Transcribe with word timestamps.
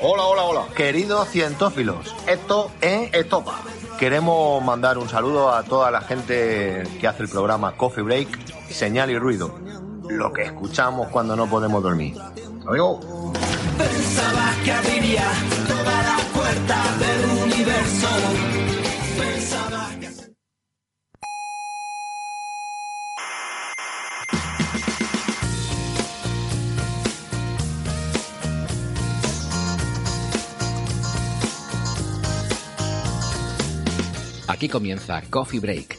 Hola, 0.00 0.26
hola, 0.26 0.42
hola. 0.44 0.66
Queridos 0.76 1.28
cientófilos, 1.28 2.14
esto 2.28 2.70
es 2.80 3.12
Estopa. 3.12 3.60
Queremos 3.98 4.62
mandar 4.62 4.96
un 4.96 5.08
saludo 5.08 5.52
a 5.52 5.64
toda 5.64 5.90
la 5.90 6.02
gente 6.02 6.84
que 7.00 7.08
hace 7.08 7.24
el 7.24 7.28
programa 7.28 7.76
Coffee 7.76 8.04
Break, 8.04 8.28
Señal 8.70 9.10
y 9.10 9.18
Ruido. 9.18 9.58
Lo 10.08 10.32
que 10.32 10.42
escuchamos 10.42 11.08
cuando 11.08 11.34
no 11.34 11.48
podemos 11.48 11.82
dormir. 11.82 12.16
Adiós. 12.68 12.98
Pensabas 13.76 14.56
que 14.64 14.72
abriría 14.72 15.30
todas 15.66 16.06
las 16.06 16.24
puertas 16.26 17.00
del 17.00 17.24
universo. 17.42 18.08
Pensabas 19.18 19.96
que... 19.96 20.17
Aquí 34.48 34.66
comienza 34.66 35.20
Coffee 35.28 35.60
Break, 35.60 35.98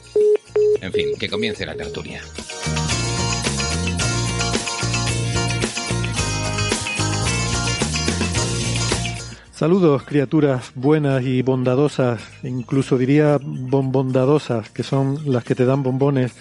En 0.81 0.91
fin, 0.91 1.09
que 1.19 1.29
comience 1.29 1.65
la 1.65 1.75
tertulia. 1.75 2.21
Saludos, 9.53 10.01
criaturas 10.01 10.71
buenas 10.73 11.23
y 11.23 11.43
bondadosas, 11.43 12.19
incluso 12.41 12.97
diría 12.97 13.37
bombondadosas, 13.39 14.71
que 14.71 14.81
son 14.81 15.31
las 15.31 15.43
que 15.43 15.53
te 15.53 15.65
dan 15.65 15.83
bombones, 15.83 16.31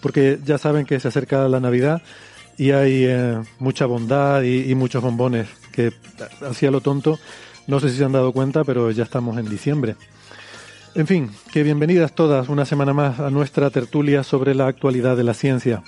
porque 0.00 0.38
ya 0.44 0.56
saben 0.56 0.86
que 0.86 1.00
se 1.00 1.08
acerca 1.08 1.48
la 1.48 1.58
Navidad 1.58 2.00
y 2.56 2.70
hay 2.70 3.06
eh, 3.06 3.42
mucha 3.58 3.86
bondad 3.86 4.42
y, 4.42 4.70
y 4.70 4.76
muchos 4.76 5.02
bombones, 5.02 5.48
que 5.72 5.92
hacía 6.48 6.70
lo 6.70 6.80
tonto, 6.80 7.18
no 7.66 7.80
sé 7.80 7.90
si 7.90 7.96
se 7.96 8.04
han 8.04 8.12
dado 8.12 8.32
cuenta, 8.32 8.62
pero 8.62 8.92
ya 8.92 9.02
estamos 9.02 9.36
en 9.36 9.50
diciembre. 9.50 9.96
En 10.96 11.06
fin, 11.06 11.30
que 11.52 11.62
bienvenidas 11.62 12.16
todas 12.16 12.48
una 12.48 12.64
semana 12.64 12.92
más 12.92 13.20
a 13.20 13.30
nuestra 13.30 13.70
tertulia 13.70 14.24
sobre 14.24 14.56
la 14.56 14.66
actualidad 14.66 15.16
de 15.16 15.22
la 15.22 15.34
ciencia. 15.34 15.84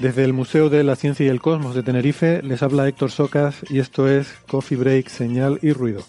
Desde 0.00 0.24
el 0.24 0.32
Museo 0.32 0.68
de 0.70 0.82
la 0.82 0.96
Ciencia 0.96 1.24
y 1.24 1.28
el 1.28 1.40
Cosmos 1.40 1.76
de 1.76 1.84
Tenerife 1.84 2.42
les 2.42 2.60
habla 2.64 2.88
Héctor 2.88 3.12
Socas 3.12 3.64
y 3.70 3.78
esto 3.78 4.08
es 4.08 4.26
Coffee 4.48 4.76
Break, 4.76 5.08
Señal 5.08 5.60
y 5.62 5.72
Ruido. 5.72 6.02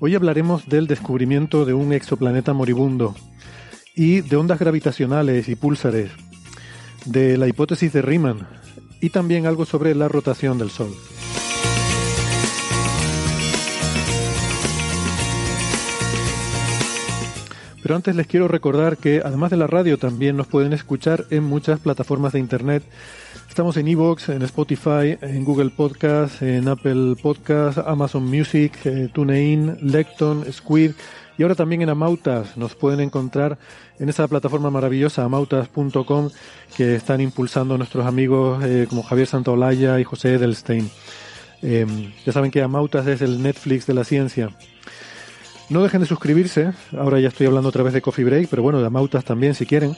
Hoy 0.00 0.14
hablaremos 0.14 0.66
del 0.68 0.86
descubrimiento 0.86 1.66
de 1.66 1.74
un 1.74 1.92
exoplaneta 1.92 2.54
moribundo 2.54 3.14
y 3.94 4.22
de 4.22 4.36
ondas 4.36 4.58
gravitacionales 4.58 5.50
y 5.50 5.54
púlsares, 5.54 6.10
de 7.04 7.36
la 7.36 7.46
hipótesis 7.46 7.92
de 7.92 8.00
Riemann 8.00 8.46
y 9.00 9.10
también 9.10 9.46
algo 9.46 9.64
sobre 9.64 9.94
la 9.94 10.08
rotación 10.08 10.58
del 10.58 10.70
Sol. 10.70 10.94
Pero 17.82 17.96
antes 17.96 18.14
les 18.16 18.26
quiero 18.26 18.48
recordar 18.48 18.98
que 18.98 19.22
además 19.24 19.50
de 19.50 19.56
la 19.56 19.66
radio 19.66 19.96
también 19.96 20.36
nos 20.36 20.46
pueden 20.46 20.72
escuchar 20.72 21.24
en 21.30 21.44
muchas 21.44 21.80
plataformas 21.80 22.32
de 22.34 22.38
internet. 22.38 22.82
Estamos 23.48 23.76
en 23.76 23.88
Evox, 23.88 24.28
en 24.28 24.42
Spotify, 24.42 25.16
en 25.22 25.44
Google 25.44 25.70
Podcast, 25.70 26.42
en 26.42 26.68
Apple 26.68 27.16
Podcast, 27.22 27.78
Amazon 27.78 28.24
Music, 28.24 28.74
eh, 28.84 29.08
TuneIn, 29.12 29.78
Lecton, 29.80 30.44
Squid 30.52 30.92
y 31.38 31.42
ahora 31.42 31.54
también 31.54 31.82
en 31.82 31.88
Amautas. 31.88 32.56
Nos 32.56 32.74
pueden 32.74 33.00
encontrar 33.00 33.58
en 33.98 34.08
esa 34.08 34.26
plataforma 34.26 34.70
maravillosa 34.70 35.22
amautas.com 35.22 36.30
que 36.76 36.96
están 36.96 37.20
impulsando 37.20 37.78
nuestros 37.78 38.04
amigos 38.04 38.62
eh, 38.64 38.86
como 38.88 39.04
Javier 39.04 39.28
Santaolalla 39.28 40.00
y 40.00 40.04
José 40.04 40.34
Edelstein. 40.34 40.90
Eh, 41.62 41.86
ya 42.26 42.32
saben 42.32 42.50
que 42.50 42.60
Amautas 42.60 43.06
es 43.06 43.22
el 43.22 43.40
Netflix 43.40 43.86
de 43.86 43.94
la 43.94 44.04
ciencia. 44.04 44.50
No 45.70 45.82
dejen 45.82 46.00
de 46.00 46.06
suscribirse. 46.06 46.72
Ahora 46.96 47.20
ya 47.20 47.28
estoy 47.28 47.46
hablando 47.46 47.68
otra 47.68 47.84
vez 47.84 47.92
de 47.94 48.02
Coffee 48.02 48.24
Break, 48.24 48.48
pero 48.50 48.62
bueno, 48.62 48.80
de 48.80 48.86
Amautas 48.86 49.24
también 49.24 49.54
si 49.54 49.64
quieren. 49.64 49.96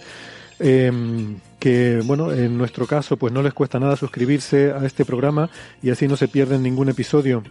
Eh, 0.58 0.92
que 1.58 2.02
bueno, 2.04 2.32
en 2.32 2.58
nuestro 2.58 2.86
caso, 2.86 3.16
pues 3.16 3.32
no 3.32 3.42
les 3.42 3.54
cuesta 3.54 3.80
nada 3.80 3.96
suscribirse 3.96 4.72
a 4.72 4.84
este 4.84 5.06
programa 5.06 5.48
y 5.82 5.88
así 5.88 6.06
no 6.06 6.16
se 6.16 6.28
pierden 6.28 6.62
ningún 6.62 6.90
episodio. 6.90 7.42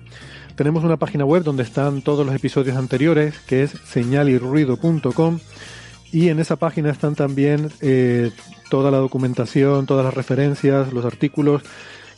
Tenemos 0.56 0.84
una 0.84 0.98
página 0.98 1.26
web 1.26 1.44
donde 1.44 1.64
están 1.64 2.02
todos 2.02 2.26
los 2.26 2.36
episodios 2.36 2.78
anteriores, 2.78 3.40
que 3.40 3.64
es 3.64 3.72
señalirruido.com 3.86 5.40
y 6.12 6.30
en 6.30 6.40
esa 6.40 6.56
página 6.56 6.90
están 6.90 7.16
también 7.16 7.70
eh, 7.82 8.32
toda 8.70 8.92
la 8.92 8.98
documentación, 8.98 9.86
todas 9.86 10.06
las 10.06 10.14
referencias, 10.14 10.92
los 10.92 11.06
artículos 11.06 11.62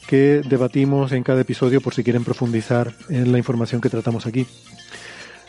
que 0.08 0.42
debatimos 0.48 1.12
en 1.12 1.24
cada 1.24 1.42
episodio 1.42 1.82
por 1.82 1.94
si 1.94 2.04
quieren 2.04 2.24
profundizar 2.24 2.94
en 3.10 3.32
la 3.32 3.38
información 3.38 3.82
que 3.82 3.90
tratamos 3.90 4.26
aquí. 4.26 4.48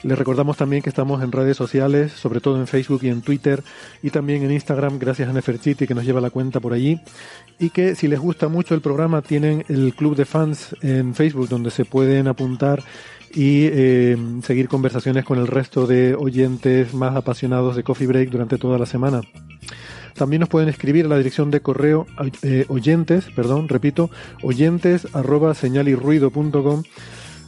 Les 0.02 0.18
recordamos 0.18 0.56
también 0.56 0.82
que 0.82 0.88
estamos 0.88 1.22
en 1.22 1.30
redes 1.30 1.56
sociales, 1.56 2.10
sobre 2.12 2.40
todo 2.40 2.58
en 2.58 2.66
Facebook 2.66 3.00
y 3.04 3.08
en 3.08 3.22
Twitter, 3.22 3.62
y 4.02 4.10
también 4.10 4.42
en 4.42 4.50
Instagram, 4.50 4.98
gracias 4.98 5.28
a 5.28 5.32
Nefertiti 5.32 5.86
que 5.86 5.94
nos 5.94 6.04
lleva 6.04 6.20
la 6.20 6.30
cuenta 6.30 6.58
por 6.58 6.72
allí. 6.72 7.00
Y 7.58 7.70
que 7.70 7.94
si 7.94 8.08
les 8.08 8.18
gusta 8.18 8.48
mucho 8.48 8.74
el 8.74 8.80
programa, 8.80 9.22
tienen 9.22 9.64
el 9.68 9.94
club 9.94 10.16
de 10.16 10.24
fans 10.24 10.74
en 10.82 11.14
Facebook, 11.14 11.48
donde 11.48 11.70
se 11.70 11.84
pueden 11.84 12.28
apuntar 12.28 12.82
y 13.34 13.66
eh, 13.66 14.16
seguir 14.44 14.68
conversaciones 14.68 15.24
con 15.24 15.38
el 15.38 15.46
resto 15.46 15.86
de 15.86 16.14
oyentes 16.14 16.92
más 16.92 17.16
apasionados 17.16 17.76
de 17.76 17.82
Coffee 17.82 18.06
Break 18.06 18.30
durante 18.30 18.58
toda 18.58 18.78
la 18.78 18.86
semana. 18.86 19.22
También 20.14 20.40
nos 20.40 20.48
pueden 20.48 20.68
escribir 20.68 21.06
a 21.06 21.08
la 21.08 21.16
dirección 21.16 21.50
de 21.50 21.60
correo 21.60 22.06
eh, 22.42 22.66
oyentes, 22.68 23.26
perdón, 23.34 23.68
repito, 23.68 24.10
oyentes 24.42 25.08
arroba 25.14 25.54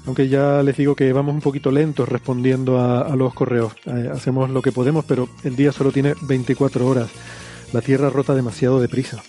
aunque 0.07 0.29
ya 0.29 0.63
les 0.63 0.77
digo 0.77 0.95
que 0.95 1.13
vamos 1.13 1.35
un 1.35 1.41
poquito 1.41 1.71
lentos 1.71 2.09
respondiendo 2.09 2.79
a, 2.79 3.01
a 3.03 3.17
los 3.17 3.33
correos. 3.33 3.73
Eh, 3.87 4.11
hacemos 4.13 4.51
lo 4.51 4.61
que 4.61 4.73
podemos, 4.73 5.05
pero 5.07 5.29
el 5.45 5.57
día 5.57 5.73
solo 5.73 5.93
tiene 5.93 6.15
24 6.23 6.87
horas. 6.87 7.11
La 7.73 7.81
Tierra 7.81 8.11
rota 8.11 8.35
demasiado 8.35 8.81
deprisa. 8.81 9.23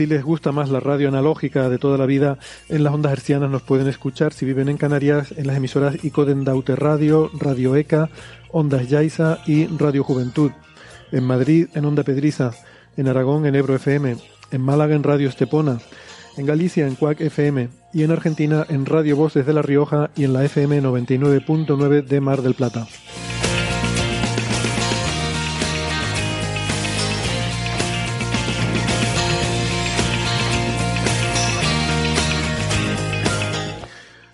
Si 0.00 0.06
les 0.06 0.24
gusta 0.24 0.50
más 0.50 0.70
la 0.70 0.80
radio 0.80 1.08
analógica 1.08 1.68
de 1.68 1.76
toda 1.76 1.98
la 1.98 2.06
vida, 2.06 2.38
en 2.70 2.84
las 2.84 2.94
ondas 2.94 3.12
hercianas 3.12 3.50
nos 3.50 3.60
pueden 3.60 3.86
escuchar 3.86 4.32
si 4.32 4.46
viven 4.46 4.70
en 4.70 4.78
Canarias 4.78 5.34
en 5.36 5.46
las 5.46 5.58
emisoras 5.58 6.02
Icoden 6.02 6.42
Daute 6.42 6.74
Radio, 6.74 7.30
Radio 7.38 7.76
ECA, 7.76 8.08
Ondas 8.50 8.88
Yaiza 8.88 9.40
y 9.46 9.66
Radio 9.66 10.02
Juventud. 10.02 10.52
En 11.12 11.24
Madrid 11.24 11.68
en 11.74 11.84
Onda 11.84 12.02
Pedriza, 12.02 12.52
en 12.96 13.08
Aragón 13.08 13.44
en 13.44 13.56
Ebro 13.56 13.74
FM, 13.74 14.16
en 14.50 14.60
Málaga 14.62 14.94
en 14.94 15.02
Radio 15.02 15.28
Estepona, 15.28 15.80
en 16.38 16.46
Galicia 16.46 16.86
en 16.86 16.94
Cuac 16.94 17.20
FM 17.20 17.68
y 17.92 18.02
en 18.02 18.10
Argentina 18.10 18.64
en 18.70 18.86
Radio 18.86 19.16
Voz 19.16 19.34
desde 19.34 19.52
La 19.52 19.60
Rioja 19.60 20.08
y 20.16 20.24
en 20.24 20.32
la 20.32 20.46
FM 20.46 20.80
99.9 20.80 22.06
de 22.06 22.20
Mar 22.22 22.40
del 22.40 22.54
Plata. 22.54 22.86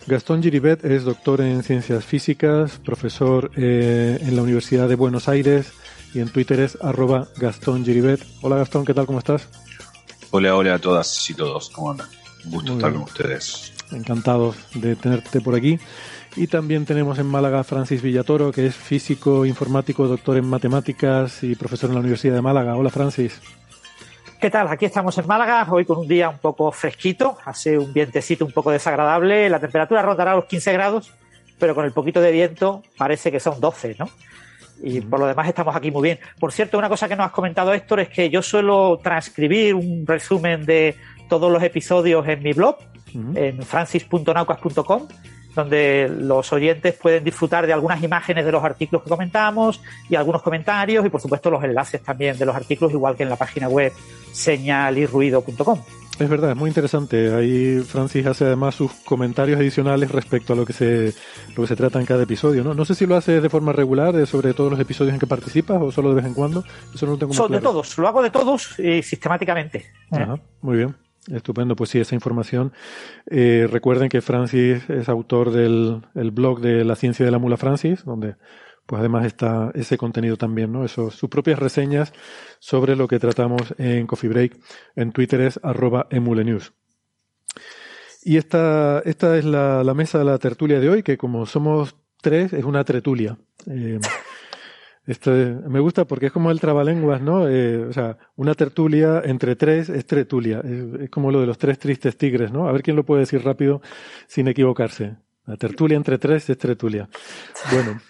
Gastón 0.06 0.40
Giribet 0.40 0.84
es 0.84 1.02
doctor 1.04 1.40
en 1.40 1.64
ciencias 1.64 2.04
físicas, 2.04 2.78
profesor 2.84 3.50
eh, 3.56 4.18
en 4.20 4.36
la 4.36 4.42
Universidad 4.42 4.88
de 4.88 4.94
Buenos 4.94 5.28
Aires 5.28 5.72
y 6.14 6.20
en 6.20 6.28
Twitter 6.28 6.60
es 6.60 6.78
arroba 6.80 7.26
Gastón 7.38 7.84
Giribet. 7.84 8.24
Hola 8.40 8.56
Gastón, 8.56 8.84
¿qué 8.84 8.94
tal? 8.94 9.06
¿Cómo 9.06 9.18
estás? 9.18 9.48
Hola, 10.30 10.54
hola 10.54 10.74
a 10.74 10.78
todas 10.78 11.28
y 11.28 11.34
todos. 11.34 11.70
¿Cómo 11.70 11.90
andan? 11.90 12.06
Un 12.44 12.52
gusto 12.52 12.72
Muy 12.72 12.78
estar 12.78 12.90
bien. 12.92 13.02
con 13.02 13.12
ustedes. 13.12 13.72
Encantados 13.90 14.56
de 14.74 14.94
tenerte 14.94 15.40
por 15.40 15.56
aquí. 15.56 15.80
Y 16.36 16.46
también 16.46 16.84
tenemos 16.84 17.18
en 17.18 17.26
Málaga 17.26 17.60
a 17.60 17.64
Francis 17.64 18.00
Villatoro, 18.00 18.52
que 18.52 18.66
es 18.66 18.76
físico, 18.76 19.44
informático, 19.44 20.06
doctor 20.06 20.36
en 20.36 20.46
matemáticas 20.46 21.42
y 21.42 21.56
profesor 21.56 21.90
en 21.90 21.94
la 21.94 22.00
Universidad 22.00 22.34
de 22.34 22.42
Málaga. 22.42 22.76
Hola 22.76 22.90
Francis. 22.90 23.40
¿Qué 24.40 24.50
tal? 24.50 24.68
Aquí 24.68 24.84
estamos 24.84 25.16
en 25.16 25.26
Málaga, 25.26 25.66
hoy 25.70 25.86
con 25.86 25.96
un 25.96 26.06
día 26.06 26.28
un 26.28 26.36
poco 26.36 26.70
fresquito, 26.70 27.38
hace 27.46 27.78
un 27.78 27.92
vientecito 27.94 28.44
un 28.44 28.52
poco 28.52 28.70
desagradable, 28.70 29.48
la 29.48 29.58
temperatura 29.58 30.02
rondará 30.02 30.34
los 30.34 30.44
15 30.44 30.72
grados, 30.74 31.12
pero 31.58 31.74
con 31.74 31.86
el 31.86 31.92
poquito 31.92 32.20
de 32.20 32.32
viento 32.32 32.82
parece 32.98 33.32
que 33.32 33.40
son 33.40 33.58
12, 33.60 33.96
¿no? 33.98 34.10
Y 34.82 35.00
por 35.00 35.20
lo 35.20 35.26
demás 35.26 35.48
estamos 35.48 35.74
aquí 35.74 35.90
muy 35.90 36.02
bien. 36.02 36.18
Por 36.38 36.52
cierto, 36.52 36.76
una 36.76 36.90
cosa 36.90 37.08
que 37.08 37.16
nos 37.16 37.26
has 37.26 37.32
comentado, 37.32 37.72
Héctor, 37.72 38.00
es 38.00 38.08
que 38.10 38.28
yo 38.28 38.42
suelo 38.42 39.00
transcribir 39.02 39.74
un 39.74 40.06
resumen 40.06 40.66
de 40.66 40.96
todos 41.30 41.50
los 41.50 41.62
episodios 41.62 42.28
en 42.28 42.42
mi 42.42 42.52
blog, 42.52 42.76
en 43.34 43.62
francis.naucas.com, 43.62 45.08
donde 45.56 46.08
los 46.08 46.52
oyentes 46.52 46.94
pueden 46.94 47.24
disfrutar 47.24 47.66
de 47.66 47.72
algunas 47.72 48.00
imágenes 48.02 48.44
de 48.44 48.52
los 48.52 48.62
artículos 48.62 49.02
que 49.02 49.10
comentamos 49.10 49.80
y 50.08 50.14
algunos 50.14 50.42
comentarios 50.42 51.04
y, 51.04 51.08
por 51.08 51.20
supuesto, 51.20 51.50
los 51.50 51.64
enlaces 51.64 52.02
también 52.02 52.38
de 52.38 52.46
los 52.46 52.54
artículos, 52.54 52.92
igual 52.92 53.16
que 53.16 53.24
en 53.24 53.30
la 53.30 53.36
página 53.36 53.68
web 53.68 53.92
señalirruido.com. 54.32 55.80
Es 56.18 56.30
verdad, 56.30 56.50
es 56.52 56.56
muy 56.56 56.68
interesante. 56.68 57.34
Ahí 57.34 57.80
Francis 57.80 58.26
hace 58.26 58.44
además 58.44 58.74
sus 58.74 58.90
comentarios 59.04 59.58
adicionales 59.58 60.10
respecto 60.10 60.52
a 60.54 60.56
lo 60.56 60.64
que 60.64 60.72
se, 60.72 61.12
lo 61.54 61.62
que 61.62 61.66
se 61.66 61.76
trata 61.76 62.00
en 62.00 62.06
cada 62.06 62.22
episodio. 62.22 62.64
¿no? 62.64 62.72
no 62.72 62.84
sé 62.84 62.94
si 62.94 63.06
lo 63.06 63.16
hace 63.16 63.40
de 63.40 63.50
forma 63.50 63.72
regular, 63.72 64.26
sobre 64.26 64.54
todos 64.54 64.70
los 64.70 64.80
episodios 64.80 65.14
en 65.14 65.20
que 65.20 65.26
participas, 65.26 65.80
o 65.80 65.92
solo 65.92 66.10
de 66.10 66.16
vez 66.16 66.24
en 66.26 66.34
cuando. 66.34 66.64
Eso 66.94 67.06
no 67.06 67.12
lo 67.12 67.18
tengo 67.18 67.28
muy 67.28 67.36
Son 67.36 67.50
de 67.50 67.58
claro. 67.58 67.72
todos, 67.72 67.98
lo 67.98 68.08
hago 68.08 68.22
de 68.22 68.30
todos 68.30 68.78
y 68.78 69.02
sistemáticamente. 69.02 69.86
Ajá, 70.10 70.38
muy 70.62 70.76
bien. 70.78 71.05
Estupendo, 71.30 71.74
pues 71.74 71.90
sí, 71.90 71.98
esa 71.98 72.14
información. 72.14 72.72
Eh, 73.28 73.66
recuerden 73.70 74.08
que 74.08 74.20
Francis 74.20 74.88
es 74.88 75.08
autor 75.08 75.50
del 75.50 76.02
el 76.14 76.30
blog 76.30 76.60
de 76.60 76.84
La 76.84 76.96
Ciencia 76.96 77.24
de 77.24 77.32
la 77.32 77.38
Mula 77.38 77.56
Francis, 77.56 78.04
donde 78.04 78.36
pues 78.86 79.00
además 79.00 79.26
está 79.26 79.72
ese 79.74 79.98
contenido 79.98 80.36
también, 80.36 80.72
¿no? 80.72 80.84
Eso, 80.84 81.10
sus 81.10 81.28
propias 81.28 81.58
reseñas 81.58 82.12
sobre 82.60 82.94
lo 82.94 83.08
que 83.08 83.18
tratamos 83.18 83.74
en 83.78 84.06
Coffee 84.06 84.30
Break. 84.30 84.58
En 84.94 85.10
Twitter 85.10 85.40
es 85.40 85.58
arroba 85.62 86.06
emulenews. 86.10 86.72
Y 88.22 88.36
esta, 88.36 89.00
esta 89.04 89.36
es 89.36 89.44
la, 89.44 89.82
la 89.82 89.94
mesa 89.94 90.18
de 90.18 90.24
la 90.24 90.38
tertulia 90.38 90.78
de 90.78 90.88
hoy, 90.88 91.02
que 91.02 91.16
como 91.16 91.46
somos 91.46 91.96
tres, 92.20 92.52
es 92.52 92.64
una 92.64 92.84
tretulia. 92.84 93.38
Eh, 93.66 93.98
esto 95.06 95.34
es- 95.34 95.56
me 95.68 95.80
gusta 95.80 96.04
porque 96.06 96.26
es 96.26 96.32
como 96.32 96.50
el 96.50 96.60
trabalenguas, 96.60 97.20
¿no? 97.22 97.48
Eh, 97.48 97.84
o 97.84 97.92
sea, 97.92 98.18
una 98.36 98.54
tertulia 98.54 99.22
entre 99.24 99.56
tres 99.56 99.88
es 99.88 100.06
tretulia. 100.06 100.60
Es, 100.64 101.02
es 101.02 101.10
como 101.10 101.30
lo 101.30 101.40
de 101.40 101.46
los 101.46 101.58
tres 101.58 101.78
tristes 101.78 102.16
tigres, 102.16 102.52
¿no? 102.52 102.68
A 102.68 102.72
ver 102.72 102.82
quién 102.82 102.96
lo 102.96 103.04
puede 103.04 103.20
decir 103.20 103.42
rápido 103.44 103.80
sin 104.26 104.48
equivocarse. 104.48 105.16
La 105.46 105.56
tertulia 105.56 105.96
entre 105.96 106.18
tres 106.18 106.50
es 106.50 106.58
tretulia. 106.58 107.08
Bueno. 107.72 108.00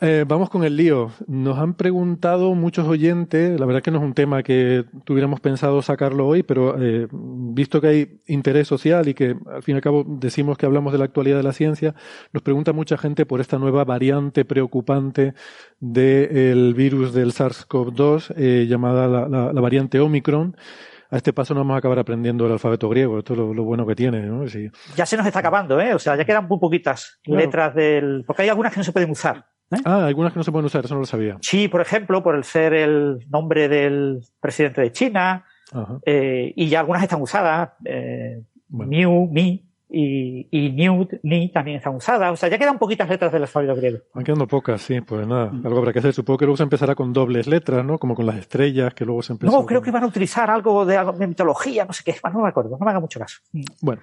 Eh, 0.00 0.24
vamos 0.28 0.48
con 0.48 0.62
el 0.62 0.76
lío. 0.76 1.10
Nos 1.26 1.58
han 1.58 1.74
preguntado 1.74 2.54
muchos 2.54 2.86
oyentes, 2.86 3.58
la 3.58 3.66
verdad 3.66 3.82
que 3.82 3.90
no 3.90 3.98
es 3.98 4.04
un 4.04 4.14
tema 4.14 4.44
que 4.44 4.84
tuviéramos 5.04 5.40
pensado 5.40 5.82
sacarlo 5.82 6.24
hoy, 6.28 6.44
pero 6.44 6.80
eh, 6.80 7.08
visto 7.10 7.80
que 7.80 7.86
hay 7.88 8.20
interés 8.28 8.68
social 8.68 9.08
y 9.08 9.14
que 9.14 9.34
al 9.52 9.62
fin 9.64 9.74
y 9.74 9.76
al 9.78 9.82
cabo 9.82 10.04
decimos 10.06 10.56
que 10.56 10.66
hablamos 10.66 10.92
de 10.92 10.98
la 11.00 11.04
actualidad 11.06 11.38
de 11.38 11.42
la 11.42 11.52
ciencia, 11.52 11.96
nos 12.32 12.44
pregunta 12.44 12.72
mucha 12.72 12.96
gente 12.96 13.26
por 13.26 13.40
esta 13.40 13.58
nueva 13.58 13.84
variante 13.84 14.44
preocupante 14.44 15.34
del 15.80 16.74
virus 16.74 17.12
del 17.12 17.32
SARS-CoV-2 17.32 18.34
eh, 18.36 18.66
llamada 18.68 19.08
la, 19.08 19.28
la- 19.28 19.52
la 19.52 19.60
variante 19.60 19.98
Omicron. 19.98 20.56
A 21.10 21.16
este 21.16 21.32
paso 21.32 21.54
no 21.54 21.60
vamos 21.60 21.74
a 21.74 21.78
acabar 21.78 21.98
aprendiendo 21.98 22.44
el 22.46 22.52
alfabeto 22.52 22.88
griego, 22.88 23.18
esto 23.18 23.32
es 23.32 23.38
lo, 23.38 23.52
lo 23.54 23.64
bueno 23.64 23.86
que 23.86 23.94
tiene, 23.96 24.20
¿no? 24.26 24.46
Sí. 24.46 24.68
Ya 24.94 25.06
se 25.06 25.16
nos 25.16 25.26
está 25.26 25.38
acabando, 25.40 25.80
¿eh? 25.80 25.94
O 25.94 25.98
sea, 25.98 26.14
ya 26.16 26.24
quedan 26.26 26.46
muy 26.46 26.58
poquitas 26.60 27.18
Claro. 27.24 27.40
letras 27.40 27.74
del. 27.74 28.24
Porque 28.26 28.42
hay 28.42 28.50
algunas 28.50 28.74
que 28.74 28.78
no 28.80 28.84
se 28.84 28.92
pueden 28.92 29.10
usar. 29.10 29.46
¿Eh? 29.70 29.76
Ah, 29.84 30.06
algunas 30.06 30.32
que 30.32 30.38
no 30.38 30.44
se 30.44 30.52
pueden 30.52 30.66
usar, 30.66 30.84
eso 30.84 30.94
no 30.94 31.00
lo 31.00 31.06
sabía. 31.06 31.36
Chi, 31.40 31.68
por 31.68 31.80
ejemplo, 31.80 32.22
por 32.22 32.34
el 32.34 32.44
ser 32.44 32.72
el 32.74 33.26
nombre 33.30 33.68
del 33.68 34.20
presidente 34.40 34.80
de 34.80 34.92
China, 34.92 35.44
eh, 36.06 36.52
y 36.56 36.68
ya 36.68 36.80
algunas 36.80 37.02
están 37.02 37.20
usadas. 37.22 37.70
Eh, 37.84 38.42
Bueno. 38.68 38.90
New, 38.90 39.28
Mi 39.32 39.64
y, 39.90 40.46
y 40.50 40.72
New, 40.72 41.08
Ni 41.22 41.50
también 41.50 41.78
están 41.78 41.94
usadas. 41.94 42.30
O 42.32 42.36
sea, 42.36 42.50
ya 42.50 42.58
quedan 42.58 42.78
poquitas 42.78 43.08
letras 43.08 43.32
del 43.32 43.42
alfabeto 43.42 43.74
griego. 43.74 43.98
Van 44.14 44.22
quedando 44.24 44.46
pocas, 44.46 44.82
sí, 44.82 45.00
pues 45.00 45.26
nada, 45.26 45.50
algo 45.64 45.78
habrá 45.78 45.92
que 45.94 46.00
hacer. 46.00 46.12
Supongo 46.12 46.36
que 46.38 46.44
luego 46.44 46.58
se 46.58 46.62
empezará 46.64 46.94
con 46.94 47.12
dobles 47.14 47.46
letras, 47.46 47.82
¿no? 47.86 47.98
Como 47.98 48.14
con 48.14 48.26
las 48.26 48.36
estrellas, 48.36 48.92
que 48.92 49.06
luego 49.06 49.22
se 49.22 49.32
empezó. 49.32 49.50
No, 49.50 49.64
creo 49.64 49.80
con- 49.80 49.84
que 49.86 49.90
van 49.90 50.02
a 50.04 50.06
utilizar 50.06 50.50
algo 50.50 50.84
de, 50.84 50.98
de 51.18 51.26
mitología, 51.26 51.86
no 51.86 51.92
sé 51.94 52.02
qué. 52.04 52.14
No 52.32 52.40
me 52.42 52.48
acuerdo, 52.48 52.76
no 52.78 52.84
me 52.84 52.90
haga 52.90 53.00
mucho 53.00 53.18
caso. 53.18 53.38
Bueno, 53.80 54.02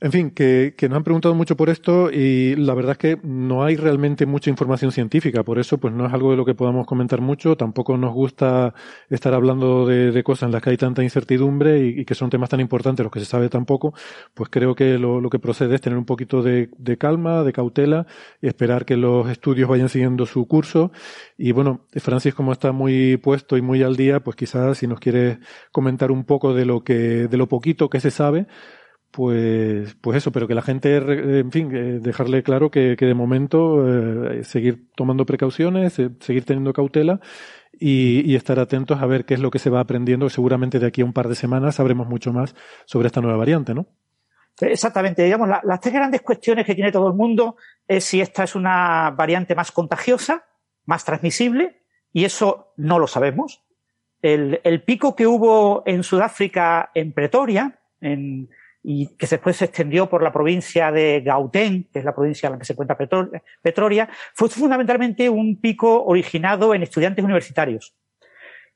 en 0.00 0.12
fin, 0.12 0.30
que, 0.30 0.74
que 0.76 0.88
nos 0.88 0.96
han 0.96 1.04
preguntado 1.04 1.34
mucho 1.34 1.56
por 1.56 1.70
esto 1.70 2.10
y 2.10 2.56
la 2.56 2.74
verdad 2.74 2.92
es 2.92 2.98
que 2.98 3.18
no 3.22 3.64
hay 3.64 3.76
realmente 3.76 4.26
mucha 4.26 4.50
información 4.50 4.92
científica, 4.92 5.42
por 5.44 5.58
eso 5.58 5.78
pues 5.78 5.94
no 5.94 6.06
es 6.06 6.12
algo 6.12 6.30
de 6.30 6.36
lo 6.36 6.44
que 6.44 6.54
podamos 6.54 6.86
comentar 6.86 7.20
mucho, 7.20 7.56
tampoco 7.56 7.96
nos 7.96 8.12
gusta 8.12 8.74
estar 9.08 9.34
hablando 9.34 9.86
de, 9.86 10.12
de 10.12 10.22
cosas 10.22 10.48
en 10.48 10.52
las 10.52 10.62
que 10.62 10.70
hay 10.70 10.76
tanta 10.76 11.02
incertidumbre 11.02 11.78
y, 11.86 12.00
y 12.00 12.04
que 12.04 12.14
son 12.14 12.30
temas 12.30 12.50
tan 12.50 12.60
importantes 12.60 13.02
los 13.02 13.12
que 13.12 13.20
se 13.20 13.26
sabe 13.26 13.48
tan 13.48 13.64
poco, 13.64 13.94
pues 14.34 14.50
creo 14.50 14.74
que 14.74 14.98
lo, 14.98 15.20
lo 15.20 15.30
que 15.30 15.38
procede 15.38 15.74
es 15.76 15.80
tener 15.80 15.98
un 15.98 16.04
poquito 16.04 16.42
de, 16.42 16.70
de 16.76 16.98
calma, 16.98 17.42
de 17.42 17.52
cautela 17.52 18.06
y 18.42 18.48
esperar 18.48 18.84
que 18.84 18.96
los 18.96 19.28
estudios 19.30 19.68
vayan 19.68 19.88
siguiendo 19.88 20.26
su 20.26 20.46
curso. 20.46 20.92
Y 21.38 21.52
bueno, 21.52 21.86
Francis 21.92 22.34
como 22.34 22.52
está 22.52 22.72
muy 22.72 23.16
puesto 23.16 23.56
y 23.56 23.62
muy 23.62 23.82
al 23.82 23.96
día, 23.96 24.20
pues 24.20 24.36
quizás 24.36 24.78
si 24.78 24.86
nos 24.86 25.00
quiere 25.00 25.38
comentar 25.72 26.10
un 26.10 26.24
poco 26.24 26.54
de 26.54 26.64
lo 26.64 26.84
que, 26.84 27.28
de 27.28 27.36
lo 27.36 27.48
poquito 27.48 27.88
que 27.88 28.00
se 28.00 28.10
sabe, 28.10 28.46
pues, 29.14 29.94
pues 30.00 30.16
eso, 30.16 30.32
pero 30.32 30.48
que 30.48 30.54
la 30.54 30.62
gente, 30.62 30.96
en 30.96 31.52
fin, 31.52 31.70
eh, 31.74 31.98
dejarle 32.00 32.42
claro 32.42 32.70
que, 32.70 32.96
que 32.98 33.06
de 33.06 33.14
momento 33.14 33.86
eh, 34.32 34.42
seguir 34.44 34.88
tomando 34.96 35.24
precauciones, 35.24 35.98
eh, 36.00 36.10
seguir 36.20 36.44
teniendo 36.44 36.72
cautela 36.72 37.20
y, 37.72 38.28
y 38.28 38.34
estar 38.34 38.58
atentos 38.58 39.00
a 39.00 39.06
ver 39.06 39.24
qué 39.24 39.34
es 39.34 39.40
lo 39.40 39.50
que 39.52 39.60
se 39.60 39.70
va 39.70 39.80
aprendiendo. 39.80 40.28
Seguramente 40.30 40.80
de 40.80 40.86
aquí 40.86 41.02
a 41.02 41.04
un 41.04 41.12
par 41.12 41.28
de 41.28 41.36
semanas 41.36 41.76
sabremos 41.76 42.08
mucho 42.08 42.32
más 42.32 42.56
sobre 42.86 43.06
esta 43.06 43.20
nueva 43.20 43.36
variante, 43.38 43.72
¿no? 43.72 43.86
Exactamente, 44.60 45.22
digamos, 45.24 45.48
la- 45.48 45.60
las 45.64 45.80
tres 45.80 45.94
grandes 45.94 46.22
cuestiones 46.22 46.64
que 46.66 46.74
tiene 46.74 46.90
todo 46.92 47.08
el 47.08 47.14
mundo 47.14 47.56
es 47.86 48.04
si 48.04 48.20
esta 48.20 48.44
es 48.44 48.54
una 48.56 49.10
variante 49.10 49.54
más 49.54 49.70
contagiosa, 49.72 50.44
más 50.86 51.04
transmisible, 51.04 51.82
y 52.12 52.24
eso 52.24 52.72
no 52.76 52.98
lo 52.98 53.06
sabemos. 53.06 53.62
El, 54.22 54.60
el 54.64 54.82
pico 54.82 55.14
que 55.14 55.26
hubo 55.26 55.82
en 55.86 56.02
Sudáfrica, 56.02 56.90
en 56.94 57.12
Pretoria, 57.12 57.78
en- 58.00 58.48
y 58.86 59.16
que 59.16 59.26
después 59.26 59.56
se 59.56 59.64
extendió 59.64 60.10
por 60.10 60.22
la 60.22 60.30
provincia 60.30 60.92
de 60.92 61.22
Gauteng, 61.22 61.88
que 61.90 62.00
es 62.00 62.04
la 62.04 62.14
provincia 62.14 62.48
en 62.48 62.52
la 62.52 62.58
que 62.58 62.66
se 62.66 62.74
encuentra 62.74 62.98
Petro- 62.98 63.30
Pretoria, 63.62 64.10
fue 64.34 64.50
fundamentalmente 64.50 65.30
un 65.30 65.58
pico 65.58 66.04
originado 66.04 66.74
en 66.74 66.82
estudiantes 66.82 67.24
universitarios. 67.24 67.96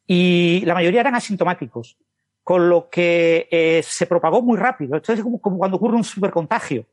Y 0.06 0.62
la 0.64 0.72
mayoría 0.72 1.00
eran 1.00 1.14
asintomáticos 1.14 1.98
con 2.42 2.70
lo 2.70 2.88
que 2.88 3.46
eh, 3.50 3.82
se 3.84 4.06
propagó 4.06 4.40
muy 4.40 4.56
rápido. 4.56 4.96
Esto 4.96 5.12
es 5.12 5.20
como, 5.20 5.38
cuando 5.38 5.76
ocurre 5.76 5.96
un 5.96 6.04
supercontagio. 6.04 6.86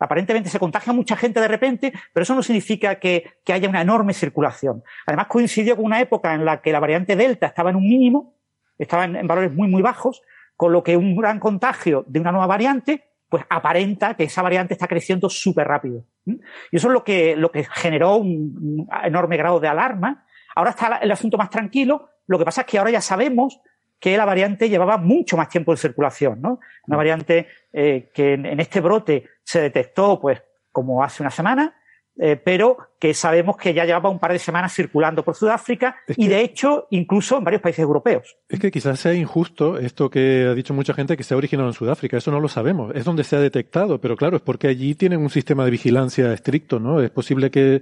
Aparentemente 0.00 0.50
se 0.50 0.58
contagia 0.58 0.92
mucha 0.92 1.16
gente 1.16 1.40
de 1.40 1.46
repente, 1.46 1.92
pero 2.12 2.24
eso 2.24 2.34
no 2.34 2.42
significa 2.42 2.96
que, 2.96 3.34
que 3.44 3.52
haya 3.52 3.68
una 3.68 3.82
enorme 3.82 4.14
circulación. 4.14 4.82
Además 5.06 5.28
coincidió 5.28 5.76
con 5.76 5.84
una 5.84 6.00
época 6.00 6.34
en 6.34 6.44
la 6.44 6.60
que 6.60 6.72
la 6.72 6.80
variante 6.80 7.14
Delta 7.14 7.46
estaba 7.46 7.70
en 7.70 7.76
un 7.76 7.88
mínimo, 7.88 8.34
estaba 8.76 9.04
en, 9.04 9.14
en 9.14 9.28
valores 9.28 9.52
muy, 9.52 9.68
muy 9.68 9.80
bajos, 9.82 10.22
con 10.56 10.72
lo 10.72 10.82
que 10.82 10.96
un 10.96 11.16
gran 11.16 11.38
contagio 11.38 12.04
de 12.06 12.20
una 12.20 12.32
nueva 12.32 12.46
variante, 12.46 13.04
pues 13.28 13.44
aparenta 13.48 14.14
que 14.14 14.24
esa 14.24 14.42
variante 14.42 14.74
está 14.74 14.86
creciendo 14.86 15.28
súper 15.30 15.66
rápido. 15.66 16.04
Y 16.26 16.76
eso 16.76 16.88
es 16.88 16.92
lo 16.92 17.02
que, 17.02 17.34
lo 17.36 17.50
que 17.50 17.64
generó 17.64 18.16
un, 18.16 18.86
enorme 19.04 19.36
grado 19.36 19.58
de 19.58 19.68
alarma. 19.68 20.26
Ahora 20.54 20.70
está 20.70 20.98
el 20.98 21.10
asunto 21.10 21.38
más 21.38 21.50
tranquilo. 21.50 22.10
Lo 22.26 22.38
que 22.38 22.44
pasa 22.44 22.60
es 22.60 22.66
que 22.66 22.78
ahora 22.78 22.90
ya 22.90 23.00
sabemos 23.00 23.60
que 23.98 24.16
la 24.16 24.24
variante 24.24 24.68
llevaba 24.68 24.98
mucho 24.98 25.36
más 25.36 25.48
tiempo 25.48 25.72
en 25.72 25.78
circulación, 25.78 26.42
¿no? 26.42 26.60
Una 26.88 26.96
variante 26.96 27.46
eh, 27.72 28.10
que 28.12 28.34
en 28.34 28.60
este 28.60 28.80
brote 28.80 29.28
se 29.44 29.60
detectó, 29.60 30.20
pues, 30.20 30.42
como 30.70 31.02
hace 31.02 31.22
una 31.22 31.30
semana, 31.30 31.74
eh, 32.18 32.36
pero 32.36 32.76
que 32.98 33.14
sabemos 33.14 33.56
que 33.56 33.72
ya 33.72 33.86
llevaba 33.86 34.10
un 34.10 34.18
par 34.18 34.32
de 34.32 34.38
semanas 34.38 34.74
circulando 34.74 35.24
por 35.24 35.34
Sudáfrica 35.34 35.96
Es 36.06 36.18
y, 36.18 36.28
de 36.28 36.42
hecho, 36.42 36.86
incluso 36.90 37.38
en 37.38 37.44
varios 37.44 37.62
países 37.62 37.82
europeos. 37.82 38.36
Es 38.48 38.60
que 38.60 38.70
quizás 38.70 39.00
sea 39.00 39.14
injusto 39.14 39.78
esto 39.78 40.10
que 40.10 40.46
ha 40.50 40.54
dicho 40.54 40.74
mucha 40.74 40.92
gente 40.92 41.16
que 41.16 41.24
se 41.24 41.32
ha 41.32 41.38
originado 41.38 41.70
en 41.70 41.74
Sudáfrica. 41.74 42.18
Eso 42.18 42.30
no 42.30 42.38
lo 42.38 42.48
sabemos. 42.48 42.94
Es 42.94 43.04
donde 43.04 43.24
se 43.24 43.36
ha 43.36 43.40
detectado, 43.40 43.98
pero 43.98 44.16
claro, 44.16 44.36
es 44.36 44.42
porque 44.42 44.68
allí 44.68 44.94
tienen 44.94 45.20
un 45.20 45.30
sistema 45.30 45.64
de 45.64 45.70
vigilancia 45.70 46.30
estricto, 46.32 46.78
¿no? 46.78 47.00
Es 47.00 47.10
posible 47.10 47.50
que, 47.50 47.80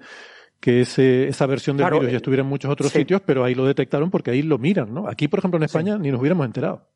que 0.61 0.83
ese, 0.83 1.27
esa 1.27 1.47
versión 1.47 1.77
del 1.77 1.87
Claro, 1.87 1.99
virus 1.99 2.13
ya 2.13 2.19
estuviera 2.19 2.45
en 2.45 2.49
muchos 2.49 2.71
otros 2.71 2.93
sí. 2.93 3.01
sitios, 3.01 3.23
pero 3.27 3.43
ahí 3.45 3.57
lo 3.57 3.65
detectaron 3.65 4.11
porque 4.11 4.31
ahí 4.31 4.43
lo 4.43 4.59
miran, 4.59 4.95
¿no? 4.95 5.09
Aquí, 5.09 5.27
por 5.27 5.41
ejemplo, 5.41 5.59
en 5.59 5.65
España 5.65 5.99
ni 5.99 6.13
nos 6.13 6.21
hubiéramos 6.21 6.47
enterado. 6.47 6.87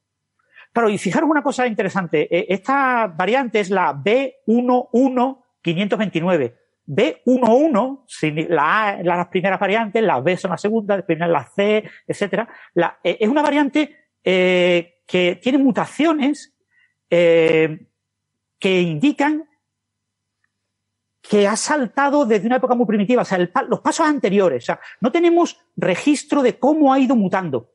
Claro, 0.73 0.89
y 0.89 0.99
fijaros 0.99 1.29
una 1.29 1.43
cosa 1.43 1.67
interesante. 1.67 2.29
Eh, 2.31 2.47
esta 2.49 3.09
variante 3.09 3.59
es 3.59 3.71
la 3.71 3.93
B11529. 3.93 6.55
B11, 6.87 8.49
la 8.49 8.89
A 8.89 9.03
las 9.03 9.29
primeras 9.29 9.59
variantes, 9.59 10.03
las 10.03 10.23
B 10.23 10.37
son 10.37 10.51
las 10.51 10.61
segundas, 10.61 10.99
después 10.99 11.19
las 11.19 11.55
C, 11.55 11.85
etcétera. 12.07 12.49
La, 12.75 12.99
eh, 13.03 13.19
es 13.21 13.29
una 13.29 13.43
variante 13.43 13.97
eh, 14.23 15.01
que 15.07 15.37
tiene 15.43 15.59
mutaciones 15.59 16.55
eh, 17.11 17.87
que 18.59 18.81
indican 18.81 19.49
que 21.21 21.49
ha 21.49 21.57
saltado 21.57 22.27
desde 22.27 22.47
una 22.47 22.57
época 22.57 22.75
muy 22.75 22.87
primitiva, 22.87 23.23
o 23.23 23.25
sea, 23.25 23.39
los 23.69 23.81
pasos 23.81 24.07
anteriores. 24.07 24.65
O 24.65 24.67
sea, 24.67 24.81
no 25.01 25.11
tenemos 25.11 25.59
registro 25.75 26.43
de 26.43 26.59
cómo 26.59 26.93
ha 26.93 26.99
ido 26.99 27.17
mutando. 27.17 27.74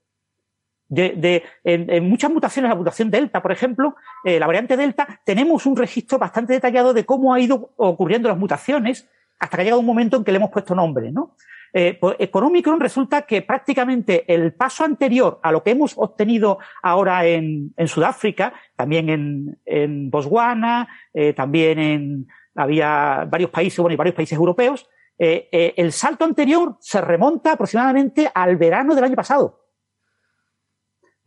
De, 0.89 1.13
de 1.15 1.43
en, 1.63 1.89
en, 1.89 2.09
muchas 2.09 2.31
mutaciones, 2.31 2.69
la 2.69 2.75
mutación 2.75 3.11
delta, 3.11 3.41
por 3.41 3.51
ejemplo, 3.51 3.95
eh, 4.25 4.39
la 4.39 4.47
variante 4.47 4.75
delta, 4.75 5.21
tenemos 5.23 5.67
un 5.67 5.77
registro 5.77 6.17
bastante 6.17 6.53
detallado 6.53 6.93
de 6.93 7.05
cómo 7.05 7.33
ha 7.33 7.39
ido 7.39 7.71
ocurriendo 7.77 8.27
las 8.27 8.39
mutaciones 8.39 9.07
hasta 9.39 9.55
que 9.55 9.61
ha 9.61 9.63
llegado 9.65 9.79
un 9.79 9.85
momento 9.85 10.17
en 10.17 10.23
que 10.23 10.31
le 10.31 10.37
hemos 10.37 10.49
puesto 10.49 10.73
nombre, 10.73 11.11
¿no? 11.11 11.35
Eh, 11.71 11.97
pues, 12.01 12.17
con 12.31 12.43
Omicron 12.43 12.79
resulta 12.79 13.21
que 13.21 13.43
prácticamente 13.43 14.25
el 14.33 14.53
paso 14.53 14.83
anterior 14.83 15.39
a 15.43 15.51
lo 15.51 15.61
que 15.61 15.71
hemos 15.71 15.93
obtenido 15.95 16.57
ahora 16.81 17.25
en, 17.27 17.73
en 17.77 17.87
Sudáfrica, 17.87 18.53
también 18.75 19.09
en, 19.09 19.59
en 19.65 20.09
Botswana, 20.09 20.87
eh, 21.13 21.33
también 21.33 21.77
en, 21.77 22.27
había 22.55 23.27
varios 23.29 23.51
países, 23.51 23.79
bueno, 23.79 23.93
y 23.93 23.97
varios 23.97 24.15
países 24.15 24.37
europeos, 24.37 24.89
eh, 25.17 25.49
eh, 25.51 25.73
el 25.77 25.91
salto 25.91 26.23
anterior 26.23 26.77
se 26.79 27.01
remonta 27.01 27.51
aproximadamente 27.51 28.31
al 28.33 28.55
verano 28.55 28.95
del 28.95 29.03
año 29.03 29.15
pasado. 29.15 29.59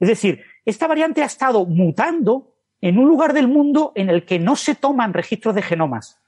Es 0.02 0.08
decir, 0.08 0.44
esta 0.64 0.88
variante 0.88 1.22
ha 1.22 1.26
estado 1.26 1.64
mutando 1.64 2.56
en 2.80 2.98
un 2.98 3.06
lugar 3.06 3.32
del 3.32 3.46
mundo 3.46 3.92
en 3.94 4.10
el 4.10 4.26
que 4.26 4.40
no 4.40 4.56
se 4.56 4.74
toman 4.74 5.14
registros 5.14 5.54
de 5.54 5.62
genomas. 5.62 6.20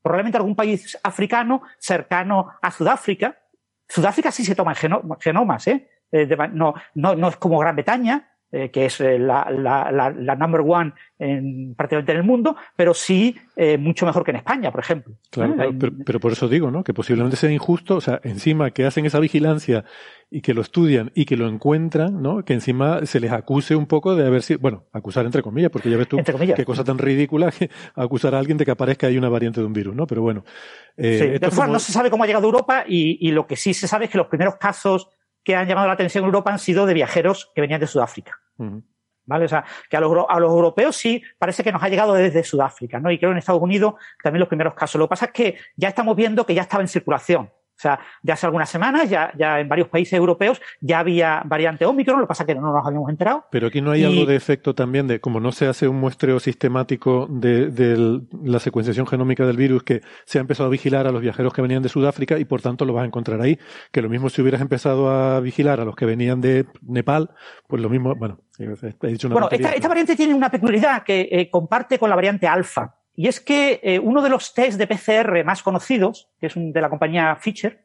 Probablemente 0.00 0.38
algún 0.38 0.54
país 0.54 0.96
africano 1.02 1.62
cercano 1.80 2.52
a 2.62 2.70
Sudáfrica. 2.70 3.36
Sudáfrica 3.88 4.30
sí 4.30 4.44
se 4.44 4.54
toman 4.54 4.76
genomas, 5.18 5.66
¿eh? 5.66 5.90
eh 6.12 6.28
no, 6.52 6.74
no, 6.94 7.16
no 7.16 7.28
es 7.28 7.36
como 7.36 7.58
Gran 7.58 7.74
Bretaña, 7.74 8.33
eh, 8.54 8.70
que 8.70 8.84
es 8.84 9.00
eh, 9.00 9.18
la, 9.18 9.50
la, 9.50 9.90
la, 9.90 10.10
la, 10.10 10.36
number 10.36 10.60
one 10.64 10.92
en, 11.18 11.74
prácticamente 11.74 12.12
en 12.12 12.18
el 12.18 12.22
mundo, 12.22 12.54
pero 12.76 12.94
sí 12.94 13.34
eh, 13.56 13.76
mucho 13.76 14.06
mejor 14.06 14.22
que 14.22 14.30
en 14.30 14.36
España, 14.36 14.70
por 14.70 14.78
ejemplo. 14.78 15.16
Claro, 15.28 15.56
pero, 15.76 15.92
pero, 16.06 16.20
por 16.20 16.30
eso 16.30 16.46
digo, 16.46 16.70
¿no? 16.70 16.84
Que 16.84 16.94
posiblemente 16.94 17.36
sea 17.36 17.50
injusto, 17.50 17.96
o 17.96 18.00
sea, 18.00 18.20
encima 18.22 18.70
que 18.70 18.86
hacen 18.86 19.06
esa 19.06 19.18
vigilancia 19.18 19.84
y 20.30 20.40
que 20.40 20.54
lo 20.54 20.60
estudian 20.60 21.10
y 21.16 21.24
que 21.24 21.36
lo 21.36 21.48
encuentran, 21.48 22.22
¿no? 22.22 22.44
Que 22.44 22.52
encima 22.52 23.04
se 23.06 23.18
les 23.18 23.32
acuse 23.32 23.74
un 23.74 23.86
poco 23.86 24.14
de 24.14 24.24
haber 24.24 24.42
sido, 24.42 24.60
bueno, 24.60 24.84
acusar 24.92 25.26
entre 25.26 25.42
comillas, 25.42 25.72
porque 25.72 25.90
ya 25.90 25.96
ves 25.96 26.06
tú 26.06 26.18
qué 26.56 26.64
cosa 26.64 26.84
tan 26.84 26.98
ridícula 26.98 27.50
que 27.50 27.70
acusar 27.96 28.36
a 28.36 28.38
alguien 28.38 28.56
de 28.56 28.64
que 28.64 28.70
aparezca 28.70 29.08
ahí 29.08 29.18
una 29.18 29.28
variante 29.28 29.58
de 29.58 29.66
un 29.66 29.72
virus, 29.72 29.96
¿no? 29.96 30.06
Pero 30.06 30.22
bueno. 30.22 30.44
Eh, 30.96 31.18
sí, 31.18 31.26
de 31.40 31.66
no 31.66 31.80
se 31.80 31.90
sabe 31.90 32.08
cómo 32.08 32.22
ha 32.22 32.26
llegado 32.28 32.46
a 32.46 32.50
Europa 32.50 32.84
y, 32.86 33.18
y 33.26 33.32
lo 33.32 33.48
que 33.48 33.56
sí 33.56 33.74
se 33.74 33.88
sabe 33.88 34.04
es 34.04 34.12
que 34.12 34.18
los 34.18 34.28
primeros 34.28 34.54
casos 34.58 35.08
que 35.44 35.54
han 35.54 35.68
llamado 35.68 35.86
la 35.86 35.92
atención 35.92 36.24
en 36.24 36.26
Europa 36.26 36.52
han 36.52 36.58
sido 36.58 36.86
de 36.86 36.94
viajeros 36.94 37.50
que 37.54 37.60
venían 37.60 37.80
de 37.80 37.86
Sudáfrica. 37.86 38.40
¿Vale? 39.26 39.46
O 39.46 39.48
sea, 39.48 39.64
que 39.88 39.96
a 39.96 40.00
los, 40.00 40.26
a 40.28 40.38
los, 40.38 40.50
europeos 40.50 40.96
sí 40.96 41.22
parece 41.38 41.64
que 41.64 41.72
nos 41.72 41.82
ha 41.82 41.88
llegado 41.88 42.12
desde 42.12 42.44
Sudáfrica, 42.44 43.00
¿no? 43.00 43.10
Y 43.10 43.18
creo 43.18 43.30
en 43.30 43.38
Estados 43.38 43.62
Unidos 43.62 43.94
también 44.22 44.40
los 44.40 44.48
primeros 44.48 44.74
casos. 44.74 44.98
Lo 44.98 45.06
que 45.06 45.10
pasa 45.10 45.26
es 45.26 45.32
que 45.32 45.58
ya 45.76 45.88
estamos 45.88 46.14
viendo 46.14 46.44
que 46.44 46.54
ya 46.54 46.62
estaba 46.62 46.82
en 46.82 46.88
circulación. 46.88 47.50
O 47.76 47.80
sea, 47.84 47.98
ya 48.22 48.34
hace 48.34 48.46
algunas 48.46 48.70
semanas, 48.70 49.10
ya, 49.10 49.32
ya 49.36 49.60
en 49.60 49.68
varios 49.68 49.88
países 49.88 50.14
europeos 50.14 50.60
ya 50.80 51.00
había 51.00 51.42
variante 51.44 51.84
Omicron, 51.84 52.20
lo 52.20 52.26
que 52.26 52.28
pasa 52.28 52.44
es 52.44 52.46
que 52.46 52.54
no 52.54 52.72
nos 52.72 52.86
habíamos 52.86 53.10
enterado. 53.10 53.44
Pero 53.50 53.66
aquí 53.66 53.80
no 53.80 53.90
hay 53.90 54.02
y... 54.02 54.04
algo 54.04 54.26
de 54.26 54.36
efecto 54.36 54.74
también 54.74 55.08
de, 55.08 55.20
como 55.20 55.40
no 55.40 55.52
se 55.52 55.66
hace 55.66 55.88
un 55.88 55.96
muestreo 55.96 56.38
sistemático 56.38 57.26
de, 57.28 57.70
de, 57.70 58.20
la 58.42 58.60
secuenciación 58.60 59.06
genómica 59.06 59.44
del 59.44 59.56
virus, 59.56 59.82
que 59.82 60.02
se 60.24 60.38
ha 60.38 60.40
empezado 60.40 60.68
a 60.68 60.70
vigilar 60.70 61.06
a 61.06 61.10
los 61.10 61.20
viajeros 61.20 61.52
que 61.52 61.62
venían 61.62 61.82
de 61.82 61.88
Sudáfrica 61.88 62.38
y 62.38 62.44
por 62.44 62.62
tanto 62.62 62.84
lo 62.84 62.92
vas 62.92 63.02
a 63.02 63.06
encontrar 63.06 63.40
ahí. 63.40 63.58
Que 63.90 64.02
lo 64.02 64.08
mismo 64.08 64.30
si 64.30 64.40
hubieras 64.40 64.60
empezado 64.60 65.10
a 65.10 65.40
vigilar 65.40 65.80
a 65.80 65.84
los 65.84 65.96
que 65.96 66.06
venían 66.06 66.40
de 66.40 66.66
Nepal, 66.82 67.30
pues 67.66 67.82
lo 67.82 67.88
mismo, 67.88 68.14
bueno, 68.14 68.38
he 68.58 69.08
dicho 69.08 69.26
una 69.26 69.34
Bueno, 69.34 69.48
esta, 69.50 69.72
esta, 69.72 69.88
variante 69.88 70.16
tiene 70.16 70.34
una 70.34 70.50
peculiaridad 70.50 71.02
que 71.02 71.28
eh, 71.30 71.50
comparte 71.50 71.98
con 71.98 72.08
la 72.08 72.16
variante 72.16 72.46
alfa. 72.46 72.94
Y 73.16 73.28
es 73.28 73.40
que 73.40 73.80
eh, 73.82 73.98
uno 73.98 74.22
de 74.22 74.28
los 74.28 74.54
test 74.54 74.78
de 74.78 74.86
PCR 74.86 75.44
más 75.44 75.62
conocidos, 75.62 76.28
que 76.40 76.46
es 76.46 76.54
de 76.56 76.80
la 76.80 76.90
compañía 76.90 77.36
Fischer, 77.36 77.84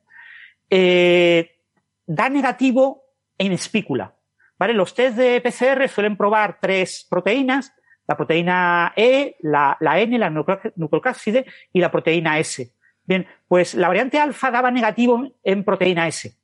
eh, 0.70 1.58
da 2.06 2.30
negativo 2.30 3.04
en 3.38 3.52
espícula. 3.52 4.16
¿Vale? 4.58 4.74
Los 4.74 4.94
test 4.94 5.16
de 5.16 5.40
PCR 5.40 5.88
suelen 5.88 6.18
probar 6.18 6.58
tres 6.60 7.08
proteínas, 7.10 7.74
la 8.08 8.18
proteína 8.18 8.92
E, 8.96 9.38
la, 9.42 9.78
N, 9.80 10.18
la 10.18 10.30
nucleocápside 10.30 11.46
y 11.72 11.80
la 11.80 11.92
proteína 11.92 12.40
S. 12.40 12.74
Bien, 13.04 13.28
pues 13.48 13.76
la 13.76 13.88
variante 13.88 14.20
alfa 14.20 14.52
daba 14.52 14.72
negativo 14.72 15.32
en 15.44 15.64
proteína 15.64 16.08
S, 16.08 16.36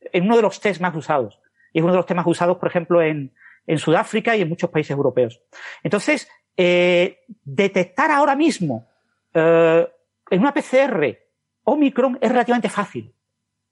en 0.00 0.24
uno 0.24 0.36
de 0.36 0.42
los 0.42 0.60
test 0.60 0.80
más 0.80 0.94
usados. 0.94 1.40
Y 1.72 1.78
es 1.78 1.82
uno 1.82 1.94
de 1.94 1.98
los 1.98 2.06
temas 2.06 2.26
usados, 2.26 2.58
por 2.58 2.68
ejemplo, 2.68 3.02
en 3.02 3.32
Sudáfrica 3.78 4.36
y 4.36 4.42
en 4.42 4.48
muchos 4.50 4.70
países 4.70 4.92
europeos. 4.92 5.40
Entonces, 5.82 6.28
eh, 6.56 7.24
detectar 7.44 8.10
ahora 8.10 8.36
mismo 8.36 8.86
eh, 9.32 9.88
en 10.30 10.40
una 10.40 10.54
PCR 10.54 11.18
Omicron 11.64 12.18
es 12.20 12.30
relativamente 12.30 12.68
fácil. 12.68 13.12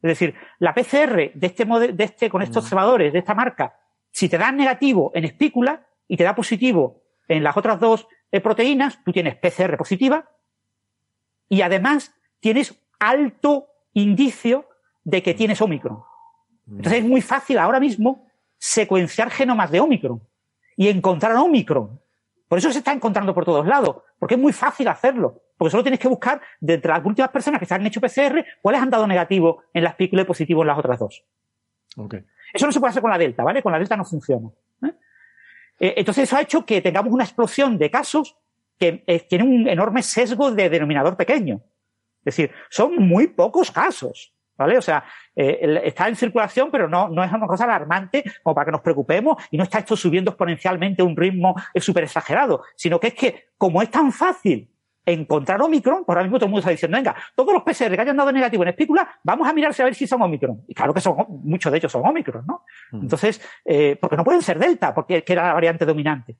Es 0.02 0.08
decir, 0.08 0.34
la 0.58 0.74
PCR 0.74 1.32
de 1.32 1.46
este, 1.46 1.64
de 1.64 2.04
este 2.04 2.28
con 2.28 2.42
estos 2.42 2.64
observadores 2.64 3.12
de 3.12 3.20
esta 3.20 3.34
marca, 3.34 3.78
si 4.10 4.28
te 4.28 4.36
da 4.36 4.50
negativo 4.50 5.12
en 5.14 5.24
espícula 5.24 5.86
y 6.08 6.16
te 6.16 6.24
da 6.24 6.34
positivo 6.34 7.02
en 7.28 7.44
las 7.44 7.56
otras 7.56 7.78
dos 7.78 8.08
eh, 8.32 8.40
proteínas, 8.40 8.98
tú 9.04 9.12
tienes 9.12 9.36
PCR 9.36 9.76
positiva 9.76 10.28
y 11.48 11.62
además 11.62 12.14
tienes 12.40 12.74
alto 12.98 13.68
indicio 13.92 14.68
de 15.04 15.22
que 15.22 15.34
tienes 15.34 15.60
Omicron. 15.60 16.02
Entonces 16.68 17.00
es 17.00 17.04
muy 17.04 17.20
fácil 17.20 17.58
ahora 17.58 17.78
mismo 17.78 18.26
secuenciar 18.58 19.30
genomas 19.30 19.70
de 19.70 19.80
Omicron 19.80 20.22
y 20.76 20.88
encontrar 20.88 21.36
Omicron. 21.36 22.00
Por 22.52 22.59
eso 22.59 22.71
se 22.71 22.80
está 22.80 22.92
encontrando 22.92 23.32
por 23.32 23.47
todos 23.47 23.66
lados, 23.66 24.02
porque 24.18 24.35
es 24.35 24.38
muy 24.38 24.52
fácil 24.52 24.87
hacerlo. 24.88 25.40
Porque 25.56 25.71
solo 25.71 25.82
tienes 25.82 25.99
que 25.99 26.06
buscar 26.06 26.38
de 26.61 26.75
entre 26.75 26.92
las 26.92 27.02
últimas 27.02 27.30
personas 27.30 27.59
que 27.59 27.64
se 27.64 27.73
han 27.73 27.87
hecho 27.87 27.99
PCR, 27.99 28.44
cuáles 28.61 28.82
han 28.82 28.90
dado 28.90 29.06
negativo 29.06 29.62
en 29.73 29.85
la 29.85 29.88
espícula 29.88 30.21
y 30.21 30.25
positivo 30.26 30.61
en 30.61 30.66
las 30.66 30.78
otras 30.78 30.99
dos. 30.99 31.25
Okay. 31.97 32.26
Eso 32.52 32.66
no 32.66 32.73
se 32.73 32.78
puede 32.78 32.90
hacer 32.90 33.00
con 33.00 33.11
la 33.11 33.16
delta, 33.16 33.42
¿vale? 33.42 33.62
Con 33.62 33.73
la 33.73 33.78
delta 33.78 33.97
no 33.97 34.04
funciona. 34.04 34.50
¿eh? 34.85 34.92
Eh, 35.80 35.94
entonces 35.97 36.25
eso 36.25 36.37
ha 36.37 36.42
hecho 36.42 36.66
que 36.66 36.82
tengamos 36.82 37.11
una 37.11 37.25
explosión 37.25 37.78
de 37.78 37.90
casos 37.90 38.37
que 38.78 39.02
eh, 39.06 39.21
tienen 39.21 39.49
un 39.49 39.66
enorme 39.66 40.02
sesgo 40.02 40.50
de 40.50 40.68
denominador 40.68 41.16
pequeño. 41.16 41.62
Es 42.18 42.37
decir, 42.37 42.50
son 42.68 42.97
muy 42.97 43.28
pocos 43.28 43.71
casos. 43.71 44.31
¿Vale? 44.56 44.78
O 44.78 44.82
sea, 44.82 45.04
eh, 45.35 45.80
está 45.85 46.09
en 46.09 46.16
circulación, 46.16 46.71
pero 46.71 46.88
no, 46.88 47.09
no 47.09 47.25
es 47.25 47.32
una 47.32 47.47
cosa 47.47 47.64
alarmante 47.64 48.23
como 48.42 48.54
para 48.54 48.66
que 48.66 48.73
nos 48.73 48.82
preocupemos 48.82 49.42
y 49.50 49.56
no 49.56 49.64
está 49.64 49.78
esto 49.78 49.97
subiendo 49.97 50.30
exponencialmente 50.30 51.02
a 51.02 51.04
un 51.04 51.16
ritmo 51.16 51.54
súper 51.76 52.04
exagerado, 52.04 52.62
sino 52.76 53.00
que 53.00 53.09
es 53.09 53.14
que 53.14 53.47
como 53.56 53.80
es 53.82 53.90
tan 53.90 54.12
fácil 54.12 54.73
encontrar 55.04 55.61
Omicron, 55.61 56.04
por 56.04 56.16
ahora 56.16 56.25
mismo 56.25 56.38
todo 56.38 56.47
el 56.47 56.50
mundo 56.50 56.61
está 56.61 56.71
diciendo, 56.71 56.97
venga, 56.97 57.14
todos 57.35 57.52
los 57.52 57.62
PCR 57.62 57.94
que 57.94 58.00
hayan 58.00 58.16
dado 58.16 58.30
negativo 58.30 58.62
en 58.62 58.71
espícula, 58.71 59.09
vamos 59.25 59.49
a 59.49 59.52
mirarse 59.52 59.82
a 59.82 59.87
ver 59.87 59.94
si 59.94 60.06
son 60.06 60.23
Omicron. 60.23 60.64
Y 60.68 60.75
claro 60.75 60.94
que 60.94 61.00
son, 61.00 61.16
muchos 61.28 61.73
de 61.73 61.78
ellos 61.78 61.90
son 61.90 62.06
Omicron, 62.06 62.47
¿no? 62.47 62.64
Mm. 62.92 63.02
Entonces, 63.02 63.40
eh, 63.64 63.97
porque 64.00 64.16
no 64.16 64.25
pueden 64.25 64.42
ser 64.42 64.59
Delta, 64.59 64.94
porque 64.94 65.25
que 65.25 65.32
era 65.32 65.49
la 65.49 65.54
variante 65.54 65.85
dominante. 65.85 66.37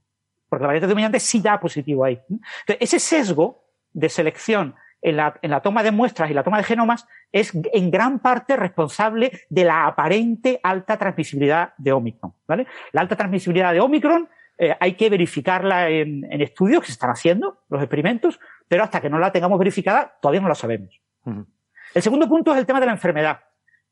Porque 0.49 0.62
la 0.62 0.69
variante 0.69 0.87
dominante 0.87 1.19
sí 1.19 1.40
da 1.40 1.59
positivo 1.59 2.04
ahí. 2.04 2.21
Entonces, 2.28 2.76
ese 2.78 2.99
sesgo 2.99 3.64
de 3.92 4.09
selección 4.09 4.75
en 5.02 5.16
la, 5.16 5.35
en 5.42 5.50
la 5.50 5.61
toma 5.61 5.82
de 5.82 5.90
muestras 5.90 6.30
y 6.30 6.35
la 6.35 6.44
toma 6.44 6.59
de 6.59 6.64
genomas 6.64 7.06
es 7.32 7.52
en 7.73 7.90
gran 7.90 8.21
parte 8.21 8.56
responsable 8.56 9.32
de 9.50 9.64
la 9.64 9.87
aparente 9.87 10.61
alta 10.62 10.97
transmisibilidad 10.97 11.75
de 11.76 11.92
Omicron. 11.92 12.32
¿vale? 12.47 12.66
La 12.92 13.00
alta 13.00 13.16
transmisibilidad 13.16 13.73
de 13.73 13.80
Omicron 13.80 14.28
eh, 14.56 14.76
hay 14.78 14.94
que 14.94 15.11
verificarla 15.11 15.88
en, 15.90 16.25
en, 16.30 16.40
estudios 16.40 16.80
que 16.80 16.87
se 16.87 16.92
están 16.92 17.11
haciendo, 17.11 17.62
los 17.68 17.82
experimentos, 17.82 18.38
pero 18.68 18.85
hasta 18.85 19.00
que 19.00 19.11
no 19.11 19.18
la 19.18 19.32
tengamos 19.32 19.59
verificada 19.59 20.16
todavía 20.23 20.40
no 20.40 20.49
la 20.49 20.54
sabemos. 20.54 21.00
Uh 21.25 21.30
-huh. 21.30 21.47
El 21.94 22.02
segundo 22.02 22.28
punto 22.28 22.52
es 22.52 22.59
el 22.59 22.66
tema 22.66 22.80
de 22.80 22.87
la 22.87 22.92
enfermedad. 22.92 23.40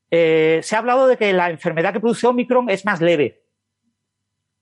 Eh, 0.09 0.59
se 0.63 0.75
ha 0.75 0.79
hablado 0.79 1.07
de 1.07 1.17
que 1.17 1.31
la 1.33 1.49
enfermedad 1.49 1.93
que 1.93 1.99
produce 1.99 2.27
Omicron 2.27 2.69
es 2.69 2.85
más 2.85 3.01
leve. 3.01 3.43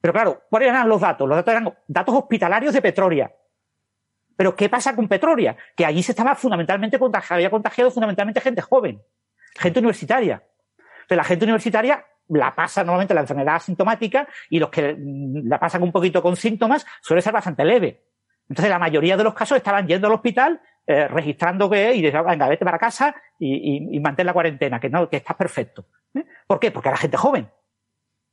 Pero 0.01 0.13
claro, 0.13 0.43
¿cuáles 0.49 0.69
eran 0.69 0.87
los 0.87 1.01
datos? 1.01 1.27
Los 1.27 1.37
datos 1.37 1.51
eran 1.51 1.73
datos 1.87 2.15
hospitalarios 2.15 2.73
de 2.73 2.81
Petroria. 2.81 3.31
Pero 4.39 4.55
¿qué 4.55 4.69
pasa 4.69 4.95
con 4.95 5.09
Petroria? 5.09 5.57
Que 5.75 5.85
allí 5.85 6.01
se 6.01 6.13
estaba 6.13 6.33
fundamentalmente 6.33 6.97
contagiado, 6.97 7.39
había 7.39 7.49
contagiado 7.49 7.91
fundamentalmente 7.91 8.39
gente 8.39 8.61
joven, 8.61 9.03
gente 9.57 9.79
universitaria. 9.79 10.41
Pero 11.09 11.17
la 11.17 11.25
gente 11.25 11.43
universitaria 11.43 12.05
la 12.29 12.55
pasa 12.55 12.85
normalmente 12.85 13.13
la 13.13 13.19
enfermedad 13.19 13.55
asintomática 13.55 14.29
y 14.49 14.59
los 14.59 14.69
que 14.69 14.95
la 14.97 15.59
pasan 15.59 15.83
un 15.83 15.91
poquito 15.91 16.21
con 16.21 16.37
síntomas 16.37 16.85
suele 17.01 17.21
ser 17.21 17.33
bastante 17.33 17.65
leve. 17.65 18.05
Entonces 18.47 18.69
la 18.69 18.79
mayoría 18.79 19.17
de 19.17 19.25
los 19.25 19.33
casos 19.33 19.57
estaban 19.57 19.85
yendo 19.85 20.07
al 20.07 20.13
hospital, 20.13 20.61
eh, 20.87 21.09
registrando 21.09 21.69
que 21.69 21.95
y 21.95 22.01
decían, 22.01 22.25
venga, 22.25 22.47
vete 22.47 22.63
para 22.63 22.79
casa 22.79 23.13
y, 23.37 23.99
mantén 23.99 24.25
la 24.25 24.31
cuarentena, 24.31 24.79
que 24.79 24.89
no, 24.89 25.09
que 25.09 25.17
estás 25.17 25.35
perfecto. 25.35 25.87
¿Eh? 26.13 26.23
¿Por 26.47 26.61
qué? 26.61 26.71
Porque 26.71 26.87
era 26.87 26.97
gente 26.97 27.17
joven. 27.17 27.51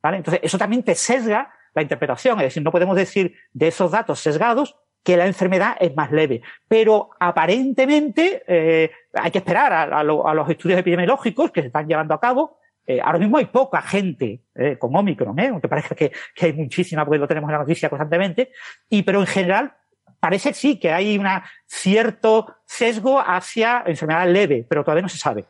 ¿Vale? 0.01 0.15
Entonces 0.15 0.39
eso 0.41 0.57
también 0.57 0.83
te 0.83 0.95
sesga 0.95 1.53
la 1.75 1.81
interpretación. 1.81 2.39
Es 2.39 2.45
decir, 2.45 2.63
no 2.63 2.71
podemos 2.71 2.95
decir 2.95 3.35
de 3.51 3.67
esos 3.67 3.91
datos 3.91 4.21
sesgados 4.21 4.77
que 5.07 5.15
la 5.15 5.25
enfermedad 5.25 5.77
es 5.79 5.95
más 5.95 6.11
leve. 6.11 6.41
Pero 6.67 7.11
aparentemente 7.17 8.43
eh, 8.45 8.91
hay 9.13 9.31
que 9.31 9.37
esperar 9.37 9.71
a, 9.71 10.03
los 10.03 10.49
estudios 10.49 10.77
epidemiológicos 10.77 11.49
que 11.49 11.61
se 11.61 11.67
están 11.67 11.87
llevando 11.87 12.13
a 12.13 12.19
cabo. 12.19 12.59
Eh, 12.85 12.99
ahora 13.01 13.17
mismo 13.17 13.37
hay 13.37 13.45
poca 13.45 13.81
gente 13.81 14.41
eh, 14.53 14.75
con 14.77 14.93
Omicron, 14.93 15.39
aunque 15.39 15.69
parezca 15.69 15.95
que, 15.95 16.11
hay 16.41 16.51
muchísima 16.51 17.05
porque 17.05 17.19
lo 17.19 17.27
tenemos 17.29 17.47
en 17.47 17.53
la 17.53 17.59
noticia 17.59 17.87
constantemente. 17.87 18.51
Y 18.89 19.03
pero 19.03 19.21
en 19.21 19.27
general 19.27 19.75
parece 20.19 20.53
sí 20.53 20.77
que 20.77 20.91
hay 20.91 21.17
un 21.17 21.25
cierto 21.65 22.57
sesgo 22.65 23.23
hacia 23.25 23.83
enfermedad 23.85 24.27
leve, 24.27 24.65
pero 24.67 24.83
todavía 24.83 25.03
no 25.03 25.09
se 25.09 25.19
sabe. 25.19 25.45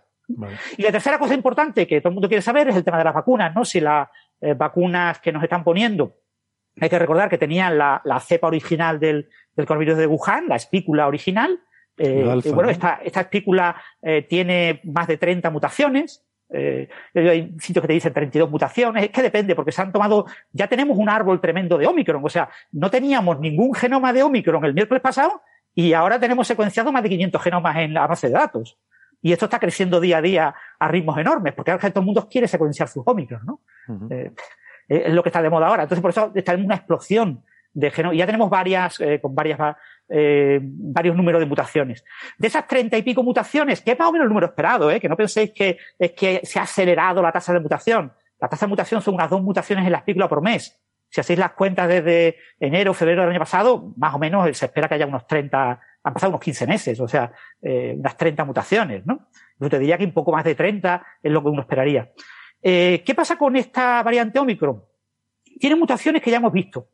Y 0.77 0.83
la 0.83 0.91
tercera 0.91 1.17
cosa 1.17 1.33
importante 1.33 1.87
que 1.87 1.99
todo 1.99 2.09
el 2.09 2.13
mundo 2.13 2.27
quiere 2.27 2.43
saber 2.43 2.67
es 2.67 2.75
el 2.75 2.83
tema 2.83 2.99
de 2.99 3.05
las 3.05 3.13
vacunas, 3.15 3.55
¿no? 3.55 3.65
Si 3.65 3.79
las 3.79 4.07
vacunas 4.55 5.19
que 5.19 5.31
nos 5.31 5.41
están 5.41 5.63
poniendo 5.63 6.13
hay 6.79 6.89
que 6.89 6.99
recordar 6.99 7.29
que 7.29 7.37
tenían 7.37 7.77
la, 7.77 8.19
cepa 8.19 8.47
original 8.47 8.99
del, 8.99 9.29
coronavirus 9.55 9.97
de 9.97 10.07
Wuhan, 10.07 10.47
la 10.47 10.55
espícula 10.55 11.07
original. 11.07 11.59
Eh, 11.97 12.23
bueno, 12.53 12.69
esta, 12.69 12.99
espícula 13.03 13.81
eh, 14.01 14.21
tiene 14.23 14.81
más 14.83 15.07
de 15.07 15.17
30 15.17 15.49
mutaciones. 15.49 16.23
Eh, 16.49 16.87
hay 17.13 17.53
sitios 17.59 17.81
que 17.81 17.87
te 17.87 17.93
dicen 17.93 18.13
32 18.13 18.49
mutaciones. 18.49 19.05
Es 19.05 19.09
que 19.09 19.21
depende, 19.21 19.55
porque 19.55 19.71
se 19.71 19.81
han 19.81 19.91
tomado. 19.91 20.25
Ya 20.51 20.67
tenemos 20.67 20.97
un 20.97 21.09
árbol 21.09 21.41
tremendo 21.41 21.77
de 21.77 21.87
Omicron. 21.87 22.23
O 22.23 22.29
sea, 22.29 22.49
no 22.71 22.89
teníamos 22.91 23.39
ningún 23.39 23.73
genoma 23.73 24.13
de 24.13 24.23
Omicron 24.23 24.63
el 24.65 24.73
miércoles 24.73 25.01
pasado 25.01 25.41
y 25.73 25.93
ahora 25.93 26.19
tenemos 26.19 26.47
secuenciado 26.47 26.91
más 26.91 27.03
de 27.03 27.09
500 27.09 27.41
genomas 27.41 27.77
en 27.77 27.93
la 27.93 28.07
base 28.07 28.27
de 28.27 28.33
datos. 28.33 28.79
Y 29.21 29.31
esto 29.31 29.45
está 29.45 29.59
creciendo 29.59 29.99
día 29.99 30.17
a 30.17 30.21
día 30.21 30.55
a 30.79 30.87
ritmos 30.87 31.17
enormes, 31.17 31.53
porque 31.53 31.71
ahora 31.71 31.89
todo 31.89 31.99
el 31.99 32.05
mundo 32.05 32.27
quiere 32.29 32.47
secuenciar 32.47 32.87
sus 32.87 33.03
Omicron, 33.05 33.41
¿no? 33.45 33.61
Eh, 34.09 34.31
es 34.87 35.13
lo 35.13 35.23
que 35.23 35.29
está 35.29 35.41
de 35.41 35.49
moda 35.49 35.67
ahora. 35.67 35.83
Entonces, 35.83 36.01
por 36.01 36.11
eso 36.11 36.31
está 36.35 36.53
en 36.53 36.65
una 36.65 36.75
explosión 36.75 37.43
de 37.73 37.91
genomas. 37.91 38.17
Ya 38.17 38.25
tenemos 38.25 38.49
varias, 38.49 38.99
eh, 38.99 39.19
con 39.21 39.35
varias, 39.35 39.59
eh, 40.09 40.59
varios 40.61 41.15
números 41.15 41.39
de 41.39 41.45
mutaciones. 41.45 42.03
De 42.37 42.47
esas 42.47 42.67
treinta 42.67 42.97
y 42.97 43.03
pico 43.03 43.23
mutaciones, 43.23 43.81
que 43.81 43.91
es 43.91 43.99
más 43.99 44.07
o 44.07 44.11
menos 44.11 44.25
el 44.25 44.29
número 44.29 44.47
esperado, 44.47 44.89
¿eh? 44.89 44.99
que 44.99 45.07
no 45.07 45.15
penséis 45.15 45.51
que 45.53 45.77
es 45.99 46.11
que 46.13 46.41
se 46.43 46.59
ha 46.59 46.63
acelerado 46.63 47.21
la 47.21 47.31
tasa 47.31 47.53
de 47.53 47.59
mutación. 47.59 48.11
La 48.39 48.47
tasa 48.47 48.65
de 48.65 48.71
mutación 48.71 49.01
son 49.01 49.13
unas 49.13 49.29
dos 49.29 49.41
mutaciones 49.41 49.85
en 49.85 49.91
la 49.91 49.99
espícula 49.99 50.27
por 50.27 50.41
mes. 50.41 50.81
Si 51.09 51.21
hacéis 51.21 51.39
las 51.39 51.51
cuentas 51.51 51.87
desde 51.87 52.37
enero, 52.59 52.93
febrero 52.93 53.21
del 53.21 53.31
año 53.31 53.39
pasado, 53.39 53.93
más 53.95 54.13
o 54.13 54.19
menos 54.19 54.57
se 54.57 54.65
espera 54.65 54.87
que 54.87 54.95
haya 54.95 55.05
unos 55.05 55.25
30, 55.25 55.79
han 56.03 56.13
pasado 56.13 56.31
unos 56.31 56.41
15 56.41 56.67
meses, 56.67 56.99
o 56.99 57.07
sea, 57.07 57.31
unas 57.61 58.17
30 58.17 58.43
mutaciones, 58.43 59.05
¿no? 59.05 59.29
Yo 59.57 59.69
te 59.69 59.79
diría 59.79 59.97
que 59.97 60.03
un 60.03 60.11
poco 60.11 60.33
más 60.33 60.43
de 60.43 60.53
30 60.53 61.05
es 61.23 61.31
lo 61.31 61.41
que 61.41 61.47
uno 61.47 61.61
esperaría. 61.61 62.11
Eh, 62.61 63.03
¿Qué 63.05 63.15
pasa 63.15 63.37
con 63.37 63.55
esta 63.55 64.01
variante 64.03 64.39
Omicron? 64.39 64.83
Tiene 65.59 65.75
mutaciones 65.75 66.21
que 66.21 66.31
ya 66.31 66.37
hemos 66.37 66.53
visto. 66.53 66.87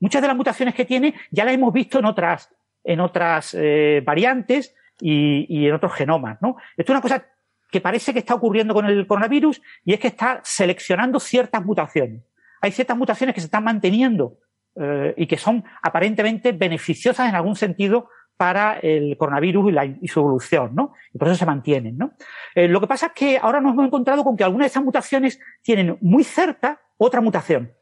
Muchas 0.00 0.20
de 0.20 0.28
las 0.28 0.36
mutaciones 0.36 0.74
que 0.74 0.84
tiene 0.84 1.14
ya 1.30 1.44
las 1.44 1.54
hemos 1.54 1.72
visto 1.72 1.98
en 1.98 2.06
otras, 2.06 2.52
en 2.82 3.00
otras 3.00 3.54
eh, 3.58 4.02
variantes 4.04 4.74
y, 5.00 5.66
en 5.66 5.74
otros 5.74 5.94
genomas. 5.94 6.38
¿no? 6.40 6.56
Esto 6.76 6.92
es 6.92 6.96
una 6.96 7.00
cosa 7.00 7.26
que 7.70 7.80
parece 7.80 8.12
que 8.12 8.18
está 8.18 8.34
ocurriendo 8.34 8.74
con 8.74 8.86
el 8.86 9.06
coronavirus 9.06 9.62
y 9.84 9.94
es 9.94 10.00
que 10.00 10.08
está 10.08 10.40
seleccionando 10.44 11.20
ciertas 11.20 11.64
mutaciones. 11.64 12.22
Hay 12.60 12.72
ciertas 12.72 12.96
mutaciones 12.96 13.34
que 13.34 13.40
se 13.40 13.46
están 13.46 13.64
manteniendo 13.64 14.38
eh, 14.76 15.14
y 15.16 15.26
que 15.26 15.36
son 15.36 15.64
aparentemente 15.82 16.52
beneficiosas 16.52 17.28
en 17.28 17.34
algún 17.34 17.56
sentido 17.56 18.08
para 18.42 18.80
el 18.80 19.16
coronavirus 19.16 19.72
y, 20.00 20.08
su 20.08 20.18
evolución, 20.18 20.74
¿no? 20.74 20.94
Y 21.14 21.18
por 21.18 21.28
eso 21.28 21.36
se 21.36 21.46
mantienen, 21.46 21.96
¿no? 21.96 22.14
Eh, 22.56 22.66
lo 22.66 22.80
que 22.80 22.88
pasa 22.88 23.06
es 23.06 23.12
que 23.12 23.38
ahora 23.40 23.60
nos 23.60 23.72
hemos 23.72 23.86
encontrado 23.86 24.24
con 24.24 24.36
que 24.36 24.42
algunas 24.42 24.64
de 24.64 24.70
esas 24.70 24.82
mutaciones 24.82 25.38
tienen 25.60 25.96
muy 26.00 26.24
cerca 26.24 26.80
otra 26.96 27.20
mutación. 27.20 27.72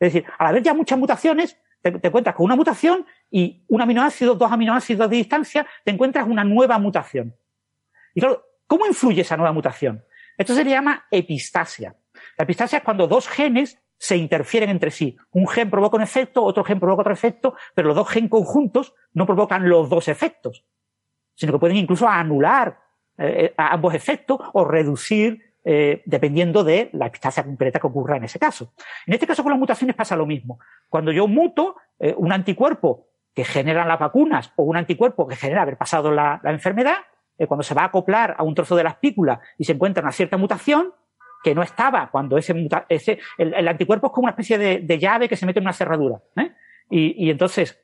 Es 0.00 0.14
decir, 0.14 0.24
al 0.38 0.46
haber 0.46 0.62
ya 0.62 0.72
muchas 0.72 0.98
mutaciones, 0.98 1.58
te, 1.82 1.90
encuentras 1.90 2.34
con 2.34 2.46
una 2.46 2.56
mutación 2.56 3.04
y 3.30 3.66
un 3.68 3.82
aminoácido, 3.82 4.34
dos 4.34 4.50
aminoácidos 4.50 5.10
de 5.10 5.16
distancia, 5.16 5.66
te 5.84 5.90
encuentras 5.90 6.26
una 6.26 6.42
nueva 6.42 6.78
mutación. 6.78 7.36
Y 8.14 8.20
claro, 8.20 8.46
¿cómo 8.66 8.86
influye 8.86 9.20
esa 9.20 9.36
nueva 9.36 9.52
mutación? 9.52 10.02
Esto 10.38 10.54
se 10.54 10.64
le 10.64 10.70
llama 10.70 11.04
epistasia. 11.10 11.94
La 12.38 12.44
epistasia 12.44 12.78
es 12.78 12.82
cuando 12.82 13.06
dos 13.06 13.28
genes 13.28 13.78
se 14.02 14.16
interfieren 14.16 14.68
entre 14.68 14.90
sí. 14.90 15.16
Un 15.30 15.46
gen 15.46 15.70
provoca 15.70 15.96
un 15.96 16.02
efecto, 16.02 16.42
otro 16.42 16.64
gen 16.64 16.80
provoca 16.80 17.02
otro 17.02 17.12
efecto, 17.12 17.54
pero 17.72 17.86
los 17.86 17.96
dos 17.96 18.08
genes 18.08 18.30
conjuntos 18.30 18.94
no 19.12 19.26
provocan 19.26 19.68
los 19.68 19.88
dos 19.88 20.08
efectos, 20.08 20.64
sino 21.36 21.52
que 21.52 21.60
pueden 21.60 21.76
incluso 21.76 22.08
anular 22.08 22.80
eh, 23.16 23.54
ambos 23.56 23.94
efectos 23.94 24.40
o 24.54 24.64
reducir 24.64 25.54
eh, 25.64 26.02
dependiendo 26.04 26.64
de 26.64 26.90
la 26.94 27.06
epistasia 27.06 27.44
concreta 27.44 27.78
que 27.78 27.86
ocurra 27.86 28.16
en 28.16 28.24
ese 28.24 28.40
caso. 28.40 28.72
En 29.06 29.14
este 29.14 29.24
caso 29.24 29.44
con 29.44 29.52
las 29.52 29.60
mutaciones 29.60 29.94
pasa 29.94 30.16
lo 30.16 30.26
mismo. 30.26 30.58
Cuando 30.88 31.12
yo 31.12 31.28
muto 31.28 31.76
eh, 32.00 32.12
un 32.18 32.32
anticuerpo 32.32 33.06
que 33.32 33.44
generan 33.44 33.86
las 33.86 34.00
vacunas 34.00 34.52
o 34.56 34.64
un 34.64 34.76
anticuerpo 34.76 35.28
que 35.28 35.36
genera 35.36 35.62
haber 35.62 35.78
pasado 35.78 36.10
la, 36.10 36.40
enfermedad, 36.46 36.96
cuando 37.46 37.62
se 37.62 37.74
va 37.74 37.82
a 37.82 37.86
acoplar 37.86 38.34
a 38.36 38.42
un 38.42 38.56
trozo 38.56 38.74
de 38.74 38.82
la 38.82 38.90
espícula 38.90 39.40
y 39.58 39.64
se 39.64 39.72
encuentra 39.72 40.02
una 40.02 40.12
cierta 40.12 40.36
mutación, 40.36 40.92
que 41.42 41.54
no 41.54 41.62
estaba 41.62 42.10
cuando 42.10 42.38
ese, 42.38 42.68
ese 42.88 43.18
el, 43.38 43.68
anticuerpo 43.68 44.06
es 44.06 44.12
como 44.12 44.24
una 44.24 44.32
especie 44.32 44.58
de, 44.58 44.98
llave 44.98 45.28
que 45.28 45.36
se 45.36 45.46
mete 45.46 45.58
en 45.58 45.64
una 45.64 45.72
cerradura. 45.72 46.20
¿eh? 46.36 46.52
Y, 46.90 47.30
entonces, 47.30 47.78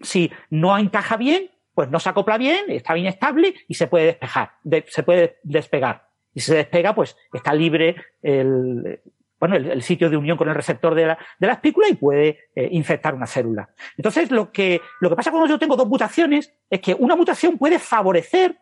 si 0.00 0.32
no 0.50 0.76
encaja 0.78 1.16
bien, 1.16 1.50
pues 1.74 1.90
no 1.90 2.00
se 2.00 2.08
acopla 2.08 2.38
bien, 2.38 2.64
está 2.68 2.94
bien 2.94 3.06
estable 3.06 3.54
y 3.68 3.74
se 3.74 3.86
puede 3.86 4.06
despejar, 4.06 4.52
se 4.86 5.02
puede 5.02 5.38
despegar. 5.42 6.08
Y 6.34 6.40
si 6.40 6.46
se 6.46 6.56
despega, 6.56 6.94
pues 6.94 7.16
está 7.32 7.54
libre 7.54 7.96
el, 8.22 9.00
bueno, 9.38 9.56
el, 9.56 9.82
sitio 9.82 10.10
de 10.10 10.16
unión 10.16 10.36
con 10.36 10.48
el 10.48 10.54
receptor 10.54 10.94
de 10.94 11.06
la, 11.06 11.18
de 11.38 11.46
la 11.46 11.52
espícula 11.54 11.88
y 11.88 11.94
puede 11.94 12.50
eh, 12.54 12.68
infectar 12.72 13.14
una 13.14 13.26
célula. 13.26 13.68
Entonces, 13.96 14.30
lo 14.30 14.50
que, 14.50 14.80
lo 15.00 15.10
que 15.10 15.16
pasa 15.16 15.30
cuando 15.30 15.48
yo 15.48 15.58
tengo 15.58 15.76
dos 15.76 15.88
mutaciones 15.88 16.52
es 16.68 16.80
que 16.80 16.94
una 16.94 17.14
mutación 17.14 17.58
puede 17.58 17.78
favorecer 17.78 18.58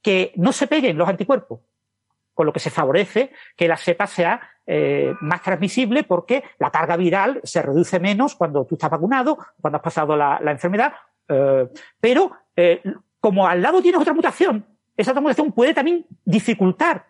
que 0.00 0.32
no 0.36 0.52
se 0.52 0.66
peguen 0.66 0.96
los 0.96 1.08
anticuerpos 1.08 1.60
con 2.34 2.46
lo 2.46 2.52
que 2.52 2.60
se 2.60 2.70
favorece 2.70 3.32
que 3.56 3.68
la 3.68 3.76
cepa 3.76 4.06
sea 4.06 4.40
eh, 4.66 5.12
más 5.20 5.42
transmisible 5.42 6.04
porque 6.04 6.44
la 6.58 6.70
carga 6.70 6.96
viral 6.96 7.40
se 7.42 7.62
reduce 7.62 7.98
menos 7.98 8.34
cuando 8.36 8.64
tú 8.64 8.76
estás 8.76 8.90
vacunado, 8.90 9.38
cuando 9.60 9.76
has 9.76 9.82
pasado 9.82 10.16
la, 10.16 10.40
enfermedad. 10.46 10.92
Eh, 11.28 11.68
pero 12.00 12.32
eh, 12.56 12.82
como 13.20 13.46
al 13.46 13.60
lado 13.60 13.82
tienes 13.82 14.00
otra 14.00 14.14
mutación, 14.14 14.64
esa 14.96 15.10
otra 15.10 15.20
mutación 15.20 15.52
puede 15.52 15.74
también 15.74 16.06
dificultar 16.24 17.06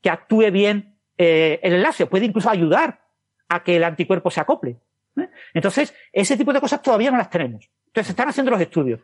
que 0.00 0.10
actúe 0.10 0.50
bien 0.50 0.98
el 1.16 1.74
enlace, 1.74 2.06
puede 2.06 2.24
incluso 2.24 2.50
ayudar 2.50 3.00
a 3.48 3.62
que 3.62 3.76
el 3.76 3.84
anticuerpo 3.84 4.28
se 4.28 4.40
acople. 4.40 4.80
Entonces, 5.54 5.94
ese 6.12 6.36
tipo 6.36 6.52
de 6.52 6.60
cosas 6.60 6.82
todavía 6.82 7.12
no 7.12 7.18
las 7.18 7.30
tenemos. 7.30 7.70
Entonces, 7.86 8.06
se 8.06 8.12
están 8.12 8.28
haciendo 8.28 8.50
los 8.50 8.60
estudios. 8.60 9.00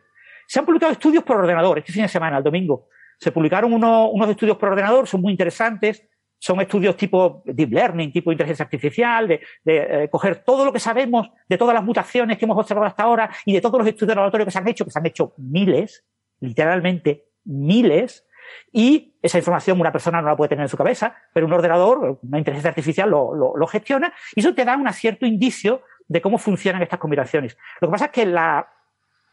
Se 0.47 0.59
han 0.59 0.65
publicado 0.65 0.91
estudios 0.91 1.23
por 1.23 1.37
ordenador 1.37 1.77
este 1.77 1.93
fin 1.93 2.01
de 2.01 2.09
semana, 2.09 2.39
el 2.39 2.43
domingo, 2.43 2.89
se 3.19 3.31
publicaron 3.31 3.73
unos 3.73 4.29
estudios 4.29 4.57
por 4.57 4.69
ordenador, 4.69 5.07
son 5.07 5.21
muy 5.21 5.31
interesantes, 5.31 6.07
son 6.39 6.61
estudios 6.61 6.95
tipo 6.95 7.43
deep 7.45 7.71
learning, 7.71 8.13
tipo 8.13 8.31
inteligencia 8.31 8.63
artificial, 8.63 9.27
de, 9.27 9.41
eh, 9.65 10.07
coger 10.09 10.37
todo 10.43 10.63
lo 10.63 10.71
que 10.71 10.79
sabemos 10.79 11.29
de 11.49 11.57
todas 11.57 11.73
las 11.73 11.83
mutaciones 11.83 12.37
que 12.37 12.45
hemos 12.45 12.57
observado 12.57 12.87
hasta 12.87 13.03
ahora 13.03 13.29
y 13.45 13.53
de 13.53 13.61
todos 13.61 13.77
los 13.77 13.87
estudios 13.87 14.09
de 14.09 14.15
laboratorio 14.15 14.45
que 14.45 14.51
se 14.51 14.57
han 14.57 14.67
hecho, 14.67 14.85
que 14.85 14.91
se 14.91 14.99
han 14.99 15.05
hecho 15.05 15.33
miles, 15.37 16.05
literalmente 16.39 17.25
miles, 17.43 18.25
y 18.71 19.15
esa 19.21 19.37
información 19.37 19.79
una 19.79 19.91
persona 19.91 20.21
no 20.21 20.29
la 20.29 20.37
puede 20.37 20.49
tener 20.49 20.63
en 20.63 20.69
su 20.69 20.77
cabeza, 20.77 21.15
pero 21.33 21.45
un 21.45 21.53
ordenador, 21.53 22.19
una 22.21 22.37
inteligencia 22.37 22.69
artificial 22.69 23.09
lo, 23.09 23.35
lo 23.35 23.67
gestiona 23.67 24.13
y 24.33 24.39
eso 24.39 24.55
te 24.55 24.63
da 24.63 24.77
un 24.77 24.91
cierto 24.93 25.25
indicio 25.25 25.81
de 26.07 26.21
cómo 26.21 26.37
funcionan 26.37 26.81
estas 26.81 26.99
combinaciones. 26.99 27.57
Lo 27.81 27.89
que 27.89 27.91
pasa 27.91 28.05
es 28.05 28.11
que 28.11 28.25
la, 28.25 28.67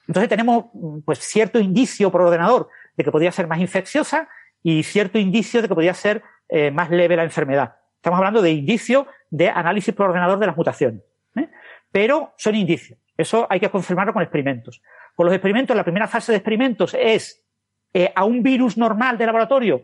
entonces 0.08 0.28
tenemos 0.28 0.66
pues 1.04 1.18
cierto 1.20 1.58
indicio 1.58 2.10
por 2.10 2.22
ordenador 2.22 2.68
de 2.96 3.04
que 3.04 3.12
podría 3.12 3.32
ser 3.32 3.46
más 3.46 3.60
infecciosa 3.60 4.28
y 4.62 4.82
cierto 4.82 5.18
indicio 5.18 5.62
de 5.62 5.68
que 5.68 5.74
podría 5.74 5.94
ser 5.94 6.22
eh, 6.48 6.70
más 6.70 6.90
leve 6.90 7.16
la 7.16 7.24
enfermedad. 7.24 7.76
Estamos 7.96 8.18
hablando 8.18 8.42
de 8.42 8.52
indicio 8.52 9.06
de 9.30 9.48
análisis 9.48 9.94
por 9.94 10.08
ordenador 10.08 10.38
de 10.38 10.46
las 10.46 10.56
mutaciones. 10.56 11.02
¿eh? 11.36 11.48
Pero 11.90 12.32
son 12.36 12.54
indicios. 12.54 12.98
Eso 13.16 13.46
hay 13.48 13.60
que 13.60 13.70
confirmarlo 13.70 14.12
con 14.12 14.22
experimentos. 14.22 14.82
Con 15.14 15.26
los 15.26 15.34
experimentos, 15.34 15.76
la 15.76 15.84
primera 15.84 16.06
fase 16.06 16.32
de 16.32 16.38
experimentos 16.38 16.94
es 16.98 17.42
eh, 17.92 18.12
a 18.14 18.24
un 18.24 18.42
virus 18.42 18.76
normal 18.76 19.18
de 19.18 19.26
laboratorio 19.26 19.82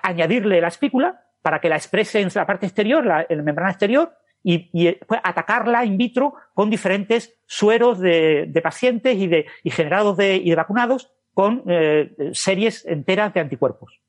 añadirle 0.00 0.60
la 0.60 0.68
espícula 0.68 1.24
para 1.42 1.60
que 1.60 1.68
la 1.68 1.74
exprese 1.74 2.20
en 2.20 2.28
la 2.32 2.46
parte 2.46 2.66
exterior, 2.66 3.04
la, 3.04 3.26
en 3.28 3.38
la 3.38 3.42
membrana 3.42 3.70
exterior, 3.70 4.12
y, 4.42 4.70
y 4.72 4.92
pues, 4.92 5.20
atacarla 5.24 5.84
in 5.84 5.98
vitro 5.98 6.34
con 6.54 6.70
diferentes 6.70 7.34
sueros 7.46 7.98
de, 7.98 8.46
de 8.48 8.62
pacientes 8.62 9.16
y, 9.16 9.26
de, 9.26 9.46
y 9.62 9.70
generados 9.70 10.16
de, 10.16 10.36
y 10.36 10.50
de 10.50 10.56
vacunados 10.56 11.10
con 11.38 11.62
eh, 11.68 12.32
series 12.32 12.84
enteras 12.84 13.32
de 13.32 13.38
anticuerpos. 13.38 14.00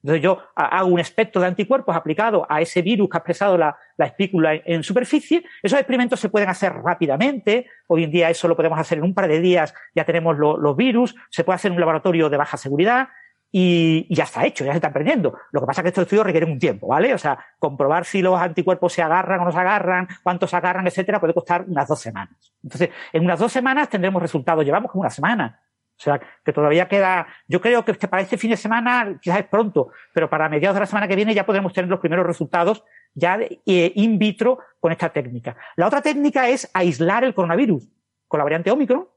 Entonces 0.00 0.22
yo 0.22 0.40
hago 0.54 0.86
un 0.86 1.00
espectro 1.00 1.42
de 1.42 1.48
anticuerpos 1.48 1.96
aplicado 1.96 2.46
a 2.48 2.60
ese 2.60 2.82
virus 2.82 3.08
que 3.08 3.16
ha 3.16 3.18
expresado 3.18 3.58
la, 3.58 3.76
espícula 3.98 4.54
en, 4.54 4.84
superficie. 4.84 5.42
Esos 5.60 5.76
experimentos 5.76 6.20
se 6.20 6.28
pueden 6.28 6.48
hacer 6.48 6.72
rápidamente. 6.72 7.66
Hoy 7.88 8.04
en 8.04 8.12
día 8.12 8.30
eso 8.30 8.46
lo 8.46 8.54
podemos 8.54 8.78
hacer 8.78 8.98
en 8.98 9.02
un 9.02 9.12
par 9.12 9.26
de 9.26 9.40
días. 9.40 9.74
Ya 9.92 10.04
tenemos 10.04 10.38
los 10.38 10.76
virus. 10.76 11.16
Se 11.30 11.42
puede 11.42 11.56
hacer 11.56 11.70
en 11.70 11.74
un 11.74 11.80
laboratorio 11.80 12.30
de 12.30 12.36
baja 12.36 12.56
seguridad. 12.56 13.08
y, 13.50 14.06
ya 14.14 14.22
está 14.22 14.46
hecho, 14.46 14.64
ya 14.64 14.70
se 14.70 14.76
está 14.76 14.88
aprendiendo. 14.88 15.36
Lo 15.50 15.60
que 15.60 15.66
pasa 15.66 15.80
es 15.80 15.82
que 15.82 15.88
estos 15.88 16.02
estudios 16.02 16.26
requieren 16.26 16.52
un 16.52 16.60
tiempo, 16.60 16.86
¿vale? 16.86 17.12
O 17.12 17.18
sea, 17.18 17.44
comprobar 17.58 18.04
si 18.04 18.22
los 18.22 18.40
anticuerpos 18.40 18.92
se 18.92 19.02
agarran 19.02 19.40
o 19.40 19.46
no 19.46 19.50
se 19.50 19.58
agarran, 19.58 20.06
cuántos 20.22 20.50
se 20.50 20.56
agarran, 20.56 20.86
etcétera, 20.86 21.18
puede 21.18 21.34
costar 21.34 21.64
unas 21.66 21.88
dos 21.88 21.98
semanas. 21.98 22.54
Entonces, 22.62 22.90
en 23.12 23.24
unas 23.24 23.40
dos 23.40 23.50
semanas 23.50 23.88
tendremos 23.88 24.22
resultados. 24.22 24.64
Llevamos 24.64 24.92
como 24.92 25.00
una 25.00 25.10
semana. 25.10 25.65
O 25.98 26.02
sea, 26.02 26.20
que 26.44 26.52
todavía 26.52 26.88
queda, 26.88 27.26
yo 27.48 27.60
creo 27.60 27.84
que 27.84 27.94
para 27.94 28.22
este 28.22 28.36
fin 28.36 28.50
de 28.50 28.56
semana 28.56 29.18
quizás 29.20 29.40
es 29.40 29.46
pronto, 29.46 29.88
pero 30.12 30.28
para 30.28 30.48
mediados 30.48 30.74
de 30.74 30.80
la 30.80 30.86
semana 30.86 31.08
que 31.08 31.16
viene 31.16 31.34
ya 31.34 31.46
podremos 31.46 31.72
tener 31.72 31.88
los 31.88 32.00
primeros 32.00 32.26
resultados 32.26 32.84
ya 33.14 33.38
eh, 33.40 33.92
in 33.94 34.18
vitro 34.18 34.58
con 34.78 34.92
esta 34.92 35.08
técnica. 35.08 35.56
La 35.76 35.86
otra 35.86 36.02
técnica 36.02 36.48
es 36.48 36.70
aislar 36.74 37.24
el 37.24 37.34
coronavirus 37.34 37.88
con 38.28 38.38
la 38.38 38.44
variante 38.44 38.70
Omicron, 38.70 39.08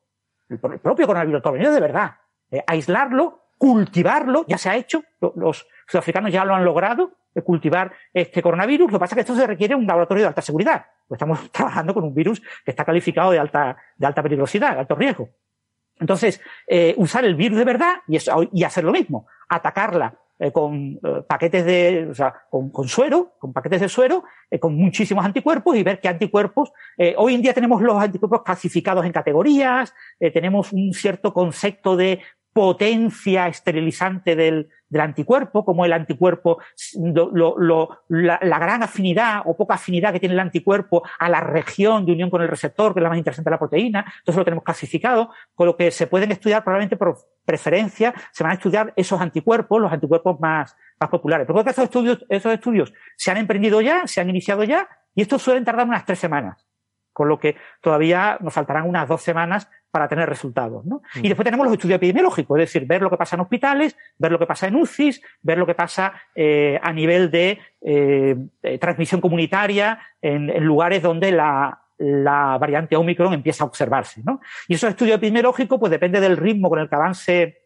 el, 0.48 0.60
propio 0.60 1.06
coronavirus, 1.06 1.42
el 1.46 1.74
de 1.74 1.80
verdad, 1.80 2.15
eh, 2.50 2.63
aislarlo, 2.65 3.50
cultivarlo, 3.58 4.46
ya 4.48 4.58
se 4.58 4.70
ha 4.70 4.78
hecho, 4.78 5.04
los 5.36 5.68
sudafricanos 5.86 6.32
ya 6.32 6.46
lo 6.46 6.56
han 6.56 6.63
logrado, 6.63 7.12
eh, 7.36 7.42
cultivar 7.42 7.92
este 8.13 8.42
coronavirus. 8.42 8.92
Lo 8.92 8.98
que 8.98 9.02
pasa 9.02 9.13
es 9.13 9.15
que 9.18 9.22
esto 9.22 9.36
se 9.36 9.46
requiere 9.46 9.76
un 9.76 9.86
laboratorio 9.86 10.24
de 10.24 10.28
alta 10.30 10.42
seguridad. 10.42 10.86
Pues 11.08 11.18
estamos 11.18 11.52
trabajando 11.52 11.94
con 11.94 12.04
un 12.04 12.13
virus 12.13 12.42
que 12.63 12.72
está 12.72 12.86
calificado 12.86 13.32
de 13.32 13.39
alta, 13.39 13.78
de 13.98 14.08
alta 14.08 14.24
peligrosidad, 14.24 14.74
de 14.74 14.80
alto 14.80 14.96
riesgo. 14.96 15.30
Entonces, 16.00 16.42
eh, 16.68 16.94
usar 16.98 17.26
el 17.26 17.36
virus 17.36 17.58
de 17.60 17.66
verdad 17.66 17.96
y, 18.08 18.64
hacer 18.64 18.84
lo 18.84 18.92
mismo, 18.92 19.28
atacarla 19.50 20.18
eh, 20.40 20.52
con 20.52 21.00
eh, 21.04 21.24
paquetes 21.28 21.66
de, 21.66 22.08
o 22.10 22.16
sea, 22.16 22.34
con, 22.50 22.88
suero, 22.88 23.34
con 23.38 23.52
paquetes 23.52 23.82
de 23.82 23.90
suero, 23.90 24.24
con 24.60 24.76
muchísimos 24.76 25.26
anticuerpos 25.26 25.76
y 25.76 25.84
ver 25.84 26.00
qué 26.00 26.08
anticuerpos. 26.08 26.72
Hoy 27.18 27.36
en 27.36 27.42
día 27.42 27.54
tenemos 27.54 27.82
los 27.82 28.02
anticuerpos 28.02 28.44
clasificados 28.44 29.06
en 29.06 29.12
categorías, 29.12 29.94
tenemos 30.18 30.74
un 30.74 30.94
cierto 30.94 31.34
concepto 31.34 31.96
de 31.96 32.22
potencia 32.54 33.48
esterilizante 33.48 34.36
del, 34.36 34.70
del 34.89 35.02
anticuerpo, 35.02 35.63
como 35.63 35.86
el 35.86 35.93
anticuerpo, 35.93 36.60
lo, 37.13 37.58
lo, 37.58 38.04
la, 38.10 38.60
gran 38.60 38.84
afinidad 38.84 39.43
o 39.45 39.56
poca 39.56 39.75
afinidad 39.75 40.12
que 40.12 40.19
tiene 40.19 40.34
el 40.34 40.39
anticuerpo 40.39 41.04
a 41.19 41.30
la 41.30 41.41
región 41.41 42.06
de 42.06 42.13
unión 42.13 42.30
con 42.30 42.41
el 42.41 42.47
receptor, 42.47 42.93
que 42.93 42.99
es 42.99 43.04
la 43.04 43.10
más 43.10 43.17
interesante 43.17 43.49
de 43.49 43.54
la 43.54 43.60
proteína. 43.60 43.99
Entonces 44.19 44.38
lo 44.38 44.45
tenemos 44.45 44.63
clasificado, 44.63 45.30
con 45.54 45.67
lo 45.67 45.78
que 45.78 45.91
se 45.91 46.08
pueden 46.08 46.32
estudiar 46.32 46.63
probablemente 46.63 46.97
por 46.97 47.17
preferencia, 47.45 48.13
se 48.32 48.43
van 48.43 48.52
a 48.52 48.56
estudiar 48.56 48.93
esos 48.95 49.21
anticuerpos, 49.21 49.82
los 49.82 49.91
anticuerpos 49.91 50.39
más, 50.39 50.75
más 50.99 51.10
populares. 51.10 51.45
Pero 51.45 51.56
creo 51.56 51.63
que 51.65 51.71
esos 51.71 51.84
estudios, 51.86 52.25
esos 52.30 52.54
estudios 52.54 52.93
se 53.15 53.32
han 53.32 53.38
emprendido 53.38 53.82
ya, 53.82 54.08
se 54.08 54.21
han 54.21 54.30
iniciado 54.30 54.63
ya, 54.63 54.88
y 55.15 55.21
estos 55.21 55.41
suelen 55.41 55.65
tardar 55.65 55.88
unas 55.88 56.06
tres 56.06 56.19
semanas 56.19 56.69
con 57.19 57.28
lo 57.28 57.38
que 57.38 57.58
todavía 57.82 58.38
nos 58.39 58.54
faltarán 58.54 58.88
unas 58.88 59.06
dos 59.06 59.21
semanas 59.21 59.69
para 59.91 60.08
tener 60.08 60.30
resultados. 60.30 60.86
¿no? 60.86 61.02
Y 61.15 61.28
después 61.28 61.45
tenemos 61.45 61.65
los 61.65 61.73
estudios 61.73 61.97
epidemiológicos, 61.97 62.60
es 62.60 62.67
decir, 62.67 62.88
ver 62.88 63.02
lo 63.02 63.10
que 63.10 63.17
pasa 63.17 63.36
en 63.36 63.41
hospitales, 63.41 63.97
ver 64.17 64.32
lo 64.32 64.39
que 64.39 64.45
pasa 64.45 64.67
en 64.67 64.75
UCIs, 64.75 65.21
ver 65.41 65.58
lo 65.58 65.65
que 65.65 65.75
pasa 65.75 66.13
eh, 66.36 66.80
a 66.82 66.93
nivel 66.93 67.32
de 67.32 67.60
eh, 67.82 68.36
transmisión 68.80 69.21
comunitaria 69.21 69.99
en, 70.21 70.49
en 70.49 70.63
lugares 70.63 71.02
donde 71.02 71.32
la, 71.32 71.82
la, 71.97 72.58
variante 72.60 72.95
Omicron 72.95 73.34
empieza 73.34 73.63
a 73.63 73.67
observarse. 73.67 74.21
¿no? 74.23 74.41
Y 74.67 74.75
esos 74.75 74.89
estudios 74.89 75.17
epidemiológicos, 75.17 75.80
pues 75.80 75.91
depende 75.91 76.19
del 76.19 76.38
ritmo 76.38 76.69
con 76.69 76.80
el 76.80 76.89
que 76.89 76.95
avance 76.95 77.62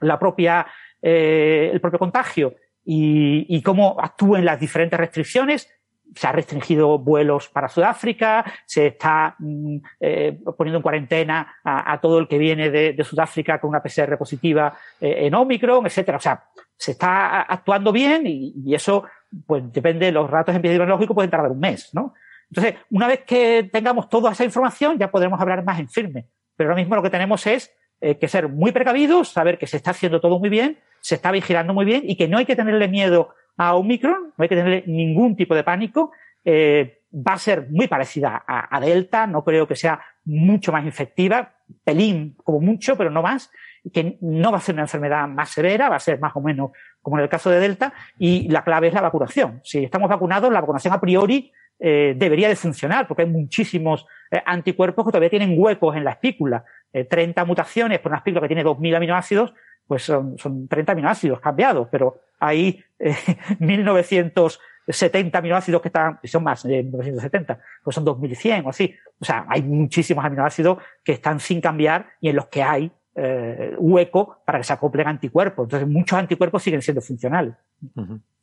la 0.00 0.18
propia, 0.18 0.66
eh, 1.02 1.70
el 1.72 1.80
propio 1.80 1.98
contagio 1.98 2.54
y, 2.84 3.46
y 3.48 3.62
cómo 3.62 3.96
actúen 4.00 4.44
las 4.44 4.58
diferentes 4.58 4.98
restricciones, 4.98 5.68
se 6.14 6.26
ha 6.26 6.32
restringido 6.32 6.98
vuelos 6.98 7.48
para 7.48 7.68
Sudáfrica, 7.68 8.44
se 8.66 8.88
está 8.88 9.36
mm, 9.38 9.76
eh, 10.00 10.40
poniendo 10.56 10.78
en 10.78 10.82
cuarentena 10.82 11.56
a, 11.64 12.00
todo 12.00 12.18
el 12.18 12.28
que 12.28 12.38
viene 12.38 12.70
de, 12.70 13.04
Sudáfrica 13.04 13.60
con 13.60 13.70
una 13.70 13.82
PCR 13.82 14.16
positiva 14.16 14.76
eh, 15.00 15.26
en 15.26 15.34
Omicron, 15.34 15.86
etcétera. 15.86 16.18
O 16.18 16.20
sea, 16.20 16.44
se 16.76 16.92
está 16.92 17.42
actuando 17.42 17.92
bien 17.92 18.26
y, 18.26 18.54
y 18.64 18.74
eso, 18.74 19.04
pues 19.46 19.62
depende 19.72 20.06
de 20.06 20.12
los 20.12 20.30
ratos 20.30 20.54
epidemiológicos, 20.54 21.14
pueden 21.14 21.30
tardar 21.30 21.50
un 21.50 21.60
mes, 21.60 21.90
¿no? 21.92 22.14
Entonces, 22.50 22.76
una 22.90 23.06
vez 23.06 23.24
que 23.24 23.68
tengamos 23.70 24.08
toda 24.08 24.32
esa 24.32 24.44
información, 24.44 24.98
ya 24.98 25.10
podremos 25.10 25.40
hablar 25.40 25.64
más 25.64 25.78
en 25.78 25.88
firme. 25.88 26.26
Pero 26.56 26.70
ahora 26.70 26.80
mismo 26.80 26.96
lo 26.96 27.02
que 27.02 27.10
tenemos 27.10 27.46
es 27.46 27.72
eh, 28.00 28.16
que 28.16 28.28
ser 28.28 28.48
muy 28.48 28.72
precavidos, 28.72 29.28
saber 29.28 29.58
que 29.58 29.66
se 29.66 29.76
está 29.76 29.90
haciendo 29.90 30.20
todo 30.20 30.38
muy 30.38 30.48
bien, 30.48 30.78
se 31.00 31.16
está 31.16 31.30
vigilando 31.30 31.74
muy 31.74 31.84
bien 31.84 32.02
y 32.04 32.16
que 32.16 32.28
no 32.28 32.38
hay 32.38 32.46
que 32.46 32.56
tenerle 32.56 32.88
miedo 32.88 33.34
a 33.58 33.74
Omicron, 33.74 34.32
no 34.36 34.42
hay 34.42 34.48
que 34.48 34.56
tener 34.56 34.88
ningún 34.88 35.36
tipo 35.36 35.54
de 35.54 35.64
pánico. 35.64 36.12
Eh, 36.44 37.02
va 37.12 37.34
a 37.34 37.38
ser 37.38 37.68
muy 37.70 37.88
parecida 37.88 38.42
a, 38.46 38.80
Delta, 38.80 39.26
no 39.26 39.44
creo 39.44 39.66
que 39.66 39.76
sea 39.76 40.00
mucho 40.24 40.72
más 40.72 40.86
efectiva, 40.86 41.54
pelín 41.84 42.36
como 42.44 42.60
mucho, 42.60 42.96
pero 42.96 43.10
no 43.10 43.22
más, 43.22 43.50
que 43.92 44.18
no 44.20 44.52
va 44.52 44.58
a 44.58 44.60
ser 44.60 44.74
una 44.74 44.82
enfermedad 44.82 45.26
más 45.26 45.50
severa, 45.50 45.88
va 45.88 45.96
a 45.96 46.00
ser 46.00 46.20
más 46.20 46.32
o 46.36 46.40
menos 46.40 46.70
como 47.00 47.16
en 47.16 47.22
el 47.22 47.28
caso 47.28 47.50
de 47.50 47.60
Delta, 47.60 47.92
y 48.18 48.48
la 48.48 48.62
clave 48.62 48.88
es 48.88 48.94
la 48.94 49.00
vacunación. 49.00 49.60
Si 49.64 49.84
estamos 49.84 50.10
vacunados, 50.10 50.52
la 50.52 50.60
vacunación 50.60 50.92
a 50.92 51.00
priori 51.00 51.50
eh, 51.80 52.14
debería 52.16 52.48
de 52.48 52.56
funcionar, 52.56 53.06
porque 53.08 53.22
hay 53.22 53.28
muchísimos 53.28 54.06
eh, 54.30 54.42
anticuerpos 54.44 55.06
que 55.06 55.10
todavía 55.12 55.30
tienen 55.30 55.54
huecos 55.56 55.96
en 55.96 56.04
la 56.04 56.10
espícula. 56.10 56.64
Eh, 56.92 57.04
30 57.04 57.44
mutaciones 57.44 58.00
por 58.00 58.10
una 58.10 58.18
espícula 58.18 58.42
que 58.42 58.48
tiene 58.48 58.64
2.000 58.64 58.96
aminoácidos, 58.96 59.54
pues 59.88 60.04
son, 60.04 60.38
son 60.38 60.68
30 60.68 60.92
aminoácidos 60.92 61.40
cambiados, 61.40 61.88
pero 61.90 62.20
hay 62.38 62.84
eh, 62.98 63.16
1970 63.58 65.38
aminoácidos 65.38 65.82
que 65.82 65.88
están, 65.88 66.20
son 66.22 66.44
más 66.44 66.62
de 66.62 66.84
1970, 66.84 67.58
pues 67.82 67.94
son 67.94 68.04
2100 68.04 68.66
o 68.66 68.68
así. 68.68 68.94
O 69.18 69.24
sea, 69.24 69.46
hay 69.48 69.62
muchísimos 69.62 70.24
aminoácidos 70.24 70.78
que 71.02 71.12
están 71.12 71.40
sin 71.40 71.60
cambiar 71.60 72.06
y 72.20 72.28
en 72.28 72.36
los 72.36 72.46
que 72.46 72.62
hay 72.62 72.92
eh, 73.16 73.74
hueco 73.78 74.42
para 74.44 74.58
que 74.58 74.64
se 74.64 74.72
acoplen 74.72 75.08
anticuerpos. 75.08 75.64
Entonces, 75.64 75.88
muchos 75.88 76.16
anticuerpos 76.16 76.62
siguen 76.62 76.82
siendo 76.82 77.00
funcionales. 77.00 77.54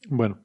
Bueno. 0.10 0.40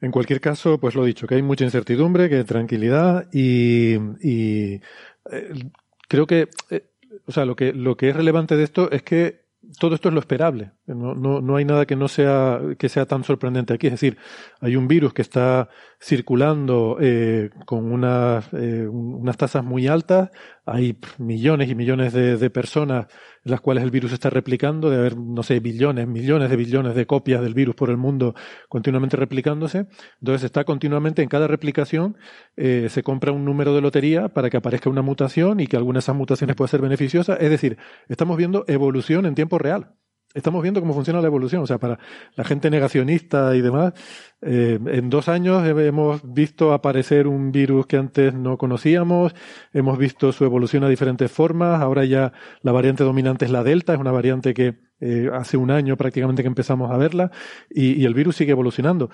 En 0.00 0.10
cualquier 0.10 0.40
caso, 0.40 0.78
pues 0.78 0.94
lo 0.94 1.04
dicho, 1.04 1.26
que 1.26 1.36
hay 1.36 1.42
mucha 1.42 1.64
incertidumbre, 1.64 2.28
que 2.28 2.36
hay 2.36 2.44
tranquilidad 2.44 3.28
y, 3.32 3.94
y 4.20 4.82
eh, 5.30 5.70
creo 6.06 6.26
que, 6.26 6.48
eh, 6.70 6.84
o 7.26 7.32
sea, 7.32 7.46
lo 7.46 7.56
que, 7.56 7.72
lo 7.72 7.96
que 7.96 8.10
es 8.10 8.16
relevante 8.16 8.56
de 8.56 8.64
esto 8.64 8.90
es 8.90 9.02
que 9.02 9.45
todo 9.78 9.94
esto 9.94 10.08
es 10.08 10.14
lo 10.14 10.20
esperable. 10.20 10.72
No, 10.86 11.14
no, 11.14 11.40
no 11.40 11.56
hay 11.56 11.64
nada 11.64 11.86
que 11.86 11.96
no 11.96 12.08
sea, 12.08 12.60
que 12.78 12.88
sea 12.88 13.06
tan 13.06 13.24
sorprendente 13.24 13.74
aquí. 13.74 13.86
Es 13.86 13.94
decir, 13.94 14.18
hay 14.60 14.76
un 14.76 14.88
virus 14.88 15.12
que 15.12 15.22
está 15.22 15.68
circulando 16.00 16.98
eh, 17.00 17.50
con 17.64 17.92
unas, 17.92 18.52
eh, 18.52 18.86
unas 18.88 19.36
tasas 19.36 19.64
muy 19.64 19.86
altas. 19.86 20.30
Hay 20.64 20.98
millones 21.18 21.70
y 21.70 21.74
millones 21.74 22.12
de, 22.12 22.36
de, 22.36 22.50
personas 22.50 23.06
en 23.44 23.52
las 23.52 23.60
cuales 23.60 23.84
el 23.84 23.90
virus 23.90 24.12
está 24.12 24.30
replicando, 24.30 24.90
de 24.90 24.96
haber, 24.96 25.16
no 25.16 25.42
sé, 25.42 25.60
billones, 25.60 26.06
millones 26.06 26.50
de 26.50 26.56
billones 26.56 26.94
de 26.94 27.06
copias 27.06 27.40
del 27.40 27.54
virus 27.54 27.74
por 27.74 27.90
el 27.90 27.96
mundo 27.96 28.34
continuamente 28.68 29.16
replicándose. 29.16 29.86
Entonces 30.20 30.44
está 30.44 30.64
continuamente 30.64 31.22
en 31.22 31.28
cada 31.28 31.46
replicación, 31.46 32.16
eh, 32.56 32.88
se 32.90 33.02
compra 33.02 33.32
un 33.32 33.44
número 33.44 33.74
de 33.74 33.80
lotería 33.80 34.28
para 34.28 34.50
que 34.50 34.56
aparezca 34.56 34.90
una 34.90 35.02
mutación 35.02 35.60
y 35.60 35.66
que 35.66 35.76
alguna 35.76 35.98
de 35.98 36.00
esas 36.00 36.16
mutaciones 36.16 36.56
pueda 36.56 36.68
ser 36.68 36.82
beneficiosa. 36.82 37.36
Es 37.36 37.50
decir, 37.50 37.78
estamos 38.08 38.36
viendo 38.36 38.64
evolución 38.68 39.26
en 39.26 39.34
tiempo 39.34 39.58
real 39.58 39.94
estamos 40.36 40.62
viendo 40.62 40.80
cómo 40.80 40.94
funciona 40.94 41.20
la 41.20 41.26
evolución. 41.26 41.62
O 41.62 41.66
sea, 41.66 41.78
para 41.78 41.98
la 42.34 42.44
gente 42.44 42.70
negacionista 42.70 43.56
y 43.56 43.62
demás, 43.62 43.94
eh, 44.42 44.78
en 44.86 45.10
dos 45.10 45.28
años 45.28 45.66
hemos 45.66 46.20
visto 46.32 46.72
aparecer 46.72 47.26
un 47.26 47.50
virus 47.50 47.86
que 47.86 47.96
antes 47.96 48.34
no 48.34 48.58
conocíamos, 48.58 49.34
hemos 49.72 49.98
visto 49.98 50.32
su 50.32 50.44
evolución 50.44 50.84
a 50.84 50.88
diferentes 50.88 51.30
formas, 51.32 51.80
ahora 51.80 52.04
ya 52.04 52.32
la 52.62 52.72
variante 52.72 53.02
dominante 53.02 53.46
es 53.46 53.50
la 53.50 53.64
Delta, 53.64 53.94
es 53.94 53.98
una 53.98 54.12
variante 54.12 54.54
que 54.54 54.76
eh, 55.00 55.30
hace 55.32 55.56
un 55.56 55.70
año 55.70 55.96
prácticamente 55.96 56.42
que 56.42 56.48
empezamos 56.48 56.90
a 56.90 56.96
verla, 56.96 57.30
y, 57.70 58.04
el 58.04 58.14
virus 58.14 58.36
sigue 58.36 58.52
evolucionando. 58.52 59.10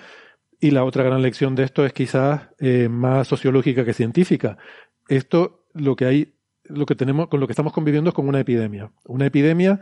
Y 0.59 0.71
la 0.71 0.83
otra 0.83 1.03
gran 1.03 1.21
lección 1.21 1.55
de 1.55 1.63
esto 1.63 1.85
es 1.85 1.93
quizás 1.93 2.49
eh, 2.59 2.87
más 2.89 3.27
sociológica 3.27 3.83
que 3.83 3.93
científica. 3.93 4.57
Esto, 5.09 5.65
lo 5.73 5.95
que 5.95 6.05
hay, 6.05 6.35
lo 6.63 6.85
que 6.85 6.95
tenemos, 6.95 7.27
con 7.27 7.41
lo 7.41 7.47
que 7.47 7.51
estamos 7.51 7.73
conviviendo 7.73 8.09
es 8.09 8.13
con 8.13 8.27
una 8.27 8.39
epidemia. 8.39 8.91
Una 9.05 9.25
epidemia 9.25 9.81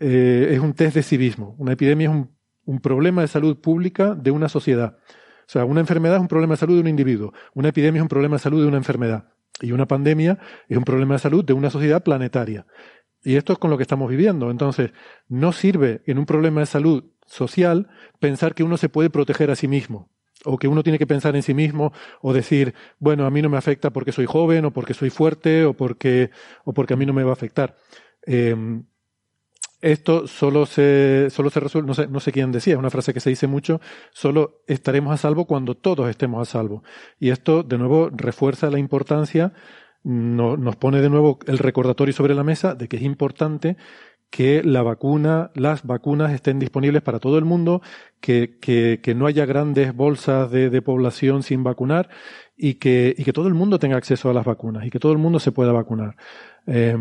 eh, 0.00 0.48
es 0.52 0.60
un 0.60 0.74
test 0.74 0.96
de 0.96 1.02
civismo. 1.02 1.54
Una 1.58 1.72
epidemia 1.72 2.08
es 2.08 2.14
un, 2.14 2.30
un, 2.64 2.80
problema 2.80 3.22
de 3.22 3.28
salud 3.28 3.60
pública 3.60 4.14
de 4.14 4.30
una 4.30 4.48
sociedad. 4.48 4.98
O 5.46 5.48
sea, 5.48 5.64
una 5.64 5.80
enfermedad 5.80 6.16
es 6.16 6.22
un 6.22 6.28
problema 6.28 6.54
de 6.54 6.58
salud 6.58 6.74
de 6.74 6.80
un 6.80 6.88
individuo. 6.88 7.32
Una 7.54 7.68
epidemia 7.68 7.98
es 7.98 8.02
un 8.02 8.08
problema 8.08 8.36
de 8.36 8.42
salud 8.42 8.62
de 8.62 8.68
una 8.68 8.78
enfermedad. 8.78 9.28
Y 9.60 9.72
una 9.72 9.86
pandemia 9.86 10.38
es 10.68 10.76
un 10.76 10.84
problema 10.84 11.14
de 11.14 11.20
salud 11.20 11.44
de 11.44 11.52
una 11.52 11.70
sociedad 11.70 12.02
planetaria. 12.02 12.66
Y 13.22 13.36
esto 13.36 13.52
es 13.52 13.58
con 13.58 13.70
lo 13.70 13.76
que 13.76 13.82
estamos 13.82 14.10
viviendo. 14.10 14.50
Entonces, 14.50 14.92
no 15.28 15.52
sirve 15.52 16.02
en 16.06 16.18
un 16.18 16.26
problema 16.26 16.60
de 16.60 16.66
salud 16.66 17.04
social 17.26 17.88
pensar 18.18 18.54
que 18.54 18.64
uno 18.64 18.76
se 18.76 18.88
puede 18.88 19.10
proteger 19.10 19.50
a 19.50 19.56
sí 19.56 19.68
mismo 19.68 20.10
o 20.44 20.58
que 20.58 20.68
uno 20.68 20.82
tiene 20.82 20.98
que 20.98 21.06
pensar 21.06 21.36
en 21.36 21.42
sí 21.42 21.54
mismo 21.54 21.92
o 22.20 22.34
decir, 22.34 22.74
bueno, 22.98 23.24
a 23.24 23.30
mí 23.30 23.40
no 23.40 23.48
me 23.48 23.56
afecta 23.56 23.90
porque 23.90 24.12
soy 24.12 24.26
joven 24.26 24.66
o 24.66 24.72
porque 24.72 24.92
soy 24.92 25.08
fuerte 25.08 25.64
o 25.64 25.74
porque, 25.74 26.30
o 26.64 26.74
porque 26.74 26.94
a 26.94 26.96
mí 26.96 27.06
no 27.06 27.14
me 27.14 27.22
va 27.22 27.30
a 27.30 27.34
afectar. 27.34 27.76
Eh, 28.26 28.54
esto 29.84 30.26
solo 30.26 30.64
se, 30.64 31.28
solo 31.30 31.50
se 31.50 31.60
resuelve, 31.60 31.86
no 31.86 31.94
sé, 31.94 32.06
no 32.06 32.18
sé 32.18 32.32
quién 32.32 32.52
decía, 32.52 32.72
es 32.72 32.78
una 32.78 32.90
frase 32.90 33.12
que 33.12 33.20
se 33.20 33.28
dice 33.28 33.46
mucho, 33.46 33.82
solo 34.12 34.62
estaremos 34.66 35.12
a 35.12 35.18
salvo 35.18 35.44
cuando 35.44 35.74
todos 35.76 36.08
estemos 36.08 36.40
a 36.40 36.50
salvo. 36.50 36.82
Y 37.20 37.28
esto, 37.28 37.62
de 37.62 37.76
nuevo, 37.76 38.08
refuerza 38.10 38.70
la 38.70 38.78
importancia, 38.78 39.52
no, 40.02 40.56
nos 40.56 40.76
pone 40.76 41.02
de 41.02 41.10
nuevo 41.10 41.38
el 41.46 41.58
recordatorio 41.58 42.14
sobre 42.14 42.34
la 42.34 42.44
mesa 42.44 42.74
de 42.74 42.88
que 42.88 42.96
es 42.96 43.02
importante 43.02 43.76
que 44.30 44.62
la 44.64 44.82
vacuna, 44.82 45.50
las 45.54 45.84
vacunas 45.84 46.32
estén 46.32 46.58
disponibles 46.58 47.02
para 47.02 47.20
todo 47.20 47.38
el 47.38 47.44
mundo, 47.44 47.82
que, 48.20 48.58
que, 48.60 49.00
que 49.02 49.14
no 49.14 49.26
haya 49.26 49.44
grandes 49.44 49.94
bolsas 49.94 50.50
de, 50.50 50.70
de 50.70 50.82
población 50.82 51.42
sin 51.42 51.62
vacunar 51.62 52.08
y 52.56 52.74
que, 52.74 53.14
y 53.16 53.24
que 53.24 53.32
todo 53.32 53.48
el 53.48 53.54
mundo 53.54 53.78
tenga 53.78 53.96
acceso 53.96 54.30
a 54.30 54.34
las 54.34 54.44
vacunas 54.44 54.86
y 54.86 54.90
que 54.90 55.00
todo 55.00 55.12
el 55.12 55.18
mundo 55.18 55.40
se 55.40 55.52
pueda 55.52 55.72
vacunar. 55.72 56.16
Eh, 56.66 56.96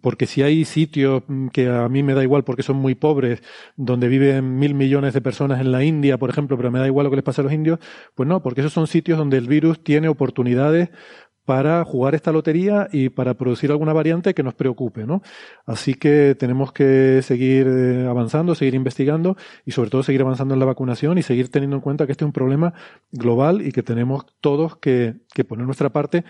porque 0.00 0.26
si 0.26 0.42
hay 0.42 0.64
sitios 0.64 1.22
que 1.52 1.68
a 1.68 1.88
mí 1.88 2.02
me 2.02 2.14
da 2.14 2.22
igual 2.22 2.44
porque 2.44 2.62
son 2.62 2.76
muy 2.76 2.94
pobres, 2.94 3.42
donde 3.76 4.08
viven 4.08 4.58
mil 4.58 4.74
millones 4.74 5.14
de 5.14 5.20
personas 5.20 5.60
en 5.60 5.72
la 5.72 5.82
India, 5.82 6.18
por 6.18 6.30
ejemplo, 6.30 6.56
pero 6.56 6.70
me 6.70 6.78
da 6.78 6.86
igual 6.86 7.04
lo 7.04 7.10
que 7.10 7.16
les 7.16 7.24
pasa 7.24 7.42
a 7.42 7.44
los 7.44 7.52
indios, 7.52 7.78
pues 8.14 8.28
no, 8.28 8.42
porque 8.42 8.60
esos 8.60 8.72
son 8.72 8.86
sitios 8.86 9.18
donde 9.18 9.38
el 9.38 9.48
virus 9.48 9.82
tiene 9.82 10.08
oportunidades 10.08 10.90
para 11.48 11.82
jugar 11.82 12.14
esta 12.14 12.30
lotería 12.30 12.88
y 12.92 13.08
para 13.08 13.32
producir 13.32 13.70
alguna 13.70 13.94
variante 13.94 14.34
que 14.34 14.42
nos 14.42 14.52
preocupe, 14.52 15.06
¿no? 15.06 15.22
Así 15.64 15.94
que 15.94 16.34
tenemos 16.38 16.72
que 16.72 17.22
seguir 17.22 17.66
eh, 17.66 18.06
avanzando, 18.06 18.54
seguir 18.54 18.74
investigando 18.74 19.34
y 19.64 19.70
sobre 19.70 19.88
todo 19.88 20.02
seguir 20.02 20.20
avanzando 20.20 20.52
en 20.52 20.60
la 20.60 20.66
vacunación 20.66 21.16
y 21.16 21.22
seguir 21.22 21.50
teniendo 21.50 21.76
en 21.76 21.80
cuenta 21.80 22.04
que 22.04 22.12
este 22.12 22.24
es 22.24 22.26
un 22.26 22.34
problema 22.34 22.74
global 23.12 23.66
y 23.66 23.72
que 23.72 23.82
tenemos 23.82 24.26
todos 24.42 24.76
que, 24.76 25.14
que 25.32 25.42
poner 25.42 25.64
nuestra 25.64 25.88
parte 25.88 26.26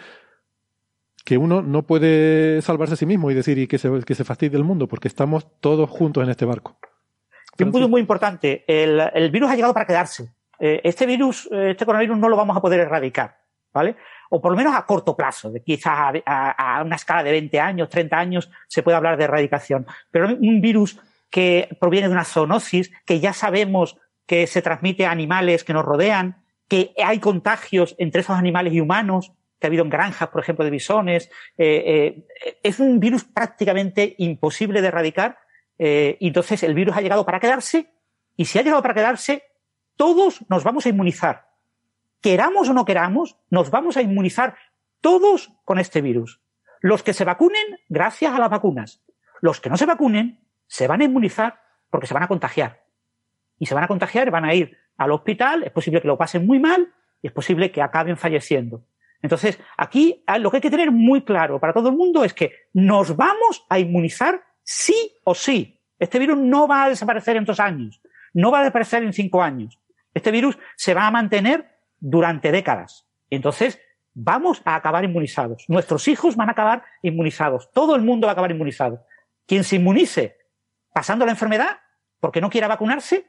que 1.25 1.37
uno 1.37 1.63
no 1.63 1.83
puede 1.83 2.63
salvarse 2.63 2.95
a 2.95 2.97
sí 2.97 3.05
mismo 3.05 3.29
y 3.33 3.35
decir 3.35 3.59
y 3.59 3.67
que 3.67 3.79
se, 3.79 3.91
que 4.07 4.15
se 4.15 4.23
fastidie 4.23 4.57
el 4.57 4.63
mundo, 4.63 4.87
porque 4.87 5.09
estamos 5.09 5.49
todos 5.59 5.91
juntos 5.91 6.23
en 6.23 6.31
este 6.31 6.45
barco. 6.45 6.79
Un 7.59 7.73
punto 7.73 7.89
muy 7.89 8.01
importante, 8.01 8.63
el, 8.69 9.03
el, 9.13 9.33
virus 9.33 9.51
ha 9.51 9.57
llegado 9.57 9.75
para 9.75 9.85
quedarse. 9.85 10.33
Eh, 10.61 10.81
este 10.85 11.07
virus, 11.07 11.49
eh, 11.51 11.73
este 11.73 11.85
coronavirus 11.85 12.19
no 12.19 12.29
lo 12.29 12.37
vamos 12.37 12.57
a 12.57 12.61
poder 12.61 12.79
erradicar, 12.79 13.38
¿vale? 13.79 13.97
O 14.31 14.41
por 14.41 14.51
lo 14.51 14.59
menos 14.59 14.75
a 14.75 14.85
corto 14.85 15.17
plazo, 15.17 15.53
quizás 15.65 16.21
a, 16.27 16.83
una 16.85 16.97
escala 16.97 17.23
de 17.23 17.31
20 17.31 17.61
años, 17.61 17.89
30 17.89 18.19
años, 18.19 18.51
se 18.67 18.83
puede 18.83 18.97
hablar 18.97 19.17
de 19.17 19.25
erradicación. 19.25 19.87
Pero 20.11 20.29
un 20.29 20.61
virus 20.61 20.99
que 21.31 21.69
proviene 21.81 22.09
de 22.09 22.15
una 22.15 22.25
zoonosis, 22.25 22.91
que 23.07 23.21
ya 23.21 23.33
sabemos 23.33 23.97
que 24.27 24.47
se 24.47 24.61
transmite 24.63 25.07
a 25.07 25.11
animales 25.11 25.65
que 25.65 25.73
nos 25.73 25.85
rodean, 25.85 26.43
que 26.69 26.93
hay 27.03 27.21
contagios 27.21 27.95
entre 27.99 28.21
esos 28.21 28.37
animales 28.37 28.75
y 28.75 28.81
humanos, 28.81 29.33
que 29.59 29.67
ha 29.67 29.69
habido 29.69 29.85
en 29.85 29.91
granjas, 29.91 30.29
por 30.29 30.43
ejemplo, 30.43 30.65
de 30.65 30.71
bisones. 30.71 31.31
Eh, 31.57 32.25
eh, 32.45 32.59
es 32.63 32.79
un 32.79 33.01
virus 33.01 33.25
prácticamente 33.25 34.15
imposible 34.19 34.83
de 34.83 34.89
erradicar. 34.89 35.39
Eh, 35.79 36.17
entonces 36.21 36.63
el 36.63 36.75
virus 36.75 36.97
ha 36.97 37.01
llegado 37.01 37.25
para 37.25 37.41
quedarse. 37.41 37.93
Y 38.37 38.45
si 38.45 38.59
ha 38.59 38.63
llegado 38.63 38.83
para 38.83 38.95
quedarse, 38.95 39.43
todos 39.97 40.45
nos 40.49 40.63
vamos 40.63 40.87
a 40.87 40.91
inmunizar. 40.91 41.48
Queramos 42.21 42.69
o 42.69 42.75
no 42.75 42.85
queramos, 42.85 43.37
nos 43.51 43.71
vamos 43.71 43.97
a 43.97 44.03
inmunizar 44.03 44.57
todos 45.01 45.53
con 45.65 45.79
este 45.79 46.01
virus. 46.01 46.41
Los 46.81 47.03
que 47.03 47.13
se 47.13 47.25
vacunen, 47.25 47.79
gracias 47.89 48.33
a 48.33 48.39
las 48.39 48.51
vacunas. 48.51 49.03
Los 49.41 49.61
que 49.61 49.71
no 49.71 49.77
se 49.77 49.87
vacunen, 49.87 50.45
se 50.67 50.87
van 50.87 51.01
a 51.01 51.05
inmunizar 51.05 51.61
porque 51.91 52.07
se 52.07 52.15
van 52.15 52.23
a 52.23 52.29
contagiar. 52.29 52.85
Y 53.59 53.67
se 53.67 53.75
van 53.75 53.85
a 53.85 53.89
contagiar, 53.89 54.31
van 54.31 54.45
a 54.45 54.55
ir 54.55 54.77
al 54.97 55.13
hospital, 55.13 55.63
es 55.63 55.73
posible 55.73 56.01
que 56.01 56.09
lo 56.09 56.19
pasen 56.19 56.47
muy 56.47 56.59
mal 56.59 56.93
y 57.23 57.29
es 57.29 57.33
posible 57.33 57.71
que 57.71 57.83
acaben 57.83 58.17
falleciendo. 58.17 58.85
Entonces, 59.23 59.59
aquí 59.77 60.25
lo 60.39 60.51
que 60.51 60.59
hay 60.59 60.61
que 60.61 60.71
tener 60.71 60.91
muy 60.93 61.23
claro 61.23 61.59
para 61.59 61.73
todo 61.73 61.89
el 61.89 61.97
mundo 61.97 62.25
es 62.25 62.35
que 62.35 62.53
nos 62.73 63.17
vamos 63.17 63.65
a 63.69 63.79
inmunizar 63.79 64.43
sí 64.63 65.13
o 65.25 65.35
sí. 65.35 65.81
Este 65.99 66.19
virus 66.19 66.39
no 66.39 66.69
va 66.69 66.85
a 66.85 66.89
desaparecer 66.89 67.37
en 67.37 67.45
dos 67.45 67.59
años, 67.59 68.01
no 68.33 68.53
va 68.53 68.59
a 68.59 68.63
desaparecer 68.63 69.03
en 69.03 69.13
cinco 69.13 69.43
años. 69.43 69.81
Este 70.15 70.31
virus 70.31 70.57
se 70.77 70.95
va 70.95 71.07
a 71.07 71.11
mantener 71.11 71.78
durante 72.01 72.53
décadas. 72.53 73.07
Entonces, 73.31 73.79
vamos 74.15 74.63
a 74.65 74.75
acabar 74.75 75.05
inmunizados. 75.05 75.65
Nuestros 75.69 76.09
hijos 76.09 76.37
van 76.37 76.49
a 76.49 76.53
acabar 76.53 76.83
inmunizados. 77.03 77.71
Todo 77.73 77.95
el 77.95 78.03
mundo 78.03 78.27
va 78.27 78.33
a 78.33 78.35
acabar 78.35 78.51
inmunizado. 78.51 79.05
Quien 79.47 79.65
se 79.65 79.77
inmunice 79.77 80.37
pasando 80.93 81.25
la 81.25 81.33
enfermedad 81.33 81.79
porque 82.21 82.41
no 82.41 82.51
quiera 82.51 82.67
vacunarse, 82.67 83.27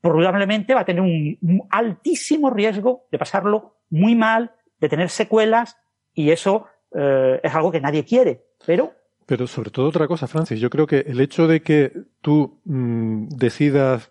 probablemente 0.00 0.74
va 0.74 0.80
a 0.80 0.84
tener 0.84 1.00
un, 1.00 1.66
altísimo 1.70 2.50
riesgo 2.50 3.06
de 3.10 3.18
pasarlo 3.18 3.78
muy 3.88 4.14
mal, 4.14 4.52
de 4.78 4.88
tener 4.88 5.08
secuelas 5.08 5.78
y 6.12 6.30
eso 6.30 6.66
eh, 6.94 7.40
es 7.42 7.54
algo 7.54 7.72
que 7.72 7.80
nadie 7.80 8.04
quiere. 8.04 8.44
Pero 8.66 8.92
pero 9.26 9.46
sobre 9.46 9.70
todo 9.70 9.88
otra 9.88 10.08
cosa, 10.08 10.26
Francis, 10.26 10.60
yo 10.60 10.68
creo 10.68 10.86
que 10.86 10.98
el 11.06 11.20
hecho 11.20 11.46
de 11.46 11.62
que 11.62 11.92
tú 12.20 12.60
mmm, 12.64 13.28
decidas, 13.28 14.10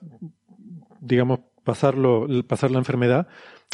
digamos, 0.99 1.41
pasarlo, 1.63 2.27
pasar 2.47 2.71
la 2.71 2.79
enfermedad, 2.79 3.27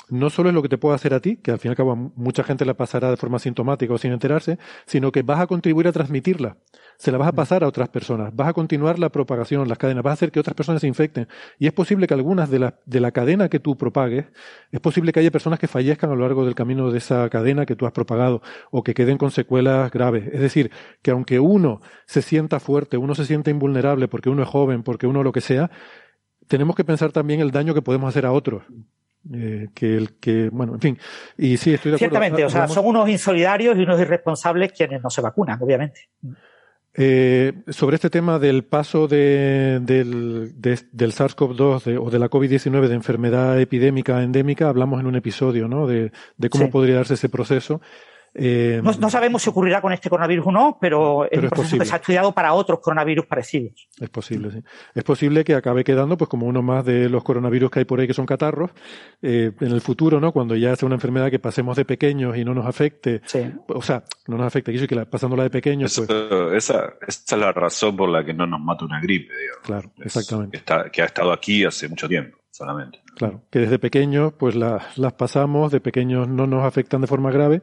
no 0.09 0.29
solo 0.29 0.49
es 0.49 0.55
lo 0.55 0.61
que 0.61 0.69
te 0.69 0.77
puede 0.77 0.95
hacer 0.95 1.13
a 1.13 1.19
ti, 1.19 1.37
que 1.37 1.51
al 1.51 1.59
fin 1.59 1.69
y 1.69 1.71
al 1.71 1.75
cabo 1.75 1.95
mucha 1.95 2.43
gente 2.43 2.65
la 2.65 2.75
pasará 2.75 3.09
de 3.09 3.17
forma 3.17 3.39
sintomática 3.39 3.93
o 3.93 3.97
sin 3.97 4.11
enterarse, 4.13 4.57
sino 4.85 5.11
que 5.11 5.21
vas 5.21 5.39
a 5.39 5.47
contribuir 5.47 5.87
a 5.87 5.91
transmitirla. 5.91 6.57
Se 6.97 7.11
la 7.11 7.17
vas 7.17 7.27
a 7.27 7.31
pasar 7.33 7.63
a 7.63 7.67
otras 7.67 7.89
personas, 7.89 8.35
vas 8.35 8.47
a 8.47 8.53
continuar 8.53 8.99
la 8.99 9.09
propagación, 9.09 9.67
las 9.67 9.77
cadenas, 9.77 10.03
vas 10.03 10.11
a 10.11 10.13
hacer 10.13 10.31
que 10.31 10.39
otras 10.39 10.55
personas 10.55 10.81
se 10.81 10.87
infecten. 10.87 11.27
Y 11.59 11.67
es 11.67 11.73
posible 11.73 12.07
que 12.07 12.13
algunas 12.13 12.49
de 12.49 12.59
la, 12.59 12.79
de 12.85 12.99
la 12.99 13.11
cadena 13.11 13.49
que 13.49 13.59
tú 13.59 13.77
propagues, 13.77 14.25
es 14.71 14.79
posible 14.79 15.11
que 15.11 15.19
haya 15.19 15.31
personas 15.31 15.59
que 15.59 15.67
fallezcan 15.67 16.09
a 16.09 16.15
lo 16.15 16.21
largo 16.21 16.45
del 16.45 16.55
camino 16.55 16.89
de 16.89 16.97
esa 16.97 17.29
cadena 17.29 17.65
que 17.65 17.75
tú 17.75 17.85
has 17.85 17.91
propagado 17.91 18.41
o 18.71 18.83
que 18.83 18.93
queden 18.93 19.17
con 19.17 19.31
secuelas 19.31 19.91
graves. 19.91 20.27
Es 20.31 20.39
decir, 20.39 20.71
que 21.01 21.11
aunque 21.11 21.39
uno 21.39 21.81
se 22.05 22.21
sienta 22.21 22.59
fuerte, 22.59 22.97
uno 22.97 23.13
se 23.13 23.25
sienta 23.25 23.51
invulnerable 23.51 24.07
porque 24.07 24.29
uno 24.29 24.43
es 24.43 24.49
joven, 24.49 24.83
porque 24.83 25.05
uno 25.05 25.21
lo 25.21 25.31
que 25.31 25.41
sea, 25.41 25.69
tenemos 26.47 26.75
que 26.75 26.85
pensar 26.85 27.11
también 27.11 27.41
el 27.41 27.51
daño 27.51 27.73
que 27.73 27.81
podemos 27.81 28.09
hacer 28.09 28.25
a 28.25 28.31
otros. 28.31 28.63
Eh, 29.33 29.67
que 29.73 29.95
el 29.95 30.13
que, 30.19 30.49
bueno, 30.49 30.75
en 30.75 30.79
fin. 30.79 30.99
Y 31.37 31.57
sí, 31.57 31.73
estoy 31.73 31.91
de 31.91 31.95
acuerdo. 31.97 31.97
Ciertamente, 31.97 32.45
o 32.45 32.49
sea, 32.49 32.67
son 32.67 32.85
unos 32.85 33.09
insolidarios 33.09 33.77
y 33.77 33.81
unos 33.81 33.99
irresponsables 33.99 34.71
quienes 34.71 35.01
no 35.01 35.09
se 35.09 35.21
vacunan, 35.21 35.61
obviamente. 35.61 36.09
Eh, 36.93 37.53
sobre 37.67 37.95
este 37.95 38.09
tema 38.09 38.39
del 38.39 38.63
paso 38.63 39.07
de, 39.07 39.79
del, 39.81 40.59
de, 40.59 40.79
del 40.91 41.11
SARS-CoV-2 41.11 41.83
de, 41.83 41.97
o 41.97 42.09
de 42.09 42.19
la 42.19 42.29
COVID-19 42.29 42.87
de 42.87 42.95
enfermedad 42.95 43.59
epidémica 43.59 44.17
a 44.17 44.23
endémica, 44.23 44.69
hablamos 44.69 44.99
en 44.99 45.05
un 45.05 45.15
episodio, 45.15 45.67
¿no? 45.67 45.85
De, 45.85 46.11
de 46.37 46.49
cómo 46.49 46.65
sí. 46.65 46.71
podría 46.71 46.95
darse 46.95 47.13
ese 47.13 47.29
proceso. 47.29 47.81
Eh, 48.39 48.81
no, 48.83 48.91
no, 48.93 49.09
sabemos 49.09 49.41
si 49.41 49.49
ocurrirá 49.49 49.81
con 49.81 49.91
este 49.91 50.11
coronavirus 50.11 50.45
o 50.47 50.51
no, 50.51 50.77
pero, 50.79 51.25
pero 51.29 51.41
es 51.41 51.43
un 51.43 51.49
proceso 51.49 51.75
es 51.75 51.81
que 51.81 51.85
se 51.87 51.93
ha 51.93 51.97
estudiado 51.97 52.31
para 52.33 52.53
otros 52.53 52.79
coronavirus 52.79 53.25
parecidos. 53.25 53.87
Es 53.99 54.09
posible, 54.09 54.51
sí. 54.51 54.63
Es 54.93 55.03
posible 55.03 55.43
que 55.43 55.55
acabe 55.55 55.83
quedando 55.83 56.17
pues 56.17 56.29
como 56.29 56.45
uno 56.45 56.61
más 56.61 56.85
de 56.85 57.09
los 57.09 57.23
coronavirus 57.23 57.71
que 57.71 57.79
hay 57.79 57.85
por 57.85 57.99
ahí 57.99 58.05
que 58.05 58.13
son 58.13 58.27
catarros. 58.27 58.69
Eh, 59.23 59.51
en 59.59 59.71
el 59.71 59.81
futuro, 59.81 60.19
¿no? 60.19 60.31
Cuando 60.31 60.55
ya 60.55 60.75
sea 60.75 60.85
una 60.85 60.95
enfermedad 60.95 61.31
que 61.31 61.39
pasemos 61.39 61.75
de 61.75 61.85
pequeños 61.85 62.37
y 62.37 62.45
no 62.45 62.53
nos 62.53 62.67
afecte, 62.67 63.21
sí. 63.25 63.39
o 63.69 63.81
sea, 63.81 64.03
no 64.27 64.37
nos 64.37 64.45
afecte, 64.45 64.71
quiso 64.71 64.85
que 64.85 64.95
la, 64.95 65.05
pasándola 65.05 65.41
de 65.41 65.49
pequeños. 65.49 65.91
Eso, 65.91 66.05
pues, 66.05 66.53
esa, 66.53 66.93
esa, 67.07 67.35
es 67.35 67.41
la 67.41 67.51
razón 67.51 67.97
por 67.97 68.09
la 68.09 68.23
que 68.23 68.35
no 68.35 68.45
nos 68.45 68.59
mata 68.59 68.85
una 68.85 69.01
gripe, 69.01 69.33
digamos. 69.35 69.65
Claro, 69.65 69.91
exactamente. 69.99 70.57
Es, 70.57 70.63
que, 70.63 70.73
está, 70.73 70.91
que 70.91 71.01
ha 71.01 71.05
estado 71.05 71.31
aquí 71.31 71.65
hace 71.65 71.87
mucho 71.89 72.07
tiempo 72.07 72.37
solamente. 72.57 73.01
Claro, 73.15 73.43
que 73.51 73.59
desde 73.59 73.79
pequeños 73.79 74.33
pues 74.33 74.55
la, 74.55 74.81
las 74.95 75.13
pasamos, 75.13 75.71
de 75.71 75.79
pequeños 75.79 76.27
no 76.27 76.47
nos 76.47 76.63
afectan 76.65 77.01
de 77.01 77.07
forma 77.07 77.31
grave, 77.31 77.61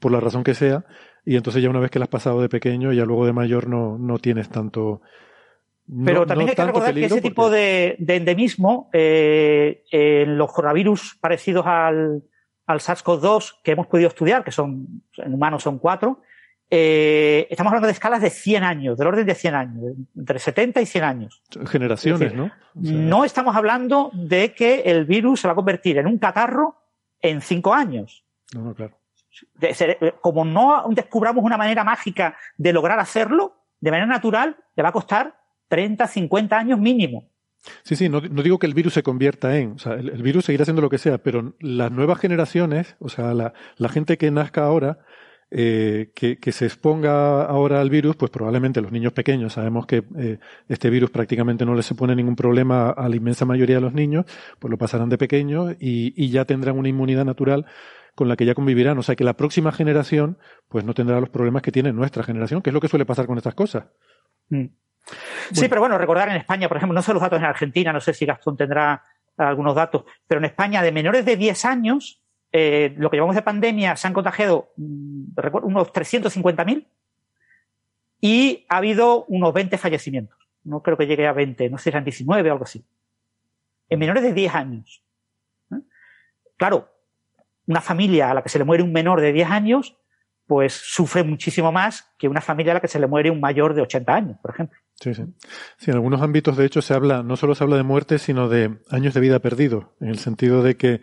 por 0.00 0.10
la 0.10 0.20
razón 0.20 0.42
que 0.42 0.54
sea, 0.54 0.84
y 1.24 1.36
entonces 1.36 1.62
ya 1.62 1.70
una 1.70 1.80
vez 1.80 1.90
que 1.90 1.98
las 1.98 2.06
has 2.06 2.12
pasado 2.12 2.40
de 2.40 2.48
pequeño, 2.48 2.92
ya 2.92 3.04
luego 3.04 3.24
de 3.24 3.32
mayor 3.32 3.68
no, 3.68 3.96
no 3.98 4.18
tienes 4.18 4.48
tanto... 4.48 5.00
Pero 6.04 6.20
no, 6.20 6.26
también 6.26 6.46
no 6.46 6.50
hay 6.50 6.56
que 6.56 6.64
recordar 6.64 6.94
que 6.94 7.04
ese 7.04 7.14
porque... 7.16 7.28
tipo 7.28 7.50
de, 7.50 7.96
de 7.98 8.16
endemismo, 8.16 8.88
eh, 8.92 9.82
en 9.90 10.38
los 10.38 10.52
coronavirus 10.52 11.18
parecidos 11.20 11.66
al, 11.66 12.22
al 12.66 12.80
SARS-CoV-2 12.80 13.60
que 13.62 13.72
hemos 13.72 13.86
podido 13.86 14.08
estudiar, 14.08 14.44
que 14.44 14.52
son 14.52 15.02
en 15.16 15.34
humanos 15.34 15.62
son 15.62 15.78
cuatro, 15.78 16.22
eh, 16.74 17.48
estamos 17.50 17.70
hablando 17.70 17.86
de 17.86 17.92
escalas 17.92 18.22
de 18.22 18.30
100 18.30 18.64
años, 18.64 18.96
del 18.96 19.06
orden 19.06 19.26
de 19.26 19.34
100 19.34 19.54
años, 19.54 19.92
entre 20.16 20.38
70 20.38 20.80
y 20.80 20.86
100 20.86 21.04
años. 21.04 21.42
Generaciones, 21.66 22.20
decir, 22.20 22.38
¿no? 22.38 22.44
O 22.46 22.82
sea... 22.82 22.96
No 22.96 23.26
estamos 23.26 23.54
hablando 23.54 24.10
de 24.14 24.54
que 24.54 24.80
el 24.86 25.04
virus 25.04 25.42
se 25.42 25.48
va 25.48 25.52
a 25.52 25.54
convertir 25.54 25.98
en 25.98 26.06
un 26.06 26.16
catarro 26.16 26.76
en 27.20 27.42
5 27.42 27.74
años. 27.74 28.24
No, 28.54 28.62
no, 28.62 28.74
claro. 28.74 28.96
Como 30.22 30.46
no 30.46 30.86
descubramos 30.88 31.44
una 31.44 31.58
manera 31.58 31.84
mágica 31.84 32.38
de 32.56 32.72
lograr 32.72 32.98
hacerlo, 32.98 33.54
de 33.78 33.90
manera 33.90 34.06
natural, 34.06 34.56
le 34.74 34.82
va 34.82 34.88
a 34.88 34.92
costar 34.92 35.36
30, 35.68 36.06
50 36.06 36.56
años 36.58 36.78
mínimo. 36.78 37.28
Sí, 37.84 37.96
sí, 37.96 38.08
no, 38.08 38.22
no, 38.22 38.42
digo 38.42 38.58
que 38.58 38.66
el 38.66 38.72
virus 38.72 38.94
se 38.94 39.02
convierta 39.02 39.58
en, 39.58 39.72
o 39.72 39.78
sea, 39.78 39.92
el, 39.92 40.08
el, 40.08 40.22
virus 40.22 40.46
seguirá 40.46 40.62
haciendo 40.62 40.80
lo 40.80 40.88
que 40.88 40.96
sea, 40.96 41.18
pero 41.18 41.54
las 41.60 41.92
nuevas 41.92 42.18
generaciones, 42.18 42.96
o 42.98 43.10
sea, 43.10 43.34
la, 43.34 43.52
la 43.76 43.88
gente 43.90 44.16
que 44.16 44.30
nazca 44.30 44.64
ahora, 44.64 45.00
eh, 45.54 46.12
que, 46.14 46.38
que, 46.38 46.50
se 46.50 46.64
exponga 46.64 47.44
ahora 47.44 47.82
al 47.82 47.90
virus, 47.90 48.16
pues 48.16 48.30
probablemente 48.30 48.80
los 48.80 48.90
niños 48.90 49.12
pequeños, 49.12 49.52
sabemos 49.52 49.86
que 49.86 50.02
eh, 50.16 50.38
este 50.68 50.88
virus 50.88 51.10
prácticamente 51.10 51.66
no 51.66 51.74
les 51.74 51.84
supone 51.84 52.16
ningún 52.16 52.36
problema 52.36 52.88
a 52.90 53.08
la 53.08 53.16
inmensa 53.16 53.44
mayoría 53.44 53.76
de 53.76 53.82
los 53.82 53.92
niños, 53.92 54.24
pues 54.58 54.70
lo 54.70 54.78
pasarán 54.78 55.10
de 55.10 55.18
pequeños 55.18 55.74
y, 55.78 56.14
y 56.16 56.30
ya 56.30 56.46
tendrán 56.46 56.78
una 56.78 56.88
inmunidad 56.88 57.26
natural 57.26 57.66
con 58.14 58.28
la 58.28 58.36
que 58.36 58.46
ya 58.46 58.54
convivirán. 58.54 58.98
O 58.98 59.02
sea 59.02 59.14
que 59.14 59.24
la 59.24 59.34
próxima 59.34 59.72
generación, 59.72 60.38
pues 60.68 60.84
no 60.84 60.94
tendrá 60.94 61.20
los 61.20 61.28
problemas 61.28 61.62
que 61.62 61.72
tiene 61.72 61.92
nuestra 61.92 62.22
generación, 62.22 62.62
que 62.62 62.70
es 62.70 62.74
lo 62.74 62.80
que 62.80 62.88
suele 62.88 63.04
pasar 63.04 63.26
con 63.26 63.36
estas 63.36 63.54
cosas. 63.54 63.84
Mm. 64.48 64.66
Sí, 65.52 65.68
pero 65.68 65.80
bueno, 65.80 65.98
recordar 65.98 66.28
en 66.28 66.36
España, 66.36 66.68
por 66.68 66.78
ejemplo, 66.78 66.94
no 66.94 67.02
sé 67.02 67.12
los 67.12 67.20
datos 67.20 67.38
en 67.38 67.44
Argentina, 67.44 67.92
no 67.92 68.00
sé 68.00 68.14
si 68.14 68.24
Gastón 68.24 68.56
tendrá 68.56 69.02
algunos 69.36 69.74
datos, 69.74 70.04
pero 70.26 70.38
en 70.38 70.46
España 70.46 70.82
de 70.82 70.92
menores 70.92 71.24
de 71.24 71.36
10 71.36 71.64
años 71.64 72.21
eh, 72.52 72.94
lo 72.98 73.10
que 73.10 73.16
llevamos 73.16 73.34
de 73.34 73.42
pandemia 73.42 73.96
se 73.96 74.06
han 74.06 74.12
contagiado 74.12 74.72
mm, 74.76 75.24
unos 75.62 75.92
350.000 75.92 76.86
y 78.20 78.66
ha 78.68 78.76
habido 78.76 79.24
unos 79.24 79.52
20 79.54 79.78
fallecimientos. 79.78 80.38
no 80.64 80.82
creo 80.82 80.96
que 80.96 81.06
llegue 81.06 81.26
a 81.26 81.32
20, 81.32 81.70
no 81.70 81.78
sé 81.78 81.84
si 81.84 81.88
eran 81.90 82.04
19 82.04 82.48
o 82.48 82.52
algo 82.52 82.64
así. 82.64 82.84
En 83.88 83.98
menores 83.98 84.22
de 84.22 84.32
10 84.32 84.54
años. 84.54 85.02
¿eh? 85.72 85.80
Claro, 86.56 86.88
una 87.66 87.80
familia 87.80 88.30
a 88.30 88.34
la 88.34 88.42
que 88.42 88.48
se 88.48 88.58
le 88.58 88.64
muere 88.64 88.82
un 88.82 88.92
menor 88.92 89.20
de 89.20 89.32
10 89.32 89.50
años, 89.50 89.96
pues 90.46 90.74
sufre 90.74 91.24
muchísimo 91.24 91.72
más 91.72 92.12
que 92.18 92.28
una 92.28 92.40
familia 92.40 92.72
a 92.72 92.74
la 92.74 92.80
que 92.80 92.88
se 92.88 93.00
le 93.00 93.06
muere 93.06 93.30
un 93.30 93.40
mayor 93.40 93.74
de 93.74 93.82
80 93.82 94.14
años, 94.14 94.38
por 94.40 94.52
ejemplo. 94.52 94.78
Sí, 95.00 95.14
sí. 95.14 95.24
Sí, 95.78 95.90
en 95.90 95.96
algunos 95.96 96.22
ámbitos, 96.22 96.56
de 96.56 96.66
hecho, 96.66 96.82
se 96.82 96.94
habla, 96.94 97.22
no 97.22 97.36
solo 97.36 97.54
se 97.54 97.64
habla 97.64 97.76
de 97.76 97.82
muerte, 97.82 98.18
sino 98.18 98.48
de 98.48 98.78
años 98.90 99.14
de 99.14 99.20
vida 99.20 99.38
perdidos, 99.40 99.86
en 100.00 100.08
el 100.08 100.18
sentido 100.18 100.62
de 100.62 100.76
que 100.76 101.00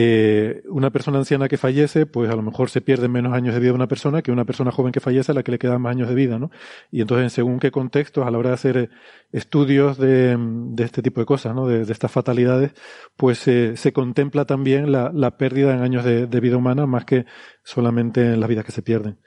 eh, 0.00 0.62
una 0.68 0.90
persona 0.90 1.18
anciana 1.18 1.48
que 1.48 1.56
fallece, 1.56 2.06
pues 2.06 2.30
a 2.30 2.36
lo 2.36 2.42
mejor 2.42 2.70
se 2.70 2.80
pierden 2.80 3.10
menos 3.10 3.32
años 3.32 3.52
de 3.52 3.58
vida 3.58 3.70
de 3.70 3.74
una 3.74 3.88
persona 3.88 4.22
que 4.22 4.30
una 4.30 4.44
persona 4.44 4.70
joven 4.70 4.92
que 4.92 5.00
fallece 5.00 5.32
a 5.32 5.34
la 5.34 5.42
que 5.42 5.50
le 5.50 5.58
quedan 5.58 5.82
más 5.82 5.90
años 5.90 6.08
de 6.08 6.14
vida, 6.14 6.38
¿no? 6.38 6.52
Y 6.92 7.00
entonces, 7.00 7.32
según 7.32 7.58
qué 7.58 7.72
contextos, 7.72 8.24
a 8.24 8.30
la 8.30 8.38
hora 8.38 8.50
de 8.50 8.54
hacer 8.54 8.76
eh, 8.76 8.90
estudios 9.32 9.98
de, 9.98 10.38
este 10.78 11.02
tipo 11.02 11.20
de 11.20 11.26
cosas, 11.26 11.52
¿no? 11.52 11.66
De, 11.66 11.82
estas 11.82 12.12
fatalidades, 12.12 12.74
pues 13.16 13.48
eh, 13.48 13.76
se 13.76 13.92
contempla 13.92 14.44
también 14.44 14.92
la, 14.92 15.10
la 15.12 15.36
pérdida 15.36 15.74
en 15.74 15.82
años 15.82 16.04
de, 16.04 16.28
de 16.28 16.40
vida 16.40 16.56
humana 16.58 16.86
más 16.86 17.04
que 17.04 17.26
solamente 17.64 18.20
en 18.20 18.38
las 18.38 18.48
vidas 18.48 18.64
que 18.64 18.72
se 18.72 18.82
pierden. 18.82 19.18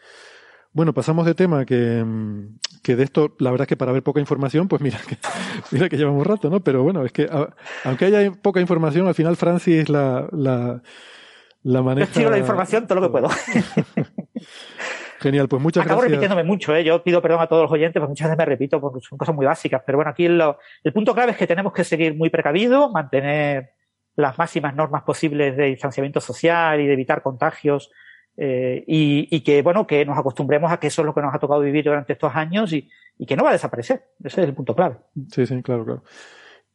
Bueno, 0.73 0.93
pasamos 0.93 1.25
de 1.25 1.33
tema 1.35 1.65
que, 1.65 2.01
mm, 2.05 2.59
que 2.81 2.95
de 2.95 3.03
esto, 3.03 3.35
la 3.39 3.51
verdad 3.51 3.65
es 3.65 3.67
que 3.69 3.77
para 3.77 3.91
ver 3.91 4.03
poca 4.03 4.19
información, 4.21 4.67
pues 4.69 4.81
mira 4.81 4.99
que, 5.07 5.17
mira 5.71 5.89
que 5.89 5.97
llevamos 5.97 6.25
rato, 6.25 6.49
¿no? 6.49 6.61
Pero 6.61 6.81
bueno, 6.83 7.03
es 7.05 7.11
que 7.11 7.23
a- 7.23 7.49
aunque 7.83 8.05
haya 8.05 8.31
poca 8.31 8.61
información, 8.61 9.07
al 9.07 9.15
final 9.15 9.35
Francis 9.35 9.89
la, 9.89 10.27
la, 10.31 10.81
la 11.63 11.79
Yo 11.79 11.83
maneja. 11.83 12.13
tiro 12.13 12.29
la 12.29 12.37
información 12.37 12.87
todo 12.87 13.01
lo 13.01 13.07
que 13.07 13.11
puedo. 13.11 13.27
Genial, 15.19 15.47
pues 15.47 15.61
muchas 15.61 15.85
Acabo 15.85 15.99
gracias. 16.01 16.17
repitiéndome 16.19 16.43
mucho, 16.47 16.75
¿eh? 16.75 16.83
yo 16.83 17.03
pido 17.03 17.21
perdón 17.21 17.41
a 17.41 17.47
todos 17.47 17.63
los 17.63 17.71
oyentes, 17.71 17.99
porque 17.99 18.09
muchas 18.11 18.27
veces 18.29 18.37
me 18.39 18.45
repito, 18.45 18.81
porque 18.81 19.01
son 19.07 19.17
cosas 19.19 19.35
muy 19.35 19.45
básicas. 19.45 19.83
Pero 19.85 19.97
bueno, 19.99 20.09
aquí 20.09 20.27
lo- 20.27 20.57
el 20.83 20.93
punto 20.93 21.13
clave 21.13 21.33
es 21.33 21.37
que 21.37 21.45
tenemos 21.47 21.73
que 21.73 21.83
seguir 21.83 22.15
muy 22.15 22.29
precavidos, 22.31 22.91
mantener 22.91 23.71
las 24.15 24.37
máximas 24.37 24.75
normas 24.75 25.03
posibles 25.03 25.55
de 25.55 25.65
distanciamiento 25.65 26.19
social 26.19 26.79
y 26.81 26.87
de 26.87 26.93
evitar 26.93 27.21
contagios, 27.21 27.91
eh, 28.37 28.83
y, 28.87 29.27
y 29.29 29.41
que, 29.41 29.61
bueno, 29.61 29.85
que 29.85 30.05
nos 30.05 30.17
acostumbremos 30.17 30.71
a 30.71 30.79
que 30.79 30.87
eso 30.87 31.01
es 31.01 31.05
lo 31.05 31.13
que 31.13 31.21
nos 31.21 31.33
ha 31.33 31.39
tocado 31.39 31.61
vivir 31.61 31.85
durante 31.85 32.13
estos 32.13 32.35
años 32.35 32.73
y, 32.73 32.89
y 33.17 33.25
que 33.25 33.35
no 33.35 33.43
va 33.43 33.49
a 33.49 33.53
desaparecer. 33.53 34.03
Ese 34.23 34.41
es 34.41 34.47
el 34.47 34.53
punto 34.53 34.75
clave. 34.75 34.97
Sí, 35.29 35.45
sí, 35.45 35.61
claro, 35.61 35.85
claro. 35.85 36.03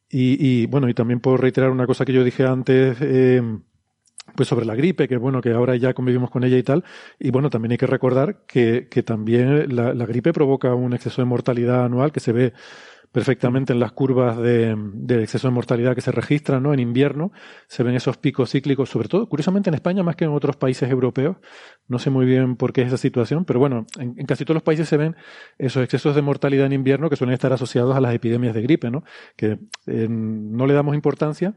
Y, 0.09 0.37
y 0.39 0.65
bueno, 0.67 0.87
y 0.87 0.93
también 0.93 1.19
puedo 1.19 1.37
reiterar 1.37 1.69
una 1.69 1.85
cosa 1.85 2.05
que 2.05 2.13
yo 2.13 2.23
dije 2.23 2.45
antes, 2.45 2.97
eh, 3.01 3.41
pues 4.35 4.47
sobre 4.47 4.65
la 4.65 4.75
gripe, 4.75 5.07
que 5.07 5.17
bueno, 5.17 5.41
que 5.41 5.51
ahora 5.51 5.75
ya 5.75 5.93
convivimos 5.93 6.29
con 6.29 6.43
ella 6.43 6.57
y 6.57 6.63
tal. 6.63 6.83
Y 7.19 7.31
bueno, 7.31 7.49
también 7.49 7.73
hay 7.73 7.77
que 7.77 7.87
recordar 7.87 8.45
que, 8.47 8.87
que 8.89 9.03
también 9.03 9.75
la, 9.75 9.93
la 9.93 10.05
gripe 10.05 10.31
provoca 10.31 10.73
un 10.75 10.93
exceso 10.93 11.21
de 11.21 11.25
mortalidad 11.25 11.85
anual 11.85 12.11
que 12.11 12.19
se 12.19 12.31
ve 12.31 12.53
perfectamente 13.11 13.73
en 13.73 13.79
las 13.79 13.91
curvas 13.91 14.37
de, 14.37 14.75
de 14.77 15.23
exceso 15.23 15.47
de 15.47 15.53
mortalidad 15.53 15.95
que 15.95 16.01
se 16.01 16.11
registran, 16.11 16.63
¿no? 16.63 16.73
En 16.73 16.79
invierno 16.79 17.31
se 17.67 17.83
ven 17.83 17.95
esos 17.95 18.17
picos 18.17 18.51
cíclicos, 18.51 18.89
sobre 18.89 19.07
todo, 19.07 19.27
curiosamente 19.27 19.69
en 19.69 19.73
España 19.73 20.03
más 20.03 20.15
que 20.15 20.25
en 20.25 20.31
otros 20.31 20.55
países 20.55 20.89
europeos. 20.89 21.37
No 21.87 21.99
sé 21.99 22.09
muy 22.09 22.25
bien 22.25 22.55
por 22.55 22.73
qué 22.73 22.81
es 22.81 22.87
esa 22.87 22.97
situación, 22.97 23.45
pero 23.45 23.59
bueno, 23.59 23.85
en, 23.99 24.15
en 24.17 24.25
casi 24.25 24.45
todos 24.45 24.55
los 24.55 24.63
países 24.63 24.87
se 24.87 24.97
ven 24.97 25.15
esos 25.57 25.83
excesos 25.83 26.15
de 26.15 26.21
mortalidad 26.21 26.65
en 26.65 26.73
invierno 26.73 27.09
que 27.09 27.15
suelen 27.15 27.33
estar 27.33 27.53
asociados 27.53 27.95
a 27.95 28.01
las 28.01 28.13
epidemias 28.13 28.53
de 28.53 28.61
gripe, 28.61 28.91
¿no? 28.91 29.03
Que 29.35 29.59
eh, 29.87 30.07
no 30.09 30.67
le 30.67 30.73
damos 30.73 30.95
importancia, 30.95 31.55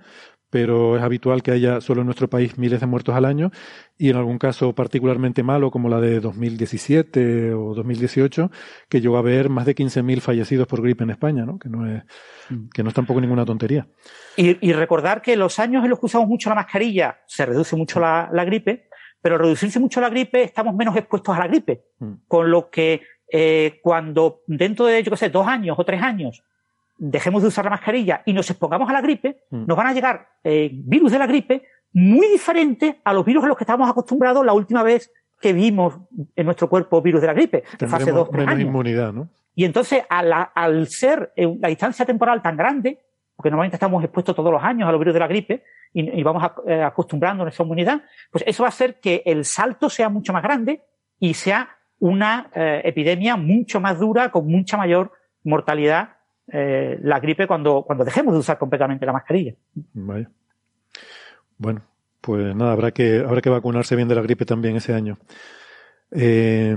pero 0.51 0.97
es 0.97 1.03
habitual 1.03 1.43
que 1.43 1.53
haya 1.53 1.81
solo 1.81 2.03
en 2.03 2.07
nuestro 2.07 2.29
país 2.29 2.59
miles 2.59 2.81
de 2.81 2.87
muertos 2.87 3.15
al 3.15 3.25
año 3.25 3.51
y 3.97 4.11
en 4.11 4.17
algún 4.17 4.39
caso 4.39 4.75
particularmente 4.75 5.43
malo 5.43 5.71
como 5.71 5.89
la 5.89 6.01
de 6.01 6.21
2017 6.21 7.55
o 7.55 7.75
2018 7.75 8.51
que 8.89 9.01
llegó 9.01 9.17
a 9.17 9.21
haber 9.21 9.49
más 9.49 9.65
de 9.65 9.75
15.000 9.75 10.21
fallecidos 10.21 10.67
por 10.67 10.83
gripe 10.83 11.05
en 11.05 11.11
España, 11.11 11.47
¿no? 11.47 11.59
Que 11.59 11.69
no 11.69 11.87
es 11.87 12.03
que 12.75 12.83
no 12.83 12.89
es 12.89 12.95
tampoco 12.95 13.21
ninguna 13.21 13.45
tontería. 13.45 13.87
Y, 14.37 14.59
y 14.67 14.73
recordar 14.73 15.23
que 15.23 15.37
los 15.37 15.59
años 15.61 15.85
en 15.85 15.91
los 15.91 16.01
que 16.01 16.07
usamos 16.07 16.29
mucho 16.29 16.49
la 16.49 16.57
mascarilla 16.57 17.21
se 17.27 17.47
reduce 17.47 17.77
mucho 17.77 18.01
la, 18.01 18.29
la 18.33 18.45
gripe, 18.45 18.89
pero 19.23 19.37
al 19.37 19.43
reducirse 19.43 19.79
mucho 19.79 20.01
la 20.01 20.11
gripe 20.11 20.43
estamos 20.43 20.75
menos 20.75 20.97
expuestos 20.97 21.37
a 21.37 21.39
la 21.39 21.47
gripe. 21.47 21.85
Mm. 22.01 22.13
Con 22.27 22.51
lo 22.51 22.69
que 22.71 23.03
eh, 23.33 23.79
cuando 23.83 24.43
dentro 24.47 24.87
de, 24.87 25.03
yo 25.03 25.11
qué 25.11 25.17
sé, 25.17 25.31
dos 25.31 25.47
años 25.47 25.77
o 25.79 25.85
tres 25.85 26.03
años 26.03 26.43
dejemos 27.03 27.41
de 27.43 27.49
usar 27.49 27.65
la 27.65 27.71
mascarilla 27.71 28.23
y 28.27 28.33
nos 28.33 28.49
expongamos 28.51 28.89
a 28.91 28.93
la 28.93 29.01
gripe, 29.01 29.45
Mm. 29.51 29.65
nos 29.67 29.77
van 29.77 29.87
a 29.89 29.93
llegar 29.95 30.29
eh, 30.45 30.71
virus 30.73 31.13
de 31.13 31.19
la 31.19 31.27
gripe 31.27 31.63
muy 31.93 32.29
diferentes 32.29 32.97
a 33.03 33.13
los 33.13 33.25
virus 33.25 33.43
a 33.45 33.49
los 33.49 33.57
que 33.57 33.65
estábamos 33.65 33.89
acostumbrados 33.91 34.45
la 34.45 34.53
última 34.53 34.83
vez 34.83 35.11
que 35.41 35.53
vimos 35.55 35.99
en 36.37 36.45
nuestro 36.45 36.69
cuerpo 36.69 37.01
virus 37.03 37.23
de 37.23 37.27
la 37.27 37.33
gripe, 37.33 37.65
dos, 38.13 38.29
tres 38.31 38.39
menos 38.41 38.55
años. 38.55 38.67
inmunidad, 38.69 39.13
¿no? 39.13 39.29
Y 39.55 39.65
entonces, 39.65 40.05
a 40.09 40.23
la- 40.23 40.43
al 40.55 40.87
ser 40.89 41.33
la 41.37 41.69
distancia 41.69 42.05
temporal 42.05 42.43
tan 42.43 42.57
grande, 42.57 43.01
porque 43.35 43.51
normalmente 43.51 43.77
estamos 43.77 44.05
expuestos 44.05 44.37
todos 44.37 44.53
los 44.53 44.63
años 44.63 44.87
a 44.89 44.93
los 44.93 44.99
virus 45.01 45.15
de 45.15 45.21
la 45.21 45.27
gripe 45.27 45.65
y, 45.95 46.21
y 46.21 46.23
vamos 46.23 46.43
a- 46.45 46.55
eh, 46.69 46.83
acostumbrando 46.83 47.43
nuestra 47.45 47.65
inmunidad, 47.65 48.03
pues 48.31 48.45
eso 48.47 48.63
va 48.63 48.69
a 48.69 48.71
hacer 48.77 49.01
que 49.01 49.23
el 49.25 49.45
salto 49.47 49.89
sea 49.89 50.11
mucho 50.11 50.33
más 50.35 50.43
grande 50.43 50.83
y 51.19 51.33
sea 51.35 51.71
una 51.99 52.51
eh, 52.55 52.83
epidemia 52.85 53.37
mucho 53.37 53.81
más 53.81 53.99
dura, 53.99 54.31
con 54.31 54.47
mucha 54.47 54.77
mayor 54.77 55.11
mortalidad, 55.43 56.17
eh, 56.49 56.99
la 57.03 57.21
gripe 57.21 57.47
cuando, 57.47 57.83
cuando 57.87 58.05
dejemos 58.05 58.35
de 58.35 58.41
usar 58.41 58.59
completamente 58.59 59.07
la 59.07 59.13
mascarilla. 59.13 59.55
Bueno, 61.59 61.83
pues 62.21 62.55
nada, 62.55 62.73
habrá 62.73 62.91
que, 62.91 63.19
habrá 63.21 63.41
que 63.41 63.51
vacunarse 63.51 63.97
bien 63.97 64.09
de 64.09 64.15
la 64.15 64.23
gripe 64.23 64.45
también 64.45 64.77
ese 64.77 64.95
año. 64.95 65.19
Eh, 66.13 66.77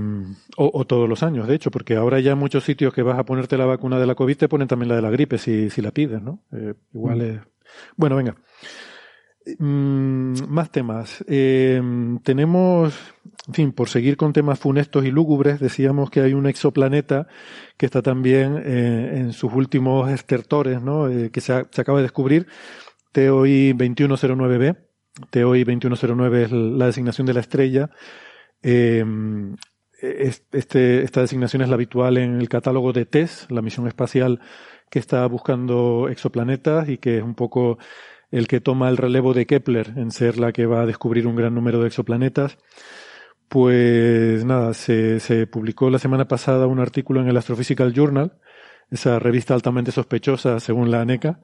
o, 0.56 0.70
o 0.72 0.86
todos 0.86 1.08
los 1.08 1.24
años, 1.24 1.48
de 1.48 1.56
hecho, 1.56 1.70
porque 1.70 1.96
ahora 1.96 2.20
ya 2.20 2.32
en 2.32 2.38
muchos 2.38 2.62
sitios 2.62 2.94
que 2.94 3.02
vas 3.02 3.18
a 3.18 3.24
ponerte 3.24 3.58
la 3.58 3.66
vacuna 3.66 3.98
de 3.98 4.06
la 4.06 4.14
COVID 4.14 4.36
te 4.36 4.48
ponen 4.48 4.68
también 4.68 4.90
la 4.90 4.96
de 4.96 5.02
la 5.02 5.10
gripe 5.10 5.38
si, 5.38 5.70
si 5.70 5.82
la 5.82 5.90
pides, 5.90 6.22
¿no? 6.22 6.40
Eh, 6.52 6.74
igual 6.92 7.20
es. 7.22 7.40
Bueno, 7.96 8.16
venga. 8.16 8.36
Mm, 9.58 10.34
más 10.48 10.70
temas. 10.70 11.24
Eh, 11.28 11.82
tenemos, 12.22 12.98
en 13.46 13.54
fin, 13.54 13.72
por 13.72 13.88
seguir 13.90 14.16
con 14.16 14.32
temas 14.32 14.58
funestos 14.58 15.04
y 15.04 15.10
lúgubres, 15.10 15.60
decíamos 15.60 16.08
que 16.10 16.20
hay 16.20 16.32
un 16.32 16.46
exoplaneta 16.46 17.26
que 17.76 17.84
está 17.86 18.00
también 18.00 18.56
eh, 18.64 19.18
en 19.18 19.32
sus 19.32 19.52
últimos 19.52 20.10
estertores, 20.10 20.80
¿no? 20.82 21.08
Eh, 21.08 21.30
que 21.30 21.40
se, 21.42 21.52
acaba 21.52 21.98
de 21.98 22.04
descubrir, 22.04 22.46
TOI 23.12 23.74
2109b. 23.74 24.76
TOI 25.30 25.64
2109 25.64 26.42
es 26.42 26.52
la 26.52 26.86
designación 26.86 27.26
de 27.26 27.34
la 27.34 27.40
estrella. 27.40 27.90
Eh, 28.62 29.04
es- 30.00 30.44
este, 30.52 31.02
esta 31.02 31.20
designación 31.20 31.62
es 31.62 31.68
la 31.68 31.74
habitual 31.74 32.16
en 32.16 32.40
el 32.40 32.48
catálogo 32.48 32.92
de 32.92 33.04
TESS, 33.06 33.48
la 33.50 33.62
misión 33.62 33.86
espacial 33.86 34.40
que 34.90 34.98
está 34.98 35.26
buscando 35.26 36.08
exoplanetas 36.08 36.88
y 36.88 36.98
que 36.98 37.18
es 37.18 37.22
un 37.22 37.34
poco 37.34 37.78
el 38.30 38.48
que 38.48 38.60
toma 38.60 38.88
el 38.88 38.96
relevo 38.96 39.34
de 39.34 39.46
Kepler 39.46 39.92
en 39.96 40.10
ser 40.10 40.38
la 40.38 40.52
que 40.52 40.66
va 40.66 40.82
a 40.82 40.86
descubrir 40.86 41.26
un 41.26 41.36
gran 41.36 41.54
número 41.54 41.80
de 41.80 41.88
exoplanetas. 41.88 42.58
Pues 43.48 44.44
nada, 44.44 44.74
se, 44.74 45.20
se 45.20 45.46
publicó 45.46 45.90
la 45.90 45.98
semana 45.98 46.26
pasada 46.26 46.66
un 46.66 46.80
artículo 46.80 47.20
en 47.20 47.28
el 47.28 47.36
Astrophysical 47.36 47.92
Journal, 47.92 48.38
esa 48.90 49.18
revista 49.18 49.54
altamente 49.54 49.92
sospechosa 49.92 50.60
según 50.60 50.90
la 50.90 51.00
ANECA, 51.00 51.40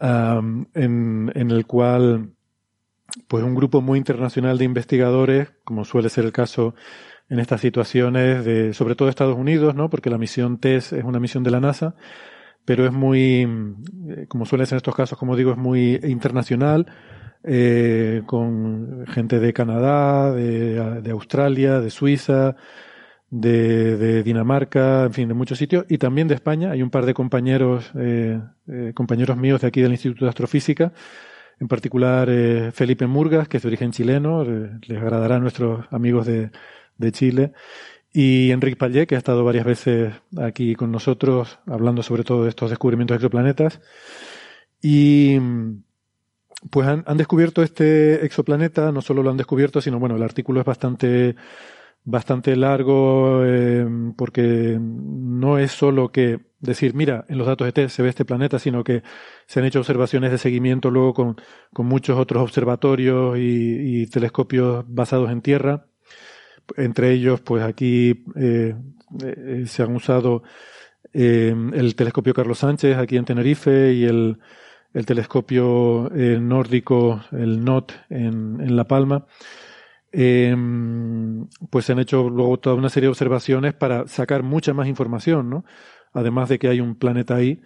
en, 0.00 1.32
en 1.34 1.50
el 1.50 1.66
cual 1.66 2.34
pues 3.28 3.44
un 3.44 3.54
grupo 3.54 3.80
muy 3.80 3.98
internacional 3.98 4.58
de 4.58 4.64
investigadores, 4.64 5.52
como 5.64 5.84
suele 5.84 6.08
ser 6.08 6.24
el 6.24 6.32
caso 6.32 6.74
en 7.28 7.38
estas 7.38 7.60
situaciones, 7.60 8.44
de, 8.44 8.74
sobre 8.74 8.94
todo 8.94 9.08
Estados 9.08 9.36
Unidos, 9.36 9.74
¿no? 9.74 9.88
porque 9.90 10.10
la 10.10 10.18
misión 10.18 10.58
TESS 10.58 10.94
es 10.94 11.04
una 11.04 11.20
misión 11.20 11.42
de 11.42 11.50
la 11.50 11.60
NASA, 11.60 11.94
pero 12.64 12.86
es 12.86 12.92
muy, 12.92 13.46
eh, 14.08 14.26
como 14.28 14.46
suele 14.46 14.66
ser 14.66 14.76
en 14.76 14.78
estos 14.78 14.94
casos, 14.94 15.18
como 15.18 15.36
digo, 15.36 15.52
es 15.52 15.58
muy 15.58 16.00
internacional, 16.02 16.86
eh, 17.44 18.22
con 18.26 19.06
gente 19.06 19.38
de 19.38 19.52
Canadá, 19.52 20.32
de, 20.32 21.00
de 21.02 21.10
Australia, 21.10 21.80
de 21.80 21.90
Suiza, 21.90 22.56
de, 23.30 23.96
de 23.96 24.22
Dinamarca, 24.22 25.04
en 25.04 25.12
fin, 25.12 25.28
de 25.28 25.34
muchos 25.34 25.58
sitios, 25.58 25.84
y 25.88 25.98
también 25.98 26.28
de 26.28 26.34
España. 26.34 26.70
Hay 26.70 26.82
un 26.82 26.90
par 26.90 27.04
de 27.04 27.14
compañeros, 27.14 27.90
eh, 27.96 28.40
eh, 28.68 28.92
compañeros 28.94 29.36
míos 29.36 29.60
de 29.60 29.66
aquí 29.66 29.80
del 29.80 29.92
Instituto 29.92 30.24
de 30.24 30.28
Astrofísica, 30.28 30.92
en 31.60 31.68
particular 31.68 32.28
eh, 32.30 32.70
Felipe 32.72 33.06
Murgas, 33.06 33.48
que 33.48 33.58
es 33.58 33.62
de 33.62 33.68
origen 33.68 33.92
chileno, 33.92 34.42
eh, 34.42 34.70
les 34.86 34.98
agradará 34.98 35.36
a 35.36 35.40
nuestros 35.40 35.86
amigos 35.90 36.26
de, 36.26 36.50
de 36.98 37.12
Chile, 37.12 37.52
y 38.12 38.52
Enrique 38.52 38.76
Pallé, 38.76 39.06
que 39.08 39.16
ha 39.16 39.18
estado 39.18 39.44
varias 39.44 39.66
veces 39.66 40.14
aquí 40.40 40.76
con 40.76 40.92
nosotros 40.92 41.58
hablando 41.66 42.02
sobre 42.04 42.22
todo 42.22 42.44
de 42.44 42.50
estos 42.50 42.70
descubrimientos 42.70 43.14
de 43.14 43.18
exoplanetas. 43.18 43.80
Y 44.80 45.38
pues 46.70 46.88
han, 46.88 47.04
han 47.06 47.16
descubierto 47.16 47.62
este 47.62 48.24
exoplaneta, 48.24 48.92
no 48.92 49.02
solo 49.02 49.22
lo 49.22 49.30
han 49.30 49.36
descubierto, 49.36 49.80
sino 49.80 49.98
bueno, 49.98 50.16
el 50.16 50.22
artículo 50.22 50.60
es 50.60 50.66
bastante 50.66 51.36
bastante 52.04 52.54
largo 52.54 53.42
eh, 53.44 53.86
porque 54.16 54.78
no 54.78 55.58
es 55.58 55.72
solo 55.72 56.12
que 56.12 56.38
decir, 56.60 56.94
mira, 56.94 57.24
en 57.28 57.38
los 57.38 57.46
datos 57.46 57.66
de 57.66 57.72
TESS 57.72 57.92
se 57.92 58.02
ve 58.02 58.10
este 58.10 58.26
planeta, 58.26 58.58
sino 58.58 58.84
que 58.84 59.02
se 59.46 59.60
han 59.60 59.66
hecho 59.66 59.80
observaciones 59.80 60.30
de 60.30 60.38
seguimiento 60.38 60.90
luego 60.90 61.14
con, 61.14 61.36
con 61.72 61.86
muchos 61.86 62.18
otros 62.18 62.42
observatorios 62.42 63.38
y, 63.38 64.02
y 64.02 64.06
telescopios 64.06 64.84
basados 64.86 65.30
en 65.30 65.40
Tierra. 65.40 65.86
Entre 66.76 67.12
ellos, 67.12 67.40
pues 67.40 67.62
aquí 67.62 68.24
eh, 68.36 68.74
eh, 69.22 69.64
se 69.66 69.82
han 69.82 69.94
usado 69.94 70.42
el 71.12 71.94
telescopio 71.94 72.34
Carlos 72.34 72.58
Sánchez 72.58 72.96
aquí 72.96 73.16
en 73.16 73.24
Tenerife 73.24 73.92
y 73.92 74.04
el, 74.04 74.38
el 74.94 75.04
telescopio 75.04 76.10
eh, 76.14 76.38
nórdico, 76.40 77.20
el 77.32 77.64
NOT 77.64 77.92
en, 78.08 78.60
en 78.60 78.76
La 78.76 78.84
Palma, 78.84 79.26
eh, 80.12 80.56
pues 81.70 81.84
se 81.84 81.92
han 81.92 81.98
hecho 81.98 82.30
luego 82.30 82.58
toda 82.58 82.76
una 82.76 82.88
serie 82.88 83.08
de 83.08 83.10
observaciones 83.10 83.74
para 83.74 84.06
sacar 84.06 84.44
mucha 84.44 84.72
más 84.72 84.86
información, 84.86 85.50
¿no? 85.50 85.64
Además 86.12 86.48
de 86.48 86.60
que 86.60 86.68
hay 86.68 86.80
un 86.80 86.94
planeta 86.94 87.34
ahí, 87.34 87.60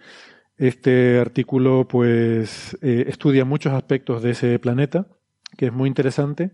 este 0.57 1.19
artículo 1.19 1.87
pues 1.87 2.77
eh, 2.81 3.05
estudia 3.07 3.45
muchos 3.45 3.73
aspectos 3.73 4.21
de 4.23 4.31
ese 4.31 4.59
planeta, 4.59 5.07
que 5.57 5.67
es 5.67 5.73
muy 5.73 5.87
interesante. 5.87 6.51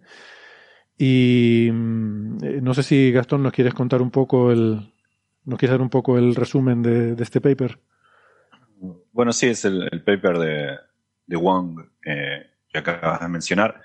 Y 0.97 1.69
mm, 1.71 2.43
eh, 2.43 2.59
no 2.61 2.73
sé 2.73 2.83
si 2.83 3.11
Gastón 3.11 3.43
nos 3.43 3.53
quieres 3.53 3.73
contar 3.73 4.01
un 4.01 4.11
poco 4.11 4.51
el, 4.51 4.93
nos 5.45 5.57
quieres 5.59 5.73
dar 5.73 5.81
un 5.81 5.89
poco 5.89 6.17
el 6.17 6.35
resumen 6.35 6.81
de, 6.81 7.15
de 7.15 7.23
este 7.23 7.41
paper. 7.41 7.79
Bueno, 9.11 9.31
sí, 9.33 9.47
es 9.47 9.65
el, 9.65 10.03
paper 10.05 10.37
de, 10.37 10.77
de 11.25 11.35
Wong 11.35 11.79
eh, 12.05 12.51
que 12.69 12.77
acabas 12.77 13.21
de 13.21 13.27
mencionar, 13.27 13.81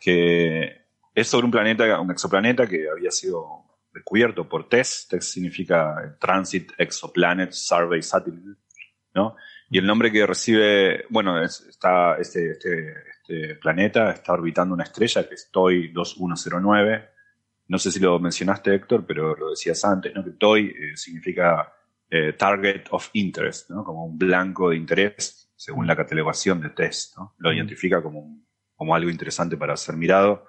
que 0.00 0.82
es 1.14 1.28
sobre 1.28 1.46
un 1.46 1.50
planeta, 1.50 2.00
un 2.00 2.10
exoplaneta 2.10 2.66
que 2.66 2.88
había 2.90 3.10
sido 3.10 3.64
descubierto 3.92 4.48
por 4.48 4.68
TESS. 4.68 5.08
TESS 5.08 5.32
significa 5.32 6.16
Transit 6.18 6.72
Exoplanet 6.78 7.52
Survey 7.52 8.02
Satellite, 8.02 8.60
¿no? 9.14 9.36
Y 9.70 9.78
el 9.78 9.86
nombre 9.86 10.12
que 10.12 10.26
recibe, 10.26 11.06
bueno, 11.08 11.42
es, 11.42 11.60
está 11.62 12.16
este, 12.16 12.52
este, 12.52 12.94
este, 13.10 13.54
planeta 13.56 14.10
está 14.10 14.32
orbitando 14.32 14.74
una 14.74 14.84
estrella 14.84 15.26
que 15.26 15.34
es 15.34 15.50
TOI 15.50 15.88
2109. 15.88 17.08
No 17.68 17.78
sé 17.78 17.90
si 17.90 18.00
lo 18.00 18.18
mencionaste, 18.18 18.74
Héctor, 18.74 19.06
pero 19.06 19.34
lo 19.34 19.50
decías 19.50 19.82
antes, 19.84 20.14
¿no? 20.14 20.24
Que 20.24 20.32
TOI 20.32 20.66
eh, 20.66 20.96
significa 20.96 21.72
eh, 22.14 22.34
Target 22.34 22.84
of 22.90 23.08
Interest, 23.14 23.70
¿no? 23.70 23.82
Como 23.84 24.04
un 24.04 24.18
blanco 24.18 24.68
de 24.68 24.76
interés, 24.76 25.50
según 25.56 25.86
la 25.86 25.96
catalogación 25.96 26.60
de 26.60 26.68
TESS, 26.70 27.14
¿no? 27.16 27.34
Lo 27.38 27.50
identifica 27.52 28.02
como, 28.02 28.20
un, 28.20 28.46
como 28.76 28.94
algo 28.94 29.08
interesante 29.08 29.56
para 29.56 29.76
ser 29.78 29.96
mirado. 29.96 30.44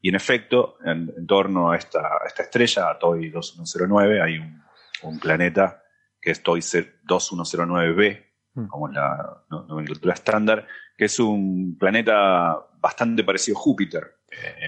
Y 0.00 0.08
en 0.08 0.16
efecto, 0.16 0.78
en, 0.84 1.12
en 1.16 1.26
torno 1.26 1.70
a 1.70 1.76
esta, 1.76 2.00
a 2.00 2.26
esta 2.26 2.42
estrella, 2.42 2.90
a 2.90 2.98
TOI 2.98 3.30
2109, 3.30 4.20
hay 4.20 4.38
un, 4.38 4.60
un 5.02 5.18
planeta 5.20 5.80
que 6.20 6.32
es 6.32 6.42
TOI 6.42 6.60
2109b, 6.60 8.24
como 8.68 8.88
la 8.88 9.44
no- 9.50 9.64
nomenclatura 9.66 10.14
estándar, 10.14 10.66
que 10.96 11.04
es 11.04 11.20
un 11.20 11.76
planeta 11.78 12.56
bastante 12.80 13.22
parecido 13.22 13.56
a 13.58 13.60
Júpiter. 13.60 14.15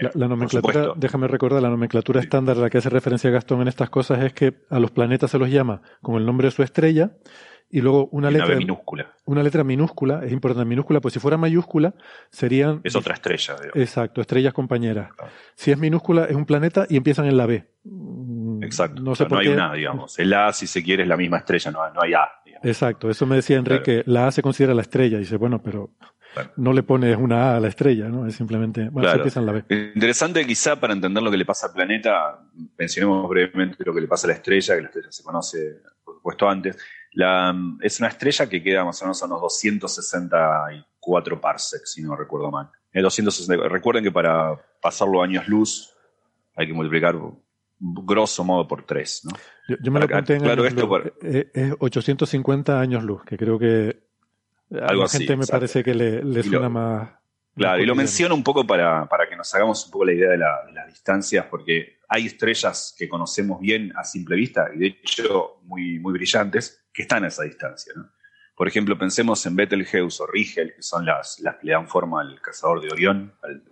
La, 0.00 0.02
la 0.02 0.10
por 0.12 0.28
nomenclatura, 0.28 0.92
déjame 0.96 1.28
recordar, 1.28 1.62
la 1.62 1.70
nomenclatura 1.70 2.20
estándar 2.20 2.56
a 2.56 2.60
la 2.60 2.70
que 2.70 2.78
hace 2.78 2.88
referencia 2.90 3.30
Gastón 3.30 3.60
en 3.62 3.68
estas 3.68 3.90
cosas 3.90 4.22
es 4.24 4.32
que 4.32 4.54
a 4.70 4.78
los 4.78 4.90
planetas 4.90 5.30
se 5.30 5.38
los 5.38 5.50
llama 5.50 5.82
con 6.02 6.16
el 6.16 6.24
nombre 6.26 6.46
de 6.48 6.50
su 6.52 6.62
estrella 6.62 7.12
y 7.70 7.82
luego 7.82 8.08
una 8.12 8.30
Y 8.30 8.34
letra, 8.34 8.56
minúscula. 8.56 9.12
una 9.26 9.42
letra 9.42 9.62
minúscula, 9.62 10.24
es 10.24 10.32
importante 10.32 10.64
minúscula, 10.66 11.00
pues 11.02 11.12
si 11.12 11.20
fuera 11.20 11.36
mayúscula 11.36 11.94
serían 12.30 12.80
Es 12.82 12.96
otra 12.96 13.12
estrella. 13.14 13.56
digo. 13.60 13.72
Exacto, 13.74 14.20
estrellas 14.22 14.54
compañeras. 14.54 15.10
Si 15.54 15.70
es 15.70 15.76
minúscula, 15.78 16.24
es 16.24 16.34
un 16.34 16.46
planeta 16.46 16.86
y 16.88 16.96
empiezan 16.96 17.26
en 17.26 17.36
la 17.36 17.44
B. 17.46 17.66
Exacto. 18.62 19.02
No 19.02 19.10
O 19.12 19.14
sé 19.14 19.18
sea, 19.18 19.24
no 19.26 19.28
por 19.30 19.38
hay 19.40 19.46
qué. 19.48 19.52
una, 19.52 19.72
digamos. 19.74 20.18
El 20.18 20.32
A, 20.32 20.52
si 20.52 20.66
se 20.66 20.82
quiere, 20.82 21.02
es 21.02 21.08
la 21.08 21.16
misma 21.16 21.38
estrella, 21.38 21.70
no, 21.70 21.80
no 21.92 22.00
hay 22.02 22.14
A. 22.14 22.26
Exacto, 22.62 23.10
eso 23.10 23.26
me 23.26 23.36
decía 23.36 23.56
Enrique. 23.56 24.02
La 24.06 24.26
A 24.26 24.32
se 24.32 24.42
considera 24.42 24.74
la 24.74 24.82
estrella. 24.82 25.16
Y 25.16 25.20
dice, 25.20 25.36
bueno, 25.36 25.62
pero 25.62 25.90
Claro. 26.34 26.50
no 26.56 26.72
le 26.74 26.82
pones 26.82 27.16
una 27.16 27.52
A 27.52 27.56
a 27.56 27.60
la 27.60 27.68
estrella, 27.68 28.08
¿no? 28.08 28.26
Es 28.26 28.34
simplemente, 28.36 28.90
bueno, 28.90 29.08
se 29.08 29.14
Claro. 29.14 29.18
empieza 29.18 29.40
en 29.40 29.46
la 29.46 29.52
B. 29.52 29.64
Interesante 29.94 30.46
quizá 30.46 30.78
para 30.78 30.92
entender 30.92 31.22
lo 31.22 31.30
que 31.30 31.36
le 31.38 31.46
pasa 31.46 31.68
al 31.68 31.72
planeta, 31.72 32.38
mencionemos 32.78 33.28
brevemente 33.28 33.82
lo 33.84 33.94
que 33.94 34.00
le 34.02 34.08
pasa 34.08 34.26
a 34.26 34.28
la 34.28 34.34
estrella, 34.34 34.74
que 34.74 34.80
la 34.82 34.88
estrella 34.88 35.10
se 35.12 35.22
conoce, 35.22 35.82
por 36.04 36.16
supuesto, 36.16 36.48
antes. 36.48 36.76
La, 37.12 37.54
es 37.80 37.98
una 38.00 38.08
estrella 38.08 38.46
que 38.48 38.62
queda 38.62 38.84
más 38.84 39.00
o 39.00 39.06
menos 39.06 39.22
a 39.22 39.26
unos 39.26 39.40
264 39.40 41.40
parsecs, 41.40 41.92
si 41.92 42.02
no 42.02 42.16
recuerdo 42.16 42.50
mal. 42.50 42.70
Eh, 42.92 43.00
260 43.02 43.68
recuerden 43.68 44.04
que 44.04 44.12
para 44.12 44.56
pasarlo 44.80 45.22
a 45.22 45.24
años 45.24 45.48
luz 45.48 45.94
hay 46.54 46.66
que 46.66 46.72
multiplicar 46.72 47.16
grosso 47.80 48.44
modo 48.44 48.66
por 48.66 48.84
3, 48.84 49.22
¿no? 49.24 49.30
Yo, 49.68 49.76
yo 49.80 49.92
me 49.92 50.00
lo 50.00 50.06
apunté 50.06 50.34
en 50.34 50.40
claro, 50.42 50.62
años 50.62 50.72
esto 50.74 50.80
luz. 50.86 50.88
por- 50.88 51.14
Eh, 51.22 51.50
Es 51.54 51.74
850 51.78 52.80
años 52.80 53.04
luz, 53.04 53.22
que 53.24 53.36
creo 53.36 53.58
que 53.58 54.00
a 54.72 54.86
Algo 54.86 55.02
la 55.02 55.06
así, 55.06 55.18
gente 55.18 55.36
me 55.36 55.42
exacto. 55.44 55.60
parece 55.60 55.84
que 55.84 55.94
le, 55.94 56.42
suena 56.42 56.58
lo- 56.60 56.70
más. 56.70 57.10
Claro, 57.54 57.82
y 57.82 57.86
lo 57.86 57.94
menciono 57.96 58.34
un 58.36 58.44
poco 58.44 58.64
para, 58.66 59.06
para 59.08 59.28
que 59.28 59.34
nos 59.36 59.52
hagamos 59.54 59.84
un 59.86 59.90
poco 59.90 60.04
la 60.04 60.12
idea 60.12 60.30
de, 60.30 60.38
la- 60.38 60.64
de 60.66 60.72
las 60.72 60.86
distancias, 60.86 61.46
porque 61.50 61.98
hay 62.08 62.26
estrellas 62.26 62.94
que 62.96 63.08
conocemos 63.08 63.60
bien 63.60 63.92
a 63.96 64.04
simple 64.04 64.36
vista, 64.36 64.68
y 64.74 64.78
de 64.78 64.86
hecho 64.86 65.58
muy, 65.64 65.98
muy 65.98 66.12
brillantes, 66.12 66.84
que 66.92 67.02
están 67.02 67.24
a 67.24 67.28
esa 67.28 67.42
distancia. 67.42 67.92
¿no? 67.96 68.08
Por 68.56 68.68
ejemplo, 68.68 68.96
pensemos 68.96 69.44
en 69.46 69.56
Betelgeuse 69.56 70.22
o 70.22 70.26
Rigel, 70.26 70.72
que 70.74 70.82
son 70.82 71.04
las, 71.04 71.40
las 71.40 71.56
que 71.56 71.66
le 71.66 71.72
dan 71.72 71.88
forma 71.88 72.20
al 72.20 72.40
cazador 72.40 72.80
de 72.80 72.88
Orión. 72.92 73.34
al- 73.42 73.62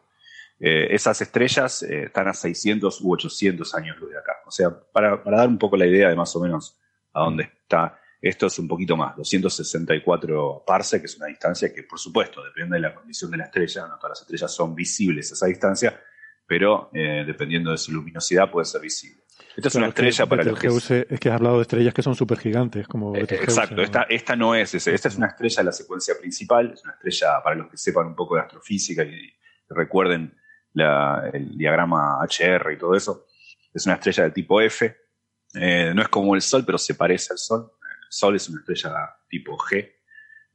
eh, 0.58 0.88
esas 0.90 1.20
estrellas 1.20 1.82
eh, 1.82 2.04
están 2.04 2.28
a 2.28 2.32
600 2.32 3.00
u 3.02 3.12
800 3.12 3.74
años 3.74 3.98
luz 3.98 4.10
de 4.10 4.18
acá. 4.18 4.32
O 4.46 4.50
sea, 4.50 4.70
para, 4.70 5.22
para 5.22 5.38
dar 5.38 5.48
un 5.48 5.58
poco 5.58 5.76
la 5.76 5.86
idea 5.86 6.08
de 6.08 6.16
más 6.16 6.34
o 6.36 6.40
menos 6.40 6.78
a 7.12 7.24
dónde 7.24 7.44
está. 7.44 7.98
Esto 8.20 8.46
es 8.46 8.58
un 8.58 8.66
poquito 8.66 8.96
más, 8.96 9.14
264 9.16 10.64
parse, 10.66 11.00
que 11.00 11.06
es 11.06 11.16
una 11.16 11.26
distancia 11.26 11.72
que, 11.72 11.82
por 11.82 11.98
supuesto, 11.98 12.42
depende 12.42 12.76
de 12.76 12.80
la 12.80 12.94
condición 12.94 13.30
de 13.30 13.36
la 13.36 13.44
estrella. 13.44 13.86
No 13.86 13.96
todas 13.96 14.10
las 14.10 14.20
estrellas 14.22 14.52
son 14.52 14.74
visibles 14.74 15.30
a 15.30 15.34
esa 15.34 15.46
distancia, 15.46 16.00
pero 16.46 16.90
eh, 16.94 17.24
dependiendo 17.26 17.70
de 17.70 17.78
su 17.78 17.92
luminosidad 17.92 18.50
puede 18.50 18.64
ser 18.64 18.80
visible. 18.80 19.22
Esta 19.54 19.68
es 19.68 19.74
una 19.74 19.86
que 19.86 20.08
estrella 20.08 20.26
para 20.26 20.44
los 20.44 20.58
que... 20.58 21.06
Es 21.08 21.20
que 21.20 21.28
has 21.28 21.34
hablado 21.34 21.56
de 21.56 21.62
estrellas 21.62 21.94
que 21.94 22.02
son 22.02 22.14
súper 22.14 22.38
gigantes, 22.38 22.88
como 22.88 23.14
Eh, 23.14 23.26
Exacto, 23.28 23.76
¿no? 23.76 23.82
esta, 23.82 24.02
esta 24.04 24.34
no 24.34 24.54
es 24.54 24.74
ese, 24.74 24.94
esta 24.94 25.08
es 25.08 25.16
una 25.16 25.28
estrella 25.28 25.58
de 25.58 25.64
la 25.64 25.72
secuencia 25.72 26.14
principal, 26.18 26.72
es 26.72 26.82
una 26.84 26.94
estrella 26.94 27.42
para 27.42 27.56
los 27.56 27.70
que 27.70 27.76
sepan 27.76 28.06
un 28.06 28.14
poco 28.14 28.34
de 28.34 28.42
astrofísica 28.42 29.02
y 29.02 29.32
recuerden 29.68 30.34
la- 30.76 31.30
el 31.32 31.56
diagrama 31.56 32.18
HR 32.22 32.72
y 32.74 32.78
todo 32.78 32.94
eso, 32.94 33.26
es 33.72 33.84
una 33.86 33.94
estrella 33.96 34.24
de 34.24 34.30
tipo 34.30 34.60
F, 34.60 34.94
Eh, 35.58 35.92
no 35.94 36.02
es 36.02 36.08
como 36.08 36.34
el 36.34 36.42
Sol, 36.42 36.64
pero 36.66 36.76
se 36.76 36.94
parece 36.94 37.32
al 37.32 37.38
Sol, 37.38 37.70
el 37.80 38.12
Sol 38.12 38.36
es 38.36 38.46
una 38.48 38.60
estrella 38.60 38.92
tipo 39.28 39.56
G, 39.56 39.90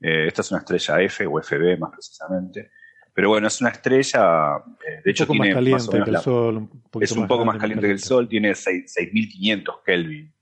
Eh, 0.04 0.28
esta 0.28 0.42
es 0.42 0.52
una 0.52 0.60
estrella 0.60 1.02
F 1.02 1.26
o 1.26 1.40
FB 1.40 1.78
más 1.80 1.92
precisamente, 1.92 2.72
pero 3.14 3.30
bueno, 3.30 3.48
es 3.48 3.62
una 3.62 3.70
estrella, 3.72 4.58
eh, 4.88 5.02
de 5.04 5.12
hecho 5.12 5.26
tiene 5.28 5.56
más 5.56 5.64
más 5.72 5.88
o 5.88 5.92
caliente 5.92 5.92
menos 5.94 6.06
que 6.06 6.10
el 6.10 6.14
la- 6.14 6.20
Sol. 6.22 6.58
Un 6.58 7.04
es 7.04 7.12
un 7.14 7.28
poco 7.28 7.46
más 7.46 7.58
caliente 7.58 7.86
que 7.88 7.94
el 7.94 8.00
Sol, 8.00 8.28
tiene 8.30 8.54
seis- 8.56 8.94
6500 8.94 9.76
Kelvin, 9.86 10.34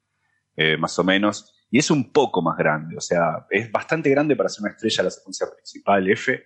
más 0.78 0.98
o 1.00 1.04
menos, 1.06 1.54
y 1.72 1.78
es 1.80 1.90
un 1.92 2.12
poco 2.12 2.42
más 2.42 2.58
grande, 2.58 2.98
o 2.98 3.02
sea, 3.02 3.46
es 3.50 3.72
bastante 3.72 4.10
grande 4.10 4.36
para 4.36 4.50
ser 4.50 4.64
una 4.64 4.72
estrella 4.72 4.98
de 4.98 5.04
la 5.04 5.12
secuencia 5.12 5.48
principal 5.56 6.10
F, 6.10 6.44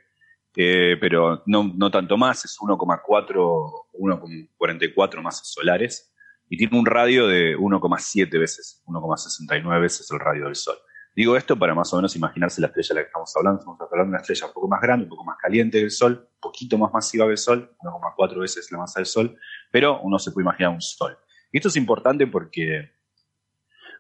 eh, 0.56 0.98
pero 1.00 1.44
no, 1.46 1.92
tanto 1.92 2.18
más, 2.18 2.46
es 2.46 2.58
1,4, 2.60 3.88
1,44 3.94 5.22
masas 5.22 5.48
solares, 5.52 6.14
y 6.50 6.58
tiene 6.58 6.78
un 6.78 6.86
radio 6.86 7.28
de 7.28 7.58
1,7 7.58 8.40
veces, 8.40 8.84
1,69 8.86 9.82
veces 9.82 10.10
el 10.12 10.20
radio 10.20 10.46
del 10.46 10.56
Sol. 10.56 10.78
Digo 11.16 11.38
esto 11.38 11.58
para 11.58 11.76
más 11.76 11.94
o 11.94 11.98
menos 11.98 12.16
imaginarse 12.16 12.60
la 12.60 12.68
estrella 12.68 12.88
de 12.90 12.96
la 12.96 13.02
que 13.02 13.08
estamos 13.08 13.36
hablando. 13.36 13.60
Estamos 13.60 13.82
hablando 13.82 14.04
de 14.04 14.10
una 14.10 14.18
estrella 14.22 14.48
un 14.48 14.54
poco 14.54 14.68
más 14.68 14.82
grande, 14.82 15.04
un 15.04 15.10
poco 15.10 15.24
más 15.24 15.38
caliente 15.38 15.78
que 15.78 15.84
el 15.86 15.92
Sol, 15.92 16.28
un 16.28 16.40
poquito 16.40 16.78
más 16.78 16.92
masiva 16.92 17.26
que 17.26 17.32
el 17.32 17.38
Sol, 17.38 17.76
1,4 17.80 18.40
veces 18.40 18.72
la 18.72 18.80
masa 18.80 19.00
del 19.00 19.06
Sol, 19.06 19.38
pero 19.72 20.02
uno 20.02 20.18
se 20.18 20.32
puede 20.32 20.46
imaginar 20.46 20.72
un 20.72 20.82
Sol. 20.82 21.16
Y 21.52 21.58
esto 21.58 21.70
es 21.70 21.76
importante 21.76 22.26
porque, 22.26 22.92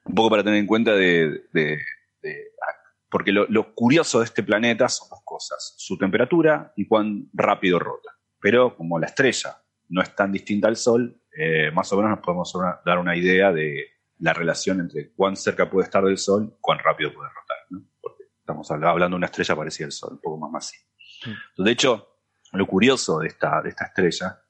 un 0.06 0.16
poco 0.16 0.32
para 0.32 0.44
tener 0.44 0.60
en 0.60 0.66
cuenta 0.66 0.94
de- 0.94 1.44
porque 3.14 3.32
lo, 3.32 3.46
lo 3.48 3.76
curioso 3.76 4.18
de 4.20 4.26
este 4.26 4.42
planeta 4.42 4.90
son 4.90 5.08
dos 5.08 5.22
cosas, 5.24 5.76
su 5.78 6.00
temperatura 6.00 6.74
y 6.76 6.88
cuán 6.88 7.30
rápido 7.32 7.78
rota. 7.78 8.10
Pero 8.42 8.76
como 8.76 8.98
la 8.98 9.06
estrella 9.06 9.56
no 9.90 10.02
es 10.02 10.16
tan 10.16 10.32
distinta 10.32 10.68
al 10.68 10.76
Sol, 10.78 11.22
eh, 11.38 11.70
más 11.72 11.94
o 11.94 11.98
menos 11.98 12.10
nos 12.10 12.20
podemos 12.22 12.56
una- 12.56 12.80
dar 12.84 12.98
una 12.98 13.16
idea 13.16 13.52
de 13.52 13.86
la 14.18 14.34
relación 14.34 14.80
entre 14.80 15.12
cuán 15.14 15.36
cerca 15.36 15.70
puede 15.70 15.86
estar 15.86 16.04
del 16.04 16.18
Sol 16.18 16.50
y 16.52 16.58
cuán 16.60 16.80
rápido 16.80 17.14
puede 17.14 17.30
rotar. 17.30 17.58
¿no? 17.70 17.84
Porque 18.02 18.24
estamos 18.40 18.72
habla- 18.72 18.90
hablando 18.90 19.14
de 19.16 19.20
una 19.20 19.28
estrella 19.28 19.56
parecida 19.56 19.86
al 19.86 19.92
Sol, 19.92 20.14
un 20.14 20.20
poco 20.22 20.38
más 20.40 20.52
masiva. 20.52 20.84
Mm. 21.58 21.64
De 21.64 21.72
hecho, 21.72 22.08
lo 22.54 22.66
curioso 22.66 23.20
de 23.20 23.28
esta, 23.28 23.62
de 23.62 23.70
esta 23.70 23.86
estrella, 23.86 24.42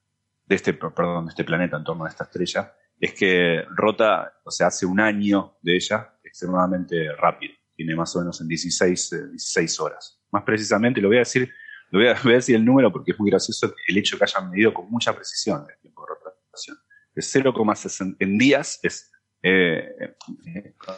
de 0.45 0.55
este, 0.55 0.73
perdón, 0.73 1.25
de 1.25 1.31
este 1.31 1.43
planeta 1.43 1.75
en 1.75 1.83
torno 1.83 2.05
a 2.05 2.09
esta 2.09 2.23
estrella, 2.23 2.73
es 2.97 3.13
que 3.13 3.65
rota, 3.75 4.33
o 4.45 4.51
sea, 4.51 4.67
hace 4.67 4.85
un 4.85 5.01
año 5.01 5.57
de 5.61 5.75
ella 5.75 6.13
extremadamente 6.23 7.11
rápido. 7.17 7.55
Tiene 7.75 7.95
más 7.95 8.15
o 8.15 8.19
menos 8.19 8.39
en 8.41 8.47
16, 8.47 9.13
eh, 9.13 9.27
16 9.29 9.79
horas. 9.79 10.19
Más 10.31 10.43
precisamente, 10.43 11.01
lo 11.01 11.07
voy 11.07 11.17
a 11.17 11.19
decir, 11.19 11.51
lo 11.89 11.99
voy 11.99 12.07
a, 12.07 12.13
voy 12.23 12.33
a 12.33 12.35
decir 12.35 12.55
el 12.55 12.65
número 12.65 12.91
porque 12.91 13.11
es 13.11 13.19
muy 13.19 13.29
gracioso 13.29 13.73
el 13.87 13.97
hecho 13.97 14.17
que 14.17 14.23
hayan 14.23 14.49
medido 14.49 14.73
con 14.73 14.89
mucha 14.89 15.13
precisión 15.13 15.65
el 15.69 15.79
tiempo 15.79 16.01
de 16.01 16.07
rotación. 16.15 16.77
Es 17.15 17.35
0,60 17.35 18.15
en 18.19 18.37
días, 18.37 18.79
es, 18.81 19.11
eh, 19.43 19.87
eh, 19.99 20.15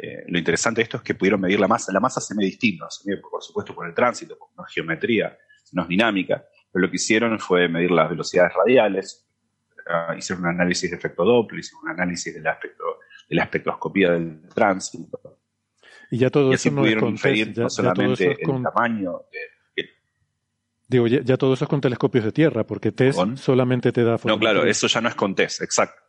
eh, 0.00 0.24
lo 0.28 0.38
interesante 0.38 0.80
de 0.80 0.84
esto 0.84 0.96
es 0.98 1.02
que 1.02 1.14
pudieron 1.14 1.40
medir 1.40 1.58
la 1.58 1.66
masa. 1.66 1.92
La 1.92 2.00
masa 2.00 2.20
se 2.20 2.34
mide 2.34 2.46
distinto, 2.46 2.88
se 2.88 3.08
mide 3.08 3.20
por 3.20 3.42
supuesto 3.42 3.74
por 3.74 3.86
el 3.86 3.94
tránsito, 3.94 4.38
porque 4.38 4.54
no 4.56 4.64
es 4.66 4.72
geometría, 4.72 5.36
no 5.72 5.82
es 5.82 5.88
dinámica. 5.88 6.44
Pero 6.72 6.86
lo 6.86 6.90
que 6.90 6.96
hicieron 6.96 7.38
fue 7.38 7.68
medir 7.68 7.90
las 7.90 8.08
velocidades 8.08 8.52
radiales, 8.54 9.28
ah, 9.86 10.14
hicieron 10.16 10.44
un 10.44 10.50
análisis 10.50 10.90
de 10.90 10.96
efecto 10.96 11.24
Doppler, 11.24 11.60
hicieron 11.60 11.84
un 11.84 11.90
análisis 11.90 12.32
del 12.32 12.46
aspecto, 12.46 12.84
de 13.28 13.36
la 13.36 13.42
espectroscopía 13.44 14.12
del 14.12 14.48
tránsito. 14.54 15.38
Y 16.10 16.18
ya 16.18 16.30
todo 16.30 16.52
y 16.52 16.54
eso 16.54 16.68
así 16.68 16.70
no 16.70 16.82
pudieron 16.82 17.08
inferir 17.10 17.52
ya, 17.52 17.52
no 17.52 17.54
ya 17.54 17.66
eso 17.66 17.82
solamente 17.82 18.32
es 18.32 18.38
el 18.38 18.44
con, 18.46 18.62
tamaño 18.62 19.22
de, 19.30 19.40
digo, 20.88 21.06
ya, 21.06 21.20
ya 21.22 21.36
todo 21.36 21.52
eso 21.52 21.64
es 21.64 21.68
con 21.68 21.80
telescopios 21.80 22.24
de 22.24 22.32
tierra, 22.32 22.64
porque 22.64 22.92
¿Con? 23.14 23.36
solamente 23.36 23.92
te 23.92 24.02
da 24.02 24.18
No, 24.24 24.38
claro, 24.38 24.64
eso 24.64 24.86
ya 24.86 25.00
no 25.00 25.08
es 25.08 25.14
con 25.14 25.34
test, 25.34 25.62
exacto. 25.62 26.02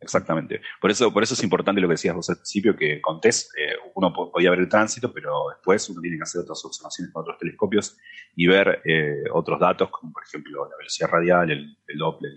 Exactamente. 0.00 0.60
Por 0.80 0.90
eso, 0.92 1.12
por 1.12 1.22
eso 1.24 1.34
es 1.34 1.42
importante 1.42 1.80
lo 1.80 1.88
que 1.88 1.94
decías 1.94 2.14
vos 2.14 2.30
al 2.30 2.36
principio, 2.36 2.76
que 2.76 3.00
con 3.00 3.20
test 3.20 3.50
eh, 3.58 3.74
uno 3.96 4.12
po- 4.12 4.30
podía 4.30 4.50
ver 4.50 4.60
el 4.60 4.68
tránsito, 4.68 5.12
pero 5.12 5.48
después 5.50 5.88
uno 5.90 6.00
tiene 6.00 6.16
que 6.16 6.22
hacer 6.22 6.40
otras 6.42 6.64
observaciones 6.64 7.12
con 7.12 7.22
otros 7.22 7.36
telescopios 7.38 7.96
y 8.36 8.46
ver 8.46 8.80
eh, 8.84 9.24
otros 9.32 9.58
datos, 9.58 9.90
como 9.90 10.12
por 10.12 10.22
ejemplo 10.22 10.68
la 10.70 10.76
velocidad 10.76 11.08
radial, 11.10 11.50
el, 11.50 11.76
el 11.88 11.98
Doppler 11.98 12.32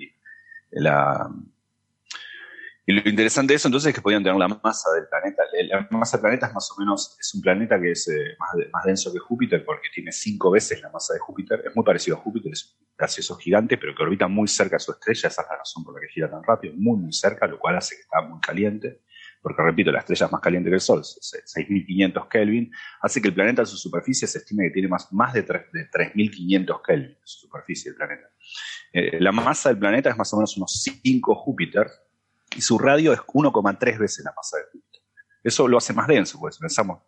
la... 0.72 1.30
Y 2.86 2.94
lo 2.94 3.08
interesante 3.08 3.54
de 3.54 3.58
eso 3.58 3.68
entonces 3.68 3.90
es 3.90 3.96
que 3.96 4.02
podían 4.02 4.24
tener 4.24 4.38
la 4.40 4.48
masa 4.48 4.90
del 4.94 5.08
planeta. 5.08 5.44
La 5.70 5.88
masa 5.92 6.18
del 6.18 6.22
planeta 6.22 6.48
es 6.48 6.54
más 6.54 6.70
o 6.72 6.80
menos, 6.80 7.16
es 7.20 7.34
un 7.36 7.42
planeta 7.42 7.80
que 7.80 7.92
es 7.92 8.08
eh, 8.08 8.36
más, 8.40 8.50
de- 8.56 8.70
más 8.70 8.84
denso 8.86 9.14
que 9.14 9.20
Júpiter 9.20 9.64
porque 9.64 9.90
tiene 9.94 10.12
cinco 10.12 10.50
veces 10.52 10.82
la 10.82 10.90
masa 10.90 11.14
de 11.14 11.20
Júpiter. 11.20 11.62
Es 11.66 11.76
muy 11.76 11.86
parecido 11.86 12.18
a 12.18 12.20
Júpiter, 12.20 12.52
es 12.52 12.76
un 12.80 12.88
gaseoso 12.98 13.36
gigante, 13.36 13.78
pero 13.78 13.94
que 13.96 14.02
orbita 14.02 14.28
muy 14.28 14.48
cerca 14.48 14.78
de 14.78 14.80
su 14.80 14.92
estrella. 14.92 15.28
Esa 15.30 15.42
es 15.44 15.48
la 15.50 15.58
razón 15.58 15.84
por 15.84 15.94
la 15.94 16.02
que 16.02 16.08
gira 16.12 16.30
tan 16.30 16.44
rápido, 16.44 16.74
muy, 16.76 16.98
muy 17.00 17.14
cerca, 17.14 17.46
lo 17.46 17.60
cual 17.60 17.78
hace 17.78 17.96
que 17.96 18.02
está 18.02 18.22
muy 18.24 18.40
caliente. 18.40 19.02
Porque, 19.44 19.62
repito, 19.64 19.92
la 19.92 20.00
estrella 20.00 20.26
es 20.28 20.32
más 20.32 20.42
caliente 20.42 20.70
que 20.70 20.76
el 20.76 20.82
Sol, 20.82 21.02
es 21.02 21.18
6.500 21.58 22.28
Kelvin, 22.30 22.72
hace 23.02 23.22
que 23.22 23.28
el 23.30 23.34
planeta 23.34 23.64
en 23.64 23.66
su 23.68 23.76
superficie 23.78 24.28
se 24.28 24.38
estime 24.40 24.66
que 24.66 24.70
tiene 24.72 24.88
más, 24.88 25.12
más 25.14 25.34
de 25.34 25.44
3.500 25.46 26.82
Kelvin 26.86 27.10
en 27.12 27.18
su 27.24 27.40
superficie 27.48 27.92
del 27.92 27.98
planeta. 27.98 28.28
Eh, 28.94 29.20
la 29.20 29.32
masa 29.32 29.70
del 29.70 29.80
planeta 29.80 30.10
es 30.12 30.18
más 30.18 30.32
o 30.34 30.38
menos 30.38 30.56
unos 30.58 30.82
5 31.04 31.36
Júpiter 31.36 31.88
y 32.56 32.62
su 32.62 32.78
radio 32.78 33.14
es 33.14 33.20
1,3 33.20 33.98
veces 33.98 34.26
la 34.26 34.34
masa 34.36 34.58
de 34.58 34.64
Júpiter. 34.72 35.02
Eso 35.44 35.68
lo 35.68 35.78
hace 35.78 35.94
más 35.94 36.08
denso, 36.08 36.40
pues 36.40 36.58
pensamos, 36.58 37.02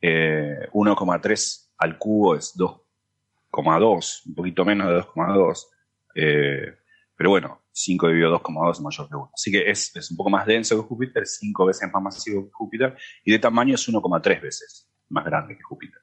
eh, 0.00 0.68
1,3 0.72 1.72
al 1.78 1.98
cubo 1.98 2.34
es 2.34 2.54
2,2, 2.56 4.26
un 4.26 4.34
poquito 4.34 4.64
menos 4.64 4.88
de 4.88 4.94
2,2. 4.94 5.66
eh, 6.14 6.76
pero 7.16 7.30
bueno, 7.30 7.60
5 7.72 8.08
dividido 8.08 8.30
2,2 8.40 8.72
es 8.72 8.80
mayor 8.80 9.08
que 9.08 9.14
1. 9.14 9.30
Así 9.34 9.52
que 9.52 9.70
es, 9.70 10.10
un 10.10 10.16
poco 10.16 10.30
más 10.30 10.46
denso 10.46 10.76
que 10.76 10.88
Júpiter, 10.88 11.26
5 11.26 11.66
veces 11.66 11.90
más 11.92 12.02
masivo 12.02 12.46
que 12.46 12.50
Júpiter, 12.52 12.96
y 13.24 13.32
de 13.32 13.38
tamaño 13.38 13.74
es 13.74 13.88
1,3 13.88 14.40
veces 14.40 14.90
más 15.10 15.24
grande 15.24 15.56
que 15.56 15.62
Júpiter. 15.62 16.00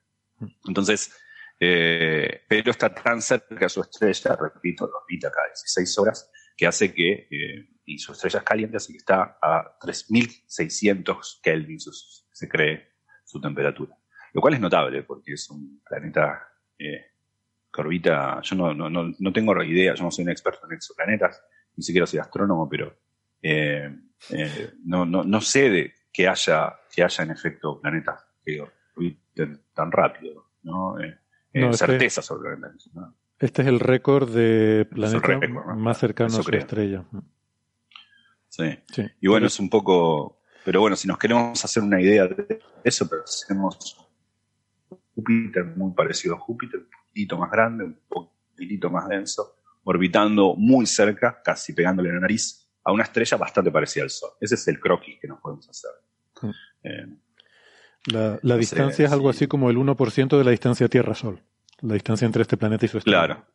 Entonces, 0.68 1.12
eh, 1.60 2.42
pero 2.48 2.70
está 2.70 2.94
tan 2.94 3.22
cerca 3.22 3.56
de 3.56 3.70
su 3.70 3.82
estrella, 3.82 4.38
repito, 4.40 4.86
lo 4.86 5.00
orbita 5.00 5.32
cada 5.32 5.48
16 5.48 5.98
horas, 5.98 6.32
que 6.56 6.68
hace 6.68 6.94
que, 6.94 7.28
eh, 7.32 7.70
y 7.88 7.98
su 7.98 8.12
estrella 8.12 8.40
es 8.40 8.46
caliente, 8.46 8.78
así 8.78 8.92
que 8.94 8.98
está 9.00 9.40
a 9.42 9.78
3600 9.82 11.40
Kelvin, 11.42 11.80
se 11.80 12.50
cree 12.50 12.90
su 13.24 13.40
temperatura. 13.42 13.96
Lo 14.34 14.42
cual 14.42 14.54
es 14.56 14.60
notable, 14.60 15.04
porque 15.04 15.34
es 15.34 15.50
un 15.50 15.82
planeta 15.84 16.48
eh, 16.78 17.06
que 17.74 17.82
orbita, 17.82 18.42
yo 18.44 18.56
no, 18.58 18.74
no, 18.74 18.90
no, 18.90 19.14
no 19.18 19.34
tengo 19.34 19.64
idea, 19.64 19.96
yo 19.96 20.04
no 20.04 20.12
soy 20.12 20.26
un 20.26 20.32
experto 20.32 20.66
en 20.68 20.74
exoplanetas, 20.74 21.42
ni 21.78 21.84
siquiera 21.84 22.06
soy 22.06 22.20
astrónomo, 22.20 22.68
pero 22.70 22.94
eh, 23.42 23.90
eh, 24.32 24.70
no, 24.84 25.06
no, 25.06 25.24
no 25.24 25.42
sé 25.42 25.70
de 25.70 25.94
que 26.12 26.28
haya, 26.28 26.76
que 26.94 27.04
haya 27.04 27.24
en 27.24 27.32
efecto 27.32 27.80
planetas 27.80 28.26
que 28.44 28.62
orbiten 28.96 29.62
tan 29.74 29.92
rápido, 29.92 30.50
¿no? 30.64 31.00
Eh, 31.00 31.18
eh, 31.54 31.62
No, 31.62 31.70
es 31.70 31.80
que- 31.80 31.86
certeza 31.88 32.22
sobre 32.22 32.58
planetas. 32.58 32.90
Este 33.40 33.62
es 33.62 33.68
el 33.68 33.80
récord 33.80 34.30
de 34.34 34.86
planeta 34.90 35.40
más 35.76 36.00
cercano 36.00 36.34
a 36.34 36.42
su 36.42 36.44
creo. 36.44 36.60
estrella. 36.60 37.06
Sí. 38.58 38.80
Sí. 38.92 39.02
Y 39.22 39.28
bueno, 39.28 39.42
Pero- 39.44 39.48
es 39.48 39.60
un 39.60 39.70
poco. 39.70 40.42
Pero 40.66 40.82
bueno, 40.82 40.96
si 40.98 41.08
nos 41.08 41.18
queremos 41.18 41.64
hacer 41.64 41.82
una 41.84 42.02
idea 42.02 42.28
de 42.28 42.60
eso, 42.84 43.08
pensemos 43.08 43.96
Júpiter 45.16 45.64
muy 45.76 45.94
parecido 45.94 46.36
a 46.36 46.40
Júpiter, 46.40 46.80
un 46.82 46.88
poquitito 46.90 47.38
más 47.38 47.52
grande, 47.52 47.84
un 47.86 48.00
poquitito 48.10 48.90
más 48.90 49.08
denso, 49.08 49.56
orbitando 49.84 50.56
muy 50.56 50.86
cerca, 50.86 51.42
casi 51.44 51.74
pegándole 51.74 52.12
la 52.12 52.20
nariz, 52.20 52.68
a 52.84 52.92
una 52.92 53.04
estrella 53.04 53.38
bastante 53.38 53.72
parecida 53.72 54.04
al 54.04 54.10
Sol. 54.10 54.32
Ese 54.42 54.56
es 54.56 54.68
el 54.68 54.80
croquis 54.80 55.20
que 55.20 55.28
nos 55.28 55.40
podemos 55.40 55.68
hacer. 55.70 55.92
Eh, 56.84 57.08
La, 58.08 58.20
la 58.20 58.40
No 58.42 58.54
sé, 58.54 58.58
distancia 58.60 59.06
es 59.06 59.12
algo 59.12 59.32
sí. 59.34 59.38
así 59.38 59.48
como 59.48 59.70
el 59.70 59.78
1% 59.78 60.38
de 60.38 60.44
la 60.44 60.52
distancia 60.52 60.88
Tierra-Sol. 60.88 61.42
La 61.82 61.94
distancia 61.94 62.26
entre 62.26 62.42
este 62.42 62.58
planeta 62.58 62.86
y 62.86 62.90
su 62.90 62.98
estrella. 62.98 63.26
claro. 63.26 63.46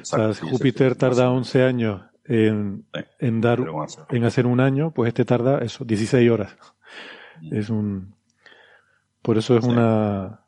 O 0.00 0.04
sea, 0.34 0.34
Júpiter 0.50 0.96
tarda 0.96 1.24
más 1.24 1.32
o 1.32 1.36
11 1.36 1.62
años 1.62 2.02
en, 2.24 2.84
Sí. 2.94 3.00
en 3.20 3.40
dar 3.40 3.60
en 4.10 4.24
hacer 4.24 4.46
un 4.46 4.60
año, 4.60 4.92
pues 4.92 5.08
este 5.08 5.24
tarda 5.24 5.58
eso, 5.58 5.84
16 5.84 6.30
horas. 6.30 6.56
Mm. 7.40 7.54
Es 7.54 7.70
un 7.70 8.14
por 9.22 9.38
eso 9.38 9.56
es 9.56 9.64
Sí. 9.64 9.70
una 9.70 10.40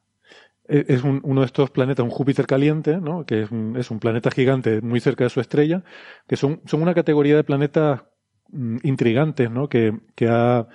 e- 0.67 0.87
es 0.89 1.03
un- 1.05 1.21
uno 1.25 1.41
de 1.43 1.47
estos 1.47 1.71
planetas, 1.71 2.03
un 2.05 2.11
Júpiter 2.11 2.47
caliente, 2.47 2.97
¿no? 2.99 3.27
que 3.27 3.43
es 3.43 3.51
un, 3.51 3.77
es 3.77 3.91
un 3.91 4.01
planeta 4.01 4.31
gigante 4.31 4.81
muy 4.81 4.99
cerca 4.99 5.25
de 5.25 5.31
su 5.31 5.41
estrella, 5.41 5.83
que 6.27 6.37
son, 6.37 6.63
son 6.65 6.81
una 6.83 6.95
categoría 6.95 7.37
de 7.37 7.45
planetas 7.45 8.03
mm, 8.51 8.79
intrigantes, 8.83 9.51
¿no? 9.51 9.69
que, 9.69 9.93
que, 10.15 10.27
ha, 10.29 10.67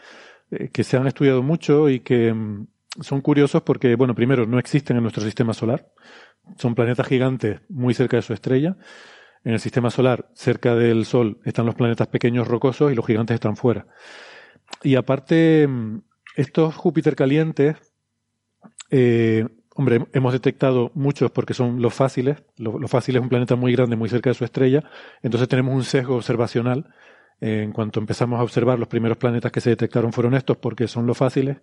eh, 0.51 0.69
que 0.69 0.83
se 0.83 0.95
han 0.97 1.07
estudiado 1.07 1.41
mucho 1.41 1.89
y 1.89 2.01
que 2.01 2.31
mm, 2.33 2.67
son 3.01 3.21
curiosos 3.21 3.63
porque, 3.63 3.95
bueno, 3.95 4.13
primero, 4.13 4.45
no 4.45 4.59
existen 4.59 4.95
en 4.97 5.03
nuestro 5.03 5.23
sistema 5.23 5.53
solar. 5.53 5.87
Son 6.57 6.75
planetas 6.75 7.07
gigantes 7.07 7.59
muy 7.69 7.93
cerca 7.95 8.17
de 8.17 8.21
su 8.23 8.33
estrella. 8.33 8.77
En 9.43 9.53
el 9.53 9.59
sistema 9.59 9.89
solar, 9.89 10.29
cerca 10.33 10.75
del 10.75 11.05
Sol, 11.05 11.39
están 11.45 11.65
los 11.65 11.75
planetas 11.75 12.07
pequeños 12.07 12.47
rocosos 12.47 12.91
y 12.91 12.95
los 12.95 13.05
gigantes 13.05 13.35
están 13.35 13.55
fuera. 13.55 13.87
Y 14.83 14.95
aparte, 14.95 15.67
mm, 15.67 16.01
estos 16.35 16.75
Júpiter 16.75 17.15
calientes, 17.15 17.77
eh, 18.91 19.47
hombre, 19.75 20.05
hemos 20.13 20.33
detectado 20.33 20.91
muchos 20.93 21.31
porque 21.31 21.53
son 21.53 21.81
los 21.81 21.93
fáciles. 21.93 22.43
Lo, 22.57 22.77
lo 22.77 22.87
fácil 22.87 23.15
es 23.15 23.21
un 23.21 23.29
planeta 23.29 23.55
muy 23.55 23.73
grande, 23.73 23.95
muy 23.95 24.09
cerca 24.09 24.29
de 24.29 24.33
su 24.33 24.43
estrella. 24.43 24.83
Entonces 25.23 25.47
tenemos 25.47 25.73
un 25.73 25.83
sesgo 25.83 26.15
observacional. 26.15 26.93
En 27.41 27.71
cuanto 27.71 28.01
empezamos 28.01 28.39
a 28.39 28.43
observar, 28.43 28.77
los 28.77 28.89
primeros 28.89 29.17
planetas 29.17 29.51
que 29.51 29.61
se 29.61 29.69
detectaron 29.69 30.11
fueron 30.11 30.33
estos 30.33 30.57
porque 30.57 30.87
son 30.89 31.07
los 31.07 31.17
fáciles, 31.17 31.57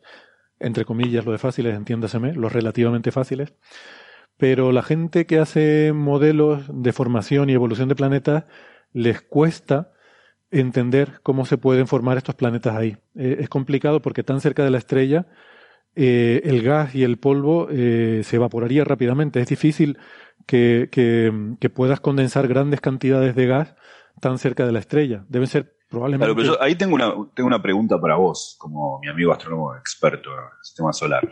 entre 0.58 0.86
comillas, 0.86 1.26
lo 1.26 1.32
de 1.32 1.38
fáciles, 1.38 1.76
entiéndaseme, 1.76 2.32
los 2.32 2.50
relativamente 2.50 3.12
fáciles. 3.12 3.52
Pero 4.37 4.72
la 4.72 4.82
gente 4.82 5.26
que 5.26 5.39
hace 5.39 5.93
modelos 5.95 6.64
de 6.68 6.93
formación 6.93 7.49
y 7.49 7.55
evolución 7.55 7.89
de 7.89 7.97
planetas 7.97 8.45
les 8.93 9.22
cuesta 9.22 9.93
entender 10.51 11.20
cómo 11.22 11.45
se 11.45 11.59
pueden 11.59 11.87
formar 11.87 12.16
estos 12.16 12.34
planetas 12.34 12.76
ahí. 12.76 12.97
Eh, 13.14 13.39
es 13.41 13.49
complicado 13.49 14.01
porque 14.01 14.22
tan 14.22 14.41
cerca 14.41 14.64
de 14.64 14.70
la 14.70 14.78
estrella 14.78 15.26
eh, 15.95 16.43
el 16.45 16.62
gas 16.62 16.95
y 16.95 17.05
el 17.05 17.18
polvo 17.18 17.68
eh, 17.70 18.20
se 18.22 18.37
evaporaría 18.37 18.84
rápidamente. 18.84 19.41
Es 19.41 19.49
difícil 19.49 19.99
que, 20.47 20.91
puedas 21.74 22.01
condensar 22.01 22.47
grandes 22.49 22.80
cantidades 22.80 23.34
de 23.34 23.47
gas 23.47 23.74
tan 24.20 24.39
cerca 24.39 24.66
de 24.66 24.72
la 24.72 24.78
estrella. 24.78 25.24
Deben 25.28 25.49
ser 25.49 25.74
probablemente... 25.89 26.34
Pero 26.34 26.47
yo 26.47 26.62
ahí 26.62 26.74
tengo 26.76 26.95
una, 26.95 27.14
tengo 27.34 27.47
una 27.47 27.62
pregunta 27.62 27.99
para 27.99 28.16
vos, 28.16 28.57
como 28.59 28.99
mi 29.01 29.09
amigo 29.09 29.32
astrónomo 29.32 29.74
experto 29.74 30.30
en 30.32 30.39
el 30.39 30.64
sistema 30.64 30.93
solar. 30.93 31.28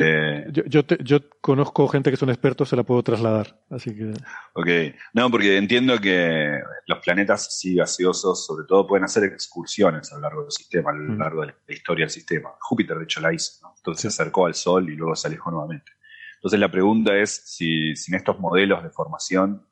Eh, 0.00 0.46
Yo, 0.52 0.62
yo, 0.66 0.84
te- 0.84 0.98
yo 1.02 1.18
conozco 1.40 1.86
gente 1.88 2.10
que 2.10 2.16
son 2.16 2.28
expertos, 2.30 2.68
se 2.68 2.76
la 2.76 2.82
puedo 2.84 3.02
trasladar. 3.02 3.60
Así 3.70 3.94
que 3.94 4.12
ok, 4.54 4.94
no, 5.14 5.30
porque 5.30 5.56
entiendo 5.56 5.98
que 5.98 6.60
los 6.86 6.98
planetas 7.00 7.46
así 7.48 7.74
gaseosos, 7.74 8.46
sobre 8.46 8.66
todo, 8.66 8.86
pueden 8.86 9.04
hacer 9.04 9.24
excursiones 9.24 10.12
a 10.12 10.16
lo 10.16 10.22
largo 10.22 10.42
del 10.42 10.52
sistema, 10.52 10.90
a 10.90 10.94
lo 10.94 11.14
Mm. 11.14 11.18
largo 11.18 11.40
de 11.42 11.46
la 11.66 11.74
historia 11.74 12.04
del 12.04 12.10
sistema. 12.10 12.50
Júpiter, 12.60 12.96
de 12.98 13.04
hecho, 13.04 13.20
la 13.20 13.32
hizo, 13.32 13.60
¿no? 13.62 13.74
Entonces 13.76 14.02
se 14.02 14.08
acercó 14.22 14.46
al 14.46 14.54
Sol 14.54 14.88
y 14.90 14.96
luego 14.96 15.14
se 15.16 15.28
alejó 15.28 15.50
nuevamente. 15.50 15.92
Entonces 16.36 16.60
la 16.60 16.70
pregunta 16.70 17.16
es 17.16 17.30
si, 17.46 17.96
si 17.96 18.12
en 18.12 18.18
estos 18.18 18.38
modelos 18.38 18.82
de 18.84 18.90
formación 18.90 19.66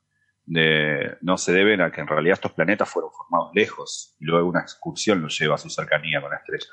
de, 0.45 1.17
no 1.21 1.37
se 1.37 1.51
deben 1.53 1.81
a 1.81 1.91
que 1.91 2.01
en 2.01 2.07
realidad 2.07 2.33
estos 2.35 2.53
planetas 2.53 2.89
fueron 2.89 3.11
formados 3.11 3.51
lejos 3.53 4.15
y 4.19 4.25
luego 4.25 4.47
una 4.49 4.61
excursión 4.61 5.21
los 5.21 5.37
lleva 5.39 5.55
a 5.55 5.57
su 5.57 5.69
cercanía 5.69 6.21
con 6.21 6.31
la 6.31 6.37
estrella. 6.37 6.67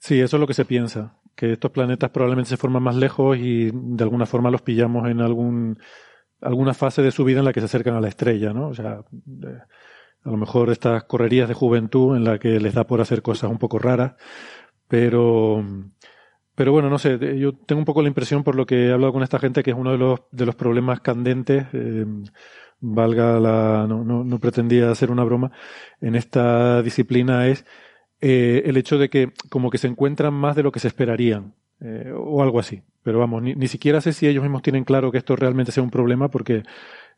Sí, 0.00 0.18
eso 0.18 0.36
es 0.36 0.40
lo 0.40 0.46
que 0.46 0.54
se 0.54 0.64
piensa, 0.64 1.14
que 1.36 1.52
estos 1.52 1.70
planetas 1.70 2.10
probablemente 2.10 2.48
se 2.48 2.56
forman 2.56 2.82
más 2.82 2.96
lejos 2.96 3.36
y 3.36 3.70
de 3.72 4.02
alguna 4.02 4.24
forma 4.24 4.50
los 4.50 4.62
pillamos 4.62 5.08
en 5.08 5.20
algún 5.20 5.78
alguna 6.40 6.72
fase 6.72 7.02
de 7.02 7.10
su 7.10 7.22
vida 7.22 7.40
en 7.40 7.44
la 7.44 7.52
que 7.52 7.60
se 7.60 7.66
acercan 7.66 7.94
a 7.94 8.00
la 8.00 8.08
estrella, 8.08 8.54
¿no? 8.54 8.68
O 8.68 8.74
sea, 8.74 9.04
a 10.24 10.30
lo 10.30 10.36
mejor 10.38 10.70
estas 10.70 11.04
correrías 11.04 11.48
de 11.48 11.54
juventud 11.54 12.16
en 12.16 12.24
la 12.24 12.38
que 12.38 12.58
les 12.60 12.72
da 12.74 12.86
por 12.86 13.02
hacer 13.02 13.20
cosas 13.20 13.50
un 13.50 13.58
poco 13.58 13.78
raras, 13.78 14.14
pero 14.88 15.62
pero 16.54 16.72
bueno, 16.72 16.90
no 16.90 16.98
sé, 16.98 17.18
yo 17.38 17.52
tengo 17.54 17.80
un 17.80 17.84
poco 17.86 18.02
la 18.02 18.08
impresión 18.08 18.42
por 18.42 18.54
lo 18.54 18.66
que 18.66 18.86
he 18.88 18.92
hablado 18.92 19.12
con 19.12 19.22
esta 19.22 19.38
gente 19.38 19.62
que 19.62 19.70
es 19.70 19.76
uno 19.76 19.92
de 19.92 19.98
los 19.98 20.20
de 20.30 20.46
los 20.46 20.54
problemas 20.56 21.00
candentes 21.00 21.66
eh, 21.74 22.06
valga 22.80 23.38
la 23.38 23.86
no, 23.86 24.04
no, 24.04 24.24
no 24.24 24.38
pretendía 24.38 24.90
hacer 24.90 25.10
una 25.10 25.24
broma 25.24 25.52
en 26.00 26.14
esta 26.14 26.82
disciplina 26.82 27.46
es 27.48 27.66
eh, 28.20 28.62
el 28.66 28.76
hecho 28.76 28.98
de 28.98 29.08
que 29.08 29.32
como 29.48 29.70
que 29.70 29.78
se 29.78 29.86
encuentran 29.86 30.34
más 30.34 30.56
de 30.56 30.62
lo 30.62 30.72
que 30.72 30.80
se 30.80 30.88
esperarían 30.88 31.54
eh, 31.80 32.12
o 32.14 32.42
algo 32.42 32.58
así. 32.58 32.82
Pero 33.02 33.18
vamos, 33.18 33.42
ni, 33.42 33.54
ni, 33.54 33.66
siquiera 33.68 34.00
sé 34.00 34.12
si 34.12 34.26
ellos 34.26 34.42
mismos 34.42 34.62
tienen 34.62 34.84
claro 34.84 35.10
que 35.10 35.18
esto 35.18 35.36
realmente 35.36 35.72
sea 35.72 35.82
un 35.82 35.90
problema 35.90 36.28
porque 36.28 36.62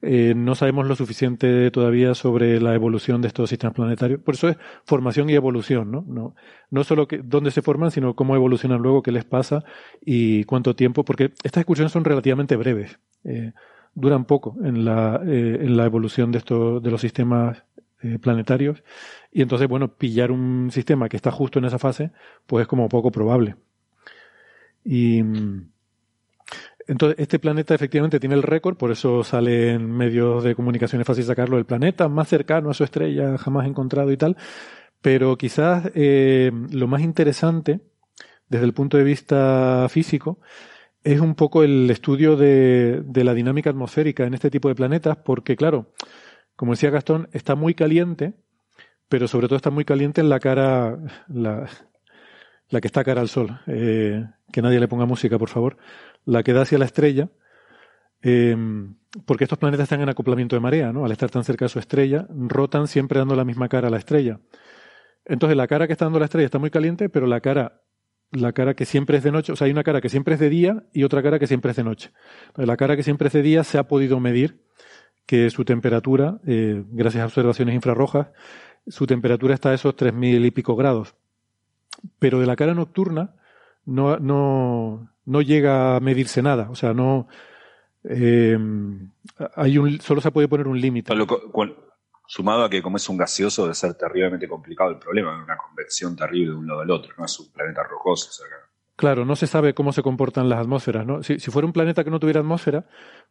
eh, 0.05 0.35
no 0.37 0.57
sabemos 0.57 0.89
lo 0.89 0.97
suficiente 0.97 1.71
todavía 1.71 2.15
sobre 2.15 2.61
la 2.61 2.75
evolución 2.75 3.23
de 3.23 3.29
estos 3.29 3.49
sistemas 3.51 3.75
planetarios. 3.75 4.21
Por 4.21 4.35
eso 4.35 4.49
es 4.49 4.57
formación 4.85 5.31
y 5.31 5.35
evolución, 5.35 5.93
¿no? 5.93 6.05
No, 6.09 6.35
no 6.71 6.85
solo 6.85 7.07
que, 7.07 7.19
dónde 7.19 7.53
se 7.53 7.63
forman, 7.63 7.93
sino 7.93 8.15
cómo 8.15 8.35
evolucionan 8.35 8.83
luego, 8.83 9.03
qué 9.03 9.13
les 9.13 9.25
pasa 9.25 9.65
y 10.01 10.43
cuánto 10.45 10.75
tiempo, 10.75 11.05
porque 11.05 11.33
estas 11.45 11.63
excursiones 11.63 11.93
son 11.93 12.05
relativamente 12.05 12.57
breves. 12.57 12.99
Eh, 13.25 13.53
duran 13.95 14.25
poco 14.25 14.57
en 14.65 14.85
la, 14.85 15.21
en 15.25 15.77
la 15.77 15.85
evolución 15.85 16.33
de, 16.33 16.39
estos, 16.39 16.83
de 16.83 16.91
los 16.91 17.01
sistemas 17.01 17.63
eh, 18.03 18.19
planetarios. 18.19 18.83
Y 19.31 19.43
entonces, 19.43 19.69
bueno, 19.69 19.97
pillar 19.97 20.31
un 20.31 20.71
sistema 20.71 21.09
que 21.09 21.17
está 21.17 21.31
justo 21.31 21.59
en 21.59 21.67
esa 21.67 21.79
fase, 21.79 22.11
pues 22.47 22.63
es 22.63 22.69
como 22.69 22.89
poco 22.89 23.11
probable. 23.11 23.57
Y 24.85 25.23
entonces, 26.89 27.19
este 27.19 27.39
planeta 27.39 27.75
efectivamente 27.75 28.21
tiene 28.21 28.35
el 28.35 28.43
récord, 28.43 28.77
por 28.77 28.91
eso 28.91 29.23
sale 29.25 29.73
en 29.73 29.91
medios 29.91 30.43
de 30.45 30.55
comunicación, 30.55 31.01
es 31.01 31.07
fácil 31.07 31.25
sacarlo, 31.25 31.59
el 31.59 31.65
planeta 31.65 32.09
más 32.09 32.29
cercano 32.29 32.71
a 32.71 32.75
su 32.75 32.85
estrella 32.85 33.39
jamás 33.39 33.67
encontrado 33.67 34.11
y 34.13 34.17
tal. 34.17 34.37
Pero 35.01 35.37
quizás 35.37 35.91
eh, 35.95 36.53
lo 36.71 36.87
más 36.87 37.03
interesante, 37.03 37.81
desde 38.49 38.65
el 38.67 38.75
punto 38.75 38.97
de 38.97 39.05
vista 39.05 39.87
físico, 39.91 40.39
es 41.05 41.21
un 41.21 41.35
poco 41.35 41.65
el 41.65 41.91
estudio 41.91 42.37
de, 42.37 43.03
de 43.05 43.25
la 43.25 43.35
dinámica 43.35 43.71
atmosférica 43.71 44.25
en 44.25 44.35
este 44.35 44.51
tipo 44.51 44.69
de 44.69 44.75
planetas, 44.75 45.17
porque 45.17 45.57
claro, 45.57 45.93
como 46.57 46.73
decía 46.73 46.91
Gastón, 46.91 47.29
está 47.33 47.55
muy 47.55 47.75
caliente, 47.75 48.35
pero 49.09 49.29
sobre 49.29 49.47
todo 49.47 49.57
está 49.57 49.71
muy 49.71 49.85
caliente 49.85 50.21
en 50.21 50.29
la 50.29 50.41
cara, 50.41 50.99
la, 51.29 51.69
que 52.69 52.87
está 52.87 53.05
cara 53.05 53.21
al 53.21 53.29
sol. 53.29 53.61
Eh, 53.67 54.25
que 54.53 54.63
nadie 54.63 54.81
le 54.81 54.89
ponga 54.89 55.07
música, 55.07 55.39
por 55.39 55.49
favor. 55.49 55.77
La 56.25 56.43
que 56.43 56.53
da 56.53 56.63
hacia 56.63 56.79
la 56.79 56.85
estrella. 56.85 57.29
Eh, 58.23 58.57
porque 59.27 59.45
estos 59.45 59.59
planetas 59.59 59.85
están 59.85 60.01
en 60.01 60.09
acoplamiento 60.09 60.57
de 60.57 60.61
marea, 60.61 60.93
¿no? 60.93 61.05
Al 61.05 61.13
estar 61.13 61.31
tan 61.31 61.45
cerca 61.45 61.67
de 61.67 61.69
su 61.69 61.79
estrella, 61.79 62.27
rotan 62.31 62.89
siempre 62.89 63.19
dando 63.19 63.35
la 63.35 63.45
misma 63.45 63.69
cara 63.69 63.89
a 63.89 63.91
la 63.91 63.99
estrella. 63.99 64.41
Entonces 65.25 65.57
la 65.57 65.67
cara 65.67 65.87
que 65.87 65.93
está 65.93 66.07
dando 66.07 66.19
la 66.19 66.25
estrella 66.25 66.47
está 66.47 66.59
muy 66.59 66.71
caliente, 66.71 67.09
pero 67.09 67.27
la 67.27 67.41
cara, 67.41 67.83
la 68.31 68.53
cara 68.53 68.75
que 68.75 68.87
siempre 68.87 69.19
es 69.19 69.23
de 69.23 69.33
noche, 69.33 69.53
o 69.53 69.57
sea, 69.57 69.67
hay 69.67 69.73
una 69.73 69.85
cara 69.85 70.01
que 70.01 70.09
siempre 70.09 70.35
es 70.35 70.41
de 70.41 70.49
día 70.49 70.85
y 70.93 71.05
otra 71.05 71.23
cara 71.23 71.39
que 71.39 71.47
siempre 71.47 71.71
es 71.73 71.77
de 71.77 71.85
noche. 71.85 72.11
La 72.57 72.77
cara 72.77 72.97
que 72.97 73.03
siempre 73.03 73.29
es 73.29 73.35
de 73.35 73.43
día 73.43 73.65
se 73.65 73.79
ha 73.79 73.87
podido 73.87 74.19
medir 74.19 74.65
que 75.27 75.51
su 75.51 75.65
temperatura, 75.65 76.41
eh, 76.47 76.85
gracias 76.89 77.23
a 77.23 77.27
observaciones 77.27 77.75
infrarrojas, 77.75 78.29
su 78.87 79.07
temperatura 79.07 79.55
está 79.55 79.71
a 79.71 79.75
esos 79.75 79.95
3.000 79.97 80.47
y 80.47 80.51
pico 80.51 80.77
grados 80.77 81.15
pero 82.19 82.41
de 82.41 82.47
la 82.47 82.57
cara 82.57 82.75
nocturna 82.75 83.35
no, 83.85 84.19
no, 84.19 85.09
no 85.25 85.43
llega 85.43 85.97
a 85.97 86.01
medirse 86.01 86.43
nada. 86.43 86.71
O 86.71 86.75
sea, 86.75 86.95
no. 86.95 87.29
Eh, 88.05 88.59
hay 89.57 89.79
un, 89.79 90.01
solo 90.01 90.21
se 90.21 90.31
puede 90.31 90.49
poner 90.49 90.67
un 90.67 90.81
límite. 90.81 91.13
Sumado 92.27 92.65
a 92.65 92.71
que, 92.71 92.81
como 92.81 92.97
es 92.97 93.09
un 93.09 93.19
gaseoso, 93.19 93.63
debe 93.63 93.75
ser 93.75 93.95
terriblemente 93.95 94.49
complicado 94.49 94.91
el 94.91 94.99
problema, 94.99 95.43
una 95.43 95.57
convección 95.57 96.17
terrible 96.17 96.53
de 96.53 96.57
un 96.57 96.67
lado 96.67 96.81
al 96.81 96.91
otro, 96.91 97.13
no 97.19 97.27
es 97.27 97.39
un 97.39 97.53
planeta 97.53 97.83
rocoso. 97.83 98.31
Claro, 99.03 99.25
no 99.25 99.35
se 99.35 99.49
sabe 99.49 99.75
cómo 99.75 99.93
se 99.93 100.01
comportan 100.01 100.49
las 100.49 100.61
atmósferas. 100.61 101.05
¿no? 101.05 101.25
Si, 101.25 101.37
fuera 101.39 101.67
un 101.67 101.73
planeta 101.73 102.05
que 102.05 102.11
no 102.11 102.21
tuviera 102.21 102.39
atmósfera, 102.39 102.87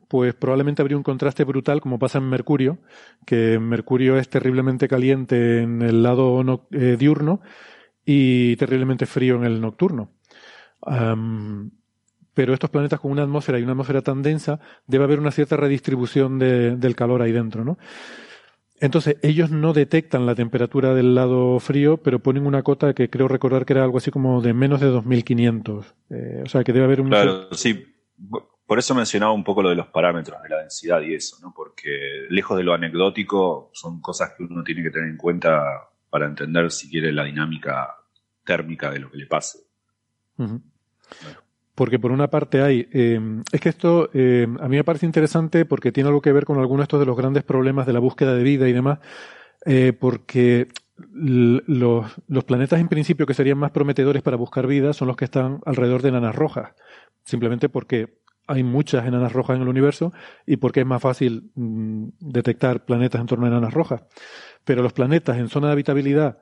pues 0.09 0.33
probablemente 0.33 0.81
habría 0.81 0.97
un 0.97 1.03
contraste 1.03 1.45
brutal, 1.45 1.79
como 1.79 1.97
pasa 1.97 2.17
en 2.17 2.27
Mercurio, 2.27 2.79
que 3.25 3.57
Mercurio 3.57 4.17
es 4.17 4.27
terriblemente 4.29 4.89
caliente 4.89 5.61
en 5.61 5.81
el 5.81 6.03
lado 6.03 6.67
eh, 6.71 6.97
diurno 6.99 7.39
y 8.03 8.57
terriblemente 8.57 9.05
frío 9.05 9.37
en 9.37 9.45
el 9.45 9.61
nocturno. 9.61 10.11
Pero 12.33 12.53
estos 12.53 12.69
planetas 12.69 12.99
con 12.99 13.11
una 13.11 13.23
atmósfera 13.23 13.57
y 13.57 13.63
una 13.63 13.71
atmósfera 13.71 14.01
tan 14.01 14.21
densa, 14.21 14.59
debe 14.87 15.05
haber 15.05 15.21
una 15.21 15.31
cierta 15.31 15.55
redistribución 15.55 16.37
de, 16.37 16.75
del 16.75 16.97
calor 16.97 17.21
ahí 17.21 17.31
dentro, 17.31 17.63
¿no? 17.63 17.77
Entonces, 18.81 19.17
ellos 19.21 19.51
no 19.51 19.73
detectan 19.73 20.25
la 20.25 20.33
temperatura 20.33 20.95
del 20.95 21.13
lado 21.13 21.59
frío, 21.59 21.97
pero 21.97 22.17
ponen 22.17 22.47
una 22.47 22.63
cota 22.63 22.95
que 22.95 23.11
creo 23.11 23.27
recordar 23.27 23.63
que 23.63 23.73
era 23.73 23.83
algo 23.83 23.99
así 23.99 24.09
como 24.09 24.41
de 24.41 24.55
menos 24.55 24.81
de 24.81 24.87
2500. 24.87 25.93
Eh, 26.09 26.41
o 26.43 26.49
sea, 26.49 26.63
que 26.63 26.73
debe 26.73 26.85
haber 26.85 27.01
un... 27.01 27.09
Claro, 27.09 27.53
sí. 27.53 27.87
Por 28.65 28.79
eso 28.79 28.95
mencionaba 28.95 29.33
un 29.33 29.43
poco 29.43 29.61
lo 29.61 29.69
de 29.69 29.75
los 29.75 29.87
parámetros 29.87 30.41
de 30.41 30.49
la 30.49 30.61
densidad 30.61 30.99
y 31.01 31.13
eso, 31.13 31.37
¿no? 31.43 31.53
Porque 31.55 32.25
lejos 32.29 32.57
de 32.57 32.63
lo 32.63 32.73
anecdótico, 32.73 33.69
son 33.71 34.01
cosas 34.01 34.31
que 34.35 34.43
uno 34.45 34.63
tiene 34.63 34.81
que 34.81 34.89
tener 34.89 35.09
en 35.09 35.17
cuenta 35.17 35.63
para 36.09 36.25
entender 36.25 36.71
si 36.71 36.89
quiere 36.89 37.11
la 37.11 37.25
dinámica 37.25 37.95
térmica 38.43 38.89
de 38.89 38.99
lo 38.99 39.11
que 39.11 39.17
le 39.17 39.27
pase. 39.27 39.59
Porque 41.81 41.97
por 41.97 42.11
una 42.11 42.29
parte 42.29 42.61
hay, 42.61 42.87
eh, 42.93 43.19
es 43.51 43.59
que 43.59 43.69
esto 43.69 44.11
eh, 44.13 44.45
a 44.59 44.67
mí 44.67 44.77
me 44.77 44.83
parece 44.83 45.07
interesante 45.07 45.65
porque 45.65 45.91
tiene 45.91 46.09
algo 46.09 46.21
que 46.21 46.31
ver 46.31 46.45
con 46.45 46.59
algunos 46.59 46.87
de, 46.87 46.99
de 46.99 47.05
los 47.07 47.17
grandes 47.17 47.41
problemas 47.41 47.87
de 47.87 47.93
la 47.93 47.97
búsqueda 47.97 48.35
de 48.35 48.43
vida 48.43 48.69
y 48.69 48.71
demás, 48.71 48.99
eh, 49.65 49.91
porque 49.91 50.67
los, 51.11 51.63
los, 52.27 52.43
planetas 52.43 52.79
en 52.79 52.87
principio 52.87 53.25
que 53.25 53.33
serían 53.33 53.57
más 53.57 53.71
prometedores 53.71 54.21
para 54.21 54.37
buscar 54.37 54.67
vida 54.67 54.93
son 54.93 55.07
los 55.07 55.17
que 55.17 55.25
están 55.25 55.59
alrededor 55.65 56.03
de 56.03 56.09
enanas 56.09 56.35
rojas, 56.35 56.75
simplemente 57.23 57.67
porque 57.67 58.19
hay 58.45 58.61
muchas 58.61 59.07
enanas 59.07 59.33
rojas 59.33 59.55
en 59.55 59.63
el 59.63 59.67
universo 59.67 60.13
y 60.45 60.57
porque 60.57 60.81
es 60.81 60.85
más 60.85 61.01
fácil 61.01 61.49
mm, 61.55 62.09
detectar 62.19 62.85
planetas 62.85 63.21
en 63.21 63.25
torno 63.25 63.45
a 63.45 63.49
enanas 63.49 63.73
rojas. 63.73 64.03
Pero 64.65 64.83
los 64.83 64.93
planetas 64.93 65.39
en 65.39 65.49
zona 65.49 65.65
de 65.65 65.73
habitabilidad 65.73 66.37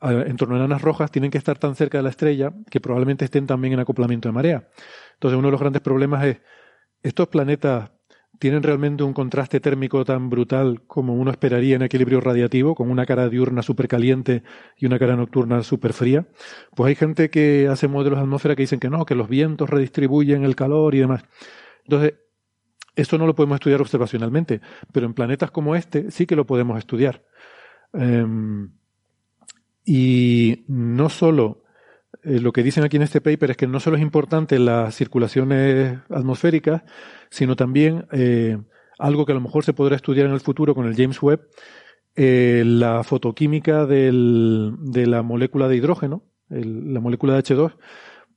en 0.00 0.36
torno 0.36 0.54
a 0.54 0.58
enanas 0.58 0.82
rojas 0.82 1.10
tienen 1.10 1.30
que 1.30 1.38
estar 1.38 1.58
tan 1.58 1.74
cerca 1.74 1.98
de 1.98 2.04
la 2.04 2.10
estrella 2.10 2.52
que 2.70 2.80
probablemente 2.80 3.24
estén 3.24 3.46
también 3.46 3.74
en 3.74 3.80
acoplamiento 3.80 4.28
de 4.28 4.32
marea. 4.32 4.68
Entonces 5.14 5.38
uno 5.38 5.48
de 5.48 5.52
los 5.52 5.60
grandes 5.60 5.82
problemas 5.82 6.24
es, 6.24 6.40
¿estos 7.02 7.28
planetas 7.28 7.90
tienen 8.38 8.62
realmente 8.62 9.04
un 9.04 9.12
contraste 9.12 9.60
térmico 9.60 10.04
tan 10.04 10.28
brutal 10.28 10.82
como 10.86 11.14
uno 11.14 11.30
esperaría 11.30 11.76
en 11.76 11.82
equilibrio 11.82 12.20
radiativo, 12.20 12.74
con 12.74 12.90
una 12.90 13.06
cara 13.06 13.28
diurna 13.28 13.62
súper 13.62 13.88
caliente 13.88 14.42
y 14.76 14.86
una 14.86 14.98
cara 14.98 15.16
nocturna 15.16 15.62
súper 15.62 15.92
fría? 15.92 16.26
Pues 16.74 16.88
hay 16.88 16.94
gente 16.96 17.30
que 17.30 17.68
hace 17.70 17.88
modelos 17.88 18.18
de 18.18 18.24
atmósfera 18.24 18.56
que 18.56 18.62
dicen 18.62 18.80
que 18.80 18.90
no, 18.90 19.06
que 19.06 19.14
los 19.14 19.28
vientos 19.28 19.70
redistribuyen 19.70 20.44
el 20.44 20.56
calor 20.56 20.94
y 20.94 20.98
demás. 20.98 21.24
Entonces, 21.84 22.14
esto 22.96 23.18
no 23.18 23.26
lo 23.26 23.34
podemos 23.34 23.56
estudiar 23.56 23.80
observacionalmente, 23.80 24.60
pero 24.92 25.06
en 25.06 25.14
planetas 25.14 25.50
como 25.50 25.74
este 25.74 26.10
sí 26.10 26.26
que 26.26 26.36
lo 26.36 26.46
podemos 26.46 26.78
estudiar. 26.78 27.24
Um, 27.92 28.72
y 29.84 30.64
no 30.66 31.08
solo 31.08 31.64
eh, 32.24 32.40
lo 32.40 32.52
que 32.52 32.62
dicen 32.62 32.84
aquí 32.84 32.96
en 32.96 33.02
este 33.02 33.20
paper 33.20 33.52
es 33.52 33.56
que 33.56 33.66
no 33.66 33.80
solo 33.80 33.96
es 33.96 34.02
importante 34.02 34.58
las 34.58 34.94
circulaciones 34.94 35.98
atmosféricas, 36.08 36.82
sino 37.30 37.54
también 37.56 38.06
eh, 38.12 38.58
algo 38.98 39.26
que 39.26 39.32
a 39.32 39.34
lo 39.34 39.40
mejor 39.40 39.64
se 39.64 39.74
podrá 39.74 39.96
estudiar 39.96 40.26
en 40.26 40.32
el 40.32 40.40
futuro 40.40 40.74
con 40.74 40.86
el 40.86 40.96
James 40.96 41.20
Webb, 41.22 41.48
eh, 42.16 42.62
la 42.64 43.02
fotoquímica 43.02 43.86
de 43.86 44.12
la 45.06 45.22
molécula 45.22 45.68
de 45.68 45.76
hidrógeno, 45.76 46.22
la 46.48 47.00
molécula 47.00 47.34
de 47.34 47.40
H2, 47.42 47.76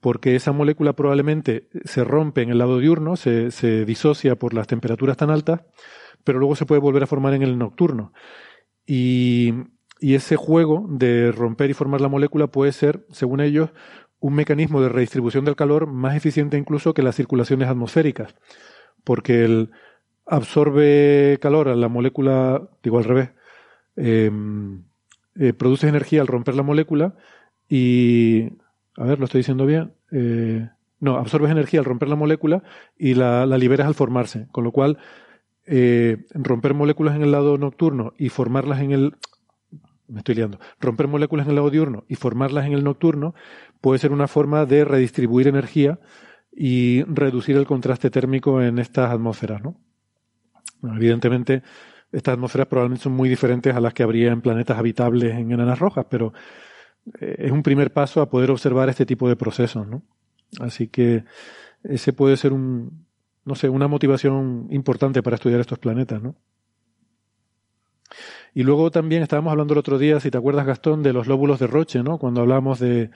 porque 0.01 0.35
esa 0.35 0.51
molécula 0.51 0.93
probablemente 0.93 1.69
se 1.85 2.03
rompe 2.03 2.41
en 2.41 2.49
el 2.49 2.57
lado 2.57 2.79
diurno, 2.79 3.15
se, 3.15 3.51
se 3.51 3.85
disocia 3.85 4.35
por 4.35 4.53
las 4.53 4.67
temperaturas 4.67 5.17
tan 5.17 5.29
altas, 5.29 5.61
pero 6.23 6.39
luego 6.39 6.55
se 6.55 6.65
puede 6.65 6.81
volver 6.81 7.03
a 7.03 7.07
formar 7.07 7.33
en 7.35 7.43
el 7.43 7.57
nocturno. 7.57 8.13
Y 8.85 9.53
y 9.99 10.15
ese 10.15 10.35
juego 10.35 10.85
de 10.89 11.31
romper 11.31 11.69
y 11.69 11.73
formar 11.73 12.01
la 12.01 12.07
molécula 12.07 12.47
puede 12.47 12.71
ser, 12.71 13.05
según 13.11 13.41
ellos, 13.41 13.71
un 14.19 14.33
mecanismo 14.33 14.81
de 14.81 14.89
redistribución 14.89 15.45
del 15.45 15.55
calor 15.55 15.87
más 15.87 16.15
eficiente 16.15 16.57
incluso 16.57 16.93
que 16.93 17.03
las 17.03 17.15
circulaciones 17.15 17.67
atmosféricas, 17.67 18.35
porque 19.03 19.45
el 19.45 19.71
absorbe 20.25 21.37
calor 21.41 21.69
a 21.69 21.75
la 21.75 21.87
molécula, 21.87 22.69
digo 22.83 22.97
al 22.97 23.05
revés, 23.05 23.29
eh, 23.95 24.31
eh, 25.39 25.53
produce 25.53 25.87
energía 25.87 26.21
al 26.21 26.27
romper 26.27 26.55
la 26.55 26.63
molécula 26.63 27.15
y, 27.69 28.49
a 28.97 29.05
ver, 29.05 29.19
lo 29.19 29.25
estoy 29.25 29.39
diciendo 29.39 29.65
bien, 29.65 29.93
eh, 30.11 30.69
no, 30.99 31.17
absorbes 31.17 31.51
energía 31.51 31.79
al 31.79 31.85
romper 31.85 32.09
la 32.09 32.15
molécula 32.15 32.63
y 32.97 33.13
la, 33.13 33.45
la 33.45 33.57
liberas 33.57 33.87
al 33.87 33.95
formarse, 33.95 34.47
con 34.51 34.63
lo 34.63 34.71
cual 34.71 34.97
romper 36.33 36.73
moléculas 36.73 37.17
en 37.17 37.23
el 37.23 37.33
lado 37.33 37.57
nocturno 37.57 38.13
y 38.17 38.29
formarlas 38.29 38.79
en 38.79 38.93
el 38.93 39.17
me 40.07 40.19
estoy 40.19 40.35
liando, 40.35 40.59
romper 40.79 41.07
moléculas 41.07 41.45
en 41.45 41.51
el 41.51 41.55
lago 41.55 41.69
diurno 41.69 42.05
y 42.07 42.15
formarlas 42.15 42.65
en 42.65 42.73
el 42.73 42.83
nocturno 42.83 43.35
puede 43.81 43.99
ser 43.99 44.11
una 44.11 44.27
forma 44.27 44.65
de 44.65 44.85
redistribuir 44.85 45.47
energía 45.47 45.99
y 46.51 47.03
reducir 47.03 47.57
el 47.57 47.67
contraste 47.67 48.09
térmico 48.09 48.61
en 48.61 48.79
estas 48.79 49.11
atmósferas, 49.11 49.61
¿no? 49.61 49.79
Evidentemente, 50.83 51.63
estas 52.11 52.33
atmósferas 52.33 52.67
probablemente 52.67 53.03
son 53.03 53.13
muy 53.13 53.29
diferentes 53.29 53.75
a 53.75 53.79
las 53.79 53.93
que 53.93 54.03
habría 54.03 54.31
en 54.31 54.41
planetas 54.41 54.77
habitables 54.77 55.35
en 55.35 55.51
enanas 55.51 55.79
rojas, 55.79 56.05
pero 56.09 56.33
eh, 57.19 57.35
es 57.39 57.51
un 57.51 57.63
primer 57.63 57.91
paso 57.91 58.21
a 58.21 58.29
poder 58.29 58.51
observar 58.51 58.89
este 58.89 59.05
tipo 59.05 59.27
de 59.27 59.35
procesos, 59.35 59.87
¿no? 59.87 60.03
Así 60.59 60.87
que 60.87 61.25
ese 61.83 62.13
puede 62.13 62.37
ser 62.37 62.53
un, 62.53 63.05
no 63.45 63.55
sé, 63.55 63.69
una 63.69 63.87
motivación 63.87 64.67
importante 64.71 65.21
para 65.21 65.35
estudiar 65.35 65.59
estos 65.59 65.79
planetas, 65.79 66.21
¿no? 66.21 66.35
Y 68.57 68.63
luego 68.63 68.89
también 68.89 69.21
estábamos 69.21 69.51
hablando 69.51 69.75
el 69.75 69.77
otro 69.77 69.99
día, 69.99 70.19
si 70.19 70.31
te 70.31 70.37
acuerdas, 70.39 70.65
Gastón, 70.65 71.03
de 71.03 71.13
los 71.13 71.27
lóbulos 71.27 71.59
de 71.59 71.67
Roche, 71.67 72.01
¿no? 72.01 72.17
Cuando 72.17 72.41
hablamos 72.41 72.79
de, 72.79 73.11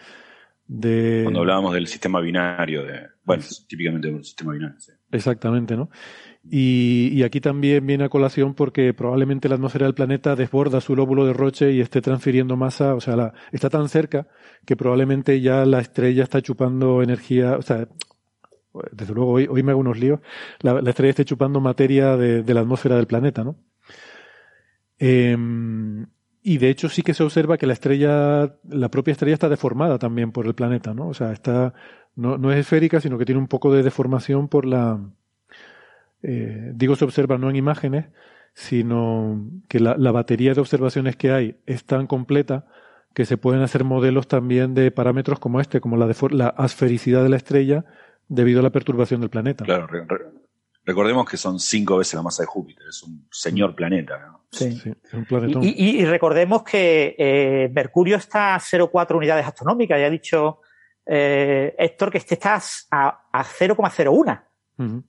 de... 0.68 1.22
Cuando 1.24 1.40
hablábamos 1.40 1.74
del 1.74 1.88
sistema 1.88 2.22
binario, 2.22 2.84
de, 2.84 3.08
bueno, 3.24 3.44
típicamente 3.68 4.12
del 4.12 4.24
sistema 4.24 4.54
binario. 4.54 4.80
Sí. 4.80 4.92
Exactamente, 5.12 5.76
¿no? 5.76 5.90
Y, 6.48 7.10
y, 7.12 7.24
aquí 7.24 7.42
también 7.42 7.88
viene 7.88 8.04
a 8.04 8.10
colación 8.10 8.54
porque 8.54 8.94
probablemente 8.94 9.50
la 9.50 9.56
atmósfera 9.56 9.88
del 9.88 9.96
planeta 9.96 10.36
desborda 10.36 10.80
su 10.80 10.96
lóbulo 10.96 11.26
de 11.26 11.34
Roche 11.34 11.72
y 11.72 11.82
esté 11.82 12.02
transfiriendo 12.02 12.56
masa, 12.56 12.94
o 12.94 13.02
sea, 13.02 13.16
la, 13.16 13.34
está 13.52 13.72
tan 13.72 13.90
cerca 13.90 14.28
que 14.68 14.76
probablemente 14.76 15.42
ya 15.42 15.66
la 15.66 15.80
estrella 15.80 16.22
está 16.22 16.44
chupando 16.44 17.02
energía, 17.02 17.58
o 17.58 17.64
sea, 17.64 17.88
desde 18.92 19.16
luego 19.16 19.32
hoy, 19.32 19.48
hoy 19.50 19.64
me 19.64 19.72
hago 19.72 19.82
unos 19.82 19.98
líos, 19.98 20.20
la, 20.60 20.84
la 20.84 20.90
estrella 20.92 21.10
esté 21.10 21.26
chupando 21.26 21.60
materia 21.62 22.16
de, 22.16 22.44
de, 22.44 22.54
la 22.54 22.60
atmósfera 22.60 22.96
del 22.96 23.08
planeta, 23.08 23.44
¿no? 23.44 23.56
Eh, 25.04 25.36
y 26.44 26.58
de 26.60 26.70
hecho 26.70 26.90
sí 26.90 27.02
que 27.02 27.14
se 27.14 27.24
observa 27.24 27.58
que 27.58 27.66
la 27.66 27.74
estrella, 27.74 28.56
la 28.70 28.90
propia 28.90 29.12
estrella 29.12 29.34
está 29.34 29.50
deformada 29.50 29.98
también 29.98 30.32
por 30.32 30.46
el 30.46 30.54
planeta, 30.54 30.94
¿no? 30.94 31.08
O 31.08 31.14
sea, 31.14 31.32
está, 31.32 31.74
no, 32.16 32.38
no 32.38 32.52
es 32.52 32.60
esférica, 32.60 33.00
sino 33.02 33.18
que 33.18 33.26
tiene 33.26 33.42
un 33.42 33.48
poco 33.48 33.74
de 33.74 33.84
deformación 33.84 34.48
por 34.48 34.66
la, 34.66 35.00
eh, 36.22 36.72
digo 36.76 36.96
se 36.96 37.06
observa 37.06 37.38
no 37.38 37.50
en 37.50 37.56
imágenes, 37.56 38.10
sino 38.54 39.44
que 39.68 39.80
la, 39.80 39.96
la, 39.98 40.12
batería 40.12 40.54
de 40.54 40.62
observaciones 40.62 41.16
que 41.16 41.32
hay 41.32 41.58
es 41.66 41.86
tan 41.86 42.06
completa 42.06 42.66
que 43.14 43.26
se 43.26 43.38
pueden 43.38 43.62
hacer 43.62 43.84
modelos 43.84 44.28
también 44.28 44.74
de 44.74 44.92
parámetros 44.92 45.40
como 45.40 45.62
este, 45.62 45.82
como 45.82 45.98
la, 45.98 46.14
la 46.32 46.48
asfericidad 46.48 47.24
de 47.24 47.30
la 47.30 47.38
estrella 47.38 47.86
debido 48.28 48.60
a 48.60 48.64
la 48.64 48.72
perturbación 48.72 49.22
del 49.22 49.30
planeta. 49.30 49.66
Claro, 49.66 49.88
re, 49.88 50.06
recordemos 50.86 51.30
que 51.30 51.38
son 51.38 51.60
cinco 51.60 51.98
veces 51.98 52.16
la 52.16 52.22
masa 52.22 52.44
de 52.44 52.48
Júpiter, 52.48 52.88
es 52.88 53.04
un 53.04 53.28
señor 53.32 53.76
planeta. 53.76 54.20
¿no? 54.20 54.46
Sí. 54.52 54.72
sí 54.74 54.92
es 55.04 55.14
un 55.14 55.26
planetón. 55.26 55.64
Y, 55.64 55.70
y, 55.70 56.02
y, 56.02 56.06
recordemos 56.06 56.64
que 56.64 57.16
eh, 57.18 57.70
Mercurio 57.74 58.18
está 58.18 58.56
a 58.56 58.60
0,4 58.60 59.16
unidades 59.16 59.46
astronómicas, 59.46 60.00
ya 60.00 60.08
ha 60.08 60.10
dicho 60.10 60.62
eh, 61.06 61.76
Héctor 61.78 62.12
que 62.12 62.18
este 62.18 62.36
está 62.36 62.60
a, 62.92 63.28
a 63.32 63.44
0,01. 63.44 64.42
Uh 64.78 64.84
-huh. 64.84 65.04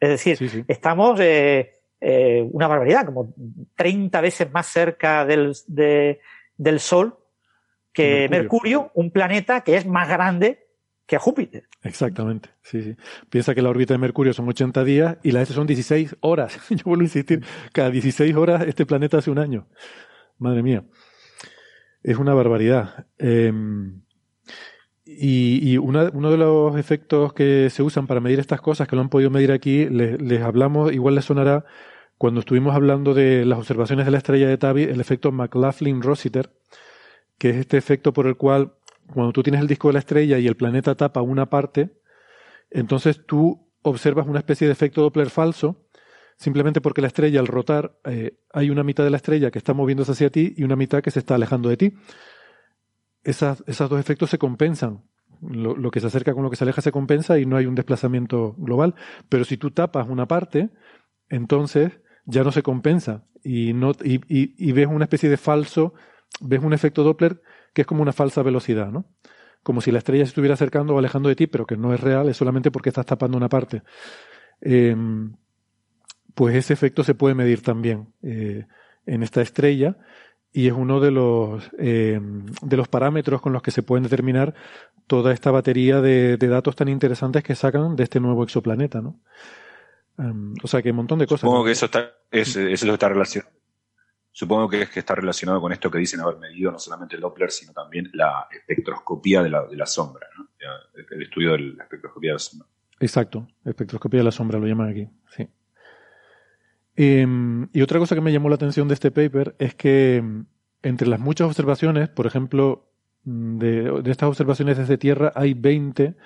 Es 0.00 0.08
decir, 0.10 0.36
sí, 0.36 0.48
sí. 0.48 0.64
estamos 0.68 1.18
eh, 1.20 1.72
eh, 2.00 2.48
una 2.52 2.68
barbaridad, 2.68 3.04
como 3.06 3.34
30 3.74 4.20
veces 4.20 4.50
más 4.52 4.66
cerca 4.66 5.24
del, 5.24 5.56
de, 5.66 6.20
del 6.56 6.78
Sol 6.78 7.18
que 7.92 8.28
Mercurio. 8.28 8.82
Mercurio, 8.82 8.90
un 8.94 9.10
planeta 9.10 9.62
que 9.62 9.76
es 9.76 9.86
más 9.86 10.08
grande 10.08 10.67
que 11.08 11.16
a 11.16 11.18
Júpiter. 11.18 11.66
Exactamente, 11.82 12.50
sí, 12.62 12.82
sí. 12.82 12.96
Piensa 13.30 13.54
que 13.54 13.62
la 13.62 13.70
órbita 13.70 13.94
de 13.94 13.98
Mercurio 13.98 14.34
son 14.34 14.46
80 14.46 14.84
días 14.84 15.16
y 15.22 15.32
la 15.32 15.40
S 15.40 15.54
son 15.54 15.66
16 15.66 16.16
horas. 16.20 16.60
Yo 16.68 16.84
vuelvo 16.84 17.00
a 17.00 17.04
insistir, 17.04 17.42
cada 17.72 17.90
16 17.90 18.36
horas 18.36 18.66
este 18.68 18.84
planeta 18.84 19.16
hace 19.16 19.30
un 19.30 19.38
año. 19.38 19.66
Madre 20.36 20.62
mía. 20.62 20.84
Es 22.02 22.18
una 22.18 22.34
barbaridad. 22.34 23.06
Eh, 23.18 23.50
y, 25.06 25.78
uno 25.78 26.30
de 26.30 26.36
los 26.36 26.76
efectos 26.76 27.32
que 27.32 27.70
se 27.70 27.82
usan 27.82 28.06
para 28.06 28.20
medir 28.20 28.38
estas 28.38 28.60
cosas, 28.60 28.86
que 28.86 28.94
lo 28.94 29.00
han 29.00 29.08
podido 29.08 29.30
medir 29.30 29.50
aquí, 29.50 29.86
les, 29.86 30.20
les 30.20 30.42
hablamos, 30.42 30.92
igual 30.92 31.14
les 31.14 31.24
sonará, 31.24 31.64
cuando 32.18 32.40
estuvimos 32.40 32.74
hablando 32.74 33.14
de 33.14 33.46
las 33.46 33.58
observaciones 33.58 34.04
de 34.04 34.12
la 34.12 34.18
estrella 34.18 34.46
de 34.46 34.58
Tabi, 34.58 34.82
el 34.82 35.00
efecto 35.00 35.32
McLaughlin-Rossiter, 35.32 36.50
que 37.38 37.50
es 37.50 37.56
este 37.56 37.78
efecto 37.78 38.12
por 38.12 38.26
el 38.26 38.36
cual 38.36 38.74
cuando 39.12 39.32
tú 39.32 39.42
tienes 39.42 39.60
el 39.60 39.66
disco 39.66 39.88
de 39.88 39.94
la 39.94 39.98
estrella 40.00 40.38
y 40.38 40.46
el 40.46 40.56
planeta 40.56 40.94
tapa 40.94 41.22
una 41.22 41.50
parte, 41.50 42.00
entonces 42.70 43.24
tú 43.26 43.68
observas 43.82 44.26
una 44.26 44.38
especie 44.38 44.66
de 44.66 44.72
efecto 44.72 45.02
Doppler 45.02 45.30
falso, 45.30 45.86
simplemente 46.36 46.80
porque 46.80 47.00
la 47.00 47.06
estrella 47.08 47.40
al 47.40 47.46
rotar 47.46 47.98
eh, 48.04 48.38
hay 48.52 48.70
una 48.70 48.84
mitad 48.84 49.04
de 49.04 49.10
la 49.10 49.16
estrella 49.16 49.50
que 49.50 49.58
está 49.58 49.74
moviéndose 49.74 50.12
hacia 50.12 50.30
ti 50.30 50.54
y 50.56 50.62
una 50.62 50.76
mitad 50.76 51.02
que 51.02 51.10
se 51.10 51.18
está 51.18 51.34
alejando 51.34 51.68
de 51.68 51.76
ti 51.76 51.94
esas, 53.28 53.62
esos 53.66 53.90
dos 53.90 54.00
efectos 54.00 54.30
se 54.30 54.38
compensan. 54.38 55.04
Lo, 55.40 55.92
que 55.92 56.00
se 56.00 56.08
acerca 56.08 56.34
con 56.34 56.42
lo 56.42 56.50
que 56.50 56.56
se 56.56 56.64
aleja 56.64 56.82
se 56.82 56.90
compensa 56.90 57.38
y 57.38 57.46
no 57.46 57.56
hay 57.56 57.66
un 57.66 57.76
desplazamiento 57.76 58.54
global. 58.58 58.96
Pero 59.28 59.44
si 59.44 59.56
tú 59.56 59.70
tapas 59.70 60.08
una 60.08 60.26
parte, 60.26 60.70
entonces 61.28 62.00
ya 62.24 62.42
no 62.42 62.50
se 62.50 62.64
compensa 62.64 63.24
y, 63.44 63.72
no, 63.72 63.92
y, 64.02 64.16
y, 64.26 64.54
y 64.58 64.72
ves 64.72 64.88
una 64.88 65.04
especie 65.04 65.28
de 65.28 65.36
falso, 65.36 65.94
ves 66.40 66.60
un 66.60 66.72
efecto 66.72 67.04
Doppler 67.04 67.40
que 67.78 67.82
es 67.82 67.86
como 67.86 68.02
una 68.02 68.12
falsa 68.12 68.42
velocidad, 68.42 68.90
¿no? 68.90 69.04
Como 69.62 69.80
si 69.80 69.92
la 69.92 69.98
estrella 69.98 70.24
se 70.24 70.30
estuviera 70.30 70.54
acercando 70.54 70.96
o 70.96 70.98
alejando 70.98 71.28
de 71.28 71.36
ti, 71.36 71.46
pero 71.46 71.64
que 71.64 71.76
no 71.76 71.94
es 71.94 72.00
real, 72.00 72.28
es 72.28 72.36
solamente 72.36 72.72
porque 72.72 72.88
estás 72.88 73.06
tapando 73.06 73.36
una 73.36 73.48
parte. 73.48 73.84
Eh, 74.60 74.96
pues 76.34 76.56
ese 76.56 76.72
efecto 76.72 77.04
se 77.04 77.14
puede 77.14 77.36
medir 77.36 77.62
también 77.62 78.12
eh, 78.20 78.66
en 79.06 79.22
esta 79.22 79.42
estrella 79.42 79.96
y 80.52 80.66
es 80.66 80.72
uno 80.72 80.98
de 80.98 81.12
los, 81.12 81.70
eh, 81.78 82.18
de 82.20 82.76
los 82.76 82.88
parámetros 82.88 83.40
con 83.40 83.52
los 83.52 83.62
que 83.62 83.70
se 83.70 83.84
pueden 83.84 84.02
determinar 84.02 84.54
toda 85.06 85.32
esta 85.32 85.52
batería 85.52 86.00
de, 86.00 86.36
de, 86.36 86.48
datos 86.48 86.74
tan 86.74 86.88
interesantes 86.88 87.44
que 87.44 87.54
sacan 87.54 87.94
de 87.94 88.02
este 88.02 88.18
nuevo 88.18 88.42
exoplaneta, 88.42 89.00
¿no? 89.00 89.20
Um, 90.16 90.54
o 90.64 90.66
sea 90.66 90.82
que 90.82 90.88
hay 90.88 90.90
un 90.90 90.96
montón 90.96 91.20
de 91.20 91.28
cosas. 91.28 91.42
Supongo 91.42 91.64
que 91.64 91.70
eso 91.70 91.86
está, 91.86 92.10
es, 92.32 92.56
eso 92.56 92.60
es 92.60 92.82
lo 92.82 92.90
que 92.90 92.94
está 92.94 93.08
relacionado. 93.08 93.52
Supongo 94.30 94.68
que 94.68 94.82
es 94.82 94.90
que 94.90 95.00
está 95.00 95.14
relacionado 95.14 95.60
con 95.60 95.72
esto 95.72 95.90
que 95.90 95.98
dicen 95.98 96.20
haber 96.20 96.36
medido 96.36 96.70
no 96.70 96.78
solamente 96.78 97.16
el 97.16 97.22
Doppler, 97.22 97.50
sino 97.50 97.72
también 97.72 98.10
la 98.12 98.46
espectroscopía 98.50 99.42
de 99.42 99.50
la, 99.50 99.86
sombra, 99.86 100.26
¿no? 100.36 100.48
el 101.10 101.22
estudio 101.22 101.52
de 101.52 101.58
la 101.58 101.84
espectroscopía 101.84 102.30
de 102.30 102.34
la 102.34 102.38
sombra. 102.38 102.68
Exacto, 103.00 103.48
espectroscopía 103.64 104.20
de 104.20 104.24
la 104.24 104.32
sombra 104.32 104.58
lo 104.58 104.66
llaman 104.66 104.90
aquí, 104.90 105.08
sí. 105.36 105.48
Eh, 106.96 107.26
y 107.72 107.82
otra 107.82 107.98
cosa 107.98 108.14
que 108.14 108.20
me 108.20 108.32
llamó 108.32 108.48
la 108.48 108.56
atención 108.56 108.88
de 108.88 108.94
este 108.94 109.10
paper 109.10 109.54
es 109.58 109.74
que 109.74 110.22
entre 110.82 111.08
las 111.08 111.20
muchas 111.20 111.46
observaciones, 111.46 112.08
por 112.08 112.26
ejemplo, 112.26 112.90
de, 113.24 114.02
de 114.02 114.10
estas 114.10 114.28
observaciones 114.28 114.78
desde 114.78 114.98
Tierra, 114.98 115.32
hay 115.34 115.54
20 115.54 116.16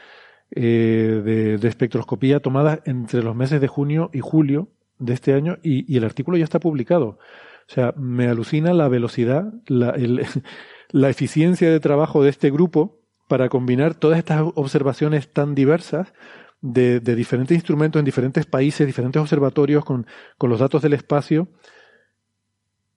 eh, 0.55 1.57
de, 1.59 1.69
espectroscopía 1.69 2.41
tomadas 2.41 2.81
entre 2.85 3.23
los 3.23 3.35
meses 3.35 3.59
de 3.59 3.69
junio 3.69 4.11
y 4.13 4.21
julio 4.21 4.69
de 4.99 5.15
este 5.15 5.33
año 5.33 5.57
y, 5.63 5.97
el 5.97 6.05
artículo 6.05 6.37
ya 6.37 6.45
está 6.45 6.61
publicado. 6.61 7.19
O 7.73 7.75
sea, 7.75 7.95
me 7.97 8.29
alucina 8.29 8.75
la 8.75 8.87
velocidad, 8.89 9.51
la, 9.67 11.09
eficiencia 11.09 11.71
de 11.71 11.81
trabajo 11.81 12.23
de 12.23 12.29
este 12.29 12.51
grupo 12.51 13.01
para 13.29 13.49
combinar 13.49 13.95
todas 13.95 14.19
estas 14.19 14.43
observaciones 14.57 15.33
tan 15.33 15.55
diversas 15.55 16.13
de, 16.61 17.01
diferentes 17.01 17.55
instrumentos 17.55 17.99
en 17.99 18.05
diferentes 18.05 18.45
países, 18.45 18.87
diferentes 18.87 19.23
observatorios 19.23 19.87
con, 19.87 20.07
con 20.37 20.51
los 20.51 20.61
datos 20.61 20.83
del 20.83 20.93
espacio. 20.93 21.49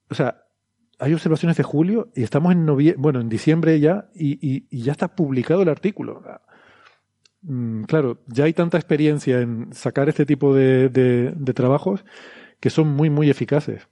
O 0.10 0.14
sea, 0.14 0.44
hay 1.00 1.14
observaciones 1.14 1.56
de 1.56 1.64
julio 1.64 2.12
y 2.14 2.24
estamos 2.24 2.52
en 2.52 2.66
noviembre, 2.66 3.02
bueno, 3.02 3.22
en 3.22 3.30
diciembre 3.30 3.80
ya 3.80 4.10
y, 4.14 4.68
ya 4.78 4.92
está 4.92 5.16
publicado 5.16 5.62
el 5.62 5.70
artículo. 5.70 6.22
Mm, 7.44 7.84
claro, 7.84 8.22
ya 8.28 8.44
hay 8.44 8.52
tanta 8.52 8.78
experiencia 8.78 9.40
en 9.40 9.72
sacar 9.72 10.10
este 10.10 10.26
tipo 10.26 10.54
de 10.54 11.54
trabajos 11.56 12.04
que 12.60 12.70
son 12.70 12.90
muy, 12.90 13.10
muy 13.10 13.30
eficaces. 13.30 13.88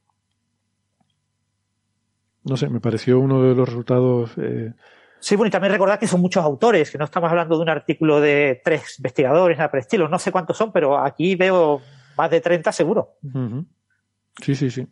No 2.43 2.57
sé, 2.57 2.69
me 2.69 2.79
pareció 2.79 3.19
uno 3.19 3.41
de 3.41 3.55
los 3.55 3.67
resultados 3.67 4.31
eh, 4.37 4.73
Sí, 5.23 5.37
bueno, 5.37 5.47
y 5.47 5.51
también 5.51 5.71
recordar 5.71 5.97
que 5.97 6.05
son 6.05 6.19
muchos 6.19 6.43
autores, 6.43 6.91
que 6.91 6.97
no 6.97 7.05
estamos 7.05 7.29
hablando 7.29 7.55
de 7.55 7.61
un 7.61 7.69
artículo 7.69 8.19
de 8.19 8.59
tres 8.61 8.99
investigadores, 8.99 9.57
nada 9.57 9.71
por 9.71 9.77
el 9.77 9.83
estilo. 9.83 10.09
No 10.09 10.19
sé 10.19 10.33
cuántos 10.33 10.57
son, 10.57 10.73
pero 10.73 10.97
aquí 10.97 11.37
veo 11.37 11.81
más 12.17 12.29
de 12.29 12.41
30 12.41 12.73
seguro. 12.73 13.13
Uh 13.23 13.29
-huh. 13.29 13.65
Sí, 14.41 14.53
sí, 14.53 14.69
sí. 14.69 14.85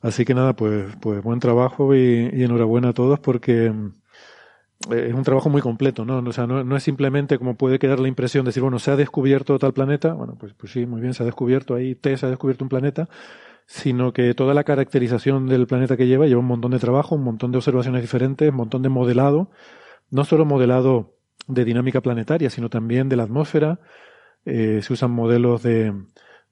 Así 0.00 0.24
que 0.24 0.34
nada, 0.34 0.54
pues, 0.54 0.92
pues 1.00 1.22
buen 1.22 1.38
trabajo 1.38 1.94
y, 1.94 2.30
y, 2.32 2.42
enhorabuena 2.42 2.88
a 2.88 2.92
todos 2.92 3.20
porque 3.20 3.72
es 4.90 5.14
un 5.14 5.22
trabajo 5.22 5.50
muy 5.50 5.62
completo, 5.62 6.04
¿no? 6.04 6.18
O 6.18 6.32
sea, 6.32 6.48
no, 6.48 6.64
no, 6.64 6.76
es 6.76 6.82
simplemente 6.82 7.38
como 7.38 7.54
puede 7.54 7.78
quedar 7.78 8.00
la 8.00 8.08
impresión 8.08 8.44
de 8.44 8.48
decir, 8.48 8.62
bueno, 8.64 8.80
se 8.80 8.90
ha 8.90 8.96
descubierto 8.96 9.56
tal 9.60 9.72
planeta. 9.72 10.14
Bueno, 10.14 10.34
pues, 10.36 10.52
pues 10.54 10.72
sí, 10.72 10.84
muy 10.84 11.00
bien, 11.00 11.14
se 11.14 11.22
ha 11.22 11.26
descubierto 11.26 11.76
ahí, 11.76 11.94
T 11.94 12.16
se 12.16 12.26
ha 12.26 12.28
descubierto 12.30 12.64
un 12.64 12.70
planeta 12.70 13.08
sino 13.66 14.12
que 14.12 14.34
toda 14.34 14.54
la 14.54 14.64
caracterización 14.64 15.46
del 15.46 15.66
planeta 15.66 15.96
que 15.96 16.06
lleva 16.06 16.26
lleva 16.26 16.40
un 16.40 16.46
montón 16.46 16.72
de 16.72 16.78
trabajo, 16.78 17.14
un 17.14 17.22
montón 17.24 17.52
de 17.52 17.58
observaciones 17.58 18.02
diferentes, 18.02 18.50
un 18.50 18.56
montón 18.56 18.82
de 18.82 18.88
modelado, 18.88 19.50
no 20.10 20.24
solo 20.24 20.44
modelado 20.44 21.14
de 21.46 21.64
dinámica 21.64 22.00
planetaria, 22.00 22.50
sino 22.50 22.68
también 22.68 23.08
de 23.08 23.16
la 23.16 23.24
atmósfera. 23.24 23.78
Eh, 24.44 24.80
se 24.82 24.92
usan 24.92 25.10
modelos 25.10 25.62
de, 25.62 25.92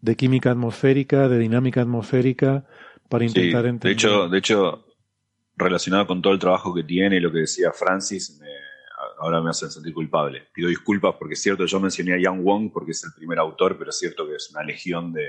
de, 0.01 0.17
química 0.17 0.51
atmosférica, 0.51 1.29
de 1.29 1.39
dinámica 1.39 1.81
atmosférica, 1.83 2.65
para 3.09 3.25
intentar 3.25 3.63
sí, 3.63 3.69
entender. 3.69 3.81
De 3.89 3.93
hecho, 3.93 4.29
de 4.29 4.39
hecho, 4.39 4.85
relacionado 5.57 6.07
con 6.07 6.23
todo 6.23 6.33
el 6.33 6.39
trabajo 6.39 6.75
que 6.75 6.85
tiene 6.85 7.17
y 7.17 7.21
lo 7.21 7.33
que 7.33 7.41
decía 7.41 7.73
Francis, 7.73 8.39
me- 8.41 8.47
ahora 9.21 9.41
me 9.41 9.51
hacen 9.51 9.71
sentir 9.71 9.93
culpable. 9.95 10.43
Pido 10.53 10.69
disculpas 10.69 11.15
porque 11.19 11.35
es 11.35 11.43
cierto, 11.43 11.67
yo 11.67 11.81
mencioné 11.81 12.15
a 12.15 12.19
Yang 12.19 12.45
Wong 12.45 12.71
porque 12.73 12.93
es 12.93 13.03
el 13.05 13.13
primer 13.17 13.39
autor, 13.39 13.77
pero 13.79 13.91
es 13.91 13.99
cierto 13.99 14.27
que 14.29 14.37
es 14.37 14.51
una 14.51 14.63
legión 14.63 15.13
de, 15.13 15.27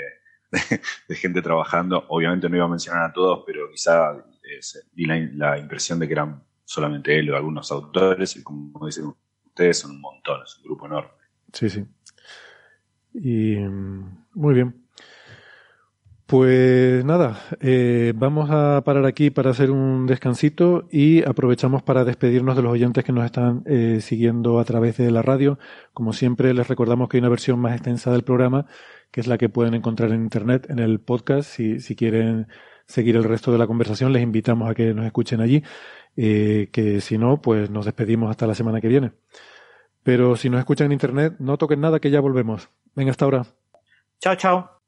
de- 0.52 0.60
de 1.08 1.16
gente 1.16 1.42
trabajando. 1.42 2.06
Obviamente 2.10 2.50
no 2.50 2.56
iba 2.56 2.66
a 2.66 2.70
mencionar 2.70 3.04
a 3.06 3.14
todos, 3.14 3.44
pero 3.46 3.70
quizá 3.72 4.12
eh, 4.44 4.60
di 4.94 5.06
la, 5.06 5.18
la 5.36 5.58
impresión 5.60 6.00
de 6.00 6.08
que 6.08 6.14
eran 6.14 6.44
solamente 6.66 7.18
él 7.18 7.32
o 7.32 7.36
algunos 7.38 7.72
autores, 7.72 8.36
y 8.36 8.44
como 8.44 8.86
dicen 8.86 9.14
ustedes, 9.46 9.80
son 9.80 9.92
un 9.92 10.02
montón, 10.02 10.42
es 10.44 10.58
un 10.58 10.64
grupo 10.64 10.86
enorme. 10.86 11.10
Sí, 11.52 11.70
sí. 11.70 11.86
Y 13.14 13.56
mm, 13.58 14.26
muy 14.36 14.54
bien. 14.54 14.86
Pues 16.26 17.04
nada, 17.06 17.42
eh, 17.60 18.14
vamos 18.16 18.52
a 18.52 18.84
parar 18.86 19.08
aquí 19.08 19.32
para 19.32 19.50
hacer 19.50 19.72
un 19.72 20.06
descansito 20.06 20.88
y 20.92 21.24
aprovechamos 21.28 21.82
para 21.82 22.06
despedirnos 22.06 22.56
de 22.56 22.62
los 22.62 22.72
oyentes 22.72 23.04
que 23.04 23.12
nos 23.12 23.26
están 23.26 23.64
eh, 23.66 23.98
siguiendo 24.00 24.60
a 24.60 24.64
través 24.64 24.98
de 24.98 25.10
la 25.10 25.24
radio. 25.24 25.58
Como 25.92 26.14
siempre, 26.14 26.54
les 26.54 26.68
recordamos 26.68 27.10
que 27.10 27.18
hay 27.18 27.22
una 27.22 27.30
versión 27.30 27.60
más 27.60 27.74
extensa 27.74 28.12
del 28.12 28.22
programa, 28.22 28.68
que 29.12 29.22
es 29.22 29.28
la 29.28 29.38
que 29.38 29.50
pueden 29.50 29.74
encontrar 29.74 30.12
en 30.12 30.22
Internet, 30.22 30.68
en 30.70 30.80
el 30.80 31.00
podcast. 31.00 31.50
Si, 31.50 31.80
si 31.80 31.96
quieren 31.96 32.48
seguir 32.86 33.16
el 33.16 33.24
resto 33.24 33.52
de 33.52 33.58
la 33.58 33.68
conversación, 33.68 34.14
les 34.14 34.24
invitamos 34.24 34.70
a 34.70 34.76
que 34.76 34.94
nos 34.94 35.06
escuchen 35.06 35.42
allí. 35.42 35.64
Eh, 36.16 36.70
que 36.72 37.02
si 37.02 37.18
no, 37.18 37.42
pues 37.42 37.70
nos 37.70 37.86
despedimos 37.86 38.30
hasta 38.30 38.48
la 38.48 38.56
semana 38.56 38.82
que 38.82 38.88
viene. 38.88 39.12
Pero 40.04 40.36
si 40.36 40.50
nos 40.50 40.60
escuchan 40.60 40.88
en 40.88 40.94
Internet, 40.94 41.36
no 41.40 41.58
toquen 41.58 41.82
nada, 41.82 42.00
que 42.00 42.12
ya 42.12 42.20
volvemos. 42.20 42.70
Venga, 42.96 43.12
hasta 43.12 43.26
ahora. 43.26 43.46
Chao, 44.20 44.36
chao. 44.36 44.79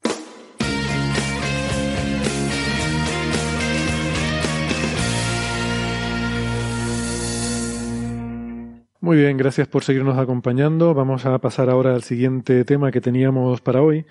Muy 9.02 9.18
bien, 9.18 9.36
gracias 9.36 9.68
por 9.68 9.84
seguirnos 9.84 10.18
acompañando. 10.20 10.94
Vamos 10.94 11.26
a 11.26 11.40
pasar 11.40 11.72
ahora 11.72 11.96
al 11.96 12.04
siguiente 12.04 12.64
tema 12.66 12.92
que 12.92 13.02
teníamos 13.02 13.60
para 13.60 13.82
hoy 13.82 14.06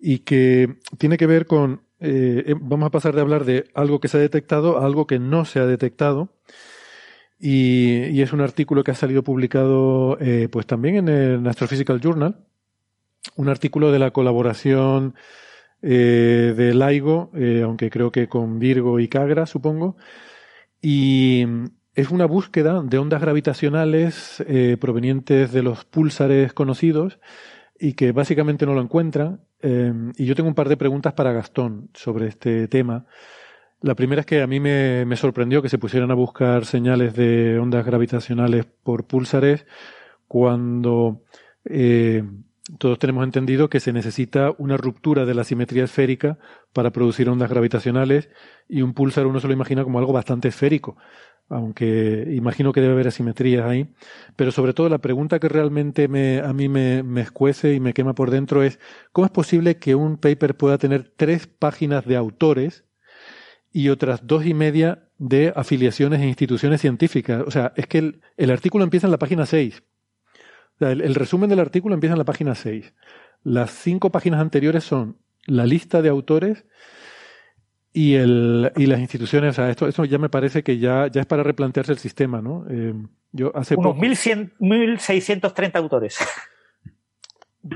y 0.00 0.18
que 0.20 0.78
tiene 0.98 1.16
que 1.16 1.28
ver 1.28 1.46
con, 1.46 1.82
eh, 2.00 2.42
eh, 2.48 2.54
vamos 2.60 2.88
a 2.88 2.90
pasar 2.90 3.14
de 3.14 3.20
hablar 3.20 3.44
de 3.44 3.70
algo 3.74 4.00
que 4.00 4.08
se 4.08 4.16
ha 4.16 4.20
detectado 4.20 4.78
a 4.78 4.86
algo 4.86 5.06
que 5.06 5.20
no 5.20 5.44
se 5.44 5.60
ha 5.60 5.66
detectado. 5.66 6.30
Y, 7.38 8.06
y 8.06 8.22
es 8.22 8.32
un 8.32 8.40
artículo 8.40 8.82
que 8.82 8.90
ha 8.90 8.94
salido 8.94 9.22
publicado 9.22 10.18
eh, 10.20 10.48
pues 10.50 10.66
también 10.66 10.96
en 10.96 11.08
el 11.08 11.46
Astrophysical 11.46 12.00
Journal, 12.00 12.44
un 13.36 13.48
artículo 13.48 13.92
de 13.92 13.98
la 14.00 14.10
colaboración 14.10 15.14
eh, 15.82 16.54
de 16.56 16.74
LIGO, 16.74 17.30
eh, 17.34 17.62
aunque 17.62 17.90
creo 17.90 18.10
que 18.10 18.28
con 18.28 18.58
Virgo 18.58 18.98
y 19.00 19.08
Cagra, 19.08 19.46
supongo, 19.46 19.96
y 20.80 21.46
es 21.94 22.10
una 22.10 22.26
búsqueda 22.26 22.82
de 22.82 22.98
ondas 22.98 23.20
gravitacionales 23.20 24.42
eh, 24.46 24.76
provenientes 24.80 25.52
de 25.52 25.62
los 25.62 25.84
púlsares 25.84 26.52
conocidos 26.52 27.20
y 27.78 27.94
que 27.94 28.12
básicamente 28.12 28.66
no 28.66 28.74
lo 28.74 28.80
encuentran. 28.80 29.40
Eh, 29.60 29.92
y 30.16 30.26
yo 30.26 30.34
tengo 30.34 30.48
un 30.48 30.54
par 30.54 30.68
de 30.68 30.76
preguntas 30.76 31.12
para 31.12 31.32
Gastón 31.32 31.90
sobre 31.94 32.26
este 32.26 32.68
tema. 32.68 33.06
La 33.80 33.94
primera 33.94 34.20
es 34.20 34.26
que 34.26 34.42
a 34.42 34.46
mí 34.46 34.60
me, 34.60 35.04
me 35.04 35.16
sorprendió 35.16 35.62
que 35.62 35.68
se 35.68 35.78
pusieran 35.78 36.10
a 36.10 36.14
buscar 36.14 36.64
señales 36.64 37.14
de 37.14 37.58
ondas 37.58 37.84
gravitacionales 37.84 38.66
por 38.82 39.06
púlsares 39.06 39.66
cuando 40.26 41.22
eh, 41.64 42.24
todos 42.78 42.98
tenemos 42.98 43.24
entendido 43.24 43.68
que 43.68 43.80
se 43.80 43.92
necesita 43.92 44.52
una 44.58 44.76
ruptura 44.76 45.26
de 45.26 45.34
la 45.34 45.44
simetría 45.44 45.84
esférica 45.84 46.38
para 46.72 46.90
producir 46.90 47.28
ondas 47.28 47.50
gravitacionales 47.50 48.30
y 48.68 48.82
un 48.82 48.94
púlsar 48.94 49.26
uno 49.26 49.40
se 49.40 49.48
lo 49.48 49.52
imagina 49.52 49.84
como 49.84 49.98
algo 49.98 50.12
bastante 50.12 50.48
esférico 50.48 50.96
aunque 51.48 52.26
imagino 52.34 52.72
que 52.72 52.80
debe 52.80 52.94
haber 52.94 53.08
asimetrías 53.08 53.66
ahí. 53.66 53.92
Pero 54.36 54.52
sobre 54.52 54.72
todo 54.72 54.88
la 54.88 54.98
pregunta 54.98 55.38
que 55.38 55.48
realmente 55.48 56.08
me, 56.08 56.38
a 56.40 56.52
mí 56.52 56.68
me, 56.68 57.02
me 57.02 57.20
escuece 57.20 57.74
y 57.74 57.80
me 57.80 57.92
quema 57.92 58.14
por 58.14 58.30
dentro 58.30 58.62
es, 58.62 58.78
¿cómo 59.12 59.26
es 59.26 59.32
posible 59.32 59.76
que 59.76 59.94
un 59.94 60.16
paper 60.16 60.56
pueda 60.56 60.78
tener 60.78 61.12
tres 61.16 61.46
páginas 61.46 62.06
de 62.06 62.16
autores 62.16 62.84
y 63.72 63.88
otras 63.88 64.26
dos 64.26 64.46
y 64.46 64.54
media 64.54 65.08
de 65.18 65.52
afiliaciones 65.54 66.20
e 66.20 66.26
instituciones 66.26 66.80
científicas? 66.80 67.42
O 67.46 67.50
sea, 67.50 67.72
es 67.76 67.86
que 67.86 67.98
el, 67.98 68.20
el 68.36 68.50
artículo 68.50 68.84
empieza 68.84 69.06
en 69.06 69.12
la 69.12 69.18
página 69.18 69.46
6. 69.46 69.82
O 70.74 70.78
sea, 70.78 70.90
el, 70.90 71.00
el 71.02 71.14
resumen 71.14 71.48
del 71.50 71.60
artículo 71.60 71.94
empieza 71.94 72.14
en 72.14 72.18
la 72.18 72.24
página 72.24 72.54
6. 72.54 72.92
Las 73.44 73.70
cinco 73.70 74.10
páginas 74.10 74.40
anteriores 74.40 74.84
son 74.84 75.18
la 75.46 75.66
lista 75.66 76.00
de 76.02 76.08
autores 76.08 76.64
y, 77.92 78.14
el, 78.14 78.72
y 78.76 78.86
las 78.86 78.98
instituciones, 78.98 79.50
o 79.50 79.54
sea, 79.54 79.70
esto, 79.70 79.86
esto 79.86 80.04
ya 80.04 80.18
me 80.18 80.28
parece 80.30 80.62
que 80.64 80.78
ya, 80.78 81.06
ya 81.08 81.20
es 81.20 81.26
para 81.26 81.42
replantearse 81.44 81.92
el 81.92 81.98
sistema, 81.98 82.40
¿no? 82.42 82.66
Eh, 82.68 82.94
yo 83.30 83.52
hace 83.56 83.76
Unos 83.76 83.92
poco, 83.94 84.00
1100 84.00 84.54
1.630 84.58 85.76
autores. 85.76 86.18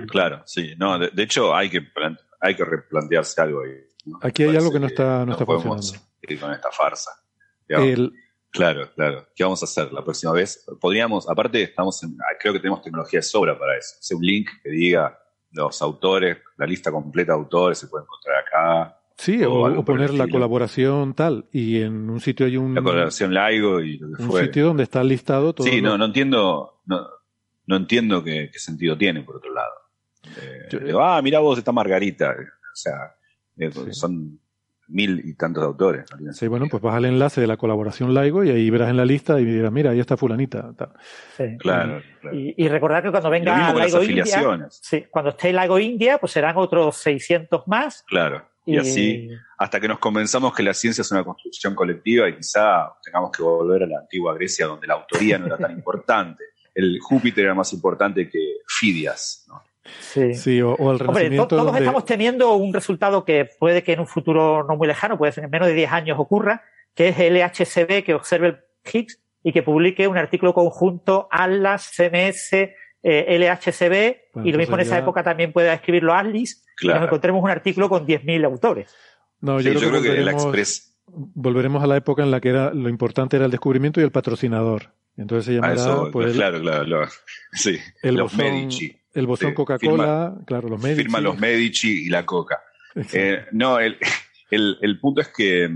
Claro, 0.08 0.42
sí. 0.44 0.74
No, 0.76 0.98
de, 0.98 1.10
de 1.10 1.22
hecho 1.22 1.54
hay 1.54 1.70
que, 1.70 1.80
plan- 1.82 2.18
hay 2.40 2.54
que 2.54 2.64
replantearse 2.64 3.40
algo 3.40 3.62
ahí. 3.62 3.70
¿no? 4.06 4.18
Aquí 4.22 4.42
hay 4.42 4.48
Parece 4.48 4.58
algo 4.58 4.72
que 4.72 4.80
no 4.80 4.86
está- 4.86 5.24
no 5.24 5.32
está 5.32 5.46
funcionando. 5.46 5.86
con 6.40 6.52
esta 6.52 6.70
farsa. 6.70 7.10
El, 7.68 8.12
Claro, 8.50 8.90
claro. 8.94 9.26
¿Qué 9.36 9.44
vamos 9.44 9.62
a 9.62 9.66
hacer 9.66 9.92
la 9.92 10.02
próxima 10.02 10.32
vez? 10.32 10.64
Podríamos, 10.80 11.28
aparte, 11.28 11.62
estamos 11.62 12.02
en- 12.02 12.16
ah, 12.20 12.36
creo 12.40 12.52
que 12.54 12.60
tenemos 12.60 12.82
tecnología 12.82 13.18
de 13.18 13.22
sobra 13.22 13.58
para 13.58 13.76
eso. 13.76 13.96
Hacer 14.00 14.16
un 14.16 14.22
link 14.24 14.48
que 14.62 14.70
diga 14.70 15.18
los 15.52 15.80
autores, 15.82 16.38
la 16.56 16.66
lista 16.66 16.90
completa 16.90 17.32
de 17.32 17.38
autores 17.38 17.78
se 17.78 17.86
puede 17.88 18.04
encontrar 18.04 18.36
acá. 18.38 18.94
sí, 19.16 19.42
o 19.44 19.84
poner 19.84 20.14
la 20.14 20.28
colaboración 20.28 21.12
tal, 21.14 21.46
y 21.52 21.80
en 21.82 22.08
un 22.08 22.20
sitio 22.20 22.46
hay 22.46 22.56
un, 22.56 22.74
La 22.74 22.82
colaboración 22.82 23.34
Laigo 23.34 23.80
y 23.80 23.98
lo 23.98 24.16
que 24.16 24.22
un 24.22 24.32
sitio 24.40 24.66
donde 24.66 24.84
está 24.84 25.02
listado 25.02 25.52
todo. 25.54 25.66
Sí, 25.66 25.80
lo- 25.80 25.90
no, 25.90 25.98
no 25.98 26.04
entiendo, 26.04 26.80
no, 26.86 27.06
no 27.66 27.76
entiendo 27.76 28.22
qué, 28.22 28.48
qué 28.52 28.58
sentido 28.60 28.96
tiene, 28.96 29.22
por 29.22 29.36
otro 29.36 29.52
lado. 29.52 29.72
Eh, 30.40 30.68
Yo- 30.70 30.78
digo, 30.80 31.00
ah, 31.02 31.20
mira 31.20 31.40
vos, 31.40 31.58
está 31.58 31.72
Margarita. 31.72 32.30
O 32.30 32.76
sea, 32.76 33.16
eh, 33.56 33.70
Sí. 33.72 33.80
son 33.92 34.38
mil 34.88 35.20
y 35.24 35.34
tantos 35.34 35.62
autores. 35.64 36.04
no 36.18 36.32
Sí, 36.32 36.46
bueno, 36.48 36.66
pues 36.70 36.82
vas 36.82 36.94
al 36.94 37.04
enlace 37.04 37.40
de 37.40 37.46
la 37.46 37.56
colaboración 37.56 38.14
LIGO 38.14 38.44
y 38.44 38.50
ahí 38.50 38.70
verás 38.70 38.90
en 38.90 38.96
la 38.96 39.04
lista 39.04 39.38
y 39.40 39.44
dirás, 39.44 39.70
mira, 39.70 39.90
ahí 39.90 40.00
está 40.00 40.16
fulanita. 40.16 40.72
tal. 40.76 40.90
Sí. 41.36 41.56
Claro, 41.58 42.02
claro. 42.20 42.36
Y, 42.36 42.54
y 42.56 42.68
recordar 42.68 43.02
que 43.02 43.10
cuando 43.10 43.28
Y 43.28 43.30
lo 43.32 43.38
venga 43.38 43.56
mismo 43.56 43.72
con 43.74 43.82
las 43.82 43.92
India, 43.92 44.22
afiliaciones. 44.22 44.80
sí, 44.82 45.04
cuando 45.10 45.30
esté 45.30 45.52
LIGO 45.52 45.78
India, 45.78 46.18
pues 46.18 46.32
serán 46.32 46.56
otros 46.56 46.96
600 46.96 47.62
más. 47.66 48.04
Claro. 48.08 48.44
Y 48.64 48.76
así, 48.76 49.30
hasta 49.56 49.80
que 49.80 49.88
nos 49.88 49.98
convenzamos 49.98 50.54
que 50.54 50.62
la 50.62 50.74
ciencia 50.74 51.00
es 51.00 51.10
una 51.10 51.24
construcción 51.24 51.74
colectiva 51.74 52.28
y 52.28 52.36
quizá 52.36 52.92
tengamos 53.02 53.30
que 53.32 53.42
volver 53.42 53.84
a 53.84 53.86
la 53.86 53.98
antigua 54.00 54.34
Grecia 54.34 54.66
donde 54.66 54.86
la 54.86 54.92
autoría 54.94 55.38
no 55.38 55.46
era 55.46 55.56
tan 55.56 55.70
importante. 55.78 56.44
El 56.74 56.98
Júpiter 57.00 57.46
era 57.46 57.54
más 57.54 57.72
importante 57.72 58.28
que 58.28 58.56
Fidias. 58.66 59.46
¿no? 59.48 59.62
Sí. 60.00 60.34
Sí, 60.34 60.60
o, 60.62 60.72
o 60.72 60.90
al 60.90 60.96
Hombre, 60.96 60.98
to- 60.98 61.12
renacimiento 61.12 61.48
todos 61.48 61.64
donde- 61.66 61.80
estamos 61.80 62.04
teniendo 62.04 62.52
un 62.54 62.72
resultado 62.74 63.24
que 63.24 63.48
puede 63.58 63.82
que 63.82 63.92
en 63.92 64.00
un 64.00 64.06
futuro 64.06 64.64
no 64.68 64.76
muy 64.76 64.86
lejano, 64.88 65.18
puede 65.18 65.32
ser 65.32 65.44
en 65.44 65.50
menos 65.50 65.68
de 65.68 65.74
10 65.74 65.92
años 65.92 66.18
ocurra, 66.18 66.62
que 66.94 67.08
es 67.08 67.18
el 67.18 67.34
LHCb 67.36 68.02
que 68.04 68.14
observe 68.14 68.46
el 68.48 68.58
Higgs 68.92 69.20
y 69.42 69.52
que 69.52 69.62
publique 69.62 70.08
un 70.08 70.16
artículo 70.18 70.52
conjunto 70.54 71.28
ALAS, 71.30 71.90
CMS, 71.94 72.52
eh, 73.02 73.36
LHCb, 73.38 74.16
Bueno, 74.34 74.48
y 74.48 74.52
lo 74.52 74.58
mismo 74.58 74.74
en 74.74 74.80
esa 74.80 74.98
época 74.98 75.22
también 75.22 75.52
puede 75.52 75.72
escribirlo 75.72 76.12
ASLIS, 76.14 76.64
y 76.82 76.86
nos 76.86 76.92
Claro. 76.94 77.04
encontremos 77.06 77.42
un 77.42 77.50
artículo 77.50 77.88
con 77.88 78.04
10.000 78.06 78.44
autores. 78.44 78.94
No, 79.40 79.60
Sí, 79.60 79.66
yo, 79.72 79.78
creo, 79.78 79.92
que, 80.02 80.08
volveremos, 80.08 80.42
Express. 80.44 80.96
volveremos 81.06 81.82
a 81.84 81.86
la 81.86 81.96
época 81.96 82.22
en 82.24 82.30
la 82.32 82.40
que 82.40 82.48
era 82.50 82.74
lo 82.74 82.88
importante 82.88 83.36
era 83.36 83.44
el 83.44 83.50
descubrimiento 83.52 84.00
y 84.00 84.04
el 84.04 84.10
patrocinador. 84.10 84.90
Entonces 85.16 85.46
se 85.46 85.54
llamará 85.54 85.74
eso, 85.74 86.10
pues, 86.12 86.34
claro, 86.34 86.60
claro, 86.60 86.84
lo- 86.84 87.06
sí, 87.52 87.78
el 88.02 88.16
los 88.16 88.32
bosón, 88.32 88.52
Medici. 88.52 88.96
El 89.18 89.26
bosón 89.26 89.54
Coca-Cola, 89.54 90.34
claro, 90.46 90.68
los 90.68 90.80
Medici. 90.82 91.02
Firma 91.02 91.20
los 91.20 91.38
Medici 91.38 92.06
y 92.06 92.08
la 92.08 92.24
Coca. 92.26 92.62
Eh, 93.12 93.46
no, 93.52 93.78
el, 93.78 93.96
el, 94.50 94.78
el 94.80 95.00
punto 95.00 95.20
es 95.20 95.28
que 95.28 95.68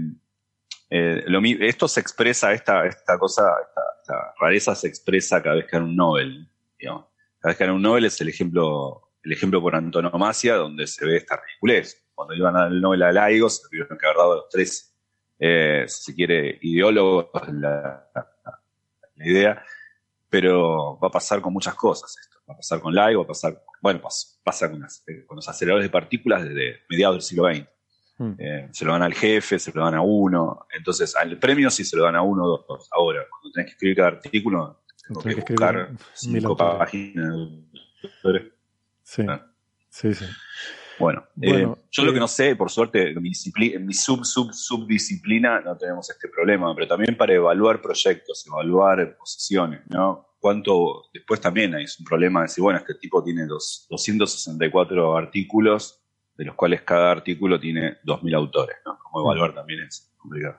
eh, 0.91 1.25
lo 1.27 1.41
esto 1.43 1.89
se 1.89 2.01
expresa, 2.01 2.53
esta, 2.53 2.87
esta 2.87 3.19
cosa, 3.19 3.43
esta, 3.67 3.81
esta 4.01 4.35
rareza 4.41 4.75
se 4.75 4.89
expresa 4.89 5.43
cada 5.43 5.57
vez 5.57 5.67
que 5.67 5.77
hay 5.77 5.83
un 5.83 5.97
Nobel. 5.97 6.49
digamos. 6.79 7.07
Cada 7.39 7.51
vez 7.53 7.57
que 7.59 7.65
hay 7.65 7.71
un 7.71 7.83
Nobel 7.83 8.05
es 8.05 8.21
el 8.21 8.29
ejemplo, 8.29 9.13
el 9.23 9.33
ejemplo 9.33 9.61
por 9.61 9.75
antonomasia 9.75 10.55
donde 10.57 10.87
se 10.87 11.05
ve 11.07 11.17
esta 11.17 11.37
ridiculez. 11.37 12.05
Cuando 12.15 12.35
iban 12.35 12.57
al 12.57 12.81
Nobel 12.81 13.03
a 13.03 13.13
Laigo, 13.13 13.49
se 13.49 13.63
tuvieron 13.69 13.97
que 13.99 14.07
haber 14.07 14.17
dado 14.19 14.37
los 14.37 14.49
tres, 14.51 14.95
eh, 15.39 15.85
si 15.89 16.03
se 16.05 16.15
quiere, 16.15 16.59
ideólogos 16.63 17.31
la, 17.53 18.09
la- 18.15 18.29
la 19.17 19.27
idea, 19.29 19.65
pero 20.29 20.99
va 20.99 21.09
a 21.09 21.11
pasar 21.11 21.41
con 21.41 21.53
muchas 21.53 21.75
cosas 21.75 22.17
esto. 22.21 22.32
Va 22.49 22.55
a 22.55 22.57
pasar 22.57 22.81
con 22.81 22.93
LIGO, 22.95 23.21
va 23.21 23.25
a 23.25 23.29
pasar, 23.29 23.63
bueno, 23.81 24.01
pas- 24.03 24.41
pasa 24.45 24.71
con, 24.71 24.81
las- 24.81 25.03
eh, 25.07 25.25
con 25.27 25.37
los 25.37 25.49
aceleradores 25.49 25.87
de 25.89 25.91
partículas 25.93 26.43
desde 26.43 26.81
mediados 26.91 27.17
del 27.17 27.23
siglo 27.23 27.45
XX. 27.49 27.67
Mm. 28.19 28.33
Eh, 28.39 28.69
se 28.73 28.85
lo 28.85 28.93
dan 28.93 29.03
al 29.03 29.15
jefe, 29.15 29.59
se 29.59 29.73
lo 29.73 29.85
dan 29.85 29.95
a 29.95 30.03
uno. 30.03 30.67
Entonces, 30.77 31.15
al 31.17 31.39
premio 31.39 31.71
sí 31.71 31.85
se 31.85 31.97
lo 31.97 32.05
dan 32.05 32.17
a 32.17 32.23
uno 32.23 32.45
o 32.45 32.65
dos. 32.69 32.89
Ahora, 32.93 33.21
cuando 33.31 33.51
tenés 33.53 33.67
que 33.67 33.73
escribir 33.73 33.97
cada 33.97 34.09
artículo, 34.09 34.83
tengo 35.07 35.21
Tenés 35.23 35.37
que 35.37 35.45
que 35.45 35.53
buscar 35.55 35.91
cinco 36.15 36.57
páginas. 36.57 37.35
Sí, 39.03 39.23
Ah. 39.29 39.47
sí, 39.89 40.15
sí. 40.15 40.25
Bueno, 40.99 41.27
Bueno, 41.35 41.75
eh, 41.79 41.83
yo 41.91 42.05
lo 42.05 42.13
que 42.13 42.21
no 42.21 42.29
sé, 42.29 42.55
por 42.55 42.71
suerte, 42.71 43.11
en 43.11 43.23
mi, 43.23 43.33
en 43.73 43.87
mi 43.87 43.95
sub, 43.95 44.25
sub, 44.25 44.53
subdisciplina 44.53 45.61
no 45.61 45.77
tenemos 45.77 46.09
este 46.11 46.29
problema, 46.29 46.73
pero 46.75 46.87
también 46.87 47.17
para 47.17 47.33
evaluar 47.35 47.81
proyectos, 47.81 48.47
evaluar 48.47 49.17
posiciones, 49.17 49.81
¿no? 49.89 50.29
Cuánto, 50.43 51.05
después 51.15 51.41
también 51.41 51.73
hay 51.73 51.85
un 52.01 52.05
problema 52.05 52.41
de 52.41 52.47
decir, 52.47 52.63
bueno, 52.63 52.81
este 52.81 52.97
tipo 52.97 53.23
tiene 53.23 53.47
dos, 53.47 53.87
264 53.89 55.17
artículos, 55.17 56.03
de 56.37 56.47
los 56.47 56.57
cuales 56.57 56.83
cada 56.83 57.13
artículo 57.13 57.61
tiene 57.61 57.99
2.000 58.05 58.35
autores, 58.35 58.77
¿no? 58.85 58.99
Como 58.99 59.25
evaluar 59.25 59.55
también 59.55 59.85
es 59.85 60.13
complicado. 60.17 60.57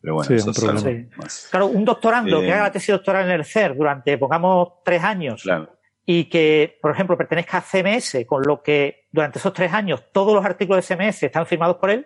Pero 0.00 0.14
bueno, 0.14 0.26
Sí, 0.26 0.34
es 0.34 0.42
eso 0.42 0.50
es 0.50 0.58
algo 0.64 0.80
problema. 0.82 1.08
más. 1.18 1.48
Claro, 1.52 1.66
un 1.66 1.84
doctorando 1.84 2.42
Eh, 2.42 2.46
que 2.46 2.52
haga 2.52 2.64
la 2.64 2.72
tesis 2.72 2.88
doctoral 2.88 3.26
en 3.26 3.30
el 3.30 3.44
CER 3.44 3.76
durante, 3.76 4.18
pongamos, 4.18 4.82
tres 4.84 5.04
años 5.04 5.40
Claro, 5.40 5.70
y 6.04 6.24
que, 6.24 6.76
por 6.82 6.90
ejemplo, 6.90 7.16
pertenezca 7.16 7.58
a 7.58 7.62
CMS, 7.62 8.24
con 8.26 8.42
lo 8.44 8.60
que 8.60 9.06
durante 9.12 9.38
esos 9.38 9.52
tres 9.52 9.72
años 9.72 10.02
todos 10.12 10.34
los 10.34 10.44
artículos 10.44 10.84
de 10.88 10.96
CMS 10.96 11.22
están 11.22 11.46
firmados 11.46 11.76
por 11.76 11.90
él, 11.90 12.04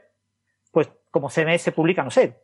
pues 0.70 0.90
como 1.10 1.30
CMS 1.30 1.72
publica, 1.72 2.02
no 2.04 2.10
sé, 2.10 2.40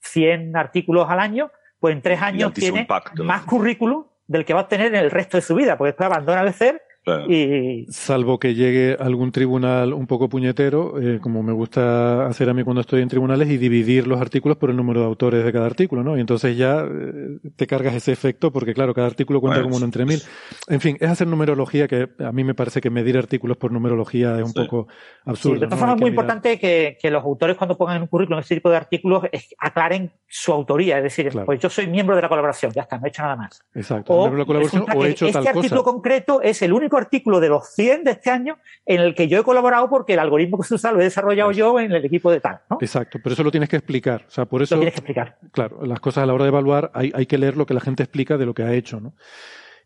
100 0.00 0.56
artículos 0.56 1.08
al 1.08 1.20
año, 1.20 1.52
pues 1.80 1.94
en 1.94 2.02
tres 2.02 2.20
años 2.20 2.52
tiene 2.52 2.86
más 3.16 3.42
currículum 3.42 4.04
del 4.26 4.44
que 4.44 4.54
va 4.54 4.60
a 4.60 4.62
obtener 4.64 4.94
en 4.94 4.96
el 4.96 5.10
resto 5.10 5.36
de 5.36 5.42
su 5.42 5.54
vida, 5.54 5.78
porque 5.78 5.88
después 5.88 6.06
abandona 6.06 6.42
el 6.42 6.52
CER 6.52 6.82
claro. 7.16 7.32
y 7.32 7.86
Salvo 7.90 8.38
que 8.38 8.54
llegue 8.54 8.96
algún 8.98 9.32
tribunal 9.32 9.92
un 9.92 10.06
poco 10.06 10.28
puñetero, 10.28 11.00
eh, 11.00 11.18
como 11.20 11.42
me 11.42 11.52
gusta 11.52 12.26
hacer 12.26 12.48
a 12.50 12.54
mí 12.54 12.62
cuando 12.64 12.80
estoy 12.80 13.02
en 13.02 13.08
tribunales, 13.08 13.48
y 13.50 13.56
dividir 13.56 14.06
los 14.06 14.20
artículos 14.20 14.56
por 14.58 14.70
el 14.70 14.76
número 14.76 15.00
de 15.00 15.06
autores 15.06 15.44
de 15.44 15.52
cada 15.52 15.66
artículo, 15.66 16.02
¿no? 16.02 16.16
Y 16.16 16.20
entonces 16.20 16.56
ya 16.56 16.80
eh, 16.88 17.38
te 17.56 17.66
cargas 17.66 17.94
ese 17.94 18.12
efecto, 18.12 18.52
porque 18.52 18.74
claro, 18.74 18.94
cada 18.94 19.06
artículo 19.06 19.40
cuenta 19.40 19.58
Bueno, 19.58 19.66
como 19.70 19.76
uno 19.76 19.84
entre 19.86 20.04
mil. 20.04 20.20
En 20.68 20.80
fin, 20.80 20.96
es 21.00 21.08
hacer 21.08 21.26
numerología 21.26 21.88
que 21.88 22.08
a 22.18 22.32
mí 22.32 22.44
me 22.44 22.54
parece 22.54 22.80
que 22.80 22.90
medir 22.90 23.16
artículos 23.18 23.56
por 23.56 23.72
numerología 23.72 24.36
es 24.38 24.44
un 24.44 24.52
Sí. 24.52 24.60
poco 24.60 24.86
Sí, 24.88 24.94
absurdo. 25.26 25.54
de 25.60 25.66
todas 25.66 25.70
¿no? 25.72 25.76
formas, 25.78 25.94
es 25.96 26.00
muy 26.00 26.10
mirar- 26.10 26.24
importante 26.24 26.58
que, 26.58 26.98
que 27.00 27.10
los 27.10 27.24
autores 27.24 27.56
cuando 27.56 27.76
pongan 27.76 27.96
en 27.96 28.02
un 28.02 28.08
currículum 28.08 28.40
este 28.40 28.54
tipo 28.56 28.70
de 28.70 28.76
artículos 28.76 29.24
es- 29.32 29.54
aclaren 29.58 30.10
su 30.26 30.52
autoría, 30.52 30.98
es 30.98 31.04
decir, 31.04 31.28
Claro. 31.30 31.46
pues 31.46 31.58
yo 31.60 31.70
soy 31.70 31.86
miembro 31.86 32.14
de 32.14 32.20
la 32.22 32.28
colaboración, 32.28 32.70
ya 32.72 32.82
está, 32.82 32.98
no 32.98 33.06
he 33.06 33.08
hecho 33.08 33.22
nada 33.22 33.36
más. 33.36 33.62
Exacto. 33.74 34.12
O, 34.12 34.18
Miembro 34.28 34.36
de 34.36 34.42
la 34.42 34.46
colaboración 34.46 34.84
o 34.94 35.04
he 35.06 35.10
hecho 35.10 35.26
este 35.26 35.38
tal 35.38 35.46
artículo 35.48 35.82
cosa. 35.82 35.92
concreto 35.92 36.42
es 36.42 36.60
el 36.60 36.72
único 36.74 36.97
artículo 36.98 37.40
de 37.40 37.48
los 37.48 37.68
100 37.74 38.04
de 38.04 38.10
este 38.10 38.30
año 38.30 38.58
en 38.84 39.00
el 39.00 39.14
que 39.14 39.28
yo 39.28 39.38
he 39.40 39.42
colaborado 39.42 39.88
porque 39.88 40.12
el 40.12 40.18
algoritmo 40.18 40.58
que 40.58 40.66
se 40.68 40.74
usa 40.74 40.92
lo 40.92 41.00
he 41.00 41.04
desarrollado 41.04 41.50
yo 41.52 41.80
en 41.80 41.92
el 41.92 42.04
equipo 42.04 42.30
de 42.30 42.40
tal, 42.40 42.60
¿no? 42.68 42.78
Exacto, 42.80 43.18
pero 43.22 43.32
eso 43.32 43.42
lo 43.42 43.50
tienes 43.50 43.68
que 43.68 43.76
explicar. 43.76 44.24
O 44.28 44.30
sea, 44.30 44.44
por 44.44 44.62
eso 44.62 44.74
Lo 44.74 44.80
tienes 44.82 44.94
que 44.94 45.00
explicar. 45.00 45.38
claro, 45.52 45.84
las 45.86 46.00
cosas 46.00 46.24
a 46.24 46.26
la 46.26 46.34
hora 46.34 46.44
de 46.44 46.48
evaluar 46.48 46.90
hay, 46.94 47.10
hay 47.14 47.26
que 47.26 47.38
leer 47.38 47.56
lo 47.56 47.64
que 47.64 47.74
la 47.74 47.80
gente 47.80 48.02
explica 48.02 48.36
de 48.36 48.46
lo 48.46 48.52
que 48.54 48.62
ha 48.62 48.74
hecho, 48.74 49.00
¿no? 49.00 49.14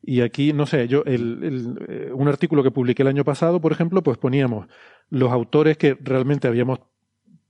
Y 0.05 0.21
aquí, 0.23 0.53
no 0.53 0.67
sé, 0.67 0.89
yo, 0.89 1.05
el, 1.07 1.45
el, 1.45 1.87
eh, 1.89 2.11
un 2.13 2.27
artículo 2.27 2.65
que 2.65 2.73
publiqué 2.73 3.03
el 3.03 3.09
año 3.09 3.25
pasado, 3.25 3.61
por 3.61 3.71
ejemplo, 3.71 4.03
pues 4.03 4.19
poníamos 4.19 4.67
los 5.11 5.31
autores 5.31 5.77
que 5.77 5.97
realmente 6.01 6.49
habíamos 6.49 6.81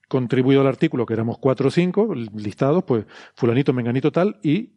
contribuido 0.08 0.60
al 0.60 0.66
artículo, 0.66 1.06
que 1.06 1.14
éramos 1.14 1.38
cuatro 1.38 1.68
o 1.68 1.70
cinco 1.70 2.14
listados, 2.14 2.84
pues 2.84 3.06
fulanito, 3.34 3.72
menganito 3.72 4.12
tal, 4.12 4.36
y, 4.42 4.74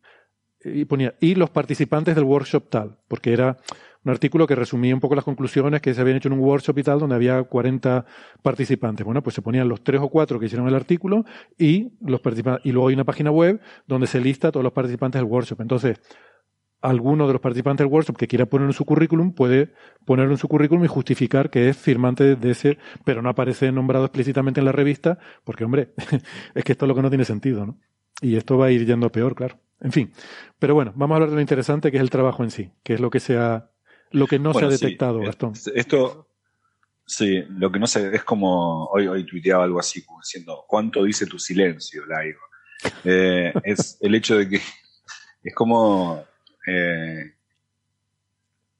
y 0.63 0.86
ponía, 0.86 1.15
y 1.19 1.36
los 1.36 1.49
participantes 1.49 2.15
del 2.15 2.23
workshop 2.23 2.69
tal, 2.69 2.97
porque 3.09 3.33
era 3.33 3.57
un 4.06 4.12
artículo 4.12 4.45
que 4.45 4.56
resumía 4.56 4.93
un 4.93 5.01
poco 5.01 5.16
las 5.16 5.26
conclusiones 5.26 5.82
que 5.82 5.93
se 5.93 5.99
habían 5.99 6.18
hecho 6.18 6.30
en 6.30 6.34
un 6.34 6.39
workshop 6.39 6.78
y 6.78 6.84
tal, 6.84 6.99
donde 6.99 7.16
había 7.16 7.41
40 7.41 8.06
participantes. 8.41 9.03
Bueno, 9.03 9.24
pues 9.24 9.34
se 9.34 9.41
ponían 9.41 9.68
los 9.68 9.84
tres 9.84 9.99
o 10.01 10.10
cuatro 10.10 10.39
que 10.39 10.45
hicieron 10.45 10.68
el 10.68 10.76
artículo 10.76 11.26
y 11.58 11.91
los 12.01 12.22
participantes, 12.22 12.66
y 12.66 12.72
luego 12.72 12.89
hay 12.89 12.93
una 12.93 13.03
página 13.03 13.32
web 13.32 13.60
donde 13.88 14.08
se 14.08 14.22
lista 14.22 14.49
a 14.49 14.51
todos 14.51 14.64
los 14.64 14.74
participantes 14.74 15.20
del 15.20 15.30
workshop. 15.30 15.60
Entonces, 15.62 15.99
alguno 16.82 17.26
de 17.26 17.34
los 17.34 17.41
participantes 17.41 17.84
del 17.84 17.91
workshop 17.91 18.16
que 18.16 18.28
quiera 18.28 18.45
ponerlo 18.45 18.70
en 18.70 18.78
su 18.78 18.86
currículum 18.86 19.34
puede 19.34 19.74
ponerlo 20.06 20.34
en 20.34 20.38
su 20.38 20.47
currículum 20.47 20.86
y 20.86 20.88
justificar 20.88 21.49
que 21.49 21.70
es 21.70 21.78
firmante 21.78 22.36
de 22.36 22.51
ese, 22.51 22.78
pero 23.03 23.24
no 23.24 23.30
aparece 23.30 23.72
nombrado 23.72 24.06
explícitamente 24.06 24.60
en 24.60 24.66
la 24.66 24.72
revista, 24.72 25.18
porque 25.43 25.66
hombre, 25.66 25.93
es 26.53 26.64
que 26.64 26.74
esto 26.74 26.86
es 26.86 26.88
lo 26.88 26.95
que 26.95 27.01
no 27.01 27.10
tiene 27.10 27.26
sentido, 27.26 27.66
¿no? 27.66 27.80
Y 28.22 28.36
esto 28.38 28.58
va 28.58 28.68
a 28.68 28.72
ir 28.72 28.86
yendo 28.86 29.12
peor, 29.12 29.36
claro. 29.36 29.60
En 29.82 29.91
fin. 29.91 30.12
Pero 30.58 30.74
bueno, 30.74 30.93
vamos 30.95 31.16
a 31.16 31.16
hablar 31.16 31.30
de 31.30 31.36
lo 31.36 31.41
interesante 31.41 31.91
que 31.91 31.97
es 31.97 32.01
el 32.01 32.10
trabajo 32.10 32.43
en 32.43 32.51
sí, 32.51 32.72
que 32.84 32.93
es 32.93 33.01
lo 33.01 33.10
que 33.10 33.20
se 33.20 33.38
ha, 33.38 33.72
lo 34.12 34.28
que 34.28 34.39
no 34.39 34.53
Bueno, 34.53 34.70
se 34.70 34.76
ha 34.76 34.78
sí, 34.78 34.86
detectado, 34.86 35.22
eh, 35.22 35.26
Gastón. 35.26 35.53
Esto, 35.76 36.28
sí, 37.06 37.43
lo 37.49 37.72
que 37.72 37.80
no 37.80 37.88
sé, 37.88 38.16
es 38.16 38.24
como, 38.24 38.86
hoy, 38.86 39.08
hoy 39.08 39.26
tuiteaba 39.26 39.64
algo 39.64 39.80
así, 39.80 40.03
como 40.06 40.20
diciendo, 40.22 40.64
¿cuánto 40.68 41.03
dice 41.03 41.26
tu 41.26 41.38
silencio, 41.39 42.06
Laigo? 42.06 42.39
Eh, 43.03 43.53
es 43.64 43.97
el 44.01 44.16
hecho 44.16 44.38
de 44.38 44.49
que 44.49 44.62
es 45.43 45.56
como, 45.56 46.24
eh, 46.68 47.34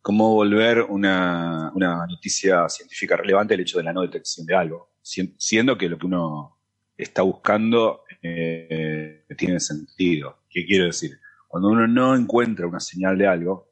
como 0.02 0.34
volver 0.36 0.82
una, 0.84 1.72
una 1.74 2.06
noticia 2.06 2.70
científica 2.70 3.18
relevante 3.18 3.56
el 3.56 3.62
hecho 3.62 3.78
de 3.80 3.84
la 3.86 3.94
no 3.94 4.02
detección 4.02 4.46
de 4.46 4.56
algo, 4.56 4.92
si- 5.02 5.36
siendo 5.38 5.78
que 5.78 5.90
lo 5.90 5.98
que 5.98 6.06
uno 6.06 6.58
está 6.98 7.24
buscando 7.24 8.04
eh, 8.22 9.26
tiene 9.38 9.60
sentido. 9.60 10.44
¿Qué 10.50 10.66
quiero 10.66 10.86
decir? 10.86 11.20
Cuando 11.48 11.70
uno 11.70 11.88
no 11.88 12.16
encuentra 12.16 12.68
una 12.68 12.80
señal 12.80 13.18
de 13.18 13.28
algo, 13.28 13.70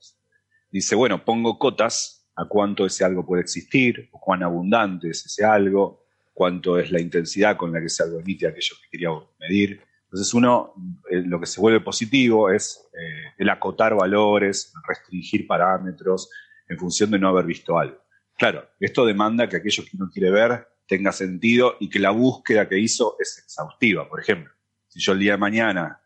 dice, 0.73 0.95
bueno, 0.95 1.23
pongo 1.23 1.59
cotas 1.59 2.27
a 2.35 2.45
cuánto 2.45 2.85
ese 2.85 3.05
algo 3.05 3.23
puede 3.25 3.43
existir, 3.43 4.09
cuán 4.11 4.41
abundante 4.41 5.11
es 5.11 5.23
ese 5.27 5.45
algo, 5.45 6.03
cuánto 6.33 6.79
es 6.79 6.91
la 6.91 6.99
intensidad 6.99 7.55
con 7.55 7.71
la 7.71 7.79
que 7.79 7.85
ese 7.85 8.01
algo 8.03 8.19
emite 8.19 8.47
aquello 8.47 8.75
que 8.81 8.89
quería 8.89 9.09
medir. 9.39 9.81
Entonces 10.05 10.33
uno, 10.33 10.73
eh, 11.11 11.21
lo 11.25 11.39
que 11.39 11.45
se 11.45 11.61
vuelve 11.61 11.79
positivo 11.79 12.49
es 12.49 12.89
eh, 12.99 13.33
el 13.37 13.49
acotar 13.49 13.95
valores, 13.95 14.73
restringir 14.87 15.45
parámetros 15.45 16.29
en 16.67 16.79
función 16.79 17.11
de 17.11 17.19
no 17.19 17.29
haber 17.29 17.45
visto 17.45 17.77
algo. 17.77 17.97
Claro, 18.35 18.67
esto 18.79 19.05
demanda 19.05 19.47
que 19.47 19.57
aquello 19.57 19.83
que 19.83 19.95
uno 19.95 20.09
quiere 20.11 20.31
ver 20.31 20.67
tenga 20.87 21.11
sentido 21.11 21.77
y 21.79 21.87
que 21.87 21.99
la 21.99 22.09
búsqueda 22.09 22.67
que 22.67 22.79
hizo 22.79 23.15
es 23.19 23.37
exhaustiva. 23.37 24.09
Por 24.09 24.19
ejemplo, 24.19 24.51
si 24.87 24.99
yo 24.99 25.13
el 25.13 25.19
día 25.19 25.33
de 25.33 25.37
mañana 25.37 26.02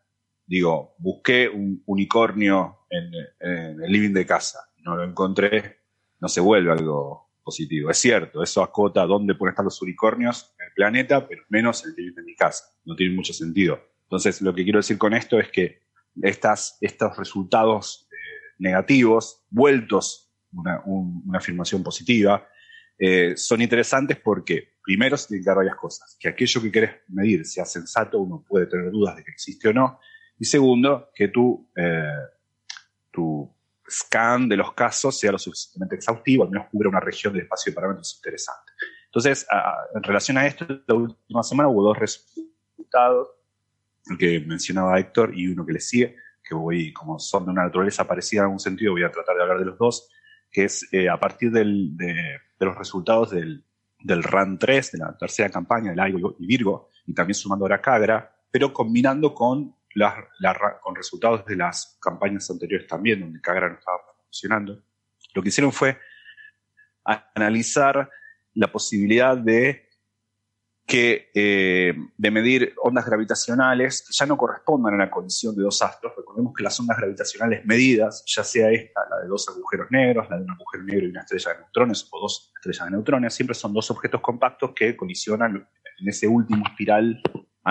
digo, 0.48 0.94
busqué 0.98 1.48
un 1.48 1.82
unicornio 1.86 2.78
en, 2.90 3.10
en 3.40 3.82
el 3.82 3.92
living 3.92 4.12
de 4.14 4.26
casa, 4.26 4.58
no 4.78 4.96
lo 4.96 5.04
encontré, 5.04 5.78
no 6.20 6.28
se 6.28 6.40
vuelve 6.40 6.72
algo 6.72 7.30
positivo. 7.44 7.90
Es 7.90 7.98
cierto, 7.98 8.42
eso 8.42 8.62
acota 8.62 9.06
dónde 9.06 9.34
pueden 9.34 9.52
estar 9.52 9.64
los 9.64 9.80
unicornios 9.82 10.54
en 10.58 10.66
el 10.66 10.72
planeta, 10.74 11.26
pero 11.28 11.42
menos 11.48 11.84
en 11.84 11.90
el 11.90 11.96
living 11.96 12.14
de 12.16 12.22
mi 12.22 12.34
casa. 12.34 12.64
No 12.84 12.96
tiene 12.96 13.14
mucho 13.14 13.32
sentido. 13.32 13.78
Entonces, 14.04 14.40
lo 14.42 14.54
que 14.54 14.64
quiero 14.64 14.78
decir 14.78 14.98
con 14.98 15.12
esto 15.14 15.38
es 15.38 15.50
que 15.50 15.82
estas, 16.22 16.78
estos 16.80 17.16
resultados 17.16 18.08
eh, 18.10 18.16
negativos, 18.58 19.44
vueltos 19.50 20.32
una, 20.52 20.80
un- 20.86 21.22
una 21.26 21.38
afirmación 21.38 21.82
positiva, 21.82 22.48
eh, 22.98 23.36
son 23.36 23.60
interesantes 23.62 24.18
porque, 24.18 24.76
primero, 24.82 25.16
se 25.16 25.28
tienen 25.28 25.44
que 25.44 25.48
dar 25.50 25.56
varias 25.58 25.76
cosas. 25.76 26.16
Que 26.18 26.28
aquello 26.28 26.60
que 26.62 26.72
querés 26.72 26.90
medir 27.08 27.44
sea 27.46 27.64
sensato, 27.66 28.18
uno 28.18 28.44
puede 28.48 28.66
tener 28.66 28.90
dudas 28.90 29.14
de 29.16 29.24
que 29.24 29.30
existe 29.30 29.68
o 29.68 29.72
no. 29.72 30.00
Y 30.38 30.44
segundo, 30.44 31.10
que 31.14 31.28
tu, 31.28 31.68
eh, 31.76 32.12
tu 33.10 33.50
scan 33.90 34.48
de 34.48 34.56
los 34.56 34.72
casos 34.74 35.18
sea 35.18 35.32
lo 35.32 35.38
suficientemente 35.38 35.96
exhaustivo, 35.96 36.44
al 36.44 36.50
menos 36.50 36.68
cubra 36.70 36.88
una 36.90 37.00
región 37.00 37.32
del 37.32 37.42
espacio 37.42 37.70
de 37.72 37.74
parámetros 37.74 38.16
interesante. 38.16 38.72
Entonces, 39.06 39.46
a- 39.50 39.76
en 39.94 40.02
relación 40.02 40.36
a 40.38 40.46
esto, 40.46 40.66
la 40.86 40.94
última 40.94 41.42
semana 41.42 41.68
hubo 41.68 41.82
dos 41.82 41.98
resultados, 41.98 43.28
el 44.10 44.18
que 44.18 44.40
mencionaba 44.40 44.98
Héctor 44.98 45.32
y 45.36 45.48
uno 45.48 45.64
que 45.66 45.72
le 45.72 45.80
sigue, 45.80 46.16
que 46.42 46.54
voy, 46.54 46.92
como 46.92 47.18
son 47.18 47.44
de 47.46 47.50
una 47.50 47.64
naturaleza 47.64 48.04
parecida 48.06 48.40
en 48.40 48.44
algún 48.44 48.60
sentido, 48.60 48.92
voy 48.92 49.04
a 49.04 49.10
tratar 49.10 49.36
de 49.36 49.42
hablar 49.42 49.58
de 49.58 49.64
los 49.66 49.78
dos, 49.78 50.10
que 50.50 50.64
es 50.64 50.86
eh, 50.92 51.08
a 51.08 51.18
partir 51.18 51.50
del- 51.50 51.96
de, 51.96 52.14
los 52.60 52.76
resultados 52.76 53.30
del, 53.30 53.64
del 54.00 54.22
RAN 54.22 54.58
3, 54.58 54.92
de 54.92 54.98
la 54.98 55.16
tercera 55.16 55.48
campaña 55.50 55.90
del 55.90 56.00
Aigo 56.00 56.36
y 56.38 56.46
Virgo, 56.46 56.88
y 57.06 57.14
también 57.14 57.34
sumando 57.34 57.64
ahora 57.64 57.80
Cagra, 57.80 58.34
pero 58.50 58.72
combinando 58.72 59.34
con, 59.34 59.74
las, 59.94 60.14
con 60.82 60.94
resultados 60.94 61.44
de 61.46 61.56
las 61.56 61.98
campañas 62.00 62.50
anteriores 62.50 62.86
también, 62.86 63.20
donde 63.20 63.40
Cagra 63.40 63.68
no 63.68 63.78
estaba 63.78 63.98
funcionando. 64.24 64.82
Lo 65.34 65.42
que 65.42 65.48
hicieron 65.48 65.72
fue 65.72 65.98
analizar 67.34 68.10
la 68.54 68.70
posibilidad 68.70 69.36
de 69.36 69.88
que 70.88 71.30
eh, 71.34 71.94
de 72.16 72.30
medir 72.30 72.72
ondas 72.82 73.04
gravitacionales 73.04 74.02
que 74.06 74.14
ya 74.14 74.24
no 74.24 74.38
correspondan 74.38 74.94
a 74.94 75.04
la 75.04 75.10
colisión 75.10 75.54
de 75.54 75.62
dos 75.62 75.82
astros. 75.82 76.14
Recordemos 76.16 76.54
que 76.56 76.62
las 76.62 76.80
ondas 76.80 76.96
gravitacionales 76.96 77.64
medidas, 77.66 78.24
ya 78.26 78.42
sea 78.42 78.70
esta, 78.70 79.02
la 79.10 79.18
de 79.18 79.28
dos 79.28 79.46
agujeros 79.50 79.88
negros, 79.90 80.30
la 80.30 80.38
de 80.38 80.44
un 80.44 80.50
agujero 80.50 80.84
negro 80.84 81.06
y 81.06 81.10
una 81.10 81.20
estrella 81.20 81.52
de 81.52 81.58
neutrones, 81.58 82.08
o 82.10 82.20
dos 82.20 82.52
estrellas 82.56 82.86
de 82.86 82.90
neutrones, 82.92 83.34
siempre 83.34 83.54
son 83.54 83.74
dos 83.74 83.90
objetos 83.90 84.22
compactos 84.22 84.72
que 84.74 84.96
colisionan 84.96 85.68
en 85.98 86.08
ese 86.08 86.26
último 86.26 86.64
espiral 86.66 87.20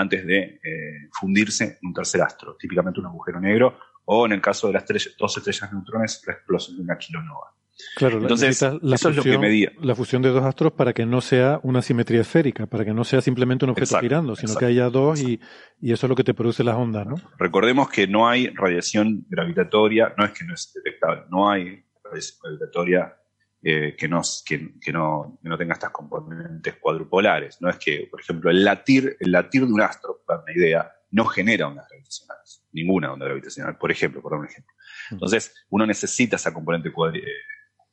antes 0.00 0.26
de 0.26 0.38
eh, 0.62 1.08
fundirse 1.12 1.78
en 1.80 1.88
un 1.88 1.94
tercer 1.94 2.22
astro, 2.22 2.56
típicamente 2.58 3.00
un 3.00 3.06
agujero 3.06 3.40
negro, 3.40 3.78
o 4.04 4.26
en 4.26 4.32
el 4.32 4.40
caso 4.40 4.66
de 4.68 4.72
las 4.74 4.84
estrella- 4.84 5.10
dos 5.18 5.36
estrellas 5.36 5.72
neutrones, 5.72 6.22
la 6.26 6.32
explosión 6.34 6.76
de 6.76 6.82
una 6.82 6.96
kilonova. 6.98 7.54
Claro, 7.94 8.18
Entonces, 8.18 8.60
la 8.82 8.96
eso 8.96 9.08
es 9.10 9.16
lo 9.16 9.22
que 9.22 9.28
fusión, 9.28 9.40
medía. 9.40 9.70
la 9.80 9.94
fusión 9.94 10.20
de 10.22 10.30
dos 10.30 10.42
astros 10.44 10.72
para 10.72 10.92
que 10.92 11.06
no 11.06 11.20
sea 11.20 11.60
una 11.62 11.80
simetría 11.80 12.22
esférica, 12.22 12.66
para 12.66 12.84
que 12.84 12.92
no 12.92 13.04
sea 13.04 13.20
simplemente 13.20 13.64
un 13.66 13.70
objeto 13.70 13.84
Exacto, 13.84 14.02
girando, 14.04 14.34
sino 14.34 14.46
exacto, 14.52 14.58
que 14.60 14.66
haya 14.66 14.90
dos 14.90 15.20
y, 15.22 15.38
y 15.80 15.92
eso 15.92 16.06
es 16.06 16.08
lo 16.10 16.16
que 16.16 16.24
te 16.24 16.34
produce 16.34 16.64
las 16.64 16.74
ondas, 16.74 17.06
¿no? 17.06 17.14
Recordemos 17.38 17.88
que 17.88 18.08
no 18.08 18.28
hay 18.28 18.48
radiación 18.48 19.24
gravitatoria, 19.28 20.12
no 20.18 20.24
es 20.24 20.32
que 20.32 20.44
no 20.44 20.54
es 20.54 20.72
detectable, 20.74 21.22
no 21.30 21.48
hay 21.48 21.84
radiación 22.02 22.38
gravitatoria 22.42 23.14
eh, 23.62 23.96
que, 23.96 24.08
no, 24.08 24.22
que, 24.44 24.74
que, 24.80 24.92
no, 24.92 25.38
que 25.42 25.48
no 25.48 25.58
tenga 25.58 25.74
estas 25.74 25.90
componentes 25.90 26.76
cuadrupolares. 26.76 27.60
No 27.60 27.68
es 27.68 27.76
que, 27.76 28.06
por 28.10 28.20
ejemplo, 28.20 28.50
el 28.50 28.64
latir, 28.64 29.16
el 29.18 29.32
latir 29.32 29.66
de 29.66 29.72
un 29.72 29.80
astro, 29.80 30.22
para 30.26 30.42
una 30.42 30.52
idea, 30.52 30.92
no 31.10 31.24
genera 31.24 31.68
ondas 31.68 31.88
gravitacionales, 31.88 32.64
ninguna 32.72 33.12
onda 33.12 33.26
gravitacional, 33.26 33.76
por 33.76 33.90
ejemplo, 33.90 34.22
por 34.22 34.32
dar 34.32 34.40
un 34.40 34.46
ejemplo. 34.46 34.74
Entonces, 35.10 35.54
uno 35.70 35.86
necesita 35.86 36.36
esa 36.36 36.52
componente 36.52 36.90
eh, 36.90 37.22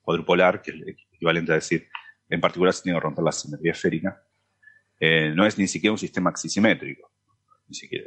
cuadrupolar, 0.02 0.62
que 0.62 0.72
es 0.72 0.98
equivalente 1.14 1.52
a 1.52 1.56
decir, 1.56 1.88
en 2.30 2.42
particular, 2.42 2.74
si 2.74 2.84
tiene 2.84 2.98
que 2.98 3.04
romper 3.04 3.24
la 3.24 3.32
simetría 3.32 3.72
esférica, 3.72 4.22
eh, 5.00 5.32
no 5.36 5.46
es 5.46 5.58
ni 5.58 5.68
siquiera 5.68 5.92
un 5.92 5.98
sistema 5.98 6.30
axisimétrico, 6.30 7.12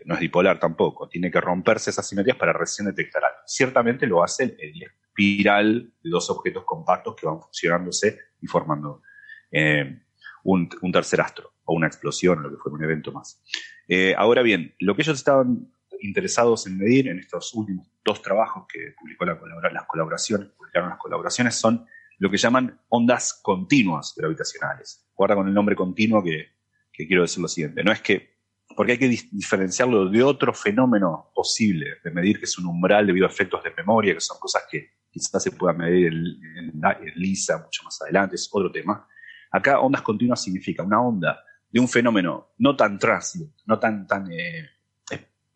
no 0.04 0.14
es 0.14 0.20
dipolar 0.20 0.58
tampoco, 0.58 1.08
tiene 1.08 1.30
que 1.30 1.40
romperse 1.40 1.90
esas 1.90 2.08
simetrías 2.08 2.36
para 2.36 2.52
recién 2.52 2.86
detectar 2.86 3.24
algo. 3.24 3.38
Ciertamente 3.46 4.06
lo 4.06 4.22
hace 4.22 4.56
el, 4.58 4.82
espiral 4.82 5.92
de 6.02 6.10
dos 6.10 6.30
objetos 6.30 6.64
compactos 6.64 7.16
que 7.16 7.26
van 7.26 7.40
fusionándose 7.40 8.18
y 8.40 8.46
formando 8.46 9.02
eh, 9.50 10.00
un, 10.44 10.68
tercer 10.92 11.20
astro, 11.20 11.54
o 11.64 11.74
una 11.74 11.88
explosión, 11.88 12.38
o 12.38 12.42
lo 12.42 12.50
que 12.50 12.56
fue 12.56 12.72
un 12.72 12.84
evento 12.84 13.10
más. 13.10 13.42
Eh, 13.88 14.14
ahora 14.16 14.42
bien, 14.42 14.74
lo 14.78 14.94
que 14.94 15.02
ellos 15.02 15.18
estaban 15.18 15.72
interesados 16.00 16.66
en 16.66 16.78
medir 16.78 17.08
en 17.08 17.18
estos 17.18 17.52
últimos 17.54 17.88
dos 18.04 18.22
trabajos 18.22 18.66
que 18.72 18.94
publicó 18.98 19.24
la 19.24 19.38
las 19.72 19.86
colaboraciones, 19.86 20.48
publicaron 20.50 20.90
las 20.90 20.98
colaboraciones, 20.98 21.56
son 21.56 21.84
lo 22.18 22.30
que 22.30 22.36
llaman 22.36 22.80
ondas 22.88 23.40
continuas 23.42 24.14
gravitacionales. 24.16 25.08
Guarda 25.14 25.36
con 25.36 25.48
el 25.48 25.54
nombre 25.54 25.76
continuo 25.76 26.22
que, 26.22 26.48
quiero 26.92 27.22
decir 27.22 27.40
lo 27.40 27.48
siguiente. 27.48 27.84
No 27.84 27.92
es 27.92 28.00
que, 28.00 28.37
porque 28.78 28.92
hay 28.92 28.98
que 28.98 29.08
diferenciarlo 29.32 30.08
de 30.08 30.22
otro 30.22 30.54
fenómeno 30.54 31.32
posible 31.34 31.96
de 32.04 32.12
medir, 32.12 32.38
que 32.38 32.44
es 32.44 32.56
un 32.58 32.66
umbral 32.66 33.08
debido 33.08 33.26
a 33.26 33.28
efectos 33.28 33.64
de 33.64 33.72
memoria, 33.76 34.14
que 34.14 34.20
son 34.20 34.38
cosas 34.38 34.62
que 34.70 34.92
quizás 35.10 35.42
se 35.42 35.50
puedan 35.50 35.78
medir 35.78 36.06
en, 36.06 36.80
LISA 37.16 37.58
mucho 37.58 37.82
más 37.82 38.00
adelante, 38.02 38.36
es 38.36 38.48
otro 38.52 38.70
tema. 38.70 39.04
Acá 39.50 39.80
ondas 39.80 40.02
continuas 40.02 40.40
significa 40.40 40.84
una 40.84 41.02
onda 41.02 41.42
de 41.68 41.80
un 41.80 41.88
fenómeno 41.88 42.52
no 42.58 42.76
tan 42.76 43.00
tránsito, 43.00 43.52
no 43.66 43.80
tan, 43.80 44.06
tan 44.06 44.30
eh, 44.30 44.68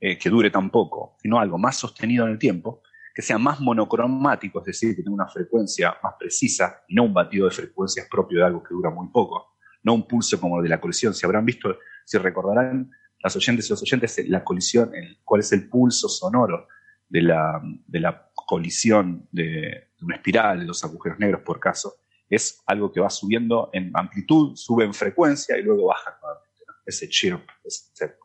eh, 0.00 0.18
que 0.18 0.28
dure 0.28 0.50
tan 0.50 0.68
poco, 0.68 1.14
sino 1.22 1.38
algo 1.38 1.58
más 1.58 1.76
sostenido 1.76 2.24
en 2.26 2.32
el 2.32 2.38
tiempo, 2.40 2.82
que 3.14 3.22
sea 3.22 3.38
más 3.38 3.60
monocromático, 3.60 4.58
es 4.58 4.64
decir, 4.64 4.96
que 4.96 5.02
tenga 5.04 5.14
una 5.14 5.28
frecuencia 5.28 5.96
más 6.02 6.14
precisa 6.18 6.82
y 6.88 6.96
no 6.96 7.04
un 7.04 7.14
batido 7.14 7.48
de 7.48 7.54
frecuencias 7.54 8.08
propio 8.10 8.40
de 8.40 8.46
algo 8.46 8.64
que 8.64 8.74
dura 8.74 8.90
muy 8.90 9.06
poco, 9.10 9.58
no 9.84 9.94
un 9.94 10.08
pulso 10.08 10.40
como 10.40 10.58
el 10.58 10.64
de 10.64 10.70
la 10.70 10.80
colisión. 10.80 11.14
Si 11.14 11.24
habrán 11.24 11.44
visto, 11.44 11.78
si 12.04 12.18
recordarán 12.18 12.90
las 13.22 13.36
oyentes 13.36 13.66
y 13.66 13.70
los 13.70 13.82
oyentes, 13.82 14.28
la 14.28 14.42
colisión, 14.44 14.94
el, 14.94 15.18
cuál 15.24 15.40
es 15.40 15.52
el 15.52 15.68
pulso 15.68 16.08
sonoro 16.08 16.68
de 17.08 17.22
la, 17.22 17.60
de 17.86 18.00
la 18.00 18.30
colisión 18.34 19.28
de, 19.30 19.90
una 20.00 20.16
espiral, 20.16 20.60
de 20.60 20.66
los 20.66 20.82
agujeros 20.84 21.18
negros 21.18 21.42
por 21.42 21.60
caso, 21.60 21.94
es 22.28 22.62
algo 22.66 22.90
que 22.90 23.00
va 23.00 23.10
subiendo 23.10 23.70
en 23.72 23.90
amplitud, 23.94 24.56
sube 24.56 24.84
en 24.84 24.94
frecuencia 24.94 25.56
y 25.58 25.62
luego 25.62 25.86
baja 25.86 26.18
nuevamente. 26.20 26.48
Ese 26.84 27.08
chirp, 27.08 27.48
ese... 27.64 28.16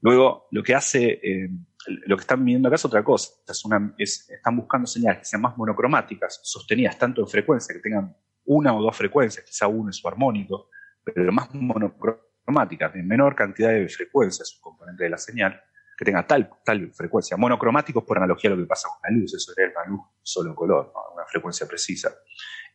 Luego, 0.00 0.46
lo 0.50 0.62
que 0.62 0.74
hace... 0.74 1.20
Eh, 1.22 1.50
lo 1.88 2.16
que 2.16 2.22
están 2.22 2.42
midiendo 2.42 2.68
acá 2.68 2.74
es 2.74 2.84
otra 2.84 3.04
cosa. 3.04 3.32
están 3.98 4.56
buscando 4.56 4.86
señales 4.88 5.20
que 5.20 5.24
sean 5.24 5.42
más 5.42 5.56
monocromáticas, 5.56 6.40
sostenidas 6.42 6.98
tanto 6.98 7.20
en 7.20 7.28
frecuencia, 7.28 7.74
que 7.74 7.80
tengan 7.80 8.16
una 8.44 8.74
o 8.74 8.82
dos 8.82 8.96
frecuencias, 8.96 9.44
quizá 9.44 9.68
uno 9.68 9.88
en 9.88 9.92
su 9.92 10.06
armónico, 10.08 10.70
pero 11.04 11.30
más 11.30 11.54
monocromáticas, 11.54 12.26
de 12.46 13.02
menor 13.02 13.34
cantidad 13.34 13.70
de 13.70 13.88
frecuencias, 13.88 14.48
su 14.48 14.60
componente 14.60 15.04
de 15.04 15.10
la 15.10 15.18
señal, 15.18 15.60
que 15.96 16.04
tenga 16.04 16.26
tal, 16.26 16.50
tal 16.64 16.92
frecuencia. 16.92 17.36
Monocromáticos 17.36 18.04
por 18.04 18.18
analogía 18.18 18.50
a 18.50 18.54
lo 18.54 18.62
que 18.62 18.66
pasa 18.66 18.88
con 18.88 18.98
la 19.02 19.18
luz, 19.18 19.34
eso 19.34 19.52
sería 19.52 19.72
una 19.76 19.90
luz 19.90 20.00
solo 20.22 20.54
color, 20.54 20.92
una 21.14 21.24
frecuencia 21.26 21.66
precisa. 21.66 22.14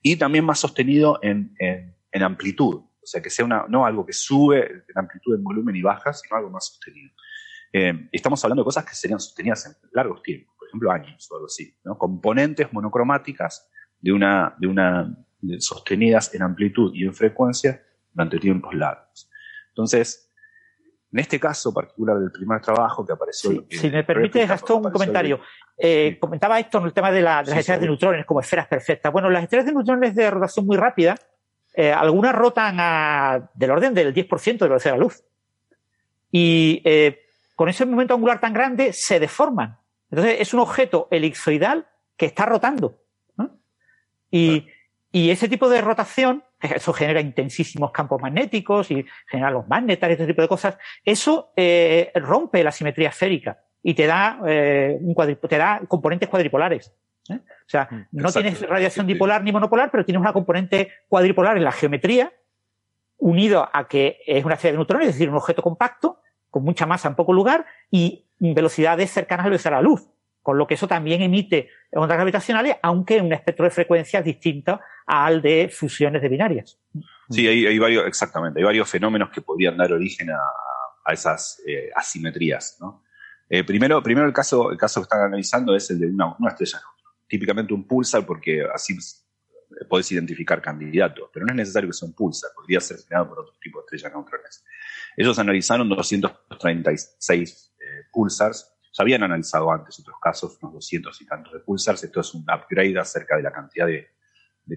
Y 0.01 0.15
también 0.17 0.43
más 0.43 0.59
sostenido 0.59 1.19
en, 1.21 1.55
en 1.59 2.23
amplitud, 2.23 2.75
o 3.01 3.05
sea, 3.05 3.21
que 3.21 3.29
sea 3.29 3.45
una, 3.45 3.65
no 3.67 3.85
algo 3.85 4.05
que 4.05 4.13
sube 4.13 4.83
en 4.87 4.97
amplitud, 4.97 5.35
en 5.35 5.43
volumen 5.43 5.75
y 5.75 5.81
baja, 5.81 6.13
sino 6.13 6.35
algo 6.37 6.49
más 6.49 6.67
sostenido. 6.67 7.11
Eh, 7.73 8.09
estamos 8.11 8.43
hablando 8.43 8.63
de 8.63 8.65
cosas 8.65 8.85
que 8.85 8.95
serían 8.95 9.19
sostenidas 9.19 9.65
en 9.65 9.73
largos 9.93 10.21
tiempos, 10.21 10.55
por 10.57 10.67
ejemplo 10.67 10.91
años 10.91 11.27
o 11.31 11.35
algo 11.35 11.47
así, 11.47 11.73
¿no? 11.83 11.97
componentes 11.97 12.71
monocromáticas 12.73 13.69
de 13.99 14.11
una, 14.11 14.55
de 14.59 14.67
una 14.67 15.25
sostenidas 15.59 16.33
en 16.35 16.43
amplitud 16.43 16.91
y 16.93 17.05
en 17.05 17.13
frecuencia 17.13 17.81
durante 18.13 18.39
tiempos 18.39 18.73
largos. 18.75 19.30
Entonces, 19.71 20.29
en 21.11 21.19
este 21.19 21.39
caso 21.39 21.73
particular 21.73 22.19
del 22.19 22.31
primer 22.31 22.61
trabajo 22.61 23.05
que 23.05 23.13
apareció... 23.13 23.65
si 23.69 23.89
me 23.89 24.03
permite, 24.03 24.45
Gastón, 24.45 24.85
un 24.85 24.91
comentario. 24.91 25.39
Eh, 25.77 26.17
comentaba 26.19 26.59
esto 26.59 26.77
en 26.77 26.85
el 26.85 26.93
tema 26.93 27.11
de, 27.11 27.21
las 27.21 27.47
estrellas 27.47 27.81
de 27.81 27.87
neutrones 27.87 28.25
como 28.25 28.39
esferas 28.39 28.67
perfectas. 28.67 29.11
Bueno, 29.11 29.29
las 29.29 29.43
estrellas 29.43 29.65
de 29.65 29.73
neutrones 29.73 30.15
de 30.15 30.29
rotación 30.29 30.65
muy 30.65 30.77
rápida, 30.77 31.15
eh, 31.73 31.91
algunas 31.91 32.35
rotan 32.35 32.77
a, 32.79 33.49
del 33.53 33.71
orden 33.71 33.93
del 33.93 34.13
10% 34.13 34.43
de 34.43 34.57
la 34.59 34.67
velocidad 34.67 34.93
de 34.93 34.97
la 34.97 35.03
luz. 35.03 35.23
Y 36.31 36.83
con 37.55 37.67
ese 37.67 37.85
momento 37.85 38.13
angular 38.13 38.39
tan 38.39 38.53
grande 38.53 38.93
se 38.93 39.19
deforman. 39.19 39.77
Entonces 40.09 40.37
es 40.39 40.53
un 40.53 40.61
objeto 40.61 41.07
elipsoidal 41.11 41.87
que 42.17 42.25
está 42.25 42.45
rotando. 42.45 42.97
Y, 44.31 44.67
ese 45.11 45.49
tipo 45.49 45.69
de 45.69 45.81
rotación, 45.81 46.43
eso 46.61 46.93
genera 46.93 47.21
intensísimos 47.21 47.91
campos 47.91 48.21
magnéticos 48.21 48.91
y 48.91 49.05
genera 49.27 49.51
los 49.51 49.67
magnetas 49.67 50.09
y 50.09 50.13
este 50.13 50.27
tipo 50.27 50.41
de 50.41 50.47
cosas, 50.47 50.77
eso 51.03 51.51
eh, 51.55 52.11
rompe 52.15 52.63
la 52.63 52.71
simetría 52.71 53.09
esférica 53.09 53.59
y 53.83 53.93
te 53.93 54.05
da, 54.05 54.39
eh, 54.45 54.97
un 55.01 55.15
te 55.15 55.57
da 55.57 55.81
componentes 55.87 56.29
cuadripolares. 56.29 56.93
¿eh? 57.29 57.39
O 57.39 57.69
sea, 57.69 57.87
mm, 57.89 58.05
no 58.11 58.31
tienes 58.31 58.61
radiación 58.67 59.07
dipolar 59.07 59.43
ni 59.43 59.51
monopolar, 59.51 59.89
pero 59.91 60.05
tienes 60.05 60.21
una 60.21 60.33
componente 60.33 60.91
cuadripolar 61.07 61.57
en 61.57 61.63
la 61.63 61.71
geometría, 61.71 62.33
unido 63.17 63.69
a 63.71 63.87
que 63.87 64.19
es 64.25 64.43
una 64.45 64.55
serie 64.55 64.73
de 64.73 64.77
neutrones, 64.77 65.09
es 65.09 65.15
decir, 65.15 65.29
un 65.29 65.35
objeto 65.35 65.61
compacto, 65.61 66.19
con 66.49 66.63
mucha 66.63 66.85
masa 66.85 67.07
en 67.07 67.15
poco 67.15 67.33
lugar 67.33 67.65
y 67.89 68.25
velocidades 68.39 69.11
cercanas 69.11 69.65
a 69.65 69.71
la 69.71 69.81
luz. 69.81 70.07
Con 70.41 70.57
lo 70.57 70.65
que 70.65 70.73
eso 70.73 70.87
también 70.87 71.21
emite 71.21 71.69
ondas 71.91 72.17
gravitacionales, 72.17 72.77
aunque 72.81 73.17
en 73.17 73.25
un 73.25 73.33
espectro 73.33 73.65
de 73.65 73.71
frecuencias 73.71 74.23
distinto 74.23 74.79
al 75.05 75.41
de 75.41 75.69
fusiones 75.69 76.21
de 76.21 76.29
binarias. 76.29 76.79
Sí, 77.29 77.47
hay, 77.47 77.79
varios, 77.79 78.05
exactamente, 78.05 78.59
hay 78.59 78.65
varios 78.65 78.89
fenómenos 78.89 79.29
que 79.29 79.41
podrían 79.41 79.77
dar 79.77 79.93
origen 79.93 80.29
a, 80.31 81.13
esas 81.13 81.61
eh, 81.65 81.89
asimetrías. 81.95 82.77
Eh, 83.49 83.63
primero, 83.63 84.01
primero 84.01 84.27
el 84.27 84.33
caso, 84.33 84.71
el 84.71 84.77
caso 84.77 85.01
que 85.01 85.03
están 85.03 85.21
analizando 85.21 85.75
es 85.75 85.89
el 85.91 85.99
de 85.99 86.07
una, 86.07 86.35
estrella 86.47 86.81
Típicamente 87.27 87.73
un 87.73 87.87
pulsar, 87.87 88.25
porque 88.25 88.63
así 88.73 88.97
podés 89.89 90.11
identificar 90.11 90.61
candidatos, 90.61 91.29
pero 91.33 91.45
no 91.45 91.53
es 91.53 91.57
necesario 91.57 91.89
que 91.89 91.93
sea 91.93 92.07
un 92.07 92.13
pulsar, 92.13 92.51
podría 92.55 92.81
ser 92.81 92.97
generado 92.97 93.29
por 93.29 93.39
otro 93.39 93.53
tipo 93.61 93.79
de 93.79 93.85
estrellas 93.85 94.13
neutrones. 94.13 94.63
Ellos 95.15 95.39
analizaron 95.39 95.89
236 95.89 97.73
eh, 97.79 97.83
pulsars. 98.11 98.70
Ya 98.93 99.03
habían 99.03 99.23
analizado 99.23 99.71
antes 99.71 99.99
otros 99.99 100.17
casos, 100.21 100.57
unos 100.61 100.73
200 100.75 101.21
y 101.21 101.25
tantos 101.25 101.53
de 101.53 101.59
pulsars. 101.59 102.03
Esto 102.03 102.19
es 102.19 102.33
un 102.33 102.41
upgrade 102.43 102.99
acerca 102.99 103.37
de 103.37 103.43
la 103.43 103.51
cantidad 103.51 103.87
de, 103.87 104.07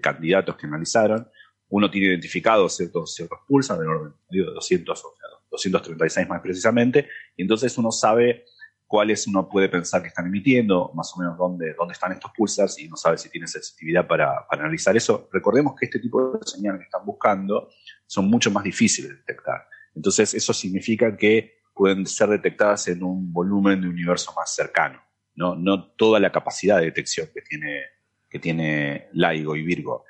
candidatos 0.01 0.57
que 0.57 0.67
analizaron. 0.67 1.29
Uno 1.69 1.91
tiene 1.91 2.09
identificados 2.09 2.77
ciertos, 2.77 3.15
ciertos 3.15 3.39
pulsars, 3.47 3.81
de 3.81 3.87
orden 3.87 4.15
de 4.31 4.45
200, 4.45 5.03
236 5.51 6.29
más 6.29 6.41
precisamente, 6.41 7.09
y 7.37 7.43
entonces 7.43 7.77
uno 7.79 7.91
sabe 7.93 8.45
cuáles 8.87 9.27
uno 9.27 9.49
puede 9.49 9.69
pensar 9.69 10.03
que 10.03 10.09
están 10.09 10.27
emitiendo, 10.27 10.93
más 10.95 11.13
o 11.17 11.21
menos 11.21 11.37
dónde, 11.39 11.75
dónde 11.75 11.93
están 11.93 12.13
estos 12.13 12.31
pulsars, 12.37 12.79
y 12.79 12.89
no 12.89 12.97
sabe 12.97 13.19
si 13.19 13.29
tiene 13.29 13.47
sensitividad 13.47 14.07
para, 14.07 14.47
para 14.49 14.63
analizar 14.63 14.97
eso. 14.97 15.29
Recordemos 15.33 15.75
que 15.79 15.87
este 15.87 15.99
tipo 15.99 16.33
de 16.33 16.47
señales 16.47 16.81
que 16.81 16.85
están 16.85 17.05
buscando 17.05 17.71
son 18.07 18.29
mucho 18.29 18.51
más 18.51 18.63
difíciles 18.63 19.11
de 19.11 19.17
detectar. 19.17 19.67
Entonces, 19.95 20.35
eso 20.35 20.53
significa 20.53 21.17
que 21.17 21.64
pueden 21.75 22.07
ser 22.07 22.29
detectadas 22.29 22.89
en 22.89 23.03
un 23.03 23.33
volumen 23.33 23.81
de 23.81 23.89
universo 23.89 24.33
más 24.37 24.55
cercano, 24.55 25.03
no, 25.35 25.57
no 25.57 25.93
toda 25.93 26.21
la 26.21 26.31
capacidad 26.31 26.79
de 26.79 26.87
detección 26.87 27.29
que 27.35 27.43
tiene, 27.43 27.83
que 28.31 28.39
tiene 28.39 29.09
LIGO 29.13 29.57
y 29.57 29.63
Virgo 29.63 30.05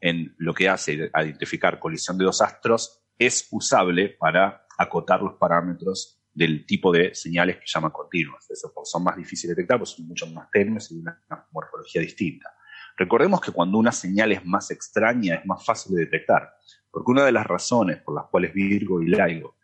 en 0.00 0.34
lo 0.38 0.52
que 0.52 0.68
hace 0.68 1.10
a 1.12 1.24
identificar 1.24 1.78
colisión 1.78 2.18
de 2.18 2.24
dos 2.24 2.42
astros 2.42 3.04
es 3.18 3.48
usable 3.52 4.10
para 4.10 4.66
acotar 4.76 5.22
los 5.22 5.34
parámetros 5.34 6.20
del 6.32 6.66
tipo 6.66 6.92
de 6.92 7.14
señales 7.14 7.56
que 7.56 7.66
llaman 7.66 7.92
continuas. 7.92 8.50
Eso, 8.50 8.72
son 8.84 9.04
más 9.04 9.16
difíciles 9.16 9.56
de 9.56 9.62
detectar, 9.62 9.78
pues 9.78 9.90
son 9.90 10.06
mucho 10.06 10.26
más 10.26 10.50
tenues 10.50 10.90
y 10.90 10.96
de 10.96 11.00
una 11.02 11.46
morfología 11.52 12.02
distinta. 12.02 12.50
Recordemos 12.96 13.40
que 13.40 13.52
cuando 13.52 13.78
una 13.78 13.92
señal 13.92 14.32
es 14.32 14.44
más 14.44 14.70
extraña 14.70 15.36
es 15.36 15.46
más 15.46 15.64
fácil 15.64 15.94
de 15.94 16.04
detectar. 16.04 16.54
Porque 16.90 17.10
una 17.10 17.24
de 17.24 17.32
las 17.32 17.46
razones 17.46 18.02
por 18.02 18.14
las 18.14 18.26
cuales 18.26 18.52
Virgo 18.52 19.00
y 19.00 19.08
Laigo 19.08 19.56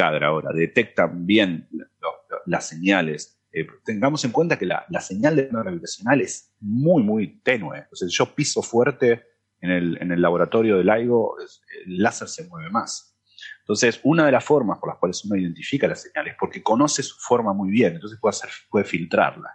ahora 0.00 0.50
detectan 0.52 1.26
bien 1.26 1.68
las 2.46 2.68
señales, 2.68 3.42
eh, 3.52 3.66
tengamos 3.84 4.24
en 4.24 4.32
cuenta 4.32 4.58
que 4.58 4.66
la, 4.66 4.86
señal 5.00 5.36
de 5.36 5.48
gravitacional 5.50 6.20
es 6.20 6.54
muy, 6.60 7.02
muy 7.02 7.40
tenue. 7.42 7.78
Entonces, 7.78 8.12
yo 8.12 8.34
piso 8.34 8.62
fuerte 8.62 9.26
en 9.60 9.70
el, 9.70 10.20
laboratorio 10.20 10.78
de 10.78 10.84
LIGO, 10.84 11.36
el 11.86 12.02
láser 12.02 12.28
se 12.28 12.48
mueve 12.48 12.70
más. 12.70 13.12
Entonces, 13.60 14.00
una 14.02 14.26
de 14.26 14.32
las 14.32 14.44
formas 14.44 14.78
por 14.78 14.88
las 14.88 14.98
cuales 14.98 15.24
uno 15.24 15.36
identifica 15.36 15.86
las 15.86 16.02
señales 16.02 16.32
es 16.32 16.38
porque 16.38 16.62
conoce 16.62 17.02
su 17.02 17.16
forma 17.18 17.52
muy 17.52 17.70
bien, 17.70 17.94
entonces 17.94 18.18
puede, 18.68 18.84
filtrarla. 18.84 19.50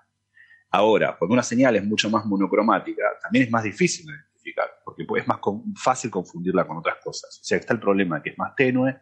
Ahora, 0.69 1.17
cuando 1.17 1.33
una 1.33 1.43
señal 1.43 1.75
es 1.75 1.83
mucho 1.83 2.09
más 2.09 2.25
monocromática, 2.25 3.03
también 3.21 3.45
es 3.45 3.51
más 3.51 3.63
difícil 3.63 4.05
de 4.05 4.13
identificar 4.13 4.69
porque 4.83 5.05
es 5.17 5.27
más 5.27 5.39
fácil 5.75 6.09
confundirla 6.09 6.65
con 6.65 6.77
otras 6.77 6.97
cosas. 7.03 7.39
O 7.41 7.43
sea, 7.43 7.57
está 7.57 7.73
el 7.73 7.79
problema 7.79 8.21
que 8.21 8.29
es 8.29 8.37
más 8.37 8.55
tenue, 8.55 8.97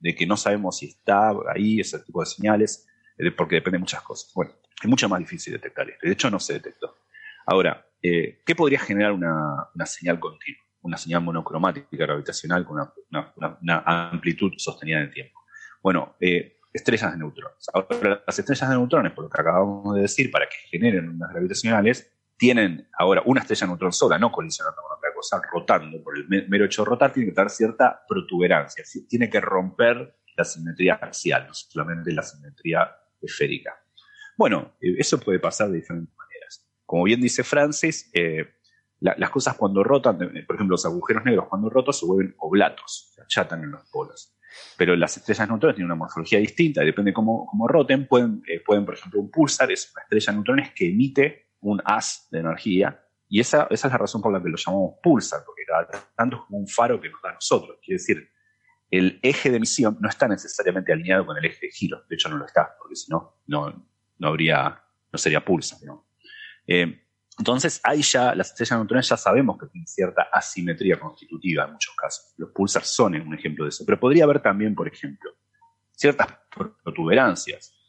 de 0.00 0.14
que 0.14 0.26
no 0.26 0.36
sabemos 0.36 0.78
si 0.78 0.86
está 0.86 1.32
ahí 1.54 1.80
ese 1.80 2.00
tipo 2.00 2.20
de 2.20 2.26
señales, 2.26 2.86
eh, 3.18 3.30
porque 3.30 3.56
depende 3.56 3.76
de 3.76 3.80
muchas 3.80 4.02
cosas. 4.02 4.32
Bueno, 4.34 4.52
es 4.82 4.88
mucho 4.88 5.08
más 5.08 5.20
difícil 5.20 5.52
detectar 5.52 5.88
esto. 5.88 6.06
De 6.06 6.12
hecho, 6.12 6.30
no 6.30 6.40
se 6.40 6.54
detectó. 6.54 6.96
Ahora, 7.46 7.86
eh, 8.02 8.40
¿qué 8.44 8.54
podría 8.54 8.80
generar 8.80 9.12
una, 9.12 9.68
señal 9.84 10.18
continua? 10.18 10.62
Una 10.82 10.96
señal 10.96 11.22
monocromática 11.22 11.88
gravitacional 11.90 12.64
con 12.64 12.88
una, 13.10 13.82
amplitud 13.84 14.52
sostenida 14.56 14.98
en 14.98 15.04
el 15.04 15.10
tiempo. 15.12 15.38
Bueno, 15.82 16.16
eh, 16.20 16.56
estrellas 16.72 17.12
de 17.12 17.18
neutrones. 17.18 17.66
Ahora, 17.72 18.22
las 18.26 18.38
estrellas 18.38 18.68
de 18.68 18.76
neutrones, 18.76 19.12
por 19.12 19.24
lo 19.24 19.30
que 19.30 19.40
acabamos 19.40 19.94
de 19.94 20.02
decir, 20.02 20.30
para 20.30 20.46
que 20.46 20.56
generen 20.70 21.10
ondas 21.10 21.30
gravitacionales, 21.30 22.10
tienen 22.38 22.88
ahora 22.98 23.22
una 23.26 23.42
estrella 23.42 23.66
de 23.66 23.66
neutrón 23.66 23.92
sola, 23.92 24.18
no 24.18 24.32
colisionando 24.32 24.80
con 24.80 24.96
otra 24.96 25.09
cosa, 25.20 25.40
rotando. 25.52 26.02
Por 26.02 26.18
el 26.18 26.48
mero 26.48 26.64
hecho 26.64 26.82
de 26.82 26.90
rotar, 26.90 27.12
tiene 27.12 27.30
que 27.30 27.34
tener 27.34 27.50
cierta 27.50 28.02
protuberancia, 28.08 28.84
tiene 29.08 29.28
que 29.28 29.40
romper 29.40 30.16
la 30.36 30.44
simetría 30.44 30.94
axial, 30.94 31.46
no 31.46 31.54
solamente 31.54 32.12
la 32.12 32.22
simetría 32.22 32.90
esférica. 33.20 33.74
Bueno, 34.36 34.76
eh, 34.80 34.94
eso 34.98 35.20
puede 35.20 35.38
pasar 35.38 35.68
de 35.68 35.78
diferentes 35.78 36.16
maneras. 36.16 36.66
Como 36.86 37.04
bien 37.04 37.20
dice 37.20 37.44
Francis, 37.44 38.10
eh, 38.14 38.54
las 39.00 39.30
cosas 39.30 39.56
cuando 39.56 39.82
rotan, 39.82 40.16
eh, 40.36 40.44
por 40.46 40.56
ejemplo, 40.56 40.74
los 40.74 40.84
agujeros 40.84 41.24
negros 41.24 41.46
cuando 41.48 41.70
rotan 41.70 41.94
se 41.94 42.06
vuelven 42.06 42.34
oblatos, 42.38 43.12
se 43.14 43.22
achatan 43.22 43.64
en 43.64 43.70
los 43.70 43.88
polos. 43.90 44.36
Pero 44.76 44.96
las 44.96 45.16
estrellas 45.16 45.48
neutrones 45.48 45.76
tienen 45.76 45.92
una 45.92 45.94
morfología 45.94 46.38
distinta, 46.38 46.82
depende 46.82 47.10
de 47.10 47.14
cómo, 47.14 47.46
cómo 47.46 47.68
roten. 47.68 48.06
Pueden, 48.06 48.42
pueden, 48.66 48.84
por 48.84 48.94
ejemplo, 48.94 49.20
un 49.20 49.30
pulsar 49.30 49.70
es 49.70 49.92
una 49.94 50.02
estrella 50.02 50.32
de 50.32 50.36
neutrones 50.36 50.72
que 50.74 50.88
emite 50.88 51.50
un 51.60 51.80
haz 51.84 52.28
de 52.30 52.40
energía. 52.40 53.00
Y 53.32 53.38
esa, 53.38 53.68
esa 53.70 53.86
es 53.86 53.92
la 53.92 53.98
razón 53.98 54.20
por 54.20 54.32
la 54.32 54.42
que 54.42 54.48
lo 54.48 54.56
llamamos 54.56 54.94
pulsar, 55.00 55.42
porque 55.46 55.62
cada 55.64 55.86
tanto 56.16 56.36
es 56.36 56.42
como 56.42 56.58
un 56.58 56.66
faro 56.66 57.00
que 57.00 57.08
nos 57.08 57.22
da 57.22 57.30
a 57.30 57.34
nosotros. 57.34 57.78
Quiere 57.80 57.98
decir, 57.98 58.28
el 58.90 59.20
eje 59.22 59.50
de 59.50 59.58
emisión 59.58 59.96
no 60.00 60.08
está 60.08 60.26
necesariamente 60.26 60.92
alineado 60.92 61.24
con 61.24 61.38
el 61.38 61.44
eje 61.44 61.66
de 61.66 61.72
giro. 61.72 62.02
De 62.08 62.16
hecho, 62.16 62.28
no 62.28 62.36
lo 62.36 62.44
está, 62.44 62.74
porque 62.76 62.96
si 62.96 63.08
no, 63.08 63.40
no, 63.46 63.86
habría, 64.20 64.82
no 65.12 65.18
sería 65.18 65.44
pulsar. 65.44 65.78
Eh, 66.66 67.06
entonces, 67.38 67.80
ahí 67.84 68.02
ya, 68.02 68.34
las 68.34 68.48
estrellas 68.50 68.78
neutrones 68.78 69.08
ya 69.08 69.16
sabemos 69.16 69.56
que 69.58 69.68
tienen 69.68 69.86
cierta 69.86 70.22
asimetría 70.32 70.98
constitutiva 70.98 71.66
en 71.66 71.72
muchos 71.74 71.94
casos. 71.94 72.34
Los 72.36 72.50
pulsars 72.50 72.88
son 72.88 73.14
un 73.14 73.32
ejemplo 73.32 73.64
de 73.64 73.68
eso. 73.68 73.84
Pero 73.86 74.00
podría 74.00 74.24
haber 74.24 74.42
también, 74.42 74.74
por 74.74 74.88
ejemplo, 74.88 75.30
ciertas 75.92 76.26
protuberancias 76.82 77.79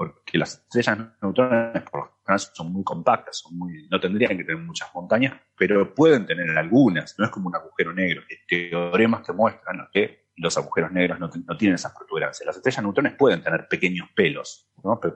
porque 0.00 0.38
las 0.38 0.54
estrellas 0.54 0.98
neutrones 1.20 1.82
por 1.82 2.00
lo 2.00 2.12
general 2.24 2.40
son 2.54 2.72
muy 2.72 2.82
compactas, 2.82 3.36
son 3.40 3.58
muy, 3.58 3.86
no 3.90 4.00
tendrían 4.00 4.34
que 4.34 4.44
tener 4.44 4.56
muchas 4.56 4.88
montañas, 4.94 5.38
pero 5.54 5.94
pueden 5.94 6.24
tener 6.24 6.56
algunas, 6.56 7.18
no 7.18 7.26
es 7.26 7.30
como 7.30 7.48
un 7.48 7.54
agujero 7.54 7.92
negro. 7.92 8.22
Hay 8.30 8.38
teoremas 8.48 9.20
que 9.20 9.34
muestran 9.34 9.86
que 9.92 10.30
los 10.36 10.56
agujeros 10.56 10.90
negros 10.90 11.20
no, 11.20 11.28
tienen 11.58 11.74
esas 11.74 11.94
protuberancias. 11.94 12.46
Las 12.46 12.56
estrellas 12.56 12.82
neutrones 12.82 13.12
pueden 13.12 13.42
tener 13.42 13.68
pequeños 13.68 14.08
pelos, 14.16 14.72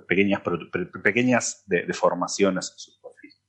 pequeñas, 0.07 0.43
pequeñas 1.03 1.65
deformaciones 1.67 2.71
en 2.73 2.79
su 2.79 2.91
superficie. 2.91 3.41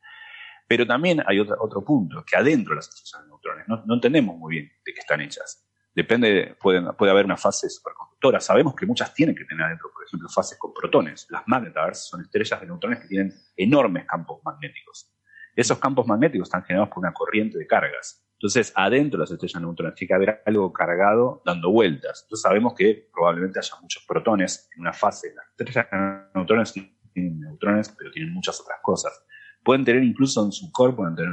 Pero 0.70 0.88
también 0.88 1.22
hay 1.28 1.42
otro, 1.42 1.58
otro 1.60 1.84
punto, 1.84 2.24
que 2.24 2.38
adentro 2.38 2.72
de 2.72 2.76
las 2.78 2.88
estrellas 2.88 3.28
neutrones 3.28 3.68
no, 3.68 3.84
no 3.86 3.96
entendemos 3.96 4.38
muy 4.38 4.56
bien 4.56 4.72
de 4.86 4.94
qué 4.94 5.02
están 5.02 5.20
hechas. 5.20 5.68
Depende, 5.96 6.58
puede, 6.60 7.10
haber 7.10 7.24
una 7.24 7.38
fase 7.38 7.70
superconductora. 7.70 8.42
Sabemos 8.42 8.76
que 8.76 8.86
muchas 8.86 9.14
tienen 9.14 9.34
que 9.34 9.46
tener 9.46 9.66
adentro, 9.66 9.90
por 9.94 10.06
ejemplo, 10.06 10.28
fases 10.28 10.58
con 10.60 10.74
protones. 10.74 11.26
Las 11.30 11.44
magnetars 11.48 12.10
son 12.10 12.22
estrellas 12.22 12.60
de 12.60 12.68
neutrones 12.68 13.00
que 13.00 13.08
tienen 13.08 13.34
enormes 13.56 14.06
campos 14.06 14.42
magnéticos. 14.44 15.10
Esos 15.56 15.80
campos 15.80 16.06
magnéticos 16.06 16.48
están 16.50 16.64
generados 16.64 16.90
por 16.90 17.00
una 17.00 17.14
corriente 17.14 17.58
de 17.58 17.66
cargas. 17.66 18.22
Entonces, 18.34 18.74
adentro 18.76 19.18
de 19.18 19.24
las 19.24 19.32
estrellas 19.32 19.54
de 19.54 19.66
neutrones 19.66 19.96
tiene 19.96 20.08
que 20.10 20.14
haber 20.14 20.44
algo 20.46 20.74
cargado 20.74 21.42
dando 21.46 21.72
vueltas. 21.72 22.24
Entonces, 22.24 22.42
sabemos 22.42 22.74
que 22.74 23.10
probablemente 23.14 23.60
haya 23.60 23.76
muchos 23.82 24.04
protones 24.06 24.70
en 24.76 24.82
una 24.82 24.92
fase. 24.92 25.34
Las 25.34 25.46
estrellas 25.52 25.88
de 25.90 25.98
neutrones 26.36 26.74
tienen 26.74 27.40
neutrones, 27.40 27.96
pero 27.98 28.12
tienen 28.12 28.34
muchas 28.34 28.60
otras 28.60 28.80
cosas. 28.82 29.26
Pueden 29.64 29.86
tener 29.86 30.04
incluso 30.04 30.44
en 30.44 30.52
su 30.52 30.70
cuerpo, 30.74 30.98
pueden 30.98 31.16
tener 31.16 31.32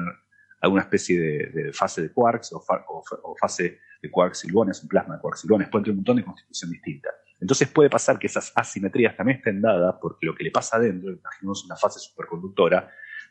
alguna 0.61 0.83
especie 0.83 1.21
de, 1.21 1.73
fase 1.73 2.03
de 2.03 2.13
quarks 2.13 2.53
o 2.53 3.35
fase 3.41 3.81
de 4.03 4.11
quarks 4.11 4.45
un 4.45 4.89
plasma 4.89 5.15
de 5.15 5.21
quarks 5.21 5.47
puede 5.47 5.85
tener 5.85 5.91
un 5.91 5.97
montón 5.97 6.17
de 6.17 6.25
constitución 6.25 6.71
distinta. 6.73 7.09
Entonces 7.41 7.69
puede 7.69 7.89
pasar 7.89 8.19
que 8.19 8.27
esas 8.27 8.53
asimetrías 8.55 9.17
también 9.17 9.39
estén 9.39 9.63
dadas 9.63 9.97
porque 10.01 10.27
lo 10.27 10.35
que 10.35 10.45
le 10.45 10.51
pasa 10.51 10.77
adentro, 10.77 11.13
imaginemos 11.13 11.65
una 11.65 11.77
fase 11.77 12.01
superconductora, 12.01 12.91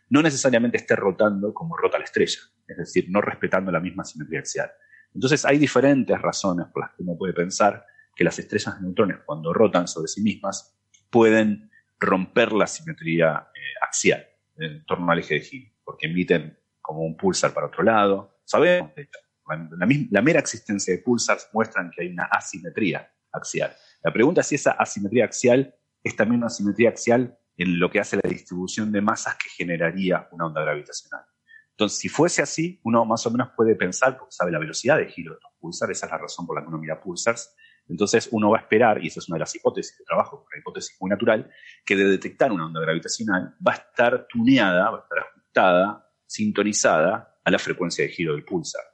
no 0.10 0.22
necesariamente 0.22 0.77
esté 0.77 0.95
rotando 0.95 1.53
como 1.53 1.77
rota 1.77 1.98
la 1.98 2.06
estrella, 2.06 2.39
es 2.68 2.77
decir, 2.77 3.06
no 3.10 3.22
respetando 3.22 3.72
la 3.72 3.80
misma 3.80 4.03
simetría 4.03 4.39
axial. 4.39 4.72
Entonces 5.14 5.45
hay 5.45 5.57
diferentes 5.57 6.19
razones 6.22 6.68
por 6.68 6.84
las 6.84 6.91
que 6.91 7.03
uno 7.03 7.18
puede 7.18 7.34
pensar 7.34 7.85
que 8.15 8.23
las 8.23 8.38
estrellas 8.39 8.76
de 8.76 8.81
neutrones 8.81 9.18
cuando 9.26 9.53
rotan 9.53 9.88
sobre 9.88 10.07
sí 10.07 10.22
mismas 10.22 10.77
pueden 11.10 11.69
romper 11.99 12.52
la 12.53 12.68
simetría 12.68 13.48
eh, 13.53 13.60
axial 13.81 14.26
en 14.57 14.85
torno 14.85 15.11
al 15.11 15.19
eje 15.19 15.35
de 15.35 15.48
Higgs, 15.49 15.72
porque 15.84 16.07
emiten 16.07 16.57
como 16.81 17.02
un 17.02 17.15
pulsar 17.15 17.53
para 17.53 17.68
otro 17.68 17.84
lado. 17.84 18.39
Sabemos, 18.43 18.93
de 18.95 19.03
hecho, 19.03 19.19
la, 19.57 20.22
mera 20.22 20.40
existencia 20.40 20.94
de 20.95 21.02
pulsars 21.02 21.49
muestran 21.53 21.91
que 21.91 22.03
hay 22.03 22.10
una 22.10 22.26
asimetría 22.26 23.11
axial. 23.32 23.76
La 24.03 24.11
pregunta 24.11 24.41
es 24.41 24.48
si 24.48 24.56
esa 24.56 24.72
asimetría 24.72 25.26
axial 25.26 25.76
es 26.03 26.15
también 26.15 26.40
una 26.40 26.48
asimetría 26.48 26.90
axial 26.90 27.38
en 27.57 27.80
lo 27.80 27.90
que 27.90 27.99
hace 27.99 28.18
la 28.18 28.30
distribución 28.30 28.91
de 28.91 29.02
masas 29.02 29.36
que 29.36 29.49
generaría 29.49 30.28
una 30.32 30.48
onda 30.48 30.61
gravitacional. 30.61 31.26
Entonces, 31.72 31.99
si 31.99 32.10
fuese 32.10 32.41
así, 32.41 32.80
uno 32.84 33.06
más 33.06 33.26
o 33.26 33.32
menos 33.32 33.49
puede 33.56 33.76
pensar, 33.76 34.18
porque 34.18 34.32
sabe 34.32 34.52
la 34.52 34.60
velocidad 34.60 34.98
de 34.98 35.07
giro 35.07 35.34
de 35.34 35.40
los 35.41 35.53
pulsars, 35.60 35.91
esa 35.91 36.06
es 36.06 36.11
la 36.11 36.18
razón 36.18 36.45
por 36.45 36.56
la 36.56 36.61
que 36.61 36.68
uno 36.68 36.78
mira 36.78 37.02
pulsars, 37.02 37.56
entonces 37.88 38.30
uno 38.32 38.52
va 38.52 38.60
a 38.60 38.61
esperar, 38.61 39.03
y 39.03 39.07
esa 39.07 39.19
es 39.19 39.30
una 39.30 39.36
de 39.36 39.41
las 39.41 39.56
hipótesis 39.56 39.98
de 39.98 40.06
trabajo, 40.06 40.45
una 40.48 40.60
hipótesis 40.60 40.95
muy 40.99 41.10
natural, 41.10 41.49
que 41.86 41.95
de 41.95 42.06
detectar 42.06 42.52
una 42.52 42.65
onda 42.65 42.82
gravitacional 42.82 43.56
va 43.65 43.73
a 43.73 43.76
estar 43.76 44.28
tuneada, 44.28 44.91
va 44.91 44.98
a 44.98 45.02
estar 45.02 45.19
ajustada, 45.19 46.11
sintonizada 46.26 47.40
a 47.44 47.52
la 47.52 47.60
frecuencia 47.60 48.06
de 48.06 48.11
giro 48.11 48.34
del 48.34 48.45
pulsar 48.45 48.90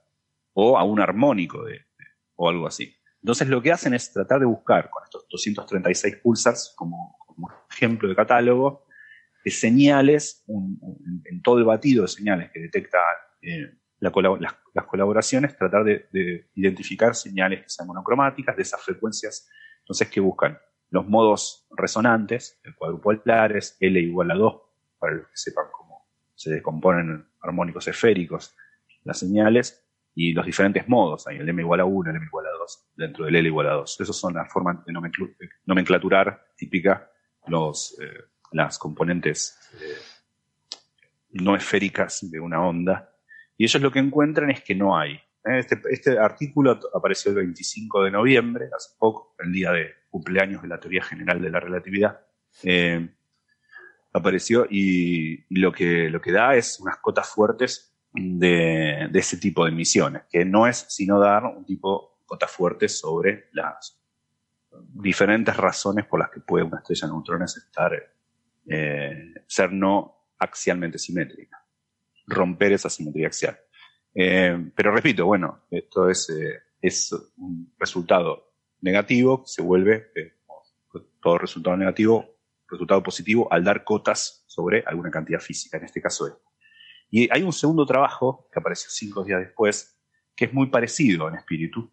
o 0.60 0.76
a 0.76 0.84
un 0.84 1.00
armónico 1.00 1.64
o 2.36 2.50
algo 2.50 2.66
así. 2.66 2.92
Entonces 3.22 3.48
lo 3.48 3.62
que 3.62 3.72
hacen 3.72 3.94
es 3.94 4.12
tratar 4.12 4.40
de 4.40 4.48
buscar 4.48 4.90
con 4.90 5.04
estos 5.04 5.28
236 5.30 6.16
pulsars 6.18 6.74
como, 6.76 7.16
ejemplo 7.70 8.10
de 8.10 8.16
catálogo 8.16 8.88
de 9.46 9.52
señales, 9.52 10.44
en 10.48 11.42
todo 11.44 11.60
el 11.60 11.64
batido 11.64 12.02
de 12.02 12.08
señales 12.08 12.50
que 12.52 12.60
detecta 12.60 12.98
eh, 13.40 13.78
las, 14.00 14.12
colaboraciones, 14.88 15.56
tratar 15.56 15.84
de, 15.84 16.50
identificar 16.56 17.14
señales 17.14 17.62
que 17.62 17.70
sean 17.70 17.88
monocromáticas 17.88 18.56
de 18.56 18.64
esas 18.64 18.82
frecuencias. 18.82 19.48
Entonces, 19.82 20.10
¿qué 20.10 20.20
buscan? 20.20 20.58
Los 20.90 21.08
modos 21.08 21.68
resonantes, 21.78 22.60
cuadrupolares, 22.80 23.78
L 23.80 24.00
igual 24.00 24.32
a 24.32 24.36
2, 24.36 24.62
para 24.98 25.14
los 25.14 25.28
que 25.28 25.38
sepan 25.38 25.66
cómo 25.72 26.10
se 26.34 26.50
descomponen 26.50 27.28
armónicos 27.42 27.88
esféricos 27.88 28.56
las 29.04 29.20
señales, 29.20 29.87
y 30.20 30.34
los 30.34 30.48
diferentes 30.48 30.90
modos. 30.90 31.28
Hay 31.28 31.38
el 31.38 31.48
m 31.48 31.62
igual 31.62 31.80
a 31.80 31.86
1, 31.86 32.10
el 32.10 32.16
m 32.16 32.26
igual 32.26 32.48
a 32.48 32.58
2, 32.58 32.90
dentro 32.96 33.26
del 33.26 33.36
L 33.36 33.48
igual 33.48 33.68
a 33.68 33.74
2. 33.74 34.02
Esas 34.02 34.16
son 34.16 34.34
las 34.34 34.52
formas 34.52 34.84
de 34.84 34.92
nomenclaturar 35.68 36.44
típica 36.58 37.12
los, 37.46 37.96
eh, 38.02 38.24
las 38.52 38.80
componentes 38.80 39.56
eh, 39.80 39.96
no 41.34 41.56
esféricas 41.56 42.32
de 42.32 42.40
una 42.40 42.66
onda. 42.66 43.14
Y 43.58 43.66
ellos 43.66 43.80
lo 43.80 43.92
que 43.92 44.00
encuentran 44.00 44.50
es 44.50 44.64
que 44.64 44.74
no 44.74 44.98
hay. 44.98 45.14
¿eh? 45.14 45.60
Este, 45.60 45.80
este, 45.92 46.18
artículo 46.18 46.80
apareció 46.96 47.30
el 47.30 47.38
25 47.38 48.06
de 48.06 48.10
noviembre, 48.10 48.70
hace 48.76 48.96
poco, 48.98 49.36
el 49.38 49.52
día 49.52 49.72
de 49.72 49.92
cumpleaños 50.10 50.64
de 50.64 50.68
la 50.68 50.80
teoría 50.80 51.04
general 51.04 51.40
de 51.40 51.52
la 51.52 51.60
relatividad. 51.60 52.22
apareció 54.14 54.66
y, 54.68 55.46
y, 55.48 55.60
lo, 55.60 55.72
que, 55.72 56.10
lo 56.10 56.20
que 56.20 56.32
da 56.32 56.56
es 56.56 56.80
unas 56.80 56.98
cotas 56.98 57.30
fuertes 57.30 57.97
de, 58.14 59.10
ese 59.14 59.38
tipo 59.38 59.66
de 59.66 59.72
misiones, 59.72 60.24
que 60.30 60.46
no 60.46 60.68
es 60.68 60.86
sino 60.90 61.20
dar 61.20 61.46
un 61.46 61.66
tipo 61.66 62.18
de 62.20 62.26
cotas 62.26 62.52
fuertes 62.52 63.00
sobre 63.00 63.50
las 63.54 64.00
diferentes 64.94 65.56
razones 65.56 66.06
por 66.06 66.20
las 66.20 66.30
que 66.30 66.42
puede 66.42 66.66
una 66.66 66.80
estrella 66.80 67.08
de 67.08 67.14
neutrones 67.14 67.58
estar, 67.58 67.92
eh, 68.68 69.34
ser 69.48 69.72
no 69.72 70.28
axialmente 70.40 71.00
simétrica, 71.00 71.64
romper 72.28 72.74
esa 72.74 72.90
simetría 72.90 73.28
axial. 73.28 73.58
Eh, 74.14 74.72
pero 74.76 74.92
repito, 74.92 75.26
bueno, 75.26 75.66
esto 75.70 76.10
es, 76.10 76.30
eh, 76.30 76.60
es 76.82 77.12
un 77.38 77.74
resultado 77.78 78.54
negativo, 78.82 79.44
se 79.46 79.62
vuelve 79.62 80.12
todo 81.22 81.38
resultado 81.38 81.76
negativo, 81.78 82.38
resultado 82.70 83.04
positivo 83.04 83.52
al 83.52 83.64
dar 83.64 83.84
cotas 83.84 84.44
sobre 84.48 84.84
alguna 84.86 85.12
cantidad 85.12 85.40
física, 85.40 85.78
en 85.78 85.86
este 85.86 86.02
caso 86.02 86.28
esto. 86.28 86.42
Y 87.10 87.32
hay 87.32 87.44
un 87.44 87.54
segundo 87.54 87.86
trabajo 87.86 88.50
que 88.52 88.60
apareció 88.60 88.90
cinco 88.90 89.24
días 89.24 89.40
después, 89.40 89.98
que 90.36 90.46
es 90.46 90.54
muy 90.54 90.68
parecido 90.68 91.28
en 91.28 91.36
espíritu. 91.36 91.90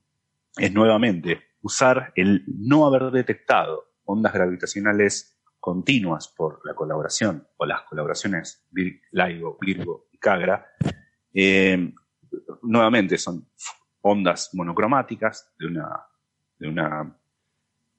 Es 0.56 0.72
nuevamente 0.72 1.42
usar 1.62 2.12
el 2.14 2.44
no 2.46 2.86
haber 2.86 3.10
detectado 3.10 3.94
ondas 4.04 4.32
gravitacionales 4.32 5.34
continuas 5.60 6.28
por 6.28 6.60
la 6.64 6.74
colaboración 6.74 7.48
o 7.56 7.64
las 7.64 7.82
colaboraciones 7.82 8.66
LIGO, 9.12 9.56
Virgo 9.60 10.08
y 10.12 10.18
Cagra, 10.18 10.66
eh, 11.32 11.92
nuevamente 12.62 13.16
son 13.16 13.48
ondas 14.02 14.50
monocromáticas 14.52 15.54
de 15.58 15.66
una, 15.66 15.88
de 16.58 16.68
una 16.68 17.18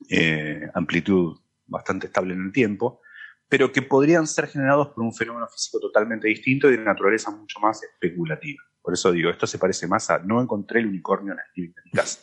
eh, 0.10 0.70
amplitud 0.76 1.40
bastante 1.66 2.08
estable 2.08 2.36
en 2.36 2.44
el 2.44 2.52
tiempo, 2.52 3.02
pero 3.48 3.72
que 3.72 3.82
podrían 3.82 4.28
ser 4.28 4.48
generados 4.48 4.90
por 4.90 5.04
un 5.04 5.14
fenómeno 5.14 5.48
físico 5.48 5.80
totalmente 5.80 6.28
distinto 6.28 6.70
y 6.70 6.78
de 6.78 6.84
naturaleza 6.84 7.32
mucho 7.32 7.60
más 7.60 7.82
especulativa. 7.84 8.62
Por 8.82 8.94
eso 8.94 9.12
digo, 9.12 9.30
esto 9.30 9.48
se 9.48 9.58
parece 9.58 9.88
más 9.88 10.10
a 10.10 10.20
no 10.20 10.42
encontré 10.42 10.80
el 10.80 10.88
unicornio 10.88 11.34
en 11.34 11.74
mi 11.86 11.92
casa. 11.92 12.20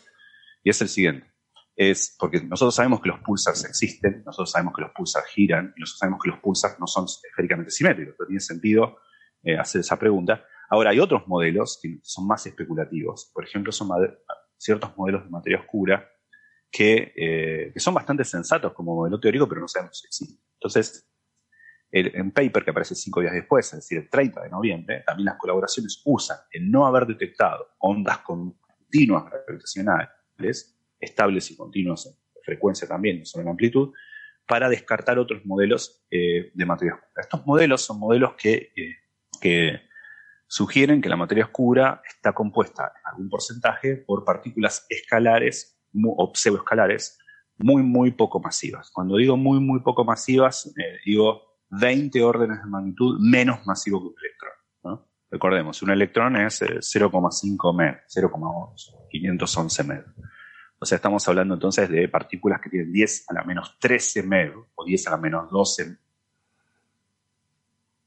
Y 0.63 0.71
es 0.71 0.81
el 0.81 0.89
siguiente. 0.89 1.27
Es 1.75 2.17
porque 2.19 2.41
nosotros 2.41 2.75
sabemos 2.75 3.01
que 3.01 3.09
los 3.09 3.21
pulsars 3.21 3.65
existen, 3.65 4.23
nosotros 4.25 4.51
sabemos 4.51 4.75
que 4.75 4.83
los 4.83 4.93
pulsars 4.93 5.27
giran, 5.29 5.73
y 5.77 5.81
nosotros 5.81 5.99
sabemos 5.99 6.21
que 6.23 6.31
los 6.31 6.41
pulsars 6.41 6.79
no 6.79 6.87
son 6.87 7.07
esféricamente 7.07 7.71
simétricos. 7.71 8.15
No 8.19 8.27
tiene 8.27 8.41
sentido 8.41 8.99
eh, 9.43 9.57
hacer 9.57 9.81
esa 9.81 9.99
pregunta. 9.99 10.45
Ahora, 10.71 10.91
hay 10.91 11.01
otros 11.01 11.27
modelos 11.27 11.79
que 11.83 11.99
son 12.03 12.27
más 12.27 12.47
especulativos. 12.47 13.31
Por 13.35 13.45
ejemplo, 13.45 13.73
son 13.73 13.89
ciertos 14.57 14.97
modelos 14.97 15.25
de 15.25 15.31
materia 15.31 15.61
oscura 15.61 16.09
que, 16.73 17.13
eh, 17.15 17.71
que, 17.73 17.79
son 17.81 17.93
bastante 17.93 18.25
sensatos 18.25 18.73
como 18.73 18.95
modelo 18.95 19.21
teórico, 19.21 19.47
pero 19.47 19.61
no 19.61 19.69
sabemos 19.69 19.99
si 19.99 20.07
existen. 20.07 20.43
Entonces, 20.55 21.07
el, 21.91 22.11
en 22.17 22.33
paper 22.33 22.65
que 22.65 22.71
aparece 22.71 22.95
cinco 22.95 23.21
días 23.21 23.35
después, 23.35 23.67
es 23.67 23.81
decir, 23.81 23.99
el 23.99 24.09
30 24.09 24.43
de 24.43 24.49
noviembre, 24.49 25.03
también 25.07 25.27
las 25.27 25.37
colaboraciones 25.37 26.01
usan 26.07 26.39
el 26.51 26.71
no 26.71 26.87
haber 26.87 27.07
detectado 27.07 27.75
ondas 27.79 28.19
continuas 28.19 29.25
gravitacionales, 29.47 30.75
estables 30.99 31.51
y 31.51 31.57
continuas 31.57 32.07
en 32.07 32.15
frecuencia 32.43 32.89
también, 32.89 33.19
no 33.19 33.27
solo 33.27 33.43
en 33.43 33.51
amplitud, 33.51 33.93
para 34.47 34.71
descartar 34.71 35.19
otros 35.19 35.45
modelos 35.45 36.07
eh, 36.11 36.51
de 36.55 36.67
materia 36.67 36.95
oscura. 36.95 37.21
Estos 37.21 37.47
modelos 37.47 37.83
son 37.83 37.99
modelos 37.99 38.35
que, 38.35 38.73
eh, 38.75 38.97
que 39.41 39.83
sugieren 40.47 41.03
que 41.03 41.11
la 41.11 41.17
materia 41.17 41.45
oscura 41.45 42.03
está 42.09 42.33
compuesta 42.33 42.93
en 42.99 43.11
algún 43.11 43.29
porcentaje 43.29 43.97
por 43.97 44.25
partículas 44.25 44.87
escalares 44.89 45.82
o 45.95 46.33
pseudoescalares 46.35 47.19
muy, 47.59 47.83
muy 47.83 48.13
poco 48.13 48.41
masivas. 48.41 48.91
Cuando 48.91 49.17
digo 49.17 49.37
muy, 49.37 49.61
muy 49.61 49.81
poco 49.81 50.05
masivas, 50.05 50.73
eh, 50.77 50.99
digo 51.05 51.43
20 51.71 52.23
órdenes 52.23 52.63
de 52.63 52.69
magnitud 52.69 53.19
menos 53.21 53.65
masivo 53.67 54.01
que 54.01 54.09
un 54.09 54.15
electrón. 54.19 54.53
¿no? 54.85 55.09
Recordemos, 55.31 55.83
un 55.83 55.91
electrón 55.91 56.37
es 56.37 56.63
0,5 56.63 57.75
MeV, 57.75 58.01
0,511 58.09 59.85
MeV. 59.85 60.05
O 60.79 60.85
sea, 60.85 60.97
estamos 60.97 61.27
hablando 61.29 61.55
entonces 61.55 61.89
de 61.89 62.09
partículas 62.09 62.61
que 62.61 62.69
tienen 62.69 62.93
10 62.93 63.31
a 63.31 63.35
la 63.35 63.45
menos 63.45 63.79
13 63.79 64.25
MeV 64.25 64.65
o 64.75 64.85
10 64.85 65.07
a 65.07 65.11
la 65.13 65.17
menos 65.17 65.51
12, 65.51 65.97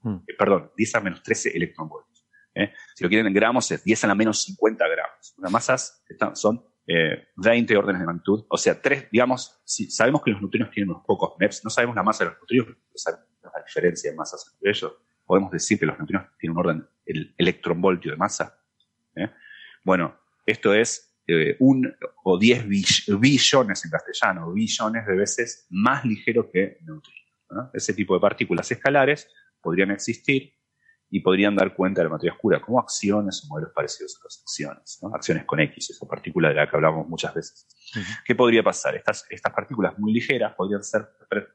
mm. 0.02 0.16
eh, 0.28 0.34
perdón, 0.38 0.72
10 0.76 0.96
a 0.96 0.98
la 0.98 1.04
menos 1.06 1.24
13 1.24 1.56
electronvoltios. 1.56 2.28
¿eh? 2.54 2.74
Si 2.94 3.04
lo 3.04 3.10
quieren 3.10 3.28
en 3.28 3.34
gramos, 3.34 3.72
es 3.72 3.84
10 3.84 4.04
a 4.04 4.08
la 4.08 4.16
menos 4.16 4.42
50 4.44 4.88
gramos. 4.90 5.36
Las 5.38 5.52
masas 5.52 6.04
son 6.34 6.66
20 6.88 7.74
eh, 7.74 7.78
órdenes 7.78 8.02
de 8.02 8.06
magnitud. 8.06 8.46
O 8.50 8.58
sea, 8.58 8.82
tres, 8.82 9.08
digamos, 9.12 9.62
si 9.66 9.90
sabemos 9.90 10.22
que 10.22 10.32
los 10.32 10.42
neutrinos 10.42 10.70
tienen 10.72 10.92
unos 10.92 11.04
pocos 11.06 11.34
MEPS, 11.40 11.64
no 11.64 11.70
sabemos 11.70 11.96
la 11.96 12.04
masa 12.04 12.24
de 12.24 12.32
los 12.32 12.40
neutrinos, 12.40 12.66
pero 12.68 12.80
sabemos 12.96 13.26
la 13.44 13.64
diferencia 13.66 14.12
de 14.12 14.18
masas 14.18 14.52
entre 14.54 14.70
ellos. 14.72 14.94
Podemos 15.26 15.52
decir 15.52 15.80
que 15.80 15.86
los 15.86 15.98
neutrinos 15.98 16.26
tienen 16.38 16.58
un 16.58 16.66
orden, 16.66 16.88
el 17.06 17.34
electronvoltio 17.38 18.12
de 18.12 18.18
masa. 18.18 18.60
¿eh? 19.16 19.30
Bueno, 19.84 20.16
esto 20.46 20.74
es 20.74 21.12
un 21.58 21.92
o 22.24 22.38
10 22.38 22.68
billones 22.68 23.84
en 23.84 23.90
castellano, 23.90 24.54
billones 24.54 25.08
de 25.08 25.16
veces 25.16 25.66
más 25.72 26.06
ligero 26.06 26.52
que 26.52 26.78
neutrinos. 26.82 27.26
Ese 27.74 27.96
tipo 27.96 28.14
de 28.14 28.20
partículas 28.20 28.72
escalares 28.72 29.28
podrían 29.60 29.90
existir 29.90 30.54
y 31.10 31.20
podrían 31.20 31.56
dar 31.56 31.76
cuenta 31.76 32.02
de 32.02 32.06
la 32.06 32.12
materia 32.12 32.34
oscura 32.34 32.60
como 32.60 32.80
acciones 32.80 33.44
o 33.44 33.48
modelos 33.48 33.72
parecidos 33.74 34.20
a 34.20 34.26
las 34.26 34.42
acciones, 34.42 35.00
acciones 35.14 35.46
con 35.46 35.60
X, 35.60 35.92
esa 35.92 36.08
partícula 36.08 36.50
de 36.50 36.56
la 36.56 36.70
que 36.70 36.76
hablamos 36.76 37.08
muchas 37.08 37.34
veces. 37.34 37.68
¿Qué 38.26 38.36
podría 38.36 38.64
pasar? 38.64 38.96
Estas, 38.96 39.26
estas 39.30 39.54
partículas 39.54 39.98
muy 39.98 40.14
ligeras 40.14 40.54
podrían 40.56 40.84
ser 40.84 41.08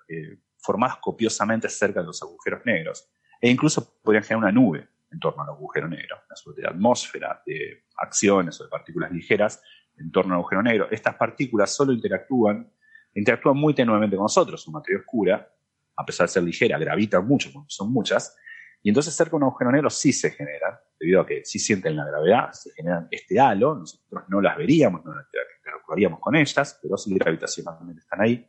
eh, 0.09 0.39
formadas 0.59 0.99
copiosamente 0.99 1.69
cerca 1.69 2.01
de 2.01 2.07
los 2.07 2.23
agujeros 2.23 2.61
negros 2.65 3.11
e 3.41 3.51
incluso 3.51 4.01
podrían 4.03 4.25
generar 4.25 4.45
una 4.45 4.53
nube 4.53 4.89
en 5.11 5.19
torno 5.19 5.43
al 5.43 5.49
agujero 5.49 5.89
negro, 5.89 6.17
una 6.27 6.37
suerte 6.37 6.63
de 6.63 6.69
atmósfera 6.69 7.43
de 7.45 7.85
acciones 7.97 8.61
o 8.61 8.65
de 8.65 8.71
partículas 8.71 9.11
ligeras 9.11 9.61
en 9.97 10.11
torno 10.11 10.35
al 10.35 10.41
agujero 10.41 10.63
negro. 10.63 10.89
Estas 10.91 11.17
partículas 11.17 11.75
solo 11.75 11.93
interactúan, 11.93 12.71
interactúan 13.15 13.57
muy 13.57 13.75
tenuemente 13.75 14.17
con 14.17 14.25
nosotros, 14.25 14.63
su 14.63 14.71
materia 14.71 15.01
oscura, 15.01 15.53
a 15.97 16.05
pesar 16.05 16.27
de 16.27 16.33
ser 16.33 16.43
ligera, 16.45 16.79
gravitan 16.79 17.27
mucho, 17.27 17.51
son 17.67 17.93
muchas, 17.93 18.37
y 18.83 18.89
entonces 18.89 19.15
cerca 19.15 19.33
de 19.33 19.37
un 19.37 19.43
agujero 19.45 19.73
negro 19.73 19.91
sí 19.91 20.13
se 20.13 20.31
generan, 20.31 20.79
debido 20.99 21.21
a 21.21 21.27
que 21.27 21.45
sí 21.45 21.59
sienten 21.59 21.97
la 21.97 22.07
gravedad, 22.07 22.51
se 22.53 22.71
generan 22.73 23.09
este 23.11 23.39
halo, 23.39 23.75
nosotros 23.75 24.25
no 24.29 24.41
las 24.41 24.57
veríamos, 24.57 25.05
no 25.05 25.13
interactuaríamos 25.13 26.21
con 26.21 26.37
ellas, 26.37 26.79
pero 26.83 26.97
sí 26.97 27.15
gravitacionalmente 27.15 28.01
están 28.01 28.23
ahí. 28.23 28.47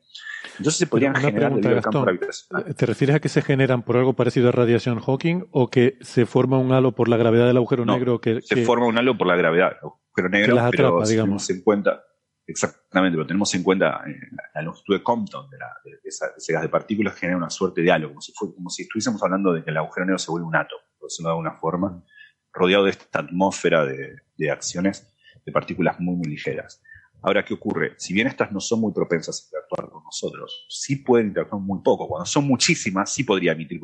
Entonces 0.58 0.76
se 0.76 0.88
podrían 0.88 1.16
generar 1.16 1.54
debido 1.54 1.76
al 1.76 1.82
campo 1.82 2.02
gravitacional. 2.04 2.76
¿Te 2.76 2.86
refieres 2.86 3.18
a 3.18 3.20
que 3.20 3.30
se 3.30 3.42
generan 3.42 3.84
por 3.84 3.98
algo 3.98 4.14
parecido 4.14 4.50
a 4.50 4.52
radiación 4.52 5.00
Hawking 5.00 5.48
o 5.52 5.70
que 5.70 5.98
se 6.02 6.26
forma 6.26 6.58
un 6.58 6.72
halo 6.72 6.94
por 6.94 7.10
la 7.10 7.18
gravedad 7.18 7.48
del 7.48 7.58
agujero 7.58 7.86
negro? 7.86 8.22
Que, 8.22 8.42
se 8.42 8.64
forma 8.64 8.86
un 8.86 8.98
halo 8.98 9.18
por 9.18 9.28
la 9.28 9.36
gravedad 9.36 9.70
del 9.70 9.78
agujero 9.80 10.30
negro, 10.30 10.70
pero 10.72 11.02
digamos. 11.06 11.50
en 11.50 11.62
cuenta 11.62 12.04
Exactamente, 12.48 13.16
pero 13.16 13.28
tenemos 13.28 13.54
en 13.56 13.64
cuenta 13.64 14.04
eh, 14.08 14.16
la 14.56 14.62
longitud 14.62 14.96
de 14.96 15.04
Compton 15.04 15.50
de, 15.50 15.58
ese 16.04 16.54
gas 16.54 16.62
de 16.62 16.70
partículas 16.70 17.16
genera 17.16 17.38
una 17.38 17.50
suerte 17.50 17.82
de 17.82 17.92
halo, 17.92 18.10
como 18.10 18.22
si, 18.22 18.34
fue, 18.34 18.54
como 18.54 18.70
si 18.70 18.84
estuviésemos 18.84 19.22
hablando 19.24 19.54
de 19.54 19.64
que 19.64 19.70
el 19.70 19.78
agujero 19.78 20.06
negro 20.06 20.20
se 20.20 20.32
vuelve 20.32 20.48
un 20.48 20.56
átomo, 20.56 20.82
por 21.00 21.10
decirlo 21.10 21.30
de 21.30 21.34
alguna 21.34 21.54
forma, 21.54 22.04
rodeado 22.52 22.86
de 22.86 22.92
esta 22.92 23.20
atmósfera 23.20 23.86
de, 23.86 24.52
acciones 24.52 25.14
de 25.46 25.52
partículas 25.52 26.00
muy, 26.00 26.16
muy 26.16 26.28
ligeras. 26.28 26.82
Ahora, 27.22 27.46
¿qué 27.46 27.54
ocurre? 27.54 27.94
Si 27.98 28.14
bien 28.14 28.26
estas 28.26 28.52
no 28.52 28.60
son 28.60 28.82
muy 28.82 28.92
propensas 28.92 29.40
a 29.40 29.46
interactuar 29.46 29.92
con 29.92 30.04
nosotros, 30.04 30.66
sí 30.70 30.98
pueden 30.98 31.28
interactuar 31.28 31.62
muy 31.62 31.80
poco. 31.84 32.08
Cuando 32.08 32.26
son 32.26 32.48
muchísimas, 32.48 33.14
sí 33.14 33.24
podría 33.24 33.52
emitir, 33.52 33.80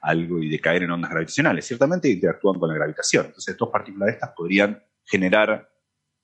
algo 0.00 0.40
y 0.40 0.48
decaer 0.48 0.84
en 0.84 0.92
ondas 0.92 1.10
gravitacionales. 1.10 1.66
Ciertamente 1.66 2.08
interactúan 2.08 2.58
con 2.58 2.68
la 2.68 2.76
gravitación. 2.76 3.26
Entonces, 3.26 3.56
dos 3.56 3.68
partículas 3.70 4.06
de 4.06 4.12
estas 4.12 4.30
podrían 4.30 4.82
generar 5.04 5.68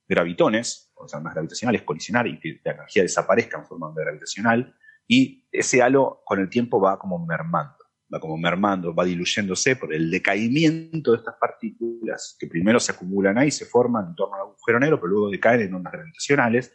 gravitones, 0.08 0.92
o 0.94 1.08
sea, 1.08 1.18
ondas 1.18 1.34
gravitacionales, 1.34 1.82
colisionar 1.82 2.26
y 2.26 2.38
que 2.38 2.60
la 2.64 2.72
energía 2.72 3.02
desaparezca 3.02 3.58
en 3.58 3.66
forma 3.66 3.92
gravitacional, 3.94 4.74
y 5.06 5.46
ese 5.52 5.82
halo 5.82 6.22
con 6.24 6.40
el 6.40 6.48
tiempo 6.48 6.80
va 6.80 6.98
como 6.98 7.24
mermando, 7.24 7.76
va 8.12 8.20
como 8.20 8.38
mermando, 8.38 8.94
va 8.94 9.04
diluyéndose 9.04 9.76
por 9.76 9.92
el 9.92 10.10
decaimiento 10.10 11.12
de 11.12 11.18
estas 11.18 11.34
partículas 11.36 12.36
que 12.38 12.46
primero 12.46 12.80
se 12.80 12.92
acumulan 12.92 13.38
ahí, 13.38 13.50
se 13.50 13.66
forman 13.66 14.08
en 14.08 14.14
torno 14.14 14.36
al 14.36 14.42
agujero 14.42 14.80
negro, 14.80 14.98
pero 14.98 15.08
luego 15.08 15.30
decaen 15.30 15.62
en 15.62 15.74
ondas 15.74 15.92
gravitacionales, 15.92 16.72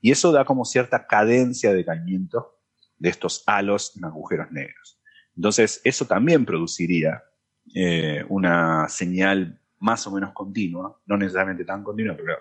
y 0.00 0.10
eso 0.10 0.32
da 0.32 0.44
como 0.44 0.64
cierta 0.64 1.06
cadencia 1.06 1.70
de 1.70 1.76
decaimiento 1.76 2.58
de 2.98 3.08
estos 3.08 3.44
halos 3.46 3.96
en 3.96 4.04
agujeros 4.04 4.50
negros. 4.50 5.00
Entonces, 5.36 5.80
eso 5.84 6.06
también 6.06 6.44
produciría 6.44 7.22
eh, 7.74 8.24
una 8.28 8.88
señal 8.88 9.61
más 9.82 10.06
o 10.06 10.12
menos 10.12 10.32
continua, 10.32 11.00
no 11.06 11.16
necesariamente 11.16 11.64
tan 11.64 11.82
continua, 11.82 12.16
pero 12.16 12.36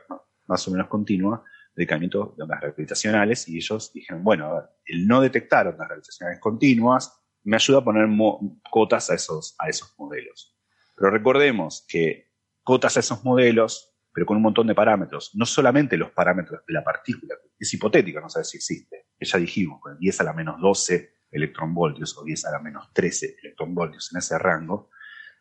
más 0.48 0.68
o 0.68 0.72
menos 0.72 0.88
continua, 0.88 1.44
de 1.76 1.84
decaimiento 1.84 2.36
de 2.38 2.44
ondas 2.44 2.62
gravitacionales, 2.62 3.48
y 3.48 3.58
ellos 3.58 3.92
dijeron, 3.94 4.24
bueno, 4.24 4.62
el 4.86 5.08
no 5.08 5.22
detectar 5.22 5.68
ondas 5.68 5.88
gravitacionales 5.88 6.40
continuas 6.40 7.20
me 7.44 7.56
ayuda 7.56 7.80
a 7.80 7.84
poner 7.84 8.08
cotas 8.70 9.10
a 9.10 9.16
esos, 9.16 9.56
a 9.58 9.70
esos 9.70 9.96
modelos. 9.98 10.56
Pero 10.96 11.10
recordemos 11.10 11.84
que 11.88 12.32
cotas 12.64 12.98
a 12.98 13.00
esos 13.00 13.24
modelos, 13.24 13.96
pero 14.14 14.28
con 14.28 14.38
un 14.38 14.44
montón 14.44 14.68
de 14.68 14.76
parámetros, 14.76 15.32
no 15.34 15.48
solamente 15.48 15.98
los 15.98 16.12
parámetros 16.12 16.62
de 16.68 16.74
la 16.74 16.84
partícula, 16.84 17.34
es 17.58 17.74
hipotética, 17.74 18.22
no 18.22 18.30
sabe 18.30 18.46
si 18.46 18.58
existe, 18.58 19.08
que 19.18 19.26
ya 19.26 19.40
dijimos, 19.40 19.82
con 19.82 19.98
10 19.98 20.22
a 20.22 20.24
la 20.26 20.34
menos 20.34 20.62
12 20.62 21.16
electronvoltios 21.32 22.16
o 22.18 22.24
10 22.24 22.46
a 22.46 22.52
la 22.52 22.60
menos 22.60 22.94
13 22.94 23.38
electronvoltios 23.42 24.12
en 24.12 24.20
ese 24.20 24.38
rango, 24.38 24.92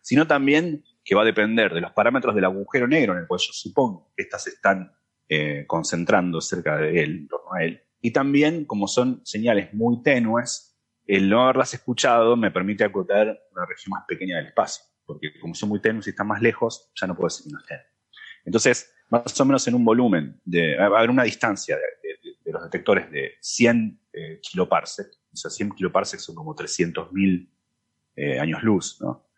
sino 0.00 0.26
también 0.26 0.82
que 1.10 1.16
va 1.16 1.22
a 1.22 1.24
depender 1.24 1.74
de 1.74 1.80
los 1.80 1.90
parámetros 1.90 2.36
del 2.36 2.44
agujero 2.44 2.86
negro 2.86 3.14
en 3.14 3.22
el 3.22 3.26
cual 3.26 3.40
yo 3.40 3.52
supongo 3.52 4.12
que 4.16 4.22
estas 4.22 4.46
están 4.46 4.92
eh, 5.28 5.64
concentrando 5.66 6.40
cerca 6.40 6.76
de 6.76 7.02
él, 7.02 7.10
en 7.22 7.26
torno 7.26 7.52
a 7.52 7.64
él. 7.64 7.82
Y 8.00 8.12
también, 8.12 8.64
como 8.64 8.86
son 8.86 9.20
señales 9.24 9.74
muy 9.74 10.04
tenues, 10.04 10.80
el 11.08 11.28
no 11.28 11.42
haberlas 11.42 11.74
escuchado 11.74 12.36
me 12.36 12.52
permite 12.52 12.84
acotar 12.84 13.26
una 13.50 13.66
región 13.66 13.90
más 13.90 14.04
pequeña 14.06 14.36
del 14.36 14.46
espacio, 14.46 14.84
porque 15.04 15.32
como 15.40 15.52
son 15.52 15.70
muy 15.70 15.80
tenues 15.80 16.06
y 16.06 16.10
están 16.10 16.28
más 16.28 16.40
lejos, 16.40 16.92
ya 16.94 17.08
no 17.08 17.16
puedo 17.16 17.26
decir 17.26 17.52
no. 17.52 17.58
Entonces, 18.44 18.94
más 19.08 19.40
o 19.40 19.44
menos 19.44 19.66
en 19.66 19.74
un 19.74 19.84
volumen, 19.84 20.40
de, 20.44 20.76
va 20.76 20.94
a 20.94 20.98
haber 20.98 21.10
una 21.10 21.24
distancia 21.24 21.76
de, 21.76 22.52
los 22.52 22.62
detectores 22.62 23.10
de 23.10 23.32
100 23.40 24.00
eh, 24.12 24.40
o 24.54 25.36
sea, 25.36 25.50
100 25.50 25.70
kiloparsec 25.72 26.20
son 26.20 26.36
como 26.36 26.54
300.000 26.54 27.50
eh, 28.14 28.38
años 28.38 28.62
luz, 28.62 29.00
¿no? 29.00 29.29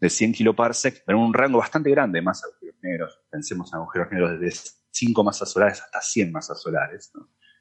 De 0.00 0.10
100 0.10 0.32
kiloparsec, 0.32 1.02
pero 1.04 1.18
en 1.18 1.24
un 1.24 1.34
rango 1.34 1.58
bastante 1.58 1.90
grande 1.90 2.18
de 2.18 2.22
masas 2.22 2.50
agujeros 2.50 2.82
negros. 2.82 3.20
Pensemos 3.30 3.72
en 3.72 3.78
agujeros 3.78 4.10
negros 4.10 4.40
desde 4.40 4.60
5 4.90 5.24
masas 5.24 5.50
solares 5.50 5.80
hasta 5.80 6.00
100 6.00 6.32
masas 6.32 6.60
solares. 6.60 7.12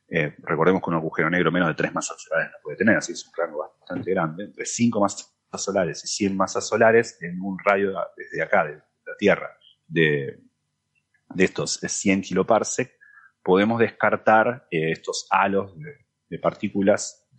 Eh, 0.07 0.35
recordemos 0.39 0.81
que 0.81 0.89
un 0.89 0.95
agujero 0.95 1.30
negro 1.30 1.51
menos 1.51 1.69
de 1.69 1.76
3 1.76 1.93
masas 1.93 2.22
solares 2.22 2.51
no 2.51 2.57
puede 2.64 2.77
tener, 2.77 2.97
así 2.97 3.14
es 3.14 3.26
un 3.26 3.34
rango 3.35 3.60
bastante 3.60 4.11
grande. 4.11 4.45
Entre 4.45 4.65
5 4.65 4.99
masas 4.99 5.34
solares 5.55 6.03
y 6.03 6.07
100 6.07 6.35
masas 6.35 6.68
solares 6.68 7.18
en 7.22 7.41
un 7.41 7.57
radio 7.64 7.93
desde 8.18 8.41
acá, 8.41 8.65
de, 8.65 8.73
planeta 8.73 9.18
Tierra 9.18 9.57
de, 9.88 10.39
de 11.34 11.43
estos 11.43 11.80
100 11.81 12.22
kiloparsec, 12.22 12.91
podemos 13.43 13.80
descartar 13.80 14.68
eh, 14.72 14.91
estos 14.91 15.27
halos 15.30 15.73
de, 15.77 16.39
partículas 16.39 17.30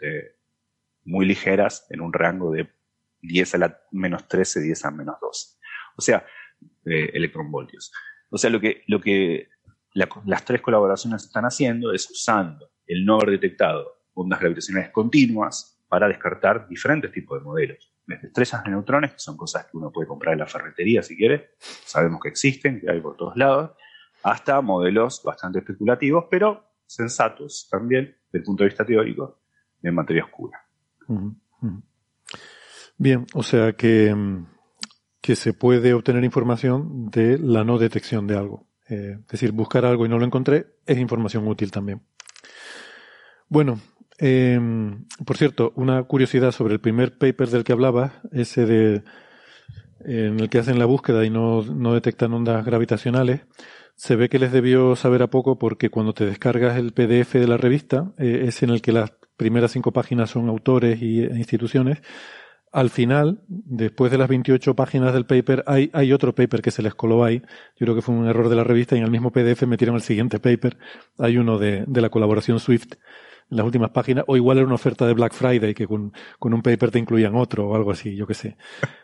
muy 1.02 1.26
ligeras 1.26 1.84
en 1.90 2.00
un 2.00 2.12
rango 2.12 2.52
de 2.52 2.70
10 3.26 3.54
a 3.54 3.58
la 3.58 3.80
menos 3.92 4.26
13, 4.28 4.60
10 4.60 4.84
a 4.84 4.90
menos 4.90 5.16
12. 5.20 5.56
O 5.96 6.02
sea, 6.02 6.24
eh, 6.86 7.10
electronvoltios. 7.14 7.92
O 8.30 8.38
sea, 8.38 8.50
lo 8.50 8.60
que, 8.60 8.82
lo 8.86 9.00
que 9.00 9.48
la- 9.94 10.08
las 10.26 10.44
tres 10.44 10.60
colaboraciones 10.60 11.24
están 11.24 11.44
haciendo 11.44 11.92
es 11.92 12.10
usando 12.10 12.70
el 12.86 13.04
no 13.04 13.14
haber 13.16 13.30
detectado 13.30 14.02
ondas 14.14 14.40
gravitacionales 14.40 14.90
continuas 14.90 15.82
para 15.88 16.08
descartar 16.08 16.68
diferentes 16.68 17.12
tipos 17.12 17.38
de 17.38 17.44
modelos. 17.44 17.92
Desde 18.06 18.26
estrellas 18.26 18.62
de 18.64 18.70
neutrones, 18.70 19.12
que 19.12 19.18
son 19.18 19.36
cosas 19.36 19.64
que 19.66 19.76
uno 19.76 19.90
puede 19.90 20.06
comprar 20.08 20.34
en 20.34 20.40
la 20.40 20.46
ferretería 20.46 21.02
si 21.02 21.16
quiere, 21.16 21.52
sabemos 21.58 22.20
que 22.22 22.28
existen, 22.28 22.80
que 22.80 22.90
hay 22.90 23.00
por 23.00 23.16
todos 23.16 23.36
lados, 23.36 23.70
hasta 24.22 24.60
modelos 24.60 25.22
bastante 25.24 25.60
especulativos, 25.60 26.26
pero 26.30 26.64
sensatos 26.86 27.66
también 27.70 28.16
desde 28.26 28.38
el 28.38 28.42
punto 28.44 28.62
de 28.64 28.68
vista 28.68 28.84
teórico 28.84 29.40
de 29.80 29.90
materia 29.92 30.24
oscura. 30.24 30.58
Ujú. 31.62 31.82
Bien, 32.96 33.26
o 33.34 33.42
sea 33.42 33.72
que, 33.72 34.14
mm, 34.14 34.46
que 35.20 35.36
se 35.36 35.52
puede 35.52 35.94
obtener 35.94 36.24
información 36.24 37.10
de 37.10 37.38
la 37.38 37.64
no 37.64 37.78
detección 37.78 38.26
de 38.26 38.36
algo. 38.36 38.68
Eh, 38.88 39.16
es 39.20 39.28
decir, 39.28 39.52
buscar 39.52 39.84
algo 39.84 40.04
y 40.04 40.08
no 40.08 40.18
lo 40.18 40.26
encontré 40.26 40.66
es 40.86 40.98
información 40.98 41.48
útil 41.48 41.70
también. 41.70 42.02
Bueno, 43.48 43.80
eh, 44.18 44.60
por 45.24 45.36
cierto, 45.36 45.72
una 45.76 46.02
curiosidad 46.04 46.52
sobre 46.52 46.74
el 46.74 46.80
primer 46.80 47.18
paper 47.18 47.48
del 47.48 47.64
que 47.64 47.72
hablaba, 47.72 48.22
ese 48.32 48.66
de 48.66 49.02
en 50.04 50.38
el 50.38 50.50
que 50.50 50.58
hacen 50.58 50.78
la 50.78 50.84
búsqueda 50.84 51.24
y 51.24 51.30
no, 51.30 51.62
no 51.62 51.94
detectan 51.94 52.32
ondas 52.34 52.64
gravitacionales, 52.64 53.40
se 53.96 54.16
ve 54.16 54.28
que 54.28 54.38
les 54.38 54.52
debió 54.52 54.96
saber 54.96 55.22
a 55.22 55.28
poco 55.28 55.58
porque 55.58 55.90
cuando 55.90 56.12
te 56.12 56.26
descargas 56.26 56.76
el 56.76 56.92
PDF 56.92 57.34
de 57.34 57.46
la 57.46 57.56
revista, 57.56 58.12
eh, 58.18 58.44
es 58.46 58.62
en 58.62 58.70
el 58.70 58.82
que 58.82 58.92
las 58.92 59.12
primeras 59.36 59.72
cinco 59.72 59.92
páginas 59.92 60.30
son 60.30 60.48
autores 60.48 61.00
y 61.00 61.20
e 61.20 61.36
instituciones. 61.36 62.02
Al 62.74 62.90
final, 62.90 63.40
después 63.46 64.10
de 64.10 64.18
las 64.18 64.28
28 64.28 64.74
páginas 64.74 65.14
del 65.14 65.26
paper, 65.26 65.62
hay, 65.68 65.90
hay 65.92 66.12
otro 66.12 66.34
paper 66.34 66.60
que 66.60 66.72
se 66.72 66.82
les 66.82 66.92
coló 66.92 67.22
ahí. 67.22 67.40
Yo 67.76 67.86
creo 67.86 67.94
que 67.94 68.02
fue 68.02 68.16
un 68.16 68.26
error 68.26 68.48
de 68.48 68.56
la 68.56 68.64
revista 68.64 68.96
y 68.96 68.98
en 68.98 69.04
el 69.04 69.12
mismo 69.12 69.30
PDF 69.30 69.62
metieron 69.62 69.94
el 69.94 70.02
siguiente 70.02 70.40
paper. 70.40 70.76
Hay 71.18 71.38
uno 71.38 71.56
de, 71.56 71.84
de 71.86 72.00
la 72.00 72.10
colaboración 72.10 72.58
Swift 72.58 72.94
en 73.50 73.58
las 73.58 73.64
últimas 73.64 73.90
páginas, 73.90 74.24
o 74.26 74.36
igual 74.36 74.58
era 74.58 74.66
una 74.66 74.74
oferta 74.74 75.06
de 75.06 75.12
Black 75.14 75.34
Friday 75.34 75.72
que 75.72 75.86
con, 75.86 76.12
con 76.40 76.52
un 76.52 76.62
paper 76.62 76.90
te 76.90 76.98
incluían 76.98 77.36
otro 77.36 77.68
o 77.68 77.76
algo 77.76 77.92
así, 77.92 78.16
yo 78.16 78.26
qué 78.26 78.34
sé. 78.34 78.56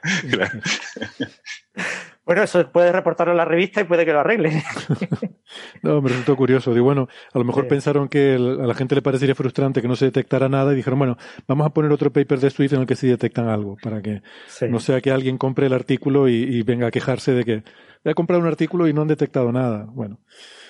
Claro. 0.31 0.61
Bueno, 2.31 2.45
eso 2.45 2.71
puede 2.71 2.93
reportarlo 2.93 3.33
a 3.33 3.37
la 3.37 3.45
revista 3.45 3.81
y 3.81 3.85
puede 3.85 4.05
que 4.07 4.13
lo 4.13 4.21
arreglen. 4.21 4.63
No, 5.83 6.01
me 6.01 6.11
resultó 6.11 6.37
curioso. 6.37 6.73
Digo, 6.73 6.85
bueno, 6.85 7.09
a 7.35 7.39
lo 7.39 7.45
mejor 7.45 7.65
Sí. 7.65 7.71
pensaron 7.71 8.09
que 8.09 8.37
el- 8.37 8.61
a 8.61 8.67
la 8.69 8.75
gente 8.75 8.95
le 8.95 9.03
parecería 9.03 9.35
frustrante 9.35 9.83
que 9.83 9.89
no 9.89 9.97
se 9.97 10.05
detectara 10.05 10.49
nada 10.49 10.73
y 10.73 10.77
dijeron, 10.77 10.99
bueno, 11.01 11.19
vamos 11.49 11.67
a 11.67 11.71
poner 11.71 11.91
otro 11.91 12.13
paper 12.13 12.39
de 12.39 12.51
Swift 12.51 12.73
en 12.75 12.81
el 12.83 12.87
que 12.87 12.95
sí 12.95 13.09
detectan 13.09 13.49
algo, 13.49 13.77
para 13.83 14.01
que 14.01 14.23
Sí. 14.47 14.67
no 14.69 14.79
sea 14.79 15.01
que 15.01 15.11
alguien 15.11 15.39
compre 15.39 15.67
el 15.67 15.73
artículo 15.73 16.29
y, 16.29 16.35
y 16.35 16.63
venga 16.63 16.87
a 16.87 16.91
quejarse 16.93 17.33
de 17.33 17.45
que 17.45 17.57
voy 18.05 18.13
a 18.13 18.15
comprar 18.15 18.39
un 18.41 18.47
artículo 18.47 18.87
y 18.87 18.93
no 18.93 19.03
han 19.03 19.09
detectado 19.09 19.51
nada. 19.51 19.87
Bueno, 19.91 20.21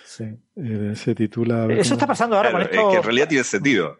Sí. 0.04 0.24
eh, 0.56 0.92
se 0.94 1.14
titula... 1.14 1.64
Eso 1.64 1.68
cómo- 1.68 1.80
está 1.82 2.06
pasando 2.06 2.36
ahora 2.36 2.48
Claro, 2.48 2.64
con 2.64 2.72
es 2.72 2.78
esto. 2.78 2.90
que 2.90 2.96
en 2.96 3.02
realidad 3.02 3.28
tiene 3.28 3.44
sentido. 3.44 3.98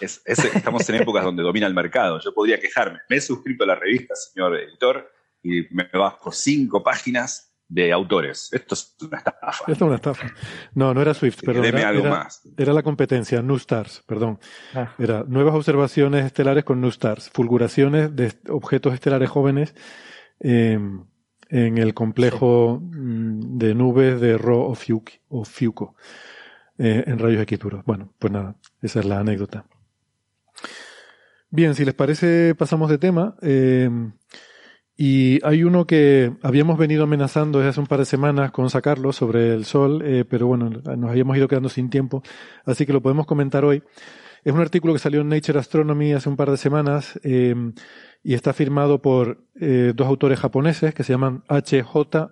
Es- 0.00 0.22
es- 0.26 0.44
estamos 0.44 0.88
en 0.90 0.96
épocas 0.96 1.24
donde 1.24 1.42
domina 1.42 1.66
el 1.66 1.74
mercado. 1.74 2.20
Yo 2.20 2.32
podría 2.32 2.60
quejarme. 2.60 3.00
Me 3.08 3.16
he 3.16 3.20
suscrito 3.20 3.64
a 3.64 3.66
la 3.66 3.74
revista, 3.74 4.14
señor 4.14 4.54
editor, 4.56 5.10
y 5.44 5.62
me 5.74 5.88
bajo 5.92 6.32
cinco 6.32 6.82
páginas 6.82 7.52
de 7.68 7.92
autores. 7.92 8.50
Esto 8.52 8.74
es 8.74 8.94
una 9.02 9.18
estafa. 9.18 9.48
Esto 9.60 9.72
es 9.72 9.80
una 9.82 9.94
estafa. 9.96 10.26
No, 10.74 10.92
no 10.94 11.00
era 11.02 11.14
Swift, 11.14 11.40
perdón. 11.44 11.62
Deme 11.62 11.80
Era, 11.80 11.88
algo 11.90 12.06
era- 12.06 12.10
más. 12.10 12.42
era 12.56 12.72
la 12.72 12.82
competencia, 12.82 13.40
New 13.42 13.56
Stars, 13.56 14.02
perdón. 14.06 14.38
Ah. 14.74 14.94
Era 14.98 15.24
nuevas 15.26 15.54
observaciones 15.54 16.24
estelares 16.26 16.64
con 16.64 16.80
New 16.80 16.90
Stars, 16.90 17.30
fulguraciones 17.32 18.14
de 18.16 18.26
est- 18.26 18.48
objetos 18.50 18.92
estelares 18.94 19.30
jóvenes 19.30 19.74
eh, 20.40 20.78
en 21.48 21.78
el 21.78 21.94
complejo 21.94 22.80
mm, 22.82 23.58
de 23.58 23.74
nubes 23.74 24.20
de 24.20 24.36
Rho 24.38 24.62
o 24.66 24.74
Fiuco, 24.74 25.12
o 25.28 25.44
Fiuco 25.44 25.94
eh, 26.78 27.04
en 27.06 27.18
rayos 27.18 27.42
X 27.42 27.58
duros. 27.58 27.84
Bueno, 27.86 28.12
pues 28.18 28.32
nada, 28.32 28.56
esa 28.82 29.00
es 29.00 29.06
la 29.06 29.20
anécdota. 29.20 29.64
Bien, 31.50 31.74
si 31.74 31.84
les 31.84 31.94
parece, 31.94 32.54
pasamos 32.54 32.90
de 32.90 32.98
tema. 32.98 33.36
eh, 33.42 33.88
y 34.96 35.44
hay 35.44 35.64
uno 35.64 35.86
que 35.86 36.32
habíamos 36.42 36.78
venido 36.78 37.04
amenazando 37.04 37.58
desde 37.58 37.70
hace 37.70 37.80
un 37.80 37.86
par 37.86 37.98
de 37.98 38.04
semanas 38.04 38.52
con 38.52 38.70
sacarlo 38.70 39.12
sobre 39.12 39.52
el 39.52 39.64
Sol, 39.64 40.02
eh, 40.04 40.24
pero 40.24 40.46
bueno, 40.46 40.70
nos 40.70 41.10
habíamos 41.10 41.36
ido 41.36 41.48
quedando 41.48 41.68
sin 41.68 41.90
tiempo, 41.90 42.22
así 42.64 42.86
que 42.86 42.92
lo 42.92 43.02
podemos 43.02 43.26
comentar 43.26 43.64
hoy. 43.64 43.82
Es 44.44 44.52
un 44.52 44.60
artículo 44.60 44.92
que 44.92 45.00
salió 45.00 45.22
en 45.22 45.30
Nature 45.30 45.58
Astronomy 45.58 46.12
hace 46.12 46.28
un 46.28 46.36
par 46.36 46.50
de 46.50 46.58
semanas 46.58 47.18
eh, 47.24 47.54
y 48.22 48.34
está 48.34 48.52
firmado 48.52 49.02
por 49.02 49.44
eh, 49.60 49.92
dos 49.96 50.06
autores 50.06 50.38
japoneses 50.38 50.94
que 50.94 51.02
se 51.02 51.12
llaman 51.12 51.42
HJ. 51.48 52.28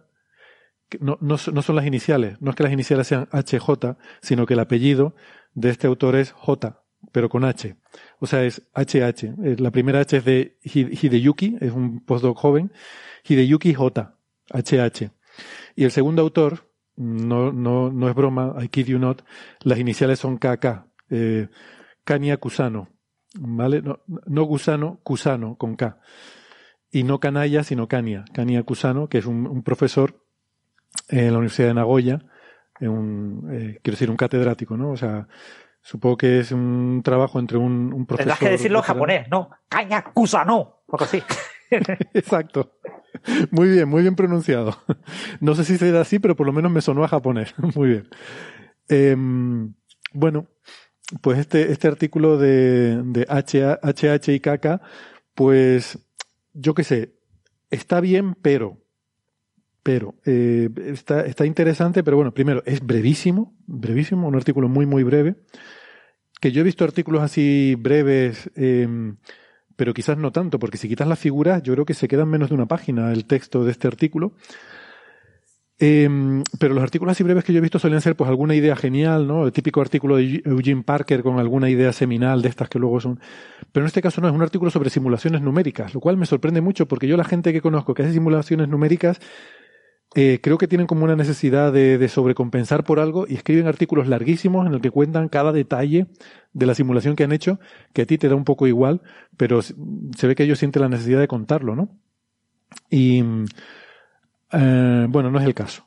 que 0.88 0.98
No, 1.00 1.18
no, 1.20 1.36
no 1.52 1.62
son 1.62 1.76
las 1.76 1.86
iniciales, 1.86 2.40
no 2.40 2.50
es 2.50 2.56
que 2.56 2.62
las 2.62 2.72
iniciales 2.72 3.08
sean 3.08 3.28
HJ, 3.32 3.96
sino 4.20 4.46
que 4.46 4.54
el 4.54 4.60
apellido 4.60 5.16
de 5.54 5.70
este 5.70 5.86
autor 5.88 6.14
es 6.14 6.32
J, 6.32 6.81
pero 7.12 7.28
con 7.28 7.44
H. 7.44 7.76
O 8.18 8.26
sea, 8.26 8.42
es 8.44 8.62
HH. 8.74 9.24
Eh, 9.44 9.56
La 9.58 9.70
primera 9.70 10.00
H 10.00 10.16
es 10.16 10.24
de 10.24 10.58
Hi- 10.62 10.98
Hideyuki, 11.00 11.58
es 11.60 11.72
un 11.72 12.00
postdoc 12.04 12.36
joven. 12.38 12.72
Hideyuki 13.24 13.74
J, 13.74 14.16
HH. 14.52 15.10
Y 15.76 15.84
el 15.84 15.90
segundo 15.90 16.22
autor, 16.22 16.68
no, 16.96 17.52
no, 17.52 17.90
no 17.90 18.08
es 18.08 18.14
broma, 18.14 18.54
I 18.62 18.68
kid 18.68 18.86
you 18.86 18.98
not, 18.98 19.22
las 19.62 19.78
iniciales 19.78 20.18
son 20.18 20.38
KK, 20.38 20.86
eh, 21.10 21.48
Kania 22.04 22.36
Kusano, 22.36 22.88
¿vale? 23.38 23.80
No, 23.82 24.00
no 24.26 24.42
Gusano, 24.44 25.00
Kusano, 25.02 25.56
con 25.56 25.76
K. 25.76 25.98
Y 26.90 27.04
no 27.04 27.20
Kanaya, 27.20 27.64
sino 27.64 27.88
Kania, 27.88 28.24
Kania 28.34 28.62
Kusano, 28.64 29.08
que 29.08 29.18
es 29.18 29.26
un, 29.26 29.46
un 29.46 29.62
profesor 29.62 30.22
en 31.08 31.32
la 31.32 31.38
Universidad 31.38 31.68
de 31.68 31.74
Nagoya, 31.74 32.18
en 32.80 32.88
un, 32.90 33.48
eh, 33.50 33.78
quiero 33.82 33.94
decir, 33.94 34.10
un 34.10 34.16
catedrático, 34.16 34.76
¿no? 34.76 34.90
O 34.90 34.96
sea, 34.96 35.28
supongo 35.82 36.16
que 36.16 36.40
es 36.40 36.52
un 36.52 37.02
trabajo 37.04 37.38
entre 37.38 37.58
un, 37.58 37.92
un 37.92 38.06
profesor. 38.06 38.18
Tendrás 38.18 38.38
que 38.38 38.50
decirlo 38.50 38.78
en 38.78 38.84
japonés, 38.84 39.28
no. 39.28 39.50
Caña 39.68 40.02
Kusano. 40.02 40.84
Algo 40.88 41.04
así. 41.04 41.22
Exacto. 42.14 42.78
Muy 43.50 43.68
bien, 43.68 43.88
muy 43.88 44.02
bien 44.02 44.16
pronunciado. 44.16 44.76
No 45.40 45.54
sé 45.54 45.64
si 45.64 45.76
será 45.78 46.00
así, 46.00 46.18
pero 46.18 46.36
por 46.36 46.46
lo 46.46 46.52
menos 46.52 46.72
me 46.72 46.80
sonó 46.80 47.04
a 47.04 47.08
japonés. 47.08 47.54
Muy 47.76 47.88
bien. 47.88 48.08
Em, 48.88 49.74
bueno, 50.12 50.46
pues 51.20 51.38
este, 51.38 51.72
este 51.72 51.88
artículo 51.88 52.38
de, 52.38 53.02
de 53.04 53.26
HH 53.26 54.32
y 54.32 54.40
KK, 54.40 54.80
pues 55.34 55.98
yo 56.52 56.74
qué 56.74 56.84
sé, 56.84 57.14
está 57.70 58.00
bien, 58.00 58.34
pero, 58.34 58.81
pero, 59.82 60.14
eh, 60.24 60.68
está, 60.86 61.26
está 61.26 61.44
interesante, 61.44 62.04
pero 62.04 62.16
bueno, 62.16 62.32
primero, 62.32 62.62
es 62.66 62.84
brevísimo, 62.84 63.54
brevísimo, 63.66 64.28
un 64.28 64.36
artículo 64.36 64.68
muy, 64.68 64.86
muy 64.86 65.02
breve, 65.02 65.36
que 66.40 66.52
yo 66.52 66.60
he 66.60 66.64
visto 66.64 66.84
artículos 66.84 67.22
así 67.22 67.74
breves, 67.78 68.50
em, 68.54 69.16
pero 69.76 69.94
quizás 69.94 70.18
no 70.18 70.32
tanto, 70.32 70.58
porque 70.58 70.78
si 70.78 70.88
quitas 70.88 71.08
las 71.08 71.18
figuras, 71.18 71.62
yo 71.62 71.72
creo 71.72 71.84
que 71.84 71.94
se 71.94 72.08
quedan 72.08 72.28
menos 72.28 72.50
de 72.50 72.54
una 72.54 72.66
página 72.66 73.12
el 73.12 73.24
texto 73.26 73.64
de 73.64 73.72
este 73.72 73.88
artículo. 73.88 74.34
Em, 75.84 76.44
pero 76.60 76.74
los 76.74 76.82
artículos 76.84 77.10
así 77.10 77.24
breves 77.24 77.42
que 77.42 77.52
yo 77.52 77.58
he 77.58 77.60
visto 77.60 77.80
suelen 77.80 78.00
ser 78.00 78.14
pues 78.14 78.30
alguna 78.30 78.54
idea 78.54 78.76
genial, 78.76 79.26
¿no? 79.26 79.46
El 79.46 79.52
típico 79.52 79.80
artículo 79.80 80.16
de 80.16 80.40
Eugene 80.44 80.84
Parker 80.84 81.24
con 81.24 81.40
alguna 81.40 81.70
idea 81.70 81.92
seminal 81.92 82.40
de 82.40 82.50
estas 82.50 82.68
que 82.68 82.78
luego 82.78 83.00
son. 83.00 83.18
Pero 83.72 83.84
en 83.84 83.88
este 83.88 84.00
caso 84.00 84.20
no, 84.20 84.28
es 84.28 84.34
un 84.34 84.42
artículo 84.42 84.70
sobre 84.70 84.90
simulaciones 84.90 85.42
numéricas, 85.42 85.92
lo 85.92 85.98
cual 85.98 86.16
me 86.16 86.26
sorprende 86.26 86.60
mucho 86.60 86.86
porque 86.86 87.08
yo 87.08 87.16
la 87.16 87.24
gente 87.24 87.52
que 87.52 87.60
conozco 87.60 87.94
que 87.94 88.02
hace 88.02 88.12
simulaciones 88.12 88.68
numéricas 88.68 89.18
eh, 90.14 90.40
creo 90.42 90.58
que 90.58 90.68
tienen 90.68 90.86
como 90.86 91.04
una 91.04 91.16
necesidad 91.16 91.72
de, 91.72 91.98
de 91.98 92.08
sobrecompensar 92.08 92.84
por 92.84 93.00
algo 93.00 93.26
y 93.28 93.34
escriben 93.34 93.66
artículos 93.66 94.08
larguísimos 94.08 94.66
en 94.66 94.74
el 94.74 94.80
que 94.80 94.90
cuentan 94.90 95.28
cada 95.28 95.52
detalle 95.52 96.06
de 96.52 96.66
la 96.66 96.74
simulación 96.74 97.16
que 97.16 97.24
han 97.24 97.32
hecho, 97.32 97.58
que 97.94 98.02
a 98.02 98.06
ti 98.06 98.18
te 98.18 98.28
da 98.28 98.34
un 98.34 98.44
poco 98.44 98.66
igual, 98.66 99.00
pero 99.36 99.62
se 99.62 99.74
ve 100.26 100.34
que 100.34 100.42
ellos 100.44 100.58
sienten 100.58 100.82
la 100.82 100.88
necesidad 100.90 101.20
de 101.20 101.28
contarlo, 101.28 101.76
¿no? 101.76 101.98
Y 102.90 103.22
eh, 104.52 105.06
bueno, 105.08 105.30
no 105.30 105.38
es 105.40 105.44
el 105.46 105.54
caso. 105.54 105.86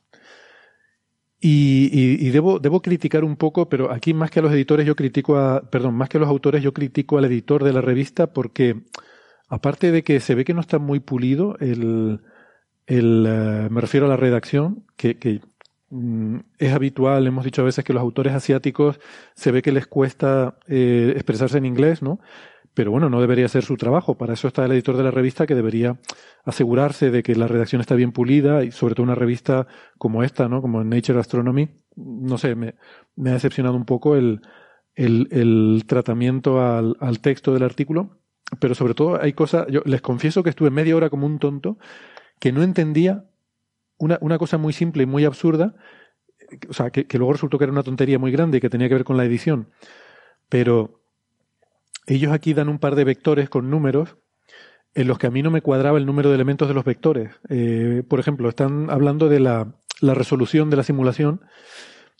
Y, 1.39 1.89
y- 1.93 2.27
y 2.27 2.31
debo, 2.31 2.59
debo 2.59 2.81
criticar 2.81 3.23
un 3.23 3.35
poco, 3.35 3.69
pero 3.69 3.91
aquí 3.91 4.13
más 4.13 4.31
que 4.31 4.39
a 4.39 4.41
los 4.43 4.51
editores 4.53 4.87
yo 4.87 4.95
critico 4.95 5.37
a, 5.37 5.69
perdón, 5.69 5.93
más 5.95 6.09
que 6.09 6.17
a 6.17 6.21
los 6.21 6.29
autores 6.29 6.63
yo 6.63 6.73
critico 6.73 7.17
al 7.17 7.25
editor 7.25 7.63
de 7.63 7.73
la 7.73 7.81
revista 7.81 8.33
porque 8.33 8.83
aparte 9.49 9.91
de 9.91 10.03
que 10.03 10.19
se 10.21 10.35
ve 10.35 10.45
que 10.45 10.53
no 10.55 10.61
está 10.61 10.79
muy 10.79 10.99
pulido 11.01 11.57
el, 11.59 12.21
el 12.87 13.25
eh, 13.27 13.67
me 13.69 13.81
refiero 13.81 14.05
a 14.05 14.09
la 14.09 14.17
redacción, 14.17 14.85
que, 14.97 15.41
mm, 15.89 16.37
es 16.57 16.73
habitual, 16.73 17.27
hemos 17.27 17.45
dicho 17.45 17.61
a 17.61 17.65
veces 17.65 17.83
que 17.83 17.93
los 17.93 18.01
autores 18.01 18.33
asiáticos 18.33 18.99
se 19.35 19.51
ve 19.51 19.61
que 19.61 19.71
les 19.71 19.87
cuesta 19.87 20.57
eh, 20.67 21.13
expresarse 21.15 21.57
en 21.57 21.65
inglés, 21.65 22.01
¿no? 22.01 22.19
pero 22.75 22.91
bueno, 22.91 23.09
no 23.09 23.21
debería 23.21 23.47
ser 23.47 23.63
su 23.63 23.77
trabajo. 23.77 24.17
Para 24.17 24.33
eso 24.33 24.47
está 24.47 24.65
el 24.65 24.73
editor 24.73 24.97
de 24.97 25.03
la 25.03 25.11
revista 25.11 25.47
que 25.47 25.55
debería 25.55 25.97
asegurarse 26.43 27.09
de 27.09 27.23
que 27.23 27.35
la 27.35 27.47
redacción 27.47 27.81
está 27.81 27.95
bien 27.95 28.11
pulida 28.11 28.63
y 28.63 28.71
sobre 28.71 28.93
todo 28.93 29.03
una 29.05 29.15
revista 29.15 29.65
como 29.97 30.23
esta, 30.23 30.49
¿no? 30.49 30.61
Como 30.61 30.83
Nature 30.83 31.19
Astronomy. 31.19 31.69
No 31.95 32.37
sé, 32.37 32.53
me, 32.55 32.75
ha 33.25 33.33
decepcionado 33.33 33.75
un 33.75 33.85
poco 33.85 34.17
el, 34.17 34.41
el, 34.93 35.83
tratamiento 35.87 36.61
al, 36.61 36.97
al, 36.99 37.21
texto 37.21 37.53
del 37.53 37.63
artículo, 37.63 38.19
pero 38.59 38.75
sobre 38.75 38.93
todo 38.93 39.21
hay 39.21 39.31
cosas, 39.31 39.67
yo 39.69 39.81
les 39.85 40.01
confieso 40.01 40.43
que 40.43 40.49
estuve 40.49 40.69
media 40.69 40.97
hora 40.97 41.09
como 41.09 41.25
un 41.25 41.39
tonto, 41.39 41.77
que 42.39 42.51
no 42.51 42.63
entendía 42.63 43.25
una, 43.97 44.17
una 44.21 44.37
cosa 44.37 44.57
muy 44.57 44.73
simple 44.73 45.03
y 45.03 45.05
muy 45.05 45.25
absurda, 45.25 45.75
o 46.69 46.73
sea, 46.73 46.89
que, 46.91 47.07
que 47.07 47.17
luego 47.17 47.33
resultó 47.33 47.57
que 47.57 47.63
era 47.63 47.73
una 47.73 47.83
tontería 47.83 48.19
muy 48.19 48.31
grande 48.31 48.57
y 48.57 48.61
que 48.61 48.69
tenía 48.69 48.87
que 48.87 48.95
ver 48.95 49.03
con 49.03 49.17
la 49.17 49.25
edición, 49.25 49.69
pero 50.49 51.01
ellos 52.07 52.31
aquí 52.31 52.53
dan 52.53 52.69
un 52.69 52.79
par 52.79 52.95
de 52.95 53.03
vectores 53.03 53.49
con 53.49 53.69
números 53.69 54.17
en 54.93 55.07
los 55.07 55.17
que 55.17 55.27
a 55.27 55.31
mí 55.31 55.41
no 55.41 55.51
me 55.51 55.61
cuadraba 55.61 55.97
el 55.97 56.05
número 56.05 56.29
de 56.29 56.35
elementos 56.35 56.67
de 56.67 56.73
los 56.73 56.85
vectores. 56.85 57.31
Eh, 57.49 58.03
por 58.07 58.19
ejemplo, 58.19 58.47
están 58.47 58.89
hablando 58.89 59.27
de 59.27 59.39
la, 59.41 59.75
resolución 60.01 60.69
de 60.69 60.77
la 60.77 60.83
simulación 60.83 61.41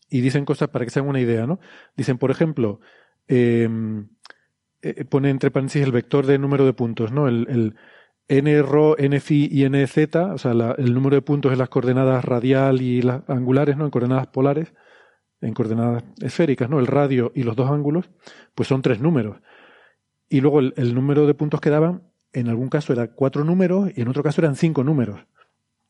y 0.09 0.21
dicen 0.21 0.45
cosas 0.45 0.69
para 0.69 0.85
que 0.85 0.91
se 0.91 0.99
hagan 0.99 1.09
una 1.09 1.21
idea, 1.21 1.47
¿no? 1.47 1.59
Dicen, 1.95 2.17
por 2.17 2.31
ejemplo, 2.31 2.79
em, 3.27 4.09
eh, 4.81 5.05
pone 5.05 5.29
entre 5.29 5.51
paréntesis 5.51 5.83
el 5.83 5.91
vector 5.91 6.25
de 6.25 6.37
número 6.37 6.65
de 6.65 6.73
puntos, 6.73 7.11
¿no? 7.11 7.27
El 7.27 7.75
n 8.27 8.61
rho, 8.64 8.97
n 8.97 9.19
phi 9.19 9.49
y 9.52 9.65
n 9.65 9.85
z, 9.85 10.34
o 10.34 10.38
sea, 10.38 10.52
el 10.52 10.93
número 10.93 11.15
de 11.15 11.22
puntos 11.22 11.52
en 11.52 11.60
las 11.60 11.69
coordenadas 11.69 12.26
radial 12.26 12.81
y 12.81 13.02
las 13.02 13.22
angulares, 13.30 13.77
¿no? 13.77 13.85
En 13.85 13.91
coordenadas 13.91 14.27
polares, 14.27 14.73
en 15.41 15.53
coordenadas 15.53 16.03
esféricas, 16.22 16.69
¿no? 16.69 16.80
El 16.80 16.88
radio 16.88 17.31
y 17.35 17.43
los 17.43 17.56
dos 17.56 17.69
ángulos, 17.69 18.10
pues 18.56 18.68
son 18.68 18.81
tres 18.81 18.99
números. 18.99 19.38
Y 20.27 20.41
luego 20.41 20.60
el, 20.60 20.95
número 20.95 21.27
de 21.27 21.35
puntos 21.35 21.61
que 21.61 21.69
daban, 21.69 22.02
en 22.34 22.49
algún 22.49 22.69
caso 22.69 22.93
era 22.93 23.07
cuatro 23.07 23.43
números 23.43 23.91
y 23.95 24.02
en 24.02 24.07
otro 24.07 24.23
caso 24.23 24.41
eran 24.41 24.56
cinco 24.56 24.84
números. 24.84 25.19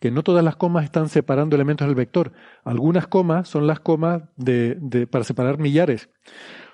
que 0.00 0.10
no 0.10 0.22
todas 0.22 0.44
las 0.44 0.56
comas 0.56 0.84
están 0.84 1.08
separando 1.08 1.56
elementos 1.56 1.86
del 1.86 1.94
vector. 1.94 2.32
Algunas 2.64 3.06
comas 3.06 3.48
son 3.48 3.66
las 3.66 3.80
comas 3.80 4.24
de, 4.36 5.08
para 5.10 5.24
separar 5.24 5.58
millares. 5.58 6.10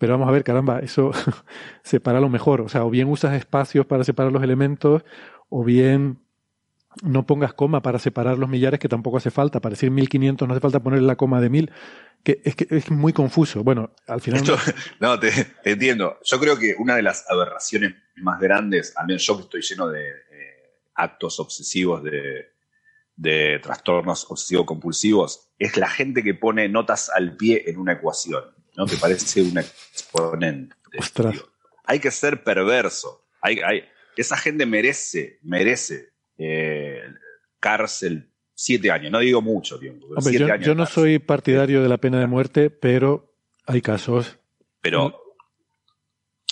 Pero 0.02 0.14
vamos 0.14 0.28
a 0.28 0.32
ver, 0.32 0.44
caramba, 0.44 0.80
eso 0.80 1.12
separa 1.84 2.20
lo 2.20 2.28
mejor. 2.28 2.62
O 2.62 2.70
sea, 2.70 2.84
o 2.84 2.90
bien 2.90 3.08
usas 3.08 3.36
espacios 3.36 3.86
para 3.86 4.04
separar 4.04 4.32
los 4.32 4.42
elementos, 4.42 5.04
o 5.48 5.64
bien 5.64 6.18
no 7.04 7.28
pongas 7.28 7.54
coma 7.54 7.84
para 7.84 8.00
separar 8.00 8.40
los 8.40 8.50
millares, 8.50 8.80
que 8.80 8.90
tampoco 8.90 9.18
hace 9.18 9.30
falta. 9.30 9.60
Para 9.60 9.74
decir 9.74 9.92
1500 9.92 10.48
no 10.48 10.56
hace 10.56 10.60
falta 10.60 10.80
poner 10.80 11.04
la 11.04 11.18
coma 11.18 11.40
de 11.40 11.52
1000 11.52 11.72
que 12.24 12.42
es 12.44 12.56
que 12.56 12.68
es 12.72 12.90
muy 12.90 13.14
confuso. 13.14 13.64
Bueno, 13.64 13.94
al 14.08 14.22
final. 14.22 14.44
no, 15.00 15.20
te, 15.20 15.30
entiendo. 15.66 16.18
Yo 16.24 16.40
creo 16.40 16.58
que 16.58 16.74
una 16.80 16.96
de 16.96 17.04
las 17.04 17.30
aberraciones 17.30 17.94
más 18.16 18.40
grandes, 18.40 18.98
al 18.98 19.06
menos 19.06 19.24
yo 19.24 19.38
que 19.38 19.44
estoy 19.44 19.62
lleno 19.62 19.88
de 19.88 20.04
actos 20.96 21.40
obsesivos 21.40 22.04
de, 22.04 22.54
de 23.16 23.60
trastornos 23.60 24.26
obsesivo-compulsivos, 24.32 25.52
es 25.60 25.78
la 25.78 25.88
gente 25.88 26.24
que 26.24 26.34
pone 26.34 26.68
notas 26.70 27.12
al 27.12 27.38
pie 27.38 27.66
en 27.68 27.78
una 27.78 27.94
ecuación, 27.94 28.44
¿no? 28.76 28.86
Que 28.86 28.98
parece 28.98 29.42
un 29.42 29.58
exponente. 29.58 30.76
Hay 31.86 32.00
que 32.00 32.12
ser 32.12 32.44
perverso. 32.44 33.28
Hay, 33.42 33.60
hay, 33.60 33.84
esa 34.16 34.38
gente 34.38 34.66
merece, 34.66 35.40
merece 35.42 36.14
eh, 36.38 37.02
cárcel 37.60 38.32
siete 38.54 38.92
años, 38.92 39.12
no 39.12 39.20
digo 39.20 39.42
mucho 39.42 39.80
tiempo. 39.80 40.08
yo, 40.60 40.76
no 40.76 40.86
soy 40.86 41.18
partidario 41.18 41.82
de 41.82 41.90
la 41.90 41.98
pena 41.98 42.20
de 42.20 42.28
muerte, 42.28 42.70
pero 42.70 43.34
hay 43.66 43.82
casos. 43.82 44.38
Pero, 44.82 45.20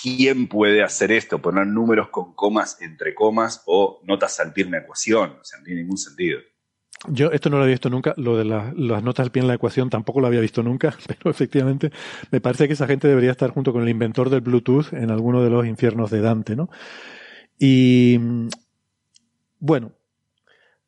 ¿quién 0.02 0.48
puede 0.48 0.82
hacer 0.82 1.12
esto? 1.12 1.40
Poner 1.40 1.68
números 1.68 2.10
con 2.10 2.34
comas 2.34 2.82
entre 2.82 3.14
comas 3.14 3.62
o 3.68 4.02
notas 4.06 4.40
al 4.40 4.54
pie 4.54 4.66
una 4.66 4.80
ecuación. 4.80 5.38
O 5.40 5.44
sea, 5.44 5.60
no 5.60 5.66
tiene 5.66 5.82
ningún 5.82 5.98
sentido. 5.98 6.40
Yo 7.08 7.32
esto 7.32 7.50
no 7.50 7.58
lo 7.58 7.64
había 7.64 7.76
visto 7.76 7.90
nunca, 7.90 8.14
lo 8.18 8.38
de 8.38 8.44
las 8.44 9.04
notas 9.04 9.26
al 9.26 9.32
pie 9.32 9.42
en 9.42 9.48
la 9.48 9.54
ecuación 9.54 9.90
tampoco 9.90 10.20
lo 10.20 10.28
había 10.28 10.42
visto 10.42 10.62
nunca, 10.64 10.94
pero 11.08 11.32
efectivamente 11.32 11.92
me 12.30 12.42
parece 12.42 12.68
que 12.68 12.74
esa 12.74 12.88
gente 12.88 13.08
debería 13.08 13.32
estar 13.32 13.52
junto 13.52 13.72
con 13.72 13.84
el 13.84 13.90
inventor 13.90 14.30
del 14.30 14.42
Bluetooth 14.42 14.92
en 14.92 15.10
alguno 15.10 15.42
de 15.42 15.50
los 15.50 15.66
infiernos 15.66 16.12
de 16.12 16.20
Dante, 16.20 16.56
¿no? 16.58 16.70
Y 17.58 18.20
bueno, 19.60 19.94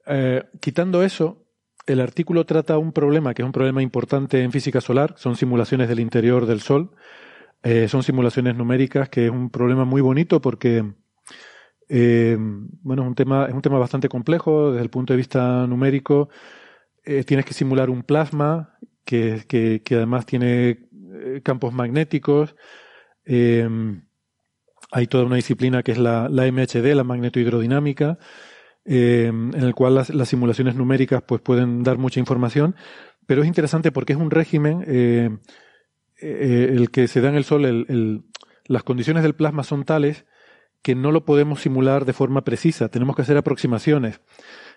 eh, 0.06 0.44
quitando 0.60 1.04
eso, 1.04 1.46
el 1.88 2.02
artículo 2.02 2.46
trata 2.46 2.78
un 2.78 2.92
problema 2.92 3.34
que 3.34 3.42
es 3.42 3.46
un 3.46 3.52
problema 3.52 3.82
importante 3.82 4.42
en 4.44 4.52
física 4.52 4.82
solar, 4.82 5.16
son 5.18 5.36
simulaciones 5.36 5.88
del 5.88 6.00
interior 6.00 6.46
del 6.46 6.62
Sol, 6.62 6.92
eh, 7.64 7.88
son 7.88 8.04
simulaciones 8.04 8.56
numéricas, 8.56 9.10
que 9.10 9.26
es 9.26 9.32
un 9.32 9.50
problema 9.50 9.86
muy 9.86 10.02
bonito 10.02 10.42
porque 10.42 10.84
eh, 11.92 12.38
bueno, 12.40 13.04
es 13.04 13.08
un 13.08 13.16
tema, 13.16 13.46
es 13.46 13.54
un 13.54 13.62
tema 13.62 13.78
bastante 13.80 14.10
complejo 14.10 14.72
desde 14.72 14.84
el 14.84 14.90
punto 14.90 15.14
de 15.14 15.18
vista 15.18 15.68
numérico. 15.68 16.30
tienes 17.04 17.46
que 17.46 17.54
simular 17.54 17.90
un 17.90 18.04
plasma 18.04 18.78
que, 19.06 19.44
que, 19.48 19.96
además 19.96 20.26
tiene 20.26 20.88
campos 21.44 21.74
magnéticos. 21.74 22.56
hay 23.26 25.08
toda 25.08 25.26
una 25.26 25.36
disciplina 25.36 25.84
que 25.84 25.92
es 25.92 25.98
la, 25.98 26.30
la 26.30 26.52
MHD, 26.52 26.96
la 26.96 27.04
magnetohidrodinámica, 27.04 28.18
eh, 28.84 29.28
en 29.28 29.54
el 29.54 29.76
cual 29.76 29.96
las, 29.96 30.28
simulaciones 30.28 30.76
numéricas 30.76 31.22
pues, 31.22 31.42
pueden 31.42 31.84
dar 31.84 31.98
mucha 32.00 32.20
información, 32.20 32.76
pero 33.28 33.44
es 33.44 33.48
interesante 33.48 33.92
porque 33.92 34.14
es 34.14 34.20
un 34.20 34.32
régimen, 34.32 34.84
eh, 34.88 35.30
eh, 36.20 36.70
el 36.72 36.90
que 36.90 37.08
se 37.08 37.22
da 37.22 37.30
en 37.30 37.36
el 37.36 37.44
Sol, 37.44 38.26
las 38.66 38.84
condiciones 38.84 39.22
del 39.22 39.36
plasma 39.36 39.64
son 39.64 39.86
tales 39.86 40.26
que 40.82 40.96
no 40.96 41.12
lo 41.12 41.26
podemos 41.26 41.62
simular 41.62 42.06
de 42.06 42.14
forma 42.14 42.44
precisa, 42.44 42.90
tenemos 42.90 43.16
que 43.16 43.22
hacer 43.22 43.38
aproximaciones. 43.38 44.20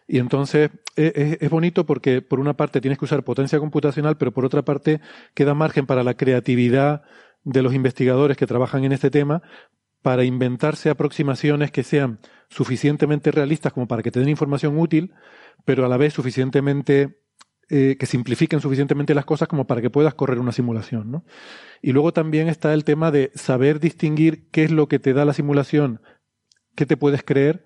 Y 0.06 0.18
entonces 0.18 0.70
es, 0.96 1.38
es, 1.40 1.50
bonito 1.50 1.86
porque 1.86 2.20
por 2.20 2.38
una 2.38 2.54
parte 2.54 2.82
tienes 2.82 2.98
que 2.98 3.06
usar 3.06 3.24
potencia 3.24 3.58
computacional, 3.58 4.18
pero 4.18 4.32
por 4.32 4.44
otra 4.44 4.62
parte 4.62 5.00
queda 5.32 5.54
margen 5.54 5.86
para 5.86 6.04
la 6.04 6.14
creatividad 6.14 7.02
de 7.44 7.62
los 7.62 7.74
investigadores 7.74 8.36
que 8.36 8.46
trabajan 8.46 8.84
en 8.84 8.92
este 8.92 9.10
tema 9.10 9.42
para 10.02 10.24
inventarse 10.24 10.90
aproximaciones 10.90 11.70
que 11.70 11.82
sean 11.82 12.18
suficientemente 12.50 13.30
realistas 13.30 13.72
como 13.72 13.88
para 13.88 14.02
que 14.02 14.10
te 14.10 14.20
den 14.20 14.28
información 14.28 14.78
útil, 14.78 15.14
pero 15.64 15.86
a 15.86 15.88
la 15.88 15.96
vez 15.96 16.12
suficientemente 16.12 17.23
eh, 17.70 17.96
que 17.98 18.06
simplifiquen 18.06 18.60
suficientemente 18.60 19.14
las 19.14 19.24
cosas 19.24 19.48
como 19.48 19.66
para 19.66 19.80
que 19.80 19.90
puedas 19.90 20.14
correr 20.14 20.38
una 20.38 20.52
simulación. 20.52 21.10
¿no? 21.10 21.24
Y 21.82 21.92
luego 21.92 22.12
también 22.12 22.48
está 22.48 22.74
el 22.74 22.84
tema 22.84 23.10
de 23.10 23.30
saber 23.34 23.80
distinguir 23.80 24.50
qué 24.50 24.64
es 24.64 24.70
lo 24.70 24.88
que 24.88 24.98
te 24.98 25.12
da 25.12 25.24
la 25.24 25.32
simulación, 25.32 26.00
qué 26.74 26.86
te 26.86 26.96
puedes 26.96 27.22
creer 27.22 27.64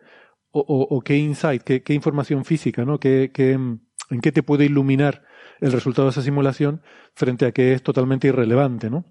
o, 0.51 1.03
qué 1.05 1.17
insight, 1.17 1.63
qué, 1.63 1.95
información 1.95 2.45
física, 2.45 2.85
¿no? 2.85 2.99
Qué, 2.99 3.31
qué, 3.33 3.53
en 3.53 4.21
qué 4.23 4.33
te 4.33 4.43
puede 4.43 4.65
iluminar 4.65 5.25
el 5.61 5.73
resultado 5.73 6.09
de 6.09 6.13
esa 6.13 6.23
simulación 6.23 6.83
frente 7.15 7.47
a 7.47 7.53
que 7.53 7.75
es 7.75 7.83
totalmente 7.83 8.29
irrelevante. 8.29 8.91
¿no? 8.91 9.05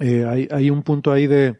Eh, 0.00 0.24
hay, 0.24 0.48
hay 0.50 0.70
un 0.70 0.82
punto 0.82 1.12
ahí 1.12 1.26
de, 1.26 1.58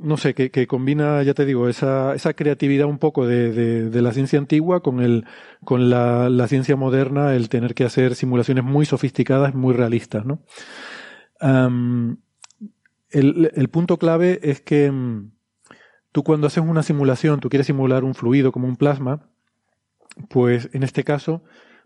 no 0.00 0.16
sé, 0.16 0.34
que, 0.34 0.66
combina, 0.66 1.22
ya 1.22 1.34
te 1.34 1.44
digo, 1.44 1.68
esa, 1.68 2.14
esa 2.14 2.34
creatividad 2.34 2.86
un 2.86 2.98
poco 2.98 3.26
de, 3.26 3.52
de, 3.52 3.90
de 3.90 4.02
la 4.02 4.12
ciencia 4.12 4.38
antigua 4.38 4.82
con, 4.82 5.00
el, 5.00 5.26
con 5.64 5.90
la, 5.90 6.28
la, 6.28 6.48
ciencia 6.48 6.76
moderna, 6.76 7.34
el 7.34 7.48
tener 7.48 7.74
que 7.74 7.84
hacer 7.84 8.14
simulaciones 8.14 8.64
muy 8.64 8.86
sofisticadas, 8.86 9.54
muy 9.54 9.74
realistas, 9.74 10.24
¿no? 10.24 10.42
el, 13.10 13.50
el, 13.54 13.68
punto 13.70 13.96
clave 13.98 14.40
es 14.42 14.60
que 14.60 14.90
mm, 14.90 15.30
tú 16.12 16.22
cuando 16.22 16.46
haces 16.46 16.62
una 16.62 16.82
simulación, 16.82 17.40
tú 17.40 17.48
quieres 17.48 17.66
simular 17.66 18.04
un 18.04 18.14
fluido 18.14 18.52
como 18.52 18.68
un 18.68 18.76
plasma, 18.76 19.30
pues 20.28 20.68
en 20.72 20.82
este 20.82 21.02
caso, 21.04 21.42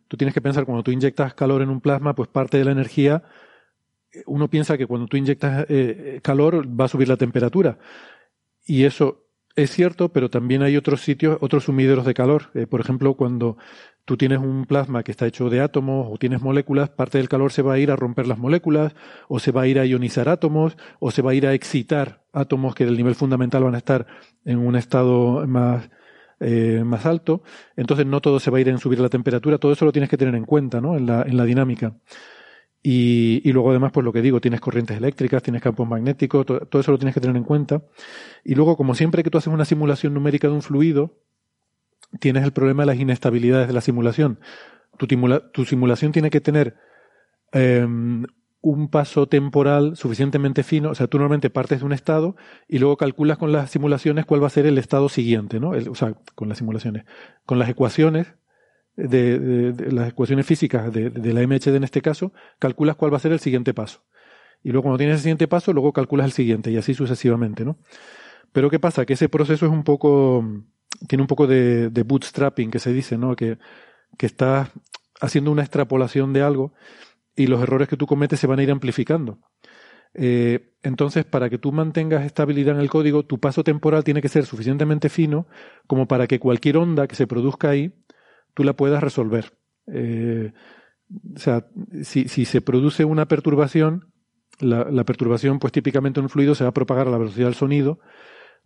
tú 0.08 0.16
tienes 0.16 0.34
que 0.34 0.40
pensar 0.40 0.64
cuando 0.64 0.82
tú 0.82 0.90
inyectas 0.90 1.34
calor 1.34 1.62
en 1.62 1.70
un 1.70 1.80
plasma, 1.80 2.14
pues 2.14 2.28
parte 2.28 2.58
de 2.58 2.64
la 2.64 2.72
energía 2.72 3.22
uno 4.26 4.48
piensa 4.48 4.78
que 4.78 4.86
cuando 4.86 5.06
tú 5.06 5.16
inyectas 5.16 5.66
eh, 5.68 6.20
calor 6.22 6.68
va 6.68 6.86
a 6.86 6.88
subir 6.88 7.08
la 7.08 7.16
temperatura. 7.16 7.78
Y 8.66 8.84
eso 8.84 9.24
es 9.56 9.70
cierto, 9.70 10.12
pero 10.12 10.30
también 10.30 10.62
hay 10.62 10.76
otros 10.76 11.02
sitios, 11.02 11.38
otros 11.40 11.64
sumideros 11.64 12.04
de 12.04 12.14
calor. 12.14 12.50
Eh, 12.54 12.66
por 12.66 12.80
ejemplo, 12.80 13.14
cuando 13.14 13.56
tú 14.04 14.16
tienes 14.16 14.38
un 14.38 14.66
plasma 14.66 15.04
que 15.04 15.12
está 15.12 15.26
hecho 15.26 15.48
de 15.48 15.60
átomos 15.60 16.08
o 16.10 16.18
tienes 16.18 16.42
moléculas, 16.42 16.90
parte 16.90 17.18
del 17.18 17.28
calor 17.28 17.52
se 17.52 17.62
va 17.62 17.74
a 17.74 17.78
ir 17.78 17.90
a 17.92 17.96
romper 17.96 18.26
las 18.26 18.38
moléculas, 18.38 18.94
o 19.28 19.38
se 19.38 19.52
va 19.52 19.62
a 19.62 19.66
ir 19.68 19.78
a 19.78 19.86
ionizar 19.86 20.28
átomos, 20.28 20.76
o 20.98 21.10
se 21.12 21.22
va 21.22 21.30
a 21.30 21.34
ir 21.34 21.46
a 21.46 21.54
excitar 21.54 22.24
átomos 22.32 22.74
que 22.74 22.84
del 22.84 22.96
nivel 22.96 23.14
fundamental 23.14 23.62
van 23.62 23.76
a 23.76 23.78
estar 23.78 24.06
en 24.44 24.58
un 24.58 24.74
estado 24.74 25.46
más, 25.46 25.88
eh, 26.40 26.82
más 26.84 27.06
alto. 27.06 27.44
Entonces 27.76 28.06
no 28.06 28.20
todo 28.20 28.40
se 28.40 28.50
va 28.50 28.58
a 28.58 28.60
ir 28.60 28.68
en 28.68 28.78
subir 28.78 28.98
la 28.98 29.08
temperatura, 29.08 29.58
todo 29.58 29.72
eso 29.72 29.84
lo 29.84 29.92
tienes 29.92 30.10
que 30.10 30.18
tener 30.18 30.34
en 30.34 30.44
cuenta 30.44 30.80
¿no? 30.80 30.96
en, 30.96 31.06
la, 31.06 31.22
en 31.22 31.36
la 31.36 31.44
dinámica. 31.44 31.94
Y, 32.86 33.50
luego 33.50 33.70
además, 33.70 33.92
pues 33.92 34.04
lo 34.04 34.12
que 34.12 34.20
digo, 34.20 34.42
tienes 34.42 34.60
corrientes 34.60 34.98
eléctricas, 34.98 35.42
tienes 35.42 35.62
campos 35.62 35.88
magnéticos, 35.88 36.44
todo, 36.44 36.60
eso 36.78 36.92
lo 36.92 36.98
tienes 36.98 37.14
que 37.14 37.20
tener 37.22 37.34
en 37.34 37.42
cuenta. 37.42 37.82
Y 38.44 38.54
luego, 38.54 38.76
como 38.76 38.94
siempre 38.94 39.22
que 39.22 39.30
tú 39.30 39.38
haces 39.38 39.50
una 39.50 39.64
simulación 39.64 40.12
numérica 40.12 40.48
de 40.48 40.52
un 40.52 40.60
fluido, 40.60 41.18
tienes 42.20 42.44
el 42.44 42.52
problema 42.52 42.82
de 42.82 42.88
las 42.88 42.98
inestabilidades 42.98 43.68
de 43.68 43.72
la 43.72 43.80
simulación. 43.80 44.38
Tu, 44.98 45.64
simulación 45.64 46.12
tiene 46.12 46.28
que 46.28 46.42
tener 46.42 46.76
eh, 47.52 47.86
un 48.60 48.88
paso 48.90 49.28
temporal 49.28 49.96
suficientemente 49.96 50.62
fino, 50.62 50.90
o 50.90 50.94
sea, 50.94 51.06
tú 51.06 51.16
normalmente 51.16 51.48
partes 51.48 51.80
de 51.80 51.86
un 51.86 51.94
estado 51.94 52.36
y 52.68 52.80
luego 52.80 52.98
calculas 52.98 53.38
con 53.38 53.50
las 53.50 53.70
simulaciones 53.70 54.26
cuál 54.26 54.42
va 54.42 54.48
a 54.48 54.50
ser 54.50 54.66
el 54.66 54.76
estado 54.76 55.08
siguiente, 55.08 55.58
¿no? 55.58 55.74
El, 55.74 55.88
o 55.88 55.94
sea, 55.94 56.16
con 56.34 56.50
las 56.50 56.58
simulaciones, 56.58 57.06
con 57.46 57.58
las 57.58 57.70
ecuaciones 57.70 58.34
de, 58.96 59.74
las 59.90 60.10
ecuaciones 60.10 60.46
físicas 60.46 60.92
de, 60.92 61.10
la 61.10 61.46
MHD 61.46 61.76
en 61.76 61.84
este 61.84 62.02
caso, 62.02 62.32
calculas 62.58 62.96
cuál 62.96 63.12
va 63.12 63.16
a 63.16 63.20
ser 63.20 63.32
el 63.32 63.40
siguiente 63.40 63.74
paso. 63.74 64.02
Y 64.62 64.70
luego 64.70 64.84
cuando 64.84 64.98
tienes 64.98 65.16
el 65.16 65.22
siguiente 65.22 65.48
paso, 65.48 65.72
luego 65.72 65.92
calculas 65.92 66.26
el 66.26 66.32
siguiente 66.32 66.70
y 66.70 66.76
así 66.76 66.94
sucesivamente, 66.94 67.64
¿no? 67.64 67.76
Pero 68.52 68.70
¿qué 68.70 68.78
pasa? 68.78 69.04
Que 69.04 69.14
ese 69.14 69.28
proceso 69.28 69.66
es 69.66 69.72
un 69.72 69.84
poco, 69.84 70.44
tiene 71.08 71.22
un 71.22 71.28
poco 71.28 71.46
de, 71.46 71.90
de 71.90 72.02
bootstrapping 72.02 72.70
que 72.70 72.78
se 72.78 72.92
dice, 72.92 73.18
¿no? 73.18 73.36
Que, 73.36 73.58
que 74.16 74.26
estás 74.26 74.70
haciendo 75.20 75.50
una 75.50 75.62
extrapolación 75.62 76.32
de 76.32 76.42
algo 76.42 76.72
y 77.36 77.46
los 77.46 77.62
errores 77.62 77.88
que 77.88 77.96
tú 77.96 78.06
cometes 78.06 78.40
se 78.40 78.46
van 78.46 78.58
a 78.58 78.62
ir 78.62 78.70
amplificando. 78.70 79.38
Eh, 80.14 80.74
entonces, 80.82 81.24
para 81.24 81.50
que 81.50 81.58
tú 81.58 81.72
mantengas 81.72 82.24
estabilidad 82.24 82.76
en 82.76 82.80
el 82.80 82.90
código, 82.90 83.24
tu 83.24 83.40
paso 83.40 83.64
temporal 83.64 84.04
tiene 84.04 84.22
que 84.22 84.28
ser 84.28 84.46
suficientemente 84.46 85.08
fino 85.08 85.46
como 85.86 86.06
para 86.06 86.26
que 86.26 86.38
cualquier 86.38 86.76
onda 86.76 87.08
que 87.08 87.16
se 87.16 87.26
produzca 87.26 87.70
ahí 87.70 87.92
tú 88.54 88.64
la 88.64 88.74
puedas 88.74 89.02
resolver. 89.02 89.52
Eh, 89.86 90.52
o 91.34 91.38
sea, 91.38 91.66
si, 92.02 92.28
si, 92.28 92.44
se 92.44 92.60
produce 92.60 93.04
una 93.04 93.26
perturbación, 93.26 94.12
la, 94.60 94.84
la, 94.90 95.04
perturbación, 95.04 95.58
pues 95.58 95.72
típicamente 95.72 96.20
en 96.20 96.24
un 96.24 96.30
fluido 96.30 96.54
se 96.54 96.64
va 96.64 96.70
a 96.70 96.74
propagar 96.74 97.08
a 97.08 97.10
la 97.10 97.18
velocidad 97.18 97.46
del 97.46 97.54
sonido. 97.54 97.98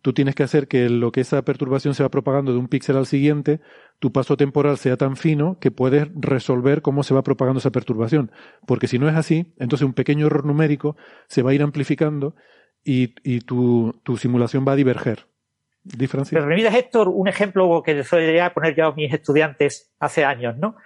Tú 0.01 0.13
tienes 0.13 0.37
que 0.37 0.45
hacer 0.45 0.69
que 0.69 0.89
lo 0.89 1.11
que 1.11 1.23
esa 1.23 1.43
perturbación 1.43 1.95
se 1.95 2.05
va 2.05 2.09
propagando 2.09 2.53
de 2.53 2.59
un 2.59 2.69
píxel 2.69 2.97
al 2.97 3.07
siguiente, 3.07 3.61
tu 3.99 4.13
paso 4.13 4.37
temporal 4.37 4.79
sea 4.79 4.97
tan 4.97 5.17
fino 5.17 5.59
que 5.59 5.73
puedes 5.73 6.09
resolver 6.15 6.83
cómo 6.83 7.03
se 7.03 7.15
va 7.15 7.23
propagando 7.23 7.59
esa 7.59 7.73
perturbación. 7.73 8.31
Porque 8.67 8.87
si 8.87 9.01
no 9.01 9.09
es 9.09 9.17
así, 9.17 9.55
entonces 9.59 9.85
un 9.85 9.95
pequeño 9.95 10.27
error 10.27 10.47
numérico 10.47 10.97
se 11.27 11.43
va 11.43 11.51
a 11.51 11.55
ir 11.55 11.63
amplificando 11.63 12.37
y, 12.85 13.15
y 13.25 13.41
tu, 13.41 14.01
tu 14.05 14.17
simulación 14.17 14.65
va 14.67 14.73
a 14.73 14.77
diverger. 14.77 15.28
Pero 16.31 16.47
Héctor, 16.75 17.09
un 17.09 17.29
ejemplo 17.29 17.83
que 17.83 18.05
solía 18.05 18.53
poner 18.53 18.75
yo 18.75 18.87
a 18.87 18.95
mis 18.95 19.13
estudiantes 19.13 19.93
hace 19.99 20.25
años, 20.25 20.57
¿no? 20.57 20.77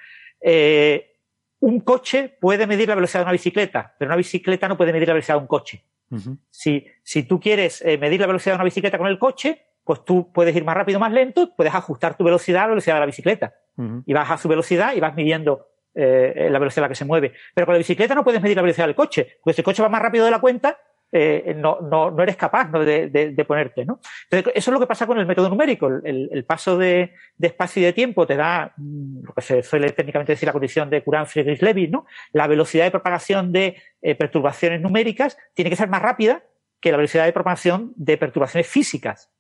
Eh, 0.41 1.12
un 1.61 1.81
coche 1.81 2.37
puede 2.41 2.66
medir 2.66 2.89
la 2.89 2.95
velocidad 2.95 3.20
de 3.20 3.24
una 3.24 3.33
bicicleta, 3.33 3.95
pero 3.99 4.09
una 4.09 4.16
bicicleta 4.16 4.69
no 4.69 4.77
puede 4.77 4.93
medir 4.93 5.09
la 5.09 5.15
velocidad 5.15 5.37
de 5.37 5.43
un 5.43 5.47
coche. 5.47 5.85
Uh 6.11 6.16
-huh. 6.16 6.39
si, 6.51 6.87
si 7.03 7.23
tú 7.23 7.41
quieres 7.41 7.81
eh, 7.83 7.97
medir 7.97 8.20
la 8.20 8.27
velocidad 8.27 8.53
de 8.53 8.57
una 8.57 8.65
bicicleta 8.65 8.99
con 8.99 9.07
el 9.07 9.19
coche, 9.19 9.62
pues 9.85 10.05
tú 10.05 10.31
puedes 10.33 10.55
ir 10.55 10.65
más 10.65 10.77
rápido 10.77 10.99
o 10.99 11.01
más 11.01 11.12
lento, 11.12 11.55
puedes 11.57 11.74
ajustar 11.74 12.16
tu 12.16 12.24
velocidad 12.24 12.62
a 12.62 12.65
la 12.65 12.70
velocidad 12.70 12.97
de 12.97 13.01
la 13.01 13.07
bicicleta. 13.07 13.55
Uh 13.77 13.83
-huh. 13.83 14.03
Y 14.07 14.12
vas 14.12 14.31
a 14.31 14.37
su 14.37 14.49
velocidad 14.49 14.95
y 14.95 15.01
vas 15.01 15.15
midiendo 15.15 15.69
eh, 15.95 16.49
la 16.51 16.59
velocidad 16.59 16.85
a 16.85 16.87
la 16.87 16.89
que 16.91 16.95
se 16.97 17.05
mueve. 17.05 17.33
Pero 17.55 17.66
con 17.66 17.74
la 17.74 17.79
bicicleta 17.79 18.15
no 18.15 18.24
puedes 18.24 18.43
medir 18.43 18.57
la 18.57 18.62
velocidad 18.62 18.87
del 18.87 18.95
coche, 18.97 19.39
porque 19.43 19.55
si 19.55 19.61
el 19.61 19.65
coche 19.65 19.83
va 19.83 19.89
más 19.89 20.03
rápido 20.03 20.24
de 20.24 20.31
la 20.31 20.41
cuenta, 20.41 20.79
eh, 21.14 21.55
no, 21.55 21.78
no, 21.82 22.10
no, 22.10 22.22
eres 22.22 22.36
capaz 22.36 22.70
¿no? 22.70 22.82
De, 22.82 23.09
de, 23.09 23.32
de, 23.32 23.44
ponerte. 23.44 23.84
¿no? 23.84 24.01
Entonces, 24.30 24.52
eso 24.56 24.70
es 24.70 24.72
lo 24.72 24.80
que 24.80 24.86
pasa 24.86 25.06
con 25.06 25.18
el 25.18 25.26
método 25.26 25.51
numérico. 25.51 25.86
El, 25.86 26.30
el 26.32 26.44
paso 26.44 26.78
de, 26.78 27.12
de, 27.36 27.47
espacio 27.47 27.82
y 27.82 27.84
de 27.84 27.93
tiempo 27.93 28.26
te 28.26 28.34
da 28.34 28.72
mm, 28.78 29.24
lo 29.24 29.34
que 29.34 29.43
se 29.43 29.62
suele 29.62 29.90
técnicamente 29.90 30.32
decir 30.32 30.47
la 30.47 30.52
condición 30.52 30.89
de 30.89 31.05
Courant-Friedrich-Levy. 31.05 31.89
¿no? 31.89 32.06
La 32.32 32.47
velocidad 32.47 32.84
de 32.84 32.90
propagación 32.90 33.52
de 33.52 33.76
eh, 34.01 34.14
perturbaciones 34.14 34.80
numéricas 34.80 35.36
tiene 35.52 35.70
que 35.70 35.76
ser 35.76 35.89
más 35.89 36.01
rápida 36.01 36.44
que 36.80 36.90
la 36.90 36.97
velocidad 36.97 37.26
de 37.26 37.32
propagación 37.32 37.93
de 37.94 38.16
perturbaciones 38.16 38.66
físicas. 38.66 39.30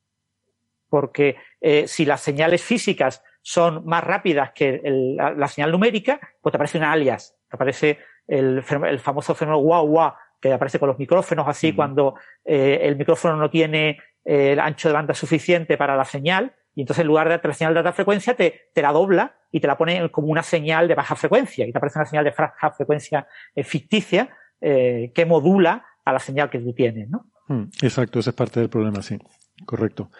Porque 0.90 1.36
eh, 1.62 1.88
si 1.88 2.04
las 2.04 2.20
señales 2.20 2.62
físicas 2.62 3.24
son 3.40 3.86
más 3.86 4.04
rápidas 4.04 4.52
que 4.54 4.82
la, 5.16 5.30
la, 5.30 5.48
señal 5.48 5.72
numérica, 5.72 6.20
pues 6.42 6.52
te 6.52 6.58
aparece 6.58 6.76
una 6.76 6.92
alias. 6.92 7.34
Te 7.48 7.56
aparece 7.56 7.98
el, 8.28 8.62
el 8.86 9.00
famoso 9.00 9.34
fenómeno 9.34 9.62
guau 9.62 9.86
guau 9.86 10.12
que 10.42 10.52
aparece 10.52 10.78
con 10.78 10.88
los 10.88 10.98
micrófonos 10.98 11.46
así 11.48 11.72
cuando 11.72 12.16
eh, 12.44 12.80
el 12.82 12.96
micrófono 12.96 13.36
no 13.36 13.48
tiene 13.48 13.98
eh, 14.24 14.52
el 14.52 14.60
ancho 14.60 14.88
de 14.88 14.94
banda 14.94 15.14
suficiente 15.14 15.78
para 15.78 15.96
la 15.96 16.04
señal 16.04 16.52
y 16.74 16.80
entonces 16.80 17.02
en 17.02 17.08
lugar 17.08 17.28
de 17.28 17.48
la 17.48 17.54
señal 17.54 17.74
de 17.74 17.80
alta 17.80 17.92
frecuencia 17.92 18.34
te, 18.34 18.62
te, 18.74 18.82
la 18.82 18.92
dobla 18.92 19.36
y 19.50 19.60
te 19.60 19.66
la 19.66 19.78
pone 19.78 20.10
como 20.10 20.28
una 20.28 20.42
señal 20.42 20.88
de 20.88 20.94
baja 20.94 21.14
frecuencia 21.14 21.66
y 21.66 21.72
te 21.72 21.78
aparece 21.78 21.98
una 21.98 22.06
señal 22.06 22.24
de 22.24 22.34
baja 22.36 22.70
frecuencia 22.72 23.26
eh, 23.54 23.62
ficticia 23.62 24.30
eh, 24.60 25.12
que 25.14 25.24
modula 25.26 25.84
a 26.04 26.12
la 26.12 26.18
señal 26.18 26.50
que 26.50 26.58
tú 26.58 26.72
tienes, 26.72 27.08
¿no? 27.08 27.30
Mm, 27.48 27.68
exacto, 27.82 28.18
esa 28.18 28.30
es 28.30 28.36
parte 28.36 28.60
del 28.60 28.70
problema, 28.70 29.02
sí, 29.02 29.18
correcto. 29.64 30.10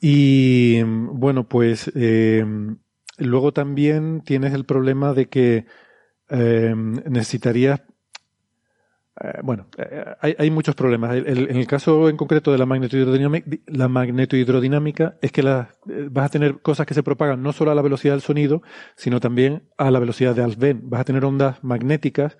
Y 0.00 0.82
bueno, 0.82 1.48
pues 1.48 1.90
eh, 1.94 2.44
luego 3.18 3.52
también 3.52 4.22
tienes 4.22 4.52
el 4.52 4.64
problema 4.64 5.14
de 5.14 5.28
que 5.28 5.66
necesitarías 6.28 7.82
bueno, 9.42 9.66
eh, 9.76 10.04
hay, 10.20 10.34
hay, 10.38 10.50
muchos 10.50 10.74
problemas. 10.74 11.14
El, 11.14 11.50
en 11.50 11.56
el 11.56 11.66
caso 11.66 12.08
en 12.08 12.16
concreto 12.16 12.50
de 12.50 12.58
la 12.58 12.66
magnetohidrodinámica, 12.66 13.50
la 13.66 13.88
magnetohidrodinámica 13.88 15.18
es 15.20 15.32
que 15.32 15.42
la, 15.42 15.74
eh, 15.88 16.08
vas 16.10 16.26
a 16.26 16.28
tener 16.30 16.60
cosas 16.62 16.86
que 16.86 16.94
se 16.94 17.02
propagan 17.02 17.42
no 17.42 17.52
solo 17.52 17.70
a 17.70 17.74
la 17.74 17.82
velocidad 17.82 18.14
del 18.14 18.22
sonido, 18.22 18.62
sino 18.96 19.20
también 19.20 19.64
a 19.76 19.90
la 19.90 19.98
velocidad 19.98 20.34
de 20.34 20.42
Alfvén. 20.42 20.88
Vas 20.88 21.02
a 21.02 21.04
tener 21.04 21.24
ondas 21.24 21.62
magnéticas 21.62 22.38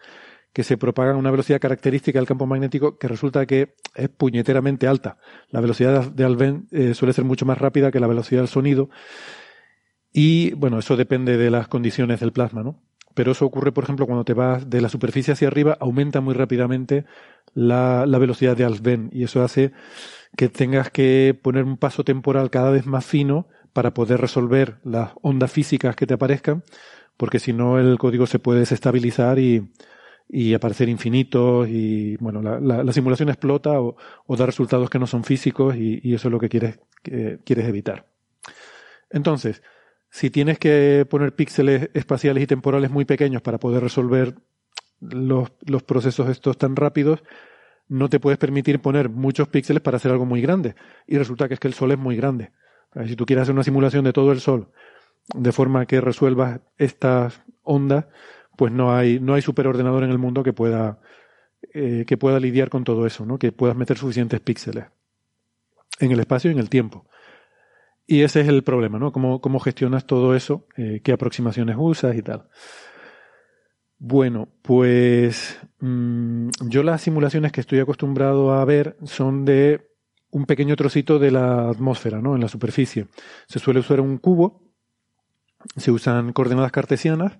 que 0.54 0.64
se 0.64 0.76
propagan 0.78 1.16
a 1.16 1.18
una 1.18 1.30
velocidad 1.30 1.60
característica 1.60 2.18
del 2.18 2.26
campo 2.26 2.46
magnético 2.46 2.98
que 2.98 3.08
resulta 3.08 3.46
que 3.46 3.74
es 3.94 4.08
puñeteramente 4.08 4.86
alta. 4.86 5.18
La 5.50 5.60
velocidad 5.60 6.10
de 6.10 6.24
Alfvén 6.24 6.68
eh, 6.72 6.94
suele 6.94 7.12
ser 7.12 7.24
mucho 7.24 7.46
más 7.46 7.58
rápida 7.58 7.90
que 7.90 8.00
la 8.00 8.06
velocidad 8.06 8.40
del 8.40 8.48
sonido. 8.48 8.88
Y 10.12 10.52
bueno, 10.54 10.78
eso 10.78 10.96
depende 10.96 11.36
de 11.36 11.50
las 11.50 11.68
condiciones 11.68 12.20
del 12.20 12.32
plasma, 12.32 12.62
¿no? 12.62 12.82
Pero 13.14 13.32
eso 13.32 13.44
ocurre, 13.44 13.72
por 13.72 13.84
ejemplo, 13.84 14.06
cuando 14.06 14.24
te 14.24 14.34
vas 14.34 14.68
de 14.70 14.80
la 14.80 14.88
superficie 14.88 15.32
hacia 15.32 15.48
arriba, 15.48 15.76
aumenta 15.80 16.20
muy 16.20 16.34
rápidamente 16.34 17.04
la, 17.54 18.06
la 18.06 18.18
velocidad 18.18 18.56
de 18.56 18.64
Alfvén 18.64 19.10
y 19.12 19.24
eso 19.24 19.42
hace 19.42 19.72
que 20.36 20.48
tengas 20.48 20.90
que 20.90 21.38
poner 21.40 21.64
un 21.64 21.76
paso 21.76 22.04
temporal 22.04 22.50
cada 22.50 22.70
vez 22.70 22.86
más 22.86 23.04
fino 23.04 23.48
para 23.72 23.94
poder 23.94 24.20
resolver 24.20 24.78
las 24.84 25.12
ondas 25.22 25.52
físicas 25.52 25.96
que 25.96 26.06
te 26.06 26.14
aparezcan, 26.14 26.62
porque 27.16 27.38
si 27.38 27.52
no 27.52 27.78
el 27.78 27.98
código 27.98 28.26
se 28.26 28.38
puede 28.38 28.60
desestabilizar 28.60 29.38
y, 29.38 29.70
y 30.28 30.54
aparecer 30.54 30.88
infinitos 30.88 31.68
y 31.68 32.16
bueno, 32.16 32.40
la, 32.42 32.60
la, 32.60 32.82
la 32.82 32.92
simulación 32.92 33.28
explota 33.28 33.80
o, 33.80 33.96
o, 34.26 34.36
da 34.36 34.46
resultados 34.46 34.88
que 34.90 34.98
no 34.98 35.06
son 35.06 35.24
físicos 35.24 35.76
y, 35.76 36.00
y 36.02 36.14
eso 36.14 36.28
es 36.28 36.32
lo 36.32 36.40
que 36.40 36.48
quieres, 36.48 36.80
que 37.02 37.38
quieres 37.44 37.68
evitar. 37.68 38.06
Entonces, 39.10 39.62
si 40.12 40.28
tienes 40.28 40.58
que 40.58 41.06
poner 41.08 41.34
píxeles 41.34 41.88
espaciales 41.94 42.44
y 42.44 42.46
temporales 42.46 42.90
muy 42.90 43.06
pequeños 43.06 43.40
para 43.40 43.58
poder 43.58 43.82
resolver 43.82 44.34
los, 45.00 45.50
procesos 45.86 46.28
estos 46.28 46.58
tan 46.58 46.76
rápidos, 46.76 47.24
no 47.88 48.10
te 48.10 48.20
puedes 48.20 48.38
permitir 48.38 48.80
poner 48.80 49.08
muchos 49.08 49.48
píxeles 49.48 49.82
para 49.82 49.96
hacer 49.96 50.12
algo 50.12 50.26
muy 50.26 50.42
grande. 50.42 50.74
Y 51.06 51.16
resulta 51.16 51.48
que 51.48 51.54
es 51.54 51.60
que 51.60 51.68
el 51.68 51.72
Sol 51.72 51.92
es 51.92 51.98
muy 51.98 52.14
grande. 52.14 52.52
Si 53.06 53.16
tú 53.16 53.24
quieres 53.24 53.44
hacer 53.44 53.54
una 53.54 53.64
simulación 53.64 54.04
de 54.04 54.12
todo 54.12 54.32
el 54.32 54.40
Sol 54.40 54.68
de 55.34 55.50
forma 55.50 55.86
que 55.86 56.02
resuelvas 56.02 56.60
estas 56.76 57.40
ondas, 57.62 58.04
pues 58.58 58.70
no 58.70 58.94
hay, 58.94 59.18
no 59.18 59.32
hay 59.32 59.40
superordenador 59.40 60.04
en 60.04 60.10
el 60.10 60.18
mundo 60.18 60.42
que 60.42 60.52
pueda, 60.52 61.00
eh, 61.72 62.04
que 62.06 62.18
pueda 62.18 62.38
lidiar 62.38 62.68
con 62.68 62.84
todo 62.84 63.06
eso, 63.06 63.24
¿no? 63.24 63.38
que 63.38 63.50
puedas 63.50 63.76
meter 63.76 63.96
suficientes 63.96 64.40
píxeles 64.40 64.84
en 66.00 66.12
el 66.12 66.20
espacio 66.20 66.50
y 66.50 66.54
en 66.54 66.60
el 66.60 66.68
tiempo. 66.68 67.06
Y 68.06 68.22
ese 68.22 68.40
es 68.40 68.48
el 68.48 68.62
problema, 68.62 68.98
¿no? 68.98 69.12
Cómo, 69.12 69.40
cómo 69.40 69.60
gestionas 69.60 70.06
todo 70.06 70.34
eso, 70.34 70.66
eh, 70.76 71.00
qué 71.02 71.12
aproximaciones 71.12 71.76
usas 71.78 72.16
y 72.16 72.22
tal. 72.22 72.48
Bueno, 73.98 74.48
pues 74.62 75.60
mmm, 75.78 76.48
yo 76.68 76.82
las 76.82 77.02
simulaciones 77.02 77.52
que 77.52 77.60
estoy 77.60 77.78
acostumbrado 77.78 78.52
a 78.52 78.64
ver 78.64 78.96
son 79.04 79.44
de 79.44 79.92
un 80.30 80.46
pequeño 80.46 80.74
trocito 80.74 81.18
de 81.18 81.30
la 81.30 81.68
atmósfera, 81.68 82.20
¿no? 82.20 82.34
En 82.34 82.40
la 82.40 82.48
superficie. 82.48 83.06
Se 83.46 83.60
suele 83.60 83.80
usar 83.80 84.00
un 84.00 84.18
cubo, 84.18 84.72
se 85.76 85.92
usan 85.92 86.32
coordenadas 86.32 86.72
cartesianas, 86.72 87.38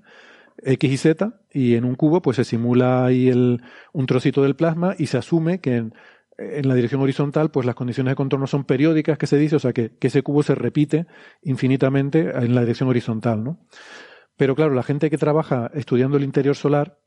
X 0.58 0.92
y 0.92 0.96
Z, 0.96 1.40
y 1.50 1.74
en 1.74 1.84
un 1.84 1.96
cubo 1.96 2.22
pues 2.22 2.36
se 2.36 2.44
simula 2.44 3.04
ahí 3.04 3.28
el, 3.28 3.62
un 3.92 4.06
trocito 4.06 4.42
del 4.42 4.54
plasma 4.54 4.94
y 4.98 5.06
se 5.06 5.18
asume 5.18 5.60
que 5.60 5.76
en 5.76 5.94
la 6.62 6.74
dirección 6.74 7.00
horizontal, 7.00 7.50
pues 7.50 7.66
las 7.66 7.74
condiciones 7.74 8.12
de 8.12 8.16
contorno 8.16 8.46
son 8.46 8.64
periódicas, 8.64 9.18
que 9.18 9.26
se 9.26 9.36
dice, 9.36 9.56
o 9.56 9.58
sea 9.58 9.72
que, 9.72 9.96
que 9.96 10.08
ese 10.08 10.22
cubo 10.22 10.42
se 10.42 10.54
repite 10.54 11.06
infinitamente 11.42 12.30
en 12.30 12.54
la 12.54 12.62
dirección 12.62 12.88
horizontal, 12.88 13.42
¿no? 13.42 13.66
Pero 14.36 14.54
claro, 14.54 14.74
la 14.74 14.82
gente 14.82 15.10
que 15.10 15.18
trabaja 15.18 15.70
estudiando 15.74 16.16
el 16.16 16.24
interior 16.24 16.56
solar 16.56 16.98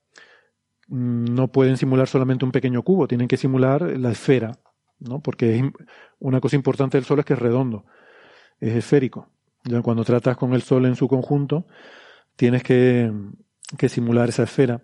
mm, 0.88 1.26
no 1.34 1.52
pueden 1.52 1.78
simular 1.78 2.08
solamente 2.08 2.46
un 2.46 2.52
pequeño 2.52 2.84
cubo, 2.84 3.08
tienen 3.08 3.28
que 3.28 3.38
simular 3.38 3.82
la 4.00 4.12
esfera, 4.12 4.60
¿no? 5.00 5.20
Porque 5.22 5.72
una 6.20 6.40
cosa 6.40 6.56
importante 6.56 6.98
del 6.98 7.06
Sol 7.06 7.20
es 7.20 7.26
que 7.26 7.34
es 7.34 7.40
redondo, 7.40 7.86
es 8.60 8.74
esférico. 8.76 9.30
Cuando 9.84 10.04
tratas 10.04 10.38
con 10.38 10.54
el 10.54 10.62
Sol 10.62 10.86
en 10.86 10.96
su 10.96 11.08
conjunto, 11.08 11.66
tienes 12.36 12.62
que, 12.64 13.12
que 13.78 13.90
simular 13.90 14.30
esa 14.30 14.44
esfera. 14.44 14.82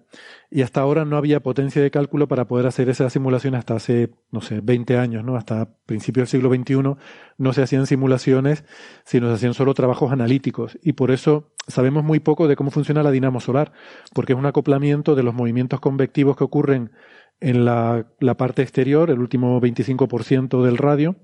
Y 0.50 0.64
hasta 0.64 0.82
ahora 0.82 1.06
no 1.06 1.16
había 1.16 1.42
potencia 1.42 1.82
de 1.82 1.92
cálculo 1.92 2.28
para 2.28 2.46
poder 2.46 2.66
hacer 2.66 2.90
esa 2.90 3.10
simulación 3.10 3.54
hasta 3.56 3.76
hace, 3.76 4.10
no 4.32 4.42
sé, 4.42 4.60
20 4.62 4.98
años, 4.98 5.24
¿no? 5.24 5.36
Hasta 5.36 5.78
principios 5.86 6.32
del 6.32 6.42
siglo 6.42 6.54
XXI 6.54 7.00
no 7.38 7.54
se 7.54 7.62
hacían 7.62 7.86
simulaciones, 7.86 8.66
sino 9.06 9.28
se 9.28 9.36
hacían 9.36 9.54
solo 9.54 9.74
trabajos 9.74 10.12
analíticos. 10.12 10.80
Y 10.82 10.94
por 10.94 11.12
eso 11.12 11.54
sabemos 11.68 12.04
muy 12.04 12.20
poco 12.20 12.48
de 12.48 12.56
cómo 12.56 12.72
funciona 12.72 13.04
la 13.04 13.12
dinamo 13.12 13.40
solar, 13.40 13.72
porque 14.14 14.34
es 14.34 14.40
un 14.40 14.48
acoplamiento 14.48 15.16
de 15.16 15.24
los 15.24 15.36
movimientos 15.36 15.80
convectivos 15.80 16.36
que 16.36 16.44
ocurren 16.44 16.92
en 17.40 17.66
la, 17.66 18.08
la 18.20 18.36
parte 18.36 18.62
exterior, 18.62 19.10
el 19.10 19.20
último 19.20 19.60
25% 19.62 20.64
del 20.64 20.78
radio, 20.78 21.18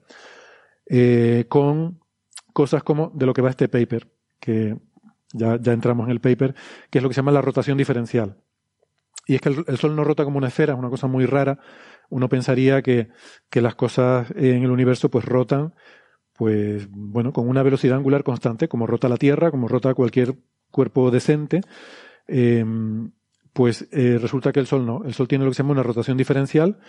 eh, 0.89 1.45
con 1.49 1.99
cosas 2.53 2.83
como 2.83 3.11
de 3.13 3.25
lo 3.25 3.33
que 3.33 3.41
va 3.41 3.49
este 3.49 3.67
paper, 3.67 4.11
que 4.39 4.77
ya, 5.33 5.59
ya 5.59 5.73
entramos 5.73 6.05
en 6.05 6.11
el 6.11 6.21
paper, 6.21 6.55
que 6.89 6.99
es 6.99 7.03
lo 7.03 7.09
que 7.09 7.15
se 7.15 7.19
llama 7.19 7.31
la 7.31 7.41
rotación 7.41 7.77
diferencial. 7.77 8.37
Y 9.27 9.35
es 9.35 9.41
que 9.41 9.49
el, 9.49 9.77
Sol 9.77 9.95
no 9.95 10.03
rota 10.03 10.23
como 10.23 10.37
una 10.37 10.47
esfera, 10.47 10.73
es 10.73 10.79
una 10.79 10.89
cosa 10.89 11.07
muy 11.07 11.25
rara. 11.25 11.59
Uno 12.09 12.29
pensaría 12.29 12.81
que, 12.81 13.09
que 13.49 13.61
las 13.61 13.75
cosas 13.75 14.31
en 14.31 14.63
el 14.63 14.71
universo 14.71 15.09
pues 15.09 15.25
rotan, 15.25 15.73
pues 16.33 16.87
bueno, 16.89 17.33
con 17.33 17.49
una 17.49 17.61
velocidad 17.61 17.97
angular 17.97 18.23
constante, 18.23 18.69
como 18.69 18.87
rota 18.87 19.09
la 19.09 19.17
Tierra, 19.17 19.51
como 19.51 19.67
rota 19.67 19.93
cualquier 19.93 20.37
cuerpo 20.71 21.11
decente. 21.11 21.61
Em, 22.27 23.11
pues 23.51 23.87
eh, 23.91 24.17
resulta 24.21 24.53
que 24.53 24.61
el 24.61 24.67
Sol 24.67 24.85
no. 24.85 25.03
El 25.03 25.13
Sol 25.13 25.27
tiene 25.27 25.43
lo 25.43 25.51
que 25.51 25.55
se 25.55 25.63
llama 25.63 25.73
una 25.73 25.83
rotación 25.83 26.15
diferencial, 26.15 26.79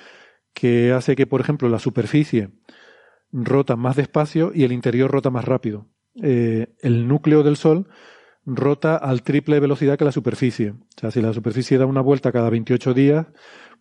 que 0.53 0.93
hace 0.93 1.17
que, 1.17 1.27
por 1.27 1.41
ejemplo, 1.41 1.69
la 1.69 1.79
superficie 1.81 2.51
rota 3.33 3.77
más 3.77 3.97
despacio 3.97 4.53
y 4.55 4.65
el 4.65 4.73
interior 4.73 5.11
rota 5.11 5.31
más 5.31 5.45
rápido. 5.45 5.87
Eh, 6.23 6.75
el 6.83 7.09
núcleo 7.09 7.43
del 7.43 7.57
Sol 7.57 7.89
rota 8.55 8.97
al 8.97 9.23
triple 9.23 9.61
velocidad 9.61 9.99
que 9.99 10.05
la 10.05 10.13
superficie. 10.13 10.71
O 10.71 11.01
sea, 11.01 11.11
si 11.11 11.21
la 11.21 11.33
superficie 11.33 11.79
da 11.79 11.87
una 11.87 12.01
vuelta 12.01 12.33
cada 12.33 12.51
28 12.51 12.95
días, 12.95 13.27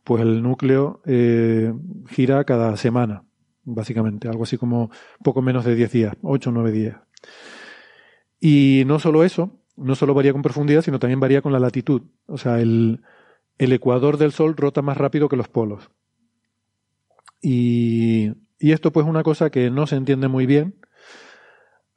pues 0.03 0.21
el 0.21 0.41
núcleo 0.41 1.01
eh, 1.05 1.73
gira 2.09 2.43
cada 2.43 2.75
semana, 2.77 3.23
básicamente, 3.63 4.27
algo 4.27 4.43
así 4.43 4.57
como 4.57 4.91
poco 5.23 5.41
menos 5.41 5.65
de 5.65 5.75
10 5.75 5.91
días, 5.91 6.13
8 6.21 6.49
o 6.49 6.53
9 6.53 6.71
días. 6.71 6.97
Y 8.39 8.83
no 8.85 8.99
solo 8.99 9.23
eso, 9.23 9.59
no 9.75 9.95
solo 9.95 10.13
varía 10.13 10.33
con 10.33 10.41
profundidad, 10.41 10.81
sino 10.81 10.99
también 10.99 11.19
varía 11.19 11.41
con 11.41 11.53
la 11.53 11.59
latitud. 11.59 12.03
O 12.27 12.37
sea, 12.37 12.59
el, 12.59 13.01
el 13.57 13.73
ecuador 13.73 14.17
del 14.17 14.31
Sol 14.31 14.55
rota 14.55 14.81
más 14.81 14.97
rápido 14.97 15.29
que 15.29 15.37
los 15.37 15.47
polos. 15.47 15.89
Y, 17.41 18.33
y 18.59 18.71
esto 18.71 18.91
pues 18.91 19.05
es 19.05 19.09
una 19.09 19.23
cosa 19.23 19.49
que 19.49 19.69
no 19.69 19.87
se 19.87 19.95
entiende 19.95 20.27
muy 20.27 20.45
bien, 20.45 20.75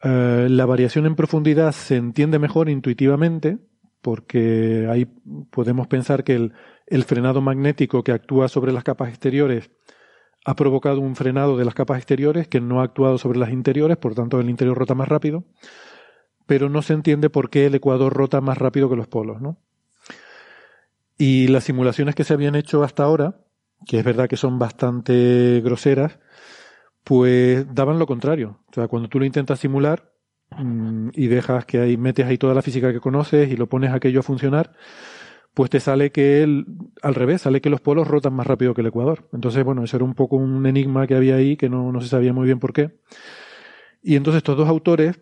eh, 0.03 0.47
la 0.49 0.67
variación 0.67 1.07
en 1.07 1.15
profundidad 1.15 1.73
se 1.73 1.97
entiende 1.97 2.39
mejor 2.39 2.69
intuitivamente, 2.69 3.59
porque 4.01 4.89
ahí 4.91 5.07
podemos 5.51 5.87
pensar 5.87 6.25
que 6.25 6.35
el, 6.35 6.53
el, 6.87 7.05
frenado 7.05 7.43
magnético 7.43 8.03
que 8.03 8.13
actúa 8.13 8.49
sobre 8.49 8.73
las 8.73 8.83
capas 8.83 9.11
exteriores 9.11 9.71
ha 10.47 10.57
provocado 10.57 11.01
un 11.01 11.17
frenado 11.17 11.59
de 11.59 11.67
las 11.67 11.75
capas 11.75 11.99
exteriores 11.99 12.49
que 12.49 12.61
no 12.61 12.81
ha 12.81 12.85
actuado 12.85 13.19
sobre 13.19 13.39
las 13.39 13.51
interiores, 13.51 13.99
por 13.99 14.15
tanto 14.15 14.41
el 14.41 14.49
interior 14.49 14.79
rota 14.79 14.95
más 14.95 15.09
rápido, 15.09 15.45
pero 16.47 16.71
no 16.71 16.81
se 16.81 16.95
entiende 16.95 17.29
por 17.29 17.51
qué 17.51 17.67
el 17.67 17.75
ecuador 17.75 18.13
rota 18.15 18.41
más 18.41 18.57
rápido 18.57 18.89
que 18.89 18.97
los 18.97 19.07
polos, 19.07 19.41
¿no? 19.43 19.59
Y 21.19 21.49
las 21.49 21.65
simulaciones 21.65 22.15
que 22.15 22.25
se 22.25 22.33
habían 22.33 22.55
hecho 22.55 22.83
hasta 22.83 23.03
ahora, 23.03 23.43
que 23.87 23.99
es 23.99 24.05
verdad 24.05 24.29
que 24.29 24.39
son 24.39 24.59
bastante 24.59 25.61
groseras, 25.63 26.19
pues 27.05 27.67
daban 27.75 27.99
lo 27.99 28.07
contrario. 28.07 28.59
O 28.71 28.75
sea, 28.75 28.89
cuando 28.89 29.09
tú 29.09 29.19
lo 29.19 29.25
intentas 29.25 29.61
simular 29.61 30.13
mmm, 30.57 31.09
y 31.15 31.27
dejas 31.29 31.65
que 31.65 31.81
ahí, 31.81 31.97
metes 31.97 32.27
ahí 32.27 32.39
toda 32.39 32.55
la 32.55 32.63
física 32.63 32.93
que 32.93 33.01
conoces 33.01 33.51
y 33.51 33.57
lo 33.57 33.69
pones 33.69 33.93
aquello 33.93 34.21
a 34.21 34.23
funcionar, 34.23 34.73
pues 35.55 35.71
te 35.71 35.81
sale 35.81 36.13
que 36.13 36.65
al 37.03 37.15
revés, 37.15 37.43
sale 37.43 37.61
que 37.61 37.71
los 37.71 37.81
polos 37.81 38.07
rotan 38.07 38.35
más 38.35 38.47
rápido 38.47 38.75
que 38.75 38.83
el 38.83 38.87
ecuador. 38.87 39.29
Entonces, 39.33 39.65
bueno, 39.65 39.83
eso 39.85 39.97
era 39.97 40.05
un 40.05 40.15
poco 40.15 40.37
un 40.37 40.65
enigma 40.67 41.07
que 41.07 41.17
había 41.17 41.37
ahí 41.37 41.57
que 41.57 41.69
no, 41.69 41.93
no 41.93 42.01
se 42.01 42.09
sabía 42.09 42.33
muy 42.33 42.47
bien 42.47 42.61
por 42.61 42.73
qué. 42.73 42.99
Y 44.03 44.17
entonces 44.17 44.39
estos 44.39 44.57
dos 44.57 44.69
autores, 44.69 45.19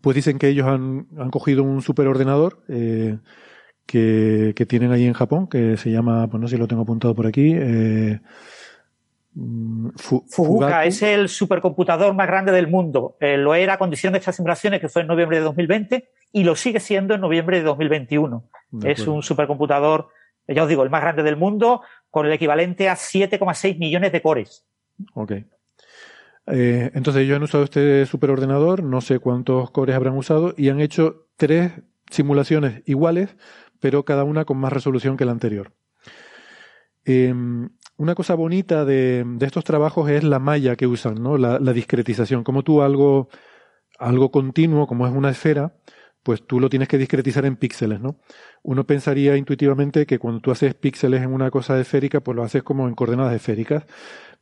pues 0.00 0.14
dicen 0.16 0.38
que 0.38 0.48
ellos 0.48 0.66
han, 0.66 1.06
han 1.18 1.30
cogido 1.30 1.62
un 1.62 1.82
superordenador 1.82 2.64
eh, 2.68 3.18
que, 3.86 4.54
que 4.56 4.66
tienen 4.66 4.92
ahí 4.92 5.04
en 5.04 5.12
Japón, 5.12 5.48
que 5.48 5.76
se 5.76 5.90
llama, 5.90 6.26
pues 6.28 6.40
no 6.40 6.48
sé 6.48 6.56
si 6.56 6.60
lo 6.60 6.66
tengo 6.68 6.82
apuntado 6.82 7.14
por 7.14 7.26
aquí, 7.26 7.52
eh, 7.54 8.20
Mm, 9.34 9.90
Fugaku 9.96 10.86
es 10.86 11.02
el 11.02 11.28
supercomputador 11.28 12.14
más 12.14 12.26
grande 12.26 12.52
del 12.52 12.66
mundo. 12.66 13.16
Eh, 13.20 13.36
lo 13.36 13.54
era 13.54 13.74
a 13.74 13.78
condición 13.78 14.12
de 14.12 14.18
estas 14.18 14.36
simulaciones, 14.36 14.80
que 14.80 14.88
fue 14.88 15.02
en 15.02 15.08
noviembre 15.08 15.38
de 15.38 15.44
2020, 15.44 16.08
y 16.32 16.44
lo 16.44 16.56
sigue 16.56 16.80
siendo 16.80 17.14
en 17.14 17.20
noviembre 17.20 17.58
de 17.58 17.64
2021. 17.64 18.44
De 18.70 18.92
es 18.92 19.06
un 19.06 19.22
supercomputador, 19.22 20.08
ya 20.46 20.62
os 20.62 20.68
digo, 20.68 20.82
el 20.82 20.90
más 20.90 21.02
grande 21.02 21.22
del 21.22 21.36
mundo, 21.36 21.82
con 22.10 22.26
el 22.26 22.32
equivalente 22.32 22.88
a 22.88 22.96
7,6 22.96 23.78
millones 23.78 24.12
de 24.12 24.22
cores. 24.22 24.64
Ok. 25.14 25.32
Eh, 26.52 26.90
entonces 26.94 27.22
ellos 27.22 27.36
han 27.36 27.42
usado 27.42 27.64
este 27.64 28.06
superordenador, 28.06 28.82
no 28.82 29.00
sé 29.00 29.18
cuántos 29.20 29.70
cores 29.70 29.94
habrán 29.94 30.16
usado, 30.16 30.54
y 30.56 30.68
han 30.68 30.80
hecho 30.80 31.26
tres 31.36 31.72
simulaciones 32.10 32.82
iguales, 32.86 33.36
pero 33.78 34.04
cada 34.04 34.24
una 34.24 34.44
con 34.44 34.58
más 34.58 34.72
resolución 34.72 35.16
que 35.16 35.24
la 35.24 35.32
anterior. 35.32 35.72
Eh, 37.04 37.32
una 38.00 38.14
cosa 38.14 38.34
bonita 38.34 38.86
de, 38.86 39.26
estos 39.42 39.62
trabajos 39.62 40.08
es 40.08 40.24
la 40.24 40.38
malla 40.38 40.74
que 40.74 40.86
usan, 40.86 41.22
¿no? 41.22 41.36
La, 41.36 41.58
la, 41.58 41.74
discretización. 41.74 42.44
Como 42.44 42.62
tú 42.62 42.80
algo, 42.80 43.28
algo 43.98 44.30
continuo, 44.30 44.86
como 44.86 45.06
es 45.06 45.12
una 45.12 45.28
esfera, 45.28 45.74
pues 46.22 46.46
tú 46.46 46.60
lo 46.60 46.70
tienes 46.70 46.88
que 46.88 46.96
discretizar 46.96 47.44
en 47.44 47.56
píxeles, 47.56 48.00
¿no? 48.00 48.16
Uno 48.62 48.86
pensaría 48.86 49.36
intuitivamente 49.36 50.06
que 50.06 50.18
cuando 50.18 50.40
tú 50.40 50.50
haces 50.50 50.74
píxeles 50.74 51.20
en 51.20 51.30
una 51.30 51.50
cosa 51.50 51.78
esférica, 51.78 52.22
pues 52.22 52.34
lo 52.36 52.42
haces 52.42 52.62
como 52.62 52.88
en 52.88 52.94
coordenadas 52.94 53.34
esféricas, 53.34 53.84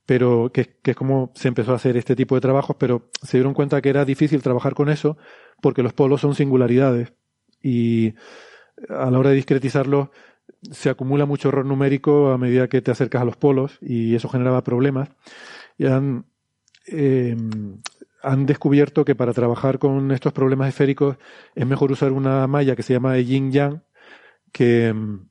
pero 0.06 0.52
que, 0.55 0.78
que 0.80 0.93
es 0.93 0.97
como 0.97 1.32
se 1.35 1.48
empezó 1.48 1.72
a 1.72 1.76
hacer 1.76 1.97
este 1.97 2.14
tipo 2.14 2.36
de 2.36 2.40
trabajos, 2.40 2.76
pero 2.78 3.10
se 3.22 3.39
dieron 3.39 3.55
cuenta 3.55 3.82
que 3.82 3.89
era 3.89 4.05
difícil 4.05 4.40
trabajar 4.40 4.74
con 4.74 4.89
eso 4.89 5.16
porque 5.60 5.82
los 5.82 5.94
polos 5.94 6.20
son 6.20 6.36
singularidades 6.36 7.12
y 7.60 8.14
a 8.89 9.10
la 9.10 9.18
hora 9.18 9.30
de 9.30 9.36
discretizarlos 9.36 10.10
se 10.62 10.90
acumula 10.90 11.26
mucho 11.26 11.48
error 11.48 11.64
numérico 11.64 12.30
a 12.30 12.39
medida 12.39 12.68
que 12.68 12.82
te 12.82 12.90
acercas 12.90 13.22
a 13.22 13.24
los 13.24 13.36
polos 13.36 13.78
y 13.80 14.14
eso 14.14 14.28
generaba 14.28 14.62
problemas. 14.64 15.09
Y 15.76 15.86
han, 15.86 16.26
eh, 16.86 17.36
han 18.22 18.47
descubierto 18.47 19.05
que 19.05 19.14
para 19.14 19.32
trabajar 19.32 19.78
con 19.78 20.10
estos 20.10 20.32
problemas 20.32 20.68
esféricos 20.68 21.16
es 21.55 21.66
mejor 21.66 21.93
usar 21.93 22.12
una 22.12 22.47
malla 22.47 22.74
que 22.76 22.82
se 22.82 22.94
llama 22.94 23.18
Yin 23.18 23.52
Yang, 23.52 23.82
que 24.52 24.93
mm, 24.93 25.28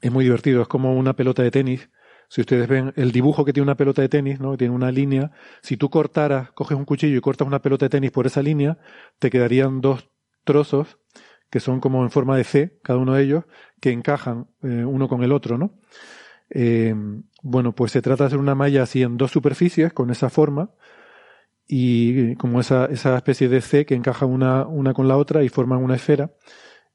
es 0.00 0.12
muy 0.12 0.24
divertido, 0.24 0.62
es 0.62 0.68
como 0.68 0.96
una 0.96 1.14
pelota 1.14 1.42
de 1.42 1.50
tenis. 1.50 1.90
Si 2.30 2.42
ustedes 2.42 2.68
ven 2.68 2.92
el 2.96 3.10
dibujo 3.10 3.44
que 3.44 3.52
tiene 3.52 3.64
una 3.64 3.76
pelota 3.76 4.02
de 4.02 4.08
tenis, 4.10 4.38
¿no? 4.38 4.56
Tiene 4.56 4.74
una 4.74 4.92
línea. 4.92 5.32
Si 5.62 5.78
tú 5.78 5.88
cortaras, 5.88 6.50
coges 6.52 6.76
un 6.76 6.84
cuchillo 6.84 7.16
y 7.16 7.20
cortas 7.22 7.48
una 7.48 7.62
pelota 7.62 7.86
de 7.86 7.90
tenis 7.90 8.10
por 8.10 8.26
esa 8.26 8.42
línea, 8.42 8.78
te 9.18 9.30
quedarían 9.30 9.80
dos 9.80 10.10
trozos 10.44 10.98
que 11.50 11.60
son 11.60 11.80
como 11.80 12.02
en 12.02 12.10
forma 12.10 12.36
de 12.36 12.44
C, 12.44 12.78
cada 12.82 12.98
uno 12.98 13.14
de 13.14 13.22
ellos, 13.22 13.44
que 13.80 13.90
encajan 13.90 14.48
eh, 14.62 14.84
uno 14.84 15.08
con 15.08 15.22
el 15.22 15.32
otro, 15.32 15.58
¿no? 15.58 15.78
Eh, 16.50 16.94
bueno, 17.42 17.74
pues 17.74 17.92
se 17.92 18.02
trata 18.02 18.24
de 18.24 18.28
hacer 18.28 18.38
una 18.38 18.54
malla 18.54 18.82
así 18.82 19.02
en 19.02 19.16
dos 19.16 19.30
superficies 19.30 19.92
con 19.92 20.10
esa 20.10 20.30
forma 20.30 20.70
y 21.66 22.36
como 22.36 22.60
esa, 22.60 22.86
esa 22.86 23.16
especie 23.16 23.48
de 23.48 23.60
C 23.60 23.84
que 23.84 23.94
encaja 23.94 24.24
una, 24.26 24.66
una 24.66 24.94
con 24.94 25.08
la 25.08 25.16
otra 25.16 25.42
y 25.44 25.48
forman 25.48 25.82
una 25.82 25.96
esfera, 25.96 26.32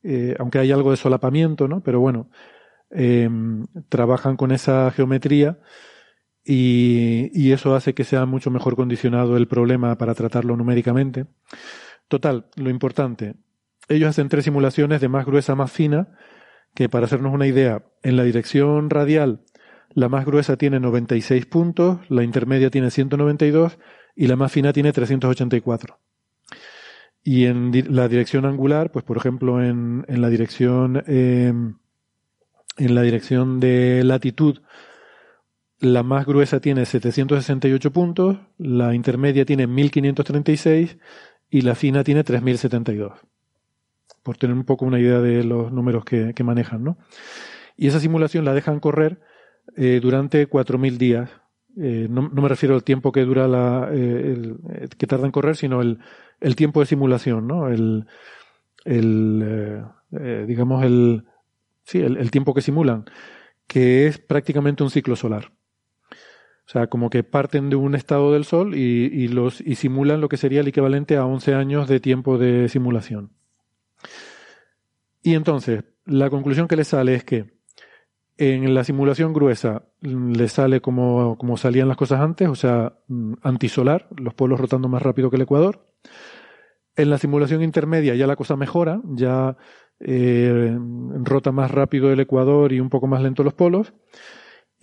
eh, 0.02 0.36
aunque 0.40 0.60
hay 0.60 0.72
algo 0.72 0.92
de 0.92 0.98
solapamiento, 0.98 1.68
¿no? 1.68 1.82
Pero 1.84 2.00
bueno, 2.00 2.30
trabajan 3.90 4.38
con 4.38 4.52
esa 4.52 4.92
geometría 4.92 5.60
y 6.44 7.52
eso 7.52 7.74
hace 7.74 7.96
que 7.96 8.04
sea 8.04 8.28
mucho 8.28 8.52
mejor 8.52 8.76
condicionado 8.76 9.36
el 9.36 9.48
problema 9.48 9.98
para 9.98 10.14
tratarlo 10.14 10.56
numéricamente. 10.56 11.26
Total, 12.08 12.46
lo 12.56 12.70
importante, 12.70 13.36
ellos 13.90 14.10
hacen 14.10 14.30
tres 14.30 14.46
simulaciones 14.46 15.02
de 15.02 15.10
más 15.10 15.26
gruesa 15.26 15.54
a 15.54 15.56
más 15.56 15.72
fina, 15.72 16.08
que 16.74 16.90
para 16.90 17.06
hacernos 17.06 17.34
una 17.34 17.48
idea, 17.48 17.84
en 18.02 18.18
la 18.18 18.24
dirección 18.24 18.90
radial 18.90 19.42
la 19.96 20.10
más 20.10 20.26
gruesa 20.26 20.58
tiene 20.58 20.80
96 20.80 21.46
puntos, 21.46 22.00
la 22.10 22.24
intermedia 22.24 22.70
tiene 22.70 22.90
192 22.90 23.78
y 24.16 24.28
la 24.28 24.36
más 24.36 24.52
fina 24.52 24.74
tiene 24.74 24.92
384. 24.92 26.00
Y 27.24 27.46
en 27.46 27.72
la 27.96 28.08
dirección 28.08 28.46
angular, 28.46 28.92
pues 28.92 29.06
por 29.06 29.18
ejemplo 29.18 29.64
en, 29.64 30.04
la 30.08 30.30
dirección 30.30 31.04
eh, 31.08 31.54
en 32.78 32.96
la 32.96 33.02
dirección 33.02 33.60
de 33.60 34.04
latitud, 34.04 34.62
la 35.80 36.02
más 36.02 36.26
gruesa 36.26 36.60
tiene 36.60 36.86
768 36.86 37.92
puntos, 37.92 38.38
la 38.58 38.96
intermedia 38.96 39.46
tiene 39.46 39.68
1536 39.68 40.98
y 41.50 41.62
la 41.62 41.76
fina 41.76 42.04
tiene 42.04 42.24
3072. 42.24 43.14
Por 44.24 44.38
tener 44.38 44.56
un 44.56 44.64
poco 44.64 44.86
una 44.86 45.00
idea 45.00 45.20
de 45.20 45.44
los 45.44 45.72
números 45.72 46.06
que, 46.06 46.34
manejan, 46.44 46.84
¿no? 46.84 46.98
Y 47.78 47.88
esa 47.88 48.00
simulación 48.00 48.46
la 48.46 48.54
dejan 48.54 48.80
correr 48.80 49.20
eh, 49.76 50.00
durante 50.02 50.48
4000 50.48 50.98
días. 50.98 51.30
Eh, 51.78 52.08
no, 52.10 52.30
me 52.30 52.48
refiero 52.48 52.76
al 52.76 52.84
tiempo 52.84 53.12
que 53.12 53.26
dura 53.26 53.48
la, 53.48 53.90
eh, 53.92 54.56
que 54.98 55.08
tarda 55.08 55.26
en 55.26 55.32
correr, 55.32 55.56
sino 55.56 55.82
el, 55.82 56.00
el 56.40 56.56
tiempo 56.56 56.80
de 56.80 56.86
simulación, 56.86 57.48
¿no? 57.48 57.68
El, 57.68 58.06
el 58.86 59.86
digamos 60.48 60.84
el, 60.86 61.24
sí, 61.84 62.00
el 62.00 62.32
tiempo 62.32 62.54
que 62.54 62.62
simulan, 62.62 63.06
que 63.68 64.08
es 64.08 64.20
prácticamente 64.20 64.84
un 64.84 64.92
ciclo 64.92 65.16
solar. 65.16 65.52
O 66.66 66.70
sea, 66.70 66.88
como 66.88 67.10
que 67.10 67.24
parten 67.24 67.70
de 67.70 67.76
un 67.76 67.94
estado 67.94 68.32
del 68.32 68.46
Sol 68.46 68.76
y, 68.76 69.28
los, 69.28 69.60
y 69.60 69.76
simulan 69.76 70.22
lo 70.22 70.30
que 70.30 70.38
sería 70.38 70.62
el 70.62 70.68
equivalente 70.68 71.18
a 71.18 71.26
11 71.26 71.56
años 71.56 71.88
de 71.90 72.00
tiempo 72.00 72.38
de 72.38 72.70
simulación. 72.70 73.32
Y 75.22 75.36
entonces, 75.36 75.84
la 76.06 76.30
conclusión 76.30 76.68
que 76.68 76.76
le 76.76 76.84
sale 76.84 77.16
es 77.16 77.24
que 77.24 77.54
en 78.38 78.74
la 78.74 78.84
simulación 78.84 79.32
gruesa 79.32 79.84
le 80.02 80.48
sale 80.48 80.82
como, 80.82 81.38
como 81.38 81.56
salían 81.56 81.88
las 81.88 81.98
cosas 81.98 82.20
antes, 82.20 82.50
o 82.50 82.56
sea, 82.56 82.94
mm, 83.08 83.34
antisolar, 83.44 84.08
los 84.18 84.34
polos 84.34 84.60
rotando 84.60 84.90
más 84.90 85.02
rápido 85.02 85.30
que 85.30 85.36
el 85.36 85.44
ecuador. 85.44 85.86
En 86.96 87.10
la 87.10 87.18
simulación 87.18 87.64
intermedia 87.64 88.16
ya 88.16 88.28
la 88.28 88.36
cosa 88.36 88.56
mejora, 88.56 89.02
ya 89.06 89.56
eh, 90.00 90.78
rota 91.24 91.52
más 91.52 91.72
rápido 91.72 92.12
el 92.12 92.20
ecuador 92.20 92.74
y 92.74 92.80
un 92.80 92.90
poco 92.90 93.08
más 93.08 93.22
lento 93.22 93.44
los 93.44 93.54
polos 93.54 93.94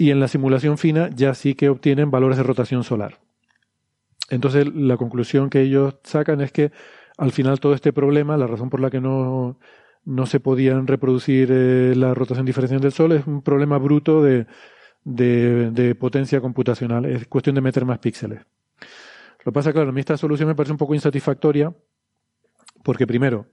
y 0.01 0.11
en 0.11 0.19
la 0.19 0.29
simulación 0.29 0.79
fina 0.79 1.11
ya 1.15 1.35
sí 1.35 1.55
que 1.55 1.69
obtienen 1.69 2.11
valores 2.11 2.39
de 2.39 2.43
rotación 2.43 2.85
solar. 2.85 3.21
Entonces 4.31 4.67
la 4.75 4.97
conclusión 4.97 5.51
que 5.51 5.61
ellos 5.61 5.97
sacan 6.05 6.41
es 6.41 6.53
que 6.53 6.73
al 7.21 7.33
final 7.33 7.61
todo 7.61 7.75
este 7.75 7.93
problema, 7.93 8.39
la 8.39 8.47
razón 8.47 8.71
por 8.71 8.81
la 8.81 8.91
que 8.91 8.99
no, 8.99 9.59
no 10.07 10.25
se 10.25 10.41
podían 10.41 10.87
reproducir 10.87 11.51
eh, 11.53 11.95
la 11.95 12.15
rotación 12.15 12.47
diferencial 12.47 12.81
del 12.81 12.93
Sol 12.93 13.13
es 13.13 13.27
un 13.27 13.43
problema 13.43 13.77
bruto 13.77 14.23
de, 14.23 14.47
de, 15.05 15.95
potencia 15.97 16.41
computacional, 16.41 17.05
es 17.05 17.27
cuestión 17.27 17.55
de 17.57 17.61
meter 17.61 17.85
más 17.85 17.99
píxeles. 17.99 18.41
Lo 18.81 19.45
que 19.45 19.53
pasa, 19.53 19.71
claro, 19.71 19.91
a 19.91 19.93
mí 19.93 20.01
esta 20.01 20.17
solución 20.17 20.49
me 20.49 20.55
parece 20.55 20.73
un 20.73 20.79
poco 20.79 20.95
insatisfactoria 20.95 21.75
porque 22.83 23.07
primero, 23.07 23.49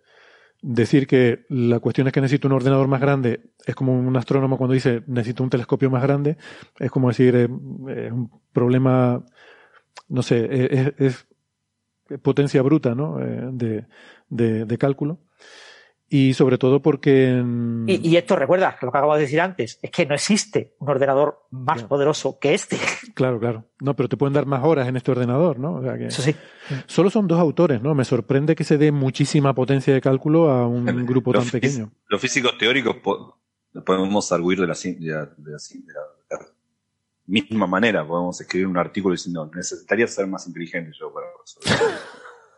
decir 0.62 1.06
que 1.06 1.46
la 1.50 1.82
cuestión 1.82 2.08
es 2.08 2.14
que 2.14 2.22
necesito 2.22 2.48
un 2.48 2.54
ordenador 2.54 2.88
más 2.88 3.02
grande 3.02 3.52
es 3.66 3.76
como 3.76 4.00
un 4.00 4.16
astrónomo 4.16 4.58
cuando 4.58 4.76
dice 4.76 5.04
necesito 5.08 5.44
un 5.44 5.50
telescopio 5.50 5.90
más 5.90 6.04
grande, 6.04 6.38
es 6.80 6.90
como 6.90 7.10
decir 7.10 7.36
eh, 7.36 7.50
es 7.90 8.12
un 8.14 8.32
problema, 8.54 9.26
no 10.08 10.22
sé, 10.22 10.94
es 10.98 11.28
potencia 12.22 12.62
bruta 12.62 12.96
¿no? 12.96 13.22
Eh, 13.22 13.50
de, 13.52 13.86
de, 14.30 14.66
de, 14.66 14.78
cálculo. 14.78 15.20
Y 16.10 16.34
sobre 16.36 16.58
todo 16.58 16.82
porque... 16.82 17.44
Y, 17.88 18.16
esto 18.16 18.38
recuerda, 18.38 18.78
lo 18.82 18.92
que 18.92 18.98
acabo 18.98 19.16
de 19.16 19.22
decir 19.22 19.42
antes, 19.42 19.78
es 19.82 19.92
que 19.92 20.06
no 20.06 20.16
existe 20.16 20.74
un 20.80 20.90
ordenador 20.90 21.46
más 21.52 21.84
poderoso 21.84 22.40
que 22.40 22.54
este. 22.54 22.78
Claro, 23.14 23.40
claro. 23.40 23.66
No, 23.82 23.96
pero 23.96 24.08
te 24.08 24.16
pueden 24.16 24.34
dar 24.34 24.46
más 24.46 24.64
horas 24.64 24.88
en 24.88 24.96
este 24.96 25.12
ordenador, 25.12 25.60
¿no? 25.60 25.82
Eso 25.96 26.22
sí. 26.22 26.36
Solo 26.86 27.10
son 27.10 27.28
dos 27.28 27.40
autores, 27.40 27.82
¿no? 27.82 27.96
Me 27.96 28.06
sorprende 28.06 28.56
que 28.56 28.64
se 28.64 28.78
dé 28.78 28.92
muchísima 28.92 29.54
potencia 29.54 29.94
de 29.94 30.00
cálculo 30.00 30.50
a 30.50 30.68
un 30.68 30.86
grupo 31.06 31.34
tan 31.34 31.50
pequeño. 31.50 31.92
Los 32.08 32.22
físicos 32.22 32.58
teóricos 32.58 32.96
podemos 33.86 34.32
arguir 34.32 34.62
de 34.62 34.68
la, 34.68 34.76
de, 34.76 34.94
de 34.96 35.52
la, 35.52 35.58
misma 37.28 37.68
manera. 37.68 38.06
Podemos 38.06 38.40
escribir 38.42 38.68
un 38.68 38.78
artículo 38.78 39.14
diciendo, 39.14 39.50
necesitaría 39.54 40.08
ser 40.08 40.28
más 40.28 40.48
inteligente 40.48 40.92
yo 41.00 41.14
para 41.14 41.28
resolver. 41.40 42.00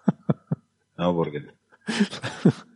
no, 0.97 1.15
porque 1.15 1.59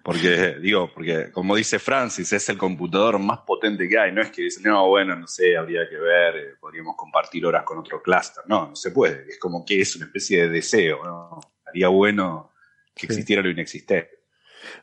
porque, 0.04 0.56
digo, 0.60 0.90
porque 0.94 1.32
como 1.32 1.56
dice 1.56 1.80
Francis, 1.80 2.34
es 2.34 2.50
el 2.50 2.58
computador 2.58 3.20
más 3.20 3.40
potente 3.40 3.88
que 3.88 3.98
hay. 3.98 4.12
No 4.12 4.22
es 4.22 4.32
que 4.32 4.44
dicen, 4.44 4.64
no, 4.64 4.88
bueno, 4.88 5.16
no 5.16 5.28
sé, 5.28 5.56
habría 5.56 5.88
que 5.90 5.98
ver, 5.98 6.36
eh, 6.36 6.56
podríamos 6.60 6.96
compartir 6.98 7.46
horas 7.46 7.64
con 7.64 7.78
otro 7.78 8.02
clúster. 8.02 8.44
No, 8.48 8.70
no 8.70 8.76
se 8.76 8.92
puede. 8.92 9.26
Es 9.30 9.40
como 9.40 9.66
que 9.66 9.82
es 9.82 9.96
una 9.96 10.06
especie 10.06 10.44
de 10.44 10.50
deseo, 10.50 11.04
¿no? 11.04 11.40
Haría 11.66 11.88
bueno 11.88 12.52
que 12.94 13.06
existiera 13.06 13.42
lo 13.42 13.50
inexistente. 13.50 14.10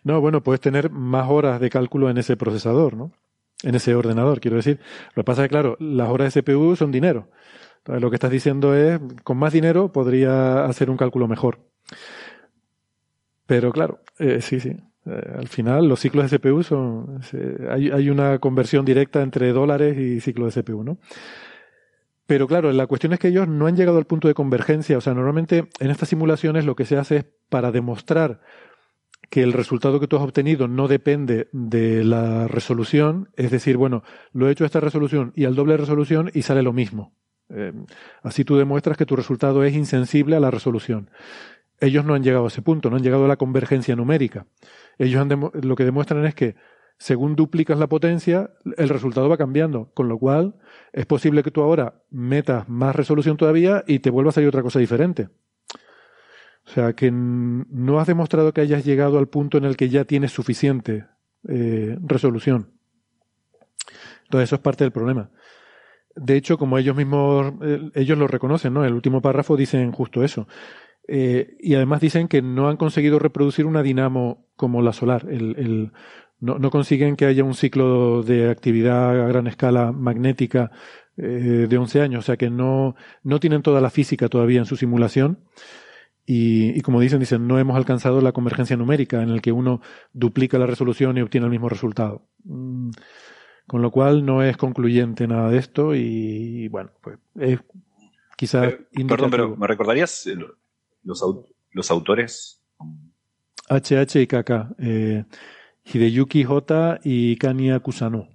No, 0.04 0.20
bueno, 0.20 0.42
puedes 0.42 0.60
tener 0.60 0.90
más 0.90 1.28
horas 1.28 1.60
de 1.60 1.70
cálculo 1.70 2.10
en 2.10 2.18
ese 2.18 2.36
procesador, 2.36 2.94
¿no? 2.94 3.12
En 3.62 3.74
ese 3.74 3.94
ordenador, 3.94 4.40
quiero 4.40 4.56
decir. 4.56 4.80
Lo 5.14 5.22
que 5.22 5.24
pasa 5.24 5.42
es 5.42 5.48
que, 5.48 5.52
claro, 5.52 5.76
las 5.80 6.08
horas 6.08 6.32
de 6.32 6.42
CPU 6.42 6.76
son 6.76 6.90
dinero. 6.92 7.28
Entonces, 7.78 8.02
lo 8.02 8.10
que 8.10 8.16
estás 8.16 8.30
diciendo 8.30 8.74
es, 8.74 9.00
con 9.22 9.36
más 9.36 9.52
dinero 9.52 9.92
podría 9.92 10.64
hacer 10.64 10.90
un 10.90 10.96
cálculo 10.96 11.28
mejor. 11.28 11.60
Pero 13.46 13.72
claro, 13.72 14.00
eh, 14.18 14.40
sí, 14.40 14.60
sí. 14.60 14.76
Eh, 15.06 15.34
al 15.38 15.48
final, 15.48 15.88
los 15.88 16.00
ciclos 16.00 16.30
de 16.30 16.38
CPU 16.38 16.62
son. 16.62 17.20
hay, 17.70 17.90
hay, 17.90 18.10
una 18.10 18.38
conversión 18.38 18.84
directa 18.84 19.22
entre 19.22 19.52
dólares 19.52 19.98
y 19.98 20.20
ciclos 20.20 20.54
de 20.54 20.62
CPU, 20.62 20.84
¿no? 20.84 20.98
Pero 22.26 22.46
claro, 22.46 22.70
la 22.72 22.86
cuestión 22.86 23.12
es 23.12 23.18
que 23.18 23.26
ellos 23.26 23.48
no 23.48 23.66
han 23.66 23.76
llegado 23.76 23.98
al 23.98 24.04
punto 24.04 24.28
de 24.28 24.34
convergencia. 24.34 24.96
O 24.96 25.00
sea, 25.00 25.14
normalmente 25.14 25.68
en 25.80 25.90
estas 25.90 26.10
simulaciones 26.10 26.64
lo 26.64 26.76
que 26.76 26.84
se 26.84 26.96
hace 26.96 27.16
es 27.16 27.24
para 27.48 27.72
demostrar 27.72 28.40
que 29.30 29.42
el 29.42 29.52
resultado 29.52 30.00
que 30.00 30.08
tú 30.08 30.16
has 30.16 30.22
obtenido 30.22 30.68
no 30.68 30.88
depende 30.88 31.48
de 31.52 32.04
la 32.04 32.48
resolución, 32.48 33.30
es 33.36 33.50
decir, 33.50 33.76
bueno, 33.76 34.02
lo 34.32 34.48
he 34.48 34.52
hecho 34.52 34.64
a 34.64 34.66
esta 34.66 34.80
resolución 34.80 35.32
y 35.34 35.44
al 35.44 35.54
doble 35.54 35.76
resolución 35.76 36.30
y 36.34 36.42
sale 36.42 36.62
lo 36.62 36.72
mismo. 36.72 37.14
Eh, 37.48 37.72
así 38.22 38.44
tú 38.44 38.56
demuestras 38.56 38.96
que 38.96 39.06
tu 39.06 39.16
resultado 39.16 39.64
es 39.64 39.74
insensible 39.74 40.36
a 40.36 40.40
la 40.40 40.50
resolución 40.50 41.10
ellos 41.80 42.04
no 42.04 42.14
han 42.14 42.22
llegado 42.22 42.44
a 42.44 42.48
ese 42.48 42.62
punto, 42.62 42.90
no 42.90 42.96
han 42.96 43.02
llegado 43.02 43.24
a 43.24 43.28
la 43.28 43.36
convergencia 43.36 43.96
numérica. 43.96 44.46
Ellos 44.98 45.26
lo 45.62 45.76
que 45.76 45.84
demuestran 45.84 46.24
es 46.26 46.34
que 46.34 46.54
según 46.98 47.34
duplicas 47.34 47.78
la 47.78 47.88
potencia, 47.88 48.50
el 48.76 48.90
resultado 48.90 49.28
va 49.28 49.38
cambiando, 49.38 49.90
con 49.94 50.08
lo 50.08 50.18
cual 50.18 50.56
es 50.92 51.06
posible 51.06 51.42
que 51.42 51.50
tú 51.50 51.62
ahora 51.62 52.02
metas 52.10 52.68
más 52.68 52.94
resolución 52.94 53.38
todavía 53.38 53.82
y 53.86 54.00
te 54.00 54.10
vuelva 54.10 54.28
a 54.28 54.32
salir 54.32 54.48
otra 54.48 54.62
cosa 54.62 54.78
diferente. 54.78 55.28
O 56.70 56.72
sea, 56.72 56.92
que 56.92 57.10
no 57.10 57.98
has 57.98 58.06
demostrado 58.06 58.52
que 58.52 58.60
hayas 58.60 58.84
llegado 58.84 59.18
al 59.18 59.26
punto 59.26 59.58
en 59.58 59.64
el 59.64 59.76
que 59.76 59.88
ya 59.88 60.04
tienes 60.04 60.30
suficiente 60.30 61.04
eh, 61.48 61.98
resolución. 62.00 62.70
Entonces 64.22 64.48
eso 64.48 64.54
es 64.54 64.60
parte 64.60 64.84
del 64.84 64.92
problema. 64.92 65.30
De 66.14 66.36
hecho, 66.36 66.58
como 66.58 66.78
ellos 66.78 66.94
mismos, 66.94 67.54
ellos 67.94 68.16
lo 68.16 68.28
reconocen, 68.28 68.72
¿no? 68.72 68.84
El 68.84 68.94
último 68.94 69.20
párrafo 69.20 69.56
dicen 69.56 69.90
justo 69.90 70.22
eso. 70.22 70.46
Eh, 71.08 71.56
y 71.58 71.74
además 71.74 72.00
dicen 72.00 72.28
que 72.28 72.40
no 72.40 72.68
han 72.68 72.76
conseguido 72.76 73.18
reproducir 73.18 73.66
una 73.66 73.82
dinamo 73.82 74.46
como 74.54 74.80
la 74.80 74.92
solar. 74.92 75.26
El, 75.28 75.90
no, 76.38 76.60
no, 76.60 76.70
consiguen 76.70 77.16
que 77.16 77.26
haya 77.26 77.42
un 77.42 77.54
ciclo 77.54 78.22
de 78.22 78.48
actividad 78.48 79.20
a 79.20 79.26
gran 79.26 79.48
escala 79.48 79.90
magnética 79.90 80.70
eh, 81.16 81.66
de 81.68 81.78
11 81.78 82.00
años. 82.00 82.20
O 82.20 82.26
sea 82.26 82.36
que 82.36 82.48
no, 82.48 82.94
no 83.24 83.40
tienen 83.40 83.62
toda 83.62 83.80
la 83.80 83.90
física 83.90 84.28
todavía 84.28 84.60
en 84.60 84.66
su 84.66 84.76
simulación. 84.76 85.40
Y, 86.32 86.78
y, 86.78 86.80
como 86.82 87.00
dicen, 87.00 87.18
dicen, 87.18 87.48
no 87.48 87.58
hemos 87.58 87.76
alcanzado 87.76 88.20
la 88.20 88.30
convergencia 88.30 88.76
numérica 88.76 89.20
en 89.20 89.30
el 89.30 89.42
que 89.42 89.50
uno 89.50 89.80
duplica 90.12 90.60
la 90.60 90.66
resolución 90.66 91.18
y 91.18 91.22
obtiene 91.22 91.46
el 91.46 91.50
mismo 91.50 91.68
resultado. 91.68 92.22
Mm, 92.44 92.90
con 93.66 93.82
lo 93.82 93.90
cual 93.90 94.24
no 94.24 94.40
es 94.40 94.56
concluyente 94.56 95.26
nada 95.26 95.50
de 95.50 95.58
esto 95.58 95.92
y, 95.92 96.68
bueno, 96.68 96.92
pues 97.00 97.18
es 97.34 97.58
quizás... 98.36 98.74
Eh, 98.74 99.04
perdón, 99.08 99.32
pero 99.32 99.56
¿me 99.56 99.66
recordarías 99.66 100.28
los, 101.02 101.20
los 101.72 101.90
autores. 101.90 102.62
HH 103.68 104.20
y 104.20 104.26
KK. 104.28 104.50
Eh, 104.78 105.24
Hideyuki 105.82 106.44
J 106.44 107.00
y 107.02 107.34
Kania 107.38 107.80
Kusano. 107.80 108.28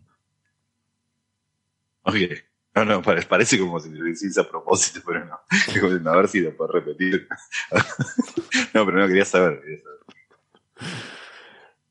Oye, 2.01 2.43
no, 2.75 2.85
no, 2.85 3.01
parece 3.01 3.59
como 3.59 3.79
si 3.79 3.89
lo 3.89 4.07
hiciese 4.07 4.41
a 4.41 4.49
propósito, 4.49 5.01
pero 5.05 5.25
no. 5.25 6.11
A 6.11 6.15
ver 6.17 6.27
si 6.27 6.41
lo 6.41 6.51
repetir. 6.67 7.27
no, 8.73 8.85
pero 8.85 8.99
no 8.99 9.07
quería 9.07 9.25
saber. 9.25 9.61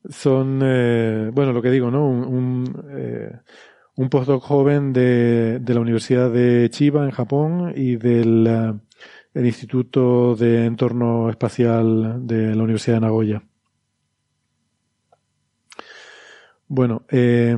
Son, 0.09 0.59
eh, 0.63 1.31
bueno, 1.33 1.53
lo 1.53 1.61
que 1.61 1.71
digo, 1.71 1.89
¿no? 1.89 2.07
Un, 2.07 2.23
un, 2.23 2.85
eh, 2.97 4.09
postdoc 4.09 4.43
joven 4.43 4.93
de, 4.93 5.59
de, 5.59 5.73
la 5.73 5.79
Universidad 5.79 6.29
de 6.29 6.69
Chiba 6.69 7.03
en 7.03 7.11
Japón 7.11 7.73
y 7.75 7.95
del 7.95 8.79
el 9.35 9.45
Instituto 9.45 10.35
de 10.35 10.65
Entorno 10.65 11.29
Espacial 11.29 12.25
de 12.25 12.55
la 12.55 12.63
Universidad 12.63 12.95
de 12.95 13.01
Nagoya. 13.01 13.43
Bueno, 16.67 17.05
eh, 17.09 17.55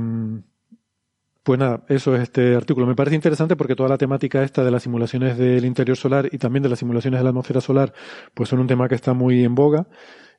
pues 1.48 1.60
nada, 1.60 1.86
eso 1.88 2.14
es 2.14 2.24
este 2.24 2.56
artículo. 2.56 2.86
Me 2.86 2.94
parece 2.94 3.15
interesante 3.15 3.56
porque 3.56 3.74
toda 3.74 3.88
la 3.88 3.98
temática 3.98 4.44
esta 4.44 4.65
de 4.65 4.69
las 4.69 4.84
simulaciones 4.84 5.38
del 5.38 5.64
interior 5.64 5.95
solar 5.95 6.28
y 6.30 6.40
también 6.40 6.61
de 6.61 6.68
las 6.68 6.80
simulaciones 6.80 7.22
de 7.22 7.24
la 7.24 7.30
atmósfera 7.30 7.61
solar, 7.61 7.94
pues 8.34 8.49
son 8.49 8.60
un 8.60 8.68
tema 8.68 8.90
que 8.90 8.95
está 8.95 9.14
muy 9.14 9.45
en 9.45 9.56
boga. 9.56 9.88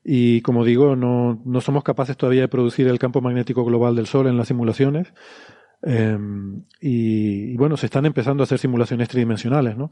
Y 0.04 0.42
como 0.42 0.66
digo, 0.66 0.96
no, 0.96 1.40
no 1.46 1.62
somos 1.62 1.82
capaces 1.82 2.14
todavía 2.18 2.42
de 2.42 2.48
producir 2.48 2.88
el 2.88 2.98
campo 2.98 3.22
magnético 3.22 3.64
global 3.64 3.96
del 3.96 4.04
Sol 4.04 4.26
en 4.26 4.36
las 4.36 4.48
simulaciones. 4.48 5.14
Em, 5.80 6.64
y, 6.78 7.52
y, 7.52 7.56
bueno, 7.56 7.78
se 7.78 7.86
están 7.86 8.04
empezando 8.04 8.42
a 8.42 8.44
hacer 8.44 8.58
simulaciones 8.58 9.08
tridimensionales, 9.08 9.78
¿no? 9.78 9.90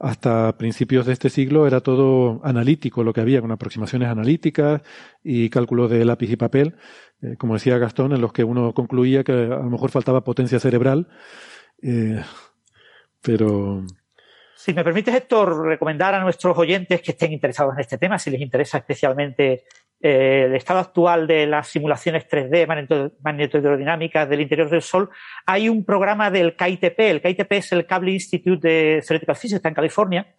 Hasta 0.00 0.56
principios 0.56 1.04
de 1.04 1.12
este 1.12 1.28
siglo 1.28 1.66
era 1.66 1.82
todo 1.82 2.40
analítico 2.42 3.04
lo 3.04 3.12
que 3.12 3.20
había, 3.20 3.42
con 3.42 3.52
aproximaciones 3.52 4.08
analíticas 4.08 4.80
y 5.22 5.50
cálculos 5.50 5.90
de 5.90 6.06
lápiz 6.06 6.30
y 6.30 6.36
papel, 6.36 6.74
eh, 7.20 7.36
como 7.36 7.52
decía 7.52 7.76
Gastón, 7.76 8.12
en 8.12 8.22
los 8.22 8.32
que 8.32 8.42
uno 8.42 8.72
concluía 8.72 9.22
que 9.24 9.32
a 9.32 9.58
lo 9.58 9.70
mejor 9.70 9.90
faltaba 9.90 10.24
potencia 10.24 10.58
cerebral. 10.58 11.06
Eh, 11.82 12.22
pero. 13.20 13.84
Si 14.54 14.72
me 14.72 14.82
permites, 14.82 15.14
Héctor, 15.14 15.66
recomendar 15.66 16.14
a 16.14 16.22
nuestros 16.22 16.56
oyentes 16.56 17.02
que 17.02 17.10
estén 17.10 17.32
interesados 17.32 17.74
en 17.74 17.80
este 17.80 17.98
tema, 17.98 18.18
si 18.18 18.30
les 18.30 18.40
interesa 18.40 18.78
especialmente 18.78 19.64
eh, 20.00 20.44
el 20.46 20.54
estado 20.54 20.80
actual 20.80 21.26
de 21.26 21.46
las 21.46 21.68
simulaciones 21.68 22.26
3D 22.28 22.66
magnetohidrodinámicas 23.22 24.28
del 24.28 24.40
interior 24.40 24.70
del 24.70 24.82
Sol, 24.82 25.10
hay 25.46 25.68
un 25.68 25.84
programa 25.84 26.30
del 26.30 26.56
KITP. 26.56 26.98
El 27.00 27.20
KITP 27.20 27.52
es 27.52 27.72
el 27.72 27.86
Cable 27.86 28.12
Institute 28.12 28.66
de 28.66 29.02
Theoretical 29.06 29.36
Physics, 29.36 29.56
está 29.56 29.68
en 29.68 29.74
California, 29.74 30.34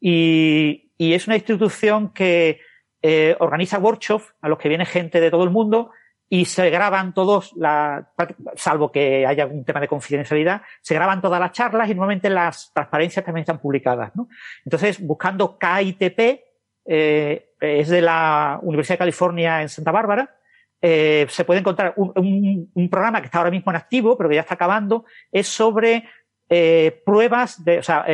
y, 0.00 0.92
y 0.98 1.14
es 1.14 1.26
una 1.26 1.36
institución 1.36 2.12
que 2.12 2.60
eh, 3.02 3.36
organiza 3.38 3.78
workshops 3.78 4.34
a 4.40 4.48
los 4.48 4.58
que 4.58 4.68
viene 4.68 4.84
gente 4.84 5.20
de 5.20 5.30
todo 5.30 5.44
el 5.44 5.50
mundo 5.50 5.92
y 6.28 6.46
se 6.46 6.70
graban 6.70 7.14
todos, 7.14 7.52
la, 7.56 8.10
salvo 8.56 8.90
que 8.90 9.24
haya 9.26 9.44
algún 9.44 9.64
tema 9.64 9.80
de 9.80 9.86
confidencialidad, 9.86 10.62
se 10.80 10.94
graban 10.94 11.20
todas 11.20 11.38
las 11.38 11.52
charlas 11.52 11.88
y 11.88 11.94
normalmente 11.94 12.28
las 12.30 12.72
transparencias 12.74 13.24
también 13.24 13.42
están 13.42 13.60
publicadas. 13.60 14.16
¿no? 14.16 14.28
Entonces, 14.64 15.00
buscando 15.00 15.56
KITP, 15.58 16.40
eh, 16.86 17.50
es 17.60 17.88
de 17.88 18.00
la 18.00 18.58
Universidad 18.62 18.94
de 18.94 18.98
California 18.98 19.62
en 19.62 19.68
Santa 19.68 19.92
Bárbara, 19.92 20.36
eh, 20.80 21.26
se 21.30 21.44
puede 21.44 21.60
encontrar 21.60 21.94
un, 21.96 22.88
programa 22.90 23.20
que 23.20 23.26
está 23.26 23.38
ahora 23.38 23.50
mismo 23.50 23.72
en 23.72 23.76
activo, 23.76 24.16
pero 24.16 24.28
que 24.28 24.36
ya 24.36 24.42
está 24.42 24.54
acabando, 24.54 25.04
es 25.32 25.48
sobre 25.48 26.04
eh, 26.48 27.02
pruebas 27.04 27.64
de, 27.64 27.78
o 27.78 27.82
sea, 27.82 28.06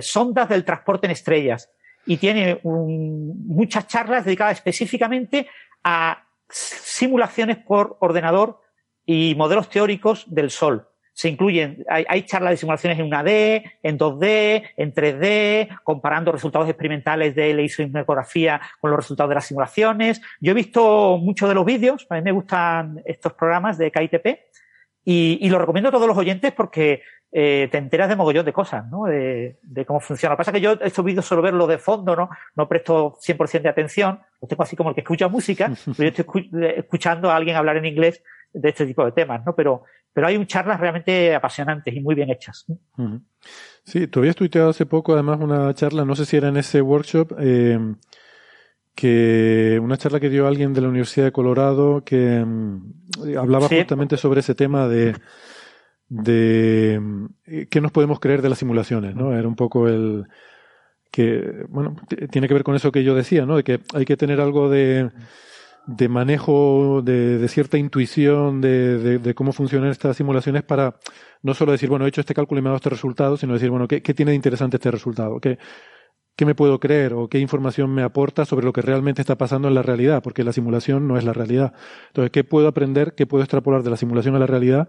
sondas 0.00 0.48
del 0.48 0.64
transporte 0.64 1.06
en 1.06 1.12
estrellas. 1.12 1.70
Y 2.06 2.16
tiene 2.16 2.60
muchas 2.62 3.86
charlas 3.86 4.24
dedicadas 4.24 4.56
específicamente 4.56 5.48
a 5.84 6.24
simulaciones 6.48 7.58
por 7.58 7.98
ordenador 8.00 8.60
y 9.04 9.34
modelos 9.36 9.68
teóricos 9.68 10.24
del 10.26 10.50
Sol. 10.50 10.87
Se 11.18 11.28
incluyen, 11.28 11.84
hay, 11.88 12.04
hay, 12.08 12.22
charlas 12.22 12.52
de 12.52 12.56
simulaciones 12.58 12.96
en 12.96 13.10
1D, 13.10 13.72
en 13.82 13.98
2D, 13.98 14.70
en 14.76 14.94
3D, 14.94 15.80
comparando 15.82 16.30
resultados 16.30 16.68
experimentales 16.68 17.34
de 17.34 17.52
la 17.54 17.62
isomicrografía 17.62 18.60
con 18.80 18.92
los 18.92 19.00
resultados 19.00 19.28
de 19.28 19.34
las 19.34 19.46
simulaciones. 19.46 20.20
Yo 20.40 20.52
he 20.52 20.54
visto 20.54 21.18
muchos 21.18 21.48
de 21.48 21.56
los 21.56 21.64
vídeos, 21.64 22.06
a 22.08 22.14
mí 22.14 22.22
me 22.22 22.30
gustan 22.30 23.02
estos 23.04 23.32
programas 23.32 23.78
de 23.78 23.90
KITP 23.90 24.26
y, 25.04 25.38
y 25.40 25.50
lo 25.50 25.58
recomiendo 25.58 25.88
a 25.88 25.92
todos 25.92 26.06
los 26.06 26.16
oyentes 26.16 26.52
porque 26.52 27.02
eh, 27.32 27.66
te 27.72 27.78
enteras 27.78 28.08
de 28.08 28.14
mogollón 28.14 28.46
de 28.46 28.52
cosas, 28.52 28.88
¿no? 28.88 29.06
De, 29.06 29.58
de, 29.62 29.84
cómo 29.84 29.98
funciona. 29.98 30.34
Lo 30.34 30.36
que 30.36 30.42
pasa 30.42 30.52
es 30.52 30.54
que 30.54 30.60
yo 30.60 30.72
estos 30.80 31.04
vídeos 31.04 31.26
solo 31.26 31.42
verlo 31.42 31.66
de 31.66 31.78
fondo, 31.78 32.14
¿no? 32.14 32.30
No 32.54 32.68
presto 32.68 33.18
100% 33.20 33.62
de 33.62 33.68
atención. 33.68 34.20
Lo 34.40 34.46
tengo 34.46 34.62
así 34.62 34.76
como 34.76 34.90
el 34.90 34.94
que 34.94 35.00
escucha 35.00 35.26
música, 35.26 35.68
pero 35.96 36.12
yo 36.12 36.22
estoy 36.22 36.50
escuchando 36.76 37.28
a 37.28 37.34
alguien 37.34 37.56
hablar 37.56 37.76
en 37.76 37.86
inglés 37.86 38.22
de 38.52 38.68
este 38.70 38.86
tipo 38.86 39.04
de 39.04 39.12
temas, 39.12 39.44
¿no? 39.44 39.54
Pero, 39.54 39.84
pero 40.18 40.26
hay 40.26 40.46
charlas 40.46 40.80
realmente 40.80 41.32
apasionantes 41.32 41.94
y 41.94 42.00
muy 42.00 42.16
bien 42.16 42.28
hechas. 42.28 42.66
Sí, 43.84 44.08
tú 44.08 44.18
habías 44.18 44.34
tuiteado 44.34 44.70
hace 44.70 44.84
poco 44.84 45.12
además 45.12 45.38
una 45.40 45.72
charla, 45.74 46.04
no 46.04 46.16
sé 46.16 46.26
si 46.26 46.36
era 46.36 46.48
en 46.48 46.56
ese 46.56 46.82
workshop, 46.82 47.36
eh, 47.38 47.78
que 48.96 49.78
una 49.80 49.96
charla 49.96 50.18
que 50.18 50.28
dio 50.28 50.48
alguien 50.48 50.74
de 50.74 50.80
la 50.80 50.88
Universidad 50.88 51.26
de 51.26 51.30
Colorado 51.30 52.02
que 52.04 52.42
um, 52.42 52.94
hablaba 53.38 53.68
sí. 53.68 53.78
justamente 53.78 54.16
sobre 54.16 54.40
ese 54.40 54.56
tema 54.56 54.88
de 54.88 55.14
de 56.08 57.00
eh, 57.46 57.68
qué 57.70 57.80
nos 57.80 57.92
podemos 57.92 58.18
creer 58.18 58.42
de 58.42 58.48
las 58.48 58.58
simulaciones, 58.58 59.14
¿no? 59.14 59.32
Era 59.32 59.46
un 59.46 59.54
poco 59.54 59.86
el 59.86 60.26
que, 61.12 61.64
bueno, 61.68 61.94
tiene 62.32 62.48
que 62.48 62.54
ver 62.54 62.64
con 62.64 62.74
eso 62.74 62.90
que 62.90 63.04
yo 63.04 63.14
decía, 63.14 63.46
¿no? 63.46 63.54
De 63.54 63.62
que 63.62 63.78
hay 63.94 64.04
que 64.04 64.16
tener 64.16 64.40
algo 64.40 64.68
de, 64.68 65.12
de 65.88 66.08
manejo, 66.08 67.00
de, 67.02 67.38
de 67.38 67.48
cierta 67.48 67.78
intuición 67.78 68.60
de, 68.60 68.98
de, 68.98 69.18
de, 69.18 69.34
cómo 69.34 69.52
funcionan 69.52 69.90
estas 69.90 70.18
simulaciones 70.18 70.62
para 70.62 70.96
no 71.42 71.54
solo 71.54 71.72
decir, 71.72 71.88
bueno, 71.88 72.04
he 72.04 72.08
hecho 72.08 72.20
este 72.20 72.34
cálculo 72.34 72.58
y 72.58 72.62
me 72.62 72.68
ha 72.68 72.72
dado 72.72 72.76
este 72.76 72.90
resultado, 72.90 73.38
sino 73.38 73.54
decir, 73.54 73.70
bueno, 73.70 73.88
¿qué, 73.88 74.02
qué 74.02 74.12
tiene 74.12 74.32
de 74.32 74.36
interesante 74.36 74.76
este 74.76 74.90
resultado? 74.90 75.40
¿Qué, 75.40 75.58
¿Qué 76.36 76.44
me 76.44 76.54
puedo 76.54 76.78
creer 76.78 77.14
o 77.14 77.28
qué 77.28 77.38
información 77.38 77.92
me 77.94 78.02
aporta 78.02 78.44
sobre 78.44 78.66
lo 78.66 78.72
que 78.74 78.82
realmente 78.82 79.22
está 79.22 79.38
pasando 79.38 79.66
en 79.66 79.74
la 79.74 79.82
realidad? 79.82 80.22
Porque 80.22 80.44
la 80.44 80.52
simulación 80.52 81.08
no 81.08 81.16
es 81.16 81.24
la 81.24 81.32
realidad. 81.32 81.72
Entonces, 82.08 82.32
¿qué 82.32 82.44
puedo 82.44 82.68
aprender? 82.68 83.14
¿Qué 83.14 83.26
puedo 83.26 83.42
extrapolar 83.42 83.82
de 83.82 83.90
la 83.90 83.96
simulación 83.96 84.36
a 84.36 84.38
la 84.38 84.46
realidad? 84.46 84.88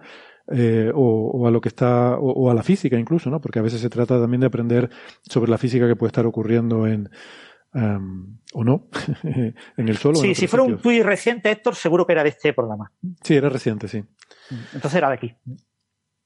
Eh, 0.52 0.92
o, 0.94 1.32
o, 1.32 1.48
a 1.48 1.52
lo 1.52 1.62
que 1.62 1.70
está, 1.70 2.18
o, 2.18 2.32
o, 2.32 2.52
a 2.52 2.54
la 2.56 2.64
física 2.64 2.98
incluso, 2.98 3.30
¿no? 3.30 3.40
Porque 3.40 3.60
a 3.60 3.62
veces 3.62 3.80
se 3.80 3.90
trata 3.90 4.20
también 4.20 4.42
de 4.42 4.48
aprender 4.48 4.90
sobre 5.22 5.50
la 5.50 5.60
física 5.60 5.88
que 5.88 5.96
puede 5.96 6.10
estar 6.10 6.26
ocurriendo 6.26 6.88
en, 6.88 7.10
um, 7.74 8.38
o 8.54 8.64
no, 8.64 8.88
en 9.24 9.88
el 9.90 9.98
suelo. 9.98 10.20
Sí, 10.20 10.36
si 10.36 10.48
fuera 10.48 10.64
sitios. 10.64 10.78
un 10.78 10.82
tuit 10.82 11.04
reciente, 11.04 11.52
Héctor, 11.52 11.76
seguro 11.76 12.06
que 12.06 12.14
era 12.14 12.24
de 12.24 12.30
este 12.30 12.54
programa. 12.54 12.91
Sí, 13.24 13.36
era 13.36 13.50
reciente, 13.50 13.88
sí. 13.88 14.04
Entonces 14.74 14.96
era 14.96 15.10
de 15.10 15.16
aquí. 15.16 15.36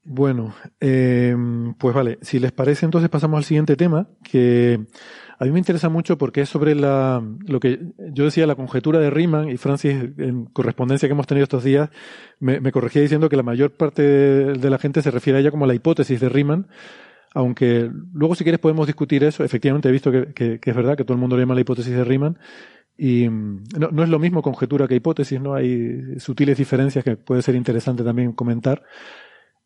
Bueno, 0.05 0.53
eh, 0.81 1.33
pues 1.77 1.95
vale, 1.95 2.19
si 2.21 2.37
les 2.37 2.51
parece, 2.51 2.85
entonces 2.85 3.09
pasamos 3.09 3.37
al 3.37 3.45
siguiente 3.45 3.77
tema, 3.77 4.09
que 4.21 4.85
a 5.39 5.45
mí 5.45 5.51
me 5.51 5.59
interesa 5.59 5.87
mucho 5.87 6.17
porque 6.17 6.41
es 6.41 6.49
sobre 6.49 6.75
la, 6.75 7.23
lo 7.47 7.59
que 7.61 7.79
yo 8.11 8.25
decía, 8.25 8.45
la 8.45 8.55
conjetura 8.55 8.99
de 8.99 9.09
Riemann, 9.09 9.49
y 9.49 9.55
Francis, 9.55 9.95
en 10.17 10.45
correspondencia 10.45 11.07
que 11.07 11.13
hemos 11.13 11.27
tenido 11.27 11.43
estos 11.43 11.63
días, 11.63 11.89
me, 12.39 12.59
me 12.59 12.73
corregía 12.73 13.01
diciendo 13.01 13.29
que 13.29 13.37
la 13.37 13.43
mayor 13.43 13.71
parte 13.71 14.01
de, 14.01 14.53
de, 14.53 14.69
la 14.69 14.77
gente 14.77 15.01
se 15.01 15.09
refiere 15.09 15.37
a 15.37 15.41
ella 15.41 15.51
como 15.51 15.65
la 15.65 15.73
hipótesis 15.73 16.19
de 16.19 16.27
Riemann, 16.27 16.67
aunque 17.33 17.89
luego 18.13 18.35
si 18.35 18.43
quieres 18.43 18.59
podemos 18.59 18.87
discutir 18.87 19.23
eso, 19.23 19.43
efectivamente 19.43 19.89
he 19.89 19.91
visto 19.91 20.11
que, 20.11 20.33
que, 20.33 20.59
que 20.59 20.69
es 20.69 20.75
verdad 20.75 20.95
que 20.97 21.03
todo 21.03 21.15
el 21.15 21.19
mundo 21.19 21.35
le 21.35 21.43
llama 21.43 21.55
la 21.55 21.61
hipótesis 21.61 21.93
de 21.93 22.03
Riemann, 22.03 22.37
y 22.97 23.27
no, 23.27 23.89
no, 23.91 24.03
es 24.03 24.09
lo 24.09 24.19
mismo 24.19 24.41
conjetura 24.41 24.87
que 24.87 24.95
hipótesis, 24.95 25.41
¿no? 25.41 25.55
Hay 25.55 26.19
sutiles 26.19 26.57
diferencias 26.57 27.03
que 27.03 27.15
puede 27.15 27.41
ser 27.41 27.55
interesante 27.55 28.03
también 28.03 28.33
comentar. 28.33 28.83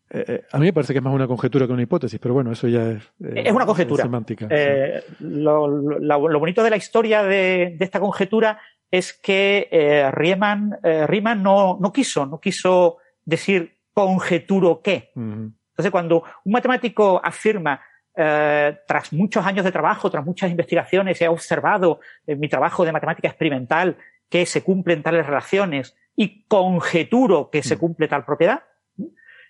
Eh, 0.09 0.43
a 0.49 0.57
mí 0.57 0.67
me 0.67 0.73
parece 0.73 0.93
que 0.93 0.99
es 0.99 1.03
más 1.03 1.13
una 1.13 1.27
conjetura 1.27 1.67
que 1.67 1.73
una 1.73 1.81
hipótesis, 1.81 2.19
pero 2.19 2.33
bueno, 2.33 2.53
eso 2.53 2.67
ya 2.69 2.91
es. 2.91 3.03
Eh, 3.21 3.43
es 3.45 3.51
una 3.51 3.65
conjetura. 3.65 4.03
semántica. 4.03 4.47
Eh, 4.49 5.03
sí. 5.05 5.15
lo, 5.19 5.67
lo, 5.67 5.99
lo, 5.99 6.39
bonito 6.39 6.63
de 6.63 6.69
la 6.69 6.77
historia 6.77 7.23
de, 7.23 7.75
de 7.77 7.85
esta 7.85 7.99
conjetura 7.99 8.59
es 8.89 9.11
que 9.11 9.67
eh, 9.69 10.09
Riemann, 10.11 10.77
Riemann 10.81 11.43
no, 11.43 11.77
no, 11.81 11.91
quiso, 11.91 12.25
no 12.25 12.39
quiso 12.39 12.97
decir 13.25 13.73
conjeturo 13.91 14.81
qué. 14.81 15.11
Uh 15.15 15.19
-huh. 15.21 15.53
Entonces, 15.77 15.91
cuando 15.91 16.23
un 16.43 16.51
matemático 16.51 17.21
afirma, 17.23 17.79
tras 18.17 19.13
muchos 19.13 19.45
años 19.45 19.63
de 19.63 19.71
trabajo, 19.71 20.09
tras 20.09 20.25
muchas 20.25 20.49
investigaciones, 20.49 21.21
he 21.21 21.27
observado 21.27 21.99
en 22.25 22.39
mi 22.39 22.49
trabajo 22.49 22.83
de 22.83 22.91
matemática 22.91 23.27
experimental 23.27 23.95
que 24.27 24.45
se 24.47 24.63
cumplen 24.63 25.03
tales 25.03 25.25
relaciones 25.25 25.95
y 26.15 26.43
conjeturo 26.47 27.49
que 27.51 27.61
se 27.61 27.75
mm. 27.75 27.79
cumple 27.79 28.07
tal 28.07 28.25
propiedad, 28.25 28.63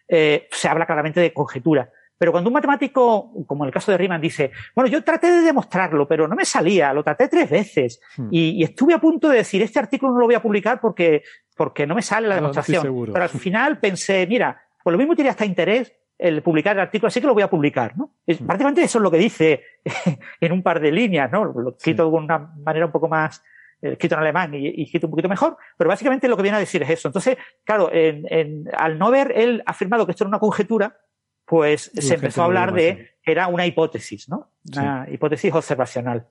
eh, 0.07 0.47
se 0.51 0.67
habla 0.67 0.85
claramente 0.85 1.21
de 1.21 1.33
conjetura. 1.33 1.89
Pero 2.17 2.31
cuando 2.31 2.49
un 2.49 2.55
matemático, 2.55 3.31
como 3.45 3.63
en 3.63 3.67
el 3.67 3.73
caso 3.73 3.91
de 3.91 3.97
Riemann, 3.97 4.19
dice, 4.19 4.51
bueno, 4.75 4.89
yo 4.89 5.03
traté 5.03 5.31
de 5.31 5.41
demostrarlo, 5.41 6.07
pero 6.07 6.27
no 6.27 6.35
me 6.35 6.45
salía, 6.45 6.91
lo 6.91 7.03
traté 7.03 7.27
tres 7.27 7.49
veces 7.49 8.01
hmm. 8.17 8.27
y, 8.31 8.49
y, 8.59 8.63
estuve 8.63 8.93
a 8.95 8.99
punto 8.99 9.29
de 9.29 9.37
decir, 9.37 9.61
este 9.61 9.79
artículo 9.79 10.13
no 10.13 10.19
lo 10.19 10.25
voy 10.25 10.35
a 10.35 10.41
publicar 10.41 10.81
porque, 10.81 11.23
porque 11.55 11.85
no 11.85 11.95
me 11.95 12.01
sale 12.01 12.27
la 12.27 12.35
demostración. 12.35 12.85
No, 12.85 13.13
pero 13.13 13.23
al 13.23 13.29
final 13.29 13.79
pensé, 13.79 14.25
mira, 14.27 14.59
pues 14.83 14.91
lo 14.91 14.97
mismo 14.97 15.15
tiene 15.15 15.29
hasta 15.29 15.45
interés 15.45 15.93
el 16.17 16.41
publicar 16.41 16.75
el 16.75 16.81
artículo, 16.81 17.07
así 17.07 17.21
que 17.21 17.27
lo 17.27 17.33
voy 17.33 17.43
a 17.43 17.49
publicar, 17.49 17.97
¿no? 17.97 18.11
Es, 18.25 18.41
hmm. 18.41 18.45
Prácticamente 18.45 18.81
eso 18.83 18.97
es 18.97 19.03
lo 19.03 19.11
que 19.11 19.17
dice 19.17 19.63
en 20.41 20.51
un 20.51 20.63
par 20.63 20.79
de 20.79 20.91
líneas, 20.91 21.31
¿no? 21.31 21.45
Lo 21.45 21.69
escrito 21.69 22.05
sí. 22.05 22.11
de 22.11 22.17
una 22.17 22.39
manera 22.57 22.85
un 22.85 22.91
poco 22.91 23.07
más, 23.07 23.43
eh, 23.81 23.91
escrito 23.91 24.15
en 24.15 24.21
alemán 24.21 24.53
y, 24.53 24.67
y, 24.67 24.83
escrito 24.83 25.07
un 25.07 25.11
poquito 25.11 25.29
mejor, 25.29 25.57
pero 25.77 25.89
básicamente 25.89 26.27
lo 26.27 26.35
que 26.35 26.43
viene 26.43 26.57
a 26.57 26.61
decir 26.61 26.81
es 26.83 26.89
eso. 26.89 27.07
Entonces, 27.07 27.37
claro, 27.63 27.91
en, 27.91 28.25
en, 28.29 28.65
al 28.75 28.97
no 28.97 29.11
ver 29.11 29.31
él 29.35 29.61
afirmado 29.65 30.05
que 30.05 30.11
esto 30.11 30.23
era 30.23 30.29
una 30.29 30.39
conjetura, 30.39 30.97
pues 31.47 31.91
se 31.93 32.15
empezó 32.15 32.41
a 32.41 32.45
hablar 32.45 32.73
de 32.73 33.11
era 33.23 33.47
una 33.47 33.65
hipótesis, 33.65 34.29
¿no? 34.29 34.51
Una 34.73 35.05
sí. 35.05 35.13
hipótesis 35.13 35.53
observacional. 35.53 36.27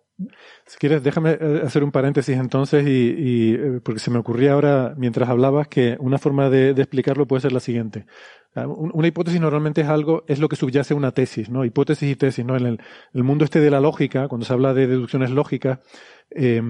Si 0.67 0.79
quieres, 0.79 1.03
déjame 1.03 1.33
eh, 1.33 1.61
hacer 1.65 1.85
un 1.85 1.91
paréntesis 1.91 2.37
entonces 2.37 2.87
y, 2.87 3.15
y, 3.17 3.55
eh, 3.55 3.81
porque 3.83 3.99
se 3.99 4.11
me 4.11 4.19
ocurría 4.19 4.53
ahora 4.53 4.95
mientras 4.97 5.29
hablabas 5.29 5.69
que 5.69 5.97
una 6.01 6.19
forma 6.19 6.49
de, 6.49 6.75
de 6.75 6.83
explicarlo 6.83 7.27
puede 7.27 7.43
ser 7.43 7.53
la 7.53 7.61
siguiente. 7.61 8.07
Una 8.55 9.07
hipótesis 9.07 9.39
normalmente 9.39 9.83
es 9.83 9.89
algo, 9.89 10.25
es 10.29 10.39
lo 10.39 10.49
que 10.49 10.57
subyace 10.57 10.95
a 10.95 10.97
una 10.97 11.13
tesis, 11.13 11.51
¿no? 11.51 11.67
Hipótesis 11.67 12.11
y 12.11 12.17
tesis, 12.17 12.45
¿no? 12.45 12.57
En 12.57 12.65
el, 12.65 12.81
el 13.13 13.23
mundo 13.23 13.45
este 13.45 13.61
de 13.61 13.71
la 13.71 13.81
lógica, 13.81 14.29
cuando 14.29 14.47
se 14.47 14.53
habla 14.55 14.73
de 14.73 14.87
deducciones 14.87 15.31
lógicas, 15.31 15.81
eh, 16.31 16.63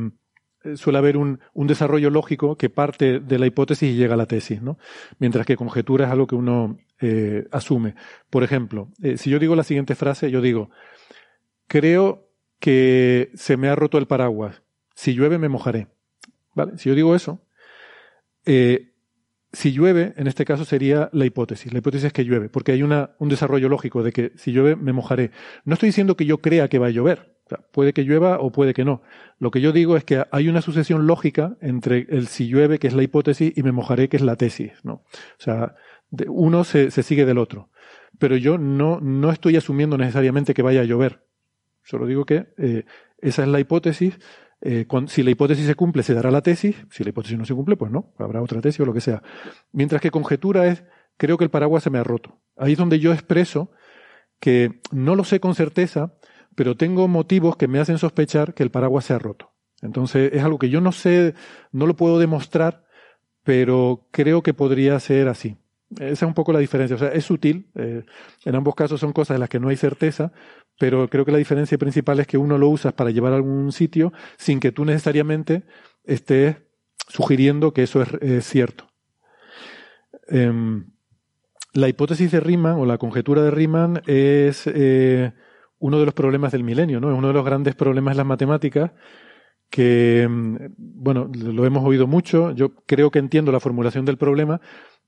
suele 0.75 0.99
haber 0.99 1.17
un, 1.17 1.41
un, 1.55 1.67
desarrollo 1.67 2.11
lógico 2.11 2.57
que 2.57 2.71
parte 2.71 3.21
de 3.21 3.39
la 3.39 3.47
hipótesis 3.47 3.91
y 3.91 3.97
llega 3.97 4.15
a 4.15 4.17
la 4.17 4.27
tesis, 4.27 4.63
¿no? 4.63 4.79
Mientras 5.19 5.47
que 5.47 5.57
conjetura 5.57 6.07
es 6.07 6.11
algo 6.11 6.27
que 6.27 6.35
uno 6.35 6.79
eh, 7.01 7.47
asume. 7.53 7.95
Por 8.31 8.43
ejemplo, 8.43 8.91
eh, 9.03 9.17
si 9.17 9.31
yo 9.31 9.39
digo 9.39 9.55
la 9.55 9.65
siguiente 9.65 9.95
frase, 9.95 10.31
yo 10.31 10.41
digo, 10.41 10.71
creo 11.67 12.29
que 12.59 13.31
se 13.35 13.57
me 13.57 13.69
ha 13.69 13.77
roto 13.77 13.99
el 13.99 14.07
paraguas. 14.07 14.63
Si 14.95 15.15
llueve 15.15 15.39
me 15.39 15.49
mojaré. 15.49 15.89
¿Vale? 16.55 16.79
Si 16.79 16.89
yo 16.89 16.95
digo 16.95 17.15
eso, 17.15 17.43
eh, 18.47 18.95
si 19.53 19.73
llueve, 19.73 20.15
en 20.17 20.27
este 20.27 20.45
caso 20.45 20.65
sería 20.65 21.11
la 21.13 21.27
hipótesis. 21.27 21.73
La 21.73 21.79
hipótesis 21.79 22.07
es 22.07 22.13
que 22.13 22.25
llueve, 22.25 22.49
porque 22.49 22.73
hay 22.73 22.83
una, 22.83 23.15
un 23.19 23.29
desarrollo 23.29 23.69
lógico 23.69 24.03
de 24.03 24.13
que 24.13 24.33
si 24.37 24.53
llueve 24.53 24.77
me 24.77 24.93
mojaré. 24.93 25.31
No 25.65 25.75
estoy 25.75 25.91
diciendo 25.91 26.17
que 26.17 26.25
yo 26.25 26.39
crea 26.39 26.69
que 26.69 26.79
va 26.79 26.87
a 26.87 26.91
llover. 26.91 27.36
Puede 27.73 27.93
que 27.93 28.03
llueva 28.03 28.41
o 28.41 28.51
puede 28.51 28.75
que 28.75 28.85
no. 28.85 29.03
Lo 29.39 29.51
que 29.51 29.61
yo 29.61 29.73
digo 29.73 29.97
es 29.97 30.05
que 30.05 30.25
hay 30.31 30.49
una 30.49 30.63
sucesión 30.63 31.07
lógica 31.07 31.57
entre 31.61 32.07
el 32.11 32.27
si 32.27 32.49
llueve, 32.49 32.79
que 32.79 32.89
es 32.89 32.95
la 32.95 33.03
hipótesis, 33.03 33.53
y 33.57 33.63
me 33.63 33.73
mojaré, 33.73 34.09
que 34.09 34.17
es 34.17 34.23
la 34.23 34.37
tesis. 34.37 34.73
¿no? 34.83 34.93
O 34.95 35.05
sea, 35.39 35.75
uno 36.29 36.65
se, 36.65 36.91
se 36.91 37.03
sigue 37.03 37.25
del 37.25 37.39
otro. 37.39 37.71
Pero 38.19 38.37
yo 38.37 38.59
no, 38.59 39.01
no 39.01 39.31
estoy 39.31 39.57
asumiendo 39.57 39.99
necesariamente 39.99 40.55
que 40.55 40.63
vaya 40.63 40.81
a 40.81 40.85
llover. 40.85 41.25
Solo 41.83 42.07
digo 42.07 42.25
que 42.25 42.47
eh, 42.59 42.85
esa 43.19 43.43
es 43.43 43.49
la 43.49 43.61
hipótesis 43.61 44.19
eh, 44.61 44.87
si 45.07 45.23
la 45.23 45.31
hipótesis 45.31 45.67
se 45.67 45.75
cumple, 45.75 46.03
se 46.03 46.15
dará 46.15 46.31
la 46.31 46.43
tesis. 46.43 46.77
Si 46.91 47.05
la 47.05 47.11
hipótesis 47.11 47.39
no 47.39 47.45
se 47.45 47.55
cumple, 47.55 47.77
pues 47.77 47.91
no, 47.91 48.13
habrá 48.19 48.43
otra 48.43 48.61
tesis 48.61 48.81
o 48.81 48.87
lo 48.87 48.93
que 48.93 49.01
sea. 49.01 49.23
Mientras 49.73 50.01
que 50.01 50.11
conjetura 50.11 50.67
es, 50.67 50.85
creo 51.17 51.39
que 51.39 51.45
el 51.45 51.51
paraguas 51.51 51.83
se 51.83 51.91
me 51.91 51.99
ha 51.99 52.05
roto. 52.05 52.41
Ahí 52.57 52.73
es 52.73 52.79
donde 52.79 52.99
yo 52.99 53.13
expreso 53.13 53.71
que 54.41 54.81
no 54.91 55.15
lo 55.15 55.25
sé 55.25 55.41
con 55.41 55.55
certeza, 55.55 56.15
pero 56.57 56.77
tengo 56.77 57.07
motivos 57.07 57.57
que 57.57 57.69
me 57.69 57.79
hacen 57.79 57.99
sospechar 57.99 58.55
que 58.55 58.65
el 58.65 58.71
paraguas 58.71 59.05
se 59.05 59.15
ha 59.15 59.19
roto. 59.21 59.53
Entonces 59.83 60.33
es 60.33 60.43
algo 60.43 60.59
que 60.59 60.71
yo 60.71 60.81
no 60.81 60.91
sé, 60.91 61.35
no 61.71 61.87
lo 61.87 61.95
puedo 61.95 62.19
demostrar, 62.19 62.87
pero 63.45 64.09
creo 64.11 64.43
que 64.43 64.55
podría 64.55 64.99
ser 64.99 65.29
así. 65.29 65.57
Esa 65.91 66.13
es 66.13 66.23
un 66.23 66.35
poco 66.35 66.53
la 66.53 66.59
diferencia. 66.59 66.97
O 66.97 66.99
sea, 66.99 67.09
es 67.09 67.25
sutil. 67.25 67.69
Eh, 67.77 68.05
en 68.45 68.55
ambos 68.55 68.75
casos 68.75 68.99
son 68.99 69.13
cosas 69.13 69.37
de 69.37 69.39
las 69.39 69.49
que 69.49 69.61
no 69.61 69.69
hay 69.69 69.77
certeza, 69.77 70.33
pero 70.79 71.09
creo 71.09 71.25
que 71.25 71.31
la 71.31 71.39
diferencia 71.39 71.79
principal 71.79 72.19
es 72.19 72.27
que 72.27 72.39
uno 72.39 72.59
lo 72.59 72.69
usas 72.69 72.93
para 72.95 73.11
llevar 73.11 73.33
a 73.33 73.37
algún 73.37 73.71
sitio 73.71 74.13
sin 74.37 74.59
que 74.59 74.73
tú 74.73 74.85
necesariamente 74.85 75.63
estés 76.05 76.57
sugiriendo 77.09 77.73
que 77.73 77.85
eso 77.85 78.03
es, 78.03 78.47
cierto. 78.47 78.89
Em, 80.29 80.87
la 81.73 81.89
hipótesis 81.89 82.33
de 82.33 82.41
Riemann 82.41 82.81
o 82.81 82.87
la 82.87 82.99
conjetura 82.99 83.43
de 83.43 83.51
Riemann 83.51 84.03
es 84.07 84.67
eh, 84.67 85.33
uno 85.79 85.99
de 85.99 86.05
los 86.05 86.15
problemas 86.15 86.53
del 86.53 86.65
milenio, 86.65 87.01
¿no? 87.01 87.11
Es 87.11 87.19
uno 87.19 87.29
de 87.29 87.35
los 87.35 87.45
grandes 87.45 87.75
problemas 87.75 88.15
de 88.15 88.19
las 88.19 88.27
matemáticas 88.27 88.93
que, 89.71 90.23
em, 90.23 90.59
bueno, 90.77 91.31
lo 91.35 91.67
hemos 91.67 91.85
oído 91.85 92.07
mucho. 92.07 92.53
Yo 92.53 92.75
creo 92.87 93.11
que 93.11 93.19
entiendo 93.19 93.53
la 93.53 93.61
formulación 93.61 94.05
del 94.05 94.17
problema, 94.17 94.61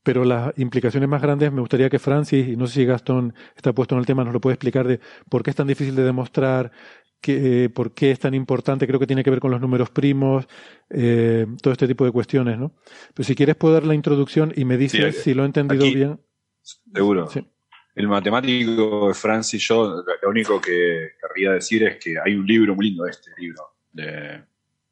pero 0.03 0.25
las 0.25 0.57
implicaciones 0.59 1.09
más 1.09 1.23
grandes 1.23 1.53
me 1.53 1.61
gustaría 1.61 1.91
que 1.91 1.99
Francis, 1.99 2.49
y 2.49 2.57
no 2.57 2.67
sé 2.67 2.75
si 2.75 2.85
Gastón 2.85 3.35
está 3.57 3.73
puesto 3.73 3.95
en 3.95 4.01
el 4.01 4.07
tema, 4.07 4.25
nos 4.25 4.33
lo 4.33 4.41
puede 4.41 4.55
explicar 4.55 4.87
de 4.87 5.01
por 5.29 5.43
qué 5.43 5.51
es 5.51 5.57
tan 5.57 5.67
difícil 5.67 5.95
de 5.95 6.05
demostrar, 6.05 6.73
que, 7.21 7.71
por 7.75 7.93
qué 7.93 8.13
es 8.13 8.21
tan 8.21 8.35
importante, 8.35 8.87
creo 8.87 9.01
que 9.01 9.07
tiene 9.07 9.25
que 9.25 9.31
ver 9.31 9.41
con 9.41 9.51
los 9.51 9.61
números 9.61 9.91
primos, 9.91 10.47
eh, 10.91 11.47
todo 11.61 11.73
este 11.73 11.89
tipo 11.89 12.05
de 12.05 12.13
cuestiones, 12.13 12.59
¿no? 12.59 12.73
Pero 13.15 13.27
si 13.27 13.35
quieres 13.35 13.57
poder 13.57 13.85
la 13.85 13.95
introducción 13.95 14.53
y 14.55 14.65
me 14.65 14.77
dices 14.77 15.23
si 15.23 15.35
lo 15.35 15.43
he 15.43 15.47
entendido 15.47 15.85
bien. 15.85 16.21
Seguro. 16.63 17.29
El 17.99 18.09
matemático 18.09 19.13
Francis, 19.13 19.67
yo 19.67 20.05
lo 20.23 20.29
único 20.29 20.61
que 20.61 21.11
querría 21.21 21.53
decir 21.53 21.83
es 21.83 21.97
que 21.97 22.15
hay 22.25 22.35
un 22.35 22.47
libro 22.47 22.75
muy 22.75 22.91
lindo, 22.91 23.07
este 23.07 23.31
libro, 23.37 23.63
de, 23.93 24.43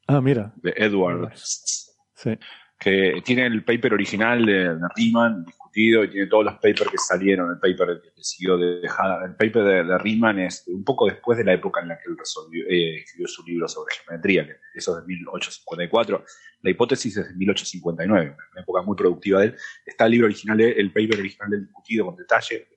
ah, 0.07 0.21
mira. 0.21 0.53
de 0.57 0.73
Edward. 0.75 1.31
Sí 1.35 2.37
que 2.79 3.21
tiene 3.25 3.45
el 3.45 3.63
paper 3.63 3.93
original 3.93 4.45
de, 4.45 4.77
Riemann 4.95 5.43
discutido 5.45 6.03
y 6.03 6.09
tiene 6.09 6.27
todos 6.27 6.45
los 6.45 6.53
papers 6.55 6.89
que 6.91 6.97
salieron, 6.97 7.51
el 7.51 7.59
paper 7.59 8.01
que 8.01 8.23
siguió 8.23 8.57
de, 8.57 8.81
el 8.81 9.35
paper 9.35 9.85
de, 9.85 9.97
Riemann 9.97 10.39
es 10.39 10.63
un 10.67 10.83
poco 10.83 11.07
después 11.07 11.37
de 11.37 11.43
la 11.43 11.53
época 11.53 11.81
en 11.81 11.89
la 11.89 11.97
que 11.97 12.09
él 12.09 12.17
resolvió, 12.17 12.65
eh, 12.67 12.97
escribió 12.97 13.27
su 13.27 13.43
libro 13.45 13.67
sobre 13.67 13.95
geometría, 13.95 14.45
que 14.45 14.57
eso 14.75 14.95
es 14.95 15.05
de 15.05 15.07
1854, 15.07 16.23
la 16.61 16.69
hipótesis 16.69 17.17
es 17.17 17.29
de 17.29 17.35
1859, 17.35 18.35
una 18.51 18.61
época 18.61 18.81
muy 18.83 18.95
productiva 18.95 19.39
de 19.39 19.47
él. 19.47 19.55
Está 19.85 20.05
el 20.05 20.11
libro 20.11 20.25
original, 20.27 20.61
el 20.61 20.91
paper 20.91 21.19
original 21.19 21.49
del 21.49 21.65
discutido 21.65 22.05
con 22.05 22.15
detalle, 22.15 22.67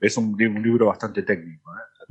es 0.00 0.16
un, 0.16 0.36
libro 0.36 0.86
bastante 0.86 1.22
técnico, 1.22 1.72
¿eh? 1.72 2.08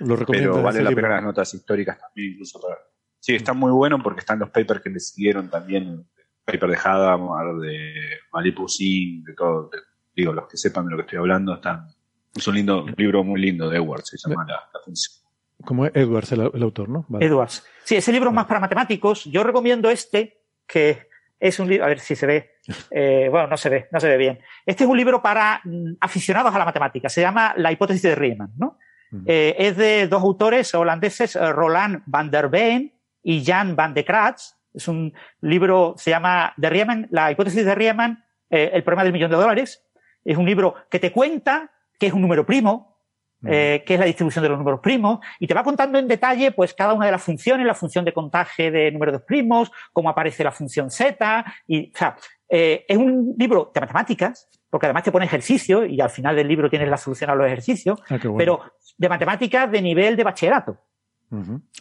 lo 0.00 0.16
recomiendo. 0.16 0.52
Pero 0.52 0.62
vale 0.62 0.82
la 0.82 0.90
pena 0.90 1.08
las 1.08 1.22
notas 1.22 1.52
históricas 1.54 1.98
también, 1.98 2.32
incluso 2.32 2.60
para... 2.60 2.76
Sí, 3.20 3.34
está 3.34 3.52
muy 3.52 3.72
bueno 3.72 4.00
porque 4.02 4.20
están 4.20 4.38
los 4.38 4.50
papers 4.50 4.80
que 4.80 4.90
le 4.90 5.00
siguieron 5.00 5.50
también 5.50 6.06
paper 6.44 6.70
de 6.70 6.76
Hadamard, 6.76 7.60
de 7.60 7.94
Malibu 8.32 8.66
de 8.78 9.34
todo. 9.34 9.70
digo, 10.14 10.32
los 10.32 10.48
que 10.48 10.56
sepan 10.56 10.86
de 10.86 10.92
lo 10.92 10.96
que 10.96 11.02
estoy 11.02 11.18
hablando, 11.18 11.54
están. 11.54 11.88
Es 12.34 12.46
un 12.46 12.54
lindo 12.54 12.86
libro 12.96 13.24
muy 13.24 13.40
lindo 13.40 13.68
de 13.68 13.78
Edwards, 13.78 14.08
se 14.08 14.28
llama 14.28 14.46
la, 14.46 14.80
función. 14.84 15.16
Como 15.64 15.86
Edwards, 15.86 16.32
el, 16.32 16.62
autor, 16.62 16.88
¿no? 16.88 17.06
Edwards. 17.20 17.64
Sí, 17.84 17.96
ese 17.96 18.12
libro 18.12 18.30
es 18.30 18.34
más 18.34 18.46
para 18.46 18.60
matemáticos. 18.60 19.24
Yo 19.24 19.42
recomiendo 19.42 19.90
este, 19.90 20.44
que 20.66 21.08
es 21.40 21.58
un 21.58 21.68
libro, 21.68 21.84
a 21.84 21.88
ver 21.88 22.00
si 22.00 22.14
se 22.14 22.26
ve, 22.26 22.50
eh, 22.90 23.28
bueno, 23.30 23.48
no 23.48 23.56
se 23.56 23.68
ve, 23.68 23.88
no 23.90 24.00
se 24.00 24.08
ve 24.08 24.16
bien. 24.16 24.38
Este 24.66 24.84
es 24.84 24.90
un 24.90 24.96
libro 24.96 25.22
para 25.22 25.60
mm, 25.64 25.94
aficionados 26.00 26.54
a 26.54 26.58
la 26.58 26.64
matemática, 26.64 27.08
se 27.08 27.20
llama 27.20 27.54
La 27.56 27.72
hipótesis 27.72 28.02
de 28.02 28.14
Riemann, 28.14 28.52
¿no? 28.56 28.78
Eh, 29.26 29.54
es 29.58 29.76
de 29.76 30.06
dos 30.06 30.22
autores 30.22 30.74
holandeses, 30.74 31.34
eh, 31.34 31.52
Roland 31.52 32.02
van 32.04 32.30
der 32.30 32.50
Veen 32.50 32.92
y 33.22 33.42
Jan 33.42 33.74
van 33.74 33.94
de 33.94 34.04
Kratz, 34.04 34.58
es 34.74 34.86
un 34.86 35.14
libro, 35.40 35.94
se 35.96 36.10
llama 36.10 36.52
de 36.56 36.70
Riemann, 36.70 37.08
La 37.10 37.30
hipótesis 37.30 37.64
de 37.64 37.74
Riemann, 37.74 38.24
eh, 38.50 38.70
El 38.72 38.82
problema 38.84 39.04
del 39.04 39.12
millón 39.12 39.30
de 39.30 39.36
dólares. 39.36 39.84
Es 40.24 40.36
un 40.36 40.46
libro 40.46 40.74
que 40.90 40.98
te 40.98 41.10
cuenta 41.10 41.70
qué 41.98 42.08
es 42.08 42.12
un 42.12 42.20
número 42.20 42.44
primo, 42.44 42.97
eh, 43.46 43.82
qué 43.86 43.94
es 43.94 44.00
la 44.00 44.06
distribución 44.06 44.42
de 44.42 44.48
los 44.48 44.58
números 44.58 44.80
primos, 44.80 45.20
y 45.38 45.46
te 45.46 45.54
va 45.54 45.62
contando 45.62 45.98
en 45.98 46.08
detalle 46.08 46.52
pues 46.52 46.74
cada 46.74 46.94
una 46.94 47.06
de 47.06 47.12
las 47.12 47.22
funciones, 47.22 47.66
la 47.66 47.74
función 47.74 48.04
de 48.04 48.12
contaje 48.12 48.70
de 48.70 48.90
números 48.90 49.22
primos, 49.22 49.70
cómo 49.92 50.08
aparece 50.08 50.44
la 50.44 50.52
función 50.52 50.90
z, 50.90 51.44
y, 51.66 51.92
o 51.94 51.98
sea, 51.98 52.16
eh, 52.48 52.84
es 52.88 52.96
un 52.96 53.34
libro 53.38 53.70
de 53.74 53.80
matemáticas, 53.80 54.48
porque 54.70 54.86
además 54.86 55.02
te 55.02 55.12
pone 55.12 55.26
ejercicio 55.26 55.84
y 55.84 56.00
al 56.00 56.10
final 56.10 56.36
del 56.36 56.48
libro 56.48 56.68
tienes 56.68 56.88
la 56.88 56.96
solución 56.96 57.30
a 57.30 57.34
los 57.34 57.46
ejercicios, 57.46 58.00
ah, 58.10 58.18
pero 58.36 58.60
de 58.96 59.08
matemáticas 59.08 59.70
de 59.70 59.82
nivel 59.82 60.16
de 60.16 60.24
bachillerato. 60.24 60.78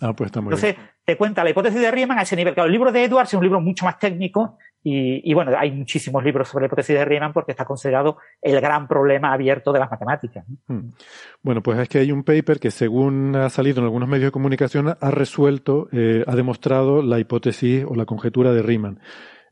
Ah, 0.01 0.13
pues 0.13 0.27
está 0.27 0.41
muy 0.41 0.53
Entonces, 0.53 0.75
te 1.05 1.15
cuenta 1.17 1.43
la 1.43 1.49
hipótesis 1.49 1.79
de 1.79 1.91
Riemann 1.91 2.19
a 2.19 2.23
ese 2.23 2.35
nivel. 2.35 2.53
Claro, 2.53 2.67
el 2.67 2.73
libro 2.73 2.91
de 2.91 3.03
Edwards 3.03 3.29
es 3.29 3.33
un 3.37 3.43
libro 3.43 3.61
mucho 3.61 3.85
más 3.85 3.97
técnico 3.97 4.57
y, 4.83 5.33
bueno, 5.33 5.51
hay 5.57 5.71
muchísimos 5.71 6.23
libros 6.23 6.47
sobre 6.47 6.63
la 6.63 6.67
hipótesis 6.67 6.95
de 6.95 7.03
Riemann 7.03 7.33
porque 7.33 7.51
está 7.51 7.65
considerado 7.65 8.17
el 8.41 8.61
gran 8.61 8.87
problema 8.87 9.33
abierto 9.33 9.73
de 9.73 9.79
las 9.79 9.91
matemáticas. 9.91 10.45
Hmm. 10.67 10.91
Bueno, 11.41 11.61
pues 11.61 11.77
es 11.79 11.89
que 11.89 11.99
hay 11.99 12.11
un 12.13 12.23
paper 12.23 12.59
que, 12.59 12.71
según 12.71 13.35
ha 13.35 13.49
salido 13.49 13.79
en 13.79 13.85
algunos 13.85 14.07
medios 14.07 14.27
de 14.27 14.31
comunicación, 14.31 14.95
ha 14.99 15.11
resuelto, 15.11 15.89
eh, 15.91 16.23
ha 16.25 16.35
demostrado 16.35 17.01
la 17.01 17.19
hipótesis 17.19 17.83
o 17.85 17.95
la 17.95 18.05
conjetura 18.05 18.53
de 18.53 18.61
Riemann. 18.61 18.99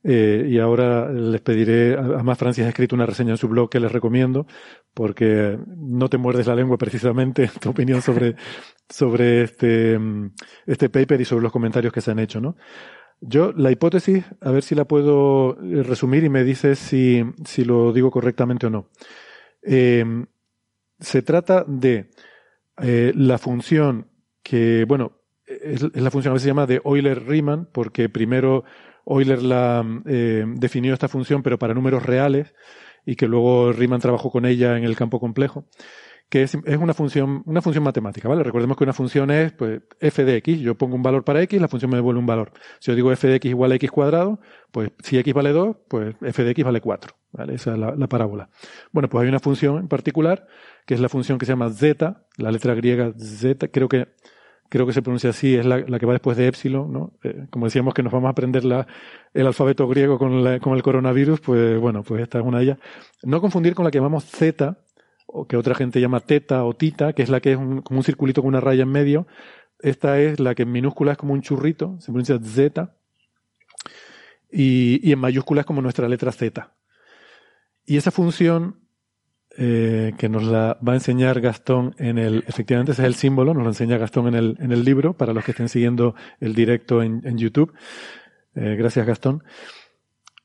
Eh, 0.07 0.45
y 0.51 0.59
ahora 0.59 1.11
les 1.11 1.41
pediré, 1.41 1.95
además 1.95 2.37
Francis 2.37 2.63
ha 2.63 2.69
escrito 2.69 2.95
una 2.95 3.07
reseña 3.07 3.31
en 3.31 3.37
su 3.37 3.47
blog 3.47 3.71
que 3.71 3.79
les 3.79 3.91
recomiendo, 3.91 4.45
porque 4.93 5.57
no 5.77 6.09
te 6.09 6.19
muerdes 6.19 6.45
la 6.45 6.53
lengua 6.53 6.77
precisamente, 6.77 7.49
tu 7.59 7.71
opinión 7.71 8.03
sobre, 8.03 8.35
sobre 8.87 9.41
este, 9.41 9.97
mm, 9.97 10.31
este 10.67 10.89
paper 10.89 11.21
y 11.21 11.25
sobre 11.25 11.41
los 11.41 11.51
comentarios 11.51 11.91
que 11.91 12.01
se 12.01 12.11
han 12.11 12.19
hecho, 12.19 12.39
¿no? 12.39 12.55
Yo, 13.19 13.51
la 13.53 13.71
hipótesis, 13.71 14.23
a 14.41 14.51
ver 14.51 14.61
si 14.61 14.75
la 14.75 14.85
puedo 14.85 15.57
eh, 15.63 15.81
resumir 15.81 16.23
y 16.23 16.29
me 16.29 16.43
dices 16.43 16.77
si, 16.77 17.23
si 17.43 17.65
lo 17.65 17.91
digo 17.91 18.11
correctamente 18.11 18.67
o 18.67 18.69
no. 18.69 18.89
Em, 19.63 20.27
se 20.99 21.23
trata 21.23 21.65
de 21.67 22.11
eh, 22.79 23.11
la 23.15 23.39
función 23.39 24.07
que, 24.43 24.85
bueno, 24.87 25.13
es, 25.47 25.81
la 25.95 26.11
función 26.11 26.33
veces 26.33 26.43
se 26.43 26.49
llama 26.49 26.67
de 26.67 26.81
Euler-Riemann, 26.83 27.69
porque 27.71 28.07
primero 28.07 28.65
Euler 29.05 29.41
la 29.41 29.85
eh, 30.05 30.45
definió 30.47 30.93
esta 30.93 31.07
función, 31.07 31.43
pero 31.43 31.59
para 31.59 31.73
números 31.73 32.03
reales, 32.03 32.53
y 33.05 33.15
que 33.15 33.27
luego 33.27 33.71
Riemann 33.71 34.01
trabajó 34.01 34.31
con 34.31 34.45
ella 34.45 34.77
en 34.77 34.83
el 34.83 34.95
campo 34.95 35.19
complejo, 35.19 35.65
que 36.29 36.41
es, 36.41 36.55
es, 36.65 36.77
una 36.77 36.93
función, 36.93 37.43
una 37.45 37.61
función 37.61 37.83
matemática, 37.83 38.27
¿vale? 38.27 38.43
Recordemos 38.43 38.77
que 38.77 38.83
una 38.83 38.93
función 38.93 39.29
es, 39.29 39.51
pues, 39.53 39.81
f 39.99 40.25
de 40.25 40.37
x. 40.37 40.59
Yo 40.59 40.75
pongo 40.75 40.95
un 40.95 41.03
valor 41.03 41.23
para 41.23 41.41
x, 41.43 41.61
la 41.61 41.67
función 41.67 41.91
me 41.91 41.97
devuelve 41.97 42.19
un 42.19 42.25
valor. 42.25 42.51
Si 42.79 42.89
yo 42.91 42.95
digo 42.95 43.11
f 43.11 43.27
de 43.27 43.35
x 43.35 43.49
igual 43.49 43.71
a 43.71 43.75
x 43.75 43.91
cuadrado, 43.91 44.39
pues 44.71 44.91
si 45.03 45.19
x 45.19 45.33
vale 45.33 45.51
2, 45.51 45.77
pues 45.87 46.15
f 46.21 46.43
de 46.43 46.51
x 46.51 46.65
vale 46.65 46.81
4, 46.81 47.15
¿vale? 47.31 47.53
Esa 47.53 47.73
es 47.73 47.77
la, 47.77 47.95
la 47.95 48.07
parábola. 48.07 48.49
Bueno, 48.91 49.07
pues 49.07 49.21
hay 49.21 49.29
una 49.29 49.39
función 49.39 49.77
en 49.77 49.87
particular, 49.87 50.47
que 50.87 50.95
es 50.95 50.99
la 50.99 51.09
función 51.09 51.37
que 51.37 51.45
se 51.45 51.51
llama 51.51 51.69
z, 51.69 52.25
la 52.37 52.51
letra 52.51 52.73
griega 52.73 53.13
z, 53.15 53.67
creo 53.67 53.87
que 53.87 54.07
creo 54.69 54.85
que 54.85 54.93
se 54.93 55.01
pronuncia 55.01 55.29
así, 55.29 55.55
es 55.55 55.65
la, 55.65 55.83
que 55.83 56.05
va 56.05 56.13
después 56.13 56.37
de 56.37 56.47
epsilon, 56.47 56.91
¿no? 56.91 57.13
Eh, 57.23 57.47
como 57.49 57.65
decíamos 57.65 57.93
que 57.93 58.03
nos 58.03 58.11
vamos 58.11 58.27
a 58.27 58.31
aprender 58.31 58.65
la, 58.65 58.87
el 59.33 59.47
alfabeto 59.47 59.87
griego 59.87 60.17
con, 60.17 60.59
con 60.59 60.75
el 60.75 60.83
coronavirus, 60.83 61.39
pues 61.39 61.79
bueno, 61.79 62.03
pues 62.03 62.21
esta 62.21 62.39
es 62.39 62.45
una 62.45 62.59
de 62.59 62.63
ellas. 62.65 62.77
No 63.23 63.41
confundir 63.41 63.75
con 63.75 63.85
la 63.85 63.91
que 63.91 63.99
llamamos 63.99 64.25
zeta, 64.25 64.79
o 65.27 65.47
que 65.47 65.57
otra 65.57 65.75
gente 65.75 65.99
llama 65.99 66.19
teta 66.19 66.63
o 66.63 66.73
tita, 66.73 67.13
que 67.13 67.23
es 67.23 67.29
la 67.29 67.41
que 67.41 67.53
es 67.53 67.57
como 67.57 67.99
un 67.99 68.03
circulito 68.03 68.41
con 68.41 68.49
una 68.49 68.61
raya 68.61 68.83
en 68.83 68.89
medio. 68.89 69.27
Esta 69.79 70.19
es 70.19 70.39
la 70.39 70.55
que 70.55 70.63
en 70.63 70.71
minúscula 70.71 71.13
es 71.13 71.17
como 71.17 71.33
un 71.33 71.41
churrito, 71.41 71.97
se 71.99 72.07
pronuncia 72.07 72.39
zeta, 72.41 72.95
y, 74.51 75.07
y 75.07 75.11
en 75.11 75.19
mayúscula 75.19 75.61
es 75.61 75.67
como 75.67 75.81
nuestra 75.81 76.07
letra 76.07 76.31
z. 76.31 76.71
Y 77.85 77.97
esa 77.97 78.11
función 78.11 78.84
eh, 79.57 80.13
que 80.17 80.27
nos 80.27 80.43
la 80.43 80.77
va 80.85 80.93
a 80.93 80.95
enseñar 80.95 81.39
Gastón 81.39 81.95
en 81.97 82.17
el, 82.17 82.43
efectivamente 82.47 82.91
ese 82.91 83.03
es 83.03 83.07
el 83.07 83.15
símbolo, 83.15 83.53
nos 83.53 83.63
lo 83.63 83.69
enseña 83.69 83.97
Gastón 83.97 84.27
en 84.27 84.35
el, 84.35 84.57
en 84.59 84.71
el 84.71 84.83
libro, 84.83 85.13
para 85.13 85.33
los 85.33 85.45
que 85.45 85.51
estén 85.51 85.69
siguiendo 85.69 86.15
el 86.39 86.53
directo 86.53 87.01
en, 87.01 87.37
YouTube. 87.37 87.73
Eh, 88.55 88.75
gracias 88.77 89.05
Gastón. 89.05 89.43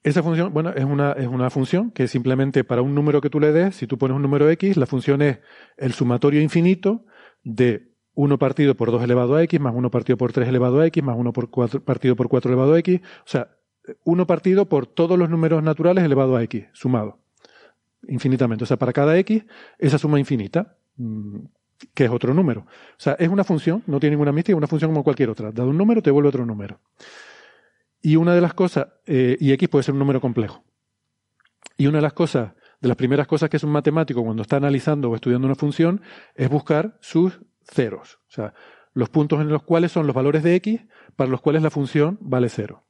Esa 0.03 0.23
función, 0.23 0.53
bueno, 0.53 0.71
es 0.71 0.85
una, 0.85 1.13
es 1.13 1.27
una 1.27 1.51
función 1.51 1.91
que 1.91 2.09
simplemente 2.09 2.65
para 2.65 2.83
un 2.83 2.95
número 2.95 3.21
que 3.21 3.31
tú 3.31 3.41
le 3.41 3.53
des, 3.53 3.77
si 3.77 3.87
tú 3.87 3.99
pones 3.99 4.15
un 4.15 4.23
número 4.23 4.49
x, 4.49 4.77
la 4.77 4.87
función 4.87 5.23
es 5.23 5.41
el 5.77 5.93
sumatorio 5.93 6.41
infinito 6.41 7.05
de 7.43 7.91
1 8.15 8.39
partido 8.39 8.77
por 8.77 8.91
2 8.91 9.03
elevado 9.03 9.35
a 9.37 9.43
x, 9.43 9.61
más 9.61 9.75
1 9.75 9.91
partido 9.91 10.17
por 10.17 10.33
3 10.33 10.49
elevado 10.49 10.81
a 10.81 10.87
x, 10.87 11.03
más 11.03 11.17
1 11.19 11.33
por 11.33 11.51
4, 11.51 11.85
partido 11.85 12.17
por 12.17 12.29
4 12.29 12.51
elevado 12.51 12.75
a 12.75 12.79
x. 12.79 13.01
O 13.01 13.29
sea, 13.29 13.57
1 14.05 14.27
partido 14.27 14.69
por 14.69 14.87
todos 14.87 15.19
los 15.19 15.29
números 15.31 15.63
naturales 15.63 16.05
elevado 16.05 16.37
a 16.37 16.43
x, 16.43 16.67
sumado. 16.73 17.19
Infinitamente. 18.09 18.65
O 18.65 18.67
sea, 18.67 18.77
para 18.77 18.93
cada 18.93 19.17
x, 19.19 19.45
esa 19.79 19.99
suma 19.99 20.19
infinita, 20.19 20.77
mm, 20.97 21.39
que 21.95 22.05
es 22.05 22.11
otro 22.11 22.35
número. 22.35 22.63
O 22.63 22.99
sea, 22.99 23.15
es 23.19 23.29
una 23.29 23.45
función, 23.45 23.83
no 23.87 24.01
tiene 24.01 24.17
ninguna 24.17 24.33
mística, 24.33 24.55
es 24.55 24.59
una 24.59 24.67
función 24.67 24.91
como 24.91 25.05
cualquier 25.05 25.31
otra. 25.31 25.53
Dado 25.53 25.71
un 25.71 25.79
número, 25.79 26.03
te 26.03 26.11
vuelve 26.11 26.29
otro 26.29 26.45
número. 26.45 26.81
Y 28.03 28.17
una 28.17 28.35
de 28.35 28.41
las 28.41 28.55
cosas, 28.55 28.89
eh, 29.07 29.37
y 29.41 29.53
x 29.53 29.69
puede 29.69 29.83
ser 29.83 29.93
un 29.93 29.99
número 29.99 30.21
complejo. 30.21 30.63
Y 31.77 31.87
una 31.87 31.99
de 31.99 32.03
las 32.03 32.13
cosas, 32.13 32.53
de 32.81 32.89
las 32.89 32.97
primeras 32.97 33.27
cosas 33.27 33.51
que 33.51 33.57
es 33.57 33.65
un 33.65 33.71
matemático 33.71 34.23
cuando 34.23 34.43
está 34.43 34.57
analizando 34.57 35.11
o 35.11 35.15
estudiando 35.15 35.47
una 35.47 35.55
función, 35.55 36.03
es 36.35 36.49
buscar 36.49 36.99
sus 37.01 37.41
ceros. 37.63 38.19
O 38.29 38.33
sea, 38.33 38.55
los 38.93 39.09
puntos 39.09 39.41
en 39.41 39.49
los 39.49 39.63
cuales 39.63 39.93
son 39.93 40.07
los 40.07 40.15
valores 40.15 40.43
de 40.43 40.55
x 40.57 40.81
para 41.17 41.31
los 41.31 41.41
cuales 41.41 41.63
la 41.63 41.71
función 41.71 42.19
vale 42.21 42.49
cero. 42.49 42.85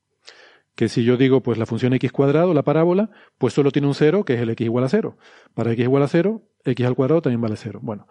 Que 0.74 0.88
si 0.88 1.04
yo 1.04 1.16
digo, 1.16 1.42
pues 1.42 1.58
la 1.58 1.66
función 1.66 1.92
x 1.94 2.10
cuadrado, 2.12 2.54
la 2.54 2.62
parábola, 2.62 3.10
pues 3.38 3.52
solo 3.54 3.70
tiene 3.70 3.88
un 3.88 3.94
cero, 3.94 4.24
que 4.24 4.34
es 4.34 4.40
el 4.40 4.50
x 4.50 4.64
igual 4.64 4.84
a 4.84 4.88
cero. 4.88 5.18
Para 5.54 5.72
x 5.72 5.82
igual 5.84 6.02
a 6.02 6.08
cero, 6.08 6.42
x 6.64 6.86
al 6.86 6.94
cuadrado 6.94 7.22
también 7.22 7.40
vale 7.40 7.56
cero. 7.56 7.80
Bueno, 7.82 8.06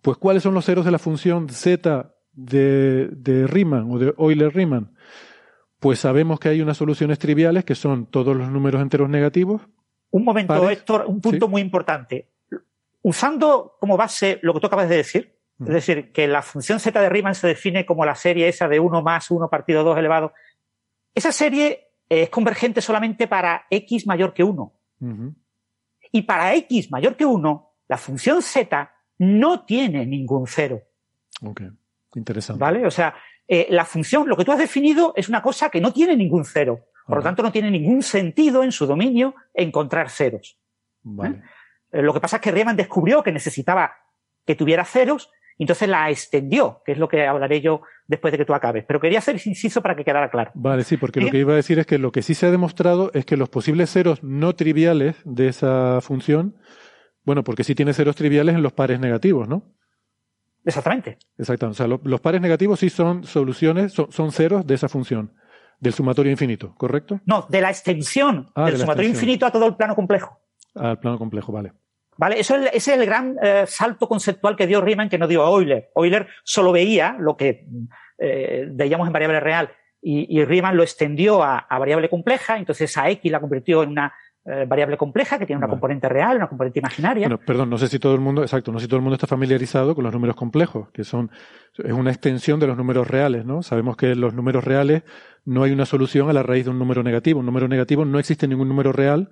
pues 0.00 0.16
¿cuáles 0.18 0.42
son 0.42 0.54
los 0.54 0.64
ceros 0.64 0.84
de 0.84 0.90
la 0.90 0.98
función 0.98 1.48
z 1.48 2.14
de, 2.32 3.08
de 3.12 3.46
Riemann 3.46 3.88
o 3.90 3.98
de 3.98 4.14
Euler-Riemann? 4.16 4.94
Pues 5.80 5.98
sabemos 5.98 6.40
que 6.40 6.48
hay 6.48 6.62
unas 6.62 6.78
soluciones 6.78 7.18
triviales 7.18 7.64
que 7.64 7.74
son 7.74 8.06
todos 8.06 8.34
los 8.36 8.48
números 8.50 8.80
enteros 8.80 9.08
negativos. 9.10 9.60
Un 10.10 10.24
momento, 10.24 10.54
Pares. 10.54 10.78
Héctor, 10.78 11.04
un 11.08 11.20
punto 11.20 11.46
Sí. 11.46 11.50
muy 11.50 11.60
importante. 11.60 12.30
Usando 13.02 13.76
como 13.80 13.96
base 13.96 14.38
lo 14.42 14.54
que 14.54 14.60
tú 14.60 14.66
acabas 14.68 14.88
de 14.88 14.96
decir, 14.96 15.34
Mm. 15.58 15.66
es 15.68 15.74
decir, 15.74 16.12
que 16.12 16.26
la 16.26 16.42
función 16.42 16.80
z 16.80 17.00
de 17.00 17.08
Riemann 17.08 17.34
se 17.36 17.46
define 17.46 17.86
como 17.86 18.04
la 18.04 18.14
serie 18.16 18.48
esa 18.48 18.66
de 18.66 18.80
1 18.80 19.02
más 19.02 19.30
1 19.30 19.48
partido 19.48 19.84
2 19.84 19.96
elevado. 19.98 20.32
Esa 21.14 21.30
serie 21.30 21.83
es 22.22 22.30
convergente 22.30 22.80
solamente 22.80 23.26
para 23.28 23.66
x 23.70 24.06
mayor 24.06 24.32
que 24.32 24.44
1. 24.44 24.72
Ujú. 25.00 25.34
Y 26.12 26.22
para 26.22 26.54
x 26.54 26.90
mayor 26.90 27.16
que 27.16 27.24
1, 27.24 27.70
la 27.88 27.98
función 27.98 28.42
z 28.42 28.90
no 29.18 29.64
tiene 29.64 30.06
ningún 30.06 30.46
cero. 30.46 30.82
Ok, 31.42 31.62
interesante. 32.14 32.60
¿Vale? 32.60 32.86
O 32.86 32.90
sea, 32.90 33.14
eh, 33.46 33.66
la 33.70 33.84
función, 33.84 34.28
lo 34.28 34.36
que 34.36 34.44
tú 34.44 34.52
has 34.52 34.58
definido 34.58 35.12
es 35.16 35.28
una 35.28 35.42
cosa 35.42 35.68
que 35.70 35.80
no 35.80 35.92
tiene 35.92 36.16
ningún 36.16 36.44
cero. 36.44 36.86
Por 37.06 37.18
lo 37.18 37.22
tanto, 37.22 37.42
no 37.42 37.52
tiene 37.52 37.70
ningún 37.70 38.02
sentido 38.02 38.62
en 38.62 38.72
su 38.72 38.86
dominio 38.86 39.34
encontrar 39.52 40.08
ceros. 40.08 40.58
Vale. 41.02 41.42
Eh, 41.92 42.00
Lo 42.00 42.14
que 42.14 42.20
pasa 42.20 42.36
es 42.36 42.42
que 42.42 42.50
Riemann 42.50 42.76
descubrió 42.76 43.22
que 43.22 43.30
necesitaba 43.30 43.92
que 44.46 44.54
tuviera 44.54 44.84
ceros 44.84 45.30
entonces 45.58 45.88
la 45.88 46.10
extendió, 46.10 46.82
que 46.84 46.92
es 46.92 46.98
lo 46.98 47.08
que 47.08 47.26
hablaré 47.26 47.60
yo 47.60 47.82
después 48.06 48.32
de 48.32 48.38
que 48.38 48.44
tú 48.44 48.54
acabes. 48.54 48.84
Pero 48.86 49.00
quería 49.00 49.18
hacer 49.20 49.40
inciso 49.44 49.80
para 49.82 49.94
que 49.96 50.04
quedara 50.04 50.30
claro. 50.30 50.50
Vale, 50.54 50.84
sí, 50.84 50.96
porque 50.96 51.20
lo 51.20 51.26
¿Sí? 51.26 51.32
que 51.32 51.38
iba 51.38 51.52
a 51.52 51.56
decir 51.56 51.78
es 51.78 51.86
que 51.86 51.98
lo 51.98 52.12
que 52.12 52.22
sí 52.22 52.34
se 52.34 52.46
ha 52.46 52.50
demostrado 52.50 53.10
es 53.14 53.24
que 53.24 53.36
los 53.36 53.48
posibles 53.48 53.90
ceros 53.90 54.22
no 54.22 54.54
triviales 54.54 55.16
de 55.24 55.48
esa 55.48 56.00
función, 56.00 56.56
bueno, 57.24 57.44
porque 57.44 57.64
sí 57.64 57.74
tiene 57.74 57.92
ceros 57.94 58.16
triviales 58.16 58.54
en 58.54 58.62
los 58.62 58.72
pares 58.72 59.00
negativos, 59.00 59.48
¿no? 59.48 59.72
Exactamente. 60.64 61.18
Exactamente. 61.38 61.74
O 61.74 61.76
sea, 61.76 61.86
lo- 61.86 62.00
los 62.04 62.20
pares 62.20 62.40
negativos 62.40 62.80
sí 62.80 62.90
son 62.90 63.24
soluciones, 63.24 63.92
son, 63.92 64.10
son 64.10 64.32
ceros 64.32 64.66
de 64.66 64.74
esa 64.74 64.88
función, 64.88 65.32
del 65.80 65.92
sumatorio 65.92 66.32
infinito, 66.32 66.74
¿correcto? 66.76 67.20
No, 67.26 67.46
de 67.48 67.60
la 67.60 67.68
extensión 67.70 68.50
Ah, 68.54 68.64
de 68.66 68.72
del 68.72 68.80
sumatorio 68.80 69.08
extensión. 69.10 69.24
infinito 69.30 69.46
a 69.46 69.50
todo 69.52 69.66
el 69.66 69.76
plano 69.76 69.94
complejo. 69.94 70.38
Al 70.74 70.98
plano 70.98 71.18
complejo, 71.18 71.52
vale. 71.52 71.72
¿Vale? 72.16 72.38
Eso 72.38 72.56
es, 72.56 72.66
ese 72.72 72.92
es 72.92 72.98
el 72.98 73.06
gran 73.06 73.36
eh, 73.42 73.64
salto 73.66 74.08
conceptual 74.08 74.56
que 74.56 74.66
dio 74.66 74.80
Riemann 74.80 75.08
que 75.08 75.18
no 75.18 75.26
dio 75.26 75.44
Euler. 75.46 75.90
Euler 75.96 76.28
solo 76.44 76.72
veía 76.72 77.16
lo 77.18 77.36
que 77.36 77.66
eh, 78.18 78.66
veíamos 78.70 79.06
en 79.06 79.12
variable 79.12 79.40
real 79.40 79.70
y, 80.00 80.26
y 80.38 80.44
Riemann 80.44 80.76
lo 80.76 80.82
extendió 80.82 81.42
a, 81.42 81.58
a 81.58 81.78
variable 81.78 82.08
compleja, 82.08 82.58
entonces 82.58 82.96
a 82.96 83.08
X 83.10 83.32
la 83.32 83.40
convirtió 83.40 83.82
en 83.82 83.90
una 83.90 84.12
eh, 84.46 84.66
variable 84.68 84.98
compleja 84.98 85.38
que 85.38 85.46
tiene 85.46 85.56
una 85.56 85.66
Vale. 85.66 85.72
componente 85.72 86.08
real, 86.08 86.36
una 86.36 86.48
componente 86.48 86.78
imaginaria. 86.78 87.26
Bueno, 87.28 87.42
perdón, 87.44 87.70
no 87.70 87.78
sé 87.78 87.88
si 87.88 87.98
todo 87.98 88.14
el 88.14 88.20
mundo, 88.20 88.42
exacto, 88.42 88.70
no 88.70 88.78
sé 88.78 88.84
si 88.84 88.88
todo 88.88 88.98
el 88.98 89.02
mundo 89.02 89.14
está 89.14 89.26
familiarizado 89.26 89.94
con 89.94 90.04
los 90.04 90.12
números 90.12 90.36
complejos, 90.36 90.90
que 90.92 91.02
son, 91.02 91.30
es 91.82 91.92
una 91.92 92.10
extensión 92.10 92.60
de 92.60 92.66
los 92.66 92.76
números 92.76 93.08
reales, 93.08 93.46
¿no? 93.46 93.62
Sabemos 93.62 93.96
que 93.96 94.12
en 94.12 94.20
los 94.20 94.34
números 94.34 94.62
reales 94.62 95.02
no 95.46 95.62
hay 95.62 95.72
una 95.72 95.86
solución 95.86 96.28
a 96.28 96.34
la 96.34 96.42
raíz 96.42 96.66
de 96.66 96.70
un 96.70 96.78
número 96.78 97.02
negativo. 97.02 97.40
Un 97.40 97.46
número 97.46 97.68
negativo 97.68 98.04
no 98.04 98.18
existe 98.18 98.46
ningún 98.46 98.68
número 98.68 98.92
real 98.92 99.30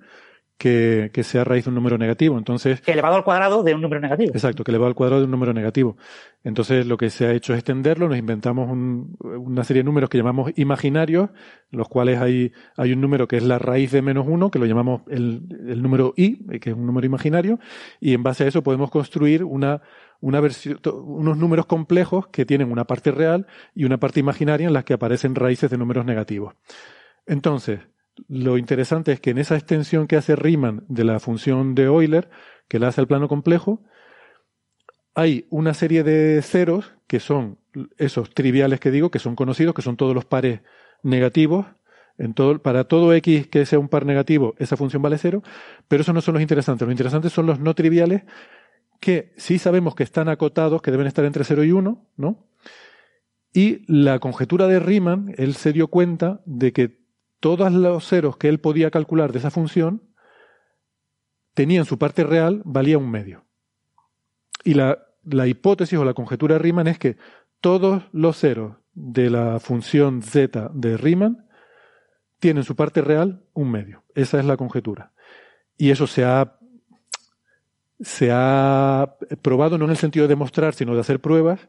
que, 0.57 1.09
que 1.13 1.23
sea 1.23 1.43
raíz 1.43 1.65
de 1.65 1.69
un 1.69 1.75
número 1.75 1.97
negativo. 1.97 2.37
Entonces, 2.37 2.81
elevado 2.85 3.15
al 3.15 3.23
cuadrado 3.23 3.63
de 3.63 3.73
un 3.73 3.81
número 3.81 3.99
negativo. 3.99 4.31
Exacto, 4.33 4.63
que 4.63 4.71
elevado 4.71 4.87
al 4.87 4.95
cuadrado 4.95 5.21
de 5.21 5.25
un 5.25 5.31
número 5.31 5.53
negativo. 5.53 5.97
Entonces, 6.43 6.85
lo 6.85 6.97
que 6.97 7.09
se 7.09 7.25
ha 7.25 7.31
hecho 7.33 7.53
es 7.53 7.59
extenderlo, 7.59 8.07
nos 8.07 8.17
inventamos 8.17 8.69
un- 8.69 9.17
una 9.21 9.63
serie 9.63 9.81
de 9.81 9.85
números 9.85 10.09
que 10.09 10.17
llamamos 10.17 10.51
imaginarios, 10.55 11.29
los 11.71 11.87
cuales 11.89 12.19
hay, 12.19 12.51
hay 12.77 12.93
un 12.93 13.01
número 13.01 13.27
que 13.27 13.37
es 13.37 13.43
la 13.43 13.59
raíz 13.59 13.91
de 13.91 14.01
menos 14.01 14.25
uno, 14.27 14.51
que 14.51 14.59
lo 14.59 14.65
llamamos 14.65 15.01
el, 15.07 15.43
el 15.67 15.81
número 15.81 16.13
i, 16.17 16.37
que 16.59 16.69
es 16.71 16.75
un 16.75 16.85
número 16.85 17.05
imaginario, 17.05 17.59
y 17.99 18.13
en 18.13 18.23
base 18.23 18.43
a 18.43 18.47
eso 18.47 18.63
podemos 18.63 18.91
construir 18.91 19.43
una, 19.43 19.81
una 20.21 20.39
versión, 20.39 20.79
unos 21.05 21.37
números 21.37 21.65
complejos 21.65 22.27
que 22.27 22.45
tienen 22.45 22.71
una 22.71 22.85
parte 22.85 23.11
real 23.11 23.47
y 23.73 23.85
una 23.85 23.97
parte 23.97 24.19
imaginaria 24.19 24.67
en 24.67 24.73
las 24.73 24.83
que 24.83 24.93
aparecen 24.93 25.35
raíces 25.35 25.69
de 25.71 25.77
números 25.77 26.05
negativos. 26.05 26.53
Entonces, 27.25 27.79
lo 28.27 28.57
interesante 28.57 29.11
es 29.11 29.19
que 29.19 29.31
en 29.31 29.37
esa 29.37 29.55
extensión 29.55 30.07
que 30.07 30.15
hace 30.15 30.35
Riemann 30.35 30.85
de 30.87 31.03
la 31.03 31.19
función 31.19 31.75
de 31.75 31.83
Euler, 31.83 32.29
que 32.67 32.79
la 32.79 32.89
hace 32.89 33.01
al 33.01 33.07
plano 33.07 33.27
complejo, 33.27 33.81
hay 35.15 35.47
una 35.49 35.73
serie 35.73 36.03
de 36.03 36.41
ceros 36.41 36.93
que 37.07 37.19
son 37.19 37.59
esos 37.97 38.33
triviales 38.33 38.79
que 38.79 38.91
digo, 38.91 39.11
que 39.11 39.19
son 39.19 39.35
conocidos, 39.35 39.75
que 39.75 39.81
son 39.81 39.97
todos 39.97 40.15
los 40.15 40.25
pares 40.25 40.61
negativos. 41.01 41.65
En 42.19 42.35
todo, 42.35 42.61
para 42.61 42.83
todo 42.83 43.11
x 43.11 43.47
que 43.47 43.65
sea 43.65 43.79
un 43.79 43.89
par 43.89 44.05
negativo, 44.05 44.53
esa 44.59 44.77
función 44.77 45.01
vale 45.01 45.17
cero, 45.17 45.41
pero 45.87 46.03
esos 46.03 46.13
no 46.13 46.21
son 46.21 46.35
los 46.35 46.43
interesantes. 46.43 46.85
Los 46.85 46.93
interesantes 46.93 47.33
son 47.33 47.47
los 47.47 47.59
no 47.59 47.73
triviales 47.73 48.21
que 48.99 49.33
sí 49.35 49.57
sabemos 49.57 49.95
que 49.95 50.03
están 50.03 50.29
acotados, 50.29 50.81
que 50.81 50.91
deben 50.91 51.07
estar 51.07 51.25
entre 51.25 51.43
0 51.43 51.63
y 51.65 51.71
1, 51.73 52.07
¿no? 52.15 52.47
Y 53.51 53.83
la 53.91 54.19
conjetura 54.19 54.67
de 54.67 54.79
Riemann, 54.79 55.33
él 55.37 55.55
se 55.55 55.73
dio 55.73 55.89
cuenta 55.89 56.41
de 56.45 56.71
que 56.71 57.02
todos 57.43 57.73
los 57.73 58.07
ceros 58.07 58.37
que 58.37 58.47
él 58.47 58.61
podía 58.61 58.89
calcular 58.89 59.33
de 59.33 59.39
esa 59.39 59.51
función 59.51 60.01
tenían 61.53 61.83
su 61.83 61.99
parte 61.99 62.23
real, 62.23 62.61
valía 62.63 62.97
un 62.97 63.11
medio. 63.11 63.43
Y 64.63 64.75
la, 64.75 64.97
hipótesis 65.45 65.99
o 65.99 66.05
la 66.05 66.13
conjetura 66.13 66.55
de 66.55 66.59
Riemann 66.59 66.87
es 66.87 66.97
que 66.97 67.17
todos 67.59 68.03
los 68.13 68.39
ceros 68.39 68.77
de 68.93 69.29
la 69.29 69.59
función 69.59 70.23
z 70.23 70.69
de 70.73 70.95
Riemann 70.95 71.45
tienen 72.39 72.63
su 72.63 72.77
parte 72.77 73.01
real 73.01 73.43
un 73.51 73.71
medio. 73.71 74.05
Esa 74.15 74.39
es 74.39 74.45
la 74.45 74.55
conjetura. 74.55 75.11
Y 75.75 75.91
eso 75.91 76.07
se 76.07 76.23
ha, 76.23 76.57
se 77.99 78.29
ha 78.31 79.17
probado 79.41 79.77
no 79.77 79.83
en 79.83 79.91
el 79.91 79.97
sentido 79.97 80.23
de 80.23 80.29
demostrar, 80.29 80.75
sino 80.75 80.93
de 80.93 81.01
hacer 81.01 81.19
pruebas 81.19 81.67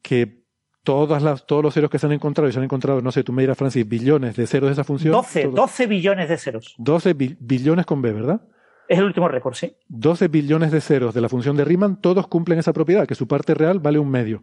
que 0.00 0.45
todas 0.86 1.20
las, 1.20 1.44
todos 1.46 1.64
los 1.64 1.74
ceros 1.74 1.90
que 1.90 1.98
se 1.98 2.06
han 2.06 2.12
encontrado, 2.12 2.48
y 2.48 2.52
se 2.52 2.58
han 2.58 2.64
encontrado, 2.64 3.00
no 3.02 3.10
sé, 3.10 3.24
tú 3.24 3.32
me 3.32 3.42
dirás, 3.42 3.58
Francis, 3.58 3.86
billones 3.88 4.36
de 4.36 4.46
ceros 4.46 4.68
de 4.68 4.72
esa 4.74 4.84
función. 4.84 5.10
12, 5.12 5.42
todos- 5.42 5.54
12 5.56 5.86
billones 5.88 6.28
de 6.28 6.38
ceros. 6.38 6.74
12 6.78 7.12
bi- 7.14 7.36
billones 7.40 7.84
con 7.84 8.00
B, 8.00 8.12
¿verdad? 8.12 8.40
Es 8.88 8.98
el 9.00 9.04
último 9.04 9.26
récord, 9.26 9.54
sí. 9.54 9.74
12 9.88 10.28
billones 10.28 10.70
de 10.70 10.80
ceros 10.80 11.12
de 11.12 11.20
la 11.20 11.28
función 11.28 11.56
de 11.56 11.64
Riemann, 11.64 12.00
todos 12.00 12.28
cumplen 12.28 12.60
esa 12.60 12.72
propiedad, 12.72 13.04
que 13.08 13.16
su 13.16 13.26
parte 13.26 13.52
real 13.54 13.80
vale 13.80 13.98
un 13.98 14.08
medio. 14.08 14.42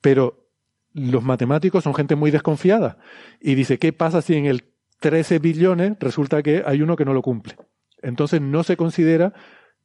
Pero 0.00 0.48
los 0.94 1.22
matemáticos 1.22 1.84
son 1.84 1.94
gente 1.94 2.14
muy 2.16 2.30
desconfiada. 2.30 2.96
Y 3.40 3.54
dice, 3.54 3.78
¿qué 3.78 3.92
pasa 3.92 4.22
si 4.22 4.36
en 4.36 4.46
el 4.46 4.64
13 5.00 5.38
billones 5.38 5.98
resulta 6.00 6.42
que 6.42 6.62
hay 6.64 6.80
uno 6.80 6.96
que 6.96 7.04
no 7.04 7.12
lo 7.12 7.20
cumple? 7.20 7.56
Entonces 8.00 8.40
no 8.40 8.62
se 8.62 8.76
considera 8.78 9.34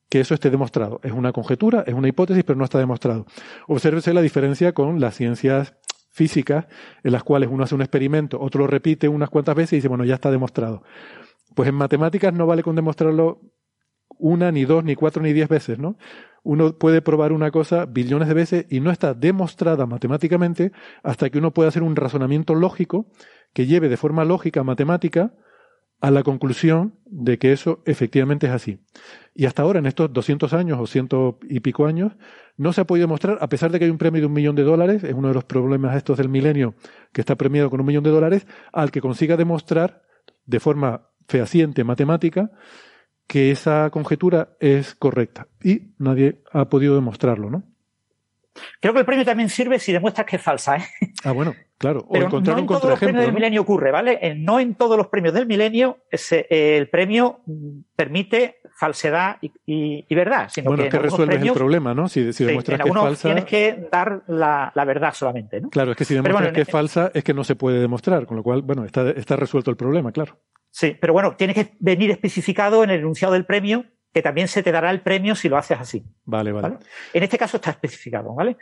que 0.09 0.21
eso 0.21 0.33
esté 0.33 0.49
demostrado. 0.49 0.99
Es 1.03 1.11
una 1.11 1.31
conjetura, 1.33 1.83
es 1.85 1.93
una 1.93 2.07
hipótesis, 2.07 2.43
pero 2.43 2.57
no 2.57 2.63
está 2.63 2.79
demostrado. 2.79 3.25
Obsérvese 3.67 4.13
la 4.13 4.21
diferencia 4.21 4.71
con 4.73 4.99
las 4.99 5.15
ciencias 5.15 5.75
físicas, 6.09 6.65
en 7.03 7.11
las 7.11 7.23
cuales 7.23 7.49
uno 7.51 7.63
hace 7.63 7.75
un 7.75 7.81
experimento, 7.81 8.39
otro 8.39 8.61
lo 8.61 8.67
repite 8.67 9.07
unas 9.07 9.29
cuantas 9.29 9.55
veces 9.55 9.73
y 9.73 9.75
dice, 9.77 9.87
bueno, 9.87 10.05
ya 10.05 10.15
está 10.15 10.31
demostrado. 10.31 10.83
Pues 11.55 11.69
en 11.69 11.75
matemáticas 11.75 12.33
no 12.33 12.45
vale 12.45 12.63
con 12.63 12.75
demostrarlo 12.75 13.41
una, 14.17 14.51
ni 14.51 14.65
dos, 14.65 14.83
ni 14.83 14.95
cuatro, 14.95 15.21
ni 15.21 15.33
diez 15.33 15.47
veces, 15.47 15.79
¿no? 15.79 15.97
Uno 16.43 16.77
puede 16.77 17.01
probar 17.01 17.31
una 17.31 17.51
cosa 17.51 17.85
billones 17.85 18.27
de 18.27 18.33
veces 18.33 18.65
y 18.69 18.79
no 18.79 18.91
está 18.91 19.13
demostrada 19.13 19.85
matemáticamente 19.85 20.71
hasta 21.03 21.29
que 21.29 21.37
uno 21.37 21.51
pueda 21.51 21.69
hacer 21.69 21.83
un 21.83 21.95
razonamiento 21.95 22.55
lógico 22.55 23.07
que 23.53 23.65
lleve 23.65 23.89
de 23.89 23.97
forma 23.97 24.25
lógica, 24.25 24.63
matemática, 24.63 25.33
a 26.01 26.11
la 26.11 26.23
conclusión 26.23 26.95
de 27.05 27.37
que 27.37 27.51
eso 27.51 27.81
efectivamente 27.85 28.47
es 28.47 28.53
así. 28.53 28.79
Y 29.33 29.45
hasta 29.45 29.61
ahora, 29.61 29.79
en 29.79 29.85
estos 29.85 30.11
200 30.11 30.53
años 30.53 30.79
o 30.79 30.87
ciento 30.87 31.39
y 31.49 31.59
pico 31.59 31.85
años, 31.85 32.13
no 32.57 32.73
se 32.73 32.81
ha 32.81 32.85
podido 32.85 33.07
demostrar, 33.07 33.37
a 33.41 33.49
pesar 33.49 33.71
de 33.71 33.79
que 33.79 33.85
hay 33.85 33.91
un 33.91 33.97
premio 33.97 34.21
de 34.21 34.27
un 34.27 34.33
millón 34.33 34.55
de 34.55 34.63
dólares, 34.63 35.03
es 35.03 35.13
uno 35.13 35.29
de 35.29 35.33
los 35.33 35.45
problemas 35.45 35.95
estos 35.95 36.17
del 36.17 36.29
milenio 36.29 36.75
que 37.13 37.21
está 37.21 37.35
premiado 37.35 37.69
con 37.69 37.79
un 37.79 37.85
millón 37.85 38.03
de 38.03 38.11
dólares, 38.11 38.47
al 38.71 38.91
que 38.91 39.01
consiga 39.01 39.37
demostrar 39.37 40.03
de 40.45 40.59
forma 40.59 41.09
fehaciente 41.27 41.83
matemática 41.83 42.51
que 43.27 43.51
esa 43.51 43.89
conjetura 43.91 44.55
es 44.59 44.95
correcta. 44.95 45.47
Y 45.63 45.93
nadie 45.99 46.41
ha 46.51 46.69
podido 46.69 46.95
demostrarlo, 46.95 47.49
¿no? 47.49 47.63
Creo 48.81 48.93
que 48.93 48.99
el 48.99 49.05
premio 49.05 49.25
también 49.25 49.49
sirve 49.49 49.79
si 49.79 49.91
demuestras 49.91 50.25
que 50.27 50.35
es 50.37 50.41
falsa. 50.41 50.77
¿eh? 50.77 50.83
Ah, 51.23 51.31
bueno, 51.31 51.55
claro. 51.77 52.01
O 52.07 52.13
Pero 52.13 52.25
encontrar 52.27 52.55
no 52.57 52.61
un 52.63 52.65
en 52.65 52.67
todos 52.79 52.89
los 52.89 52.99
premios 52.99 53.23
del 53.25 53.33
milenio 53.33 53.61
ocurre, 53.61 53.91
¿vale? 53.91 54.19
Eh, 54.21 54.35
No 54.35 54.59
en 54.59 54.75
todos 54.75 54.97
los 54.97 55.07
premios 55.07 55.33
del 55.33 55.45
milenio 55.47 55.97
ese- 56.11 56.47
eh, 56.49 56.77
el 56.77 56.89
premio 56.89 57.41
mm, 57.45 57.79
permite 57.95 58.57
falsedad 58.77 59.37
y, 59.41 59.51
y- 59.65 60.05
y 60.07 60.15
verdad, 60.15 60.47
sino 60.49 60.69
Bueno, 60.69 60.83
que 60.83 60.87
es 60.87 60.93
que 60.93 60.99
resuelves 60.99 61.35
premios, 61.37 61.55
el 61.55 61.59
problema, 61.59 61.93
¿no? 61.93 62.07
Si, 62.07 62.31
si 62.31 62.45
demuestras 62.45 62.79
que 62.81 62.87
es 62.89 62.95
falsa. 62.95 63.27
tienes 63.27 63.43
que 63.45 63.87
dar 63.91 64.23
la, 64.27 64.71
la 64.73 64.85
verdad 64.85 65.13
solamente, 65.13 65.59
¿no? 65.59 65.69
Claro, 65.69 65.91
es 65.91 65.97
que 65.97 66.05
si 66.05 66.13
demuestras 66.13 66.41
bueno, 66.43 66.55
que 66.55 66.61
es 66.61 66.69
falsa, 66.69 67.11
es 67.13 67.23
que 67.23 67.33
no 67.33 67.43
se 67.43 67.55
puede 67.55 67.79
demostrar, 67.81 68.25
con 68.25 68.37
lo 68.37 68.43
cual, 68.43 68.61
bueno, 68.61 68.85
está, 68.85 69.09
está 69.09 69.35
resuelto 69.35 69.69
el 69.69 69.75
problema, 69.77 70.11
claro. 70.13 70.39
Sí, 70.71 70.95
pero 71.01 71.11
bueno, 71.13 71.35
tiene 71.35 71.53
que 71.53 71.75
venir 71.79 72.11
especificado 72.11 72.83
en 72.83 72.91
el 72.91 72.99
enunciado 72.99 73.33
del 73.33 73.45
premio, 73.45 73.83
que 74.13 74.21
también 74.21 74.47
se 74.47 74.63
te 74.63 74.71
dará 74.71 74.89
el 74.91 75.01
premio 75.01 75.35
si 75.35 75.49
lo 75.49 75.57
haces 75.57 75.77
así. 75.79 76.03
Vale, 76.25 76.51
vale. 76.51 76.69
¿vale? 76.69 76.77
En 77.13 77.23
este 77.23 77.37
caso 77.37 77.57
está 77.57 77.71
especificado, 77.71 78.33
¿vale? 78.33 78.57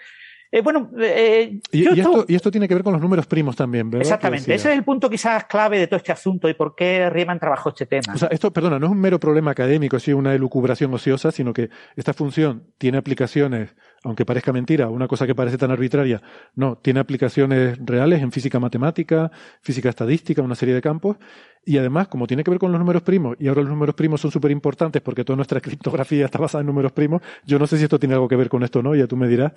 Eh, 0.49 0.61
bueno, 0.61 0.89
eh, 0.97 1.59
Y, 1.73 1.83
yo 1.83 1.91
y 1.93 1.99
esto- 1.99 2.25
y 2.25 2.35
esto 2.35 2.49
tiene 2.49 2.69
que 2.69 2.73
ver 2.73 2.81
con 2.83 2.93
los 2.93 3.01
números 3.01 3.27
primos 3.27 3.53
también, 3.57 3.89
¿verdad? 3.89 4.03
exactamente, 4.03 4.53
ese 4.53 4.71
es 4.71 4.77
el 4.77 4.83
punto 4.85 5.09
quizás 5.09 5.43
clave 5.43 5.77
de 5.77 5.87
todo 5.87 5.97
este 5.97 6.13
asunto 6.13 6.47
y 6.47 6.53
por 6.53 6.73
qué 6.73 7.09
Riemann 7.09 7.37
trabajó 7.37 7.67
este 7.69 7.85
tema. 7.85 8.13
O 8.15 8.17
sea, 8.17 8.29
esto, 8.29 8.51
perdona, 8.53 8.79
no 8.79 8.85
es 8.85 8.91
un 8.93 8.99
mero 9.01 9.19
problema 9.19 9.51
académico, 9.51 9.99
sí, 9.99 10.13
una 10.13 10.33
elucubración 10.33 10.93
ociosa, 10.93 11.31
sino 11.33 11.51
que 11.51 11.69
esta 11.97 12.13
función 12.13 12.63
tiene 12.77 12.97
aplicaciones, 12.97 13.75
aunque 14.03 14.25
parezca 14.25 14.53
mentira, 14.53 14.89
una 14.89 15.07
cosa 15.07 15.25
que 15.25 15.35
parece 15.35 15.57
tan 15.57 15.71
arbitraria, 15.71 16.21
no, 16.55 16.77
tiene 16.77 16.99
aplicaciones 16.99 17.77
reales 17.83 18.21
en 18.21 18.31
física 18.31 18.59
matemática, 18.59 19.31
física 19.61 19.89
estadística, 19.89 20.41
una 20.41 20.55
serie 20.55 20.75
de 20.75 20.81
campos, 20.81 21.17
y 21.65 21.77
además, 21.77 22.07
como 22.07 22.27
tiene 22.27 22.43
que 22.43 22.51
ver 22.51 22.59
con 22.59 22.71
los 22.71 22.79
números 22.79 23.01
primos, 23.01 23.35
y 23.39 23.47
ahora 23.47 23.61
los 23.61 23.71
números 23.71 23.95
primos 23.95 24.21
son 24.21 24.31
súper 24.31 24.51
importantes 24.51 25.01
porque 25.01 25.23
toda 25.23 25.35
nuestra 25.35 25.59
criptografía 25.61 26.25
está 26.25 26.39
basada 26.39 26.61
en 26.61 26.67
números 26.67 26.91
primos, 26.91 27.21
yo 27.45 27.59
no 27.59 27.67
sé 27.67 27.77
si 27.77 27.83
esto 27.83 27.99
tiene 27.99 28.15
algo 28.15 28.27
que 28.27 28.35
ver 28.35 28.49
con 28.49 28.63
esto 28.63 28.79
o 28.79 28.83
no, 28.83 28.95
ya 28.95 29.07
tú 29.07 29.17
me 29.17 29.27
dirás, 29.27 29.51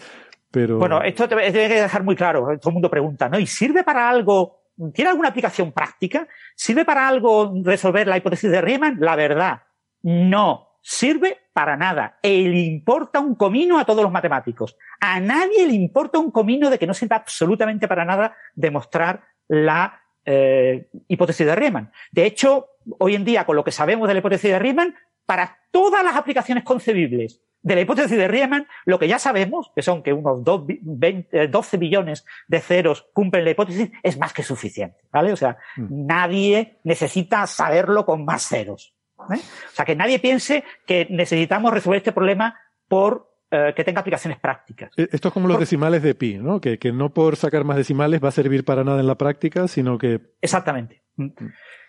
pero... 0.50 0.78
Bueno, 0.78 1.02
esto 1.02 1.28
te 1.28 1.36
que 1.36 1.52
dejar 1.52 2.02
muy 2.02 2.16
claro. 2.16 2.46
Todo 2.60 2.70
el 2.70 2.74
mundo 2.74 2.90
pregunta, 2.90 3.28
¿no? 3.28 3.38
¿Y 3.38 3.46
sirve 3.46 3.84
para 3.84 4.08
algo? 4.08 4.64
¿Tiene 4.92 5.10
alguna 5.10 5.28
aplicación 5.28 5.72
práctica? 5.72 6.26
¿Sirve 6.56 6.84
para 6.84 7.06
algo 7.06 7.52
resolver 7.62 8.06
la 8.08 8.16
hipótesis 8.16 8.50
de 8.50 8.60
Riemann? 8.60 8.96
La 8.98 9.14
verdad, 9.14 9.62
no. 10.02 10.69
Sirve 10.82 11.38
para 11.52 11.76
nada. 11.76 12.18
E 12.22 12.30
le 12.48 12.60
importa 12.60 13.20
un 13.20 13.34
comino 13.34 13.78
a 13.78 13.84
todos 13.84 14.02
los 14.02 14.12
matemáticos. 14.12 14.76
A 15.00 15.20
nadie 15.20 15.66
le 15.66 15.74
importa 15.74 16.18
un 16.18 16.30
comino 16.30 16.70
de 16.70 16.78
que 16.78 16.86
no 16.86 16.94
sirva 16.94 17.16
absolutamente 17.16 17.86
para 17.88 18.04
nada 18.04 18.34
demostrar 18.54 19.22
la 19.48 20.00
eh, 20.24 20.88
hipótesis 21.08 21.46
de 21.46 21.54
Riemann. 21.56 21.92
De 22.12 22.24
hecho, 22.26 22.68
hoy 22.98 23.14
en 23.14 23.24
día, 23.24 23.44
con 23.44 23.56
lo 23.56 23.64
que 23.64 23.72
sabemos 23.72 24.08
de 24.08 24.14
la 24.14 24.20
hipótesis 24.20 24.50
de 24.50 24.58
Riemann, 24.58 24.94
para 25.26 25.58
todas 25.70 26.02
las 26.04 26.16
aplicaciones 26.16 26.64
concebibles 26.64 27.40
de 27.62 27.74
la 27.74 27.82
hipótesis 27.82 28.16
de 28.16 28.26
Riemann, 28.26 28.66
lo 28.86 28.98
que 28.98 29.06
ya 29.06 29.18
sabemos, 29.18 29.70
que 29.74 29.82
son 29.82 30.02
que 30.02 30.12
unos 30.14 30.42
dos 30.42 30.66
bi- 30.66 30.80
20, 30.82 31.42
eh, 31.44 31.48
12 31.48 31.76
billones 31.76 32.24
de 32.48 32.60
ceros 32.60 33.06
cumplen 33.12 33.44
la 33.44 33.50
hipótesis, 33.50 33.90
es 34.02 34.18
más 34.18 34.32
que 34.32 34.42
suficiente, 34.42 34.98
¿vale? 35.12 35.32
O 35.32 35.36
sea, 35.36 35.58
Mm. 35.76 36.06
nadie 36.06 36.78
necesita 36.84 37.46
saberlo 37.46 38.06
con 38.06 38.24
más 38.24 38.48
ceros. 38.48 38.94
¿Eh? 39.32 39.38
O 39.38 39.74
sea, 39.74 39.84
que 39.84 39.94
nadie 39.96 40.18
piense 40.18 40.64
que 40.86 41.06
necesitamos 41.10 41.72
resolver 41.72 41.98
este 41.98 42.12
problema 42.12 42.58
por 42.88 43.28
eh, 43.50 43.72
que 43.74 43.82
tenga 43.84 44.00
aplicaciones 44.00 44.38
prácticas. 44.38 44.90
Eh, 44.96 45.08
Esto 45.10 45.28
es 45.28 45.34
como 45.34 45.48
los 45.48 45.56
Por- 45.56 45.60
decimales 45.60 46.02
de 46.02 46.14
pi, 46.14 46.38
¿no? 46.38 46.60
Que, 46.60 46.78
que 46.78 46.92
no 46.92 47.12
por 47.12 47.36
sacar 47.36 47.64
más 47.64 47.76
decimales 47.76 48.22
va 48.22 48.28
a 48.28 48.32
servir 48.32 48.64
para 48.64 48.84
nada 48.84 49.00
en 49.00 49.06
la 49.06 49.16
práctica, 49.16 49.66
sino 49.68 49.98
que 49.98 50.20
Exactamente. 50.40 51.02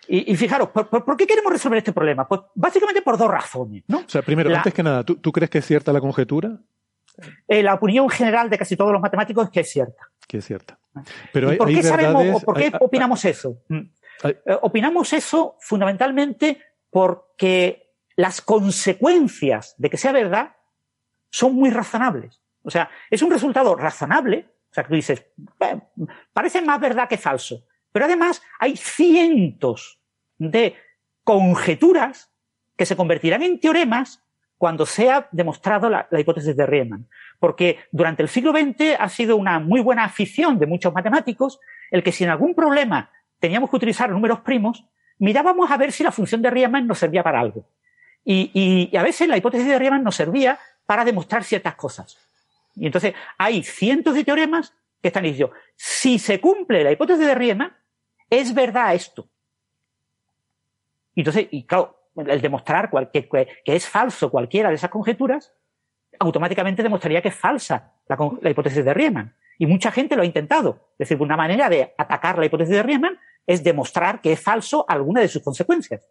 Y, 0.08 0.32
y 0.32 0.36
fijaros, 0.36 0.70
¿por, 0.70 0.90
por, 0.90 1.06
por 1.06 1.16
qué 1.16 1.28
queremos 1.28 1.52
resolver 1.54 1.78
este 1.78 1.94
problema? 1.94 2.28
Pues 2.28 2.42
básicamente 2.56 3.02
por 3.04 3.18
dos 3.18 3.30
razones, 3.30 3.84
¿no? 3.88 4.00
O 4.00 4.10
sea, 4.10 4.24
primero, 4.24 4.50
La- 4.50 4.58
antes 4.58 4.74
que 4.74 4.82
nada, 4.84 5.04
¿tú, 5.04 5.16
tú 5.18 5.32
crees 5.32 5.50
que 5.50 5.60
es 5.60 5.66
cierta 5.66 5.94
la 5.94 6.02
conjetura? 6.02 6.58
Eh, 7.48 7.62
la 7.62 7.76
opinión 7.76 8.10
general 8.10 8.50
de 8.50 8.58
casi 8.58 8.76
todos 8.76 8.92
los 8.92 9.02
matemáticos 9.02 9.46
es 9.46 9.52
que 9.52 9.60
es 9.60 9.70
cierta. 9.70 10.10
Que 10.28 10.38
es 10.40 10.46
cierta. 10.46 10.80
Pero 11.32 11.50
¿Y 11.50 11.52
hay, 11.52 11.58
por 11.58 11.68
hay 11.68 11.76
qué 11.76 11.84
sabemos 11.84 12.24
verdades- 12.24 12.42
o 12.42 12.46
por 12.46 12.58
qué 12.58 12.64
hay- 12.66 12.72
opinamos 12.80 13.24
eso? 13.26 13.58
Mm. 13.70 13.82
opinamos 14.62 15.14
eso 15.14 15.58
fundamentalmente 15.60 16.58
porque 16.92 17.96
las 18.16 18.42
consecuencias 18.42 19.74
de 19.78 19.90
que 19.90 19.98
sea 19.98 20.12
verdad 20.12 20.56
son 21.32 21.56
muy 21.56 21.72
razonables. 21.72 22.42
O 22.64 22.70
sea, 22.70 22.90
es 23.10 23.22
un 23.22 23.32
resultado 23.32 23.76
razonable. 23.76 24.50
O 24.70 24.74
sea, 24.74 24.84
que 24.84 24.90
tú 24.90 24.96
dices, 24.96 25.26
"Eh, 25.62 25.82
parece 26.34 26.62
más 26.62 26.80
verdad 26.80 27.10
que 27.10 27.18
falso. 27.18 27.64
Pero 27.92 28.06
además 28.06 28.42
hay 28.60 28.78
cientos 28.78 30.00
de 30.38 30.76
conjeturas 31.24 32.32
que 32.78 32.86
se 32.86 32.96
convertirán 32.96 33.42
en 33.42 33.60
teoremas 33.60 34.24
cuando 34.58 34.86
sea 34.86 35.28
demostrado 35.32 35.90
la, 35.90 36.08
la 36.12 36.20
hipótesis 36.20 36.56
de 36.56 36.66
Riemann. 36.66 37.08
Porque 37.40 37.80
durante 37.92 38.22
el 38.22 38.30
siglo 38.30 38.52
XX 38.52 38.96
ha 39.00 39.10
sido 39.10 39.36
una 39.36 39.60
muy 39.60 39.82
buena 39.82 40.04
afición 40.04 40.60
de 40.60 40.68
muchos 40.68 40.94
matemáticos 40.94 41.60
el 41.90 42.04
que 42.04 42.12
si 42.12 42.24
en 42.24 42.30
algún 42.30 42.54
problema 42.54 43.10
teníamos 43.40 43.70
que 43.70 43.76
utilizar 43.76 44.10
números 44.10 44.42
primos, 44.42 44.86
mirábamos 45.22 45.70
a 45.72 45.78
ver 45.78 45.92
si 45.92 46.04
la 46.04 46.12
función 46.12 46.42
de 46.42 46.50
Riemann 46.50 46.88
nos 46.88 47.00
servía 47.00 47.24
para 47.24 47.40
algo. 47.40 47.64
Y, 48.26 48.90
y- 48.92 48.98
a 48.98 49.04
veces 49.04 49.28
la 49.28 49.38
hipótesis 49.38 49.68
de 49.68 49.80
Riemann 49.80 50.04
nos 50.04 50.16
servía 50.16 50.60
para 50.86 51.06
demostrar 51.06 51.44
ciertas 51.44 51.76
cosas. 51.76 52.18
Y 52.76 52.86
entonces 52.88 53.14
hay 53.38 53.64
cientos 53.64 54.16
de 54.16 54.24
teoremas 54.24 54.74
que 55.02 55.08
están 55.10 55.24
diciendo, 55.24 55.54
si 55.76 56.20
se 56.20 56.40
cumple 56.42 56.84
la 56.84 56.92
hipótesis 56.92 57.26
de 57.26 57.36
Riemann, 57.36 57.74
es 58.30 58.54
verdad 58.54 58.94
esto. 58.96 59.28
Entonces, 61.16 61.48
y 61.52 61.64
claro, 61.66 61.98
el 62.16 62.42
demostrar 62.42 62.90
que, 63.12 63.28
que- 63.28 63.48
es 63.66 63.88
falso 63.88 64.30
cualquiera 64.32 64.70
de 64.70 64.76
esas 64.76 64.90
conjeturas, 64.90 65.54
automáticamente 66.20 66.84
demostraría 66.84 67.22
que 67.22 67.30
es 67.30 67.36
falsa 67.36 67.94
la, 68.08 68.18
la 68.42 68.50
hipótesis 68.50 68.84
de 68.84 68.94
Riemann. 68.94 69.36
Y 69.58 69.66
mucha 69.68 69.92
gente 69.92 70.16
lo 70.16 70.24
ha 70.24 70.26
intentado. 70.26 70.90
Es 70.94 71.10
decir, 71.10 71.22
una 71.22 71.38
manera 71.38 71.70
de 71.70 71.94
atacar 71.98 72.38
la 72.40 72.46
hipótesis 72.46 72.76
de 72.76 72.84
Riemann 72.84 73.20
es 73.48 73.64
demostrar 73.64 74.22
que 74.22 74.34
es 74.34 74.40
falso 74.42 74.86
alguna 74.88 75.22
de 75.22 75.28
sus 75.28 75.42
consecuencias. 75.44 76.02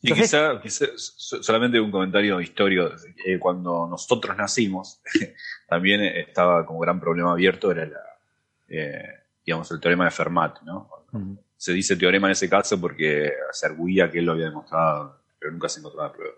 Y 0.00 0.12
Entonces- 0.12 0.30
quizá, 0.30 0.60
quizá 0.60 0.86
so- 0.96 1.42
solamente 1.42 1.80
un 1.80 1.90
comentario 1.90 2.40
histórico. 2.40 2.90
eh, 3.26 3.38
cuando 3.38 3.86
nosotros 3.88 4.36
nacimos, 4.36 5.00
también 5.68 6.00
estaba 6.02 6.64
como 6.64 6.78
gran 6.80 7.00
problema 7.00 7.32
abierto, 7.32 7.70
era 7.72 7.86
la, 7.86 8.00
eh, 8.68 9.02
digamos, 9.44 9.70
el 9.72 9.80
teorema 9.80 10.04
de 10.04 10.10
Fermat, 10.12 10.62
¿no? 10.62 10.88
Ujú. 11.12 11.42
Se 11.56 11.72
dice 11.72 11.96
teorema 11.96 12.28
en 12.28 12.32
ese 12.32 12.48
caso 12.48 12.80
porque 12.80 13.32
se 13.50 13.66
arguía 13.66 14.08
que 14.10 14.20
él 14.20 14.26
lo 14.26 14.32
había 14.32 14.44
demostrado, 14.46 15.20
pero 15.38 15.50
nunca 15.52 15.68
se 15.68 15.80
encontró 15.80 16.02
la 16.02 16.12
prueba. 16.12 16.34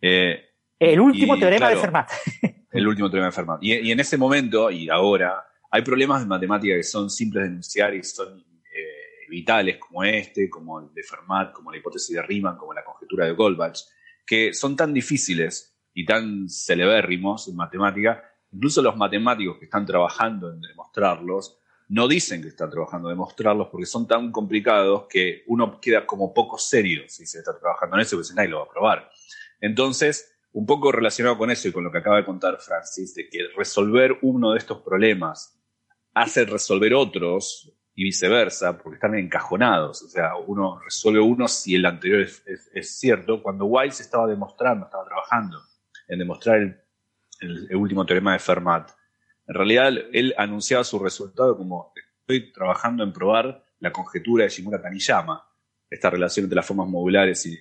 Eh, 0.00 0.46
El 0.78 1.00
último 1.00 1.36
Y, 1.36 1.40
teorema 1.40 1.66
de 1.68 1.74
claro, 1.74 1.80
Fermat. 1.82 2.10
el 2.72 2.88
último 2.88 3.10
teorema 3.10 3.26
de 3.26 3.32
Fermat. 3.32 3.58
Y, 3.62 3.74
y 3.74 3.92
en 3.92 4.00
ese 4.00 4.16
momento, 4.16 4.70
y 4.70 4.88
ahora, 4.88 5.44
hay 5.70 5.82
problemas 5.82 6.22
de 6.22 6.26
matemática 6.26 6.74
que 6.74 6.82
son 6.82 7.10
simples 7.10 7.42
de 7.44 7.48
enunciar 7.50 7.94
y 7.94 8.02
son 8.02 8.42
vitales, 9.30 9.78
como 9.78 10.04
este, 10.04 10.50
como 10.50 10.80
el 10.80 10.92
de 10.92 11.02
Fermat, 11.02 11.52
como 11.52 11.70
la 11.70 11.78
hipótesis 11.78 12.14
de 12.14 12.22
Riemann, 12.22 12.58
como 12.58 12.74
la 12.74 12.84
conjetura 12.84 13.24
de 13.24 13.32
Goldbach, 13.32 13.78
que 14.26 14.52
son 14.52 14.76
tan 14.76 14.92
difíciles 14.92 15.74
y 15.94 16.04
tan 16.04 16.48
celebérrimos 16.48 17.48
en 17.48 17.56
matemática, 17.56 18.22
incluso 18.52 18.82
los 18.82 18.96
matemáticos 18.96 19.58
que 19.58 19.64
están 19.64 19.86
trabajando 19.86 20.52
en 20.52 20.60
demostrarlos, 20.60 21.56
no 21.88 22.06
dicen 22.06 22.40
que 22.42 22.48
están 22.48 22.70
trabajando 22.70 23.08
en 23.08 23.14
demostrarlos 23.14 23.68
porque 23.68 23.86
son 23.86 24.06
tan 24.06 24.30
complicados 24.30 25.06
que 25.08 25.42
uno 25.46 25.80
queda 25.80 26.06
como 26.06 26.32
poco 26.32 26.56
serio 26.56 27.02
si 27.08 27.26
se 27.26 27.38
está 27.38 27.58
trabajando 27.58 27.96
en 27.96 28.02
eso, 28.02 28.16
porque 28.16 28.34
nadie 28.34 28.48
lo 28.48 28.58
va 28.58 28.64
a 28.64 28.68
probar. 28.68 29.10
Entonces, 29.60 30.32
un 30.52 30.66
poco 30.66 30.92
relacionado 30.92 31.36
con 31.36 31.50
eso 31.50 31.68
y 31.68 31.72
con 31.72 31.84
lo 31.84 31.90
que 31.90 31.98
acaba 31.98 32.16
de 32.16 32.24
contar 32.24 32.58
Francis, 32.60 33.14
de 33.14 33.28
que 33.28 33.48
resolver 33.56 34.18
uno 34.22 34.52
de 34.52 34.58
estos 34.58 34.82
problemas 34.82 35.60
hace 36.14 36.44
resolver 36.44 36.94
otros 36.94 37.72
y 38.00 38.04
viceversa, 38.04 38.78
porque 38.78 38.94
están 38.94 39.14
encajonados. 39.14 40.00
O 40.02 40.08
sea, 40.08 40.34
uno 40.34 40.80
resuelve 40.82 41.20
uno 41.20 41.46
si 41.46 41.74
el 41.74 41.84
anterior 41.84 42.22
es, 42.22 42.98
cierto. 42.98 43.42
Cuando 43.42 43.66
Wiles 43.66 44.00
estaba 44.00 44.26
demostrando, 44.26 44.86
estaba 44.86 45.04
trabajando 45.04 45.60
en 46.08 46.18
demostrar 46.18 46.82
el, 47.40 47.76
último 47.76 48.06
teorema 48.06 48.32
de 48.32 48.38
Fermat, 48.38 48.90
en 49.46 49.54
realidad 49.54 49.92
él 50.14 50.34
anunciaba 50.38 50.82
su 50.82 50.98
resultado 50.98 51.58
como 51.58 51.92
estoy 52.20 52.50
trabajando 52.52 53.04
en 53.04 53.12
probar 53.12 53.64
la 53.80 53.92
conjetura 53.92 54.44
de 54.44 54.50
Shimura-Taniyama, 54.50 55.42
esta 55.90 56.08
relación 56.08 56.44
entre 56.44 56.56
las 56.56 56.66
formas 56.66 56.88
modulares 56.88 57.44
y, 57.44 57.58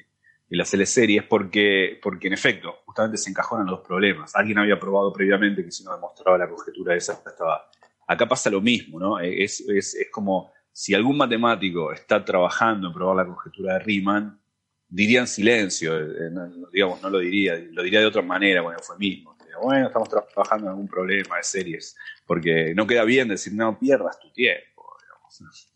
las 0.51 0.73
L 0.73 0.85
series, 0.85 1.23
porque, 1.23 1.99
porque 2.01 2.27
en 2.27 2.33
efecto, 2.33 2.77
justamente 2.85 3.17
se 3.17 3.29
encajonan 3.29 3.67
los 3.67 3.81
problemas. 3.81 4.33
Alguien 4.37 4.59
había 4.59 4.79
probado 4.79 5.11
previamente 5.11 5.65
que 5.65 5.71
si 5.71 5.83
no 5.83 5.93
demostraba 5.93 6.37
la 6.37 6.47
conjetura 6.47 6.95
esa 6.95 7.13
estaba. 7.13 7.69
Acá 8.11 8.27
pasa 8.27 8.49
lo 8.49 8.60
mismo, 8.60 8.99
¿no? 8.99 9.19
Es, 9.19 9.61
es, 9.61 9.94
es 9.94 10.07
como 10.11 10.52
si 10.72 10.95
algún 10.95 11.15
matemático 11.15 11.91
está 11.94 12.26
trabajando 12.26 12.88
en 12.88 12.94
probar 12.94 13.18
la 13.18 13.26
conjetura 13.26 13.73
de 13.73 13.80
Riemann, 13.81 14.40
diría 14.88 15.19
en 15.19 15.27
silencio, 15.27 15.95
eh, 15.95 16.30
no- 16.31 16.48
no- 16.48 16.68
digamos, 16.73 16.99
no 17.03 17.10
lo 17.11 17.19
diría, 17.19 17.53
lo 17.72 17.84
diría 17.84 17.99
de 17.99 18.07
otra 18.07 18.23
manera 18.23 18.64
con 18.64 18.73
eufemismo. 18.73 19.38
Bueno, 19.61 19.88
estamos 19.88 20.10
trabajando 20.10 20.65
en 20.65 20.69
algún 20.69 20.88
problema 20.88 21.38
de 21.38 21.44
series, 21.44 21.95
porque 22.26 22.73
no 22.73 22.88
queda 22.88 23.03
bien 23.03 23.27
decir, 23.27 23.53
no 23.53 23.77
pierdas 23.77 24.18
tu 24.19 24.31
tiempo, 24.31 24.95
digamos. 25.03 25.68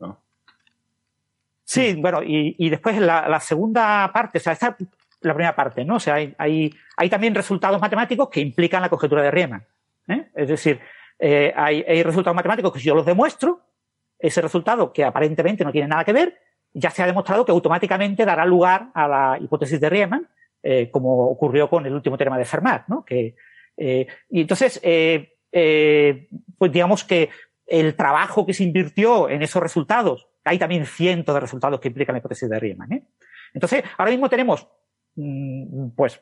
¿no? 0.00 0.20
Sí, 1.64 1.94
bueno, 1.96 2.22
y, 2.22 2.56
y 2.58 2.68
después 2.68 2.98
la, 2.98 3.28
la, 3.28 3.40
segunda 3.40 4.10
parte, 4.12 4.38
o 4.38 4.40
sea, 4.40 4.52
esta 4.52 4.76
la 5.20 5.34
primera 5.34 5.54
parte, 5.54 5.84
¿no? 5.84 5.96
O 5.96 6.00
sea, 6.00 6.14
hay, 6.14 6.34
hay, 6.38 6.74
hay 6.96 7.08
también 7.08 7.34
resultados 7.34 7.80
matemáticos 7.80 8.28
que 8.30 8.40
implican 8.40 8.82
la 8.82 8.88
conjetura 8.88 9.22
de 9.22 9.30
Riemann. 9.30 9.64
¿eh? 10.08 10.30
Es 10.34 10.48
decir, 10.48 10.80
eh, 11.20 11.52
hay, 11.54 11.84
hay, 11.86 12.02
resultados 12.02 12.34
matemáticos 12.34 12.72
que 12.72 12.80
si 12.80 12.86
yo 12.86 12.94
los 12.94 13.06
demuestro, 13.06 13.60
ese 14.18 14.40
resultado 14.40 14.92
que 14.92 15.04
aparentemente 15.04 15.64
no 15.64 15.72
tiene 15.72 15.88
nada 15.88 16.04
que 16.04 16.12
ver, 16.12 16.38
ya 16.72 16.90
se 16.90 17.02
ha 17.02 17.06
demostrado 17.06 17.44
que 17.44 17.52
automáticamente 17.52 18.24
dará 18.24 18.44
lugar 18.44 18.90
a 18.94 19.08
la 19.08 19.38
hipótesis 19.40 19.80
de 19.80 19.90
Riemann, 19.90 20.28
eh, 20.62 20.90
como 20.90 21.28
ocurrió 21.28 21.68
con 21.68 21.86
el 21.86 21.94
último 21.94 22.16
teorema 22.16 22.38
de 22.38 22.44
Fermat, 22.44 22.88
¿no? 22.88 23.04
Que, 23.04 23.34
eh, 23.76 24.06
y 24.28 24.42
entonces, 24.42 24.78
eh, 24.82 25.38
eh, 25.52 26.28
pues 26.58 26.70
digamos 26.70 27.02
que 27.04 27.30
el 27.66 27.94
trabajo 27.96 28.44
que 28.44 28.54
se 28.54 28.64
invirtió 28.64 29.28
en 29.28 29.42
esos 29.42 29.62
resultados, 29.62 30.28
hay 30.44 30.58
también 30.58 30.86
cientos 30.86 31.34
de 31.34 31.40
resultados 31.40 31.80
que 31.80 31.88
implican 31.88 32.14
la 32.14 32.18
hipótesis 32.18 32.48
de 32.48 32.58
Riemann. 32.58 32.92
¿eh? 32.92 33.04
Entonces, 33.54 33.84
ahora 33.96 34.10
mismo 34.10 34.28
tenemos 34.28 34.68
mm, 35.14 35.90
pues 35.96 36.18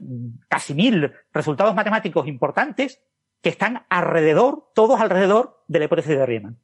casi 0.48 0.74
mil 0.74 1.12
resultados 1.32 1.74
matemáticos 1.74 2.26
importantes 2.26 3.02
que 3.42 3.48
están 3.48 3.84
alrededor, 3.88 4.70
todos 4.74 5.00
alrededor 5.00 5.62
de 5.68 5.78
la 5.78 5.84
hipótesis 5.86 6.16
de 6.16 6.26
Riemann. 6.26 6.58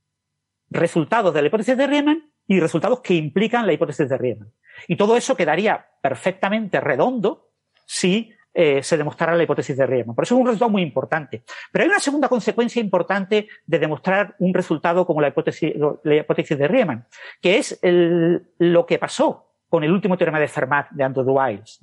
Resultados 0.71 1.35
de 1.35 1.43
la 1.43 1.49
hipótesis 1.49 1.77
de 1.77 1.87
Riemann 1.87 2.33
y 2.47 2.61
resultados 2.61 3.01
que 3.01 3.15
implican 3.15 3.67
la 3.67 3.73
hipótesis 3.73 4.09
de 4.09 4.19
Riemann. 4.19 4.53
Y 4.89 4.97
todo 4.97 5.17
eso 5.17 5.37
quedaría 5.37 5.87
perfectamente 6.03 6.81
redondo 6.81 7.51
si 7.87 8.35
eh, 8.57 8.85
se 8.85 8.97
demostrara 8.97 9.35
la 9.35 9.43
hipótesis 9.43 9.77
de 9.77 9.85
Riemann. 9.85 10.15
Por 10.15 10.25
eso 10.25 10.37
es 10.37 10.41
un 10.41 10.47
resultado 10.47 10.71
muy 10.71 10.83
importante. 10.83 11.43
Pero 11.73 11.83
hay 11.83 11.89
una 11.89 11.99
segunda 11.99 12.29
consecuencia 12.29 12.81
importante 12.81 13.49
de 13.67 13.79
demostrar 13.81 14.37
un 14.39 14.55
resultado 14.55 15.05
como 15.07 15.21
la 15.21 15.29
hipótesis, 15.29 16.59
de 16.59 16.69
Riemann, 16.69 17.05
que 17.41 17.59
es 17.59 17.81
lo 17.83 18.87
que 18.87 18.99
pasó 19.01 19.51
con 19.69 19.83
el 19.83 19.91
último 19.91 20.17
teorema 20.17 20.39
de 20.39 20.47
Fermat 20.47 20.91
de 20.91 21.03
Andrew 21.03 21.25
Wiles. 21.27 21.81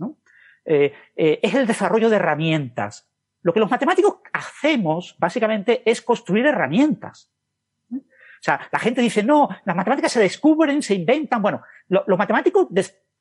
Eh, 0.64 0.94
eh, 1.16 1.40
es 1.42 1.54
el 1.56 1.68
desarrollo 1.68 2.10
de 2.10 2.16
herramientas. 2.16 3.11
Lo 3.42 3.54
que 3.54 3.60
los 3.60 3.72
matemáticos 3.72 4.18
hacemos, 4.34 5.16
básicamente, 5.18 5.82
es 5.90 6.02
construir 6.02 6.46
herramientas. 6.46 7.32
O 7.92 8.44
sea, 8.44 8.68
la 8.72 8.80
gente 8.80 9.02
dice, 9.02 9.24
no, 9.24 9.50
las 9.66 9.76
matemáticas 9.76 10.12
se 10.12 10.20
descubren, 10.20 10.82
se 10.82 10.96
inventan. 10.96 11.42
Bueno, 11.42 11.62
lo, 11.90 12.04
los 12.08 12.18
matemáticos 12.18 12.68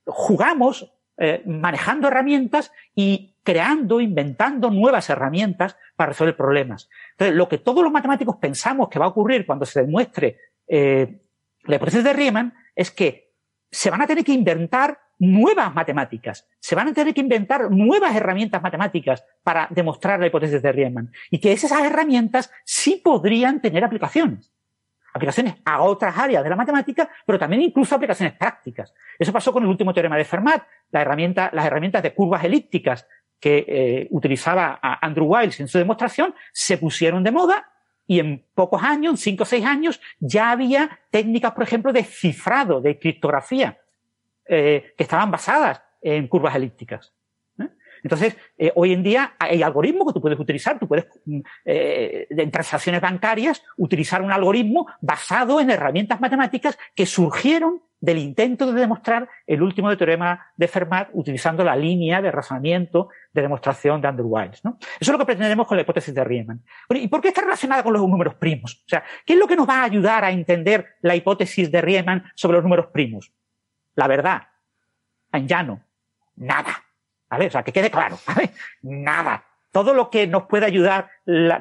jugamos 0.06 0.90
eh, 1.22 1.42
manejando 1.44 2.08
herramientas 2.08 2.72
y 2.94 3.36
creando, 3.42 4.00
inventando 4.00 4.70
nuevas 4.70 5.10
herramientas 5.10 5.76
para 5.94 6.12
resolver 6.12 6.36
problemas. 6.36 6.88
Entonces, 7.10 7.36
lo 7.36 7.46
que 7.46 7.58
todos 7.58 7.82
los 7.82 7.92
matemáticos 7.92 8.36
pensamos 8.36 8.88
que 8.88 8.98
va 8.98 9.04
a 9.04 9.08
ocurrir 9.08 9.44
cuando 9.44 9.66
se 9.66 9.82
demuestre 9.82 10.38
eh, 10.66 11.20
la 11.64 11.76
hipótesis 11.76 12.04
de 12.04 12.12
Riemann 12.14 12.54
es 12.74 12.90
que 12.90 13.34
se 13.70 13.90
van 13.90 14.00
a 14.00 14.06
tener 14.06 14.24
que 14.24 14.32
inventar 14.32 14.98
nuevas 15.20 15.72
matemáticas, 15.74 16.48
se 16.58 16.74
van 16.74 16.88
a 16.88 16.94
tener 16.94 17.14
que 17.14 17.20
inventar 17.20 17.70
nuevas 17.70 18.16
herramientas 18.16 18.60
matemáticas 18.62 19.24
para 19.44 19.68
demostrar 19.70 20.18
la 20.18 20.26
hipótesis 20.26 20.62
de 20.62 20.72
Riemann. 20.72 21.12
Y 21.30 21.38
que 21.38 21.52
esas 21.52 21.72
herramientas 21.72 22.50
sí 22.64 23.00
podrían 23.04 23.60
tener 23.60 23.84
aplicaciones. 23.84 24.50
Aplicaciones 25.12 25.56
a 25.64 25.82
otras 25.82 26.16
áreas 26.16 26.42
de 26.42 26.50
la 26.50 26.56
matemática, 26.56 27.10
pero 27.26 27.38
también 27.38 27.62
incluso 27.62 27.94
aplicaciones 27.94 28.34
prácticas. 28.36 28.94
Eso 29.18 29.32
pasó 29.32 29.52
con 29.52 29.62
el 29.62 29.68
último 29.68 29.92
teorema 29.92 30.16
de 30.16 30.24
Fermat, 30.24 30.62
la 30.90 31.02
herramienta, 31.02 31.50
las 31.52 31.66
herramientas 31.66 32.02
de 32.02 32.14
curvas 32.14 32.42
elípticas 32.44 33.06
que 33.38 33.64
eh, 33.68 34.08
utilizaba 34.10 34.78
Andrew 34.82 35.26
Wiles 35.26 35.60
en 35.60 35.68
su 35.68 35.78
demostración, 35.78 36.34
se 36.52 36.78
pusieron 36.78 37.24
de 37.24 37.30
moda 37.30 37.72
y 38.06 38.20
en 38.20 38.44
pocos 38.54 38.82
años, 38.82 39.12
en 39.12 39.16
cinco 39.18 39.42
o 39.42 39.46
seis 39.46 39.64
años, 39.64 40.00
ya 40.18 40.50
había 40.50 40.98
técnicas, 41.10 41.52
por 41.52 41.62
ejemplo, 41.62 41.92
de 41.92 42.04
cifrado, 42.04 42.80
de 42.80 42.98
criptografía, 42.98 43.78
eh, 44.52 44.94
que 44.96 45.04
estaban 45.04 45.30
basadas 45.30 45.80
en 46.02 46.26
curvas 46.26 46.56
elípticas. 46.56 47.12
Entonces, 48.02 48.36
eh, 48.58 48.72
hoy 48.74 48.92
en 48.92 49.02
día 49.02 49.34
hay 49.38 49.62
algoritmos 49.62 50.08
que 50.08 50.14
tú 50.14 50.20
puedes 50.20 50.40
utilizar, 50.40 50.78
tú 50.78 50.88
puedes, 50.88 51.06
mm, 51.24 51.40
eh, 51.64 52.26
en 52.30 52.50
transacciones 52.50 53.00
bancarias, 53.00 53.62
utilizar 53.76 54.22
un 54.22 54.32
algoritmo 54.32 54.86
basado 55.00 55.60
en 55.60 55.70
herramientas 55.70 56.20
matemáticas 56.20 56.78
que 56.94 57.06
surgieron 57.06 57.82
del 58.00 58.16
intento 58.16 58.72
de 58.72 58.80
demostrar 58.80 59.28
el 59.46 59.62
último 59.62 59.94
teorema 59.94 60.46
de 60.56 60.68
Fermat 60.68 61.10
utilizando 61.12 61.62
la 61.62 61.76
línea 61.76 62.22
de 62.22 62.30
razonamiento 62.30 63.10
de 63.30 63.42
demostración 63.42 64.00
de 64.00 64.08
Andrew 64.08 64.26
Wiles. 64.26 64.62
Eso 64.64 64.78
es 64.98 65.08
lo 65.08 65.18
que 65.18 65.26
pretendemos 65.26 65.66
con 65.66 65.76
la 65.76 65.82
hipótesis 65.82 66.14
de 66.14 66.24
Riemann. 66.24 66.64
¿Y 66.88 67.08
por 67.08 67.20
qué 67.20 67.28
está 67.28 67.42
relacionada 67.42 67.82
con 67.82 67.92
los 67.92 68.00
números 68.00 68.36
primos? 68.36 68.82
O 68.86 68.88
sea, 68.88 69.04
¿qué 69.26 69.34
es 69.34 69.38
lo 69.38 69.46
que 69.46 69.54
nos 69.54 69.68
va 69.68 69.82
a 69.82 69.84
ayudar 69.84 70.24
a 70.24 70.30
entender 70.30 70.86
la 71.02 71.14
hipótesis 71.14 71.70
de 71.70 71.82
Riemann 71.82 72.24
sobre 72.34 72.56
los 72.56 72.62
números 72.62 72.86
primos? 72.86 73.30
La 74.00 74.06
verdad, 74.06 74.48
en 75.30 75.46
llano, 75.46 75.82
nada. 76.36 76.82
¿Vale? 77.28 77.48
O 77.48 77.50
sea, 77.50 77.62
que 77.62 77.70
quede 77.70 77.90
claro, 77.90 78.18
¿vale? 78.26 78.50
Nada. 78.80 79.44
Todo 79.70 79.92
lo 79.92 80.08
que 80.08 80.26
nos 80.26 80.44
puede 80.44 80.64
ayudar 80.64 81.10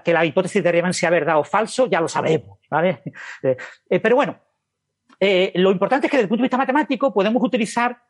que 0.06 0.14
la 0.14 0.24
hipótesis 0.24 0.64
de 0.64 0.72
Riemann 0.72 0.94
sea 0.94 1.10
verdad 1.10 1.38
o 1.38 1.44
falso, 1.44 1.88
ya 1.88 2.00
lo 2.00 2.08
sabemos, 2.08 2.58
¿vale? 2.70 3.02
Eh, 3.44 3.58
eh, 3.90 4.00
pero 4.00 4.16
bueno, 4.16 4.40
eh, 5.20 5.52
lo 5.56 5.70
importante 5.70 6.08
es 6.08 6.12
que 6.12 6.16
desde 6.16 6.24
el 6.24 6.30
punto 6.30 6.44
de 6.44 6.46
vista 6.46 6.58
matemático 6.58 7.14
podemos 7.14 7.44
utilizar 7.44 8.02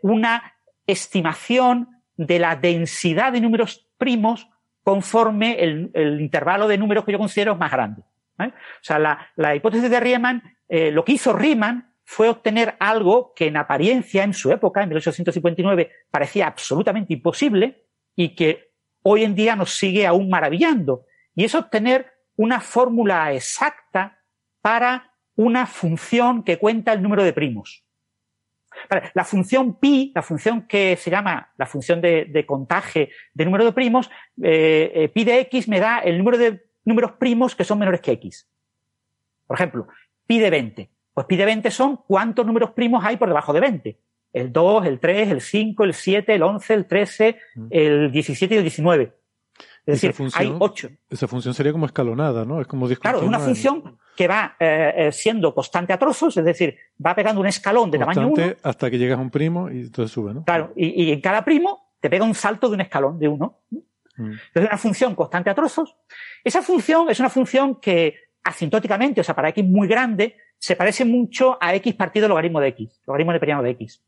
una 0.00 0.54
estimación 0.86 2.02
de 2.16 2.38
la 2.38 2.56
densidad 2.56 3.32
de 3.32 3.40
números 3.42 3.86
primos 3.96 4.48
conforme 4.82 5.62
el, 5.62 6.20
intervalo 6.20 6.66
de 6.66 6.78
números 6.78 7.04
que 7.04 7.12
yo 7.12 7.18
considero 7.18 7.54
más 7.54 7.70
grande. 7.70 8.02
O 8.38 8.50
sea, 8.80 8.98
la, 8.98 9.30
la, 9.36 9.54
hipótesis 9.54 9.90
de 9.90 10.00
Riemann, 10.00 10.42
lo 10.68 11.04
que 11.04 11.12
hizo 11.12 11.34
Riemann 11.34 11.91
fue 12.04 12.28
obtener 12.28 12.76
algo 12.78 13.32
que 13.34 13.46
en 13.46 13.56
apariencia, 13.56 14.24
en 14.24 14.34
su 14.34 14.50
época, 14.50 14.82
en 14.82 14.88
1859, 14.88 15.90
parecía 16.10 16.46
absolutamente 16.46 17.14
imposible 17.14 17.86
y 18.16 18.34
que 18.34 18.72
hoy 19.02 19.24
en 19.24 19.34
día 19.34 19.56
nos 19.56 19.74
sigue 19.74 20.06
aún 20.06 20.28
maravillando. 20.28 21.06
Y 21.34 21.44
es 21.44 21.54
obtener 21.54 22.12
una 22.36 22.60
fórmula 22.60 23.32
exacta 23.32 24.18
para 24.60 25.12
una 25.36 25.66
función 25.66 26.42
que 26.42 26.58
cuenta 26.58 26.92
el 26.92 27.02
número 27.02 27.24
de 27.24 27.32
primos. 27.32 27.84
La 29.14 29.24
función 29.24 29.78
pi, 29.78 30.12
la 30.14 30.22
función 30.22 30.66
que 30.66 30.96
se 30.96 31.10
llama 31.10 31.52
la 31.56 31.66
función 31.66 32.00
de, 32.00 32.24
de 32.24 32.46
contaje 32.46 33.10
de 33.34 33.44
número 33.44 33.64
de 33.64 33.72
primos, 33.72 34.10
eh, 34.42 34.90
eh, 34.94 35.08
pi 35.08 35.24
de 35.24 35.40
x 35.40 35.68
me 35.68 35.78
da 35.78 35.98
el 35.98 36.18
número 36.18 36.38
de 36.38 36.64
números 36.84 37.12
primos 37.12 37.54
que 37.54 37.64
son 37.64 37.78
menores 37.78 38.00
que 38.00 38.12
x. 38.12 38.48
Por 39.46 39.56
ejemplo, 39.56 39.88
pi 40.26 40.38
de 40.38 40.50
20. 40.50 40.90
Pues 41.14 41.26
pi 41.26 41.36
de 41.36 41.44
20 41.44 41.70
son 41.70 41.98
cuántos 42.06 42.46
números 42.46 42.70
primos 42.70 43.04
hay 43.04 43.16
por 43.16 43.28
debajo 43.28 43.52
de 43.52 43.60
20. 43.60 43.98
El 44.32 44.52
2, 44.52 44.86
el 44.86 44.98
3, 44.98 45.30
el 45.30 45.40
5, 45.40 45.84
el 45.84 45.94
7, 45.94 46.34
el 46.34 46.42
11, 46.42 46.74
el 46.74 46.86
13, 46.86 47.38
mm. 47.54 47.66
el 47.70 48.12
17 48.12 48.54
y 48.54 48.58
el 48.58 48.64
19. 48.64 49.14
Es 49.84 49.94
decir, 49.94 50.12
función, 50.12 50.40
hay 50.40 50.54
8. 50.58 50.90
Esa 51.10 51.26
función 51.26 51.54
sería 51.54 51.72
como 51.72 51.86
escalonada, 51.86 52.44
¿no? 52.44 52.60
Es 52.60 52.66
como 52.66 52.88
Claro, 52.88 53.18
es 53.18 53.24
una 53.24 53.40
función 53.40 53.98
que 54.16 54.28
va 54.28 54.56
eh, 54.60 55.10
siendo 55.12 55.54
constante 55.54 55.92
a 55.92 55.98
trozos, 55.98 56.36
es 56.36 56.44
decir, 56.44 56.76
va 57.04 57.14
pegando 57.14 57.40
un 57.40 57.48
escalón 57.48 57.90
de 57.90 57.98
constante 57.98 58.30
tamaño 58.30 58.54
1. 58.54 58.56
hasta 58.62 58.90
que 58.90 58.98
llegas 58.98 59.18
a 59.18 59.22
un 59.22 59.30
primo 59.30 59.70
y 59.70 59.80
entonces 59.80 60.12
sube, 60.12 60.32
¿no? 60.32 60.44
Claro, 60.44 60.72
y, 60.76 61.04
y 61.04 61.12
en 61.12 61.20
cada 61.20 61.44
primo 61.44 61.94
te 61.98 62.08
pega 62.08 62.24
un 62.24 62.34
salto 62.34 62.68
de 62.68 62.74
un 62.74 62.80
escalón 62.82 63.18
de 63.18 63.28
1. 63.28 63.60
Mm. 63.70 64.24
Entonces, 64.24 64.50
es 64.54 64.62
una 64.62 64.78
función 64.78 65.14
constante 65.14 65.50
a 65.50 65.54
trozos. 65.54 65.96
Esa 66.44 66.62
función 66.62 67.10
es 67.10 67.18
una 67.18 67.30
función 67.30 67.80
que 67.80 68.14
asintóticamente, 68.44 69.20
o 69.20 69.24
sea, 69.24 69.34
para 69.34 69.48
x 69.48 69.64
muy 69.64 69.88
grande, 69.88 70.36
se 70.62 70.76
parece 70.76 71.04
mucho 71.04 71.58
a 71.60 71.74
x 71.74 71.92
partido 71.96 72.28
logaritmo 72.28 72.60
de 72.60 72.68
x, 72.68 73.02
logaritmo 73.04 73.32
neperiano 73.32 73.64
de 73.64 73.70
x. 73.70 74.00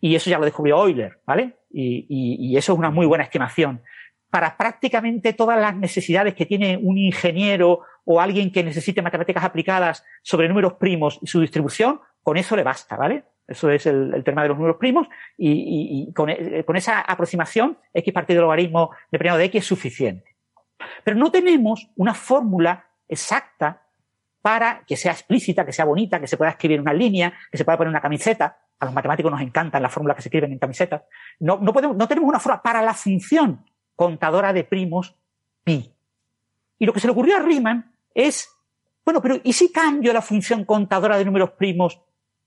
Y 0.00 0.14
eso 0.14 0.30
ya 0.30 0.38
lo 0.38 0.46
descubrió 0.46 0.82
Euler, 0.86 1.20
¿vale? 1.26 1.58
Y, 1.70 2.56
eso 2.56 2.72
es 2.72 2.78
una 2.78 2.90
muy 2.90 3.04
buena 3.04 3.24
estimación. 3.24 3.82
Para 4.30 4.56
prácticamente 4.56 5.34
todas 5.34 5.60
las 5.60 5.76
necesidades 5.76 6.34
que 6.34 6.46
tiene 6.46 6.78
un 6.82 6.96
ingeniero 6.96 7.80
o 8.06 8.22
alguien 8.22 8.50
que 8.50 8.64
necesite 8.64 9.02
matemáticas 9.02 9.44
aplicadas 9.44 10.02
sobre 10.22 10.48
números 10.48 10.72
primos 10.80 11.18
y 11.20 11.26
su 11.26 11.42
distribución, 11.42 12.00
con 12.22 12.38
eso 12.38 12.56
le 12.56 12.62
basta, 12.62 12.96
¿vale? 12.96 13.24
Eso 13.46 13.68
es 13.68 13.84
el, 13.84 14.24
tema 14.24 14.44
de 14.44 14.48
los 14.48 14.56
números 14.56 14.78
primos 14.78 15.08
y, 15.36 16.06
y 16.08 16.12
con, 16.14 16.30
esa 16.74 17.00
aproximación, 17.00 17.76
x 17.92 18.14
partido 18.14 18.40
logaritmo 18.40 18.92
neperiano 19.10 19.36
de 19.36 19.44
x 19.44 19.60
es 19.60 19.66
suficiente. 19.66 20.36
Pero 21.04 21.18
no 21.18 21.30
tenemos 21.30 21.90
una 21.96 22.14
fórmula 22.14 22.86
exacta 23.06 23.82
para 24.42 24.84
que 24.84 24.96
sea 24.96 25.12
explícita, 25.12 25.64
que 25.64 25.72
sea 25.72 25.84
bonita, 25.84 26.20
que 26.20 26.26
se 26.26 26.36
pueda 26.36 26.50
escribir 26.50 26.80
una 26.80 26.92
línea, 26.92 27.32
que 27.50 27.56
se 27.56 27.64
pueda 27.64 27.78
poner 27.78 27.90
una 27.90 28.00
camiseta. 28.00 28.58
A 28.80 28.84
los 28.84 28.92
matemáticos 28.92 29.30
nos 29.30 29.40
encantan 29.40 29.80
las 29.80 29.92
fórmulas 29.92 30.16
que 30.16 30.22
se 30.22 30.28
escriben 30.28 30.52
en 30.52 30.58
camisetas. 30.58 31.02
No, 31.38 31.58
no, 31.58 31.72
podemos, 31.72 31.96
no 31.96 32.08
tenemos 32.08 32.28
una 32.28 32.40
fórmula 32.40 32.62
para 32.62 32.82
la 32.82 32.92
función 32.92 33.64
contadora 33.94 34.52
de 34.52 34.64
primos 34.64 35.14
pi. 35.62 35.94
Y 36.78 36.86
lo 36.86 36.92
que 36.92 36.98
se 36.98 37.06
le 37.06 37.12
ocurrió 37.12 37.36
a 37.36 37.40
Riemann 37.40 37.94
es, 38.12 38.50
bueno, 39.04 39.22
pero 39.22 39.36
¿y 39.44 39.52
si 39.52 39.70
cambio 39.70 40.12
la 40.12 40.20
función 40.20 40.64
contadora 40.64 41.16
de 41.16 41.24
números 41.24 41.52
primos 41.52 42.00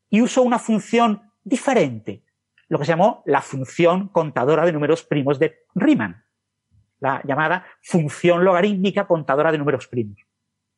y 0.10 0.22
uso 0.22 0.42
una 0.42 0.60
función 0.60 1.32
diferente? 1.46 2.24
Lo 2.68 2.78
que 2.78 2.86
se 2.86 2.92
llamó 2.92 3.24
la 3.26 3.42
función 3.42 4.10
contadora 4.10 4.66
de 4.66 4.74
números 4.74 5.04
primos 5.04 5.40
de 5.40 5.64
Riemann. 5.74 6.26
La 7.00 7.22
llamada 7.24 7.66
función 7.82 8.44
logarítmica 8.44 9.08
contadora 9.08 9.54
de 9.54 9.58
números 9.60 9.88
primos. 9.88 10.20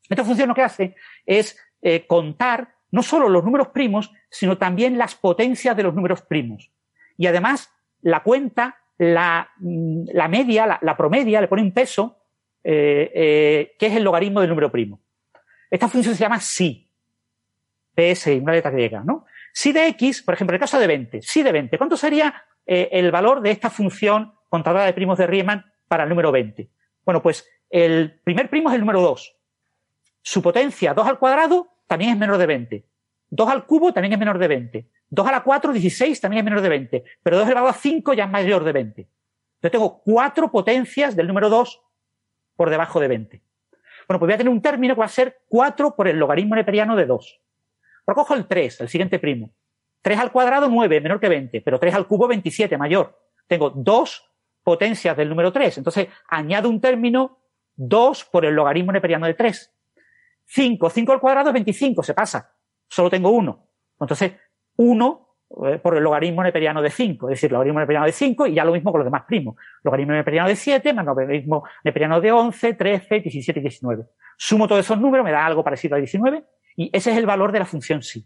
Esta 0.10 0.24
función 0.24 0.50
lo 0.50 0.56
que 0.56 0.64
hace 0.64 0.96
es 1.26 1.58
eh, 1.82 2.06
contar 2.08 2.76
no 2.92 3.04
solo 3.04 3.30
los 3.30 3.44
números 3.44 3.68
primos, 3.70 4.12
sino 4.30 4.58
también 4.58 4.98
las 4.98 5.16
potencias 5.16 5.76
de 5.76 5.84
los 5.84 5.94
números 5.94 6.22
primos. 6.22 6.72
Y 7.18 7.28
además 7.28 7.70
la 8.02 8.24
cuenta, 8.24 8.78
la, 8.98 9.50
mm, 9.58 10.06
la 10.14 10.28
media, 10.28 10.80
la, 10.82 10.98
promedia, 10.98 11.42
le 11.42 11.48
pone 11.48 11.62
un 11.62 11.74
peso, 11.74 12.18
eh, 12.64 13.12
eh, 13.14 13.76
que 13.78 13.88
es 13.88 13.96
el 13.96 14.04
logaritmo 14.04 14.40
del 14.40 14.50
número 14.50 14.72
primo. 14.72 15.02
Esta 15.70 15.90
función 15.90 16.16
se 16.16 16.22
llama 16.22 16.40
si. 16.40 16.90
PS, 17.94 18.28
una 18.40 18.54
letra 18.54 18.72
griega, 18.72 19.04
¿no? 19.04 19.26
Si 19.52 19.72
de 19.72 19.88
x, 19.88 20.22
por 20.22 20.36
ejemplo, 20.36 20.54
en 20.54 20.58
el 20.58 20.62
caso 20.62 20.80
de 20.80 20.88
20, 20.88 21.22
si 21.24 21.42
de 21.42 21.52
20, 21.52 21.78
¿cuánto 21.78 21.98
sería 21.98 22.44
el 22.66 23.12
valor 23.12 23.42
de 23.42 23.50
esta 23.50 23.70
función 23.70 24.34
contadora 24.50 24.86
de 24.86 24.94
primos 24.94 25.18
de 25.18 25.26
Riemann 25.26 25.66
para 25.88 26.04
el 26.04 26.10
número 26.10 26.32
20? 26.32 26.70
Bueno, 27.04 27.24
pues 27.24 27.50
el 27.70 28.20
primer 28.24 28.50
primo 28.50 28.70
es 28.70 28.76
el 28.76 28.82
número 28.82 29.02
2. 29.02 29.37
Su 30.28 30.42
potencia 30.42 30.94
2 30.94 31.08
al 31.08 31.20
cuadrado 31.20 31.70
también 31.88 32.12
es 32.12 32.18
menor 32.18 32.38
de 32.38 32.46
20. 32.46 32.86
2 33.30 33.50
al 33.50 33.66
cubo 33.66 33.94
también 33.94 34.12
es 34.12 34.20
menor 34.20 34.38
de 34.38 34.50
20. 34.50 34.90
2 35.10 35.26
a 35.26 35.32
la 35.32 35.42
4, 35.42 35.72
16 35.72 36.20
también 36.20 36.40
es 36.40 36.44
menor 36.44 36.60
de 36.60 36.68
20. 36.68 37.04
Pero 37.24 37.38
2 37.38 37.46
elevado 37.46 37.68
a 37.70 37.74
5 37.74 38.12
ya 38.12 38.26
es 38.26 38.30
mayor 38.30 38.66
de 38.66 38.74
20. 38.74 39.08
Yo 39.62 39.72
tengo 39.72 40.02
cuatro 40.04 40.52
potencias 40.52 41.16
del 41.16 41.28
número 41.28 41.48
2 41.48 41.82
por 42.58 42.70
debajo 42.70 43.00
de 43.00 43.08
20. 43.08 43.42
Bueno, 44.06 44.20
pues 44.20 44.28
voy 44.28 44.34
a 44.34 44.38
tener 44.38 44.52
un 44.52 44.62
término 44.62 44.96
que 44.96 45.00
va 45.00 45.06
a 45.06 45.08
ser 45.08 45.44
4 45.48 45.96
por 45.96 46.10
el 46.10 46.18
logaritmo 46.18 46.56
neperiano 46.56 46.98
de 46.98 47.06
2. 47.06 47.42
Recojo 48.06 48.34
el 48.34 48.48
3, 48.48 48.82
el 48.82 48.90
siguiente 48.90 49.20
primo. 49.20 49.52
3 50.02 50.20
al 50.20 50.34
cuadrado, 50.34 50.68
9, 50.68 51.00
menor 51.00 51.22
que 51.22 51.30
20, 51.30 51.62
pero 51.62 51.80
3 51.80 51.96
al 51.96 52.06
cubo, 52.06 52.28
27, 52.28 52.78
mayor. 52.78 53.18
Tengo 53.48 53.70
dos 53.70 54.30
potencias 54.62 55.16
del 55.16 55.30
número 55.30 55.54
3. 55.54 55.78
Entonces, 55.78 56.10
añado 56.28 56.68
un 56.68 56.82
término 56.82 57.40
2 57.78 58.26
por 58.26 58.44
el 58.44 58.56
logaritmo 58.56 58.92
neperiano 58.92 59.26
de 59.26 59.34
3. 59.34 59.74
5, 60.48 60.90
5 60.90 61.12
al 61.12 61.20
cuadrado 61.20 61.50
es 61.50 61.54
25, 61.54 62.04
se 62.04 62.14
pasa. 62.14 62.54
Solo 62.88 63.10
tengo 63.10 63.30
1. 63.30 63.68
Entonces, 64.00 64.34
1 64.78 65.28
eh, 65.66 65.80
por 65.80 65.96
el 65.96 66.04
logaritmo 66.04 66.44
neperiano 66.44 66.82
de 66.82 66.90
5, 66.90 67.30
es 67.30 67.36
decir, 67.36 67.52
logaritmo 67.52 67.80
neperiano 67.80 68.06
de 68.06 68.12
5 68.12 68.48
y 68.48 68.54
ya 68.54 68.66
lo 68.66 68.74
mismo 68.74 68.92
con 68.92 69.00
los 69.00 69.06
demás 69.06 69.24
primos. 69.28 69.56
Logaritmo 69.84 70.14
neperiano 70.14 70.48
de 70.48 70.56
7 70.56 70.94
más 70.94 71.06
logaritmo 71.06 71.64
neperiano 71.84 72.22
de 72.22 72.32
11, 72.32 72.74
13, 72.74 73.20
17 73.22 73.60
y 73.60 73.64
19. 73.64 74.06
Sumo 74.38 74.68
todos 74.68 74.86
esos 74.86 75.00
números, 75.00 75.24
me 75.24 75.32
da 75.32 75.46
algo 75.46 75.64
parecido 75.64 75.96
a 75.96 76.00
19 76.00 76.44
y 76.76 76.90
ese 76.94 77.12
es 77.12 77.18
el 77.18 77.26
valor 77.26 77.52
de 77.52 77.60
la 77.60 77.66
función 77.66 78.02
sí. 78.02 78.26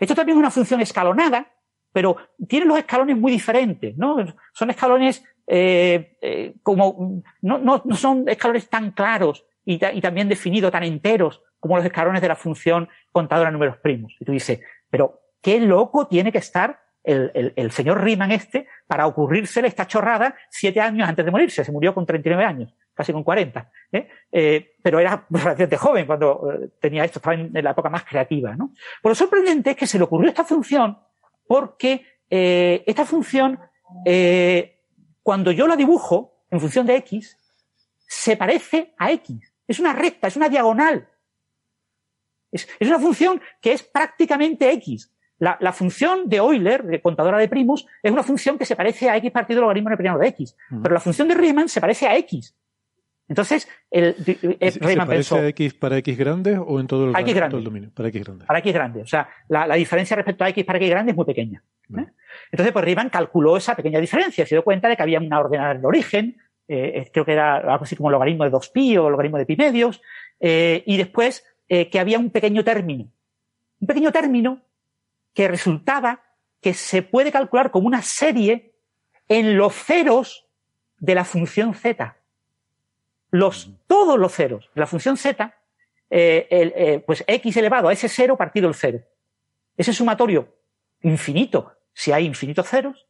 Esto 0.00 0.14
también 0.14 0.36
es 0.36 0.40
una 0.40 0.50
función 0.50 0.80
escalonada, 0.80 1.46
pero 1.92 2.16
tiene 2.48 2.66
los 2.66 2.78
escalones 2.78 3.16
muy 3.16 3.32
diferentes, 3.32 3.96
¿no? 3.96 4.16
Son 4.52 4.70
escalones 4.70 5.24
eh, 5.46 6.16
eh, 6.20 6.54
como, 6.62 7.22
no, 7.42 7.58
no, 7.58 7.82
no, 7.84 7.96
son 7.96 8.28
escalones 8.28 8.68
tan 8.68 8.92
claros 8.92 9.46
y, 9.64 9.78
también 9.78 10.28
definidos, 10.28 10.72
tan 10.72 10.82
enteros 10.82 11.42
como 11.58 11.76
los 11.76 11.84
escalones 11.84 12.22
de 12.22 12.28
la 12.28 12.36
función 12.36 12.88
contadora 13.12 13.50
de 13.50 13.52
números 13.52 13.76
primos. 13.78 14.14
Y 14.18 14.24
tú 14.24 14.32
dices, 14.32 14.60
pero 14.88 15.20
qué 15.42 15.60
loco 15.60 16.06
tiene 16.06 16.32
que 16.32 16.38
estar 16.38 16.80
el, 17.02 17.70
señor 17.70 18.02
Riemann 18.02 18.30
este 18.30 18.66
para 18.86 19.06
ocurrírsele 19.06 19.68
esta 19.68 19.86
chorrada 19.86 20.34
siete 20.50 20.80
años 20.80 21.08
antes 21.08 21.24
de 21.24 21.30
morirse. 21.30 21.64
Se 21.64 21.72
murió 21.72 21.94
con 21.94 22.04
39 22.04 22.44
años, 22.44 22.74
casi 22.94 23.12
con 23.12 23.24
40. 23.24 23.70
¿eh? 23.92 24.08
Eh, 24.30 24.72
pero 24.82 24.98
era 24.98 25.26
relativamente 25.30 25.76
joven 25.76 26.06
cuando 26.06 26.52
eh, 26.52 26.70
tenía 26.80 27.04
esto, 27.04 27.18
estaba 27.18 27.34
en, 27.34 27.52
la 27.52 27.70
época 27.70 27.88
más 27.88 28.04
creativa. 28.04 28.54
¿no? 28.54 28.72
Pero 29.02 29.10
lo 29.10 29.14
sorprendente 29.14 29.70
es 29.70 29.76
que 29.76 29.86
se 29.86 29.98
le 29.98 30.04
ocurrió 30.04 30.28
esta 30.28 30.44
función 30.44 30.98
porque 31.46 32.04
eh, 32.28 32.84
esta 32.86 33.04
función, 33.04 33.58
cuando 35.22 35.50
yo 35.50 35.66
la 35.66 35.74
dibujo 35.74 36.44
en 36.50 36.60
función 36.60 36.86
de 36.86 36.96
x, 36.96 37.36
se 38.06 38.36
parece 38.36 38.94
a 38.98 39.10
x. 39.12 39.49
Es 39.70 39.78
una 39.78 39.92
recta, 39.92 40.26
es 40.26 40.34
una 40.34 40.48
diagonal. 40.48 41.06
Es, 42.50 42.68
es 42.80 42.88
una 42.88 42.98
función 42.98 43.40
que 43.60 43.72
es 43.72 43.84
prácticamente 43.84 44.68
x. 44.72 45.12
La, 45.38 45.56
la, 45.60 45.72
función 45.72 46.28
de 46.28 46.38
Euler, 46.38 46.82
de 46.82 47.00
contadora 47.00 47.38
de 47.38 47.48
primos, 47.48 47.86
es 48.02 48.10
una 48.10 48.24
función 48.24 48.58
que 48.58 48.66
se 48.66 48.74
parece 48.74 49.08
a 49.08 49.16
x 49.16 49.30
partido 49.30 49.58
del 49.58 49.62
logaritmo 49.62 49.90
neperiano 49.90 50.18
de 50.18 50.26
x. 50.26 50.56
Pero 50.82 50.92
la 50.92 50.98
función 50.98 51.28
de 51.28 51.36
Riemann 51.36 51.68
se 51.68 51.80
parece 51.80 52.08
a 52.08 52.16
x. 52.16 52.52
Entonces, 53.28 53.68
el, 53.92 54.16
el 54.58 54.72
¿Se 54.72 54.80
Riemann 54.80 55.06
parece 55.06 55.34
pensó, 55.34 55.36
a 55.36 55.46
x 55.46 55.74
para 55.74 55.98
x 55.98 56.18
grande 56.18 56.58
o 56.58 56.80
en 56.80 56.88
todo 56.88 57.04
el, 57.04 57.16
x 57.16 57.32
grande. 57.32 57.50
todo 57.50 57.58
el 57.58 57.64
dominio? 57.64 57.92
Para 57.94 58.08
x 58.08 58.24
grande. 58.24 58.44
Para 58.46 58.58
x 58.58 58.74
grande. 58.74 59.02
O 59.02 59.06
sea, 59.06 59.28
la, 59.48 59.68
la, 59.68 59.76
diferencia 59.76 60.16
respecto 60.16 60.42
a 60.42 60.48
x 60.48 60.64
para 60.64 60.78
x 60.78 60.90
grande 60.90 61.12
es 61.12 61.16
muy 61.16 61.26
pequeña. 61.26 61.62
¿eh? 61.96 62.06
Entonces, 62.50 62.72
pues 62.72 62.84
Riemann 62.84 63.08
calculó 63.08 63.56
esa 63.56 63.76
pequeña 63.76 64.00
diferencia. 64.00 64.44
Se 64.44 64.56
dio 64.56 64.64
cuenta 64.64 64.88
de 64.88 64.96
que 64.96 65.02
había 65.04 65.20
una 65.20 65.38
ordenada 65.38 65.70
en 65.70 65.78
el 65.78 65.86
origen, 65.86 66.36
eh, 66.72 67.10
creo 67.12 67.24
que 67.24 67.32
era 67.32 67.56
algo 67.56 67.84
así 67.84 67.96
como 67.96 68.10
logaritmo 68.10 68.44
de 68.44 68.52
2pi 68.52 68.98
o 68.98 69.10
logaritmo 69.10 69.38
de 69.38 69.46
pi 69.46 69.56
medios, 69.56 70.00
eh, 70.38 70.82
y 70.86 70.96
después 70.96 71.44
que 71.68 72.00
había 72.00 72.18
un 72.18 72.30
pequeño 72.30 72.64
término. 72.64 73.12
Un 73.80 73.86
pequeño 73.86 74.10
término 74.10 74.60
que 75.32 75.46
resultaba 75.46 76.20
que 76.60 76.74
se 76.74 77.02
puede 77.02 77.30
calcular 77.30 77.70
como 77.70 77.86
una 77.86 78.02
serie 78.02 78.72
en 79.28 79.56
los 79.56 79.74
ceros 79.74 80.46
de 80.98 81.14
la 81.14 81.24
función 81.24 81.74
z. 81.74 82.16
Los, 83.30 83.70
todos 83.86 84.18
los 84.18 84.34
ceros 84.34 84.68
de 84.74 84.80
la 84.80 84.86
función 84.86 85.16
z, 85.16 85.54
eh, 86.10 86.48
el, 86.50 86.72
eh, 86.76 86.98
pues 87.06 87.24
x 87.26 87.56
elevado 87.56 87.88
a 87.88 87.92
ese 87.92 88.08
cero 88.08 88.36
partido 88.36 88.68
el 88.68 88.74
cero. 88.74 89.00
Ese 89.76 89.92
sumatorio 89.92 90.56
infinito, 91.02 91.72
si 91.92 92.12
hay 92.12 92.26
infinitos 92.26 92.68
ceros, 92.68 93.06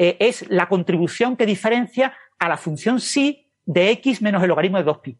eh, 0.00 0.16
es 0.20 0.48
la 0.48 0.68
contribución 0.68 1.36
que 1.36 1.44
diferencia 1.44 2.16
a 2.38 2.48
la 2.48 2.56
función 2.56 3.00
sí 3.00 3.50
de 3.66 3.90
x 3.90 4.22
menos 4.22 4.40
el 4.42 4.48
logaritmo 4.48 4.78
de 4.78 4.84
2pi. 4.84 5.18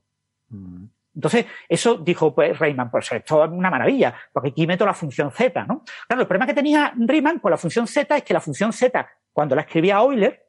Mm. 0.50 0.84
Entonces, 1.16 1.46
eso 1.68 1.96
dijo 1.96 2.32
pues, 2.32 2.56
Riemann, 2.60 2.92
pues 2.92 3.10
esto 3.10 3.44
es 3.44 3.50
una 3.50 3.70
maravilla, 3.70 4.14
porque 4.32 4.50
aquí 4.50 4.68
meto 4.68 4.86
la 4.86 4.94
función 4.94 5.32
z, 5.32 5.64
¿no? 5.64 5.82
Claro, 6.06 6.22
el 6.22 6.28
problema 6.28 6.46
que 6.46 6.54
tenía 6.54 6.92
Riemann 6.96 7.40
con 7.40 7.50
la 7.50 7.56
función 7.56 7.88
z 7.88 8.16
es 8.16 8.22
que 8.22 8.32
la 8.32 8.40
función 8.40 8.72
z, 8.72 9.08
cuando 9.32 9.56
la 9.56 9.62
escribía 9.62 9.96
Euler, 9.96 10.46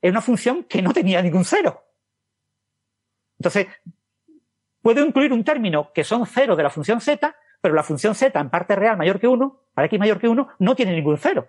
es 0.00 0.10
una 0.10 0.22
función 0.22 0.64
que 0.64 0.80
no 0.80 0.94
tenía 0.94 1.20
ningún 1.20 1.44
cero. 1.44 1.84
Entonces, 3.38 3.66
puedo 4.80 5.04
incluir 5.04 5.30
un 5.30 5.44
término 5.44 5.92
que 5.92 6.04
son 6.04 6.24
ceros 6.24 6.56
de 6.56 6.62
la 6.62 6.70
función 6.70 7.02
z, 7.02 7.36
pero 7.60 7.74
la 7.74 7.82
función 7.82 8.14
z 8.14 8.40
en 8.40 8.48
parte 8.48 8.76
real 8.76 8.96
mayor 8.96 9.20
que 9.20 9.28
1, 9.28 9.60
para 9.74 9.86
x 9.86 9.98
mayor 9.98 10.18
que 10.18 10.28
1, 10.28 10.48
no 10.58 10.74
tiene 10.74 10.92
ningún 10.92 11.18
cero. 11.18 11.48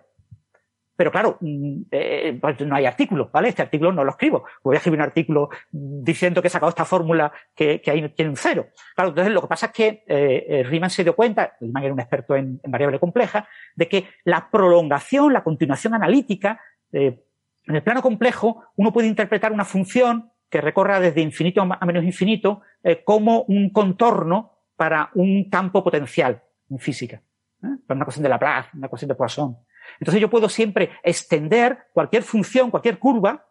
Pero 1.00 1.10
claro, 1.10 1.38
eh, 1.40 2.38
pues 2.38 2.60
no 2.60 2.76
hay 2.76 2.84
artículo, 2.84 3.30
¿vale? 3.32 3.48
Este 3.48 3.62
artículo 3.62 3.90
no 3.90 4.04
lo 4.04 4.10
escribo. 4.10 4.44
Voy 4.62 4.76
a 4.76 4.80
escribir 4.80 4.98
un 4.98 5.06
artículo 5.06 5.48
diciendo 5.70 6.42
que 6.42 6.48
he 6.48 6.50
sacado 6.50 6.68
esta 6.68 6.84
fórmula 6.84 7.32
que, 7.54 7.80
que 7.80 7.90
ahí 7.90 8.06
tiene 8.10 8.28
un 8.28 8.36
cero. 8.36 8.66
Claro, 8.94 9.08
entonces 9.08 9.32
lo 9.32 9.40
que 9.40 9.46
pasa 9.46 9.66
es 9.66 9.72
que 9.72 10.04
eh, 10.06 10.62
Riemann 10.62 10.90
se 10.90 11.02
dio 11.02 11.16
cuenta, 11.16 11.56
Riemann 11.58 11.84
era 11.84 11.94
un 11.94 12.00
experto 12.00 12.36
en, 12.36 12.60
variable 12.66 12.98
compleja, 12.98 13.48
de 13.74 13.88
que 13.88 14.08
la 14.24 14.50
prolongación, 14.50 15.32
la 15.32 15.42
continuación 15.42 15.94
analítica, 15.94 16.60
eh, 16.92 17.24
en 17.66 17.76
el 17.76 17.82
plano 17.82 18.02
complejo, 18.02 18.64
uno 18.76 18.92
puede 18.92 19.08
interpretar 19.08 19.52
una 19.52 19.64
función 19.64 20.30
que 20.50 20.60
recorra 20.60 21.00
desde 21.00 21.22
infinito 21.22 21.62
a 21.62 21.86
menos 21.86 22.04
infinito 22.04 22.60
eh, 22.82 23.02
como 23.04 23.44
un 23.44 23.70
contorno 23.70 24.52
para 24.76 25.08
un 25.14 25.48
campo 25.48 25.82
potencial 25.82 26.42
en 26.68 26.78
física. 26.78 27.22
¿eh? 27.62 27.78
Para 27.86 27.96
una 27.96 28.04
cuestión 28.04 28.24
de 28.24 28.28
Laplace, 28.28 28.68
una 28.76 28.88
cuestión 28.88 29.08
de 29.08 29.14
Poisson. 29.14 29.56
Entonces 29.98 30.20
yo 30.20 30.30
puedo 30.30 30.48
siempre 30.48 30.90
extender 31.02 31.86
cualquier 31.92 32.22
función, 32.22 32.70
cualquier 32.70 32.98
curva, 32.98 33.46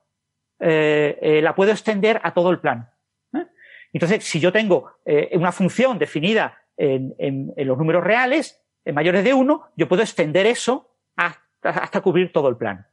eh, 0.59 1.17
eh, 1.21 1.41
la 1.41 1.55
puedo 1.55 1.71
extender 1.71 2.19
a 2.21 2.33
todo 2.33 2.51
el 2.51 2.59
plano. 2.59 2.89
¿eh? 3.33 3.45
Entonces, 3.93 4.25
si 4.25 4.39
yo 4.39 4.51
tengo 4.51 4.91
una 5.31 5.51
función 5.51 5.97
definida 5.97 6.59
en, 6.75 7.15
en, 7.17 7.53
en, 7.55 7.67
los 7.67 7.77
números 7.77 8.03
reales, 8.03 8.61
en 8.85 8.95
mayores 8.95 9.23
de 9.23 9.33
uno, 9.33 9.67
yo 9.75 9.87
puedo 9.87 10.01
extender 10.01 10.45
eso 10.45 10.95
hasta, 11.15 11.69
hasta 11.69 12.01
cubrir 12.01 12.31
todo 12.31 12.49
el 12.49 12.57
plano. 12.57 12.85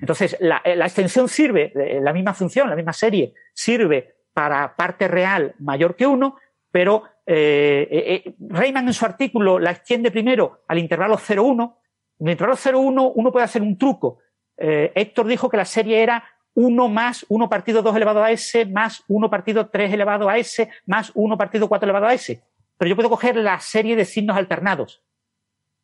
Entonces, 0.00 0.38
la, 0.40 0.62
la, 0.64 0.86
extensión 0.86 1.28
sirve, 1.28 1.72
la 2.00 2.14
misma 2.14 2.32
función, 2.32 2.70
la 2.70 2.76
misma 2.76 2.94
serie, 2.94 3.34
sirve 3.52 4.14
para 4.32 4.74
parte 4.74 5.06
real 5.06 5.54
mayor 5.58 5.96
que 5.96 6.06
uno, 6.06 6.36
pero 6.70 7.04
Riemann 7.26 8.86
en 8.86 8.94
su 8.94 9.04
artículo 9.04 9.58
la 9.58 9.72
extiende 9.72 10.10
primero 10.10 10.62
al 10.66 10.78
intervalo 10.78 11.18
0,1 11.18 11.76
en 12.20 12.26
el 12.26 12.32
intervalo 12.32 12.56
0,1 12.56 13.12
uno 13.14 13.32
puede 13.32 13.44
hacer 13.44 13.62
un 13.62 13.78
truco. 13.78 14.18
Eh, 14.56 14.92
Héctor 14.94 15.26
dijo 15.26 15.48
que 15.48 15.56
la 15.56 15.64
serie 15.64 16.02
era 16.02 16.22
1 16.54 16.88
más 16.88 17.24
1 17.28 17.48
partido 17.48 17.80
2 17.80 17.96
elevado 17.96 18.22
a 18.22 18.30
s 18.30 18.66
más 18.66 19.02
1 19.08 19.30
partido 19.30 19.68
3 19.68 19.92
elevado 19.92 20.28
a 20.28 20.36
s 20.36 20.68
más 20.84 21.10
1 21.14 21.38
partido 21.38 21.68
4 21.68 21.86
elevado 21.86 22.06
a 22.06 22.14
s. 22.14 22.42
Pero 22.76 22.88
yo 22.90 22.96
puedo 22.96 23.08
coger 23.08 23.36
la 23.36 23.58
serie 23.60 23.96
de 23.96 24.04
signos 24.04 24.36
alternados. 24.36 25.02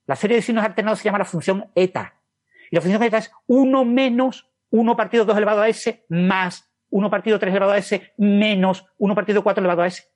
La 0.07 0.15
serie 0.15 0.37
de 0.37 0.43
signos 0.43 0.65
alternados 0.65 0.99
se 0.99 1.07
llama 1.07 1.19
la 1.19 1.25
función 1.25 1.71
eta. 1.75 2.15
Y 2.71 2.77
la 2.77 2.83
función 2.83 3.03
eta 3.03 3.19
es 3.19 3.33
1 3.47 3.85
menos 3.87 4.51
1 4.71 4.97
partido 4.97 5.25
2 5.25 5.37
elevado 5.39 5.63
a 5.63 5.69
s 5.69 6.05
más 6.11 6.71
1 6.91 7.11
partido 7.11 7.39
3 7.39 7.51
elevado 7.51 7.73
a 7.73 7.79
s 7.79 8.13
menos 8.19 8.85
1 8.99 9.15
partido 9.15 9.43
4 9.43 9.61
elevado 9.63 9.83
a 9.83 9.87
s. 9.87 10.07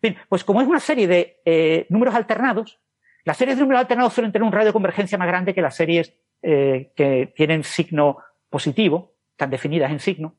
Bien, 0.00 0.16
pues 0.28 0.44
como 0.44 0.60
es 0.60 0.68
una 0.68 0.80
serie 0.80 1.08
de 1.08 1.40
eh, 1.44 1.86
números 1.88 2.14
alternados, 2.14 2.78
las 3.24 3.36
series 3.36 3.56
de 3.56 3.62
números 3.62 3.80
alternados 3.80 4.12
suelen 4.12 4.32
tener 4.32 4.46
un 4.46 4.52
radio 4.52 4.66
de 4.66 4.72
convergencia 4.72 5.18
más 5.18 5.28
grande 5.28 5.54
que 5.54 5.62
las 5.62 5.76
series 5.76 6.14
eh, 6.42 6.92
que 6.94 7.32
tienen 7.34 7.64
signo 7.64 8.18
positivo, 8.50 9.14
están 9.30 9.50
definidas 9.50 9.90
en 9.90 9.98
signo. 9.98 10.36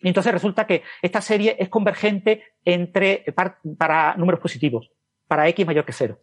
Y 0.00 0.08
entonces 0.08 0.32
resulta 0.32 0.66
que 0.66 0.82
esta 1.02 1.20
serie 1.20 1.56
es 1.58 1.68
convergente 1.68 2.44
entre, 2.64 3.24
para, 3.34 3.58
para 3.76 4.14
números 4.16 4.40
positivos, 4.40 4.90
para 5.26 5.48
x 5.48 5.66
mayor 5.66 5.84
que 5.84 5.92
cero. 5.92 6.20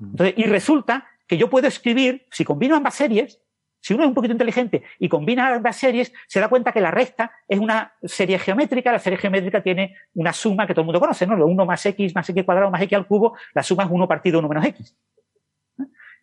Entonces, 0.00 0.34
y 0.36 0.44
resulta 0.44 1.06
que 1.26 1.38
yo 1.38 1.48
puedo 1.48 1.68
escribir, 1.68 2.26
si 2.30 2.44
combino 2.44 2.76
ambas 2.76 2.94
series, 2.94 3.40
si 3.84 3.92
uno 3.92 4.04
es 4.04 4.08
un 4.08 4.14
poquito 4.14 4.32
inteligente 4.32 4.82
y 4.98 5.10
combina 5.10 5.54
ambas 5.54 5.76
series, 5.76 6.10
se 6.26 6.40
da 6.40 6.48
cuenta 6.48 6.72
que 6.72 6.80
la 6.80 6.90
resta 6.90 7.32
es 7.46 7.58
una 7.58 7.92
serie 8.02 8.38
geométrica. 8.38 8.90
La 8.90 8.98
serie 8.98 9.18
geométrica 9.18 9.62
tiene 9.62 9.94
una 10.14 10.32
suma 10.32 10.66
que 10.66 10.72
todo 10.72 10.80
el 10.80 10.86
mundo 10.86 11.00
conoce, 11.00 11.26
¿no? 11.26 11.36
Lo 11.36 11.46
1 11.46 11.66
más 11.66 11.84
x 11.84 12.14
más 12.14 12.26
x 12.26 12.44
cuadrado 12.44 12.70
más 12.70 12.80
x 12.80 12.96
al 12.96 13.06
cubo, 13.06 13.36
la 13.52 13.62
suma 13.62 13.84
es 13.84 13.90
1 13.90 14.08
partido 14.08 14.38
1 14.38 14.48
menos 14.48 14.64
x. 14.64 14.96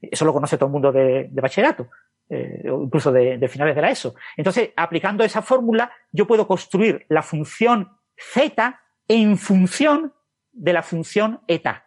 Eso 0.01 0.25
lo 0.25 0.33
conoce 0.33 0.57
todo 0.57 0.65
el 0.65 0.71
mundo 0.71 0.91
de, 0.91 1.29
bachillerato, 1.33 1.87
eh, 2.29 2.63
incluso 2.65 3.11
de, 3.11 3.37
de, 3.37 3.47
finales 3.47 3.75
de 3.75 3.81
la 3.83 3.91
ESO. 3.91 4.15
Entonces, 4.37 4.71
aplicando 4.75 5.23
esa 5.23 5.43
fórmula, 5.43 5.91
yo 6.11 6.25
puedo 6.25 6.47
construir 6.47 7.05
la 7.09 7.21
función 7.21 7.91
z 8.17 8.81
en 9.07 9.37
función 9.37 10.15
de 10.51 10.73
la 10.73 10.81
función 10.81 11.41
eta 11.47 11.85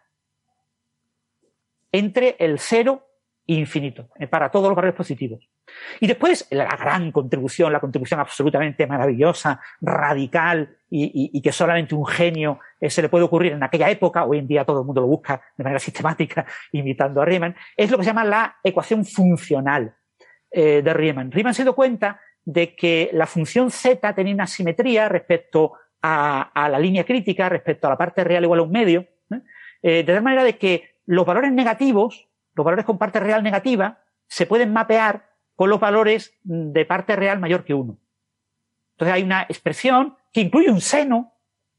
entre 1.91 2.37
el 2.39 2.59
0 2.59 3.05
e 3.45 3.55
infinito, 3.55 4.07
eh, 4.17 4.27
para 4.27 4.49
todos 4.49 4.69
los 4.69 4.75
valores 4.77 4.95
positivos. 4.95 5.49
Y 5.99 6.07
después 6.07 6.47
la 6.51 6.75
gran 6.75 7.11
contribución, 7.11 7.71
la 7.73 7.79
contribución 7.79 8.19
absolutamente 8.19 8.87
maravillosa, 8.87 9.59
radical 9.81 10.77
y, 10.89 11.41
que 11.41 11.51
solamente 11.51 11.95
un 11.95 12.05
genio 12.05 12.59
eh, 12.79 12.89
se 12.89 13.01
le 13.01 13.09
puede 13.09 13.25
ocurrir 13.25 13.53
en 13.53 13.63
aquella 13.63 13.89
época, 13.89 14.25
hoy 14.25 14.39
en 14.39 14.47
día 14.47 14.65
todo 14.65 14.81
el 14.81 14.85
mundo 14.85 15.01
lo 15.01 15.07
busca 15.07 15.41
de 15.57 15.63
manera 15.63 15.79
sistemática 15.79 16.45
imitando 16.71 17.21
a 17.21 17.25
Riemann, 17.25 17.55
es 17.75 17.91
lo 17.91 17.97
que 17.97 18.03
se 18.03 18.09
llama 18.09 18.23
la 18.23 18.57
ecuación 18.63 19.05
funcional 19.05 19.95
eh, 20.51 20.81
de 20.81 20.93
Riemann. 20.93 21.31
Riemann 21.31 21.53
se 21.53 21.63
dio 21.63 21.75
cuenta 21.75 22.19
de 22.43 22.75
que 22.75 23.09
la 23.13 23.25
función 23.25 23.71
z 23.71 24.13
tenía 24.13 24.33
una 24.33 24.47
simetría 24.47 25.09
respecto 25.09 25.73
a, 26.01 26.69
la 26.69 26.77
línea 26.77 27.03
crítica, 27.03 27.49
respecto 27.49 27.87
a 27.87 27.89
la 27.89 27.97
parte 27.97 28.23
real 28.23 28.43
igual 28.43 28.59
a 28.59 28.63
un 28.63 28.71
medio, 28.71 29.07
de 29.81 30.03
tal 30.03 30.21
manera 30.21 30.43
de 30.43 30.57
que 30.57 30.99
los 31.07 31.25
valores 31.25 31.51
negativos, 31.51 32.27
los 32.53 32.63
valores 32.63 32.85
con 32.85 32.99
parte 32.99 33.19
real 33.19 33.41
negativa, 33.41 34.03
se 34.27 34.45
pueden 34.45 34.71
mapear 34.73 35.34
con 35.55 35.69
los 35.69 35.79
valores 35.79 36.37
de 36.43 36.85
parte 36.85 37.15
real 37.15 37.39
mayor 37.39 37.63
que 37.63 37.73
1. 37.73 37.97
Entonces 38.91 39.13
hay 39.13 39.23
una 39.23 39.43
expresión 39.43 40.15
que 40.31 40.41
incluye 40.41 40.69
un 40.69 40.81
seno, 40.81 41.33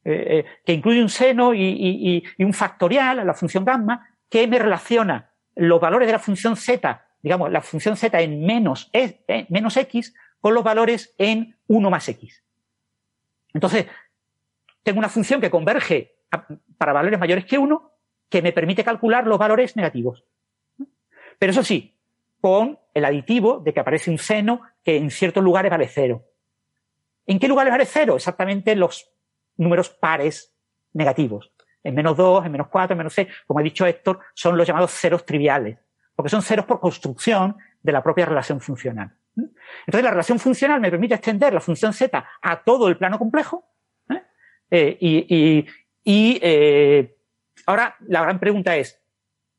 eh, 0.04 0.26
eh, 0.28 0.44
que 0.64 0.72
incluye 0.72 1.02
un 1.02 1.08
seno 1.08 1.54
y, 1.54 2.24
un 2.38 2.52
factorial, 2.52 3.26
la 3.26 3.34
función 3.34 3.64
gamma, 3.64 4.08
que 4.28 4.46
me 4.46 4.58
relaciona 4.58 5.30
los 5.54 5.80
valores 5.80 6.06
de 6.06 6.12
la 6.12 6.18
función 6.18 6.56
z, 6.56 7.06
digamos, 7.22 7.50
la 7.50 7.60
función 7.60 7.96
z 7.96 8.20
en 8.20 8.44
menos, 8.44 8.90
e, 8.92 9.24
eh, 9.28 9.46
x, 9.48 10.14
con 10.40 10.54
los 10.54 10.62
valores 10.62 11.14
en 11.18 11.56
1 11.66 11.90
más 11.90 12.08
x. 12.08 12.44
Entonces, 13.52 13.86
tengo 14.82 14.98
una 14.98 15.08
función 15.08 15.40
que 15.40 15.50
converge 15.50 16.16
para 16.78 16.92
valores 16.92 17.18
mayores 17.18 17.46
que 17.46 17.58
1, 17.58 17.90
que 18.28 18.42
me 18.42 18.52
permite 18.52 18.84
calcular 18.84 19.26
los 19.26 19.38
valores 19.38 19.76
negativos. 19.76 20.24
Pero 21.38 21.50
eso 21.50 21.62
sí, 21.62 21.95
con 22.46 22.78
el 22.94 23.04
aditivo 23.04 23.58
de 23.58 23.74
que 23.74 23.80
aparece 23.80 24.08
un 24.08 24.18
seno 24.18 24.60
que 24.84 24.96
en 24.96 25.10
ciertos 25.10 25.42
lugares 25.42 25.68
vale 25.68 25.88
cero. 25.88 26.22
¿En 27.26 27.40
qué 27.40 27.48
lugares 27.48 27.72
vale 27.72 27.86
cero? 27.86 28.14
Exactamente 28.14 28.76
los 28.76 29.10
números 29.56 29.90
pares 29.90 30.54
negativos. 30.92 31.52
En 31.82 31.96
menos 31.96 32.16
2, 32.16 32.46
en 32.46 32.52
menos 32.52 32.68
4, 32.68 32.94
en 32.94 32.98
menos 32.98 33.14
6, 33.14 33.26
como 33.48 33.58
ha 33.58 33.64
dicho 33.64 33.84
Héctor, 33.84 34.20
son 34.32 34.56
los 34.56 34.64
llamados 34.64 34.92
ceros 34.92 35.26
triviales, 35.26 35.76
porque 36.14 36.28
son 36.28 36.40
ceros 36.40 36.66
por 36.66 36.78
construcción 36.78 37.56
de 37.82 37.90
la 37.90 38.00
propia 38.00 38.26
relación 38.26 38.60
funcional. 38.60 39.10
Entonces, 39.34 40.04
la 40.04 40.10
relación 40.10 40.38
funcional 40.38 40.80
me 40.80 40.92
permite 40.92 41.16
extender 41.16 41.52
la 41.52 41.60
función 41.60 41.92
z 41.92 42.24
a 42.42 42.62
todo 42.62 42.86
el 42.86 42.96
plano 42.96 43.18
complejo. 43.18 43.64
¿eh? 44.08 44.22
Eh, 44.70 45.66
y, 46.04 46.38
eh, 46.40 47.16
ahora 47.66 47.96
la 48.06 48.22
gran 48.22 48.38
pregunta 48.38 48.76
es, 48.76 49.02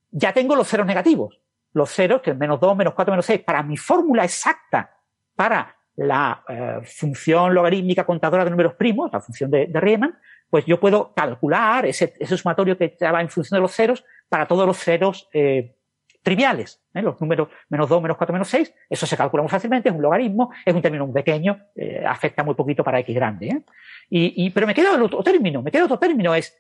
ya 0.10 0.32
tengo 0.32 0.56
los 0.56 0.70
ceros 0.70 0.88
negativos 0.88 1.42
los 1.78 1.92
ceros, 1.92 2.22
que 2.22 2.32
es 2.32 2.38
menos 2.38 2.60
2, 2.60 2.76
menos 2.76 2.94
4, 2.94 3.12
menos 3.12 3.26
6, 3.26 3.42
para 3.46 3.64
mi 3.64 3.78
fórmula 3.78 4.24
exacta 4.24 4.92
para 5.36 5.78
la 5.96 6.44
eh, 6.48 6.80
función 6.86 7.54
logarítmica 7.54 8.06
contadora 8.06 8.44
de 8.44 8.52
números 8.52 8.76
primos, 8.76 9.12
la 9.12 9.20
función 9.20 9.50
de, 9.50 9.68
Riemann, 9.74 10.18
pues 10.50 10.66
yo 10.66 10.80
puedo 10.80 11.14
calcular 11.14 11.86
ese, 11.86 12.14
sumatorio 12.38 12.78
que 12.78 12.96
va 13.02 13.22
en 13.22 13.30
función 13.30 13.58
de 13.58 13.62
los 13.62 13.74
ceros 13.74 14.04
para 14.30 14.48
todos 14.48 14.66
los 14.66 14.78
ceros 14.78 15.28
eh, 15.34 15.76
triviales. 16.22 16.82
¿eh? 16.94 17.02
Los 17.02 17.20
números 17.20 17.50
menos 17.70 17.90
2, 17.90 18.02
menos 18.02 18.18
4, 18.18 18.34
menos 18.34 18.48
6, 18.48 18.74
eso 18.90 19.06
se 19.06 19.18
calcula 19.18 19.44
muy 19.44 19.50
fácilmente, 19.50 19.90
es 19.90 19.96
un 19.96 20.02
logaritmo, 20.02 20.52
es 20.66 20.74
un 20.74 20.82
término 20.82 21.06
muy 21.06 21.14
pequeño, 21.14 21.60
afecta 22.06 22.44
muy 22.44 22.56
poquito 22.56 22.84
para 22.84 23.00
x 23.00 23.16
grande. 23.16 23.64
Y, 24.10 24.50
pero 24.52 24.68
me 24.68 24.74
queda 24.76 25.02
otro 25.02 25.24
término, 25.24 25.62
me 25.62 25.72
queda 25.72 25.86
otro 25.86 26.00
término, 26.00 26.36
es, 26.36 26.56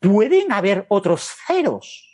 ¿pueden 0.00 0.52
haber 0.52 0.84
otros 0.88 1.36
ceros? 1.46 2.07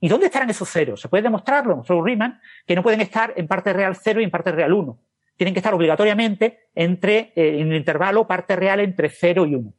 ¿Y 0.00 0.08
dónde 0.08 0.26
estarán 0.26 0.50
esos 0.50 0.68
ceros? 0.68 1.00
Se 1.00 1.08
puede 1.08 1.22
demostrarlo, 1.22 1.82
solo 1.84 2.04
Riemann, 2.04 2.40
que 2.66 2.74
no 2.74 2.82
pueden 2.82 3.00
estar 3.00 3.32
en 3.36 3.48
parte 3.48 3.72
real 3.72 3.96
0 3.96 4.20
y 4.20 4.24
en 4.24 4.30
parte 4.30 4.52
real 4.52 4.72
1. 4.72 4.98
Tienen 5.36 5.54
que 5.54 5.60
estar 5.60 5.74
obligatoriamente 5.74 6.68
entre, 6.74 7.32
eh, 7.34 7.60
en 7.60 7.70
el 7.70 7.78
intervalo 7.78 8.26
parte 8.26 8.56
real 8.56 8.80
entre 8.80 9.08
0 9.08 9.46
y 9.46 9.54
1. 9.54 9.72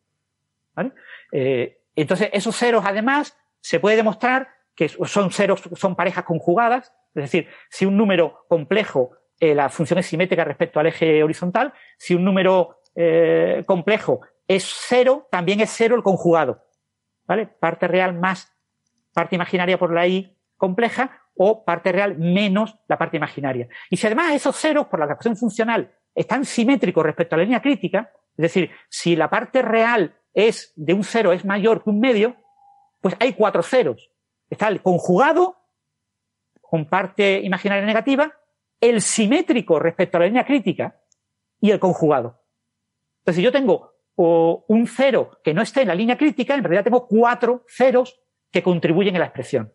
¿Vale? 0.75 0.91
Eh, 1.31 1.81
entonces, 1.95 2.29
esos 2.33 2.55
ceros, 2.55 2.83
además, 2.85 3.37
se 3.59 3.79
puede 3.79 3.95
demostrar 3.95 4.49
que 4.75 4.89
son 4.89 5.31
ceros, 5.31 5.61
son 5.75 5.95
parejas 5.95 6.23
conjugadas, 6.23 6.93
es 7.15 7.23
decir, 7.23 7.47
si 7.69 7.85
un 7.85 7.97
número 7.97 8.45
complejo, 8.47 9.11
eh, 9.39 9.55
la 9.55 9.69
función 9.69 9.97
es 9.99 10.05
simétrica 10.05 10.43
respecto 10.43 10.79
al 10.79 10.87
eje 10.87 11.23
horizontal, 11.23 11.73
si 11.97 12.15
un 12.15 12.23
número 12.23 12.75
complejo 13.67 14.21
es 14.47 14.63
cero, 14.87 15.27
también 15.29 15.59
es 15.59 15.69
cero 15.69 15.95
el 15.95 16.01
conjugado. 16.01 16.65
¿Vale? 17.27 17.45
Parte 17.45 17.87
real 17.87 18.15
más 18.15 18.56
parte 19.17 19.35
imaginaria 19.35 19.79
por 19.79 19.91
la 19.91 20.05
i 20.05 20.37
compleja 20.57 21.23
o 21.33 21.65
parte 21.65 21.91
real 21.91 22.19
menos 22.19 22.77
la 22.87 22.99
parte 22.99 23.17
imaginaria. 23.17 23.67
Y 23.89 23.97
si 23.97 24.05
además 24.05 24.31
esos 24.35 24.55
ceros 24.55 24.85
por 24.85 24.99
la 24.99 25.05
ecuación 25.05 25.35
funcional 25.35 25.91
están 26.13 26.45
simétricos 26.45 27.03
respecto 27.03 27.33
a 27.33 27.39
la 27.39 27.43
línea 27.43 27.59
crítica, 27.59 28.11
es 28.37 28.43
decir, 28.43 28.69
si 28.89 29.15
la 29.15 29.27
parte 29.27 29.63
real 29.63 30.15
es 30.35 30.71
de 30.75 30.93
un 30.93 31.03
cero 31.03 31.33
es 31.33 31.45
mayor 31.45 31.83
que 31.83 31.89
un 31.89 31.99
medio, 31.99 32.35
pues 33.01 33.15
hay 33.19 33.33
cuatro 33.33 33.63
ceros. 33.63 34.11
Está 34.51 34.67
el 34.67 34.83
conjugado 34.83 35.57
con 36.61 36.87
parte 36.87 37.41
imaginaria 37.41 37.87
negativa, 37.87 38.31
el 38.79 39.01
simétrico 39.01 39.79
respecto 39.79 40.17
a 40.17 40.19
la 40.19 40.25
línea 40.27 40.45
crítica 40.45 41.01
y 41.59 41.71
el 41.71 41.79
conjugado. 41.79 42.43
Entonces, 43.21 43.37
si 43.37 43.41
yo 43.41 43.51
tengo 43.51 43.95
un 44.15 44.85
cero 44.85 45.39
que 45.43 45.55
no 45.55 45.63
esté 45.63 45.81
en 45.81 45.87
la 45.87 45.95
línea 45.95 46.17
crítica, 46.17 46.53
en 46.53 46.63
realidad 46.63 46.83
tengo 46.83 47.07
cuatro 47.07 47.65
ceros 47.67 48.19
que 48.51 48.63
contribuyen 48.63 49.15
a 49.15 49.19
la 49.19 49.25
expresión. 49.25 49.73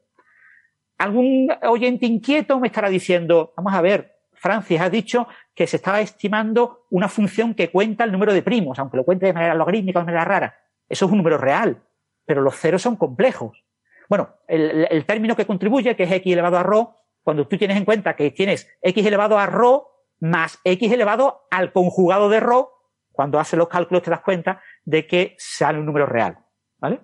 Algún 0.99 1.49
oyente 1.63 2.07
inquieto 2.07 2.61
me 2.61 2.69
estará 2.69 2.89
diciendo, 2.89 3.53
vamos 3.57 3.75
a 3.75 3.81
ver, 3.81 4.21
Francis 4.33 4.81
ha 4.81 4.91
dicho 4.91 5.29
que 5.55 5.67
se 5.67 5.77
estaba 5.77 6.01
estimando 6.01 6.87
una 6.91 7.09
función 7.09 7.55
que 7.55 7.71
cuenta 7.71 8.05
el 8.05 8.13
número 8.13 8.33
de 8.33 8.43
primos, 8.43 8.79
aunque 8.79 8.97
lo 8.97 9.05
cuente 9.05 9.27
de 9.27 9.33
manera 9.33 9.55
logarítmica 9.55 9.99
o 9.99 10.03
de 10.03 10.07
manera 10.07 10.25
rara. 10.25 10.59
Eso 10.89 11.07
es 11.07 11.11
un 11.13 11.19
número 11.19 11.39
real, 11.39 11.83
pero 12.25 12.41
los 12.41 12.57
ceros 12.57 12.83
son 12.83 12.97
complejos. 12.97 13.65
Bueno, 14.09 14.37
el, 14.49 14.87
el 14.91 15.07
término 15.07 15.37
que 15.37 15.47
contribuye, 15.47 15.97
que 15.97 16.03
es 16.05 16.13
x 16.13 16.33
elevado 16.33 16.59
a 16.59 16.63
rho, 16.63 16.97
cuando 17.23 17.47
tú 17.47 17.57
tienes 17.57 17.77
en 17.77 17.85
cuenta 17.85 18.17
que 18.17 18.31
tienes 18.31 18.69
x 18.83 19.07
elevado 19.07 19.39
a 19.39 19.47
rho 19.47 19.89
más 20.21 20.61
x 20.65 20.93
elevado 20.93 21.47
al 21.51 21.73
conjugado 21.73 22.29
de 22.29 22.41
rho, 22.41 22.71
cuando 23.11 23.39
haces 23.39 23.59
los 23.59 23.69
cálculos 23.69 24.03
te 24.03 24.11
das 24.11 24.21
cuenta 24.21 24.61
de 24.85 25.07
que 25.07 25.35
sale 25.39 25.79
un 25.79 25.87
número 25.87 26.07
real. 26.07 26.39
¿Vale? 26.79 27.01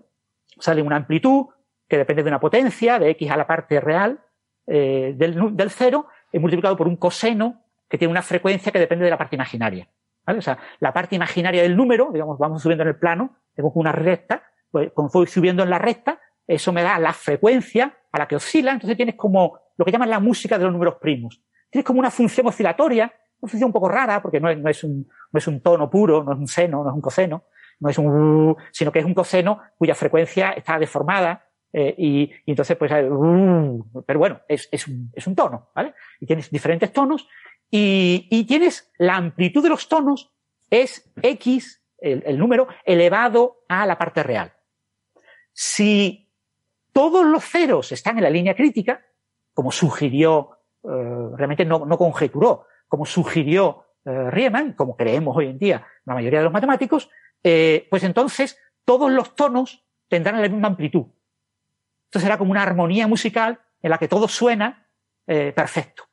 Sale 0.58 0.82
una 0.82 0.96
amplitud, 0.96 1.46
que 1.88 1.96
depende 1.96 2.22
de 2.22 2.28
una 2.28 2.40
potencia, 2.40 2.98
de 2.98 3.10
x 3.10 3.30
a 3.30 3.36
la 3.36 3.46
parte 3.46 3.80
real 3.80 4.20
eh, 4.66 5.14
del, 5.16 5.56
del 5.56 5.70
cero, 5.70 6.06
multiplicado 6.32 6.76
por 6.76 6.86
un 6.86 6.96
coseno 6.96 7.62
que 7.88 7.96
tiene 7.96 8.12
una 8.12 8.22
frecuencia 8.22 8.70
que 8.70 8.78
depende 8.78 9.04
de 9.04 9.10
la 9.10 9.18
parte 9.18 9.36
imaginaria. 9.36 9.88
¿vale? 10.26 10.38
O 10.38 10.42
sea, 10.42 10.58
la 10.80 10.92
parte 10.92 11.16
imaginaria 11.16 11.62
del 11.62 11.76
número, 11.76 12.10
digamos, 12.12 12.38
vamos 12.38 12.62
subiendo 12.62 12.82
en 12.82 12.88
el 12.88 12.96
plano, 12.96 13.36
tengo 13.54 13.72
una 13.74 13.92
recta, 13.92 14.42
pues 14.70 14.92
como 14.92 15.08
voy 15.08 15.26
subiendo 15.26 15.62
en 15.62 15.70
la 15.70 15.78
recta, 15.78 16.20
eso 16.46 16.72
me 16.72 16.82
da 16.82 16.98
la 16.98 17.12
frecuencia 17.12 17.96
a 18.12 18.18
la 18.18 18.28
que 18.28 18.36
oscila, 18.36 18.72
entonces 18.72 18.96
tienes 18.96 19.14
como 19.14 19.58
lo 19.76 19.84
que 19.84 19.92
llaman 19.92 20.10
la 20.10 20.20
música 20.20 20.58
de 20.58 20.64
los 20.64 20.72
números 20.72 20.96
primos. 21.00 21.42
Tienes 21.70 21.84
como 21.84 22.00
una 22.00 22.10
función 22.10 22.46
oscilatoria, 22.46 23.12
una 23.40 23.50
función 23.50 23.68
un 23.68 23.72
poco 23.72 23.88
rara, 23.88 24.20
porque 24.22 24.40
no 24.40 24.50
es, 24.50 24.58
no 24.58 24.68
es, 24.68 24.84
un, 24.84 25.08
no 25.32 25.38
es 25.38 25.46
un 25.46 25.60
tono 25.62 25.88
puro, 25.88 26.24
no 26.24 26.32
es 26.32 26.38
un 26.38 26.46
seno, 26.46 26.82
no 26.82 26.90
es 26.90 26.94
un 26.94 27.00
coseno, 27.00 27.44
no 27.80 27.88
es 27.88 27.98
un, 27.98 28.56
sino 28.72 28.90
que 28.90 28.98
es 28.98 29.04
un 29.04 29.14
coseno 29.14 29.60
cuya 29.76 29.94
frecuencia 29.94 30.52
está 30.52 30.78
deformada, 30.78 31.47
eh, 31.72 31.94
y, 31.98 32.32
entonces, 32.46 32.76
pues, 32.76 32.90
uh, 32.92 34.02
pero 34.06 34.18
bueno, 34.18 34.40
es, 34.48 34.68
es, 34.72 34.88
un, 34.88 35.10
es, 35.14 35.26
un, 35.26 35.34
tono, 35.34 35.70
¿vale? 35.74 35.94
Y 36.20 36.26
tienes 36.26 36.50
diferentes 36.50 36.92
tonos 36.92 37.28
y, 37.70 38.26
y 38.30 38.44
tienes 38.44 38.90
la 38.98 39.16
amplitud 39.16 39.62
de 39.62 39.68
los 39.68 39.88
tonos 39.88 40.32
es 40.70 41.10
X, 41.20 41.82
el, 41.98 42.22
el, 42.26 42.38
número, 42.38 42.68
elevado 42.84 43.64
a 43.68 43.86
la 43.86 43.98
parte 43.98 44.22
real. 44.22 44.52
Si 45.52 46.30
todos 46.92 47.26
los 47.26 47.44
ceros 47.44 47.92
están 47.92 48.16
en 48.16 48.24
la 48.24 48.30
línea 48.30 48.54
crítica, 48.54 49.04
como 49.52 49.70
sugirió, 49.70 50.58
eh, 50.84 50.88
realmente 51.36 51.64
no, 51.64 51.84
no, 51.84 51.98
conjeturó, 51.98 52.66
como 52.86 53.04
sugirió 53.04 53.84
eh, 54.04 54.30
Riemann, 54.30 54.72
como 54.72 54.96
creemos 54.96 55.36
hoy 55.36 55.46
en 55.48 55.58
día 55.58 55.86
la 56.06 56.14
mayoría 56.14 56.38
de 56.38 56.44
los 56.44 56.52
matemáticos, 56.52 57.10
pues 57.40 58.02
entonces 58.02 58.58
todos 58.84 59.10
los 59.10 59.34
tonos 59.36 59.86
tendrán 60.08 60.42
la 60.42 60.48
misma 60.48 60.68
amplitud. 60.68 61.06
Esto 62.08 62.20
será 62.20 62.38
como 62.38 62.52
una 62.52 62.62
armonía 62.62 63.06
musical 63.06 63.60
en 63.82 63.90
la 63.90 63.98
que 63.98 64.08
todo 64.08 64.28
suena 64.28 64.86
eh, 65.26 65.52
perfecto. 65.54 66.04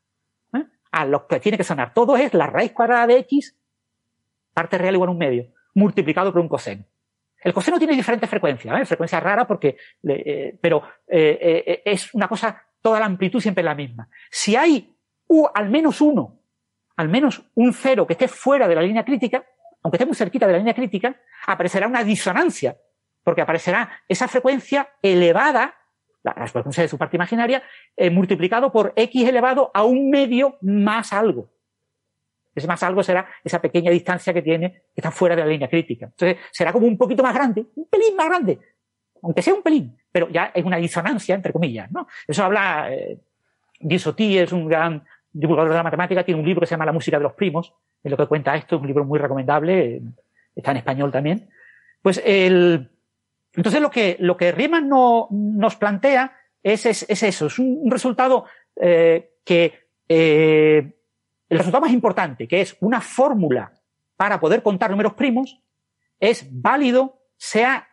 ¿eh? 0.54 0.66
A 0.92 1.06
lo 1.06 1.26
que 1.26 1.40
tiene 1.40 1.58
que 1.58 1.64
sonar 1.64 1.94
todo 1.94 2.18
es 2.18 2.34
la 2.34 2.48
raíz 2.48 2.74
cuadrada 2.74 3.08
de 3.08 3.20
x, 3.20 3.56
parte 4.54 4.78
real 4.78 4.96
igual 4.96 5.08
a 5.08 5.12
un 5.14 5.18
medio, 5.18 5.54
multiplicado 5.74 6.34
por 6.34 6.42
un 6.42 6.50
coseno. 6.50 6.84
El 7.42 7.54
coseno 7.54 7.78
tiene 7.78 7.96
diferentes 7.96 8.30
frecuencias, 8.30 8.78
¿eh? 8.78 8.86
frecuencia 8.86 9.22
rara 9.22 9.48
porque, 9.48 9.78
eh, 10.04 10.58
pero 10.60 10.84
es 11.08 12.14
una 12.14 12.28
cosa, 12.28 12.62
toda 12.82 13.00
la 13.00 13.06
amplitud 13.06 13.40
siempre 13.40 13.62
es 13.62 13.66
la 13.66 13.76
misma. 13.76 14.10
Si 14.30 14.58
hay 14.58 14.94
al 15.54 15.70
menos 15.70 16.02
uno, 16.02 16.42
al 16.98 17.08
menos 17.08 17.42
un 17.56 17.72
cero 17.74 18.06
que 18.06 18.14
esté 18.14 18.28
fuera 18.28 18.68
de 18.68 18.76
la 18.76 18.82
línea 18.82 19.06
crítica, 19.06 19.46
aunque 19.82 19.96
esté 19.96 20.06
muy 20.06 20.16
cerquita 20.16 20.46
de 20.46 20.54
la 20.54 20.60
línea 20.60 20.74
crítica, 20.74 21.16
aparecerá 21.48 21.88
una 21.88 22.04
disonancia, 22.04 22.76
porque 23.24 23.42
aparecerá 23.42 24.04
esa 24.10 24.28
frecuencia 24.28 24.90
elevada 25.02 25.76
la 26.36 26.48
frecuencia 26.48 26.82
de 26.82 26.90
su 26.90 26.98
parte 26.98 27.18
imaginaria, 27.18 27.62
eh, 27.96 28.10
multiplicado 28.10 28.72
por 28.72 28.94
x 28.96 29.28
elevado 29.28 29.72
a 29.74 29.84
un 29.84 30.10
medio 30.10 30.58
más 30.62 31.14
algo. 31.14 31.50
Ese 32.56 32.68
más 32.68 32.82
algo 32.84 33.04
será 33.04 33.28
esa 33.44 33.62
pequeña 33.62 33.92
distancia 33.92 34.34
que 34.34 34.42
tiene, 34.42 34.72
que 34.72 34.82
está 34.96 35.12
fuera 35.12 35.36
de 35.36 35.42
la 35.42 35.48
línea 35.48 35.68
crítica. 35.68 36.06
Entonces, 36.06 36.38
será 36.52 36.72
como 36.72 36.88
un 36.88 36.98
poquito 36.98 37.22
más 37.22 37.34
grande, 37.34 37.66
un 37.76 37.88
pelín 37.88 38.16
más 38.16 38.28
grande, 38.28 38.60
aunque 39.22 39.42
sea 39.42 39.54
un 39.54 39.62
pelín, 39.62 39.98
pero 40.12 40.30
ya 40.30 40.52
es 40.54 40.64
una 40.64 40.78
disonancia, 40.78 41.36
entre 41.36 41.52
comillas, 41.52 41.92
¿no? 41.92 42.08
Eso 42.28 42.44
habla, 42.44 42.92
eh, 42.92 43.20
es 43.80 44.52
un 44.52 44.68
gran 44.68 45.04
divulgador 45.32 45.72
de 45.72 45.78
la 45.78 45.84
matemática, 45.84 46.24
tiene 46.24 46.40
un 46.40 46.48
libro 46.48 46.62
que 46.62 46.68
se 46.68 46.72
llama 46.72 46.86
La 46.86 46.94
música 46.94 47.18
de 47.18 47.24
los 47.24 47.34
primos, 47.34 47.74
en 48.04 48.12
lo 48.12 48.18
que 48.18 48.28
cuenta 48.28 48.56
esto, 48.56 48.78
es 48.78 48.82
un 48.82 48.88
libro 48.88 49.04
muy 49.04 49.20
recomendable, 49.20 50.02
está 50.56 50.72
en 50.72 50.78
español 50.78 51.12
también. 51.12 51.50
Pues 52.02 52.22
el, 52.24 52.90
entonces 53.56 53.82
lo 53.82 53.90
que, 53.90 54.18
lo 54.20 54.38
que 54.38 54.52
Riemann 54.52 54.90
no, 54.90 55.28
nos 55.32 55.76
plantea 55.76 56.36
es, 56.64 56.86
es, 56.86 57.06
es, 57.08 57.24
eso, 57.24 57.48
es 57.48 57.60
un, 57.60 57.80
un 57.82 57.92
resultado 57.92 58.46
eh, 58.76 59.36
que 59.44 59.90
eh, 60.10 60.94
el 61.50 61.58
resultado 61.58 61.82
más 61.82 61.94
importante, 61.94 62.48
que 62.48 62.62
es 62.62 62.76
una 62.80 63.02
fórmula 63.02 63.74
para 64.16 64.40
poder 64.40 64.64
contar 64.64 64.92
números 64.92 65.14
primos, 65.14 65.62
es 66.20 66.48
válido, 66.52 67.22
sea 67.38 67.88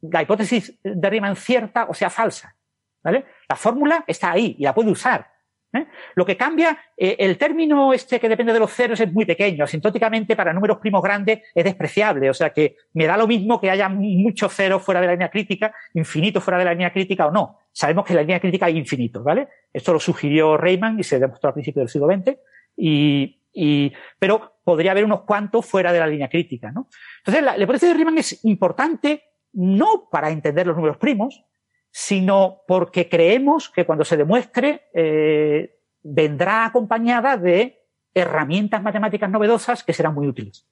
la 0.00 0.22
hipótesis 0.22 0.78
de 0.82 1.10
Riemann 1.10 1.36
cierta 1.36 1.84
o 1.84 1.94
sea 1.94 2.10
falsa. 2.10 2.56
¿vale? 3.02 3.26
La 3.48 3.56
fórmula 3.56 4.04
está 4.06 4.32
ahí 4.32 4.56
y 4.58 4.64
la 4.64 4.74
puede 4.74 4.90
usar. 4.90 5.30
¿Eh? 5.72 5.86
Lo 6.14 6.24
que 6.24 6.36
cambia, 6.36 6.78
eh, 6.96 7.16
el 7.18 7.38
término 7.38 7.92
este 7.92 8.18
que 8.18 8.28
depende 8.28 8.52
de 8.52 8.58
los 8.58 8.72
ceros 8.72 9.00
es 9.00 9.12
muy 9.12 9.24
pequeño. 9.24 9.64
Asintóticamente, 9.64 10.36
para 10.36 10.52
números 10.52 10.78
primos 10.78 11.02
grandes 11.02 11.40
es 11.54 11.64
despreciable. 11.64 12.30
O 12.30 12.34
sea 12.34 12.50
que 12.50 12.76
me 12.94 13.06
da 13.06 13.16
lo 13.16 13.26
mismo 13.26 13.60
que 13.60 13.70
haya 13.70 13.88
muchos 13.88 14.54
ceros 14.54 14.82
fuera 14.82 15.00
de 15.00 15.06
la 15.06 15.12
línea 15.12 15.30
crítica, 15.30 15.74
infinito 15.94 16.40
fuera 16.40 16.58
de 16.58 16.64
la 16.64 16.72
línea 16.72 16.92
crítica 16.92 17.26
o 17.26 17.30
no. 17.30 17.58
Sabemos 17.72 18.04
que 18.04 18.14
la 18.14 18.22
línea 18.22 18.40
crítica 18.40 18.66
hay 18.66 18.76
infinitos, 18.76 19.22
¿vale? 19.22 19.48
Esto 19.72 19.92
lo 19.92 20.00
sugirió 20.00 20.56
Riemann 20.56 20.98
y 20.98 21.04
se 21.04 21.18
demostró 21.18 21.48
al 21.48 21.54
principio 21.54 21.80
del 21.80 21.88
siglo 21.88 22.08
XX. 22.08 22.36
Y, 22.76 23.40
y, 23.52 23.92
pero 24.18 24.56
podría 24.64 24.92
haber 24.92 25.04
unos 25.04 25.22
cuantos 25.22 25.66
fuera 25.66 25.92
de 25.92 26.00
la 26.00 26.06
línea 26.06 26.28
crítica, 26.28 26.72
¿no? 26.72 26.88
Entonces, 27.18 27.42
la, 27.42 27.56
la 27.56 27.64
hipótesis 27.64 27.88
de 27.88 27.94
Riemann 27.94 28.18
es 28.18 28.44
importante 28.44 29.24
no 29.52 30.08
para 30.10 30.30
entender 30.30 30.66
los 30.66 30.76
números 30.76 30.96
primos, 30.98 31.44
sino 31.90 32.62
porque 32.66 33.08
creemos 33.08 33.68
que 33.68 33.84
cuando 33.84 34.04
se 34.04 34.16
demuestre 34.16 34.88
eh, 34.94 35.78
vendrá 36.02 36.66
acompañada 36.66 37.36
de 37.36 37.82
herramientas 38.14 38.82
matemáticas 38.82 39.30
novedosas 39.30 39.84
que 39.84 39.92
serán 39.92 40.14
muy 40.14 40.26
útiles. 40.26 40.66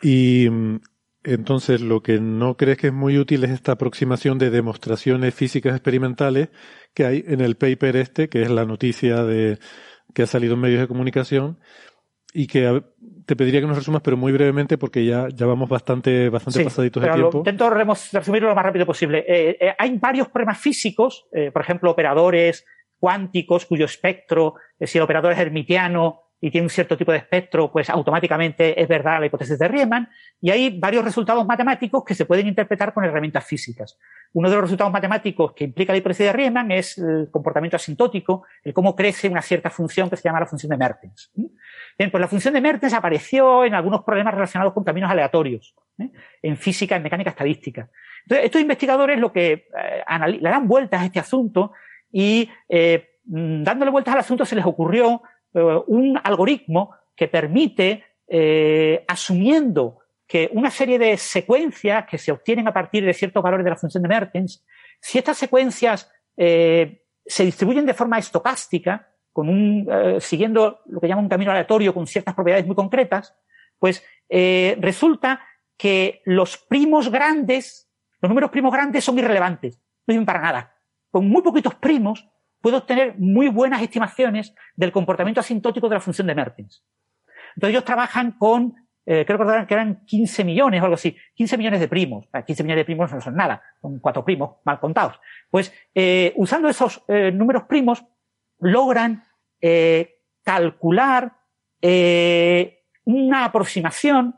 Y 0.00 0.48
mm, 0.50 0.80
entonces 1.24 1.80
lo 1.80 2.02
que 2.02 2.20
no 2.20 2.56
crees 2.56 2.78
que 2.78 2.88
es 2.88 2.92
muy 2.92 3.18
útil 3.18 3.44
es 3.44 3.50
esta 3.50 3.72
aproximación 3.72 4.38
de 4.38 4.50
demostraciones 4.50 5.34
físicas 5.34 5.74
experimentales 5.74 6.48
que 6.94 7.06
hay 7.06 7.24
en 7.26 7.40
el 7.40 7.56
paper 7.56 7.96
este, 7.96 8.28
que 8.28 8.42
es 8.42 8.50
la 8.50 8.64
noticia 8.64 9.24
de 9.24 9.58
que 10.14 10.24
ha 10.24 10.26
salido 10.26 10.54
en 10.54 10.60
medios 10.60 10.80
de 10.80 10.88
comunicación, 10.88 11.58
y 12.32 12.46
que 12.46 12.82
te 13.26 13.36
pediría 13.36 13.60
que 13.60 13.66
nos 13.66 13.76
resumas, 13.76 14.02
pero 14.02 14.16
muy 14.16 14.32
brevemente, 14.32 14.78
porque 14.78 15.04
ya, 15.04 15.28
ya 15.28 15.46
vamos 15.46 15.68
bastante, 15.68 16.28
bastante 16.28 16.60
Sí, 16.60 16.64
pasaditos 16.64 17.02
de 17.02 17.08
pero 17.08 17.16
lo- 17.20 17.30
tiempo. 17.30 17.38
intento 17.38 17.70
resumirlo 17.70 18.48
lo 18.48 18.54
más 18.54 18.64
rápido 18.64 18.86
posible. 18.86 19.24
Eh, 19.28 19.56
eh, 19.60 19.74
hay 19.78 19.96
varios 19.98 20.28
problemas 20.28 20.58
físicos, 20.58 21.26
eh, 21.32 21.50
por 21.52 21.62
ejemplo, 21.62 21.90
operadores 21.90 22.64
cuánticos 22.98 23.66
cuyo 23.66 23.84
espectro, 23.84 24.54
eh, 24.78 24.86
si 24.86 24.98
el 24.98 25.04
operador 25.04 25.32
es 25.32 25.38
hermitiano 25.38 26.20
y 26.44 26.50
tiene 26.50 26.64
un 26.64 26.70
cierto 26.70 26.96
tipo 26.96 27.12
de 27.12 27.18
espectro, 27.18 27.70
pues 27.70 27.88
automáticamente 27.88 28.82
es 28.82 28.88
verdad 28.88 29.20
la 29.20 29.26
hipótesis 29.26 29.56
de 29.60 29.68
Riemann. 29.68 30.08
Y 30.40 30.50
hay 30.50 30.76
varios 30.76 31.04
resultados 31.04 31.46
matemáticos 31.46 32.02
que 32.04 32.16
se 32.16 32.26
pueden 32.26 32.48
interpretar 32.48 32.92
con 32.92 33.04
herramientas 33.04 33.44
físicas. 33.46 33.96
Uno 34.32 34.50
de 34.50 34.56
los 34.56 34.64
resultados 34.64 34.92
matemáticos 34.92 35.52
que 35.52 35.62
implica 35.62 35.92
la 35.92 35.98
hipótesis 35.98 36.26
de 36.26 36.32
Riemann 36.32 36.72
es 36.72 36.98
el 36.98 37.28
comportamiento 37.30 37.76
asintótico, 37.76 38.44
el 38.64 38.74
cómo 38.74 38.96
crece 38.96 39.28
una 39.28 39.40
cierta 39.40 39.70
función 39.70 40.10
que 40.10 40.16
se 40.16 40.24
llama 40.24 40.40
la 40.40 40.46
función 40.46 40.70
de 40.70 40.76
Mertens. 40.76 41.30
Bien, 41.96 42.10
pues 42.10 42.20
la 42.20 42.26
función 42.26 42.54
de 42.54 42.60
Mertens 42.60 42.92
apareció 42.92 43.64
en 43.64 43.74
algunos 43.74 44.02
problemas 44.02 44.34
relacionados 44.34 44.72
con 44.72 44.82
caminos 44.82 45.12
aleatorios, 45.12 45.76
en 46.42 46.56
física, 46.56 46.96
en 46.96 47.04
mecánica 47.04 47.30
estadística. 47.30 47.88
Entonces, 48.24 48.46
estos 48.46 48.60
investigadores 48.60 49.20
lo 49.20 49.32
que 49.32 49.52
eh, 49.52 50.28
le 50.28 50.50
dan 50.50 50.66
vueltas 50.66 51.02
a 51.02 51.04
este 51.04 51.20
asunto 51.20 51.70
y 52.10 52.50
eh, 52.68 53.10
mm, 53.26 53.62
dándole 53.62 53.92
vueltas 53.92 54.14
al 54.14 54.20
asunto 54.20 54.44
se 54.44 54.56
les 54.56 54.66
ocurrió 54.66 55.22
un 55.54 56.18
algoritmo 56.22 56.94
que 57.14 57.28
permite, 57.28 58.04
eh, 58.26 59.04
asumiendo 59.06 59.98
que 60.26 60.50
una 60.54 60.70
serie 60.70 60.98
de 60.98 61.16
secuencias 61.18 62.06
que 62.06 62.18
se 62.18 62.32
obtienen 62.32 62.66
a 62.66 62.72
partir 62.72 63.04
de 63.04 63.12
ciertos 63.12 63.42
valores 63.42 63.64
de 63.64 63.70
la 63.70 63.76
función 63.76 64.02
de 64.02 64.08
Mertens, 64.08 64.64
si 65.00 65.18
estas 65.18 65.36
secuencias 65.36 66.10
eh, 66.36 67.02
se 67.26 67.44
distribuyen 67.44 67.84
de 67.84 67.94
forma 67.94 68.18
estocástica, 68.18 69.12
eh, 69.34 70.18
siguiendo 70.20 70.80
lo 70.86 71.00
que 71.00 71.08
llama 71.08 71.22
un 71.22 71.28
camino 71.28 71.50
aleatorio 71.50 71.94
con 71.94 72.06
ciertas 72.06 72.34
propiedades 72.34 72.66
muy 72.66 72.76
concretas, 72.76 73.34
pues 73.78 74.04
eh, 74.28 74.76
resulta 74.80 75.40
que 75.76 76.22
los 76.24 76.56
primos 76.56 77.10
grandes, 77.10 77.90
los 78.20 78.28
números 78.28 78.50
primos 78.50 78.72
grandes 78.72 79.04
son 79.04 79.18
irrelevantes, 79.18 79.80
no 80.06 80.12
sirven 80.12 80.26
para 80.26 80.40
nada. 80.40 80.76
Con 81.10 81.28
muy 81.28 81.42
poquitos 81.42 81.74
primos 81.74 82.28
puedo 82.62 82.78
obtener 82.78 83.16
muy 83.18 83.48
buenas 83.48 83.82
estimaciones 83.82 84.54
del 84.76 84.92
comportamiento 84.92 85.40
asintótico 85.40 85.88
de 85.88 85.96
la 85.96 86.00
función 86.00 86.26
de 86.28 86.34
Mertens. 86.34 86.82
Entonces 87.54 87.74
ellos 87.74 87.84
trabajan 87.84 88.32
con, 88.32 88.74
eh, 89.04 89.24
creo 89.26 89.66
que 89.66 89.74
eran 89.74 90.04
15 90.06 90.44
millones 90.44 90.80
o 90.80 90.84
algo 90.84 90.94
así, 90.94 91.16
15 91.34 91.58
millones 91.58 91.80
de 91.80 91.88
primos. 91.88 92.28
Ah, 92.32 92.44
15 92.44 92.62
millones 92.62 92.80
de 92.80 92.84
primos 92.86 93.12
no 93.12 93.20
son 93.20 93.34
nada, 93.34 93.62
son 93.82 93.98
cuatro 93.98 94.24
primos 94.24 94.56
mal 94.64 94.80
contados. 94.80 95.20
Pues 95.50 95.74
eh, 95.94 96.32
usando 96.36 96.68
esos 96.68 97.04
eh, 97.08 97.30
números 97.32 97.64
primos 97.64 98.04
logran 98.60 99.24
calcular 100.44 101.36
una 103.04 103.44
aproximación 103.44 104.34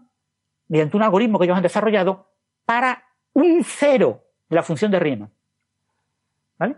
mediante 0.69 0.97
un 0.99 1.03
algoritmo 1.03 1.39
que 1.39 1.47
ellos 1.47 1.57
han 1.57 1.62
desarrollado 1.62 2.31
para 2.67 3.05
un 3.33 3.65
cero 3.65 4.23
de 4.49 4.57
la 4.57 4.62
función 4.62 4.91
de 4.91 4.99
Riemann. 4.99 5.31
¿Vale? 6.59 6.77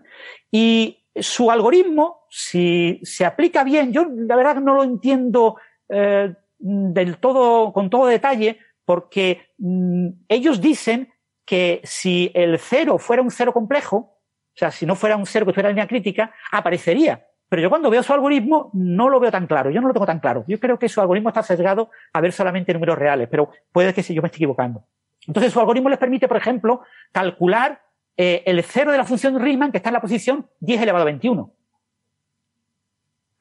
Y 0.50 1.05
su 1.20 1.50
algoritmo, 1.50 2.26
si 2.28 3.00
se 3.02 3.24
aplica 3.24 3.64
bien, 3.64 3.92
yo 3.92 4.06
la 4.10 4.36
verdad 4.36 4.56
no 4.56 4.74
lo 4.74 4.84
entiendo 4.84 5.56
eh, 5.88 6.34
del 6.58 7.18
todo, 7.18 7.72
con 7.72 7.90
todo 7.90 8.06
detalle, 8.06 8.58
porque 8.84 9.48
mm, 9.58 10.08
ellos 10.28 10.60
dicen 10.60 11.12
que 11.44 11.80
si 11.84 12.30
el 12.34 12.58
cero 12.58 12.98
fuera 12.98 13.22
un 13.22 13.30
cero 13.30 13.52
complejo, 13.52 13.96
o 13.96 14.58
sea, 14.58 14.70
si 14.70 14.86
no 14.86 14.94
fuera 14.94 15.16
un 15.16 15.26
cero 15.26 15.44
que 15.44 15.50
estuviera 15.50 15.68
en 15.68 15.76
línea 15.76 15.88
crítica, 15.88 16.34
aparecería. 16.50 17.26
Pero 17.48 17.62
yo 17.62 17.68
cuando 17.68 17.90
veo 17.90 18.02
su 18.02 18.12
algoritmo 18.12 18.70
no 18.72 19.08
lo 19.08 19.20
veo 19.20 19.30
tan 19.30 19.46
claro, 19.46 19.70
yo 19.70 19.80
no 19.80 19.88
lo 19.88 19.92
tengo 19.92 20.06
tan 20.06 20.18
claro. 20.18 20.44
Yo 20.48 20.58
creo 20.58 20.78
que 20.78 20.88
su 20.88 21.00
algoritmo 21.00 21.28
está 21.28 21.42
sesgado 21.42 21.90
a 22.12 22.20
ver 22.20 22.32
solamente 22.32 22.72
números 22.72 22.98
reales, 22.98 23.28
pero 23.30 23.50
puede 23.70 23.94
que 23.94 24.02
si 24.02 24.14
yo 24.14 24.22
me 24.22 24.26
esté 24.26 24.38
equivocando. 24.38 24.84
Entonces 25.26 25.52
su 25.52 25.60
algoritmo 25.60 25.88
les 25.88 25.98
permite, 25.98 26.26
por 26.26 26.36
ejemplo, 26.36 26.82
calcular 27.12 27.82
eh, 28.16 28.42
el 28.46 28.62
cero 28.62 28.92
de 28.92 28.98
la 28.98 29.04
función 29.04 29.38
Riemann 29.40 29.70
que 29.70 29.78
está 29.78 29.90
en 29.90 29.94
la 29.94 30.00
posición 30.00 30.46
10 30.60 30.82
elevado 30.82 31.02
a 31.02 31.06
21. 31.06 31.52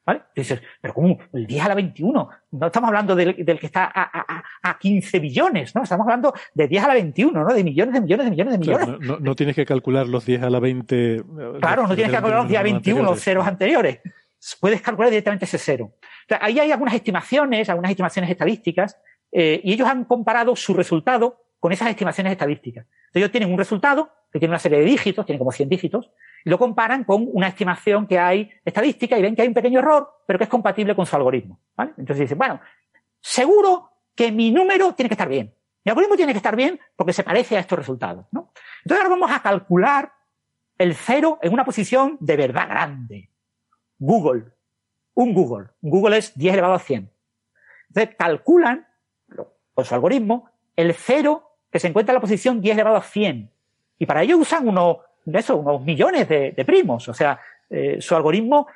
¿Vale? 0.04 0.22
Y 0.36 0.40
dices, 0.42 0.62
pero 0.80 0.94
¿cómo? 0.94 1.18
El 1.32 1.48
10 1.48 1.64
a 1.64 1.68
la 1.68 1.74
21. 1.74 2.28
No 2.52 2.66
estamos 2.66 2.86
hablando 2.88 3.16
del, 3.16 3.44
del 3.44 3.58
que 3.58 3.66
está 3.66 3.86
a, 3.92 4.02
a, 4.02 4.24
a, 4.62 4.70
a 4.70 4.78
15 4.78 5.18
billones, 5.18 5.74
¿no? 5.74 5.82
Estamos 5.82 6.04
hablando 6.04 6.32
de 6.54 6.68
10 6.68 6.84
a 6.84 6.88
la 6.88 6.94
21, 6.94 7.42
¿no? 7.44 7.52
De 7.52 7.64
millones, 7.64 7.94
de 7.94 8.00
millones, 8.02 8.24
de 8.26 8.30
millones, 8.30 8.52
de 8.52 8.58
millones. 8.58 8.86
Claro, 8.86 8.98
no, 9.00 9.18
no- 9.18 9.34
tienes 9.34 9.56
que 9.56 9.66
calcular 9.66 10.06
los 10.06 10.24
10 10.24 10.44
a 10.44 10.50
la 10.50 10.60
20. 10.60 11.24
Claro, 11.60 11.82
no 11.88 11.94
tienes 11.96 12.06
que 12.06 12.12
calcular 12.12 12.38
los 12.38 12.48
días 12.48 12.62
21, 12.62 13.02
los 13.02 13.20
ceros 13.20 13.44
anteriores. 13.48 13.98
Puedes 14.60 14.80
calcular 14.80 15.10
directamente 15.10 15.44
ese 15.46 15.58
cero. 15.58 15.90
O 16.00 16.28
sea, 16.28 16.38
ahí 16.40 16.60
hay 16.60 16.70
algunas 16.70 16.94
estimaciones, 16.94 17.68
algunas 17.68 17.90
estimaciones 17.90 18.30
estadísticas, 18.30 18.96
eh, 19.32 19.60
y 19.64 19.72
ellos 19.72 19.88
han 19.88 20.04
comparado 20.04 20.54
su 20.54 20.72
resultado 20.72 21.45
con 21.58 21.72
esas 21.72 21.88
estimaciones 21.88 22.32
estadísticas. 22.32 22.84
Entonces 22.84 23.16
ellos 23.16 23.30
tienen 23.30 23.52
un 23.52 23.58
resultado 23.58 24.10
que 24.32 24.38
tiene 24.38 24.52
una 24.52 24.58
serie 24.58 24.78
de 24.78 24.84
dígitos, 24.84 25.24
tiene 25.24 25.38
como 25.38 25.52
100 25.52 25.68
dígitos, 25.68 26.10
y 26.44 26.50
lo 26.50 26.58
comparan 26.58 27.04
con 27.04 27.28
una 27.32 27.48
estimación 27.48 28.06
que 28.06 28.18
hay 28.18 28.50
estadística 28.64 29.18
y 29.18 29.22
ven 29.22 29.34
que 29.34 29.42
hay 29.42 29.48
un 29.48 29.54
pequeño 29.54 29.80
error, 29.80 30.22
pero 30.26 30.38
que 30.38 30.44
es 30.44 30.50
compatible 30.50 30.94
con 30.94 31.06
su 31.06 31.16
algoritmo. 31.16 31.60
¿vale? 31.76 31.92
Entonces 31.96 32.20
dicen, 32.20 32.38
bueno, 32.38 32.60
seguro 33.20 33.90
que 34.14 34.30
mi 34.30 34.50
número 34.50 34.94
tiene 34.94 35.08
que 35.08 35.14
estar 35.14 35.28
bien. 35.28 35.54
Mi 35.84 35.90
algoritmo 35.90 36.16
tiene 36.16 36.32
que 36.32 36.38
estar 36.38 36.56
bien 36.56 36.78
porque 36.94 37.12
se 37.12 37.22
parece 37.22 37.56
a 37.56 37.60
estos 37.60 37.78
resultados. 37.78 38.26
¿no? 38.32 38.52
Entonces 38.84 39.04
ahora 39.04 39.16
vamos 39.16 39.30
a 39.30 39.40
calcular 39.40 40.12
el 40.78 40.94
cero 40.94 41.38
en 41.42 41.52
una 41.52 41.64
posición 41.64 42.16
de 42.20 42.36
verdad 42.36 42.68
grande. 42.68 43.30
Google. 43.98 44.52
Un 45.14 45.32
Google. 45.32 45.68
Google 45.80 46.18
es 46.18 46.36
10 46.36 46.52
elevado 46.52 46.74
a 46.74 46.78
100. 46.78 47.10
Entonces 47.88 48.16
calculan, 48.18 48.86
con 49.74 49.84
su 49.84 49.94
algoritmo, 49.94 50.50
el 50.74 50.92
cero 50.92 51.45
que 51.76 51.80
se 51.80 51.88
encuentra 51.88 52.12
en 52.12 52.14
la 52.14 52.20
posición 52.22 52.62
10 52.62 52.72
elevado 52.72 52.96
a 52.96 53.02
100. 53.02 53.50
Y 53.98 54.06
para 54.06 54.22
ello 54.22 54.38
usan 54.38 54.66
unos, 54.66 54.96
eso, 55.26 55.58
unos 55.58 55.82
millones 55.82 56.26
de, 56.26 56.64
primos. 56.64 57.06
O 57.06 57.12
sea, 57.12 57.38
eh, 57.68 57.98
su 58.00 58.16
algoritmo, 58.16 58.66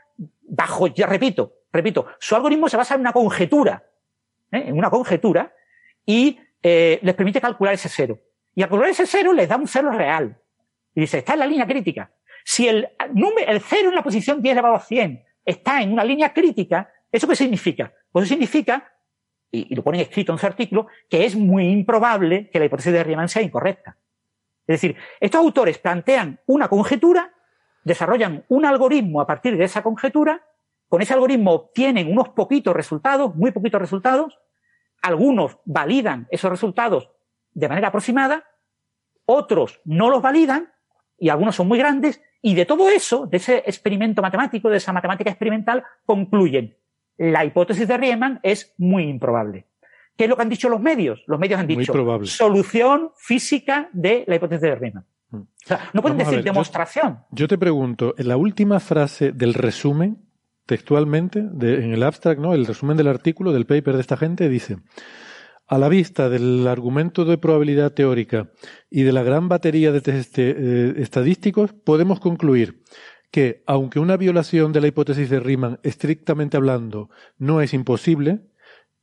bajo, 0.43 0.87
ya 0.89 1.07
repito, 1.07 1.51
repito, 1.73 2.09
su 2.19 2.37
algoritmo 2.37 2.69
se 2.69 2.77
basa 2.77 2.97
en 2.97 3.01
una 3.01 3.15
conjetura, 3.15 3.83
¿eh? 4.53 4.65
en 4.67 4.77
una 4.77 4.91
conjetura, 4.91 5.51
y 6.05 6.39
eh, 6.63 6.99
les 7.01 7.15
permite 7.15 7.41
calcular 7.41 7.73
ese 7.73 7.89
cero. 7.89 8.19
Y 8.55 8.63
al 8.63 8.69
calcular 8.69 8.91
ese 8.91 9.07
cero 9.07 9.33
les 9.33 9.49
da 9.49 9.57
un 9.57 9.67
cero 9.67 9.93
real. 9.93 10.37
Y 10.95 11.01
dice, 11.01 11.21
está 11.21 11.33
en 11.33 11.39
la 11.39 11.47
línea 11.47 11.67
crítica. 11.67 12.11
Si 12.45 12.69
el, 12.69 12.87
número, 13.15 13.51
el 13.51 13.63
cero 13.63 13.89
en 13.89 13.95
la 13.95 14.03
posición 14.03 14.43
10 14.43 14.53
elevado 14.53 14.75
a 14.75 14.81
100 14.81 15.25
está 15.47 15.81
en 15.81 15.91
una 15.95 16.05
línea 16.05 16.35
crítica, 16.35 16.93
¿eso 17.11 17.27
qué 17.27 17.35
significa? 17.35 17.95
Pues 18.13 18.25
eso 18.27 18.35
significa, 18.35 18.93
y, 19.51 19.75
lo 19.75 19.83
ponen 19.83 20.01
escrito 20.01 20.33
en 20.33 20.39
su 20.39 20.47
artículo, 20.47 20.87
que 21.09 21.25
es 21.25 21.37
muy 21.37 21.69
improbable 21.69 22.51
que 22.51 22.59
la 22.59 22.67
hipótesis 22.67 22.93
de 22.93 23.05
Riemann 23.05 23.29
sea 23.29 23.43
incorrecta. 23.43 23.97
Es 24.67 24.81
decir, 24.81 24.97
estos 25.19 25.41
autores 25.41 25.79
plantean 25.79 26.41
una 26.47 26.69
conjetura, 26.69 27.33
desarrollan 27.83 28.45
un 28.49 28.65
algoritmo 28.65 29.21
a 29.21 29.27
partir 29.27 29.57
de 29.57 29.65
esa 29.65 29.83
conjetura, 29.83 30.45
con 30.89 31.03
ese 31.03 31.15
algoritmo 31.15 31.53
obtienen 31.53 32.11
unos 32.11 32.31
poquitos 32.31 32.75
resultados, 32.75 33.35
muy 33.35 33.51
poquitos 33.53 33.81
resultados, 33.81 34.39
algunos 35.03 35.59
validan 35.65 36.29
esos 36.31 36.51
resultados 36.51 37.11
de 37.53 37.69
manera 37.69 37.89
aproximada, 37.89 38.45
otros 39.25 39.81
no 39.85 40.11
los 40.11 40.23
validan 40.23 40.73
y 41.19 41.29
algunos 41.29 41.57
son 41.57 41.69
muy 41.69 41.79
grandes, 41.79 42.23
y 42.43 42.55
de 42.55 42.65
todo 42.65 42.89
eso, 42.89 43.27
de 43.27 43.37
ese 43.37 43.59
experimento 43.67 44.23
matemático, 44.23 44.71
de 44.71 44.79
esa 44.79 44.93
matemática 44.93 45.31
experimental, 45.31 45.85
concluyen, 46.07 46.77
la 47.21 47.45
hipótesis 47.45 47.87
de 47.87 47.99
Riemann 47.99 48.41
es 48.43 48.75
muy 48.79 49.03
improbable. 49.03 49.67
¿Qué 50.17 50.25
es 50.25 50.31
lo 50.31 50.37
que 50.37 50.43
han 50.43 50.49
dicho 50.49 50.71
los 50.71 50.81
medios? 50.81 51.23
Los 51.27 51.39
medios 51.39 51.61
han 51.61 51.67
dicho 51.67 51.93
solución 52.25 53.11
física 53.17 53.91
de 53.93 54.25
la 54.27 54.37
hipótesis 54.37 54.63
de 54.63 54.75
Riemann. 54.75 55.05
Mm. 55.29 55.37
O 55.37 55.49
sea, 55.67 55.91
no 55.93 56.01
pueden 56.01 56.17
decir 56.17 56.43
demostración. 56.43 57.19
Yo, 57.31 57.47
te 57.47 57.59
pregunto, 57.59 58.15
en 58.17 58.27
la 58.27 58.39
última 58.39 58.81
frase 58.81 59.33
del 59.33 59.53
resumen, 59.53 60.17
textualmente, 60.65 61.41
en 61.41 61.93
el 61.93 62.03
abstract, 62.03 62.41
¿no? 62.41 62.55
El 62.55 62.65
resumen 62.65 62.97
del 62.97 63.09
artículo, 63.09 63.53
del 63.53 63.67
paper 63.67 63.97
de 63.97 64.01
esta 64.01 64.17
gente, 64.17 64.49
dice, 64.49 64.79
a 65.67 65.77
la 65.77 65.91
vista 65.91 66.31
del 66.31 66.67
argumento 66.67 67.27
de 67.27 67.37
probabilidad 67.37 67.93
teórica 67.93 68.51
y 68.89 69.03
de 69.03 69.13
la 69.13 69.23
gran 69.23 69.49
batería 69.51 69.93
de 69.93 70.01
test 70.01 70.39
eh, 70.39 70.95
estadísticos, 70.97 71.75
podemos 71.75 72.19
concluir 72.19 72.83
que, 73.31 73.63
aunque 73.67 74.01
una 74.01 74.17
violación 74.17 74.73
de 74.73 74.81
la 74.81 74.89
hipótesis 74.89 75.31
de 75.31 75.41
Riemann, 75.41 75.79
estrictamente 75.83 76.57
hablando, 76.57 77.11
no 77.39 77.61
es 77.61 77.75
imposible, 77.75 78.41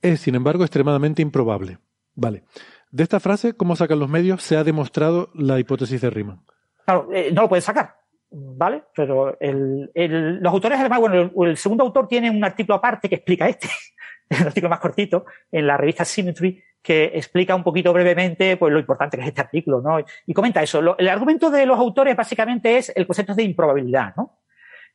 es, 0.01 0.19
sin 0.19 0.35
embargo, 0.35 0.63
extremadamente 0.63 1.21
improbable. 1.21 1.79
Vale. 2.15 2.43
De 2.91 3.03
esta 3.03 3.19
frase, 3.19 3.53
¿cómo 3.53 3.75
sacan 3.75 3.99
los 3.99 4.09
medios? 4.09 4.41
Se 4.41 4.57
ha 4.57 4.63
demostrado 4.63 5.29
la 5.33 5.59
hipótesis 5.59 6.01
de 6.01 6.09
Riemann. 6.09 6.41
Claro, 6.85 7.09
eh, 7.13 7.31
no 7.33 7.43
lo 7.43 7.49
pueden 7.49 7.61
sacar, 7.61 7.95
¿vale? 8.31 8.83
Pero 8.95 9.37
los 9.41 10.53
autores, 10.53 10.79
además, 10.79 10.99
bueno, 10.99 11.15
el, 11.15 11.49
el, 11.49 11.57
segundo 11.57 11.83
autor 11.83 12.07
tiene 12.07 12.29
un 12.29 12.43
artículo 12.43 12.75
aparte 12.75 13.09
que 13.09 13.15
explica 13.15 13.47
este, 13.49 13.67
un 14.29 14.47
artículo 14.47 14.69
más 14.69 14.79
cortito 14.79 15.25
en 15.51 15.67
la 15.67 15.77
revista 15.77 16.05
Symmetry 16.05 16.63
que 16.81 17.11
explica 17.13 17.55
un 17.55 17.63
poquito 17.63 17.91
brevemente 17.91 18.57
pues, 18.57 18.71
lo 18.71 18.79
importante 18.79 19.17
que 19.17 19.23
es 19.23 19.29
este 19.29 19.41
artículo, 19.41 19.81
¿no? 19.81 19.97
Y 20.25 20.33
comenta 20.33 20.61
eso. 20.63 20.97
el 20.97 21.09
argumento 21.09 21.49
de 21.49 21.65
los 21.65 21.77
autores 21.77 22.15
básicamente 22.15 22.77
es 22.77 22.91
el 22.95 23.05
concepto 23.05 23.33
de 23.33 23.43
improbabilidad, 23.43 24.15
¿no? 24.15 24.39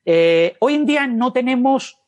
Eh, 0.05 0.55
hoy 0.59 0.75
en 0.75 0.85
día 0.85 1.07
no 1.07 1.31
tenemos 1.31 1.99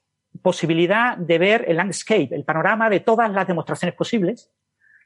posibilidad 0.42 1.18
de 1.18 1.38
ver 1.38 1.66
el 1.68 1.78
landscape, 1.78 2.30
el 2.32 2.44
panorama 2.44 2.90
de 2.90 3.00
todas 3.00 3.32
las 3.32 3.48
demostraciones 3.48 3.96
posibles. 3.96 4.52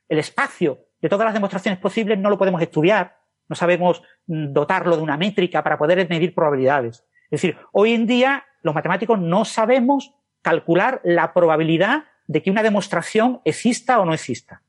El 0.07 0.17
espacio 0.17 0.79
de 1.01 1.09
todas 1.09 1.25
las 1.25 1.33
demostraciones 1.33 1.79
posibles 1.79 2.17
no 2.17 2.29
lo 2.29 2.37
podemos 2.37 2.61
estudiar, 2.61 3.17
no 3.47 3.55
sabemos 3.55 4.01
mm, 4.27 4.53
dotarlo 4.53 4.97
de 4.97 5.03
una 5.03 5.17
métrica 5.17 5.63
para 5.63 5.77
poder 5.77 6.07
medir 6.09 6.33
probabilidades. 6.33 7.05
Es 7.25 7.41
decir, 7.41 7.57
hoy 7.71 7.93
en 7.93 8.07
día 8.07 8.45
los 8.61 8.73
matemáticos 8.73 9.19
no 9.19 9.45
sabemos 9.45 10.13
calcular 10.41 11.01
la 11.03 11.33
probabilidad 11.33 12.05
de 12.29 12.43
que 12.43 12.51
una 12.51 12.61
demostración 12.61 13.41
exista 13.43 13.99
o 13.99 14.05
no 14.05 14.13
exista. 14.13 14.61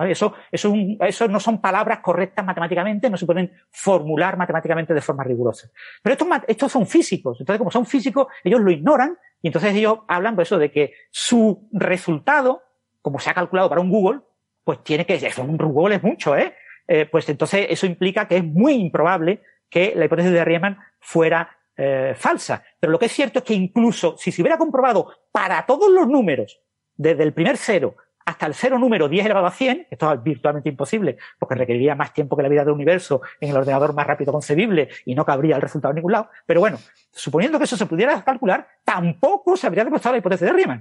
Eso, 0.00 0.34
eso, 0.50 0.74
eso, 1.00 1.28
no 1.28 1.38
son 1.38 1.60
palabras 1.60 2.00
correctas 2.00 2.44
matemáticamente, 2.44 3.08
no 3.08 3.16
se 3.16 3.24
pueden 3.24 3.52
formular 3.70 4.36
matemáticamente 4.36 4.92
de 4.92 5.00
forma 5.00 5.22
rigurosa. 5.22 5.70
Pero 6.02 6.14
estos, 6.14 6.28
estos 6.48 6.72
son 6.72 6.86
físicos. 6.86 7.40
Entonces, 7.40 7.58
como 7.58 7.70
son 7.70 7.86
físicos, 7.86 8.26
ellos 8.42 8.60
lo 8.60 8.70
ignoran 8.72 9.16
y 9.40 9.46
entonces 9.46 9.74
ellos 9.74 10.00
hablan 10.08 10.34
por 10.34 10.42
eso 10.42 10.58
de 10.58 10.72
que 10.72 10.92
su 11.10 11.68
resultado, 11.72 12.62
como 13.00 13.20
se 13.20 13.30
ha 13.30 13.34
calculado 13.34 13.68
para 13.68 13.80
un 13.80 13.90
Google, 13.90 14.20
pues 14.64 14.82
tiene 14.82 15.06
que, 15.06 15.14
eso, 15.14 15.44
un 15.44 15.56
Google 15.56 15.94
es 15.94 16.02
mucho, 16.02 16.36
¿eh? 16.36 16.52
¿eh? 16.88 17.06
Pues 17.06 17.28
entonces 17.28 17.68
eso 17.70 17.86
implica 17.86 18.26
que 18.26 18.38
es 18.38 18.44
muy 18.44 18.74
improbable 18.74 19.40
que 19.70 19.94
la 19.94 20.04
hipótesis 20.04 20.32
de 20.32 20.44
Riemann 20.44 20.78
fuera 20.98 21.55
eh, 21.76 22.14
falsa. 22.16 22.62
Pero 22.80 22.92
lo 22.92 22.98
que 22.98 23.06
es 23.06 23.12
cierto 23.12 23.40
es 23.40 23.44
que 23.44 23.54
incluso 23.54 24.16
si 24.16 24.32
se 24.32 24.42
hubiera 24.42 24.58
comprobado 24.58 25.12
para 25.32 25.64
todos 25.66 25.90
los 25.90 26.08
números, 26.08 26.60
desde 26.96 27.22
el 27.22 27.32
primer 27.32 27.56
cero 27.56 27.96
hasta 28.26 28.46
el 28.46 28.54
cero 28.54 28.76
número 28.76 29.08
10 29.08 29.24
elevado 29.24 29.46
a 29.46 29.52
100, 29.52 29.86
esto 29.88 30.12
es 30.12 30.22
virtualmente 30.22 30.68
imposible, 30.68 31.16
porque 31.38 31.54
requeriría 31.54 31.94
más 31.94 32.12
tiempo 32.12 32.36
que 32.36 32.42
la 32.42 32.48
vida 32.48 32.64
del 32.64 32.74
universo 32.74 33.22
en 33.40 33.50
el 33.50 33.56
ordenador 33.56 33.94
más 33.94 34.04
rápido 34.04 34.32
concebible 34.32 34.88
y 35.04 35.14
no 35.14 35.24
cabría 35.24 35.54
el 35.54 35.62
resultado 35.62 35.92
en 35.92 35.96
ningún 35.96 36.10
lado. 36.10 36.28
Pero 36.44 36.58
bueno, 36.58 36.78
suponiendo 37.12 37.56
que 37.58 37.64
eso 37.64 37.76
se 37.76 37.86
pudiera 37.86 38.20
calcular, 38.24 38.66
tampoco 38.84 39.56
se 39.56 39.68
habría 39.68 39.84
demostrado 39.84 40.14
la 40.14 40.18
hipótesis 40.18 40.44
de 40.44 40.52
Riemann. 40.52 40.80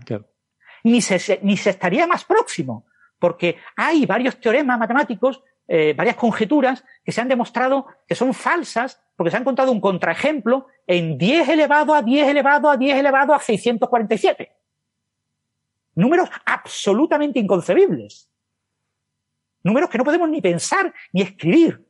Ni, 0.83 1.01
se, 1.01 1.39
ni 1.43 1.55
se 1.55 1.69
estaría 1.69 2.07
más 2.07 2.25
próximo, 2.25 2.87
porque 3.19 3.57
hay 3.75 4.07
varios 4.07 4.39
teoremas 4.39 4.79
matemáticos 4.79 5.43
eh, 5.67 5.93
varias 5.97 6.15
conjeturas 6.15 6.83
que 7.03 7.11
se 7.11 7.21
han 7.21 7.27
demostrado 7.27 7.87
que 8.07 8.15
son 8.15 8.33
falsas 8.33 9.01
porque 9.15 9.31
se 9.31 9.37
ha 9.37 9.39
encontrado 9.39 9.71
un 9.71 9.81
contraejemplo 9.81 10.67
en 10.85 11.17
10 11.17 11.49
elevado 11.49 11.93
a 11.93 12.01
10 12.01 12.27
elevado 12.27 12.69
a 12.69 12.77
10 12.77 12.97
elevado 12.97 13.33
a 13.33 13.39
647. 13.39 14.51
Números 15.95 16.29
absolutamente 16.45 17.39
inconcebibles. 17.39 18.29
Números 19.63 19.89
que 19.89 19.97
no 19.97 20.03
podemos 20.03 20.29
ni 20.29 20.41
pensar 20.41 20.93
ni 21.13 21.21
escribir. 21.21 21.83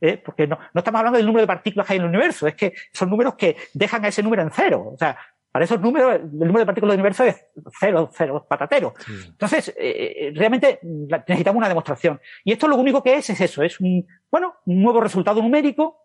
¿eh? 0.00 0.16
Porque 0.16 0.46
no, 0.46 0.58
no 0.72 0.78
estamos 0.78 1.00
hablando 1.00 1.18
del 1.18 1.26
número 1.26 1.42
de 1.42 1.48
partículas 1.48 1.86
que 1.86 1.92
hay 1.92 1.98
en 1.98 2.04
el 2.04 2.08
universo, 2.08 2.46
es 2.46 2.54
que 2.54 2.74
son 2.92 3.10
números 3.10 3.34
que 3.34 3.56
dejan 3.74 4.04
a 4.04 4.08
ese 4.08 4.22
número 4.22 4.42
en 4.42 4.50
cero. 4.50 4.92
O 4.94 4.96
sea, 4.96 5.18
para 5.52 5.64
esos 5.64 5.80
números, 5.80 6.14
el 6.14 6.38
número 6.38 6.60
de 6.60 6.66
partículas 6.66 6.92
del 6.92 7.00
universo 7.00 7.24
es 7.24 7.44
cero, 7.78 8.08
cero, 8.12 8.46
patatero. 8.48 8.94
Entonces, 9.26 9.68
eh, 9.70 9.74
eh, 9.78 10.32
realmente 10.34 10.78
necesitamos 10.82 11.58
una 11.58 11.68
demostración. 11.68 12.20
Y 12.44 12.52
esto 12.52 12.68
lo 12.68 12.76
único 12.76 13.02
que 13.02 13.14
es 13.14 13.30
es 13.30 13.40
eso, 13.40 13.62
es 13.62 13.80
un, 13.80 14.06
bueno, 14.30 14.54
un 14.66 14.82
nuevo 14.82 15.00
resultado 15.00 15.42
numérico 15.42 15.98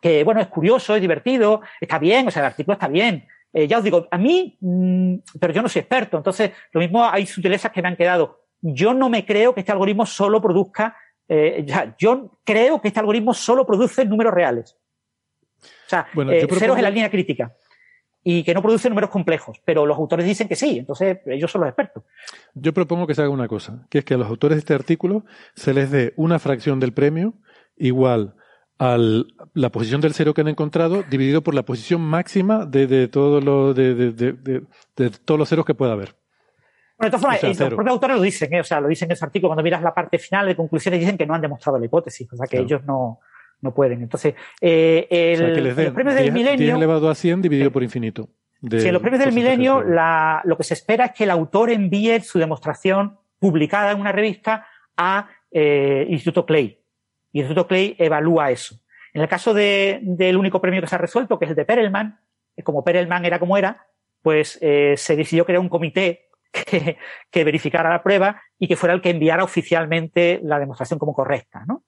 que, 0.00 0.24
bueno, 0.24 0.40
es 0.40 0.46
curioso, 0.46 0.94
es 0.94 1.00
divertido, 1.02 1.60
está 1.80 1.98
bien, 1.98 2.26
o 2.28 2.30
sea, 2.30 2.40
el 2.40 2.46
artículo 2.46 2.74
está 2.74 2.88
bien. 2.88 3.26
Eh, 3.52 3.66
ya 3.66 3.78
os 3.78 3.84
digo, 3.84 4.08
a 4.10 4.16
mí, 4.16 4.56
mm, 4.60 5.16
pero 5.38 5.52
yo 5.52 5.60
no 5.60 5.68
soy 5.68 5.80
experto, 5.80 6.16
entonces, 6.16 6.52
lo 6.72 6.80
mismo 6.80 7.04
hay 7.04 7.26
sutilezas 7.26 7.72
que 7.72 7.82
me 7.82 7.88
han 7.88 7.96
quedado. 7.96 8.44
Yo 8.62 8.94
no 8.94 9.10
me 9.10 9.26
creo 9.26 9.52
que 9.52 9.60
este 9.60 9.72
algoritmo 9.72 10.06
solo 10.06 10.40
produzca, 10.40 10.96
ya, 11.28 11.94
yo 11.98 12.38
creo 12.44 12.80
que 12.80 12.88
este 12.88 13.00
algoritmo 13.00 13.34
solo 13.34 13.66
produce 13.66 14.04
números 14.04 14.32
reales. 14.32 14.76
O 15.60 15.88
sea, 15.88 16.06
ceros 16.12 16.76
en 16.76 16.82
la 16.82 16.90
línea 16.90 17.10
crítica 17.10 17.52
y 18.28 18.42
que 18.42 18.54
no 18.54 18.60
produce 18.60 18.88
números 18.88 19.10
complejos, 19.10 19.62
pero 19.64 19.86
los 19.86 19.96
autores 19.96 20.26
dicen 20.26 20.48
que 20.48 20.56
sí, 20.56 20.80
entonces 20.80 21.18
ellos 21.26 21.48
son 21.48 21.60
los 21.60 21.68
expertos. 21.68 22.02
Yo 22.54 22.74
propongo 22.74 23.06
que 23.06 23.14
se 23.14 23.22
haga 23.22 23.30
una 23.30 23.46
cosa, 23.46 23.86
que 23.88 23.98
es 23.98 24.04
que 24.04 24.14
a 24.14 24.16
los 24.16 24.26
autores 24.26 24.56
de 24.56 24.58
este 24.58 24.74
artículo 24.74 25.24
se 25.54 25.72
les 25.72 25.92
dé 25.92 26.12
una 26.16 26.40
fracción 26.40 26.80
del 26.80 26.92
premio 26.92 27.34
igual 27.76 28.34
a 28.80 28.98
la 29.54 29.70
posición 29.70 30.00
del 30.00 30.12
cero 30.12 30.34
que 30.34 30.40
han 30.40 30.48
encontrado 30.48 31.04
dividido 31.04 31.42
por 31.42 31.54
la 31.54 31.62
posición 31.62 32.00
máxima 32.00 32.66
de, 32.66 32.88
de, 32.88 33.06
todos 33.06 33.44
los, 33.44 33.76
de, 33.76 33.94
de, 33.94 35.10
todos 35.24 35.38
los 35.38 35.48
ceros 35.48 35.64
que 35.64 35.74
pueda 35.74 35.92
haber. 35.92 36.16
Bueno, 36.98 37.16
de 37.16 37.18
todas 37.22 37.38
formas, 37.40 37.60
los 37.60 37.74
propios 37.74 37.92
autores 37.92 38.16
lo 38.16 38.22
dicen, 38.22 38.52
¿eh? 38.54 38.60
o 38.60 38.64
sea, 38.64 38.80
lo 38.80 38.88
dicen 38.88 39.06
en 39.06 39.12
ese 39.12 39.24
artículo, 39.24 39.50
cuando 39.50 39.62
miras 39.62 39.82
la 39.82 39.94
parte 39.94 40.18
final 40.18 40.48
de 40.48 40.56
conclusiones, 40.56 40.98
dicen 40.98 41.16
que 41.16 41.26
no 41.26 41.34
han 41.34 41.42
demostrado 41.42 41.78
la 41.78 41.84
hipótesis, 41.84 42.26
o 42.32 42.36
sea, 42.36 42.48
que 42.48 42.58
ellos 42.58 42.82
no, 42.84 43.20
no 43.60 43.74
pueden. 43.74 44.02
Entonces, 44.02 44.34
eh, 44.60 45.06
el, 45.10 45.64
los 45.64 45.94
premios 45.94 46.14
del 46.14 46.32
milenio. 46.32 46.66
10 46.66 46.76
elevado 46.76 47.08
a 47.10 47.14
100 47.14 47.42
dividido 47.42 47.70
por 47.70 47.82
infinito. 47.82 48.28
sí, 48.60 48.86
en 48.86 48.92
los 48.92 49.02
premios 49.02 49.24
del 49.24 49.34
milenio 49.34 49.82
lo 49.82 50.56
que 50.56 50.64
se 50.64 50.74
espera 50.74 51.06
es 51.06 51.12
que 51.12 51.24
el 51.24 51.30
autor 51.30 51.70
envíe 51.70 52.20
su 52.20 52.38
demostración 52.38 53.18
publicada 53.38 53.92
en 53.92 54.00
una 54.00 54.12
revista 54.12 54.66
a 54.96 55.28
eh, 55.50 56.06
Instituto 56.08 56.46
Clay. 56.46 56.80
Y 57.32 57.40
el 57.40 57.46
Instituto 57.46 57.68
Clay 57.68 57.96
evalúa 57.98 58.50
eso. 58.50 58.76
En 59.12 59.22
el 59.22 59.28
caso 59.28 59.54
de, 59.54 60.00
del 60.02 60.36
único 60.36 60.60
premio 60.60 60.80
que 60.80 60.86
se 60.86 60.94
ha 60.94 60.98
resuelto, 60.98 61.38
que 61.38 61.46
es 61.46 61.50
el 61.50 61.56
de 61.56 61.64
Perelman, 61.64 62.20
como 62.62 62.84
Perelman 62.84 63.24
era 63.24 63.38
como 63.38 63.56
era, 63.56 63.86
pues 64.22 64.58
eh, 64.60 64.94
se 64.96 65.16
decidió 65.16 65.44
crear 65.46 65.60
un 65.60 65.68
comité 65.68 66.28
que, 66.52 66.98
que, 67.30 67.44
verificara 67.44 67.90
la 67.90 68.02
prueba 68.02 68.42
y 68.58 68.68
que 68.68 68.76
fuera 68.76 68.94
el 68.94 69.00
que 69.00 69.10
enviara 69.10 69.44
oficialmente 69.44 70.40
la 70.42 70.58
demostración 70.58 70.98
como 70.98 71.14
correcta, 71.14 71.64
¿no? 71.66 71.84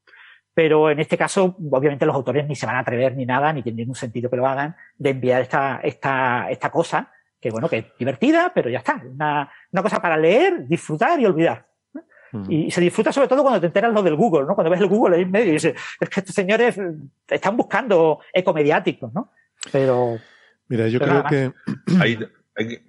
Pero 0.59 0.91
en 0.91 0.99
este 0.99 1.17
caso, 1.17 1.55
obviamente 1.71 2.05
los 2.05 2.17
autores 2.17 2.45
ni 2.49 2.57
se 2.57 2.67
van 2.67 2.75
a 2.75 2.79
atrever 2.81 3.15
ni 3.17 3.25
nada, 3.25 3.53
ni 3.53 3.63
tiene 3.63 3.77
ningún 3.77 3.95
sentido 3.95 4.29
que 4.29 4.37
lo 4.37 4.45
hagan, 4.45 4.75
de 4.97 5.11
enviar 5.11 5.41
esta, 5.41 5.79
esta, 5.85 6.51
esta 6.51 6.69
cosa, 6.69 7.13
que 7.41 7.49
bueno, 7.51 7.69
que 7.69 7.79
es 7.79 7.85
divertida, 7.97 8.51
pero 8.53 8.69
ya 8.69 8.79
está, 8.79 9.01
una, 9.09 9.49
una 9.71 9.83
cosa 9.85 10.03
para 10.03 10.17
leer, 10.17 10.67
disfrutar 10.67 11.21
y 11.21 11.27
olvidar. 11.27 11.65
Mm. 12.33 12.51
Y 12.51 12.71
se 12.73 12.81
disfruta 12.81 13.13
sobre 13.13 13.29
todo 13.29 13.43
cuando 13.43 13.61
te 13.61 13.69
enteras 13.69 13.93
lo 13.93 14.03
del 14.03 14.17
Google, 14.17 14.47
¿no? 14.49 14.57
Cuando 14.57 14.69
ves 14.69 14.81
el 14.81 14.89
Google 14.89 15.15
ahí 15.15 15.23
en 15.23 15.31
medio 15.31 15.51
y 15.51 15.53
dices, 15.53 15.77
es 16.01 16.09
que 16.09 16.19
estos 16.19 16.35
señores 16.35 16.77
están 17.29 17.57
buscando 17.57 18.19
ecomediáticos, 18.33 19.15
¿no? 19.15 19.31
Pero, 19.71 20.19
Mira, 20.67 20.89
yo 20.89 20.99
Pero 20.99 21.23
creo 21.23 21.53
que 21.55 21.73
Hay, 22.01 22.19
hay, 22.57 22.67
que- 22.67 22.83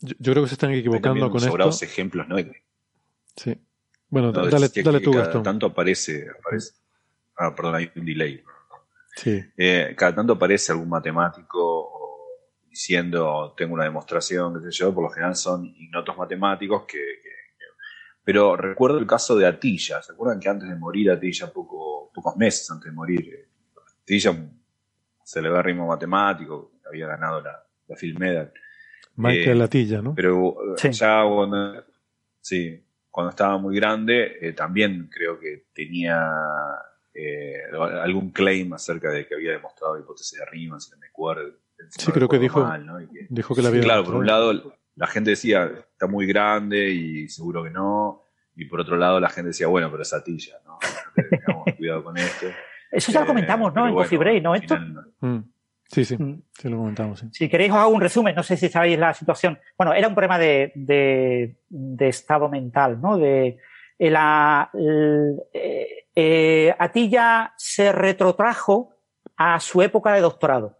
yo, 0.00 0.14
yo 0.18 0.32
creo 0.32 0.44
que 0.44 0.48
se 0.48 0.54
están 0.56 0.72
equivocando 0.72 1.30
con 1.30 1.38
esto. 1.38 1.48
sobrados 1.48 1.82
ejemplos, 1.82 2.28
¿no? 2.28 2.36
Sí. 3.36 3.58
Bueno, 4.10 4.32
No, 4.32 4.46
dale, 4.46 4.68
dale 4.68 4.70
que 4.70 4.82
tú, 5.04 5.10
cada 5.12 5.24
Gastón. 5.24 5.42
tanto 5.42 5.66
aparece, 5.66 6.26
aparece. 6.38 6.72
Ah, 7.36 7.54
perdón, 7.54 7.74
hay 7.76 7.90
un 7.94 8.04
delay. 8.06 8.42
Sí. 9.16 9.44
Eh, 9.56 9.94
cada 9.96 10.14
tanto 10.14 10.34
aparece 10.34 10.72
algún 10.72 10.88
matemático 10.88 11.94
diciendo 12.68 13.54
tengo 13.56 13.74
una 13.74 13.84
demostración, 13.84 14.54
qué 14.62 14.70
sé 14.70 14.78
yo, 14.78 14.94
por 14.94 15.04
lo 15.04 15.10
general 15.10 15.34
son 15.34 15.64
ignotos 15.66 16.16
matemáticos 16.16 16.82
que, 16.86 16.98
que- 16.98 17.22
que- 17.58 17.64
pero 18.24 18.56
recuerdo 18.56 18.98
el 18.98 19.06
caso 19.06 19.36
de 19.36 19.46
Atilla, 19.46 20.02
¿se 20.02 20.12
acuerdan 20.12 20.38
que 20.38 20.48
antes 20.48 20.68
de 20.68 20.76
morir 20.76 21.10
Atilla, 21.10 21.52
poco, 21.52 22.10
pocos 22.14 22.36
meses 22.36 22.70
antes 22.70 22.86
de 22.90 22.92
morir, 22.94 23.28
eh, 23.34 23.48
Atilla 24.02 24.36
se 25.24 25.42
le 25.42 25.50
da 25.50 25.60
ritmo 25.62 25.86
matemático, 25.88 26.72
había 26.88 27.06
ganado 27.08 27.40
la, 27.40 27.62
la 27.88 27.96
Medal, 28.18 28.52
Michael 29.16 29.48
Eh, 29.50 29.54
Latilla, 29.56 30.00
¿no? 30.00 30.14
pero 30.14 30.56
Sí. 30.76 30.90
ya 30.92 31.22
cuando, 31.26 31.84
sí, 32.40 32.84
cuando 33.18 33.30
estaba 33.30 33.58
muy 33.58 33.74
grande, 33.74 34.38
eh, 34.40 34.52
también 34.52 35.10
creo 35.12 35.40
que 35.40 35.66
tenía 35.74 36.24
eh, 37.12 37.62
algún 38.00 38.30
claim 38.30 38.72
acerca 38.74 39.10
de 39.10 39.26
que 39.26 39.34
había 39.34 39.50
demostrado 39.50 39.96
la 39.96 40.02
hipótesis 40.02 40.38
de 40.38 40.44
Riemann, 40.46 40.80
si 40.80 40.92
no 40.92 40.98
me 40.98 41.08
acuerdo. 41.08 41.50
si 41.90 42.02
Sí, 42.02 42.06
no 42.06 42.14
creo 42.14 42.28
que 42.28 42.38
dijo- 42.38 42.62
mal, 42.62 42.86
¿no? 42.86 42.96
Que- 42.98 43.26
Dijo 43.28 43.56
que 43.56 43.62
la 43.62 43.70
había 43.70 43.80
claro, 43.82 44.04
por 44.04 44.14
un 44.14 44.24
lado 44.26 44.72
la 44.94 45.06
gente 45.08 45.30
decía 45.30 45.64
está 45.90 46.06
muy 46.06 46.26
grande 46.26 46.90
y 46.90 47.28
seguro 47.28 47.64
que 47.64 47.70
no, 47.70 48.22
y 48.54 48.66
por 48.66 48.78
otro 48.80 48.96
lado 48.96 49.18
la 49.18 49.30
gente 49.30 49.48
decía 49.48 49.66
bueno, 49.66 49.90
pero 49.90 50.02
es 50.04 50.12
Atilla, 50.12 50.54
¿no? 50.64 50.78
Tengamos 51.16 51.64
cuidado 51.76 52.04
con 52.04 52.16
esto. 52.18 52.46
eso 52.92 53.10
ya 53.10 53.18
lo 53.18 53.24
Eh, 53.24 53.28
comentamos, 53.28 53.74
¿no? 53.74 53.88
En 53.88 53.94
bueno, 53.94 54.04
Coffee 54.04 54.18
Break, 54.18 54.42
¿no? 54.44 54.54
Esto, 54.54 54.76
final 54.76 55.12
Mm. 55.20 55.38
Sí, 55.88 56.04
sí, 56.04 56.16
Mm. 56.18 56.42
sí 56.52 56.68
lo 56.68 56.76
comentamos. 56.78 57.20
Sí. 57.20 57.28
Si 57.32 57.48
queréis 57.48 57.70
os 57.72 57.78
hago 57.78 57.90
un 57.90 58.00
resumen, 58.00 58.34
no 58.34 58.42
sé 58.42 58.56
si 58.56 58.68
sabéis 58.68 58.98
la 58.98 59.14
situación. 59.14 59.58
Bueno, 59.76 59.94
era 59.94 60.06
un 60.08 60.14
problema 60.14 60.38
de, 60.38 60.70
de, 60.74 61.56
de 61.68 62.08
estado 62.08 62.48
mental, 62.48 63.00
¿no? 63.00 63.16
De 63.16 63.58
eh, 63.98 64.10
la, 64.10 64.70
eh, 64.74 66.06
eh, 66.14 66.74
Atilla 66.78 67.54
se 67.56 67.90
retrotrajo 67.92 68.94
a 69.36 69.58
su 69.60 69.80
época 69.82 70.12
de 70.12 70.20
doctorado. 70.20 70.78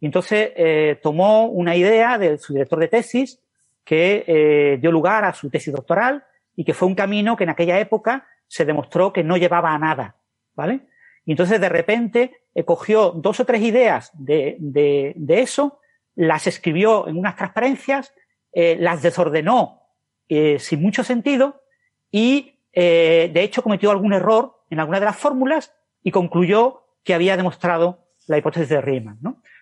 Y 0.00 0.06
entonces 0.06 0.52
eh, 0.56 0.98
tomó 1.02 1.46
una 1.46 1.76
idea 1.76 2.16
de 2.16 2.38
su 2.38 2.54
director 2.54 2.78
de 2.78 2.88
tesis 2.88 3.42
que 3.84 4.24
eh, 4.26 4.78
dio 4.80 4.90
lugar 4.90 5.24
a 5.24 5.34
su 5.34 5.50
tesis 5.50 5.74
doctoral 5.74 6.24
y 6.56 6.64
que 6.64 6.72
fue 6.72 6.88
un 6.88 6.94
camino 6.94 7.36
que 7.36 7.44
en 7.44 7.50
aquella 7.50 7.78
época 7.78 8.26
se 8.46 8.64
demostró 8.64 9.12
que 9.12 9.22
no 9.22 9.36
llevaba 9.36 9.74
a 9.74 9.78
nada, 9.78 10.16
¿vale? 10.54 10.80
Y 11.26 11.32
entonces 11.32 11.60
de 11.60 11.68
repente 11.68 12.39
eh, 12.54 12.64
cogió 12.64 13.10
dos 13.10 13.38
o 13.38 13.44
tres 13.44 13.62
ideas 13.62 14.10
de, 14.14 15.22
eso, 15.28 15.78
las 16.16 16.46
escribió 16.48 17.06
en 17.06 17.16
unas 17.16 17.36
transparencias, 17.36 18.12
eh, 18.52 18.76
las 18.78 19.02
desordenó 19.02 19.82
eh, 20.28 20.58
sin 20.58 20.82
mucho 20.82 21.04
sentido 21.04 21.62
y 22.10 22.56
de 22.72 23.42
hecho 23.42 23.64
cometió 23.64 23.90
algún 23.90 24.12
error 24.12 24.62
en 24.70 24.78
alguna 24.78 25.00
de 25.00 25.06
las 25.06 25.16
fórmulas 25.16 25.74
y 26.04 26.12
concluyó 26.12 26.84
que 27.02 27.14
había 27.14 27.36
demostrado 27.36 28.06
la 28.28 28.38
hipótesis 28.38 28.68
de 28.68 28.80
Riemann. 28.80 29.18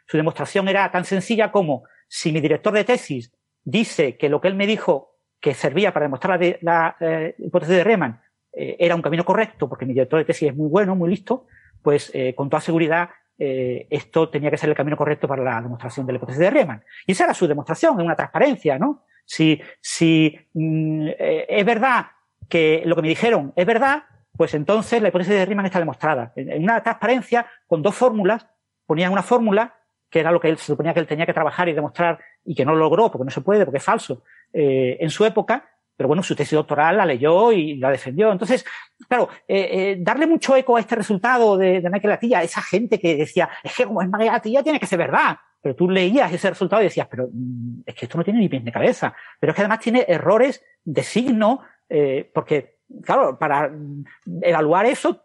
Su 0.07 0.19
demostración 0.19 0.69
era 0.69 0.91
tan 0.91 1.07
sencilla 1.07 1.51
como 1.51 1.85
si 2.07 2.33
mi 2.33 2.41
director 2.41 2.75
de 2.75 2.85
tesis 2.85 3.33
dice 3.65 4.19
que 4.19 4.29
lo 4.29 4.43
que 4.43 4.49
él 4.49 4.57
me 4.57 4.67
dijo 4.67 5.17
que 5.41 5.55
servía 5.55 5.95
para 5.95 6.05
demostrar 6.05 6.39
la, 6.61 6.97
la, 7.01 7.33
hipótesis 7.39 7.77
de 7.77 7.85
Riemann 7.85 8.21
era 8.53 8.95
un 8.95 9.03
camino 9.03 9.25
correcto, 9.25 9.71
porque 9.71 9.87
mi 9.87 9.95
director 9.95 10.19
de 10.19 10.27
tesis 10.27 10.51
es 10.51 10.57
muy 10.57 10.69
bueno, 10.69 10.95
muy 10.95 11.09
listo, 11.09 11.47
pues 11.83 12.11
eh, 12.15 12.35
con 12.35 12.49
toda 12.51 12.61
seguridad 12.61 13.11
eh, 13.39 13.87
esto 13.91 14.29
tenía 14.29 14.51
que 14.51 14.57
ser 14.57 14.69
el 14.69 14.75
camino 14.75 14.97
correcto 14.97 15.29
para 15.29 15.45
la 15.45 15.63
demostración 15.63 16.07
de 16.07 16.13
la 16.13 16.17
hipótesis 16.17 16.41
de 16.41 16.51
Riemann. 16.51 16.83
Y 17.07 17.13
esa 17.13 17.25
era 17.25 17.35
su 17.35 17.47
demostración, 17.47 17.99
en 17.99 18.07
una 18.07 18.17
transparencia, 18.17 18.79
¿no? 18.79 19.05
Si, 19.25 19.61
si 19.81 20.37
mm, 20.55 21.09
eh, 21.19 21.47
es 21.49 21.65
verdad 21.65 22.07
que 22.49 22.83
lo 22.85 22.97
que 22.97 23.03
me 23.03 23.09
dijeron 23.09 23.53
es 23.55 23.67
verdad, 23.67 24.05
pues 24.37 24.55
entonces 24.55 25.01
la 25.01 25.09
hipótesis 25.09 25.35
de 25.35 25.47
Riemann 25.47 25.67
está 25.67 25.79
demostrada. 25.79 26.33
En, 26.35 26.63
una 26.63 26.83
transparencia 26.83 27.47
con 27.67 27.83
dos 27.83 27.95
fórmulas, 27.95 28.47
ponían 28.87 29.13
una 29.13 29.23
fórmula 29.23 29.75
que 30.11 30.21
era 30.21 30.33
lo 30.33 30.41
que 30.41 30.49
él 30.49 30.57
se 30.57 30.65
suponía 30.65 30.95
que 30.95 31.01
él 31.01 31.07
tenía 31.07 31.27
que 31.27 31.35
trabajar 31.35 31.69
y 31.69 31.75
demostrar 31.75 32.19
y 32.45 32.55
que 32.55 32.65
no 32.65 32.73
lo 32.73 32.79
logró 32.79 33.11
porque 33.11 33.27
no 33.27 33.31
se 33.31 33.43
puede, 33.43 33.67
porque 33.67 33.77
es 33.77 33.85
falso, 33.85 34.23
en 34.55 35.11
su 35.11 35.27
época, 35.27 35.69
pero 35.99 36.07
bueno, 36.07 36.23
su 36.23 36.37
tesis 36.37 36.55
doctoral 36.55 36.97
la 36.97 37.05
leyó 37.05 37.51
y 37.51 37.75
la 37.75 37.91
defendió. 37.91 38.31
Entonces, 38.31 38.65
claro, 39.09 39.29
eh, 39.49 39.69
eh, 39.73 39.97
darle 39.99 40.29
mucho 40.29 40.55
eco 40.55 40.77
a 40.77 40.81
este 40.81 40.95
resultado 40.95 41.57
de, 41.57 41.81
de 41.81 41.91
Michael 41.91 42.13
Atilla, 42.13 42.41
esa 42.41 42.63
gente 42.63 43.01
que 43.01 43.17
decía, 43.17 43.49
es 43.65 43.75
que 43.75 43.85
como 43.85 44.01
es 44.01 44.09
Michael 44.09 44.31
Atilla 44.31 44.63
tiene 44.63 44.79
que 44.79 44.87
ser 44.87 45.01
verdad. 45.01 45.39
Pero 45.61 45.75
tú 45.75 45.91
leías 45.91 46.33
ese 46.33 46.51
resultado 46.51 46.83
y 46.83 46.85
decías, 46.85 47.09
pero 47.11 47.29
mm, 47.33 47.81
es 47.85 47.97
que 47.97 48.05
esto 48.05 48.17
no 48.17 48.23
tiene 48.23 48.39
ni 48.39 48.49
pies 48.49 48.63
ni 48.63 48.71
cabeza. 48.71 49.13
Pero 49.41 49.51
es 49.51 49.57
que 49.57 49.63
además 49.63 49.81
tiene 49.81 50.05
errores 50.07 50.63
de 50.85 51.03
signo, 51.03 51.63
eh, 51.89 52.31
porque, 52.33 52.77
claro, 53.03 53.37
para 53.37 53.69
mm, 53.69 54.05
evaluar 54.43 54.87
eso, 54.87 55.25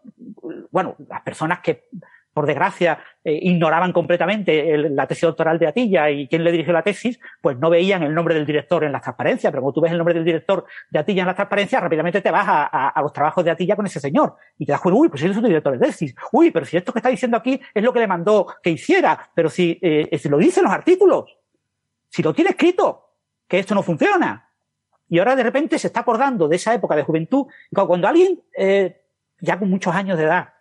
bueno, 0.72 0.96
las 1.08 1.22
personas 1.22 1.60
que, 1.60 1.88
por 2.34 2.46
desgracia, 2.46 2.98
eh, 3.22 3.38
ignoraban 3.42 3.92
completamente 3.92 4.74
el- 4.74 4.94
la 4.94 5.06
tesis 5.06 5.22
doctoral 5.22 5.58
de 5.58 5.68
Atilla 5.68 6.10
y 6.10 6.26
quién 6.26 6.42
le 6.42 6.50
dirigió 6.50 6.72
la 6.72 6.82
tesis, 6.82 7.18
pues 7.40 7.56
no 7.58 7.70
veían 7.70 8.02
el 8.02 8.12
nombre 8.12 8.34
del 8.34 8.44
director 8.44 8.82
en 8.84 8.92
las 8.92 9.02
transparencias. 9.02 9.50
Pero 9.52 9.62
cuando 9.62 9.74
tú 9.74 9.80
ves 9.80 9.92
el 9.92 9.98
nombre 9.98 10.14
del 10.14 10.24
director 10.24 10.66
de 10.90 10.98
Atilla 10.98 11.22
en 11.22 11.26
las 11.28 11.36
transparencias, 11.36 11.80
rápidamente 11.80 12.20
te 12.20 12.30
vas 12.30 12.44
a, 12.46 13.00
los 13.00 13.12
trabajos 13.12 13.44
de 13.44 13.52
Atilla 13.52 13.76
con 13.76 13.86
ese 13.86 14.00
señor 14.00 14.34
y 14.58 14.66
te 14.66 14.72
das 14.72 14.80
cuenta, 14.80 15.00
uy, 15.00 15.08
pues 15.08 15.22
él 15.22 15.30
es 15.30 15.36
un 15.36 15.44
director 15.44 15.78
de 15.78 15.86
tesis. 15.86 16.14
Uy, 16.32 16.50
pero 16.50 16.66
si 16.66 16.76
esto 16.76 16.92
que 16.92 16.98
está 16.98 17.08
diciendo 17.08 17.36
aquí 17.36 17.60
es 17.72 17.82
lo 17.82 17.92
que 17.92 18.00
le 18.00 18.06
mandó 18.08 18.46
que 18.62 18.70
hiciera, 18.70 19.30
pero 19.32 19.48
si, 19.48 19.78
eh, 19.80 20.18
si 20.18 20.28
lo 20.28 20.36
dicen 20.36 20.64
los 20.64 20.72
artículos, 20.72 21.38
si 22.08 22.22
lo 22.22 22.34
tiene 22.34 22.50
escrito, 22.50 23.10
que 23.46 23.60
esto 23.60 23.74
no 23.74 23.82
funciona. 23.82 24.50
Y 25.08 25.18
ahora 25.18 25.36
de 25.36 25.42
repente 25.42 25.78
se 25.78 25.86
está 25.86 26.00
acordando 26.00 26.48
de 26.48 26.56
esa 26.56 26.74
época 26.74 26.96
de 26.96 27.04
juventud. 27.04 27.46
Cuando 27.72 28.08
alguien, 28.08 28.42
eh, 28.56 29.02
ya 29.40 29.58
con 29.58 29.70
muchos 29.70 29.94
años 29.94 30.18
de 30.18 30.24
edad, 30.24 30.53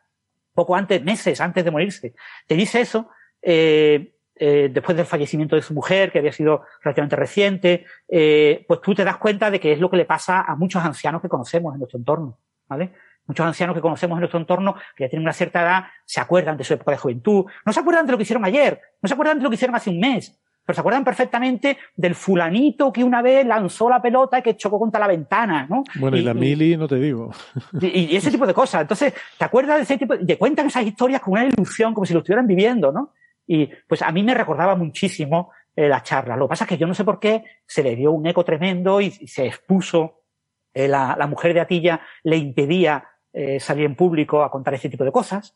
poco 0.54 0.76
antes, 0.76 1.04
meses 1.04 1.42
antes 1.42 1.64
de 1.64 1.72
morirse, 1.72 2.14
te 2.48 2.56
dice 2.56 2.82
eso, 2.82 3.10
eh, 3.42 4.14
eh, 4.36 4.70
después 4.74 4.98
del 4.98 5.06
fallecimiento 5.06 5.56
de 5.56 5.62
su 5.62 5.74
mujer, 5.74 6.12
que 6.12 6.20
había 6.20 6.32
sido 6.32 6.64
relativamente 6.82 7.16
reciente, 7.16 7.86
eh, 8.08 8.66
pues 8.68 8.82
tú 8.82 8.96
te 8.96 9.04
das 9.04 9.18
cuenta 9.18 9.52
de 9.52 9.60
que 9.60 9.74
es 9.74 9.80
lo 9.80 9.90
que 9.90 9.98
le 9.98 10.06
pasa 10.06 10.42
a 10.42 10.56
muchos 10.56 10.84
ancianos 10.84 11.22
que 11.22 11.30
conocemos 11.30 11.74
en 11.74 11.80
nuestro 11.80 12.00
entorno, 12.00 12.40
¿vale? 12.68 12.94
Muchos 13.26 13.46
ancianos 13.46 13.76
que 13.76 13.82
conocemos 13.82 14.16
en 14.18 14.22
nuestro 14.22 14.40
entorno, 14.40 14.76
que 14.96 15.04
ya 15.04 15.10
tienen 15.10 15.24
una 15.24 15.34
cierta 15.34 15.62
edad, 15.62 15.86
se 16.06 16.20
acuerdan 16.20 16.58
de 16.58 16.64
su 16.64 16.74
época 16.74 16.92
de 16.92 16.98
juventud, 16.98 17.46
no 17.66 17.72
se 17.72 17.80
acuerdan 17.80 18.06
de 18.06 18.12
lo 18.12 18.18
que 18.18 18.24
hicieron 18.24 18.44
ayer, 18.44 18.82
no 19.02 19.08
se 19.08 19.14
acuerdan 19.14 19.38
de 19.38 19.44
lo 19.44 19.50
que 19.50 19.56
hicieron 19.56 19.76
hace 19.76 19.92
un 19.92 20.00
mes, 20.00 20.38
pero 20.66 20.76
se 20.76 20.80
acuerdan 20.82 21.04
perfectamente 21.04 21.78
del 21.96 22.16
fulanito 22.16 22.92
que 22.92 23.04
una 23.04 23.22
vez 23.22 23.46
lanzó 23.46 23.90
la 23.90 24.02
pelota 24.02 24.40
y 24.40 24.42
que 24.42 24.56
chocó 24.56 24.80
contra 24.80 25.00
la 25.00 25.08
ventana, 25.08 25.68
¿no? 25.70 25.84
Bueno, 25.96 26.18
y, 26.18 26.22
la 26.22 26.34
mili, 26.34 26.78
no 26.78 26.88
te 26.88 26.96
digo. 26.96 27.32
y, 27.82 28.14
y 28.14 28.16
ese 28.16 28.32
tipo 28.32 28.48
de 28.48 28.54
cosas. 28.54 28.82
Entonces, 28.82 29.14
te 29.38 29.46
acuerdas 29.46 29.78
de 29.78 29.84
ese 29.84 29.98
tipo, 29.98 30.18
te 30.18 30.38
cuentan 30.38 30.68
esas 30.68 30.86
historias 30.86 31.22
con 31.22 31.34
una 31.34 31.46
ilusión, 31.46 31.94
como 31.94 32.06
si 32.06 32.14
lo 32.14 32.20
estuvieran 32.20 32.48
viviendo, 32.48 32.92
¿no? 32.92 33.14
Y 33.46 33.70
pues 33.88 34.02
a 34.02 34.12
mí 34.12 34.24
me 34.24 34.34
recordaba 34.34 34.76
muchísimo 34.76 35.52
eh, 35.76 35.88
la 35.88 36.04
charla. 36.04 36.38
Lo 36.38 36.46
que 36.46 36.50
pasa 36.50 36.64
es 36.66 36.70
que 36.70 36.78
yo 36.78 36.88
no 36.88 36.94
sé 36.94 37.04
por 37.04 37.20
qué 37.20 37.44
se 37.66 37.84
le 37.84 37.96
dio 37.96 38.12
un 38.12 38.26
eco 38.26 38.46
tremendo 38.46 39.02
y, 39.02 39.14
y 39.20 39.28
se 39.28 39.48
expuso. 39.48 40.22
Eh, 40.74 40.88
la, 40.88 41.16
la 41.18 41.28
mujer 41.28 41.54
de 41.54 41.60
Atilla 41.60 42.02
le 42.24 42.38
impedía 42.38 43.06
eh, 43.32 43.60
salir 43.60 43.86
en 43.86 43.96
público 43.96 44.44
a 44.44 44.52
contar 44.52 44.76
ese 44.76 44.90
tipo 44.90 45.04
de 45.04 45.12
cosas. 45.12 45.56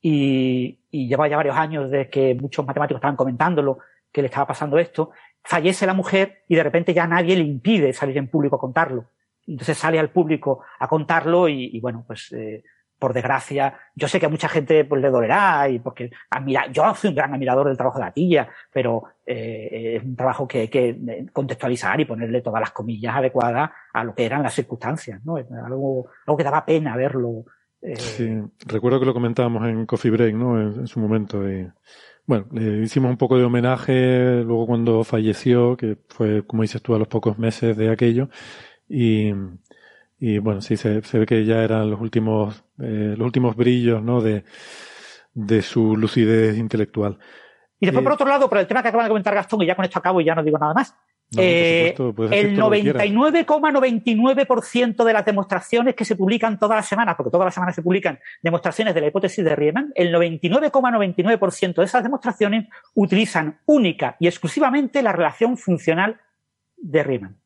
Y, 0.00 0.78
y 0.90 1.08
lleva 1.08 1.26
ya 1.26 1.36
varios 1.36 1.56
años 1.56 1.90
de 1.90 2.08
que 2.08 2.34
muchos 2.34 2.64
matemáticos 2.64 2.98
estaban 2.98 3.16
comentándolo, 3.16 3.78
que 4.16 4.22
le 4.22 4.28
estaba 4.28 4.46
pasando 4.46 4.78
esto. 4.78 5.10
Fallece 5.44 5.84
la 5.84 5.92
mujer 5.92 6.42
y 6.48 6.54
de 6.54 6.62
repente 6.62 6.94
ya 6.94 7.06
nadie 7.06 7.36
le 7.36 7.42
impide 7.42 7.92
salir 7.92 8.16
en 8.16 8.30
público 8.30 8.56
a 8.56 8.58
contarlo. 8.58 9.10
Entonces 9.46 9.76
sale 9.76 9.98
al 9.98 10.08
público 10.08 10.62
a 10.78 10.88
contarlo 10.88 11.50
y, 11.50 11.78
bueno, 11.80 12.02
pues 12.06 12.32
eh, 12.32 12.64
por 12.98 13.12
desgracia, 13.12 13.78
yo 13.94 14.08
sé 14.08 14.18
que 14.18 14.24
a 14.24 14.30
mucha 14.30 14.48
gente 14.48 14.86
pues, 14.86 15.02
le 15.02 15.10
dolerá 15.10 15.68
y 15.68 15.80
porque 15.80 16.10
admira, 16.30 16.72
yo 16.72 16.94
soy 16.94 17.10
un 17.10 17.16
gran 17.16 17.34
admirador 17.34 17.68
del 17.68 17.76
trabajo 17.76 17.98
de 17.98 18.06
Atilla, 18.06 18.48
pero 18.72 19.04
eh, 19.26 19.96
es 19.96 20.02
un 20.02 20.16
trabajo 20.16 20.48
que 20.48 20.60
hay 20.60 20.68
que 20.68 21.26
contextualizar 21.30 22.00
y 22.00 22.06
ponerle 22.06 22.40
todas 22.40 22.60
las 22.60 22.70
comillas 22.70 23.16
adecuadas 23.16 23.70
a 23.92 24.02
lo 24.02 24.14
que 24.14 24.24
eran 24.24 24.42
las 24.42 24.54
circunstancias, 24.54 25.22
¿no? 25.26 25.36
Algo, 25.36 26.06
algo 26.26 26.36
que 26.38 26.44
daba 26.44 26.64
pena 26.64 26.96
verlo. 26.96 27.44
Eh, 27.82 27.96
Sí, 27.96 28.30
recuerdo 28.66 28.98
que 28.98 29.06
lo 29.06 29.12
comentábamos 29.12 29.68
en 29.68 29.84
Coffee 29.84 30.10
Break, 30.10 30.34
¿no? 30.34 30.58
En, 30.58 30.86
su 30.86 31.00
momento. 31.00 31.42
Bueno, 32.26 32.46
le 32.52 32.82
hicimos 32.84 33.10
un 33.10 33.16
poco 33.16 33.38
de 33.38 33.44
homenaje 33.44 34.42
luego 34.44 34.66
cuando 34.66 35.04
falleció, 35.04 35.76
que 35.76 35.96
fue, 36.08 36.44
como 36.46 36.62
dices 36.62 36.82
tú, 36.82 36.94
a 36.94 36.98
los 36.98 37.08
pocos 37.08 37.38
meses 37.38 37.76
de 37.76 37.90
aquello. 37.90 38.28
Y, 38.88 39.32
Y 40.18 40.38
bueno, 40.38 40.60
sí, 40.62 40.76
se, 40.76 41.02
se 41.02 41.18
ve 41.18 41.26
que 41.26 41.44
ya 41.44 41.62
eran 41.62 41.90
los 41.90 42.00
últimos, 42.00 42.64
eh, 42.78 43.14
los 43.18 43.26
últimos 43.26 43.54
brillos, 43.54 44.02
¿no? 44.02 44.20
De, 44.22 44.44
de 45.34 45.62
su 45.62 45.96
lucidez 45.96 46.56
intelectual. 46.56 47.18
Y 47.78 47.86
después, 47.86 48.02
Eh, 48.02 48.04
por 48.04 48.12
otro 48.12 48.26
lado, 48.26 48.48
por 48.48 48.58
el 48.58 48.66
tema 48.66 48.82
que 48.82 48.88
acaba 48.88 49.04
de 49.04 49.10
comentar 49.10 49.34
Gastón, 49.34 49.62
y 49.62 49.66
ya 49.66 49.76
con 49.76 49.84
esto 49.84 49.98
acabo 49.98 50.20
y 50.20 50.24
ya 50.24 50.34
no 50.34 50.42
digo 50.42 50.58
nada 50.58 50.72
más. 50.74 50.94
No, 51.32 51.42
Eh, 51.42 51.94
supuesto, 51.96 52.36
el 52.36 52.54
todo 52.54 52.70
lo 52.70 52.76
que 52.76 52.82
quieras. 52.82 53.02
99,99% 53.06 55.04
de 55.04 55.12
las 55.12 55.24
demostraciones 55.24 55.96
que 55.96 56.04
se 56.04 56.14
publican 56.14 56.56
todas 56.58 56.76
las 56.76 56.86
semanas, 56.86 57.16
porque 57.16 57.30
todas 57.30 57.46
las 57.46 57.54
semanas 57.54 57.74
se 57.74 57.82
publican 57.82 58.20
demostraciones 58.42 58.94
de 58.94 59.00
la 59.00 59.08
hipótesis 59.08 59.44
de 59.44 59.56
Riemann, 59.56 59.92
el 59.96 60.14
99,99% 60.14 61.74
de 61.74 61.84
esas 61.84 62.04
demostraciones 62.04 62.68
utilizan 62.94 63.58
única 63.66 64.16
y 64.20 64.28
exclusivamente 64.28 65.02
la 65.02 65.12
relación 65.12 65.56
funcional 65.56 66.20
de 66.76 67.02
Riemann. 67.02 67.40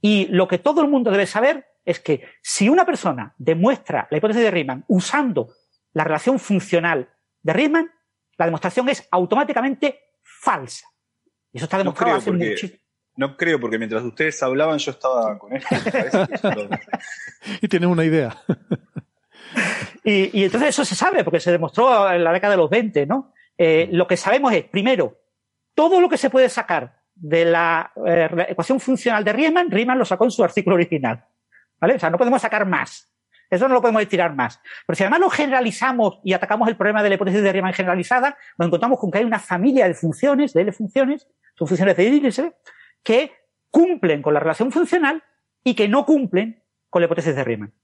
Y 0.00 0.26
lo 0.30 0.48
que 0.48 0.58
todo 0.58 0.80
el 0.80 0.88
mundo 0.88 1.10
debe 1.10 1.26
saber 1.26 1.66
es 1.84 2.00
que 2.00 2.24
si 2.42 2.70
una 2.70 2.86
persona 2.86 3.34
demuestra 3.36 4.08
la 4.10 4.16
hipótesis 4.16 4.42
de 4.42 4.50
Riemann 4.50 4.84
usando 4.88 5.50
la 5.92 6.04
relación 6.04 6.38
funcional 6.38 7.10
de 7.42 7.52
Riemann, 7.52 7.90
la 8.38 8.46
demostración 8.46 8.88
es 8.88 9.06
automáticamente 9.10 10.00
falsa. 10.22 10.89
Y 11.52 11.58
eso 11.58 11.64
está 11.66 11.76
No 11.78 11.84
demostrado 11.84 12.12
creo, 12.12 12.18
hace 12.18 12.30
porque-. 12.30 12.80
No 13.16 13.36
creo, 13.36 13.60
porque 13.60 13.76
mientras 13.78 14.02
ustedes 14.02 14.42
hablaban 14.42 14.78
yo 14.78 14.92
estaba 14.92 15.38
con 15.38 15.54
esto. 15.56 15.74
y 15.74 16.34
eso 16.34 16.50
lo- 16.50 16.68
Y 17.60 17.68
tienes 17.68 17.88
una 17.88 18.04
idea. 18.04 18.36
Y, 20.04 20.38
y 20.40 20.44
entonces 20.44 20.70
eso 20.70 20.84
se 20.84 20.94
sabe, 20.94 21.24
porque 21.24 21.40
se 21.40 21.50
demostró 21.52 22.10
en 22.10 22.22
la 22.24 22.32
década 22.32 22.52
de 22.52 22.56
los 22.58 22.70
20, 22.70 23.06
¿no? 23.06 23.32
Eh, 23.58 23.88
lo 23.92 24.06
que 24.06 24.16
sabemos 24.16 24.52
es, 24.52 24.64
primero, 24.64 25.18
todo 25.74 26.00
lo 26.00 26.08
que 26.08 26.16
se 26.16 26.30
puede 26.30 26.48
sacar 26.48 27.00
de 27.14 27.44
la, 27.44 27.92
eh, 28.06 28.28
la 28.34 28.44
ecuación 28.44 28.80
funcional 28.80 29.22
de 29.24 29.32
Riemann, 29.32 29.70
Riemann 29.70 29.98
lo 29.98 30.04
sacó 30.04 30.24
en 30.24 30.30
su 30.30 30.42
artículo 30.42 30.76
original. 30.76 31.24
¿Vale? 31.78 31.94
O 31.94 31.98
sea, 31.98 32.10
no 32.10 32.18
podemos 32.18 32.40
sacar 32.40 32.64
más. 32.66 33.09
Eso 33.50 33.66
no 33.66 33.74
lo 33.74 33.80
podemos 33.80 34.02
estirar 34.02 34.34
más. 34.34 34.60
Pero 34.86 34.96
si 34.96 35.02
además 35.02 35.20
lo 35.20 35.30
generalizamos 35.30 36.20
y 36.22 36.32
atacamos 36.32 36.68
el 36.68 36.76
problema 36.76 37.02
de 37.02 37.08
la 37.08 37.14
hipótesis 37.16 37.42
de 37.42 37.52
Riemann 37.52 37.72
generalizada, 37.72 38.36
nos 38.56 38.66
encontramos 38.66 38.98
con 38.98 39.10
que 39.10 39.18
hay 39.18 39.24
una 39.24 39.40
familia 39.40 39.88
de 39.88 39.94
funciones, 39.94 40.52
de 40.52 40.62
L 40.62 40.72
funciones, 40.72 41.26
son 41.58 41.66
funciones 41.66 41.96
de 41.96 42.10
Dirichlet, 42.10 42.54
que 43.02 43.32
cumplen 43.70 44.22
con 44.22 44.34
la 44.34 44.40
relación 44.40 44.70
funcional 44.70 45.22
y 45.64 45.74
que 45.74 45.88
no 45.88 46.06
cumplen 46.06 46.62
con 46.88 47.02
la 47.02 47.06
hipótesis 47.06 47.34
de 47.34 47.44
Riemann. 47.44 47.74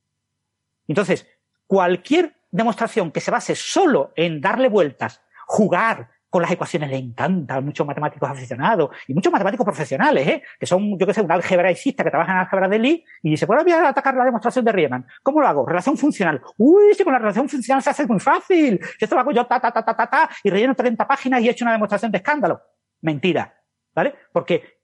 Entonces, 0.86 1.26
cualquier 1.66 2.36
demostración 2.50 3.10
que 3.10 3.20
se 3.20 3.30
base 3.30 3.54
solo 3.56 4.12
en 4.14 4.40
darle 4.40 4.68
vueltas, 4.68 5.20
jugar 5.46 6.10
con 6.36 6.42
las 6.42 6.50
ecuaciones, 6.52 6.90
le 6.90 6.98
encanta 6.98 7.54
a 7.54 7.60
muchos 7.62 7.86
matemáticos 7.86 8.28
aficionados 8.28 8.90
y 9.08 9.14
muchos 9.14 9.32
matemáticos 9.32 9.64
profesionales, 9.64 10.28
¿eh? 10.28 10.42
que 10.60 10.66
son, 10.66 10.98
yo 10.98 11.06
que 11.06 11.14
sé, 11.14 11.22
un 11.22 11.32
algebraicista 11.32 12.04
que 12.04 12.10
trabaja 12.10 12.32
en 12.32 12.38
álgebra 12.40 12.68
de 12.68 12.78
Lie 12.78 13.04
y 13.22 13.30
dice, 13.30 13.46
pues 13.46 13.58
ahora 13.58 13.64
voy 13.64 13.86
a 13.86 13.88
atacar 13.88 14.14
la 14.14 14.24
demostración 14.26 14.62
de 14.66 14.72
Riemann. 14.72 15.06
¿Cómo 15.22 15.40
lo 15.40 15.48
hago? 15.48 15.64
Relación 15.66 15.96
funcional. 15.96 16.42
Uy, 16.58 16.92
si 16.92 17.04
con 17.04 17.14
la 17.14 17.18
relación 17.18 17.48
funcional 17.48 17.82
se 17.82 17.88
hace 17.88 18.06
muy 18.06 18.20
fácil. 18.20 18.78
Si 18.98 19.04
esto 19.06 19.14
lo 19.14 19.22
hago 19.22 19.32
yo 19.32 19.46
ta, 19.46 19.58
ta, 19.58 19.72
ta, 19.72 19.82
ta, 19.82 19.96
ta, 19.96 20.06
ta, 20.10 20.30
y 20.44 20.50
relleno 20.50 20.74
30 20.74 21.06
páginas 21.08 21.40
y 21.40 21.48
he 21.48 21.52
hecho 21.52 21.64
una 21.64 21.72
demostración 21.72 22.12
de 22.12 22.18
escándalo. 22.18 22.60
Mentira. 23.00 23.54
¿Vale? 23.94 24.14
Porque 24.30 24.80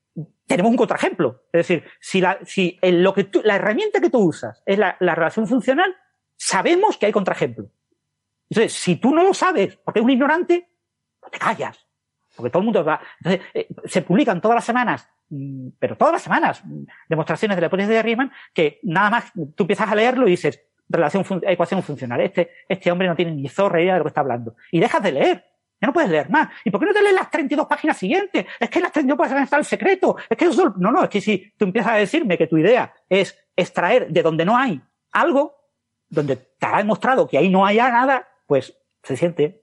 tenemos 0.47 0.71
un 0.71 0.77
contraejemplo. 0.79 1.43
Es 1.53 1.69
decir, 1.69 1.85
si 2.01 2.23
la, 2.23 2.39
si 2.47 2.79
el- 2.81 3.03
lo 3.03 3.13
que 3.13 3.29
la 3.45 3.57
herramienta 3.57 4.01
que 4.01 4.09
tú 4.09 4.21
usas 4.21 4.63
es 4.65 4.79
la, 4.79 4.97
la 5.01 5.15
relación 5.15 5.47
funcional, 5.47 5.95
sabemos 6.35 6.97
que 6.97 7.05
hay 7.07 7.13
contraejemplo. 7.13 7.67
Entonces, 8.49 8.73
si 8.73 8.97
tú 8.97 9.15
no 9.15 9.23
lo 9.23 9.33
sabes, 9.35 9.77
porque 9.77 10.01
es 10.01 10.05
un 10.05 10.11
ignorante, 10.11 10.69
pues 11.23 11.33
te 11.33 11.39
callas. 11.39 11.87
Porque 12.35 12.51
todo 12.51 12.61
el 12.61 12.65
mundo 12.65 12.85
va. 12.85 13.01
Entonces, 13.19 13.47
eh, 13.55 13.69
se 13.85 14.03
publican 14.03 14.41
todas 14.41 14.57
las 14.57 14.65
semanas, 14.65 15.09
mm, 15.31 15.69
pero 15.79 15.97
todas 15.97 16.13
las 16.13 16.23
semanas, 16.23 16.63
mm, 16.65 16.85
demostraciones 17.09 17.57
de 17.57 17.61
la 17.61 17.67
hipótesis 17.69 17.91
de 17.91 18.03
Riemann 18.03 18.33
que 18.53 18.81
nada 18.83 19.11
más 19.11 19.33
tú 19.55 19.65
empiezas 19.65 19.91
a 19.91 19.95
leerlo 19.95 20.27
y 20.27 20.33
dices, 20.33 20.61
relación 20.89 21.25
ecuación 21.43 21.83
funcional. 21.83 22.21
Este, 22.21 22.51
este 22.69 22.91
hombre 22.91 23.09
no 23.09 23.17
tiene 23.17 23.33
ni 23.33 23.49
zorra 23.49 23.81
idea 23.81 23.95
de 23.95 23.99
lo 24.01 24.05
que 24.05 24.09
está 24.09 24.21
hablando. 24.21 24.57
Y 24.71 24.81
dejas 24.81 25.03
de 25.03 25.13
leer. 25.13 25.45
Ya 25.81 25.87
no 25.89 25.93
puedes 25.93 26.11
leer 26.11 26.31
más. 26.31 26.49
¿Y 26.65 26.71
por 26.71 26.79
qué 26.81 26.87
no 26.87 26.93
te 26.93 27.03
lees 27.03 27.15
las 27.15 27.31
32 27.31 27.67
páginas 27.67 27.97
siguientes? 27.97 28.47
Es 28.61 28.71
que 28.71 28.81
las 28.81 28.93
32 28.93 29.19
páginas 29.19 29.45
está 29.45 29.57
el 29.57 29.65
secreto. 29.65 30.17
Es 30.31 30.37
que 30.37 30.45
eso, 30.45 30.75
no, 30.77 30.93
no, 30.93 31.03
es 31.03 31.11
que 31.11 31.21
si 31.21 31.53
tú 31.57 31.65
empiezas 31.65 31.93
a 31.93 31.97
decirme 31.97 32.39
que 32.39 32.47
tu 32.47 32.57
idea 32.57 32.93
es 33.09 33.37
extraer 33.57 34.09
de 34.09 34.23
donde 34.23 34.45
no 34.45 34.57
hay 34.57 34.81
algo, 35.11 35.57
donde 36.09 36.37
te 36.37 36.67
ha 36.67 36.79
demostrado 36.79 37.27
que 37.27 37.37
ahí 37.37 37.49
no 37.49 37.67
haya 37.67 37.91
nada, 37.91 38.29
pues 38.47 38.79
se 39.03 39.17
siente. 39.17 39.62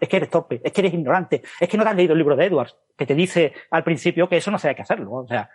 Es 0.00 0.08
que 0.08 0.16
eres 0.16 0.30
torpe, 0.30 0.60
es 0.62 0.72
que 0.72 0.80
eres 0.80 0.94
ignorante, 0.94 1.42
es 1.58 1.68
que 1.68 1.76
no 1.76 1.82
te 1.82 1.90
has 1.90 1.96
leído 1.96 2.12
el 2.12 2.18
libro 2.18 2.36
de 2.36 2.44
Edwards, 2.44 2.76
que 2.96 3.04
te 3.04 3.14
dice 3.14 3.52
al 3.70 3.82
principio 3.82 4.28
que 4.28 4.36
eso 4.36 4.50
no 4.50 4.58
se 4.58 4.68
hay 4.68 4.74
que 4.74 4.82
hacerlo. 4.82 5.12
O 5.12 5.26
sea, 5.26 5.50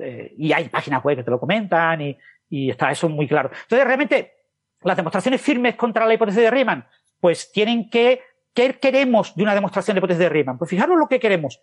eh, 0.00 0.34
y 0.36 0.52
hay 0.52 0.68
páginas 0.68 1.02
web 1.02 1.16
que 1.16 1.24
te 1.24 1.30
lo 1.30 1.40
comentan 1.40 2.00
y, 2.00 2.16
y 2.48 2.70
está 2.70 2.90
eso 2.90 3.08
muy 3.08 3.26
claro. 3.26 3.50
Entonces, 3.62 3.86
realmente, 3.86 4.34
las 4.82 4.96
demostraciones 4.96 5.40
firmes 5.40 5.74
contra 5.74 6.06
la 6.06 6.14
hipótesis 6.14 6.42
de 6.42 6.50
Riemann, 6.50 6.86
pues 7.20 7.50
tienen 7.52 7.90
que, 7.90 8.22
¿qué 8.54 8.74
queremos 8.74 9.34
de 9.34 9.42
una 9.42 9.54
demostración 9.54 9.94
de 9.94 9.98
hipótesis 9.98 10.20
de 10.20 10.28
Riemann? 10.28 10.58
Pues 10.58 10.70
fijaros 10.70 10.96
lo 10.96 11.08
que 11.08 11.20
queremos. 11.20 11.60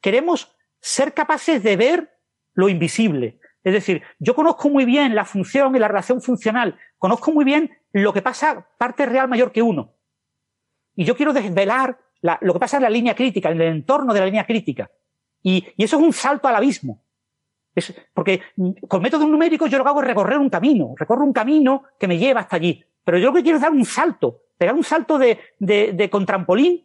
Queremos 0.00 0.54
ser 0.80 1.14
capaces 1.14 1.62
de 1.62 1.76
ver 1.76 2.18
lo 2.54 2.68
invisible. 2.68 3.40
Es 3.64 3.72
decir, 3.72 4.02
yo 4.18 4.34
conozco 4.34 4.68
muy 4.68 4.84
bien 4.84 5.14
la 5.14 5.24
función 5.24 5.74
y 5.74 5.78
la 5.78 5.88
relación 5.88 6.22
funcional, 6.22 6.78
conozco 6.96 7.32
muy 7.32 7.44
bien 7.44 7.76
lo 7.92 8.12
que 8.12 8.22
pasa 8.22 8.68
parte 8.78 9.06
real 9.06 9.28
mayor 9.28 9.52
que 9.52 9.62
uno. 9.62 9.94
Y 10.98 11.04
yo 11.04 11.14
quiero 11.16 11.32
desvelar 11.32 11.96
la- 12.22 12.38
lo 12.42 12.52
que 12.52 12.58
pasa 12.58 12.78
en 12.78 12.82
la 12.82 12.90
línea 12.90 13.14
crítica, 13.14 13.50
en 13.50 13.60
el 13.60 13.68
entorno 13.68 14.12
de 14.12 14.18
la 14.18 14.26
línea 14.26 14.44
crítica. 14.44 14.90
Y, 15.44 15.64
eso 15.78 15.96
es 15.96 16.02
un 16.02 16.12
salto 16.12 16.48
al 16.48 16.56
abismo. 16.56 17.04
Porque 18.12 18.42
con 18.88 19.00
métodos 19.00 19.28
numéricos 19.28 19.70
yo 19.70 19.78
lo 19.78 19.84
que 19.84 19.90
hago 19.90 20.00
es 20.00 20.08
recorrer 20.08 20.38
un 20.38 20.50
camino, 20.50 20.94
recorro 20.96 21.24
un 21.24 21.32
camino 21.32 21.84
que 22.00 22.08
me 22.08 22.18
lleva 22.18 22.40
hasta 22.40 22.56
allí. 22.56 22.84
Pero 23.04 23.16
yo 23.16 23.26
lo 23.28 23.34
que 23.34 23.42
quiero 23.44 23.58
es 23.58 23.62
dar 23.62 23.70
un 23.70 23.84
salto, 23.84 24.40
pegar 24.58 24.74
un 24.74 24.82
salto 24.82 25.18
de, 25.18 25.38
de, 25.60 25.92
de 25.92 26.10
con 26.10 26.26
trampolín 26.26 26.84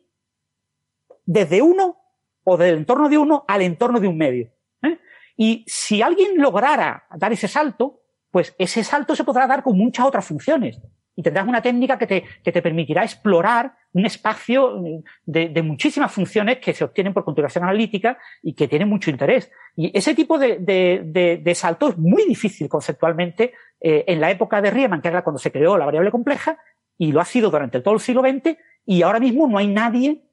desde 1.26 1.64
uno 1.64 1.98
o 2.44 2.56
del 2.56 2.78
entorno 2.78 3.10
de 3.10 3.18
uno 3.18 3.46
al 3.48 3.64
entorno 3.64 4.00
de 4.00 4.08
un 4.08 4.18
medio. 4.18 4.52
¿eh? 4.84 5.00
Y 5.36 5.66
si 5.66 6.04
alguien 6.04 6.40
lograra 6.40 7.08
dar 7.16 7.34
ese 7.34 7.48
salto, 7.48 8.02
pues 8.30 8.54
ese 8.60 8.84
salto 8.84 9.16
se 9.16 9.24
podrá 9.24 9.48
dar 9.48 9.64
con 9.64 9.76
muchas 9.76 10.06
otras 10.06 10.24
funciones. 10.24 10.80
Y 11.16 11.22
tendrás 11.22 11.48
una 11.48 11.62
técnica 11.62 11.98
que 11.98 12.08
te, 12.08 12.24
que 12.44 12.52
te 12.52 12.62
permitirá 12.62 13.04
explorar 13.04 13.74
un 13.94 14.06
espacio 14.06 14.78
mm, 14.78 15.04
de, 15.26 15.50
de 15.50 15.62
muchísimas 15.62 16.12
funciones 16.12 16.58
que 16.58 16.74
se 16.74 16.84
obtienen 16.84 17.14
por 17.14 17.24
continuación 17.24 17.64
analítica 17.64 18.18
y 18.42 18.54
que 18.54 18.68
tienen 18.68 18.90
mucho 18.90 19.10
interés. 19.10 19.52
Y 19.76 19.96
ese 19.98 20.16
tipo 20.16 20.38
de, 20.38 20.58
de, 20.60 21.02
de, 21.06 21.38
de 21.38 21.56
salto 21.56 21.90
es 21.90 21.98
muy 21.98 22.26
difícil 22.26 22.68
conceptualmente 22.68 23.54
eh, 23.80 24.06
en 24.08 24.22
la 24.22 24.32
época 24.32 24.62
de 24.62 24.72
Riemann, 24.72 25.02
que 25.02 25.10
era 25.10 25.24
cuando 25.24 25.40
se 25.40 25.52
creó 25.52 25.78
la 25.78 25.86
variable 25.86 26.10
compleja, 26.12 26.58
y 26.98 27.12
lo 27.12 27.22
ha 27.22 27.26
sido 27.26 27.50
durante 27.52 27.82
todo 27.82 27.94
el 27.96 28.00
siglo 28.00 28.22
XX, 28.22 28.58
y 28.86 29.02
ahora 29.02 29.20
mismo 29.20 29.48
no 29.48 29.58
hay 29.58 29.68
nadie 29.68 30.24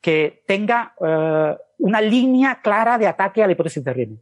que 0.00 0.42
tenga 0.46 0.94
eh, 1.00 1.56
una 1.78 2.00
línea 2.00 2.60
clara 2.60 2.98
de 2.98 3.06
ataque 3.06 3.42
a 3.42 3.46
la 3.46 3.52
hipótesis 3.52 3.82
de 3.82 3.92
Riemann. 3.92 4.20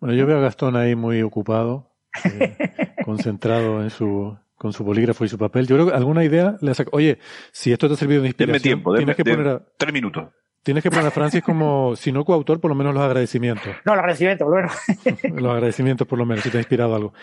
Bueno, 0.00 0.14
yo 0.14 0.26
veo 0.26 0.38
a 0.38 0.40
Gastón 0.40 0.76
ahí 0.76 0.94
muy 0.94 1.22
ocupado, 1.22 1.90
eh, 2.24 2.56
concentrado 3.04 3.82
en 3.82 3.90
su, 3.90 4.36
con 4.58 4.72
su 4.72 4.84
bolígrafo 4.84 5.24
y 5.24 5.28
su 5.28 5.38
papel. 5.38 5.66
Yo 5.66 5.76
creo 5.76 5.88
que 5.88 5.94
alguna 5.94 6.24
idea 6.24 6.56
le 6.60 6.74
saca. 6.74 6.90
Oye, 6.92 7.18
si 7.52 7.72
esto 7.72 7.86
te 7.88 7.94
ha 7.94 7.96
servido 7.96 8.22
de 8.22 8.28
inspiración, 8.28 8.62
Denme 8.62 8.62
tiempo, 8.62 8.92
denme, 8.92 9.14
tienes, 9.14 9.16
que 9.16 9.36
poner 9.36 9.48
a, 9.48 9.62
tres 9.78 9.92
minutos. 9.92 10.28
tienes 10.64 10.82
que 10.82 10.90
poner 10.90 11.06
a 11.06 11.10
Francis 11.12 11.42
como, 11.42 11.94
si 11.96 12.10
no 12.10 12.24
coautor, 12.24 12.60
por 12.60 12.68
lo 12.70 12.74
menos 12.74 12.92
los 12.92 13.02
agradecimientos. 13.02 13.72
No, 13.86 13.94
el 13.94 14.00
agradecimiento, 14.00 14.46
bueno. 14.46 14.68
Los 15.40 15.52
agradecimientos, 15.52 16.06
por 16.08 16.18
lo 16.18 16.26
menos, 16.26 16.42
si 16.42 16.50
te 16.50 16.58
ha 16.58 16.60
inspirado 16.60 16.94
algo. 16.94 17.14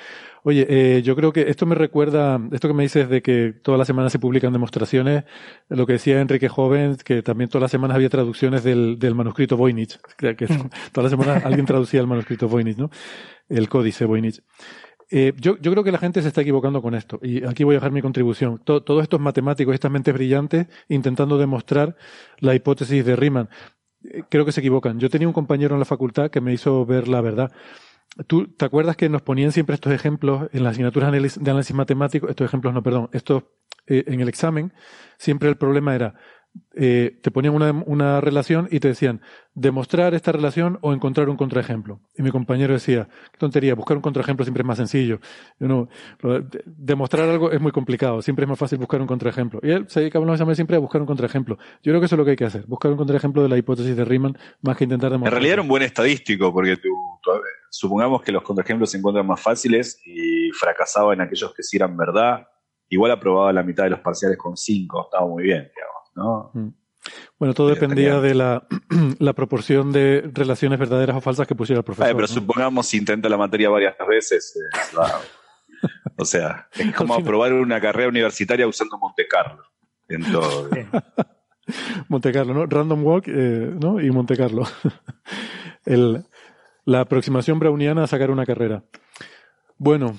Oye, 0.44 0.66
eh, 0.70 1.02
yo 1.02 1.16
creo 1.16 1.34
que 1.34 1.50
esto 1.50 1.66
me 1.66 1.76
recuerda, 1.76 2.40
esto 2.52 2.68
que 2.68 2.74
me 2.74 2.84
dices 2.84 3.10
de 3.10 3.22
que 3.22 3.52
todas 3.52 3.78
las 3.78 3.88
semanas 3.88 4.12
se 4.12 4.20
publican 4.20 4.54
demostraciones, 4.54 5.26
lo 5.68 5.86
que 5.86 5.94
decía 5.94 6.22
Enrique 6.22 6.48
Joven, 6.48 6.98
que 7.04 7.22
también 7.22 7.50
todas 7.50 7.64
las 7.64 7.72
semanas 7.72 7.96
había 7.96 8.10
traducciones 8.10 8.64
del, 8.64 8.98
del 8.98 9.16
manuscrito 9.16 9.58
Voynich, 9.58 10.00
que, 10.18 10.36
que 10.38 10.48
todas 10.48 11.12
las 11.12 11.12
semanas 11.12 11.44
alguien 11.44 11.66
traducía 11.66 12.00
el 12.00 12.08
manuscrito 12.08 12.48
Voynich, 12.48 12.78
¿no? 12.78 12.90
El 13.50 13.68
códice 13.68 14.06
Voynich. 14.06 14.42
Eh, 15.12 15.34
yo, 15.38 15.58
yo 15.58 15.72
creo 15.72 15.84
que 15.84 15.92
la 15.92 15.98
gente 16.00 16.22
se 16.22 16.28
está 16.28 16.42
equivocando 16.42 16.82
con 16.82 16.96
esto, 16.96 17.20
y 17.22 17.44
aquí 17.46 17.64
voy 17.64 17.76
a 17.76 17.78
dejar 17.78 17.92
mi 17.92 18.02
contribución. 18.02 18.60
To- 18.64 18.82
todos 18.82 19.04
estos 19.04 19.20
matemáticos, 19.20 19.74
estas 19.74 19.92
mentes 19.92 20.14
brillantes, 20.14 20.68
intentando 20.90 21.38
demostrar 21.38 21.96
la 22.40 22.56
hipótesis 22.56 23.06
de 23.06 23.16
Riemann. 23.16 23.50
Eh, 24.04 24.24
Creo 24.30 24.46
que 24.46 24.52
se 24.52 24.62
equivocan. 24.62 25.00
Yo 25.00 25.10
tenía 25.10 25.28
un 25.28 25.34
compañero 25.34 25.76
en 25.76 25.80
la 25.80 25.86
facultad 25.86 26.30
que 26.32 26.42
me 26.42 26.54
hizo 26.54 26.86
ver 26.86 27.08
la 27.08 27.22
verdad. 27.22 27.52
¿Tú 28.28 28.48
te 28.48 28.66
acuerdas 28.66 28.96
que 28.96 29.10
nos 29.10 29.22
ponían 29.22 29.52
siempre 29.52 29.76
estos 29.76 29.92
ejemplos 29.94 30.50
en 30.54 30.64
las 30.64 30.72
asignaturas 30.72 31.12
de 31.12 31.18
análisis, 31.18 31.44
de 31.44 31.52
análisis 31.52 31.76
matemático? 31.76 32.30
Estos 32.30 32.46
ejemplos, 32.46 32.74
no, 32.74 32.82
perdón, 32.82 33.10
estos 33.12 33.44
eh, 33.88 34.06
en 34.08 34.22
el 34.22 34.30
examen, 34.30 34.74
siempre 35.18 35.50
el 35.50 35.58
problema 35.58 35.94
era, 35.96 36.16
eh, 36.76 37.20
te 37.22 37.32
ponían 37.32 37.54
una, 37.54 37.72
una 37.86 38.22
relación 38.22 38.68
y 38.72 38.80
te 38.80 38.90
decían, 38.90 39.22
demostrar 39.54 40.14
esta 40.14 40.32
relación 40.32 40.78
o 40.82 40.94
encontrar 40.94 41.30
un 41.30 41.38
contraejemplo. 41.38 42.00
Y 42.18 42.22
mi 42.24 42.32
compañero 42.32 42.74
decía, 42.74 43.08
qué 43.32 43.38
tontería, 43.38 43.76
buscar 43.76 43.96
un 43.98 44.02
contraejemplo 44.02 44.44
siempre 44.46 44.62
es 44.62 44.68
más 44.68 44.78
sencillo. 44.78 45.20
Yo 45.60 45.68
no, 45.68 45.88
lo 46.20 46.42
de- 46.42 46.64
demostrar 46.66 47.30
algo 47.30 47.52
es 47.52 47.62
muy 47.62 47.72
complicado, 47.72 48.22
siempre 48.22 48.44
es 48.44 48.50
más 48.50 48.60
fácil 48.60 48.78
buscar 48.78 49.00
un 49.02 49.08
contraejemplo. 49.08 49.60
Y 49.64 49.72
él 49.72 49.86
se 49.88 50.02
dedicaba 50.02 50.26
en 50.34 50.56
siempre 50.56 50.76
a 50.76 50.80
buscar 50.80 51.02
un 51.02 51.08
contraejemplo. 51.08 51.58
Yo 51.84 51.92
creo 51.92 52.00
que 52.00 52.06
eso 52.08 52.16
es 52.16 52.20
lo 52.20 52.26
que 52.26 52.32
hay 52.32 52.38
que 52.38 52.46
hacer, 52.46 52.66
buscar 52.68 52.92
un 52.92 52.98
contraejemplo 52.98 53.42
de 53.44 53.50
la 53.50 53.58
hipótesis 53.58 53.96
de 53.96 54.04
Riemann 54.06 54.38
más 54.62 54.76
que 54.78 54.84
intentar 54.84 55.08
En 55.08 55.14
demostrar. 55.14 55.34
realidad 55.34 55.54
era 55.54 55.62
un 55.62 55.68
buen 55.68 55.84
estadístico, 55.84 56.52
porque 56.54 56.76
tú, 56.78 56.90
tú- 57.22 57.32
o 57.32 57.40
supongamos 57.70 58.22
que 58.22 58.32
los 58.32 58.44
contraejemplos 58.44 58.92
se 58.92 58.98
encuentran 58.98 59.26
más 59.28 59.42
fáciles 59.42 60.02
y 60.06 60.52
fracasaba 60.52 61.14
en 61.14 61.22
aquellos 61.22 61.54
que 61.54 61.64
sí 61.64 61.78
eran 61.78 61.96
verdad, 61.98 62.48
igual 62.90 63.12
aprobaba 63.12 63.52
la 63.52 63.64
mitad 63.64 63.84
de 63.86 63.90
los 63.92 64.00
parciales 64.00 64.38
con 64.38 64.56
5, 64.56 65.06
estaba 65.06 65.26
muy 65.28 65.44
bien, 65.44 65.70
digamos, 65.76 65.95
¿no? 66.16 66.52
Mm. 66.54 66.70
Bueno, 67.38 67.54
todo 67.54 67.70
dependía 67.70 68.20
de 68.20 68.34
la, 68.34 68.68
la 69.20 69.34
proporción 69.34 69.92
de 69.92 70.30
relaciones 70.34 70.80
verdaderas 70.80 71.16
o 71.18 71.22
falsas 71.22 71.48
que 71.48 71.56
pusiera 71.56 71.80
el 71.80 71.84
profesor. 71.86 72.08
Ay, 72.08 72.16
pero 72.16 72.28
¿no? 72.28 72.34
supongamos 72.34 72.88
si 72.88 72.98
intenta 72.98 73.30
la 73.30 73.38
materia 73.38 73.70
varias 73.70 73.96
veces, 74.08 74.56
eh, 74.58 74.98
o 76.18 76.26
sea, 76.26 76.68
es 76.74 76.96
como 76.96 77.14
aprobar 77.14 77.54
una 77.54 77.80
carrera 77.80 78.10
universitaria 78.10 78.68
usando 78.68 78.98
Monte 78.98 79.28
Carlo. 79.28 79.64
En 80.08 80.32
todo. 80.32 80.70
Monte 82.10 82.32
Carlo, 82.32 82.54
¿no? 82.54 82.66
Random 82.66 83.04
Walk, 83.04 83.28
eh, 83.28 83.72
¿no? 83.80 84.00
Y 84.00 84.10
Monte 84.12 84.36
Carlo. 84.38 84.64
El- 85.86 86.26
la 86.86 87.02
aproximación 87.02 87.58
browniana 87.58 88.04
a 88.04 88.08
sacar 88.08 88.30
una 88.30 88.46
carrera. 88.46 88.84
Bueno, 89.78 90.18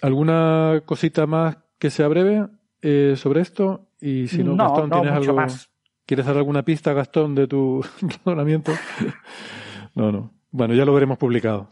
¿alguna 0.00 0.82
cosita 0.86 1.26
más 1.26 1.58
que 1.78 1.90
sea 1.90 2.08
breve 2.08 2.48
eh, 2.82 3.14
sobre 3.16 3.40
esto? 3.40 3.88
Y 4.00 4.28
si 4.28 4.42
no, 4.44 4.54
No, 4.54 4.64
Gastón, 4.64 4.90
¿tienes 4.90 5.12
algo? 5.12 5.34
más. 5.34 5.70
¿Quieres 6.06 6.26
dar 6.26 6.36
alguna 6.36 6.62
pista, 6.62 6.92
Gastón, 6.92 7.34
de 7.34 7.46
tu 7.48 7.84
razonamiento? 8.02 8.72
No, 9.94 10.12
no. 10.12 10.30
Bueno, 10.50 10.74
ya 10.74 10.84
lo 10.84 10.92
veremos 10.92 11.16
publicado. 11.16 11.68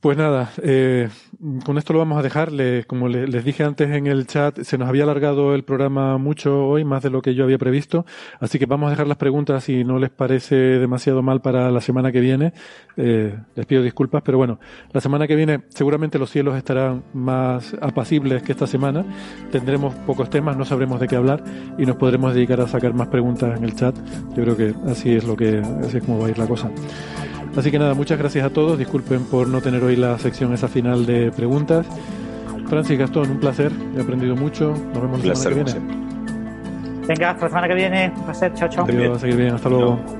Pues 0.00 0.16
nada, 0.16 0.50
eh, 0.62 1.10
con 1.66 1.76
esto 1.76 1.92
lo 1.92 1.98
vamos 1.98 2.18
a 2.18 2.22
dejar. 2.22 2.52
Le- 2.52 2.84
como 2.84 3.06
le- 3.08 3.26
les 3.28 3.44
dije 3.44 3.64
antes 3.64 3.90
en 3.90 4.06
el 4.06 4.26
chat, 4.26 4.58
se 4.62 4.78
nos 4.78 4.88
había 4.88 5.02
alargado 5.02 5.54
el 5.54 5.62
programa 5.62 6.16
mucho 6.16 6.66
hoy, 6.68 6.84
más 6.86 7.02
de 7.02 7.10
lo 7.10 7.20
que 7.20 7.34
yo 7.34 7.44
había 7.44 7.58
previsto. 7.58 8.06
Así 8.40 8.58
que 8.58 8.64
vamos 8.64 8.86
a 8.86 8.90
dejar 8.92 9.06
las 9.08 9.18
preguntas 9.18 9.62
si 9.64 9.84
no 9.84 9.98
les 9.98 10.08
parece 10.08 10.54
demasiado 10.56 11.20
mal 11.20 11.42
para 11.42 11.70
la 11.70 11.82
semana 11.82 12.12
que 12.12 12.20
viene. 12.20 12.54
Eh, 12.96 13.36
les 13.54 13.66
pido 13.66 13.82
disculpas, 13.82 14.22
pero 14.22 14.38
bueno, 14.38 14.58
la 14.90 15.02
semana 15.02 15.26
que 15.26 15.36
viene 15.36 15.64
seguramente 15.68 16.18
los 16.18 16.30
cielos 16.30 16.56
estarán 16.56 17.04
más 17.12 17.76
apacibles 17.82 18.42
que 18.42 18.52
esta 18.52 18.66
semana. 18.66 19.04
Tendremos 19.52 19.94
pocos 20.06 20.30
temas, 20.30 20.56
no 20.56 20.64
sabremos 20.64 20.98
de 20.98 21.08
qué 21.08 21.16
hablar 21.16 21.44
y 21.76 21.84
nos 21.84 21.96
podremos 21.96 22.32
dedicar 22.32 22.62
a 22.62 22.66
sacar 22.68 22.94
más 22.94 23.08
preguntas 23.08 23.54
en 23.58 23.64
el 23.64 23.74
chat. 23.74 23.94
Yo 24.34 24.44
creo 24.44 24.56
que 24.56 24.74
así 24.90 25.12
es 25.14 25.24
lo 25.26 25.36
que, 25.36 25.58
así 25.58 25.98
es 25.98 26.04
como 26.04 26.20
va 26.20 26.28
a 26.28 26.30
ir 26.30 26.38
la 26.38 26.46
cosa. 26.46 26.70
Así 27.56 27.70
que 27.70 27.78
nada, 27.78 27.94
muchas 27.94 28.18
gracias 28.18 28.44
a 28.44 28.50
todos. 28.50 28.78
Disculpen 28.78 29.24
por 29.24 29.48
no 29.48 29.60
tener 29.60 29.82
hoy 29.82 29.96
la 29.96 30.18
sección 30.18 30.52
esa 30.54 30.68
final 30.68 31.04
de 31.06 31.32
preguntas. 31.32 31.86
Francis 32.68 32.98
Gastón, 32.98 33.30
un 33.30 33.40
placer. 33.40 33.72
He 33.96 34.00
aprendido 34.00 34.36
mucho. 34.36 34.70
Nos 34.70 35.02
vemos 35.02 35.24
la 35.24 35.34
semana 35.34 35.64
que 35.64 35.72
viene. 35.72 35.96
Venga, 37.08 37.30
hasta 37.30 37.42
la 37.42 37.48
semana 37.48 37.68
que 37.68 37.74
viene. 37.74 38.12
Un 38.16 38.24
placer. 38.24 38.54
Chao, 38.54 38.68
chao. 38.68 38.84
Adiós, 38.84 39.16
a 39.16 39.20
seguir 39.20 39.36
bien. 39.36 39.54
Hasta 39.54 39.68
luego. 39.68 40.19